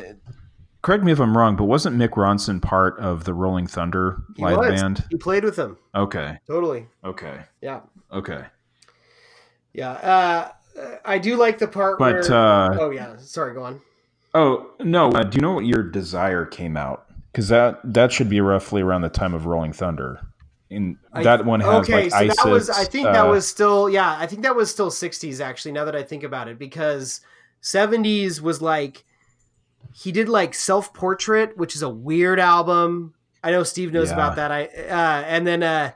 Correct 0.87 1.03
me 1.03 1.11
if 1.11 1.19
I'm 1.19 1.37
wrong, 1.37 1.57
but 1.57 1.65
wasn't 1.65 1.97
Mick 1.97 2.11
Ronson 2.11 2.61
part 2.61 2.97
of 2.97 3.25
the 3.25 3.33
Rolling 3.33 3.67
Thunder 3.67 4.21
He 4.37 4.41
live 4.41 4.57
was. 4.57 4.81
band? 4.81 5.03
He 5.09 5.17
played 5.17 5.43
with 5.43 5.57
them. 5.57 5.77
Okay, 5.93 6.37
Totally. 6.47 6.87
okay, 7.03 7.41
Yeah. 7.59 7.81
okay. 8.09 8.45
Yeah. 9.73 9.91
Uh, 9.91 10.49
I 11.03 11.17
do 11.17 11.35
like 11.35 11.57
the 11.57 11.67
part 11.67 11.99
But 11.99 12.29
where. 12.29 12.33
uh, 12.33 12.77
oh 12.79 12.91
yeah. 12.91 13.17
Sorry. 13.17 13.53
Go 13.53 13.63
on. 13.63 13.81
oh 14.33 14.69
no, 14.79 15.09
uh, 15.11 15.23
do 15.23 15.35
you 15.35 15.41
know 15.41 15.51
what 15.55 15.65
your 15.65 15.83
Desire 15.83 16.45
came 16.45 16.77
out? 16.77 17.05
Because 17.33 17.49
that 17.49 17.81
that 17.83 18.13
should 18.13 18.29
be 18.29 18.39
roughly 18.39 18.81
around 18.81 19.01
the 19.01 19.09
time 19.09 19.33
of 19.33 19.45
Rolling 19.45 19.73
Thunder. 19.73 20.21
In 20.69 20.97
I- 21.11 21.23
that 21.23 21.43
one 21.45 21.59
has 21.59 21.81
okay, 21.81 22.03
like 22.03 22.11
so 22.11 22.17
ISIS. 22.17 22.35
that 22.37 22.49
was 22.49 22.69
I 22.69 22.85
think 22.85 23.07
that 23.07 23.25
uh, 23.25 23.29
was 23.29 23.45
still 23.45 23.89
yeah, 23.89 24.15
I 24.17 24.25
think 24.25 24.41
that 24.43 24.55
was 24.55 24.71
still 24.71 24.89
60s 24.89 25.41
actually 25.41 25.73
now 25.73 25.83
that 25.83 25.97
I 25.97 26.03
think 26.03 26.23
about 26.23 26.47
it 26.47 26.57
because 26.57 27.19
70s 27.61 28.39
was 28.39 28.61
like 28.61 29.03
he 29.99 30.11
did 30.11 30.29
like 30.29 30.53
self-portrait 30.53 31.57
which 31.57 31.75
is 31.75 31.81
a 31.81 31.89
weird 31.89 32.39
album. 32.39 33.13
I 33.43 33.51
know 33.51 33.63
Steve 33.63 33.91
knows 33.93 34.09
Yeah. 34.09 34.13
about 34.15 34.35
that. 34.35 34.51
I 34.51 34.65
uh 34.65 35.23
and 35.27 35.45
then 35.47 35.63
uh 35.63 35.91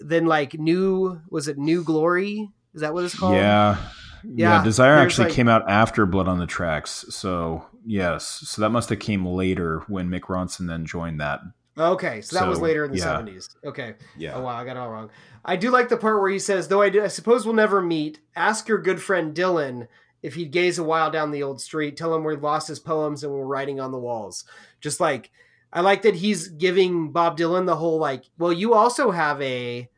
then 0.00 0.26
like 0.26 0.54
new 0.54 1.20
was 1.30 1.48
it 1.48 1.56
New 1.58 1.82
Glory? 1.84 2.50
Is 2.74 2.80
that 2.82 2.92
what 2.92 3.04
it's 3.04 3.18
called? 3.18 3.34
Yeah. 3.34 3.76
Yeah, 4.24 4.58
Yeah, 4.58 4.64
Desire 4.64 4.96
there's, 4.96 5.06
actually 5.12 5.24
like- 5.26 5.34
came 5.34 5.48
out 5.48 5.68
after 5.70 6.04
Blood 6.04 6.26
on 6.28 6.38
the 6.38 6.46
Tracks. 6.46 7.04
So, 7.10 7.64
yes. 7.86 8.24
So 8.44 8.60
that 8.62 8.70
must 8.70 8.88
have 8.88 8.98
came 8.98 9.24
later 9.24 9.82
when 9.86 10.08
Mick 10.10 10.22
Ronson 10.22 10.66
then 10.66 10.84
joined 10.84 11.20
that. 11.20 11.40
Okay, 11.78 12.22
so 12.22 12.38
that 12.38 12.48
was 12.48 12.58
later 12.58 12.84
in 12.86 12.90
the 12.90 12.98
yeah. 12.98 13.04
70s. 13.04 13.50
Okay. 13.64 13.94
Yeah. 14.16 14.34
Oh 14.34 14.40
wow, 14.42 14.56
I 14.56 14.64
got 14.64 14.72
it 14.72 14.78
all 14.78 14.90
wrong. 14.90 15.10
I 15.44 15.56
do 15.56 15.70
like 15.70 15.88
the 15.90 15.96
part 15.98 16.20
where 16.20 16.30
he 16.30 16.38
says, 16.38 16.68
"Though 16.68 16.80
I, 16.82 16.88
do, 16.88 17.04
I 17.04 17.08
suppose 17.08 17.44
we'll 17.44 17.54
never 17.54 17.80
meet. 17.82 18.18
Ask 18.34 18.66
your 18.66 18.78
good 18.78 19.00
friend 19.00 19.34
Dylan 19.34 19.86
if 20.22 20.34
he'd 20.34 20.50
gaze 20.50 20.78
a 20.78 20.84
while 20.84 21.10
down 21.10 21.30
the 21.30 21.42
old 21.42 21.60
street. 21.60 21.96
Tell 21.96 22.14
him 22.14 22.24
we've 22.24 22.42
lost 22.42 22.68
his 22.68 22.80
poems 22.80 23.22
and 23.22 23.32
we're 23.32 23.44
writing 23.44 23.80
on 23.80 23.92
the 23.92 23.98
walls." 23.98 24.44
Just 24.80 25.00
like 25.00 25.30
I 25.72 25.80
like 25.80 26.02
that 26.02 26.14
he's 26.14 26.48
giving 26.48 27.12
Bob 27.12 27.36
Dylan 27.36 27.66
the 27.66 27.76
whole 27.76 27.98
like, 27.98 28.24
well, 28.38 28.52
you 28.52 28.74
also 28.74 29.10
have 29.10 29.40
a 29.42 29.88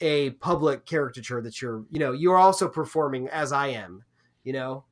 a 0.00 0.30
public 0.30 0.84
caricature 0.84 1.40
that 1.40 1.62
you're, 1.62 1.84
you 1.90 1.98
know, 1.98 2.12
you're 2.12 2.36
also 2.36 2.68
performing 2.68 3.28
as 3.28 3.50
I 3.50 3.68
am, 3.68 4.04
you 4.44 4.52
know. 4.52 4.84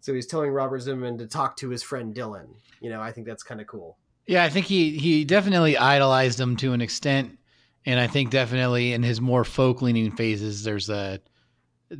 So 0.00 0.14
he's 0.14 0.26
telling 0.26 0.50
Robert 0.50 0.78
Zimmerman 0.80 1.18
to 1.18 1.26
talk 1.26 1.56
to 1.58 1.68
his 1.68 1.82
friend 1.82 2.14
Dylan. 2.14 2.46
You 2.80 2.90
know, 2.90 3.02
I 3.02 3.12
think 3.12 3.26
that's 3.26 3.42
kind 3.42 3.60
of 3.60 3.66
cool. 3.66 3.98
Yeah, 4.26 4.44
I 4.44 4.48
think 4.48 4.66
he 4.66 4.96
he 4.96 5.24
definitely 5.24 5.76
idolized 5.76 6.40
him 6.40 6.56
to 6.56 6.72
an 6.72 6.80
extent, 6.80 7.38
and 7.84 8.00
I 8.00 8.06
think 8.06 8.30
definitely 8.30 8.92
in 8.92 9.02
his 9.02 9.20
more 9.20 9.44
folk 9.44 9.82
leaning 9.82 10.10
phases, 10.10 10.64
there's 10.64 10.88
a 10.88 11.20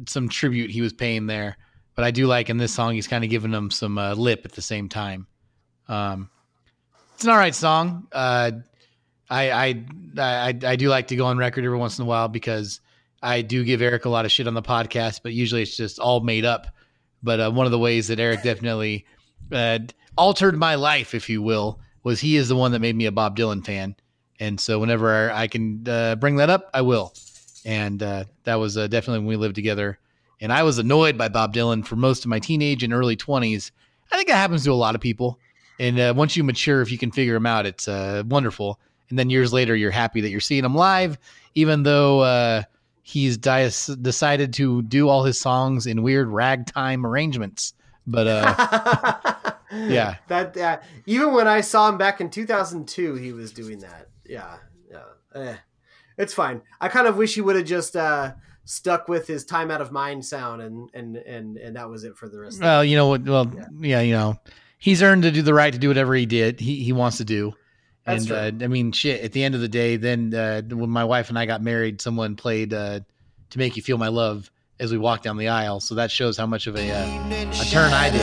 some 0.08 0.28
tribute 0.28 0.70
he 0.70 0.80
was 0.80 0.92
paying 0.92 1.26
there. 1.26 1.56
But 1.96 2.04
I 2.04 2.10
do 2.12 2.26
like 2.26 2.50
in 2.50 2.58
this 2.58 2.72
song, 2.72 2.94
he's 2.94 3.08
kind 3.08 3.24
of 3.24 3.30
giving 3.30 3.50
them 3.50 3.70
some 3.70 3.98
uh, 3.98 4.14
lip 4.14 4.42
at 4.44 4.52
the 4.52 4.62
same 4.62 4.88
time. 4.88 5.26
Um, 5.88 6.30
it's 7.14 7.24
an 7.24 7.30
all 7.30 7.38
right 7.38 7.54
song. 7.54 8.06
Uh, 8.12 8.52
I, 9.28 9.50
I 9.50 9.84
I 10.18 10.48
I 10.62 10.76
do 10.76 10.88
like 10.88 11.08
to 11.08 11.16
go 11.16 11.26
on 11.26 11.38
record 11.38 11.64
every 11.64 11.78
once 11.78 11.98
in 11.98 12.04
a 12.04 12.06
while 12.06 12.28
because 12.28 12.80
I 13.22 13.40
do 13.40 13.64
give 13.64 13.80
Eric 13.82 14.04
a 14.04 14.10
lot 14.10 14.26
of 14.26 14.30
shit 14.30 14.46
on 14.46 14.54
the 14.54 14.62
podcast, 14.62 15.20
but 15.22 15.32
usually 15.32 15.62
it's 15.62 15.76
just 15.76 15.98
all 15.98 16.20
made 16.20 16.44
up. 16.44 16.66
But 17.22 17.40
uh, 17.40 17.50
one 17.50 17.66
of 17.66 17.72
the 17.72 17.78
ways 17.78 18.08
that 18.08 18.20
Eric 18.20 18.42
definitely 18.42 19.06
uh, 19.50 19.78
altered 20.16 20.56
my 20.56 20.74
life, 20.74 21.14
if 21.14 21.30
you 21.30 21.40
will, 21.40 21.80
was 22.04 22.20
he 22.20 22.36
is 22.36 22.48
the 22.48 22.56
one 22.56 22.72
that 22.72 22.80
made 22.80 22.94
me 22.94 23.06
a 23.06 23.12
Bob 23.12 23.36
Dylan 23.36 23.64
fan, 23.64 23.96
and 24.38 24.60
so 24.60 24.78
whenever 24.78 25.30
I 25.32 25.46
can 25.46 25.88
uh, 25.88 26.16
bring 26.16 26.36
that 26.36 26.50
up, 26.50 26.70
I 26.74 26.82
will. 26.82 27.14
And 27.64 28.02
uh, 28.02 28.24
that 28.44 28.56
was 28.56 28.74
definitely 28.74 29.20
when 29.20 29.26
we 29.26 29.36
lived 29.36 29.56
together. 29.56 29.98
And 30.40 30.52
I 30.52 30.62
was 30.62 30.78
annoyed 30.78 31.16
by 31.16 31.28
Bob 31.28 31.54
Dylan 31.54 31.84
for 31.86 31.96
most 31.96 32.24
of 32.24 32.28
my 32.28 32.38
teenage 32.38 32.82
and 32.82 32.92
early 32.92 33.16
twenties. 33.16 33.72
I 34.12 34.16
think 34.16 34.28
that 34.28 34.36
happens 34.36 34.64
to 34.64 34.72
a 34.72 34.74
lot 34.74 34.94
of 34.94 35.00
people. 35.00 35.38
And 35.78 35.98
uh, 35.98 36.14
once 36.16 36.36
you 36.36 36.44
mature, 36.44 36.80
if 36.82 36.90
you 36.90 36.98
can 36.98 37.10
figure 37.10 37.34
them 37.34 37.46
out, 37.46 37.66
it's 37.66 37.88
uh, 37.88 38.22
wonderful. 38.26 38.78
And 39.10 39.18
then 39.18 39.30
years 39.30 39.52
later, 39.52 39.76
you're 39.76 39.90
happy 39.90 40.20
that 40.20 40.30
you're 40.30 40.40
seeing 40.40 40.64
him 40.64 40.74
live, 40.74 41.18
even 41.54 41.82
though 41.82 42.20
uh, 42.20 42.62
he's 43.02 43.36
dis- 43.36 43.86
decided 43.86 44.52
to 44.54 44.82
do 44.82 45.08
all 45.08 45.24
his 45.24 45.40
songs 45.40 45.86
in 45.86 46.02
weird 46.02 46.28
ragtime 46.28 47.04
arrangements. 47.04 47.74
But 48.06 48.26
uh, 48.26 49.52
Yeah. 49.72 50.16
That 50.28 50.56
uh, 50.56 50.78
even 51.06 51.32
when 51.32 51.48
I 51.48 51.60
saw 51.60 51.88
him 51.88 51.98
back 51.98 52.20
in 52.20 52.30
2002, 52.30 53.14
he 53.14 53.32
was 53.32 53.52
doing 53.52 53.80
that. 53.80 54.08
Yeah, 54.24 54.56
yeah. 54.90 55.02
Eh, 55.34 55.56
it's 56.16 56.34
fine. 56.34 56.62
I 56.80 56.88
kind 56.88 57.06
of 57.06 57.16
wish 57.16 57.34
he 57.34 57.40
would 57.40 57.56
have 57.56 57.64
just 57.64 57.96
uh, 57.96 58.32
stuck 58.66 59.08
with 59.08 59.26
his 59.26 59.46
"Time 59.46 59.70
Out 59.70 59.80
of 59.80 59.90
Mind" 59.90 60.26
sound, 60.26 60.60
and 60.60 60.90
and 60.92 61.16
and 61.16 61.56
and 61.56 61.76
that 61.76 61.88
was 61.88 62.04
it 62.04 62.16
for 62.16 62.28
the 62.28 62.38
rest. 62.38 62.58
of 62.58 62.64
well, 62.64 62.84
you 62.84 62.96
know 62.96 63.08
what? 63.08 63.24
Well, 63.24 63.50
yeah. 63.80 64.02
you 64.02 64.12
know, 64.12 64.38
he's 64.78 65.02
earned 65.02 65.22
to 65.22 65.30
do 65.30 65.40
the 65.40 65.54
right 65.54 65.72
to 65.72 65.78
do 65.78 65.88
whatever 65.88 66.14
he 66.14 66.26
did. 66.26 66.60
He 66.60 66.84
he 66.84 66.92
wants 66.92 67.16
to 67.16 67.24
do. 67.24 67.54
That's 68.04 68.30
and 68.30 68.62
uh, 68.62 68.64
I 68.64 68.68
mean, 68.68 68.92
shit. 68.92 69.22
At 69.22 69.32
the 69.32 69.42
end 69.42 69.54
of 69.54 69.62
the 69.62 69.68
day, 69.68 69.96
then 69.96 70.34
uh, 70.34 70.60
when 70.62 70.90
my 70.90 71.04
wife 71.04 71.30
and 71.30 71.38
I 71.38 71.46
got 71.46 71.62
married, 71.62 72.02
someone 72.02 72.36
played 72.36 72.74
uh, 72.74 73.00
"To 73.50 73.58
Make 73.58 73.76
You 73.76 73.82
Feel 73.82 73.98
My 73.98 74.08
Love" 74.08 74.50
as 74.78 74.92
we 74.92 74.98
walked 74.98 75.24
down 75.24 75.38
the 75.38 75.48
aisle. 75.48 75.80
So 75.80 75.94
that 75.96 76.10
shows 76.10 76.36
how 76.36 76.46
much 76.46 76.66
of 76.66 76.76
a 76.76 76.90
uh, 76.90 77.06
a 77.60 77.64
turn 77.64 77.92
I 77.92 78.10
did. 78.10 78.20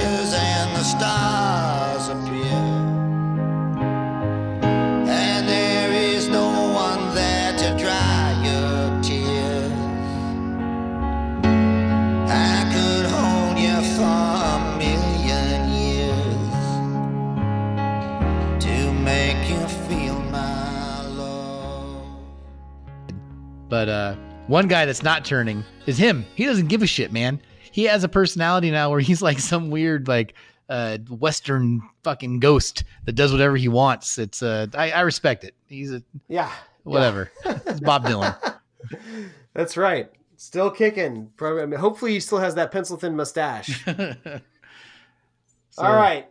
But 23.73 23.89
uh, 23.89 24.15
one 24.45 24.67
guy 24.67 24.85
that's 24.85 25.01
not 25.01 25.25
turning 25.25 25.63
is 25.87 25.97
him. 25.97 26.27
He 26.35 26.45
doesn't 26.45 26.67
give 26.67 26.83
a 26.83 26.85
shit, 26.85 27.11
man. 27.11 27.41
He 27.71 27.85
has 27.85 28.03
a 28.03 28.07
personality 28.07 28.69
now 28.69 28.91
where 28.91 28.99
he's 28.99 29.19
like 29.23 29.39
some 29.39 29.71
weird 29.71 30.07
like 30.07 30.35
uh, 30.69 30.99
Western 31.09 31.81
fucking 32.03 32.39
ghost 32.39 32.83
that 33.05 33.13
does 33.13 33.31
whatever 33.31 33.57
he 33.57 33.67
wants. 33.67 34.19
It's 34.19 34.43
uh, 34.43 34.67
I, 34.75 34.91
I 34.91 35.01
respect 35.01 35.43
it. 35.43 35.55
He's 35.65 35.91
a 35.91 36.03
Yeah, 36.27 36.51
whatever. 36.83 37.31
It's 37.45 37.79
Bob 37.79 38.05
Dylan. 38.05 38.37
that's 39.55 39.75
right. 39.75 40.11
Still 40.37 40.69
kicking. 40.69 41.31
Hopefully, 41.39 42.11
he 42.11 42.19
still 42.19 42.37
has 42.37 42.53
that 42.53 42.71
pencil 42.71 42.95
thin 42.95 43.15
mustache. 43.15 43.87
All 45.79 45.95
right, 45.95 46.27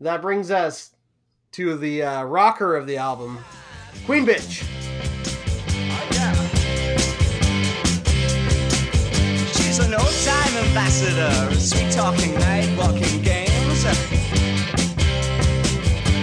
that 0.00 0.22
brings 0.22 0.52
us 0.52 0.94
to 1.50 1.76
the 1.76 2.04
uh, 2.04 2.22
rocker 2.22 2.76
of 2.76 2.86
the 2.86 2.98
album, 2.98 3.40
Queen 4.06 4.24
Bitch. 4.24 4.81
Ambassador, 10.68 11.54
sweet 11.58 11.90
talking 11.90 12.34
night 12.34 12.68
walking 12.78 13.20
games. 13.22 13.84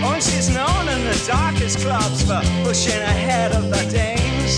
Oh, 0.01 0.17
she's 0.19 0.49
known 0.53 0.87
in 0.87 1.01
the 1.05 1.17
darkest 1.27 1.79
clubs 1.79 2.23
for 2.23 2.41
pushing 2.63 3.01
ahead 3.01 3.51
of 3.51 3.69
the 3.69 3.83
dames. 3.91 4.53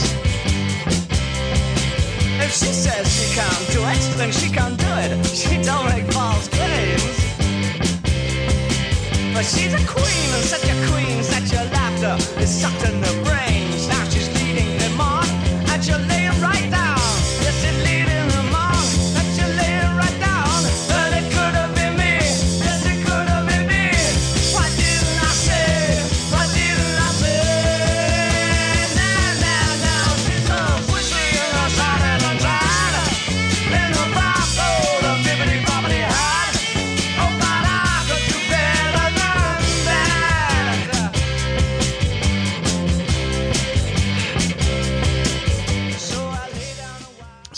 If 2.44 2.52
she 2.52 2.72
says 2.84 3.06
she 3.18 3.36
can't 3.36 3.66
do 3.76 3.82
it, 3.94 4.18
then 4.18 4.32
she 4.32 4.50
can't 4.50 4.78
do 4.78 4.92
it. 5.06 5.26
She 5.26 5.62
don't 5.62 5.86
make 5.90 6.06
false 6.12 6.48
claims. 6.48 7.18
But 9.34 9.46
she's 9.46 9.74
a 9.74 9.84
queen, 9.88 10.30
and 10.36 10.44
such 10.54 10.66
a 10.66 10.78
queen 10.90 11.22
that 11.32 11.46
your 11.52 11.66
laughter 11.78 12.16
is 12.42 12.50
sucked 12.50 12.84
in 12.90 13.02
the 13.02 13.24
brains. 13.24 13.51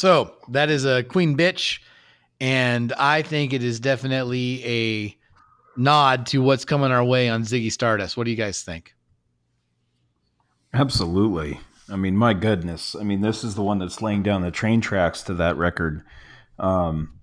So 0.04 0.34
that 0.50 0.70
is 0.70 0.84
a 0.84 1.02
Queen 1.02 1.38
Bitch, 1.38 1.80
and 2.42 2.92
I 2.92 3.22
think 3.22 3.54
it 3.54 3.64
is 3.64 3.80
definitely 3.80 4.62
a 4.66 5.18
nod 5.80 6.26
to 6.26 6.40
what's 6.40 6.66
coming 6.66 6.92
our 6.92 7.06
way 7.06 7.30
on 7.30 7.44
Ziggy 7.44 7.72
Stardust. 7.72 8.18
What 8.18 8.26
do 8.26 8.32
you 8.32 8.36
guys 8.36 8.64
think? 8.64 8.94
Absolutely. 10.74 11.62
I 11.90 11.96
mean, 11.96 12.18
my 12.18 12.34
goodness. 12.34 12.98
I 12.98 13.04
mean, 13.04 13.22
this 13.22 13.46
is 13.46 13.56
the 13.56 13.64
one 13.64 13.80
that's 13.80 14.02
laying 14.02 14.24
down 14.24 14.42
the 14.42 14.52
train 14.52 14.82
tracks 14.82 15.24
to 15.24 15.34
that 15.36 15.56
record. 15.56 16.04
Um, 16.60 17.22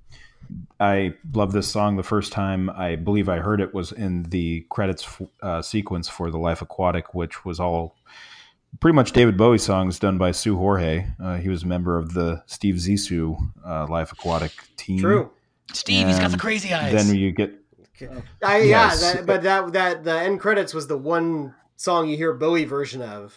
I 0.81 1.13
love 1.35 1.53
this 1.53 1.69
song 1.69 1.99
the 1.99 2.03
first 2.03 2.33
time 2.33 2.71
I 2.71 2.97
believe 2.97 3.29
I 3.29 3.41
heard 3.41 3.61
it 3.61 3.75
was 3.75 3.93
in 3.93 4.23
the 4.23 4.65
credits 4.71 5.07
uh, 5.43 5.61
sequence 5.61 6.09
for 6.09 6.31
The 6.31 6.39
Life 6.39 6.63
Aquatic, 6.63 7.13
which 7.13 7.45
was 7.45 7.61
all 7.61 7.95
pretty 8.79 8.95
much 8.95 9.13
David 9.13 9.37
Bowie 9.37 9.59
songs 9.59 9.99
done 9.99 10.17
by 10.19 10.31
Seu 10.31 10.57
Jorge. 10.57 11.07
Uh, 11.23 11.37
he 11.37 11.49
was 11.49 11.65
a 11.65 11.67
member 11.67 11.99
of 11.99 12.15
the 12.15 12.43
Steve 12.47 12.77
Zissou 12.77 13.37
uh, 13.67 13.87
Life 13.89 14.13
Aquatic 14.13 14.53
team. 14.77 15.01
True. 15.01 15.31
Steve, 15.73 16.07
he's 16.07 16.19
got 16.19 16.31
the 16.31 16.39
crazy 16.39 16.73
eyes. 16.75 16.93
Then 16.93 17.15
you 17.15 17.33
get 17.33 17.55
I, 18.43 18.59
yeah, 18.59 18.65
Yes. 18.89 19.13
that, 19.15 19.27
but 19.27 19.43
that 19.43 19.73
that 19.75 20.05
the 20.05 20.19
end 20.19 20.41
credits 20.41 20.73
was 20.73 20.87
the 20.87 20.97
one 20.97 21.55
song 21.77 22.09
you 22.09 22.17
hear 22.17 22.33
Bowie 22.33 22.65
version 22.65 23.03
of, 23.03 23.35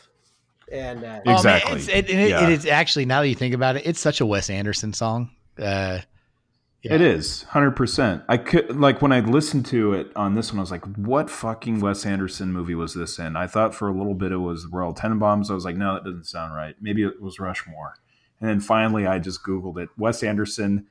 and 0.72 1.04
uh, 1.04 1.20
Oh, 1.26 1.30
man, 1.30 1.36
Exactly. 1.36 1.72
it's- 1.82 1.88
it, 1.90 2.10
it- 2.10 2.30
Yeah. 2.30 2.44
it 2.48 2.50
is 2.54 2.66
actually 2.66 3.06
now 3.06 3.22
that 3.22 3.28
you 3.28 3.36
think 3.36 3.54
about 3.54 3.76
it, 3.76 3.86
it's 3.86 4.00
such 4.00 4.22
a 4.22 4.26
Wes 4.26 4.50
Anderson 4.50 4.94
song. 4.94 5.32
Uh, 5.60 6.00
Yeah. 6.84 6.96
It 6.96 7.02
is 7.02 7.44
hundred 7.44 7.72
percent. 7.78 8.24
I 8.28 8.36
could 8.38 8.76
like 8.78 9.02
when 9.02 9.14
I 9.14 9.22
listened 9.22 9.66
to 9.68 9.94
it 9.94 10.12
on 10.18 10.36
this 10.36 10.52
one, 10.52 10.60
I 10.60 10.62
was 10.64 10.72
like, 10.72 10.84
"What 10.98 11.30
fucking 11.30 11.80
Wes 11.80 12.06
Anderson 12.06 12.52
movie 12.52 12.76
was 12.76 12.94
this 12.94 13.18
in?" 13.20 13.38
I 13.38 13.48
thought 13.48 13.74
for 13.74 13.88
a 13.88 13.94
little 13.94 14.14
bit 14.16 14.34
it 14.34 14.38
was 14.38 14.66
Royal 14.66 14.94
Tenenbaums. 14.94 15.50
I 15.50 15.54
was 15.54 15.64
like, 15.64 15.78
"No, 15.78 15.94
that 15.94 16.04
doesn't 16.04 16.26
sound 16.26 16.54
right." 16.54 16.76
Maybe 16.82 17.04
it 17.04 17.22
was 17.22 17.40
Rushmore. 17.40 17.96
And 18.42 18.50
then 18.50 18.60
finally, 18.60 19.08
I 19.08 19.20
just 19.20 19.44
googled 19.46 19.78
it: 19.82 19.88
Wes 19.98 20.24
Anderson, 20.24 20.88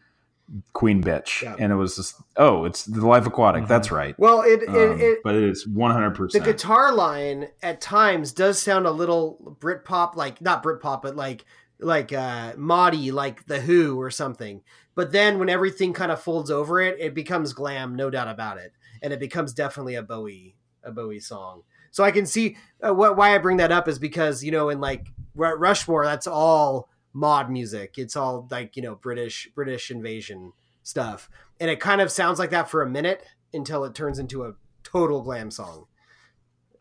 Queen 0.73 1.03
Bitch, 1.03 1.43
Yeah. 1.43 1.57
and 1.59 1.71
it 1.71 1.77
was 1.77 1.97
just, 1.97 2.17
oh, 2.39 2.65
it's 2.65 2.85
The 2.85 3.07
Life 3.07 3.27
Aquatic. 3.27 3.65
Mhm. 3.65 3.69
That's 3.69 3.93
right. 3.93 4.15
well, 4.19 4.41
it, 4.43 4.63
it, 4.63 4.69
Um, 4.71 4.99
it 5.01 5.19
but 5.23 5.35
it 5.35 5.45
is 5.45 5.67
100%. 5.67 6.33
the 6.33 6.41
guitar 6.41 6.93
line 6.95 7.49
at 7.63 7.81
times 7.83 8.33
does 8.33 8.59
sound 8.61 8.87
a 8.87 8.91
little 8.91 9.57
Britpop, 9.61 10.17
like 10.17 10.41
not 10.41 10.63
Britpop, 10.63 11.03
but 11.03 11.17
like 11.17 11.45
like 11.79 12.13
uh 12.13 12.53
Maudie, 12.57 13.11
like 13.11 13.47
the 13.47 13.61
Who 13.61 14.01
or 14.01 14.11
something. 14.11 14.63
But 14.95 15.13
then 15.13 15.39
when 15.39 15.49
everything 15.49 15.93
kind 15.93 16.13
of 16.13 16.21
folds 16.21 16.51
over 16.51 16.81
it, 16.81 16.97
it 16.99 17.15
becomes 17.15 17.53
glam, 17.53 17.95
no 17.95 18.11
doubt 18.11 18.29
about 18.29 18.59
it, 18.59 18.73
and 19.01 19.13
it 19.13 19.21
becomes 19.21 19.53
definitely 19.53 19.95
a 19.95 20.03
Bowie 20.03 20.57
a 20.85 20.91
Bowie 20.91 21.21
song. 21.21 21.63
So 21.91 22.05
I 22.05 22.11
can 22.11 22.27
see 22.27 22.57
uh, 22.83 22.93
why 22.93 23.35
I 23.35 23.39
bring 23.39 23.59
that 23.59 23.73
up 23.73 23.89
is 23.89 23.99
because 23.99 24.43
you 24.43 24.51
know 24.51 24.69
in 24.69 24.81
like 24.81 25.09
Ru- 25.35 25.57
Rushmore, 25.57 26.05
that's 26.05 26.27
all 26.27 26.89
mod 27.13 27.51
music. 27.51 27.95
It's 27.99 28.17
all 28.17 28.49
like 28.51 28.77
you 28.77 28.83
know 28.83 28.95
British 28.95 29.49
British 29.55 29.91
invasion 29.91 30.53
stuff, 30.83 31.31
and 31.61 31.71
it 31.71 31.81
kind 31.81 32.01
of 32.01 32.11
sounds 32.11 32.39
like 32.39 32.51
that 32.51 32.69
for 32.69 32.83
a 32.83 32.89
minute 32.89 33.25
until 33.55 33.85
it 33.85 33.95
turns 33.95 34.19
into 34.19 34.45
a 34.45 34.55
total 34.83 35.23
glam 35.23 35.51
song. 35.51 35.87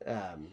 Um, 0.05 0.47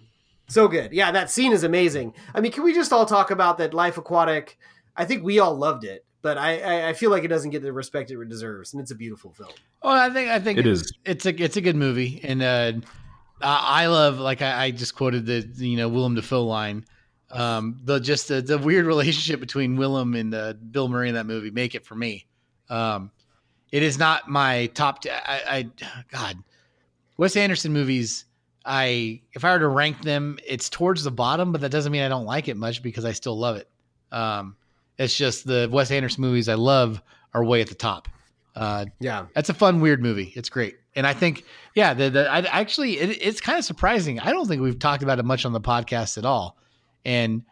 so 0.48 0.66
good. 0.68 0.92
Yeah, 0.92 1.10
that 1.12 1.30
scene 1.30 1.52
is 1.52 1.62
amazing. 1.62 2.14
I 2.34 2.40
mean, 2.40 2.52
can 2.52 2.64
we 2.64 2.74
just 2.74 2.92
all 2.92 3.06
talk 3.06 3.30
about 3.30 3.58
that 3.58 3.74
Life 3.74 3.98
Aquatic? 3.98 4.58
I 4.96 5.04
think 5.04 5.22
we 5.22 5.38
all 5.38 5.54
loved 5.54 5.84
it, 5.84 6.04
but 6.22 6.36
I, 6.38 6.60
I, 6.60 6.88
I 6.88 6.92
feel 6.92 7.10
like 7.10 7.24
it 7.24 7.28
doesn't 7.28 7.50
get 7.50 7.62
the 7.62 7.72
respect 7.72 8.10
it 8.10 8.28
deserves, 8.28 8.72
and 8.72 8.82
it's 8.82 8.90
a 8.90 8.94
beautiful 8.94 9.32
film. 9.32 9.50
Oh, 9.82 9.90
I 9.90 10.10
think 10.10 10.30
I 10.30 10.40
think 10.40 10.58
It 10.58 10.66
is. 10.66 10.92
It's 11.04 11.26
a 11.26 11.42
it's 11.42 11.56
a 11.56 11.60
good 11.60 11.76
movie, 11.76 12.20
and 12.22 12.42
uh, 12.42 12.72
I 13.40 13.84
I 13.84 13.86
love 13.86 14.18
like 14.18 14.42
I, 14.42 14.64
I 14.64 14.70
just 14.70 14.94
quoted 14.94 15.26
the 15.26 15.46
you 15.64 15.76
know 15.76 15.88
Willem 15.88 16.14
Dafoe 16.14 16.44
line, 16.44 16.84
um, 17.30 17.80
the 17.84 18.00
just 18.00 18.28
the, 18.28 18.42
the 18.42 18.58
weird 18.58 18.86
relationship 18.94 19.40
between 19.40 19.76
Willem 19.76 20.14
and 20.14 20.34
uh, 20.34 20.54
Bill 20.54 20.88
Murray 20.88 21.08
in 21.08 21.14
that 21.14 21.26
movie 21.26 21.50
make 21.50 21.74
it 21.74 21.84
for 21.84 21.94
me. 21.94 22.26
Um, 22.68 23.10
it 23.70 23.82
is 23.82 23.98
not 23.98 24.28
my 24.28 24.66
top. 24.66 25.02
T- 25.02 25.10
I, 25.10 25.42
I 25.48 25.70
God, 26.10 26.38
Wes 27.16 27.36
Anderson 27.36 27.72
movies. 27.72 28.24
I 28.64 29.22
if 29.32 29.44
I 29.44 29.52
were 29.52 29.60
to 29.60 29.68
rank 29.68 30.02
them, 30.02 30.38
it's 30.46 30.68
towards 30.68 31.04
the 31.04 31.10
bottom, 31.10 31.52
but 31.52 31.60
that 31.60 31.70
doesn't 31.70 31.92
mean 31.92 32.02
I 32.02 32.08
don't 32.08 32.26
like 32.26 32.48
it 32.48 32.56
much 32.56 32.82
because 32.82 33.04
I 33.04 33.12
still 33.12 33.38
love 33.38 33.56
it. 33.56 33.68
Um, 34.10 34.56
it's 34.98 35.16
just 35.16 35.46
the 35.46 35.68
Wes 35.70 35.90
Anderson 35.90 36.20
movies 36.22 36.48
I 36.48 36.54
love 36.54 37.00
are 37.34 37.44
way 37.44 37.60
at 37.60 37.68
the 37.68 37.74
top. 37.74 38.08
Uh, 38.56 38.86
Yeah, 39.00 39.26
that's 39.34 39.48
a 39.48 39.54
fun, 39.54 39.80
weird 39.80 40.02
movie. 40.02 40.32
It's 40.34 40.48
great. 40.48 40.76
And 40.96 41.06
I 41.06 41.12
think, 41.14 41.44
yeah, 41.76 41.94
the, 41.94 42.10
the 42.10 42.28
I 42.28 42.38
actually 42.40 42.98
it, 42.98 43.18
it's 43.22 43.40
kind 43.40 43.56
of 43.58 43.64
surprising. 43.64 44.18
I 44.18 44.32
don't 44.32 44.48
think 44.48 44.60
we've 44.62 44.78
talked 44.78 45.02
about 45.04 45.18
it 45.20 45.24
much 45.24 45.44
on 45.46 45.52
the 45.52 45.60
podcast 45.60 46.18
at 46.18 46.24
all. 46.24 46.58
And 47.04 47.42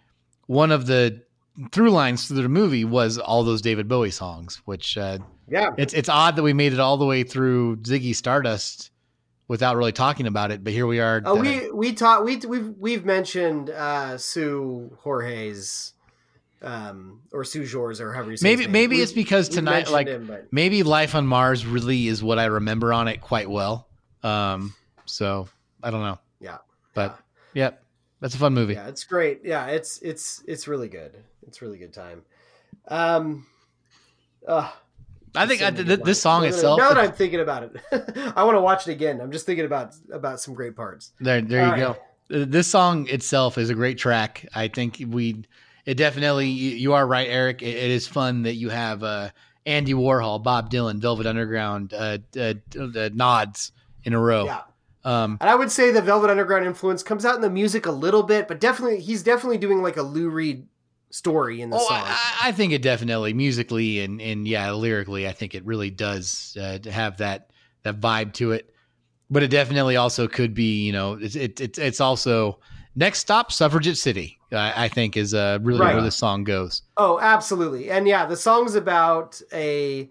one 0.47 0.73
of 0.73 0.87
the 0.87 1.23
through 1.71 1.91
lines 1.91 2.27
through 2.27 2.43
the 2.43 2.49
movie 2.49 2.85
was 2.85 3.19
all 3.19 3.45
those 3.45 3.63
David 3.63 3.87
Bowie 3.89 4.11
songs, 4.11 4.61
which 4.65 4.99
uh, 4.99 5.19
Yeah. 5.49 5.69
it's 5.79 5.95
it's 5.95 6.09
odd 6.09 6.35
that 6.37 6.43
we 6.43 6.53
made 6.55 6.73
it 6.73 6.81
all 6.81 6.97
the 6.97 7.07
way 7.07 7.23
through 7.23 7.77
Ziggy 7.77 8.15
Stardust 8.17 8.91
without 9.49 9.77
really 9.77 9.93
talking 9.93 10.27
about 10.27 10.51
it. 10.51 10.65
But 10.65 10.73
here 10.73 10.87
we 10.89 10.99
are. 10.99 11.23
Oh, 11.25 11.39
uh, 11.39 11.41
we 11.41 11.71
we 11.71 11.93
taught 11.93 12.25
we 12.25 12.39
we've 12.39 12.75
we've 12.79 13.05
mentioned 13.05 13.71
uh, 13.71 14.19
Seu 14.19 14.91
Jorge's 15.03 15.93
um, 16.67 17.21
or 17.33 17.45
Sue 17.45 17.65
or 17.79 18.13
however 18.13 18.33
you 18.33 18.37
say. 18.37 18.45
maybe 18.49 18.67
maybe 18.67 18.97
We- 18.97 19.03
it's 19.03 19.13
because 19.13 19.49
tonight, 19.49 19.89
like 19.91 20.09
him, 20.09 20.31
maybe 20.51 20.83
Life 20.83 21.15
on 21.15 21.27
Mars 21.27 21.65
really 21.65 22.09
is 22.09 22.23
what 22.23 22.39
I 22.39 22.47
remember 22.47 22.93
on 22.93 23.09
it 23.09 23.21
quite 23.21 23.49
well. 23.49 23.87
Um, 24.23 24.75
so 25.05 25.49
I 25.83 25.91
don't 25.91 26.03
know, 26.03 26.19
yeah, 26.41 26.59
but 26.95 27.19
yep, 27.55 27.83
that's 28.21 28.35
a 28.35 28.39
fun 28.39 28.53
movie. 28.55 28.75
yeah, 28.75 28.89
it's 28.89 29.05
great. 29.05 29.41
Yeah, 29.45 29.67
it's 29.67 29.99
it's 30.01 30.43
it's 30.47 30.67
really 30.67 30.89
good. 30.89 31.15
It's 31.47 31.63
really 31.63 31.79
good 31.79 31.93
time. 31.93 32.23
Um, 32.89 33.47
uh, 34.47 34.71
I 35.35 35.47
think 35.47 35.63
I, 35.63 35.71
th- 35.71 36.01
this 36.01 36.21
song 36.21 36.43
that- 36.43 36.49
itself. 36.49 36.79
Now 36.79 36.89
that 36.89 36.99
I'm 36.99 37.13
thinking 37.13 37.41
about 37.41 37.63
it, 37.65 37.77
I 38.37 38.43
want 38.45 38.57
to 38.57 38.61
watch 38.61 38.89
it 38.89 38.93
again. 38.93 39.21
I'm 39.21 39.31
just 39.31 39.47
thinking 39.47 39.65
about 39.67 39.95
about 40.13 40.41
some 40.41 40.55
great 40.55 40.75
parts. 40.75 41.13
There, 41.21 41.41
there 41.41 41.67
you 41.77 41.85
All 41.87 41.95
go. 41.95 42.45
This 42.45 42.67
song 42.67 43.07
itself 43.09 43.57
is 43.57 43.71
a 43.71 43.75
great 43.75 43.99
track. 43.99 44.49
I 44.53 44.67
think 44.67 45.01
we, 45.09 45.45
it 45.87 45.95
definitely. 45.95 46.49
You, 46.49 46.71
you 46.73 46.93
are 46.93 47.07
right, 47.07 47.29
Eric. 47.29 47.63
It, 47.63 47.77
it 47.77 47.91
is 47.91 48.07
fun 48.07 48.43
that 48.43 48.55
you 48.55 48.69
have 48.69 49.03
uh, 49.03 49.31
Andy 49.65 49.95
Warhol, 49.95 50.43
Bob 50.43 50.71
Dylan, 50.71 50.99
Velvet 50.99 51.27
Underground, 51.27 51.95
uh, 51.95 52.19
uh, 52.39 52.55
nods 53.15 53.73
in 54.05 54.13
a 54.13 54.21
row. 54.21 54.45
Yeah. 54.45 54.63
Um, 55.05 55.39
And 55.41 55.49
I 55.49 55.55
would 55.55 55.71
say 55.71 55.93
the 55.93 56.03
Velvet 56.03 56.31
Underground 56.31 56.67
influence 56.67 57.05
comes 57.05 57.25
out 57.25 57.37
in 57.37 57.41
the 57.41 57.51
music 57.51 57.87
a 57.87 57.93
little 57.93 58.25
bit, 58.25 58.49
but 58.49 58.59
definitely 58.59 59.01
he's 59.01 59.23
definitely 59.23 59.59
doing 59.59 59.81
like 59.81 59.97
a 59.97 60.03
Lou 60.03 60.29
Reed 60.29 60.67
story 61.11 61.61
in 61.61 61.71
the 61.71 61.77
oh, 61.77 61.87
song. 61.87 62.03
I, 62.05 62.49
I 62.49 62.53
think 62.53 62.73
it 62.73 62.83
definitely 62.83 63.33
musically 63.33 64.01
and 64.01 64.21
and 64.21 64.49
yeah, 64.49 64.73
lyrically, 64.73 65.29
I 65.29 65.33
think 65.33 65.55
it 65.55 65.65
really 65.65 65.91
does 65.91 66.57
uh, 66.61 66.79
have 66.91 67.19
that 67.19 67.51
that 67.85 68.01
vibe 68.01 68.33
to 68.35 68.53
it. 68.53 68.73
But 69.31 69.43
it 69.43 69.49
definitely 69.49 69.97
also 69.97 70.27
could 70.29 70.55
be, 70.55 70.85
you 70.85 70.93
know, 70.93 71.15
it's 71.15 71.37
it, 71.37 71.61
it's 71.61 71.79
it's 71.79 72.01
also 72.01 72.59
next 72.97 73.21
stop 73.21 73.53
Suffragette 73.53 73.97
City. 73.97 74.36
I, 74.53 74.85
I 74.85 74.89
think 74.89 75.17
is 75.17 75.35
uh, 75.35 75.59
really 75.63 75.81
Right. 75.81 75.95
where 75.95 76.03
this 76.03 76.17
song 76.17 76.45
goes. 76.45 76.83
Oh, 76.97 77.19
absolutely. 77.21 77.91
And 77.91 78.07
yeah, 78.07 78.27
the 78.27 78.37
song's 78.37 78.75
about 78.75 79.41
a 79.53 80.11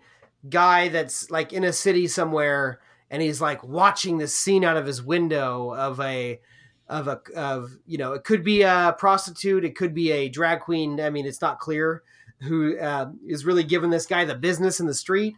guy 0.50 0.90
that's 0.90 1.32
like 1.32 1.54
in 1.54 1.64
a 1.64 1.74
city 1.74 2.08
somewhere 2.08 2.80
and 3.10 3.22
he's 3.22 3.42
like 3.42 3.64
watching 3.64 4.18
this 4.18 4.36
scene 4.36 4.64
out 4.64 4.78
of 4.78 4.86
his 4.86 5.02
window 5.02 5.74
of 5.74 6.00
a 6.00 6.40
of 6.88 7.08
a 7.08 7.20
of 7.36 7.72
you 7.88 7.98
know, 7.98 8.14
it 8.14 8.24
could 8.24 8.44
be 8.44 8.62
a 8.62 8.96
prostitute, 8.98 9.66
it 9.66 9.76
could 9.76 9.94
be 9.94 10.12
a 10.12 10.30
drag 10.30 10.60
queen, 10.62 11.00
I 11.00 11.10
mean, 11.10 11.26
it's 11.26 11.42
not 11.42 11.60
clear 11.60 12.04
who 12.42 12.78
uh, 12.78 13.10
is 13.26 13.46
really 13.46 13.64
giving 13.64 13.90
this 13.90 14.06
guy 14.06 14.26
the 14.26 14.36
business 14.36 14.80
in 14.80 14.86
the 14.86 14.94
street 14.94 15.36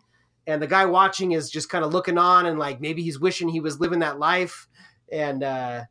and 0.47 0.61
the 0.61 0.67
guy 0.67 0.85
watching 0.85 1.33
is 1.33 1.49
just 1.49 1.69
kind 1.69 1.85
of 1.85 1.93
looking 1.93 2.17
on 2.17 2.47
and 2.47 2.57
like 2.57 2.81
maybe 2.81 3.03
he's 3.03 3.19
wishing 3.19 3.47
he 3.49 3.59
was 3.59 3.79
living 3.79 3.99
that 3.99 4.17
life 4.17 4.67
and 5.11 5.43
uh 5.43 5.83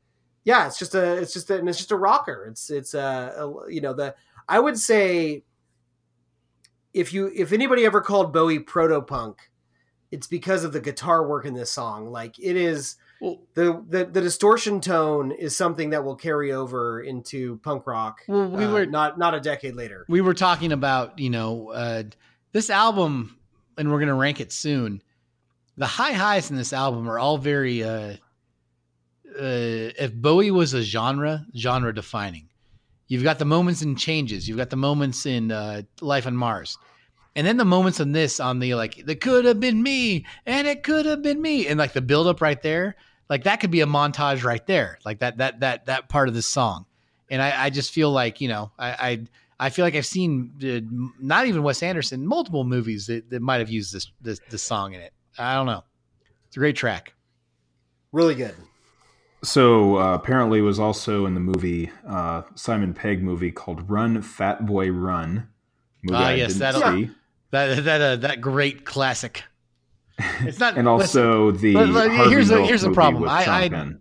yeah, 0.47 0.67
it's 0.67 0.79
just 0.79 0.95
a 0.95 1.15
it's 1.17 1.35
just 1.35 1.51
a, 1.51 1.59
and 1.59 1.69
it's 1.69 1.77
just 1.77 1.91
a 1.93 1.97
rocker. 1.97 2.47
It's 2.49 2.71
it's 2.71 2.95
a, 2.95 3.35
a 3.37 3.71
you 3.71 3.83
know, 3.83 3.93
the 3.93 4.15
I 4.49 4.59
would 4.61 4.79
say 4.79 5.43
if 6.95 7.13
you 7.13 7.31
if 7.35 7.53
anybody 7.53 7.85
ever 7.85 8.01
called 8.01 8.33
Bowie 8.33 8.61
proto 8.61 9.03
punk, 9.03 9.51
it's 10.11 10.27
because 10.29 10.65
of 10.65 10.73
the 10.73 10.81
guitar 10.81 11.27
work 11.27 11.45
in 11.45 11.55
this 11.55 11.71
song. 11.71 12.11
Like 12.11 12.39
it 12.39 12.57
is 12.57 12.95
Well- 13.21 13.41
the, 13.55 13.85
the 13.89 14.05
the 14.07 14.21
distortion 14.21 14.81
tone 14.81 15.33
is 15.33 15.57
something 15.57 15.91
that 15.91 16.05
will 16.05 16.17
carry 16.17 16.53
over 16.53 17.01
into 17.03 17.57
punk 17.59 17.87
rock. 17.87 18.23
Well, 18.29 18.49
we 18.49 18.65
uh, 18.65 18.73
were- 18.73 18.87
not 18.87 19.19
not 19.19 19.35
a 19.35 19.41
decade 19.41 19.75
later. 19.75 20.07
we 20.09 20.21
were 20.21 20.35
talking 20.35 20.71
about 20.73 21.19
you 21.19 21.31
know 21.31 21.71
uh, 21.71 22.05
this 22.53 22.71
album 22.71 23.37
and 23.77 23.91
we're 23.91 23.99
going 23.99 24.09
to 24.09 24.15
rank 24.15 24.41
it 24.41 24.53
soon 24.53 25.03
the 25.77 25.85
high 25.87 26.13
highs 26.15 26.51
in 26.51 26.57
this 26.57 26.73
album 26.73 27.07
are 27.11 27.19
all 27.19 27.37
very 27.37 27.85
uh, 27.85 28.15
uh, 29.39 29.93
if 29.99 30.15
bowie 30.15 30.51
was 30.51 30.75
a 30.75 30.83
genre 30.83 31.45
genre 31.57 31.95
defining 31.95 32.49
you've 33.09 33.23
got 33.23 33.39
the 33.39 33.45
moments 33.45 33.83
in 33.83 33.97
changes 33.97 34.49
you've 34.49 34.59
got 34.59 34.71
the 34.71 34.77
moments 34.77 35.27
in 35.27 35.53
uh, 35.53 35.83
life 36.01 36.27
on 36.27 36.37
mars 36.37 36.79
and 37.35 37.47
then 37.47 37.57
the 37.57 37.65
moments 37.65 38.01
in 38.01 38.13
this 38.13 38.41
on 38.41 38.59
the 38.59 38.75
like 38.75 38.99
it 38.99 39.21
could 39.21 39.45
have 39.45 39.61
been 39.61 39.83
me 39.83 40.25
and 40.47 40.67
it 40.67 40.83
could 40.83 41.07
have 41.07 41.23
been 41.23 41.41
me 41.41 41.67
and 41.67 41.79
like 41.79 41.93
the 41.93 42.01
build 42.01 42.27
up 42.27 42.41
right 42.41 42.63
there 42.63 42.97
like 43.29 43.45
that 43.45 43.61
could 43.61 43.71
be 43.71 43.81
a 43.81 43.87
montage 43.87 44.43
right 44.43 44.67
there 44.67 44.99
like 45.05 45.21
that 45.21 45.39
that 45.39 45.61
that 45.61 45.87
that 45.87 46.09
part 46.09 46.29
of 46.29 46.35
the 46.35 46.43
song 46.43 46.87
and 47.31 47.43
I, 47.43 47.67
I 47.67 47.71
just 47.71 47.93
feel 47.93 48.11
like 48.11 48.41
you 48.41 48.49
know 48.49 48.73
I, 48.79 48.91
I 48.91 49.27
I 49.59 49.71
feel 49.71 49.85
like 49.85 49.95
I've 49.95 50.07
seen 50.07 50.53
uh, 50.63 50.81
not 51.19 51.47
even 51.47 51.63
Wes 51.63 51.83
Anderson 51.83 52.27
multiple 52.27 52.65
movies 52.65 53.07
that, 53.07 53.31
that 53.31 53.41
might 53.41 53.59
have 53.59 53.71
used 53.71 53.93
this, 53.93 54.11
this 54.21 54.41
this 54.51 54.63
song 54.63 54.95
in 54.95 55.01
it. 55.01 55.13
I 55.39 55.55
don't 55.55 55.67
know. 55.67 55.83
It's 56.47 56.57
a 56.57 56.61
great 56.61 56.77
track. 56.77 57.15
Really 58.13 58.35
good. 58.35 58.55
So 59.43 59.99
uh, 59.99 60.15
apparently, 60.15 60.59
it 60.59 60.63
was 60.63 60.79
also 60.81 61.27
in 61.27 61.35
the 61.35 61.41
movie 61.41 61.91
uh, 62.09 62.43
Simon 62.55 62.95
Pegg 62.95 63.23
movie 63.23 63.53
called 63.53 63.89
Run 63.89 64.21
Fat 64.23 64.67
Boy 64.67 64.91
Run. 64.91 65.49
Ah, 66.11 66.31
yes, 66.31 66.55
that'll- 66.55 67.09
That 67.51 67.85
that 67.85 68.01
uh, 68.01 68.17
that 68.17 68.41
great 68.41 68.85
classic. 68.85 69.45
It's 70.19 70.59
not. 70.59 70.77
and 70.79 70.89
also 70.89 71.51
the 71.53 71.73
here's 72.29 72.49
the- 72.49 72.65
here's 72.65 72.83
the 72.83 72.93
problem. 72.93 73.29
I- 73.29 73.45
I- 73.45 73.95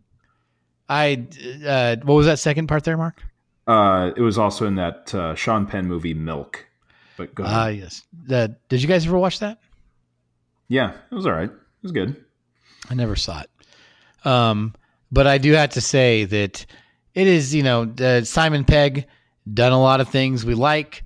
I 0.88 1.28
uh, 1.68 1.96
what 2.04 2.14
was 2.16 2.26
that 2.28 2.40
second 2.40 2.68
part 2.68 2.84
there, 2.84 2.98
Mark? 2.98 3.22
Uh, 3.68 4.12
it 4.16 4.22
was 4.22 4.38
also 4.38 4.68
in 4.68 4.76
that 4.76 5.14
uh, 5.16 5.34
Sean 5.36 5.66
Penn 5.66 5.88
movie 5.88 6.14
Milk. 6.14 6.66
But 7.18 7.34
go 7.34 7.44
ahead. 7.44 7.56
Ah, 7.58 7.68
yes. 7.68 8.04
The, 8.28 8.56
did 8.70 8.82
you 8.84 8.88
guys 8.88 9.06
ever 9.08 9.18
watch 9.18 9.40
that? 9.40 9.60
yeah, 10.68 10.92
it 11.12 11.16
was 11.16 11.26
all 11.26 11.32
right. 11.34 11.50
It 11.50 11.84
was 11.84 11.92
good. 11.92 12.24
I 12.90 12.94
never 12.94 13.16
saw 13.16 13.42
it. 13.42 13.50
Um, 14.28 14.74
but 15.12 15.28
I 15.28 15.38
do 15.38 15.54
have 15.54 15.70
to 15.72 15.82
say 15.82 16.26
that 16.26 16.66
it 17.14 17.28
is, 17.28 17.54
you 17.56 17.64
know, 17.64 17.92
uh, 18.00 18.24
Simon 18.24 18.64
Pegg 18.66 19.08
done 19.54 19.72
a 19.72 19.82
lot 19.82 20.02
of 20.02 20.10
things 20.10 20.46
we 20.46 20.54
like, 20.54 21.04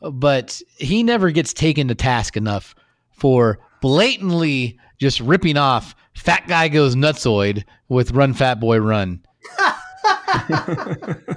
but 0.00 0.60
he 0.76 1.02
never 1.02 1.30
gets 1.30 1.52
taken 1.52 1.88
to 1.88 1.94
task 1.94 2.36
enough 2.36 2.74
for 3.10 3.58
blatantly 3.80 4.78
just 4.98 5.20
ripping 5.20 5.56
off 5.56 5.94
"Fat 6.14 6.46
Guy 6.46 6.68
Goes 6.68 6.94
Nutsoid" 6.94 7.64
with 7.88 8.12
"Run 8.12 8.34
Fat 8.34 8.60
Boy 8.60 8.78
Run." 8.78 9.22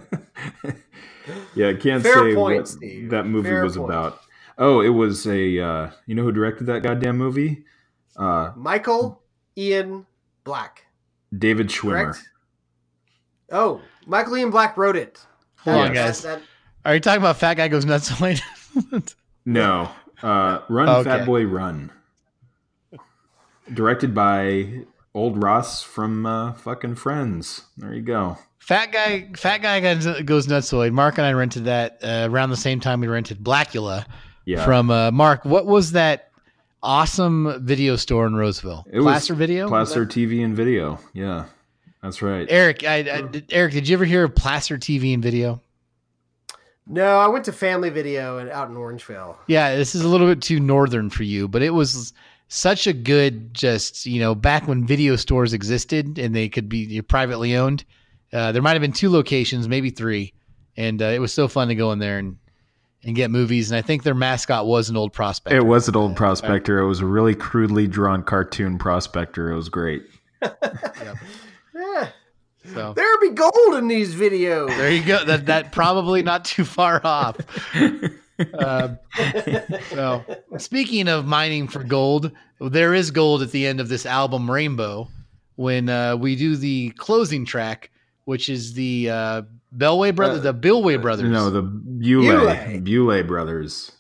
Yeah, 1.56 1.70
I 1.70 1.74
can't 1.74 2.04
Fair 2.04 2.14
say 2.16 2.36
point, 2.36 2.58
what 2.58 2.68
Steve. 2.68 3.10
that 3.12 3.26
movie 3.26 3.50
Fair 3.50 3.64
was 3.64 3.78
point. 3.78 3.90
about. 3.90 4.20
Oh, 4.58 4.82
it 4.82 4.90
was 4.90 5.26
a. 5.26 5.60
Uh, 5.60 5.92
you 6.06 6.14
know 6.14 6.24
who 6.24 6.32
directed 6.32 6.66
that 6.68 6.84
goddamn 6.84 7.18
movie? 7.18 7.64
Uh, 8.16 8.52
Michael 8.56 9.22
Ian 9.58 10.06
Black. 10.44 10.85
David 11.38 11.68
Schwimmer. 11.70 12.14
Correct? 12.14 12.30
Oh, 13.52 13.82
Michael 14.08 14.38
Ian 14.38 14.50
Black 14.52 14.78
wrote 14.78 14.96
it. 14.96 15.20
Hold 15.58 15.78
on, 15.78 15.94
guys. 15.94 16.22
that- 16.24 16.42
Are 16.84 16.94
you 16.94 17.00
talking 17.00 17.22
about 17.22 17.38
"Fat 17.38 17.56
Guy 17.56 17.68
Goes 17.68 17.86
Nutsoid"? 17.86 18.42
No, 19.48 19.90
uh, 20.24 20.60
Run 20.70 20.90
Okay. 20.90 21.04
Fat 21.10 21.26
Boy 21.28 21.46
Run. 21.46 21.92
Directed 23.72 24.14
by 24.14 24.82
old 25.14 25.42
Ross 25.42 25.82
from 25.82 26.26
uh, 26.26 26.54
fucking 26.54 26.96
Friends. 26.96 27.62
There 27.78 27.94
you 27.94 28.02
go. 28.02 28.38
Fat 28.60 28.92
guy, 28.92 29.30
fat 29.36 29.60
guy 29.62 29.80
goes, 29.80 30.22
goes 30.24 30.48
nutsoid. 30.48 30.92
Mark 30.92 31.18
and 31.20 31.28
I 31.28 31.34
rented 31.34 31.66
that 31.66 32.00
uh, 32.04 32.28
around 32.30 32.50
the 32.50 32.58
same 32.58 32.80
time 32.80 33.00
we 33.02 33.08
rented 33.08 33.44
Blacula 33.44 34.06
Yeah. 34.46 34.66
from 34.66 34.90
uh, 34.90 35.12
Mark. 35.12 35.46
What 35.46 35.68
was 35.68 35.92
that 35.92 36.32
awesome 36.86 37.66
video 37.66 37.96
store 37.96 38.28
in 38.28 38.36
Roseville? 38.36 38.86
It 38.90 39.00
was 39.00 39.06
Placer 39.14 39.34
Video. 39.34 39.68
Placer 39.68 40.06
TV 40.06 40.46
and 40.46 40.56
video. 40.56 41.00
Yeah, 41.14 41.46
that's 42.02 42.22
right. 42.22 42.46
Eric, 42.50 42.84
I, 42.86 42.98
I, 42.98 43.22
did- 43.22 43.52
Eric, 43.52 43.74
did 43.74 43.90
you 43.90 43.96
ever 43.96 44.06
hear 44.06 44.24
of 44.24 44.36
Placer 44.36 44.78
TV 44.78 45.14
and 45.14 45.24
Video? 45.24 45.62
no, 46.88 47.18
I 47.18 47.28
went 47.28 47.46
to 47.46 47.52
Family 47.52 47.90
Video 47.90 48.38
and 48.38 48.50
out 48.52 48.70
in 48.70 48.76
Orangeville. 48.76 49.36
Yeah, 49.48 49.76
this 49.76 49.96
is 49.96 50.02
a 50.04 50.08
little 50.08 50.28
bit 50.28 50.42
too 50.42 50.60
northern 50.60 51.10
for 51.10 51.24
you, 51.24 51.48
but 51.48 51.64
it 51.64 51.72
was 51.72 52.14
such 52.48 52.86
a 52.86 52.94
good, 52.94 53.54
just 53.56 54.06
you 54.06 54.20
know, 54.20 54.36
back 54.36 54.68
when 54.68 54.86
video 54.86 55.16
stores 55.16 55.54
existed 55.54 56.20
and 56.20 56.36
they 56.36 56.48
could 56.48 56.70
be 56.70 57.02
privately 57.02 57.56
owned. 57.56 57.84
Uh, 58.32 58.52
there 58.52 58.62
might 58.62 58.74
have 58.74 58.82
been 58.82 58.92
two 58.92 59.10
locations, 59.10 59.68
maybe 59.68 59.90
three, 59.90 60.34
and 60.78 61.02
uh, 61.02 61.06
it 61.06 61.20
was 61.20 61.34
so 61.34 61.48
fun 61.48 61.70
to 61.70 61.76
go 61.76 61.92
in 61.92 61.98
there 62.00 62.20
and 62.20 62.38
and 63.06 63.16
get 63.16 63.32
movies. 63.32 63.72
And 63.72 63.78
I 63.78 63.82
think 63.82 64.04
their 64.04 64.16
mascot 64.16 64.66
was 64.66 64.90
an 64.90 64.98
old 64.98 65.14
prospector. 65.14 65.56
It 65.58 65.66
was 65.66 65.88
an 65.88 65.96
old 65.96 66.16
prospector. 66.18 66.80
It 66.80 66.88
was 66.88 67.00
a 67.00 67.06
really 67.06 67.36
crudely 67.36 67.88
drawn 67.88 68.24
cartoon 68.24 68.78
prospector. 68.78 69.52
It 69.52 69.56
was 69.56 69.70
great. 69.70 70.04
Yeah. 71.74 72.08
So 72.74 72.94
There 72.94 73.20
be 73.20 73.32
gold 73.32 73.76
in 73.76 73.88
these 73.90 74.16
videos. 74.16 74.70
there 74.70 74.90
you 74.90 75.04
go. 75.04 75.24
That 75.26 75.46
that 75.48 75.72
probably 75.74 76.24
not 76.24 76.46
too 76.46 76.64
far 76.64 77.02
off. 77.04 77.38
Uh, 78.54 78.96
so, 79.90 80.24
speaking 80.58 81.08
of 81.08 81.26
mining 81.26 81.68
for 81.68 81.84
gold, 81.84 82.32
there 82.60 82.94
is 82.94 83.12
gold 83.12 83.42
at 83.42 83.52
the 83.52 83.68
end 83.68 83.82
of 83.82 83.90
this 83.90 84.06
album, 84.06 84.50
Rainbow, 84.50 85.10
when 85.58 85.90
uh, 85.90 86.16
we 86.16 86.36
do 86.36 86.56
the 86.56 86.90
closing 86.92 87.46
track, 87.46 87.92
which 88.24 88.50
is 88.50 88.74
the 88.74 89.10
uh, 89.10 89.42
Bellway 89.78 90.16
Brothers, 90.16 90.40
Uh, 90.40 90.44
the 90.44 90.54
Billway 90.54 90.98
brothers. 90.98 91.30
No, 91.30 91.50
the 91.50 91.62
Beulah, 91.62 92.80
Beulah 92.82 93.24
brothers. 93.24 93.92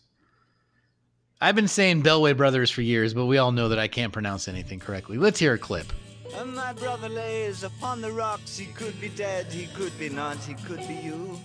I've 1.42 1.56
been 1.56 1.68
saying 1.68 2.02
Bellway 2.04 2.36
brothers 2.36 2.72
for 2.72 2.82
years, 2.82 3.14
but 3.14 3.26
we 3.26 3.38
all 3.38 3.52
know 3.52 3.70
that 3.70 3.80
I 3.80 3.88
can't 3.88 4.14
pronounce 4.14 4.48
anything 4.48 4.80
correctly. 4.80 5.18
Let's 5.18 5.38
hear 5.40 5.54
a 5.54 5.58
clip. 5.58 5.92
And 6.38 6.56
my 6.56 6.74
brother 6.74 7.10
lays 7.10 7.64
upon 7.64 8.02
the 8.02 8.12
rocks. 8.12 8.58
He 8.58 8.68
could 8.68 9.00
be 9.02 9.10
dead, 9.10 9.48
he 9.52 9.68
could 9.68 9.98
be 10.00 10.10
not, 10.10 10.38
he 10.38 10.54
could 10.54 10.80
be 10.88 10.96
you. 10.96 11.40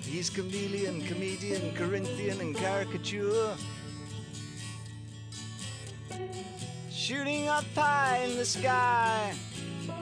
He's 0.00 0.30
chameleon, 0.30 1.02
comedian, 1.02 1.74
Corinthian, 1.74 2.40
and 2.40 2.54
caricature. 2.56 3.54
Shooting 6.90 7.48
up 7.48 7.64
high 7.74 8.26
in 8.28 8.36
the 8.38 8.44
sky, 8.44 9.34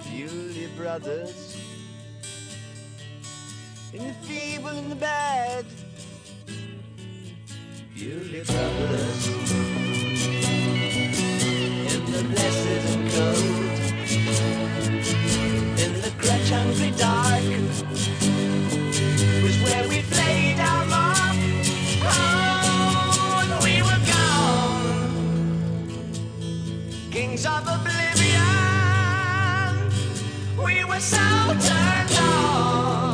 Bewlay 0.04 0.68
brothers. 0.76 1.56
In 3.94 4.06
the 4.08 4.14
feeble 4.22 4.68
and 4.68 4.90
the 4.90 4.96
bad, 4.96 5.66
Bewlay 7.94 8.42
brothers. 8.46 9.26
In 11.92 12.04
the 12.10 12.24
blessed 12.30 12.86
and 12.94 13.10
cold, 13.12 13.80
in 15.78 15.92
the 16.00 16.10
crutch 16.16 16.48
hungry 16.48 16.92
dark, 16.96 17.44
was 19.42 19.56
where 19.62 19.86
we 19.90 20.00
played 20.10 20.58
our 20.58 20.86
mark. 20.86 21.36
Oh, 22.02 23.60
we 23.62 23.82
were 23.82 24.02
gone, 24.10 25.52
kings 27.10 27.44
of 27.44 27.68
oblivion. 27.68 28.32
We 30.64 30.82
were 30.86 31.00
so 31.00 31.18
turned 31.60 32.18
on 32.20 33.11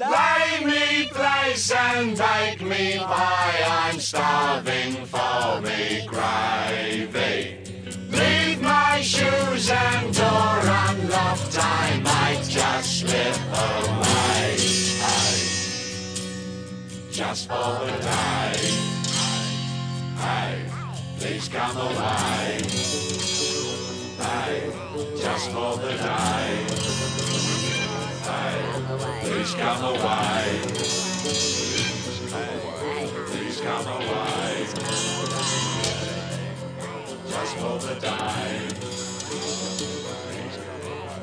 Lay 0.00 0.64
me 0.64 1.08
place 1.08 1.70
and 1.72 2.16
take 2.16 2.62
me 2.62 2.96
pie. 2.96 3.62
I'm 3.66 4.00
starving 4.00 5.04
for 5.04 5.60
me 5.60 6.06
gravy. 6.06 7.58
Leave 8.08 8.62
my 8.62 9.02
shoes 9.02 9.68
and 9.68 10.14
door 10.14 10.58
unlocked. 10.62 11.58
I 11.60 12.00
might 12.02 12.42
just 12.48 13.00
slip 13.00 13.36
away. 13.52 14.56
Hey, 15.04 15.36
just 17.10 17.48
for 17.48 17.84
the 17.84 17.92
day. 18.00 18.56
Hey, 20.16 20.64
please 21.18 21.48
come 21.48 21.76
away. 21.76 22.62
Hey, 24.16 24.72
just 25.20 25.50
for 25.50 25.76
the 25.76 25.92
day. 25.92 27.29
Please 29.22 29.54
come 29.54 29.84
away. 29.84 30.60
Please 33.26 33.60
come 33.60 33.86
away. 33.86 34.66
Just 37.28 37.54
for 37.56 37.78
the 37.78 37.94
day. 38.00 38.68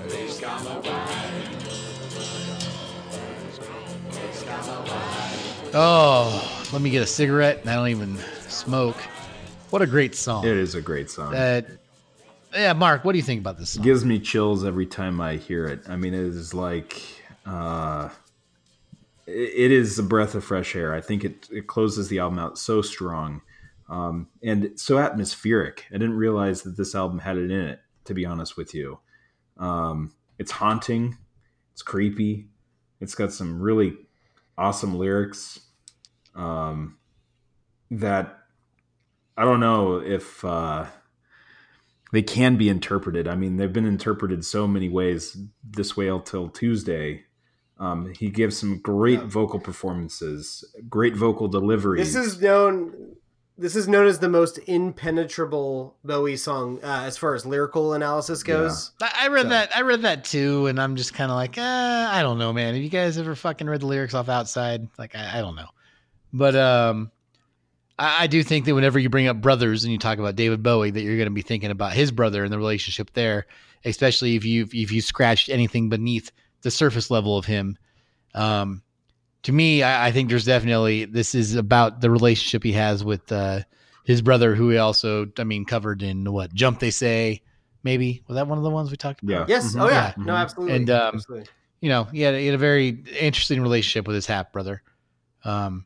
Please 0.08 0.40
come 0.40 0.68
away. 0.68 1.06
Please 4.10 4.44
come 4.44 4.69
away. 4.69 5.72
Oh, 5.74 6.68
let 6.74 6.82
me 6.82 6.90
get 6.90 7.03
a 7.03 7.06
cigarette. 7.06 7.61
I 7.66 7.76
don't 7.76 7.90
even 7.90 8.18
smoke. 8.48 8.98
What 9.69 9.82
a 9.82 9.88
great 9.88 10.16
song. 10.16 10.45
It 10.45 10.58
is 10.58 10.76
a 10.76 10.82
great 10.82 11.10
song. 11.10 11.32
That, 11.32 11.68
yeah, 12.53 12.74
Mark, 12.74 13.03
what 13.06 13.11
do 13.14 13.17
you 13.17 13.24
think 13.24 13.42
about 13.42 13.58
this 13.58 13.72
It 13.72 13.74
song? 13.77 13.84
gives 13.84 14.06
me 14.06 14.19
chills 14.19 14.64
every 14.66 14.85
time 14.85 15.19
I 15.22 15.35
hear 15.35 15.66
it. 15.66 15.82
I 15.88 15.95
mean, 15.95 16.14
it 16.14 16.19
is 16.22 16.53
like 16.53 17.01
uh, 17.45 18.09
it- 19.26 19.32
it 19.66 19.72
is 19.72 19.98
a 20.00 20.03
breath 20.03 20.35
of 20.35 20.43
fresh 20.43 20.76
air. 20.76 20.93
I 20.93 21.01
think 21.01 21.24
it 21.24 21.48
it 21.51 21.67
closes 21.67 22.08
the 22.09 22.19
album 22.19 22.40
out 22.40 22.58
so 22.58 22.82
strong 22.82 23.42
um, 23.90 24.27
and 24.43 24.72
so 24.80 24.98
atmospheric. 24.98 25.85
I 25.90 25.93
didn't 25.93 26.17
realize 26.17 26.61
that 26.64 26.77
this 26.77 26.95
album 26.95 27.19
had 27.19 27.38
it 27.38 27.51
in 27.51 27.59
it. 27.66 27.80
To 28.06 28.14
be 28.14 28.26
honest 28.26 28.56
with 28.56 28.74
you, 28.74 29.00
um, 29.58 30.14
it's 30.40 30.51
haunting. 30.51 31.17
It's 31.74 31.82
creepy. 31.82 32.48
It's 33.01 33.16
got 33.16 33.34
some 33.34 33.61
really 33.61 33.98
awesome 34.58 34.98
lyrics 34.98 35.59
um, 36.34 36.98
that 37.92 38.38
I 39.35 39.43
don't 39.43 39.59
know 39.59 39.98
if. 40.00 40.43
Uh, 40.45 40.85
they 42.11 42.22
can 42.22 42.58
be 42.58 42.69
interpreted. 42.69 43.27
I 43.27 43.36
mean, 43.36 43.58
they've 43.58 43.72
been 43.72 43.86
interpreted 43.86 44.45
so 44.45 44.68
many 44.68 44.90
ways 44.90 45.38
this 45.64 45.98
way 45.98 46.08
until 46.08 46.50
Tuesday. 46.50 47.24
Um, 47.80 48.14
he 48.18 48.30
gives 48.30 48.58
some 48.58 48.80
great 48.80 49.24
vocal 49.24 49.60
performances, 49.60 50.64
great 50.90 51.16
vocal 51.16 51.48
delivery. 51.48 52.00
This 52.00 52.16
is 52.16 52.42
known. 52.42 53.16
This 53.60 53.76
is 53.76 53.88
known 53.88 54.06
as 54.06 54.19
the 54.19 54.30
most 54.30 54.60
impenetrable 54.68 55.95
Bowie 56.03 56.38
song 56.38 56.80
uh, 56.84 57.03
as 57.06 57.18
far 57.18 57.34
as 57.34 57.44
lyrical 57.44 57.94
analysis 57.94 58.44
goes. 58.44 58.92
I 59.02 59.11
I 59.22 59.27
read 59.30 59.50
that. 59.50 59.76
I 59.76 59.82
read 59.82 60.03
that 60.03 60.24
too, 60.24 60.68
and 60.68 60.80
I'm 60.80 60.95
just 60.95 61.14
kind 61.14 61.32
of 61.32 61.36
like, 61.38 61.58
eh, 61.58 61.61
I 61.61 62.22
don't 62.22 62.38
know, 62.38 62.53
man. 62.53 62.76
Have 62.76 62.84
you 62.84 62.90
guys 62.90 63.18
ever 63.18 63.36
fucking 63.36 63.68
read 63.68 63.82
the 63.82 63.88
lyrics 63.88 64.14
off 64.14 64.30
outside? 64.30 64.88
Like, 64.98 65.16
I, 65.16 65.40
I 65.40 65.42
don't 65.42 65.56
know, 65.56 65.69
but 66.34 66.56
um, 66.56 67.11
I, 67.98 68.24
I 68.24 68.27
do 68.27 68.43
think 68.43 68.66
that 68.66 68.76
whenever 68.76 69.00
you 69.00 69.09
bring 69.09 69.27
up 69.27 69.42
brothers 69.42 69.84
and 69.84 69.92
you 69.92 70.00
talk 70.00 70.19
about 70.19 70.35
David 70.35 70.64
Bowie, 70.64 70.92
that 70.92 71.01
you're 71.01 71.17
going 71.17 71.27
to 71.27 71.32
be 71.32 71.42
thinking 71.42 71.72
about 71.72 71.93
his 71.93 72.11
brother 72.11 72.43
and 72.43 72.51
the 72.51 72.58
relationship 72.58 73.11
there, 73.14 73.48
especially 73.85 74.35
if 74.35 74.45
you 74.45 74.67
if 74.72 74.92
you 74.92 75.01
scratched 75.01 75.50
anything 75.50 75.90
beneath 75.90 76.32
the 76.61 76.72
surface 76.72 77.09
level 77.11 77.38
of 77.38 77.45
him. 77.45 77.77
Um, 78.34 78.84
to 79.43 79.51
me, 79.51 79.84
I, 79.84 80.08
I 80.08 80.11
think 80.11 80.30
there's 80.30 80.45
definitely 80.45 81.06
this 81.06 81.34
is 81.34 81.56
about 81.56 82.01
the 82.01 82.09
relationship 82.09 82.64
he 82.64 82.74
has 82.74 83.03
with 83.03 83.32
uh, 83.32 83.61
his 84.03 84.22
brother, 84.22 84.56
who 84.56 84.69
he 84.69 84.77
also, 84.77 85.27
I 85.38 85.43
mean, 85.43 85.66
covered 85.66 86.01
in 86.01 86.32
what 86.32 86.53
Jump 86.53 86.80
They 86.80 86.92
Say, 86.92 87.42
maybe 87.84 88.24
was 88.27 88.35
that 88.35 88.48
one 88.48 88.58
of 88.58 88.64
the 88.64 88.69
ones 88.69 88.92
we 88.92 88.98
talked 88.98 89.24
about? 89.24 89.50
Yeah. 89.50 89.56
Yes. 89.56 89.76
Oh 89.77 89.90
yeah. 89.90 90.14
No, 90.17 90.34
absolutely. 90.34 90.76
And 90.76 90.90
um, 90.90 91.16
absolutely. 91.16 91.48
you 91.82 91.90
know, 91.90 92.03
he 92.06 92.22
had, 92.22 92.35
he 92.35 92.45
had 92.45 92.56
a 92.56 92.59
very 92.59 92.90
interesting 93.19 93.61
relationship 93.61 94.08
with 94.08 94.16
his 94.16 94.26
half 94.26 94.51
brother. 94.51 94.82
Um, 95.43 95.85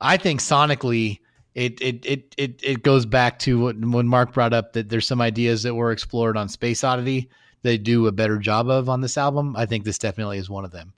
I 0.00 0.16
think 0.16 0.40
sonically, 0.40 1.20
it 1.56 1.80
it 1.80 2.06
it 2.06 2.34
it 2.36 2.60
it 2.62 2.82
goes 2.82 3.06
back 3.06 3.38
to 3.40 3.58
what, 3.58 3.80
when 3.80 4.06
Mark 4.06 4.34
brought 4.34 4.52
up 4.52 4.74
that 4.74 4.90
there's 4.90 5.08
some 5.08 5.22
ideas 5.22 5.64
that 5.64 5.74
were 5.74 5.90
explored 5.90 6.36
on 6.36 6.48
Space 6.48 6.84
Oddity 6.84 7.28
they 7.62 7.78
do 7.78 8.06
a 8.06 8.12
better 8.12 8.38
job 8.38 8.68
of 8.68 8.88
on 8.88 9.00
this 9.00 9.18
album. 9.18 9.56
I 9.56 9.66
think 9.66 9.84
this 9.84 9.98
definitely 9.98 10.38
is 10.38 10.48
one 10.48 10.64
of 10.64 10.70
them. 10.70 10.92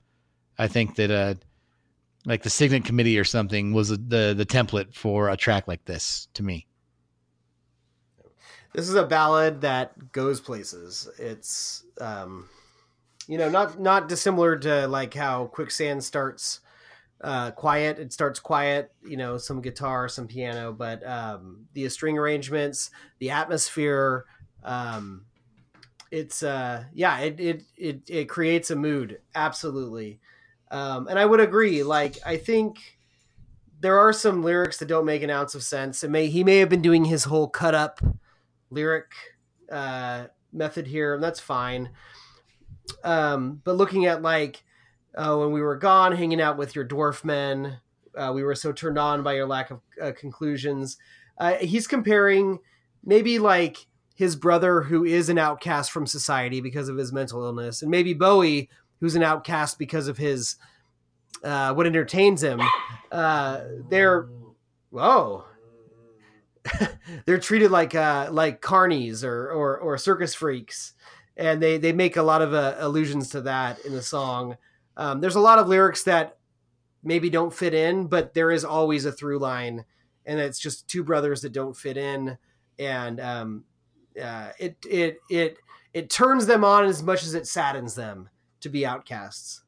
I 0.57 0.67
think 0.67 0.97
that 0.97 1.09
uh, 1.09 1.33
like 2.25 2.43
the 2.43 2.49
Cygnet 2.49 2.85
Committee 2.85 3.17
or 3.17 3.23
something 3.23 3.73
was 3.73 3.89
the 3.89 4.35
the 4.37 4.45
template 4.45 4.93
for 4.93 5.29
a 5.29 5.37
track 5.37 5.67
like 5.67 5.85
this 5.85 6.27
to 6.35 6.43
me. 6.43 6.67
This 8.73 8.87
is 8.87 8.93
a 8.93 9.05
ballad 9.05 9.61
that 9.61 10.11
goes 10.11 10.39
places. 10.39 11.09
It's 11.17 11.83
um 11.99 12.49
you 13.27 13.37
know, 13.37 13.49
not 13.49 13.79
not 13.79 14.09
dissimilar 14.09 14.57
to 14.57 14.87
like 14.87 15.13
how 15.13 15.45
Quicksand 15.47 16.03
starts 16.03 16.59
uh 17.21 17.51
quiet. 17.51 17.99
It 17.99 18.13
starts 18.13 18.39
quiet, 18.39 18.91
you 19.03 19.17
know, 19.17 19.37
some 19.37 19.61
guitar, 19.61 20.07
some 20.07 20.27
piano, 20.27 20.71
but 20.71 21.05
um 21.05 21.67
the 21.73 21.87
string 21.89 22.17
arrangements, 22.17 22.91
the 23.19 23.31
atmosphere, 23.31 24.25
um 24.63 25.25
it's 26.11 26.43
uh 26.43 26.85
yeah, 26.93 27.19
it 27.19 27.39
it 27.39 27.63
it, 27.77 28.09
it 28.09 28.25
creates 28.29 28.71
a 28.71 28.75
mood, 28.75 29.19
absolutely. 29.35 30.19
Um 30.71 31.07
and 31.07 31.19
I 31.19 31.25
would 31.25 31.39
agree, 31.39 31.83
like 31.83 32.17
I 32.25 32.37
think 32.37 32.99
there 33.81 33.97
are 33.99 34.11
some 34.11 34.43
lyrics 34.43 34.77
that 34.77 34.87
don't 34.87 35.05
make 35.05 35.23
an 35.23 35.29
ounce 35.29 35.55
of 35.55 35.63
sense. 35.63 36.03
It 36.03 36.09
may 36.09 36.27
he 36.27 36.43
may 36.43 36.57
have 36.57 36.69
been 36.69 36.81
doing 36.81 37.05
his 37.05 37.25
whole 37.25 37.47
cut 37.47 37.73
up 37.75 38.01
lyric 38.69 39.11
uh, 39.71 40.25
method 40.51 40.87
here, 40.87 41.13
and 41.13 41.23
that's 41.23 41.39
fine. 41.39 41.89
Um, 43.03 43.61
but 43.63 43.77
looking 43.77 44.05
at 44.05 44.21
like 44.21 44.63
uh, 45.15 45.35
when 45.35 45.51
we 45.51 45.61
were 45.61 45.75
gone, 45.75 46.11
hanging 46.11 46.41
out 46.41 46.57
with 46.57 46.75
your 46.75 46.85
dwarf 46.85 47.23
men, 47.23 47.79
uh, 48.15 48.31
we 48.33 48.43
were 48.43 48.55
so 48.55 48.71
turned 48.71 48.97
on 48.97 49.23
by 49.23 49.33
your 49.33 49.47
lack 49.47 49.71
of 49.71 49.81
uh, 50.01 50.11
conclusions. 50.17 50.97
Uh, 51.37 51.55
he's 51.55 51.87
comparing 51.87 52.59
maybe 53.03 53.39
like 53.39 53.87
his 54.15 54.35
brother 54.35 54.81
who 54.81 55.05
is 55.05 55.29
an 55.29 55.37
outcast 55.37 55.91
from 55.91 56.05
society 56.05 56.61
because 56.61 56.89
of 56.89 56.97
his 56.97 57.13
mental 57.13 57.43
illness, 57.43 57.81
and 57.81 57.89
maybe 57.89 58.13
Bowie 58.13 58.69
who's 58.99 59.15
an 59.15 59.23
outcast 59.23 59.79
because 59.79 60.07
of 60.07 60.17
his 60.17 60.57
uh, 61.43 61.73
what 61.73 61.85
entertains 61.85 62.43
him. 62.43 62.61
Uh, 63.11 63.61
they're 63.89 64.27
whoa 64.89 65.45
they're 67.25 67.39
treated 67.39 67.71
like 67.71 67.93
like 67.93 68.61
carnies 68.61 69.23
or 69.23 69.51
or, 69.51 69.77
or 69.77 69.97
circus 69.97 70.33
freaks 70.33 70.93
and 71.39 71.61
they 71.63 71.77
they 71.77 71.93
make 71.93 72.17
a 72.17 72.21
lot 72.21 72.41
of 72.41 72.53
allusions 72.53 73.29
to 73.29 73.41
that 73.41 73.79
in 73.85 73.93
the 73.93 74.01
song. 74.01 74.57
Um, 74.99 75.21
there's 75.21 75.35
a 75.35 75.39
lot 75.39 75.59
of 75.59 75.69
lyrics 75.69 76.03
that 76.03 76.37
maybe 77.01 77.29
don't 77.29 77.53
fit 77.53 77.73
in, 77.73 78.07
but 78.07 78.33
there 78.33 78.51
is 78.51 78.65
always 78.65 79.05
a 79.05 79.13
through 79.13 79.39
line, 79.39 79.85
and 80.25 80.41
it's 80.41 80.59
just 80.59 80.89
two 80.89 81.05
brothers 81.05 81.41
that 81.41 81.53
don't 81.53 81.75
fit 81.75 81.95
in, 81.95 82.37
and 82.77 83.21
um, 83.21 83.63
uh, 84.21 84.49
it 84.59 84.75
it 84.85 85.19
it 85.29 85.57
it 85.93 86.09
turns 86.09 86.47
them 86.47 86.65
on 86.65 86.83
as 86.83 87.01
much 87.01 87.23
as 87.23 87.33
it 87.33 87.47
saddens 87.47 87.95
them 87.95 88.27
to 88.59 88.67
be 88.67 88.85
outcasts. 88.85 89.61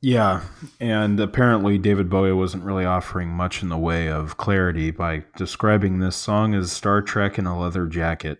Yeah, 0.00 0.40
and 0.80 1.20
apparently 1.20 1.76
David 1.76 2.08
Bowie 2.08 2.32
wasn't 2.32 2.64
really 2.64 2.86
offering 2.86 3.28
much 3.28 3.62
in 3.62 3.68
the 3.68 3.76
way 3.76 4.08
of 4.08 4.38
clarity 4.38 4.90
by 4.90 5.24
describing 5.36 5.98
this 5.98 6.16
song 6.16 6.54
as 6.54 6.72
Star 6.72 7.02
Trek 7.02 7.38
in 7.38 7.44
a 7.44 7.58
leather 7.58 7.86
jacket. 7.86 8.38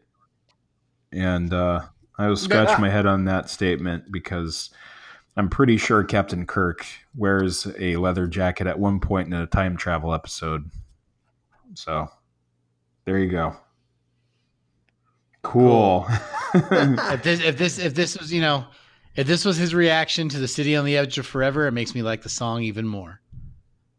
And 1.12 1.52
uh, 1.52 1.82
I 2.18 2.28
was 2.28 2.40
scratching 2.40 2.80
my 2.80 2.88
head 2.88 3.04
on 3.04 3.26
that 3.26 3.50
statement 3.50 4.10
because 4.10 4.70
I'm 5.36 5.48
pretty 5.48 5.76
sure 5.76 6.04
Captain 6.04 6.46
Kirk 6.46 6.86
wears 7.16 7.66
a 7.78 7.96
leather 7.96 8.26
jacket 8.26 8.66
at 8.66 8.78
one 8.78 9.00
point 9.00 9.26
in 9.26 9.34
a 9.34 9.46
time 9.46 9.76
travel 9.76 10.14
episode. 10.14 10.70
So 11.74 12.08
there 13.04 13.18
you 13.18 13.30
go. 13.30 13.56
Cool. 15.42 16.06
if 16.54 17.22
this 17.22 17.40
if 17.40 17.58
this 17.58 17.78
if 17.78 17.94
this 17.94 18.16
was 18.16 18.32
you 18.32 18.40
know 18.40 18.64
if 19.16 19.26
this 19.26 19.44
was 19.44 19.56
his 19.56 19.74
reaction 19.74 20.28
to 20.28 20.38
the 20.38 20.48
city 20.48 20.76
on 20.76 20.84
the 20.84 20.96
edge 20.96 21.18
of 21.18 21.26
forever, 21.26 21.66
it 21.66 21.72
makes 21.72 21.94
me 21.94 22.02
like 22.02 22.22
the 22.22 22.28
song 22.28 22.62
even 22.62 22.86
more. 22.86 23.20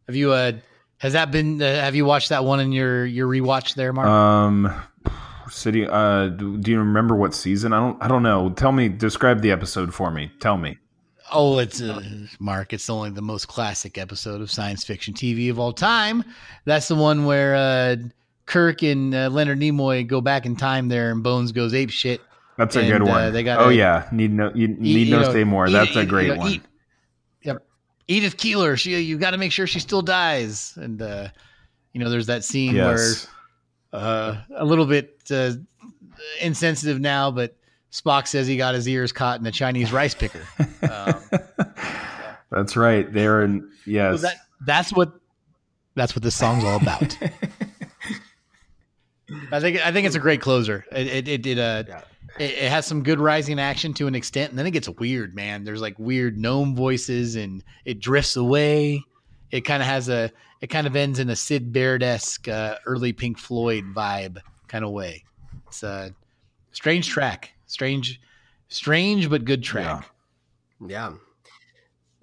Have 0.07 0.15
you 0.15 0.31
uh 0.31 0.53
has 0.97 1.13
that 1.13 1.31
been 1.31 1.61
uh, 1.61 1.65
have 1.81 1.95
you 1.95 2.05
watched 2.05 2.29
that 2.29 2.45
one 2.45 2.59
in 2.59 2.71
your 2.71 3.05
your 3.05 3.27
rewatch 3.27 3.75
there, 3.75 3.91
Mark? 3.91 4.07
um, 4.07 4.73
City. 5.49 5.85
Uh, 5.85 6.29
do 6.29 6.57
do 6.57 6.71
you 6.71 6.79
remember 6.79 7.15
what 7.15 7.33
season? 7.33 7.73
I 7.73 7.79
don't. 7.79 8.03
I 8.03 8.07
don't 8.07 8.23
know. 8.23 8.49
Tell 8.51 8.71
me. 8.71 8.89
Describe 8.89 9.41
the 9.41 9.51
episode 9.51 9.93
for 9.93 10.09
me. 10.09 10.31
Tell 10.39 10.57
me. 10.57 10.77
Oh, 11.31 11.57
it's 11.59 11.81
uh, 11.81 12.01
Mark. 12.39 12.71
It's 12.73 12.89
only 12.89 13.09
the 13.09 13.21
most 13.21 13.47
classic 13.47 13.97
episode 13.97 14.41
of 14.41 14.51
science 14.51 14.83
fiction 14.83 15.13
TV 15.13 15.49
of 15.49 15.59
all 15.59 15.73
time. 15.73 16.23
That's 16.65 16.87
the 16.87 16.95
one 16.95 17.25
where 17.25 17.55
uh, 17.55 17.95
Kirk 18.45 18.83
and 18.83 19.13
uh, 19.13 19.29
Leonard 19.29 19.59
Nimoy 19.59 20.05
go 20.05 20.21
back 20.21 20.45
in 20.45 20.55
time 20.55 20.87
there, 20.87 21.11
and 21.11 21.23
Bones 21.23 21.51
goes 21.51 21.73
ape 21.73 21.89
shit. 21.89 22.21
That's 22.57 22.75
a 22.75 22.79
And, 22.79 22.87
good 22.89 23.01
uh, 23.01 23.05
one. 23.05 23.33
they 23.33 23.43
got 23.43 23.59
oh 23.59 23.69
yeah. 23.69 24.07
Need 24.11 24.31
no. 24.33 24.51
You 24.53 24.67
need 24.69 25.07
you 25.07 25.11
no 25.15 25.21
know, 25.23 25.31
say 25.33 25.43
more. 25.43 25.67
eat- 25.67 25.71
That's 25.71 25.95
a 25.95 26.05
great 26.05 26.27
you 26.27 26.33
know, 26.35 26.39
one. 26.39 26.51
eat- 26.51 26.63
Yep. 27.41 27.65
Edith 28.07 28.37
Keeler. 28.37 28.77
She. 28.77 28.99
You 28.99 29.17
got 29.17 29.31
to 29.31 29.37
make 29.37 29.51
sure 29.51 29.65
she 29.67 29.79
still 29.79 30.01
dies. 30.03 30.73
And 30.77 31.01
uh, 31.01 31.29
you 31.91 31.99
know, 32.01 32.09
there's 32.09 32.27
that 32.27 32.43
scene 32.43 32.75
Yes. 32.75 33.27
where 33.91 34.01
uh, 34.01 34.35
a 34.55 34.63
little 34.65 34.85
bit 34.85 35.17
uh, 35.31 35.51
insensitive 36.39 36.99
now, 37.01 37.31
but 37.31 37.55
Spock 37.95 38.27
says 38.27 38.45
he 38.45 38.57
got 38.57 38.75
his 38.75 38.89
ears 38.89 39.13
caught 39.13 39.39
in 39.39 39.45
a 39.45 39.51
Chinese 39.51 39.93
rice 39.93 40.13
picker. 40.13 40.41
Um, 40.85 41.15
That's 42.51 42.77
right. 42.77 43.11
They're 43.11 43.41
in. 43.41 43.71
Yes. 43.87 44.21
so 44.21 44.27
that 44.27 44.35
that's 44.61 44.93
what 44.93 45.13
that's 45.95 46.15
what 46.15 46.21
this 46.21 46.35
song's 46.35 46.63
all 46.63 46.77
about. 46.77 47.17
I 49.51 49.59
think 49.59 49.83
I 49.83 49.91
think 49.91 50.05
it's 50.05 50.15
a 50.15 50.19
great 50.19 50.41
closer. 50.41 50.85
It 50.91 51.07
it 51.07 51.27
it, 51.27 51.45
it 51.47 51.57
uh 51.57 51.83
it, 52.37 52.51
it 52.51 52.69
has 52.69 52.85
some 52.85 53.01
good 53.01 53.19
rising 53.19 53.59
action 53.59 53.95
to 53.95 54.05
an 54.05 54.13
extent, 54.13 54.51
and 54.51 54.59
then 54.59 54.67
it 54.67 54.71
gets 54.71 54.87
weird, 54.87 55.35
man. 55.35 55.63
There's 55.63 55.81
like 55.81 55.97
weird 55.97 56.37
gnome 56.37 56.75
voices, 56.75 57.35
and 57.35 57.63
it 57.83 57.99
drifts 57.99 58.35
away. 58.35 59.01
It 59.49 59.61
kind 59.61 59.81
of 59.81 59.87
has 59.87 60.07
a 60.07 60.31
it 60.61 60.67
kind 60.67 60.85
of 60.85 60.95
ends 60.95 61.17
in 61.17 61.31
a 61.31 61.35
Syd 61.35 61.73
Barrett 61.73 62.03
esque 62.03 62.47
uh, 62.47 62.75
early 62.85 63.11
Pink 63.11 63.39
Floyd 63.39 63.85
vibe 63.95 64.37
kind 64.67 64.85
of 64.85 64.91
way. 64.91 65.23
It's 65.67 65.81
a 65.81 66.13
strange 66.71 67.09
track, 67.09 67.54
strange, 67.65 68.21
strange 68.67 69.29
but 69.29 69.45
good 69.45 69.63
track. 69.63 70.09
Yeah. 70.85 71.13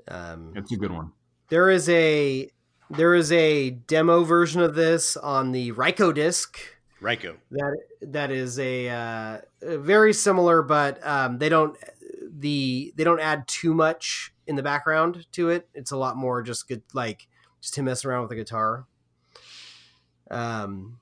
Um, 0.09 0.53
it's 0.57 0.73
a 0.73 0.77
good 0.77 0.91
one. 0.91 1.13
There 1.49 1.71
is 1.71 1.89
a 1.89 2.51
there 2.91 3.15
is 3.15 3.33
a 3.33 3.71
demo 3.71 4.25
version 4.25 4.61
of 4.61 4.75
this 4.75 5.17
on 5.17 5.53
the 5.53 5.73
Rykodisc. 5.73 6.57
Ryko. 7.01 7.37
That 7.51 7.77
that 8.03 8.31
is 8.31 8.59
a 8.59 8.89
uh, 8.89 9.39
very 9.61 10.13
similar, 10.13 10.63
but 10.63 11.05
um, 11.07 11.39
they 11.39 11.49
don't 11.49 11.77
the 12.31 12.93
they 12.97 13.05
don't 13.05 13.21
add 13.21 13.49
too 13.49 13.75
much 13.75 14.33
in 14.47 14.57
the 14.57 14.63
background 14.63 15.27
to 15.33 15.51
it. 15.51 15.69
It's 15.75 15.91
a 15.91 15.97
lot 15.97 16.17
more 16.17 16.43
just 16.43 16.69
good, 16.69 16.83
like 16.93 17.27
just 17.61 17.77
him 17.77 17.87
messing 17.87 18.11
around 18.11 18.23
with 18.23 18.31
the 18.31 18.37
guitar. 18.37 18.87
Um, 20.31 20.99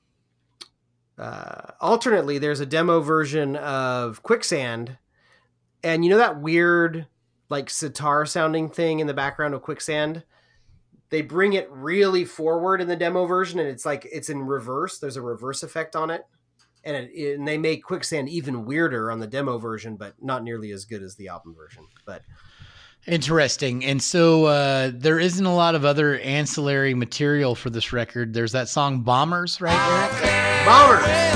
uh, 1.20 1.72
alternately, 1.80 2.38
there's 2.38 2.60
a 2.60 2.66
demo 2.66 3.00
version 3.00 3.54
of 3.56 4.22
Quicksand, 4.22 4.96
and 5.84 6.02
you 6.02 6.10
know 6.10 6.16
that 6.16 6.40
weird 6.40 7.06
like 7.50 7.68
sitar 7.68 8.24
sounding 8.24 8.70
thing 8.70 9.00
in 9.00 9.06
the 9.06 9.14
background 9.14 9.52
of 9.52 9.60
Quicksand. 9.60 10.24
They 11.10 11.20
bring 11.20 11.52
it 11.52 11.70
really 11.70 12.24
forward 12.24 12.80
in 12.80 12.88
the 12.88 12.96
demo 12.96 13.26
version, 13.26 13.58
and 13.58 13.68
it's 13.68 13.84
like 13.84 14.08
it's 14.10 14.30
in 14.30 14.42
reverse. 14.42 14.98
There's 14.98 15.16
a 15.16 15.22
reverse 15.22 15.62
effect 15.62 15.94
on 15.94 16.08
it, 16.10 16.24
and 16.84 16.96
it, 16.96 17.38
and 17.38 17.46
they 17.46 17.58
make 17.58 17.84
Quicksand 17.84 18.30
even 18.30 18.64
weirder 18.64 19.10
on 19.10 19.20
the 19.20 19.26
demo 19.26 19.58
version, 19.58 19.96
but 19.96 20.14
not 20.22 20.42
nearly 20.42 20.70
as 20.70 20.86
good 20.86 21.02
as 21.02 21.16
the 21.16 21.28
album 21.28 21.54
version. 21.54 21.84
But 22.06 22.22
Interesting. 23.06 23.84
And 23.84 24.02
so 24.02 24.44
uh, 24.44 24.90
there 24.92 25.18
isn't 25.18 25.44
a 25.44 25.54
lot 25.54 25.74
of 25.74 25.84
other 25.84 26.18
ancillary 26.18 26.94
material 26.94 27.54
for 27.54 27.70
this 27.70 27.92
record. 27.92 28.34
There's 28.34 28.52
that 28.52 28.68
song 28.68 29.00
Bombers, 29.00 29.60
right? 29.60 29.74
Eric? 29.74 30.66
Bombers. 30.66 31.30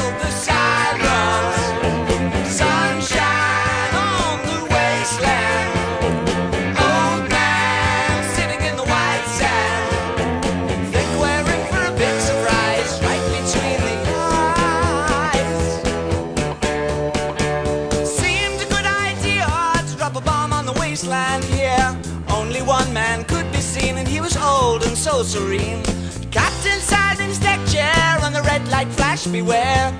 Serene. 25.24 25.82
Captain 26.30 26.78
sat 26.80 27.18
in 27.18 27.28
his 27.28 27.38
deck 27.38 27.58
chair, 27.66 28.18
and 28.22 28.34
the 28.34 28.42
red 28.42 28.66
light 28.68 28.88
flashed 28.88 29.32
beware. 29.32 29.96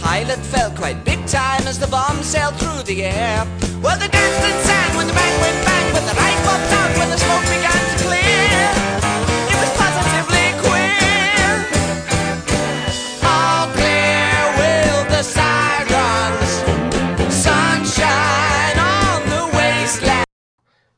Pilot 0.00 0.38
felt 0.38 0.76
quite 0.76 1.04
big 1.04 1.18
time 1.26 1.66
as 1.66 1.78
the 1.78 1.88
bomb 1.88 2.22
sailed 2.22 2.56
through 2.56 2.82
the 2.84 3.04
air. 3.04 3.44
Well, 3.82 3.98
the 3.98 4.08
danced 4.08 4.42
and 4.48 4.60
sang 4.64 4.96
when 4.96 5.06
the 5.06 5.14
went 5.14 5.58
bang, 5.66 5.92
when 5.92 6.04
the 6.06 6.14
light 6.14 6.38
popped 6.46 6.72
out, 6.78 6.90
when 6.98 7.10
the 7.10 7.18
smoke 7.18 7.42
began 7.42 7.82
to 7.90 8.04
clear. 8.04 8.28
On. 8.50 8.88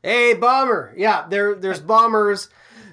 Hey, 0.03 0.33
Bomber. 0.33 0.93
Yeah, 0.97 1.27
there 1.29 1.55
there's 1.55 1.79
Bombers. 1.79 2.49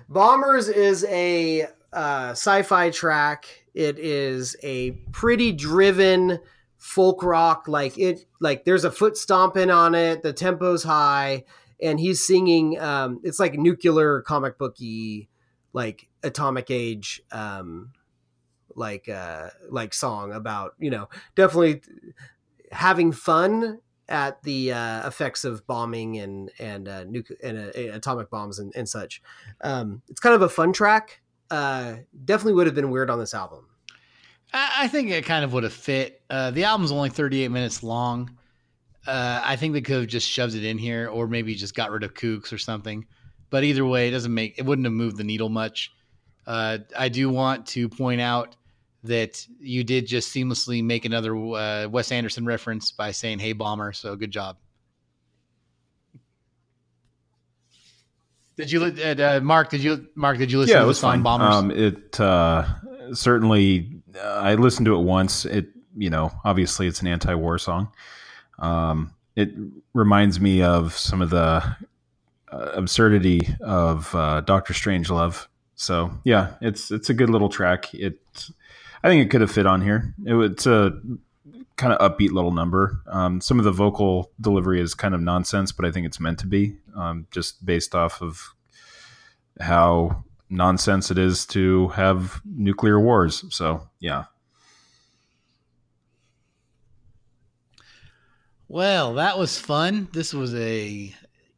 Bombers 0.08 0.68
is 0.68 1.04
a 1.04 1.64
uh, 1.92 2.30
sci-fi 2.30 2.90
track. 2.90 3.64
It 3.74 3.98
is 3.98 4.56
a 4.62 4.92
pretty 5.12 5.52
driven 5.52 6.40
folk 6.78 7.22
rock. 7.22 7.68
Like 7.68 7.98
it, 7.98 8.24
like 8.40 8.64
there's 8.64 8.84
a 8.84 8.90
foot 8.90 9.16
stomping 9.18 9.70
on 9.70 9.94
it. 9.94 10.22
The 10.22 10.32
tempo's 10.32 10.82
high, 10.82 11.44
and 11.82 12.00
he's 12.00 12.26
singing. 12.26 12.80
Um, 12.80 13.20
it's 13.22 13.38
like 13.38 13.54
nuclear 13.54 14.22
comic 14.22 14.56
booky, 14.56 15.28
like 15.74 16.08
atomic 16.22 16.70
age, 16.70 17.22
um, 17.30 17.92
like 18.74 19.10
uh, 19.10 19.50
like 19.70 19.92
song 19.92 20.32
about 20.32 20.74
you 20.78 20.90
know 20.90 21.08
definitely 21.34 21.82
having 22.72 23.12
fun 23.12 23.80
at 24.08 24.42
the 24.42 24.72
uh, 24.72 25.06
effects 25.06 25.44
of 25.44 25.66
bombing 25.66 26.18
and 26.18 26.50
and 26.58 26.88
uh, 26.88 27.04
nuke 27.04 27.30
and 27.42 27.58
uh, 27.58 27.94
atomic 27.94 28.30
bombs 28.30 28.58
and, 28.58 28.72
and 28.74 28.88
such. 28.88 29.22
Um, 29.60 30.02
it's 30.08 30.20
kind 30.20 30.34
of 30.34 30.42
a 30.42 30.48
fun 30.48 30.72
track. 30.72 31.20
Uh, 31.50 31.96
definitely 32.24 32.54
would 32.54 32.66
have 32.66 32.74
been 32.74 32.90
weird 32.90 33.10
on 33.10 33.18
this 33.18 33.34
album. 33.34 33.66
I, 34.52 34.72
I 34.80 34.88
think 34.88 35.10
it 35.10 35.24
kind 35.24 35.44
of 35.44 35.52
would 35.52 35.64
have 35.64 35.72
fit. 35.72 36.22
Uh, 36.30 36.50
the 36.50 36.64
album's 36.64 36.92
only 36.92 37.10
38 37.10 37.48
minutes 37.48 37.82
long. 37.82 38.36
Uh, 39.06 39.40
I 39.42 39.56
think 39.56 39.72
they 39.72 39.80
could 39.80 40.00
have 40.00 40.06
just 40.06 40.28
shoved 40.28 40.54
it 40.54 40.64
in 40.64 40.76
here, 40.76 41.08
or 41.08 41.26
maybe 41.26 41.54
just 41.54 41.74
got 41.74 41.90
rid 41.90 42.02
of 42.02 42.14
Kooks 42.14 42.52
or 42.52 42.58
something. 42.58 43.06
But 43.50 43.64
either 43.64 43.84
way, 43.84 44.08
it 44.08 44.10
doesn't 44.10 44.32
make 44.32 44.58
it 44.58 44.66
wouldn't 44.66 44.84
have 44.84 44.92
moved 44.92 45.16
the 45.16 45.24
needle 45.24 45.48
much. 45.48 45.92
I 46.46 47.10
do 47.10 47.28
want 47.28 47.66
to 47.68 47.90
point 47.90 48.22
out 48.22 48.56
that 49.04 49.46
you 49.60 49.84
did 49.84 50.06
just 50.06 50.34
seamlessly 50.34 50.82
make 50.82 51.04
another 51.04 51.36
uh, 51.36 51.88
Wes 51.88 52.10
Anderson 52.12 52.44
reference 52.46 52.90
by 52.90 53.12
saying 53.12 53.38
"Hey 53.38 53.52
Bomber," 53.52 53.92
so 53.92 54.16
good 54.16 54.30
job. 54.30 54.56
Did 58.56 58.72
you, 58.72 58.82
uh, 58.82 59.14
uh, 59.14 59.40
Mark? 59.40 59.70
Did 59.70 59.84
you, 59.84 60.08
Mark? 60.16 60.36
Did 60.38 60.50
you 60.50 60.58
listen 60.58 60.74
yeah, 60.74 60.80
to 60.80 60.86
the 60.86 60.94
song 60.94 61.12
fine. 61.12 61.22
"Bombers"? 61.22 61.54
Um, 61.54 61.70
it 61.70 62.20
uh, 62.20 62.66
certainly. 63.12 64.00
Uh, 64.16 64.26
I 64.26 64.54
listened 64.56 64.86
to 64.86 64.96
it 64.96 65.02
once. 65.02 65.44
It 65.44 65.68
you 65.96 66.10
know 66.10 66.32
obviously 66.44 66.88
it's 66.88 67.00
an 67.00 67.06
anti-war 67.06 67.58
song. 67.58 67.92
Um, 68.58 69.14
it 69.36 69.50
reminds 69.94 70.40
me 70.40 70.62
of 70.62 70.94
some 70.94 71.22
of 71.22 71.30
the 71.30 71.62
uh, 72.50 72.70
absurdity 72.74 73.40
of 73.60 74.12
uh, 74.14 74.40
Doctor 74.40 74.74
Strangelove. 74.74 75.46
So 75.76 76.10
yeah, 76.24 76.54
it's 76.60 76.90
it's 76.90 77.10
a 77.10 77.14
good 77.14 77.30
little 77.30 77.48
track. 77.48 77.94
It 77.94 78.18
I 79.02 79.08
think 79.08 79.24
it 79.24 79.30
could 79.30 79.40
have 79.40 79.50
fit 79.50 79.66
on 79.66 79.82
here. 79.82 80.14
It, 80.24 80.34
it's 80.34 80.66
a 80.66 81.00
kind 81.76 81.92
of 81.92 81.98
upbeat 82.00 82.32
little 82.32 82.50
number. 82.50 83.00
Um, 83.06 83.40
some 83.40 83.58
of 83.58 83.64
the 83.64 83.70
vocal 83.70 84.32
delivery 84.40 84.80
is 84.80 84.94
kind 84.94 85.14
of 85.14 85.20
nonsense, 85.20 85.72
but 85.72 85.84
I 85.84 85.92
think 85.92 86.06
it's 86.06 86.18
meant 86.18 86.38
to 86.40 86.46
be, 86.46 86.76
um, 86.96 87.26
just 87.30 87.64
based 87.64 87.94
off 87.94 88.20
of 88.20 88.54
how 89.60 90.24
nonsense 90.50 91.10
it 91.10 91.18
is 91.18 91.46
to 91.46 91.88
have 91.88 92.40
nuclear 92.44 92.98
wars. 92.98 93.44
So 93.50 93.88
yeah, 94.00 94.24
Well, 98.70 99.14
that 99.14 99.38
was 99.38 99.58
fun. 99.58 100.08
This 100.12 100.34
was 100.34 100.54
a 100.54 101.14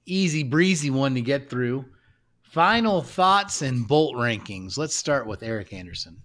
easy 0.07 0.45
breezy 0.45 0.91
one 0.91 1.15
to 1.15 1.21
get 1.21 1.51
through. 1.51 1.85
Final 2.43 3.03
thoughts 3.03 3.63
and 3.63 3.87
bolt 3.87 4.15
rankings. 4.15 4.79
Let's 4.79 4.95
start 4.95 5.27
with 5.27 5.43
Eric 5.43 5.73
Anderson. 5.73 6.23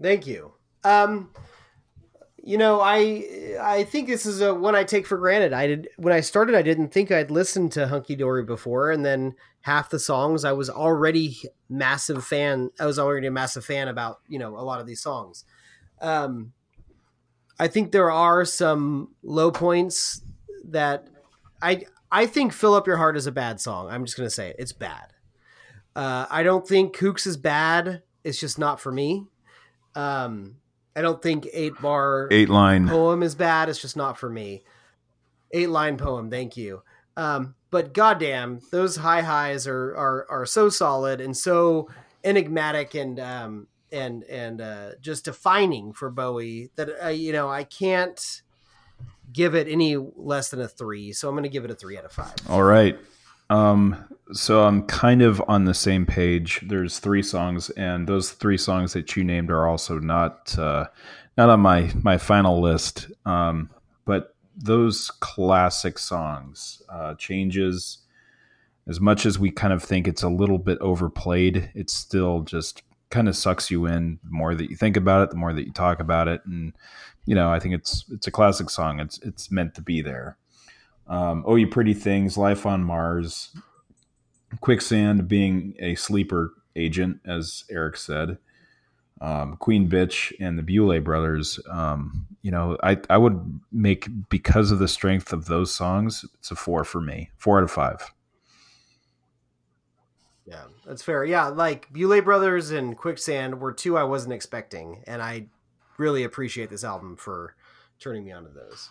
Thank 0.00 0.26
you. 0.26 0.52
Um, 0.84 1.30
you 2.42 2.56
know, 2.56 2.80
I 2.80 3.56
I 3.60 3.84
think 3.84 4.08
this 4.08 4.24
is 4.24 4.40
a 4.40 4.54
one 4.54 4.74
I 4.74 4.84
take 4.84 5.06
for 5.06 5.18
granted. 5.18 5.52
I 5.52 5.66
did 5.66 5.88
when 5.96 6.14
I 6.14 6.20
started, 6.20 6.54
I 6.54 6.62
didn't 6.62 6.92
think 6.92 7.10
I'd 7.10 7.30
listened 7.30 7.72
to 7.72 7.88
Hunky 7.88 8.16
Dory 8.16 8.44
before, 8.44 8.90
and 8.90 9.04
then 9.04 9.34
half 9.62 9.90
the 9.90 9.98
songs 9.98 10.44
I 10.44 10.52
was 10.52 10.70
already 10.70 11.36
massive 11.68 12.24
fan. 12.24 12.70
I 12.80 12.86
was 12.86 12.98
already 12.98 13.26
a 13.26 13.30
massive 13.30 13.64
fan 13.64 13.88
about 13.88 14.20
you 14.28 14.38
know 14.38 14.56
a 14.56 14.62
lot 14.62 14.80
of 14.80 14.86
these 14.86 15.02
songs. 15.02 15.44
Um, 16.00 16.52
I 17.58 17.68
think 17.68 17.92
there 17.92 18.10
are 18.10 18.44
some 18.44 19.14
low 19.22 19.50
points 19.50 20.22
that 20.64 21.08
I 21.60 21.86
I 22.10 22.26
think 22.26 22.52
"Fill 22.52 22.74
Up 22.74 22.86
Your 22.86 22.96
Heart" 22.96 23.16
is 23.16 23.26
a 23.26 23.32
bad 23.32 23.60
song. 23.60 23.90
I'm 23.90 24.04
just 24.04 24.16
gonna 24.16 24.30
say 24.30 24.50
it. 24.50 24.56
It's 24.58 24.72
bad. 24.72 25.12
Uh, 25.94 26.26
I 26.30 26.44
don't 26.44 26.66
think 26.66 26.96
Kooks 26.96 27.26
is 27.26 27.36
bad. 27.36 28.02
It's 28.22 28.38
just 28.38 28.58
not 28.58 28.80
for 28.80 28.92
me. 28.92 29.26
Um, 29.94 30.56
I 30.94 31.02
don't 31.02 31.22
think 31.22 31.46
eight 31.52 31.80
bar 31.80 32.28
eight 32.30 32.48
line. 32.48 32.88
poem 32.88 33.22
is 33.22 33.34
bad. 33.34 33.68
It's 33.68 33.80
just 33.80 33.96
not 33.96 34.18
for 34.18 34.28
me. 34.28 34.64
Eight 35.52 35.70
line 35.70 35.96
poem. 35.96 36.30
Thank 36.30 36.56
you. 36.56 36.82
Um, 37.16 37.54
but 37.70 37.92
goddamn, 37.92 38.60
those 38.70 38.96
high 38.96 39.22
highs 39.22 39.66
are 39.66 39.96
are 39.96 40.26
are 40.30 40.46
so 40.46 40.68
solid 40.68 41.20
and 41.20 41.36
so 41.36 41.88
enigmatic 42.24 42.94
and 42.94 43.20
um, 43.20 43.68
and 43.92 44.24
and 44.24 44.60
uh, 44.60 44.90
just 45.00 45.24
defining 45.24 45.92
for 45.92 46.10
Bowie 46.10 46.70
that 46.76 46.88
uh, 47.04 47.08
you 47.08 47.32
know 47.32 47.48
I 47.48 47.64
can't 47.64 48.42
give 49.32 49.54
it 49.54 49.68
any 49.68 49.96
less 49.96 50.50
than 50.50 50.60
a 50.60 50.68
three. 50.68 51.12
So 51.12 51.28
I'm 51.28 51.34
going 51.34 51.44
to 51.44 51.48
give 51.48 51.64
it 51.64 51.70
a 51.70 51.74
three 51.74 51.98
out 51.98 52.04
of 52.04 52.12
five. 52.12 52.34
All 52.48 52.62
right. 52.62 52.98
Um, 53.50 54.04
so 54.32 54.64
I'm 54.64 54.82
kind 54.84 55.22
of 55.22 55.42
on 55.48 55.64
the 55.64 55.74
same 55.74 56.04
page. 56.06 56.62
There's 56.66 56.98
three 56.98 57.22
songs, 57.22 57.70
and 57.70 58.06
those 58.06 58.30
three 58.32 58.58
songs 58.58 58.92
that 58.92 59.16
you 59.16 59.24
named 59.24 59.50
are 59.50 59.66
also 59.66 59.98
not 59.98 60.58
uh, 60.58 60.86
not 61.36 61.48
on 61.48 61.60
my 61.60 61.90
my 62.02 62.18
final 62.18 62.60
list. 62.60 63.10
Um, 63.24 63.70
but 64.04 64.34
those 64.56 65.10
classic 65.10 65.98
songs, 65.98 66.82
uh, 66.88 67.14
changes. 67.14 67.98
As 68.86 69.00
much 69.00 69.26
as 69.26 69.38
we 69.38 69.50
kind 69.50 69.74
of 69.74 69.82
think 69.82 70.08
it's 70.08 70.22
a 70.22 70.30
little 70.30 70.56
bit 70.56 70.78
overplayed, 70.80 71.70
it's 71.74 71.94
still 71.94 72.40
just 72.40 72.82
kind 73.10 73.28
of 73.28 73.36
sucks 73.36 73.70
you 73.70 73.84
in. 73.84 74.18
The 74.24 74.30
more 74.30 74.54
that 74.54 74.70
you 74.70 74.76
think 74.76 74.96
about 74.96 75.22
it, 75.22 75.30
the 75.30 75.36
more 75.36 75.52
that 75.52 75.66
you 75.66 75.72
talk 75.72 76.00
about 76.00 76.26
it, 76.26 76.40
and 76.46 76.72
you 77.26 77.34
know, 77.34 77.50
I 77.50 77.60
think 77.60 77.74
it's 77.74 78.04
it's 78.10 78.26
a 78.26 78.30
classic 78.30 78.70
song. 78.70 79.00
It's 79.00 79.18
it's 79.20 79.50
meant 79.50 79.74
to 79.74 79.82
be 79.82 80.00
there. 80.00 80.36
Um, 81.06 81.44
oh, 81.46 81.56
you 81.56 81.66
pretty 81.66 81.94
things, 81.94 82.36
life 82.36 82.66
on 82.66 82.84
Mars, 82.84 83.50
quicksand 84.60 85.28
being 85.28 85.74
a 85.78 85.94
sleeper 85.94 86.54
agent, 86.76 87.20
as 87.24 87.64
Eric 87.70 87.96
said. 87.96 88.38
Um, 89.20 89.56
Queen 89.56 89.88
Bitch 89.88 90.32
and 90.38 90.58
the 90.58 90.62
Bewlay 90.62 91.02
Brothers. 91.02 91.58
Um, 91.70 92.26
you 92.42 92.50
know, 92.50 92.76
I 92.82 92.98
I 93.10 93.18
would 93.18 93.60
make 93.72 94.08
because 94.28 94.70
of 94.70 94.78
the 94.78 94.88
strength 94.88 95.32
of 95.32 95.46
those 95.46 95.74
songs, 95.74 96.24
it's 96.34 96.50
a 96.50 96.56
four 96.56 96.84
for 96.84 97.00
me, 97.00 97.30
four 97.36 97.58
out 97.58 97.64
of 97.64 97.70
five. 97.70 98.12
Yeah, 100.46 100.64
that's 100.86 101.02
fair. 101.02 101.24
Yeah, 101.24 101.48
like 101.48 101.92
Bewlay 101.92 102.24
Brothers 102.24 102.70
and 102.70 102.96
Quicksand 102.96 103.60
were 103.60 103.72
two 103.72 103.98
I 103.98 104.04
wasn't 104.04 104.32
expecting, 104.32 105.02
and 105.06 105.20
I 105.20 105.46
really 105.98 106.22
appreciate 106.22 106.70
this 106.70 106.84
album 106.84 107.16
for 107.16 107.54
turning 107.98 108.24
me 108.24 108.32
onto 108.32 108.52
those. 108.52 108.88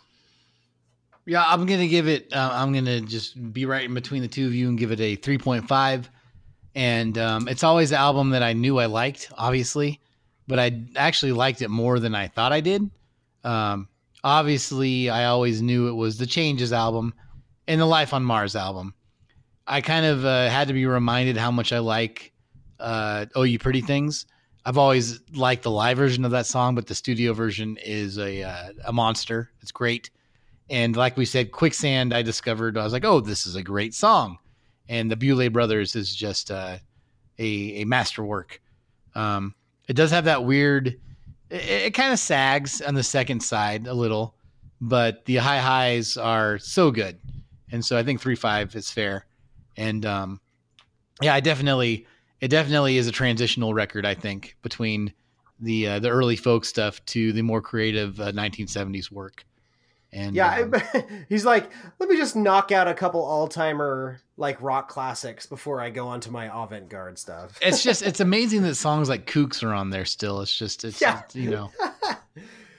Yeah, 1.27 1.43
I'm 1.45 1.65
gonna 1.65 1.89
give 1.89 2.07
it. 2.07 2.33
Uh, 2.33 2.49
I'm 2.53 2.73
gonna 2.73 3.01
just 3.01 3.53
be 3.53 3.65
right 3.65 3.83
in 3.83 3.93
between 3.93 4.21
the 4.21 4.29
two 4.29 4.47
of 4.47 4.55
you 4.55 4.69
and 4.69 4.77
give 4.77 4.91
it 4.93 5.01
a 5.01 5.17
3.5. 5.17 6.05
And 6.73 7.17
um, 7.17 7.49
it's 7.49 7.65
always 7.65 7.91
an 7.91 7.97
album 7.97 8.29
that 8.29 8.43
I 8.43 8.53
knew 8.53 8.79
I 8.79 8.85
liked, 8.85 9.29
obviously, 9.37 9.99
but 10.47 10.57
I 10.57 10.83
actually 10.95 11.33
liked 11.33 11.61
it 11.61 11.69
more 11.69 11.99
than 11.99 12.15
I 12.15 12.29
thought 12.29 12.53
I 12.53 12.61
did. 12.61 12.89
Um, 13.43 13.89
obviously, 14.23 15.09
I 15.09 15.25
always 15.25 15.61
knew 15.61 15.89
it 15.89 15.95
was 15.95 16.17
the 16.17 16.25
Changes 16.25 16.71
album 16.71 17.13
and 17.67 17.81
the 17.81 17.85
Life 17.85 18.13
on 18.13 18.23
Mars 18.23 18.55
album. 18.55 18.93
I 19.65 19.81
kind 19.81 20.05
of 20.05 20.23
uh, 20.23 20.47
had 20.49 20.69
to 20.69 20.73
be 20.73 20.85
reminded 20.85 21.35
how 21.35 21.51
much 21.51 21.73
I 21.73 21.79
like 21.79 22.31
uh, 22.79 23.25
"Oh 23.35 23.43
You 23.43 23.59
Pretty 23.59 23.81
Things." 23.81 24.25
I've 24.65 24.77
always 24.77 25.19
liked 25.33 25.63
the 25.63 25.71
live 25.71 25.97
version 25.97 26.23
of 26.23 26.31
that 26.31 26.45
song, 26.45 26.73
but 26.75 26.87
the 26.87 26.95
studio 26.95 27.33
version 27.33 27.77
is 27.83 28.17
a 28.17 28.43
uh, 28.43 28.69
a 28.85 28.93
monster. 28.93 29.49
It's 29.61 29.73
great. 29.73 30.09
And 30.69 30.95
like 30.95 31.17
we 31.17 31.25
said, 31.25 31.51
Quicksand, 31.51 32.13
I 32.13 32.21
discovered, 32.21 32.77
I 32.77 32.83
was 32.83 32.93
like, 32.93 33.05
oh, 33.05 33.19
this 33.19 33.47
is 33.47 33.55
a 33.55 33.63
great 33.63 33.93
song. 33.93 34.37
And 34.89 35.09
the 35.09 35.15
Bewlay 35.15 35.51
Brothers 35.51 35.95
is 35.95 36.15
just 36.15 36.51
uh, 36.51 36.77
a, 37.39 37.45
a 37.81 37.85
masterwork. 37.85 38.61
Um, 39.15 39.55
it 39.87 39.93
does 39.93 40.11
have 40.11 40.25
that 40.25 40.43
weird, 40.43 40.99
it, 41.49 41.69
it 41.69 41.93
kind 41.93 42.11
of 42.11 42.19
sags 42.19 42.81
on 42.81 42.95
the 42.95 43.03
second 43.03 43.41
side 43.41 43.87
a 43.87 43.93
little, 43.93 44.35
but 44.81 45.25
the 45.25 45.37
high 45.37 45.59
highs 45.59 46.17
are 46.17 46.57
so 46.59 46.91
good. 46.91 47.19
And 47.71 47.83
so 47.83 47.97
I 47.97 48.03
think 48.03 48.21
3 48.21 48.35
5 48.35 48.75
is 48.75 48.91
fair. 48.91 49.25
And 49.77 50.05
um, 50.05 50.41
yeah, 51.21 51.33
I 51.33 51.39
definitely, 51.39 52.05
it 52.41 52.49
definitely 52.49 52.97
is 52.97 53.07
a 53.07 53.11
transitional 53.11 53.73
record, 53.73 54.05
I 54.05 54.13
think, 54.15 54.57
between 54.61 55.13
the 55.59 55.87
uh, 55.87 55.99
the 55.99 56.09
early 56.09 56.35
folk 56.35 56.65
stuff 56.65 57.03
to 57.07 57.33
the 57.33 57.41
more 57.41 57.61
creative 57.61 58.19
uh, 58.19 58.31
1970s 58.31 59.11
work. 59.11 59.45
And 60.13 60.35
yeah, 60.35 60.61
um, 60.61 60.73
he's 61.29 61.45
like, 61.45 61.69
let 61.99 62.09
me 62.09 62.15
just 62.17 62.35
knock 62.35 62.71
out 62.71 62.87
a 62.87 62.93
couple 62.93 63.23
all 63.23 63.47
timer 63.47 64.21
like 64.37 64.61
rock 64.61 64.87
classics 64.87 65.45
before 65.45 65.81
I 65.81 65.89
go 65.89 66.07
on 66.07 66.21
to 66.21 66.31
my 66.31 66.45
avant 66.45 66.89
garde 66.89 67.17
stuff. 67.19 67.57
it's 67.61 67.83
just 67.83 68.01
it's 68.03 68.19
amazing 68.19 68.61
that 68.63 68.75
songs 68.75 69.09
like 69.09 69.25
Kooks 69.29 69.63
are 69.63 69.73
on 69.73 69.89
there 69.89 70.05
still. 70.05 70.41
It's 70.41 70.55
just 70.55 70.85
it's, 70.85 71.01
Yeah. 71.01 71.21
you 71.33 71.49
know. 71.49 71.71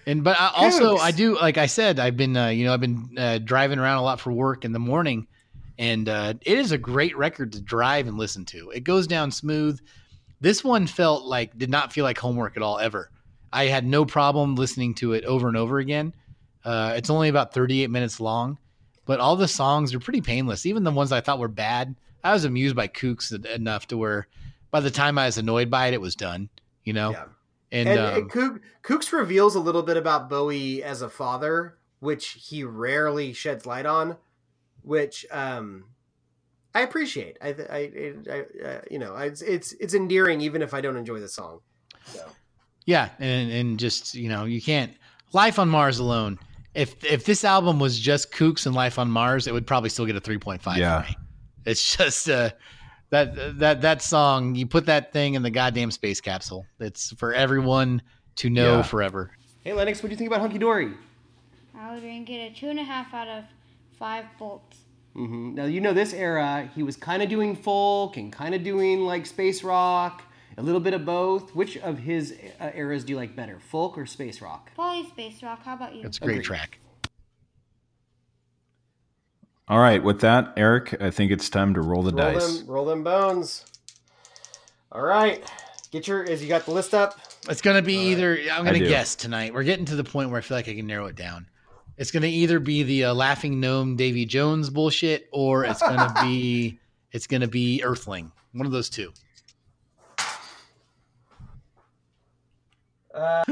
And 0.07 0.24
but 0.24 0.40
I, 0.40 0.52
also 0.55 0.97
Kooks. 0.97 1.00
I 1.00 1.10
do 1.10 1.34
like 1.39 1.58
I 1.58 1.66
said 1.66 1.98
I've 2.00 2.16
been 2.16 2.34
uh, 2.34 2.48
you 2.48 2.65
know 2.65 2.73
I've 2.73 2.81
been 2.81 3.10
uh, 3.18 3.39
driving 3.39 3.78
around 3.78 3.98
a 3.98 4.02
lot 4.02 4.20
for 4.20 4.32
work 4.32 4.65
in 4.65 4.73
the 4.73 4.78
morning, 4.78 5.26
and 5.78 6.08
uh, 6.08 6.32
it 6.40 6.57
is 6.57 6.73
a 6.73 6.78
great 6.78 7.15
record 7.18 7.52
to 7.52 7.60
drive 7.60 8.07
and 8.07 8.16
listen 8.16 8.47
to. 8.47 8.70
It 8.70 8.84
goes 8.84 9.07
down 9.07 9.31
smooth. 9.31 9.78
This 10.40 10.65
one 10.65 10.86
felt 10.86 11.26
like 11.26 11.58
did 11.58 11.68
not 11.68 11.92
feel 11.92 12.05
like 12.05 12.16
homework 12.16 12.57
at 12.57 12.62
all 12.62 12.78
ever. 12.78 13.10
I 13.52 13.66
had 13.66 13.84
no 13.84 14.07
problem 14.07 14.55
listening 14.55 14.94
to 14.94 15.12
it 15.12 15.24
over 15.26 15.47
and 15.47 15.58
over 15.58 15.78
again. 15.78 16.15
Uh, 16.69 16.93
it's 16.97 17.09
only 17.09 17.31
about 17.31 17.55
38 17.55 17.89
minutes 17.89 18.21
long, 18.21 18.59
but 19.07 19.21
all 19.21 19.37
the 19.37 19.49
songs 19.49 19.95
are 19.95 20.01
pretty 20.01 20.21
painless. 20.21 20.67
Even 20.67 20.85
the 20.85 20.91
ones 20.91 21.13
I 21.13 21.23
thought 21.23 21.39
were 21.39 21.49
bad, 21.49 21.97
I 22.23 22.35
was 22.35 22.45
amused 22.45 22.77
by 22.77 22.89
Kooks 22.89 23.33
enough 23.47 23.89
to 23.89 23.97
where 23.97 24.29
by 24.71 24.81
the 24.81 24.91
time 24.91 25.17
I 25.17 25.25
was 25.25 25.39
annoyed 25.39 25.71
by 25.71 25.87
it, 25.87 25.95
it 25.95 26.01
was 26.03 26.15
done. 26.15 26.51
You 26.85 26.93
know, 26.93 27.13
Yeah. 27.13 27.25
and, 27.73 27.89
And, 27.89 27.99
um, 27.99 28.15
and 28.15 28.31
Kook, 28.31 28.61
Kooks 28.83 29.13
reveals 29.13 29.55
a 29.55 29.61
little 29.61 29.83
bit 29.83 29.97
about 29.97 30.29
Bowie 30.29 30.83
as 30.85 31.01
a 31.01 31.09
father, 31.09 31.79
which 32.01 32.37
he 32.49 32.65
rarely 32.65 33.33
sheds 33.33 33.65
light 33.65 33.87
on, 33.87 34.19
which 34.83 35.25
um, 35.31 35.85
I 36.75 36.83
appreciate. 36.83 37.39
I, 37.41 37.49
I, 37.49 37.79
I, 37.79 38.15
I 38.31 38.67
uh, 38.69 38.81
you 38.91 38.99
know, 38.99 39.17
it's 39.17 39.41
it's 39.41 39.73
it's 39.73 39.95
endearing 39.95 40.43
even 40.43 40.61
if 40.61 40.75
I 40.75 40.83
don't 40.83 40.99
enjoy 40.99 41.19
the 41.21 41.29
song. 41.29 41.61
So. 42.05 42.29
Yeah, 42.85 43.09
and 43.19 43.51
and 43.51 43.79
just 43.79 44.15
you 44.15 44.29
know 44.29 44.45
you 44.45 44.61
can't 44.61 44.93
Life 45.33 45.59
on 45.59 45.69
Mars 45.69 45.99
alone. 45.99 46.39
If 46.78 47.05
if 47.05 47.24
this 47.24 47.42
album 47.44 47.78
was 47.81 47.98
just 47.98 48.31
Kooks 48.32 48.65
and 48.66 48.74
Life 48.74 48.98
on 48.98 49.10
Mars, 49.10 49.47
it 49.47 49.52
would 49.52 49.66
probably 49.66 49.90
still 49.90 50.07
get 50.07 50.15
a 50.16 50.20
three 50.20 50.39
point 50.39 50.62
five. 50.62 50.76
Yeah. 50.78 51.02
for 51.02 51.08
me. 51.10 51.16
It's 51.65 51.97
just 51.97 52.31
uh, 52.31 52.50
that 53.10 53.58
that 53.58 53.82
that 53.82 54.00
song. 54.02 54.55
You 54.55 54.66
put 54.66 54.86
that 54.86 55.12
thing 55.12 55.34
in 55.34 55.42
the 55.42 55.50
goddamn 55.50 55.90
space 55.90 56.20
capsule. 56.20 56.65
It's 56.78 57.12
for 57.15 57.34
everyone 57.34 58.00
to 58.36 58.48
know 58.48 58.76
Yeah. 58.76 58.82
forever. 58.82 59.32
Hey 59.65 59.73
Lennox, 59.73 60.02
what 60.02 60.08
do 60.08 60.12
you 60.12 60.16
think 60.16 60.28
about 60.28 60.40
Hunky 60.40 60.58
Dory? 60.58 60.92
I 61.76 61.94
would 61.94 62.02
rank 62.05 62.31
it 62.31 62.52
a 62.52 62.55
two 62.55 62.68
and 62.70 62.78
a 62.78 62.84
half 62.84 63.12
out 63.12 63.28
of 63.28 63.44
five 63.98 64.24
bolts. 64.39 64.76
Mm-hmm. 65.16 65.55
Now 65.57 65.65
you 65.65 65.81
know 65.81 65.92
this 65.92 66.12
era, 66.15 66.70
he 66.76 66.82
was 66.84 66.97
kind 66.97 67.23
of 67.24 67.28
doing 67.28 67.57
folk 67.57 68.16
and 68.16 68.32
kind 68.32 68.55
of 68.55 68.62
doing 68.62 69.00
like 69.00 69.26
space 69.26 69.65
rock, 69.65 70.23
a 70.59 70.62
little 70.62 70.81
bit 70.81 70.93
of 70.93 71.05
both. 71.07 71.55
Which 71.55 71.77
of 71.78 71.99
his 72.01 72.35
uh, 72.61 72.70
eras 72.75 73.05
do 73.05 73.12
you 73.12 73.17
like 73.17 73.35
better, 73.35 73.59
folk 73.61 73.97
or 73.97 74.05
space 74.05 74.43
rock? 74.43 74.70
Probably 74.75 75.09
space 75.09 75.43
rock. 75.43 75.62
How 75.65 75.75
about 75.75 75.95
you? 75.95 76.03
It's 76.05 76.19
a 76.19 76.20
great 76.20 76.35
Agreed. 76.35 76.45
track. 76.45 76.78
All 79.69 79.78
right, 79.78 80.03
with 80.03 80.20
that, 80.23 80.55
Eric, 80.57 80.97
I 81.01 81.11
think 81.11 81.31
it's 81.31 81.51
time 81.51 81.75
to 81.75 81.83
roll 81.83 82.03
the 82.03 82.11
Roll 82.12 82.33
dice. 82.33 82.59
them, 82.61 82.67
roll 82.67 82.85
them 82.87 83.05
bones. 83.05 83.67
All 84.91 85.03
right, 85.03 85.45
get 85.91 86.09
your. 86.09 86.25
As 86.25 86.43
you 86.43 86.49
got 86.49 86.65
the 86.65 86.70
list 86.73 86.95
up. 86.95 87.19
It's 87.49 87.61
gonna 87.61 87.83
be 87.83 87.95
either. 88.11 88.39
I'm 88.51 88.65
gonna 88.65 88.78
guess 88.78 89.15
tonight. 89.15 89.53
We're 89.53 89.62
getting 89.65 89.85
to 89.87 89.97
the 89.97 90.05
point 90.05 90.31
where 90.31 90.39
I 90.39 90.41
feel 90.43 90.57
like 90.57 90.69
I 90.69 90.75
can 90.75 90.87
narrow 90.87 91.07
it 91.07 91.17
down. 91.17 91.47
It's 91.99 92.11
gonna 92.11 92.27
either 92.28 92.59
be 92.61 92.83
the 92.83 93.05
uh, 93.07 93.15
laughing 93.15 93.61
gnome 93.61 93.97
Davy 93.97 94.25
Jones 94.25 94.70
bullshit, 94.70 95.28
or 95.33 95.65
it's 95.65 95.83
gonna 95.83 96.15
be 96.23 96.78
it's 97.12 97.27
gonna 97.27 97.49
be 97.49 97.83
Earthling. 97.85 98.33
One 98.53 98.65
of 98.65 98.73
those 98.73 98.89
two. 98.89 99.12
Uh, 103.19 103.43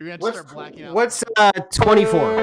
You're 0.00 0.08
gonna 0.08 0.18
what's 0.18 0.38
start 0.38 0.52
blacking 0.52 0.84
out. 0.84 0.94
what's 0.94 1.24
uh, 1.36 1.52
twenty 1.72 2.04
four? 2.04 2.34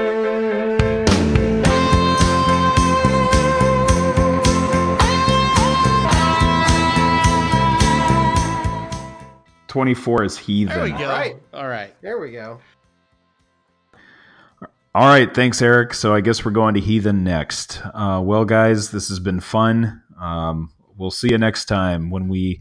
Twenty-four 9.68 10.22
is 10.24 10.36
heathen. 10.36 10.74
There 10.74 10.84
we 10.84 10.90
go. 10.90 11.04
All 11.04 11.10
right. 11.10 11.36
All 11.54 11.68
right. 11.68 11.94
There 12.02 12.18
we 12.18 12.30
go. 12.30 12.60
All 14.94 15.06
right, 15.06 15.32
thanks, 15.34 15.62
Eric. 15.62 15.94
So 15.94 16.14
I 16.14 16.20
guess 16.20 16.44
we're 16.44 16.50
going 16.50 16.74
to 16.74 16.80
Heathen 16.80 17.24
next. 17.24 17.80
Uh, 17.94 18.20
well, 18.22 18.44
guys, 18.44 18.90
this 18.90 19.08
has 19.08 19.18
been 19.18 19.40
fun. 19.40 20.02
Um, 20.20 20.70
we'll 20.98 21.10
see 21.10 21.30
you 21.30 21.38
next 21.38 21.64
time 21.64 22.10
when 22.10 22.28
we 22.28 22.60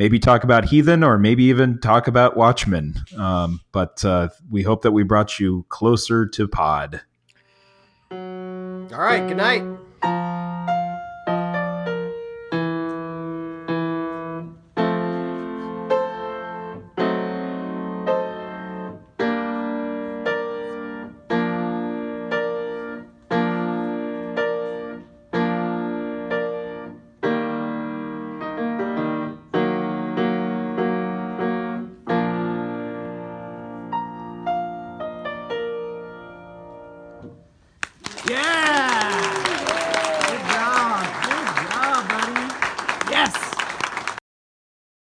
maybe 0.00 0.18
talk 0.18 0.44
about 0.44 0.64
Heathen 0.64 1.04
or 1.04 1.18
maybe 1.18 1.44
even 1.44 1.78
talk 1.78 2.08
about 2.08 2.34
Watchmen. 2.34 2.94
Um, 3.18 3.60
but 3.70 4.02
uh, 4.02 4.30
we 4.50 4.62
hope 4.62 4.80
that 4.80 4.92
we 4.92 5.02
brought 5.02 5.38
you 5.38 5.66
closer 5.68 6.26
to 6.26 6.48
Pod. 6.48 7.02
All 8.10 8.16
right. 8.88 9.28
Good 9.28 9.36
night. 9.36 9.62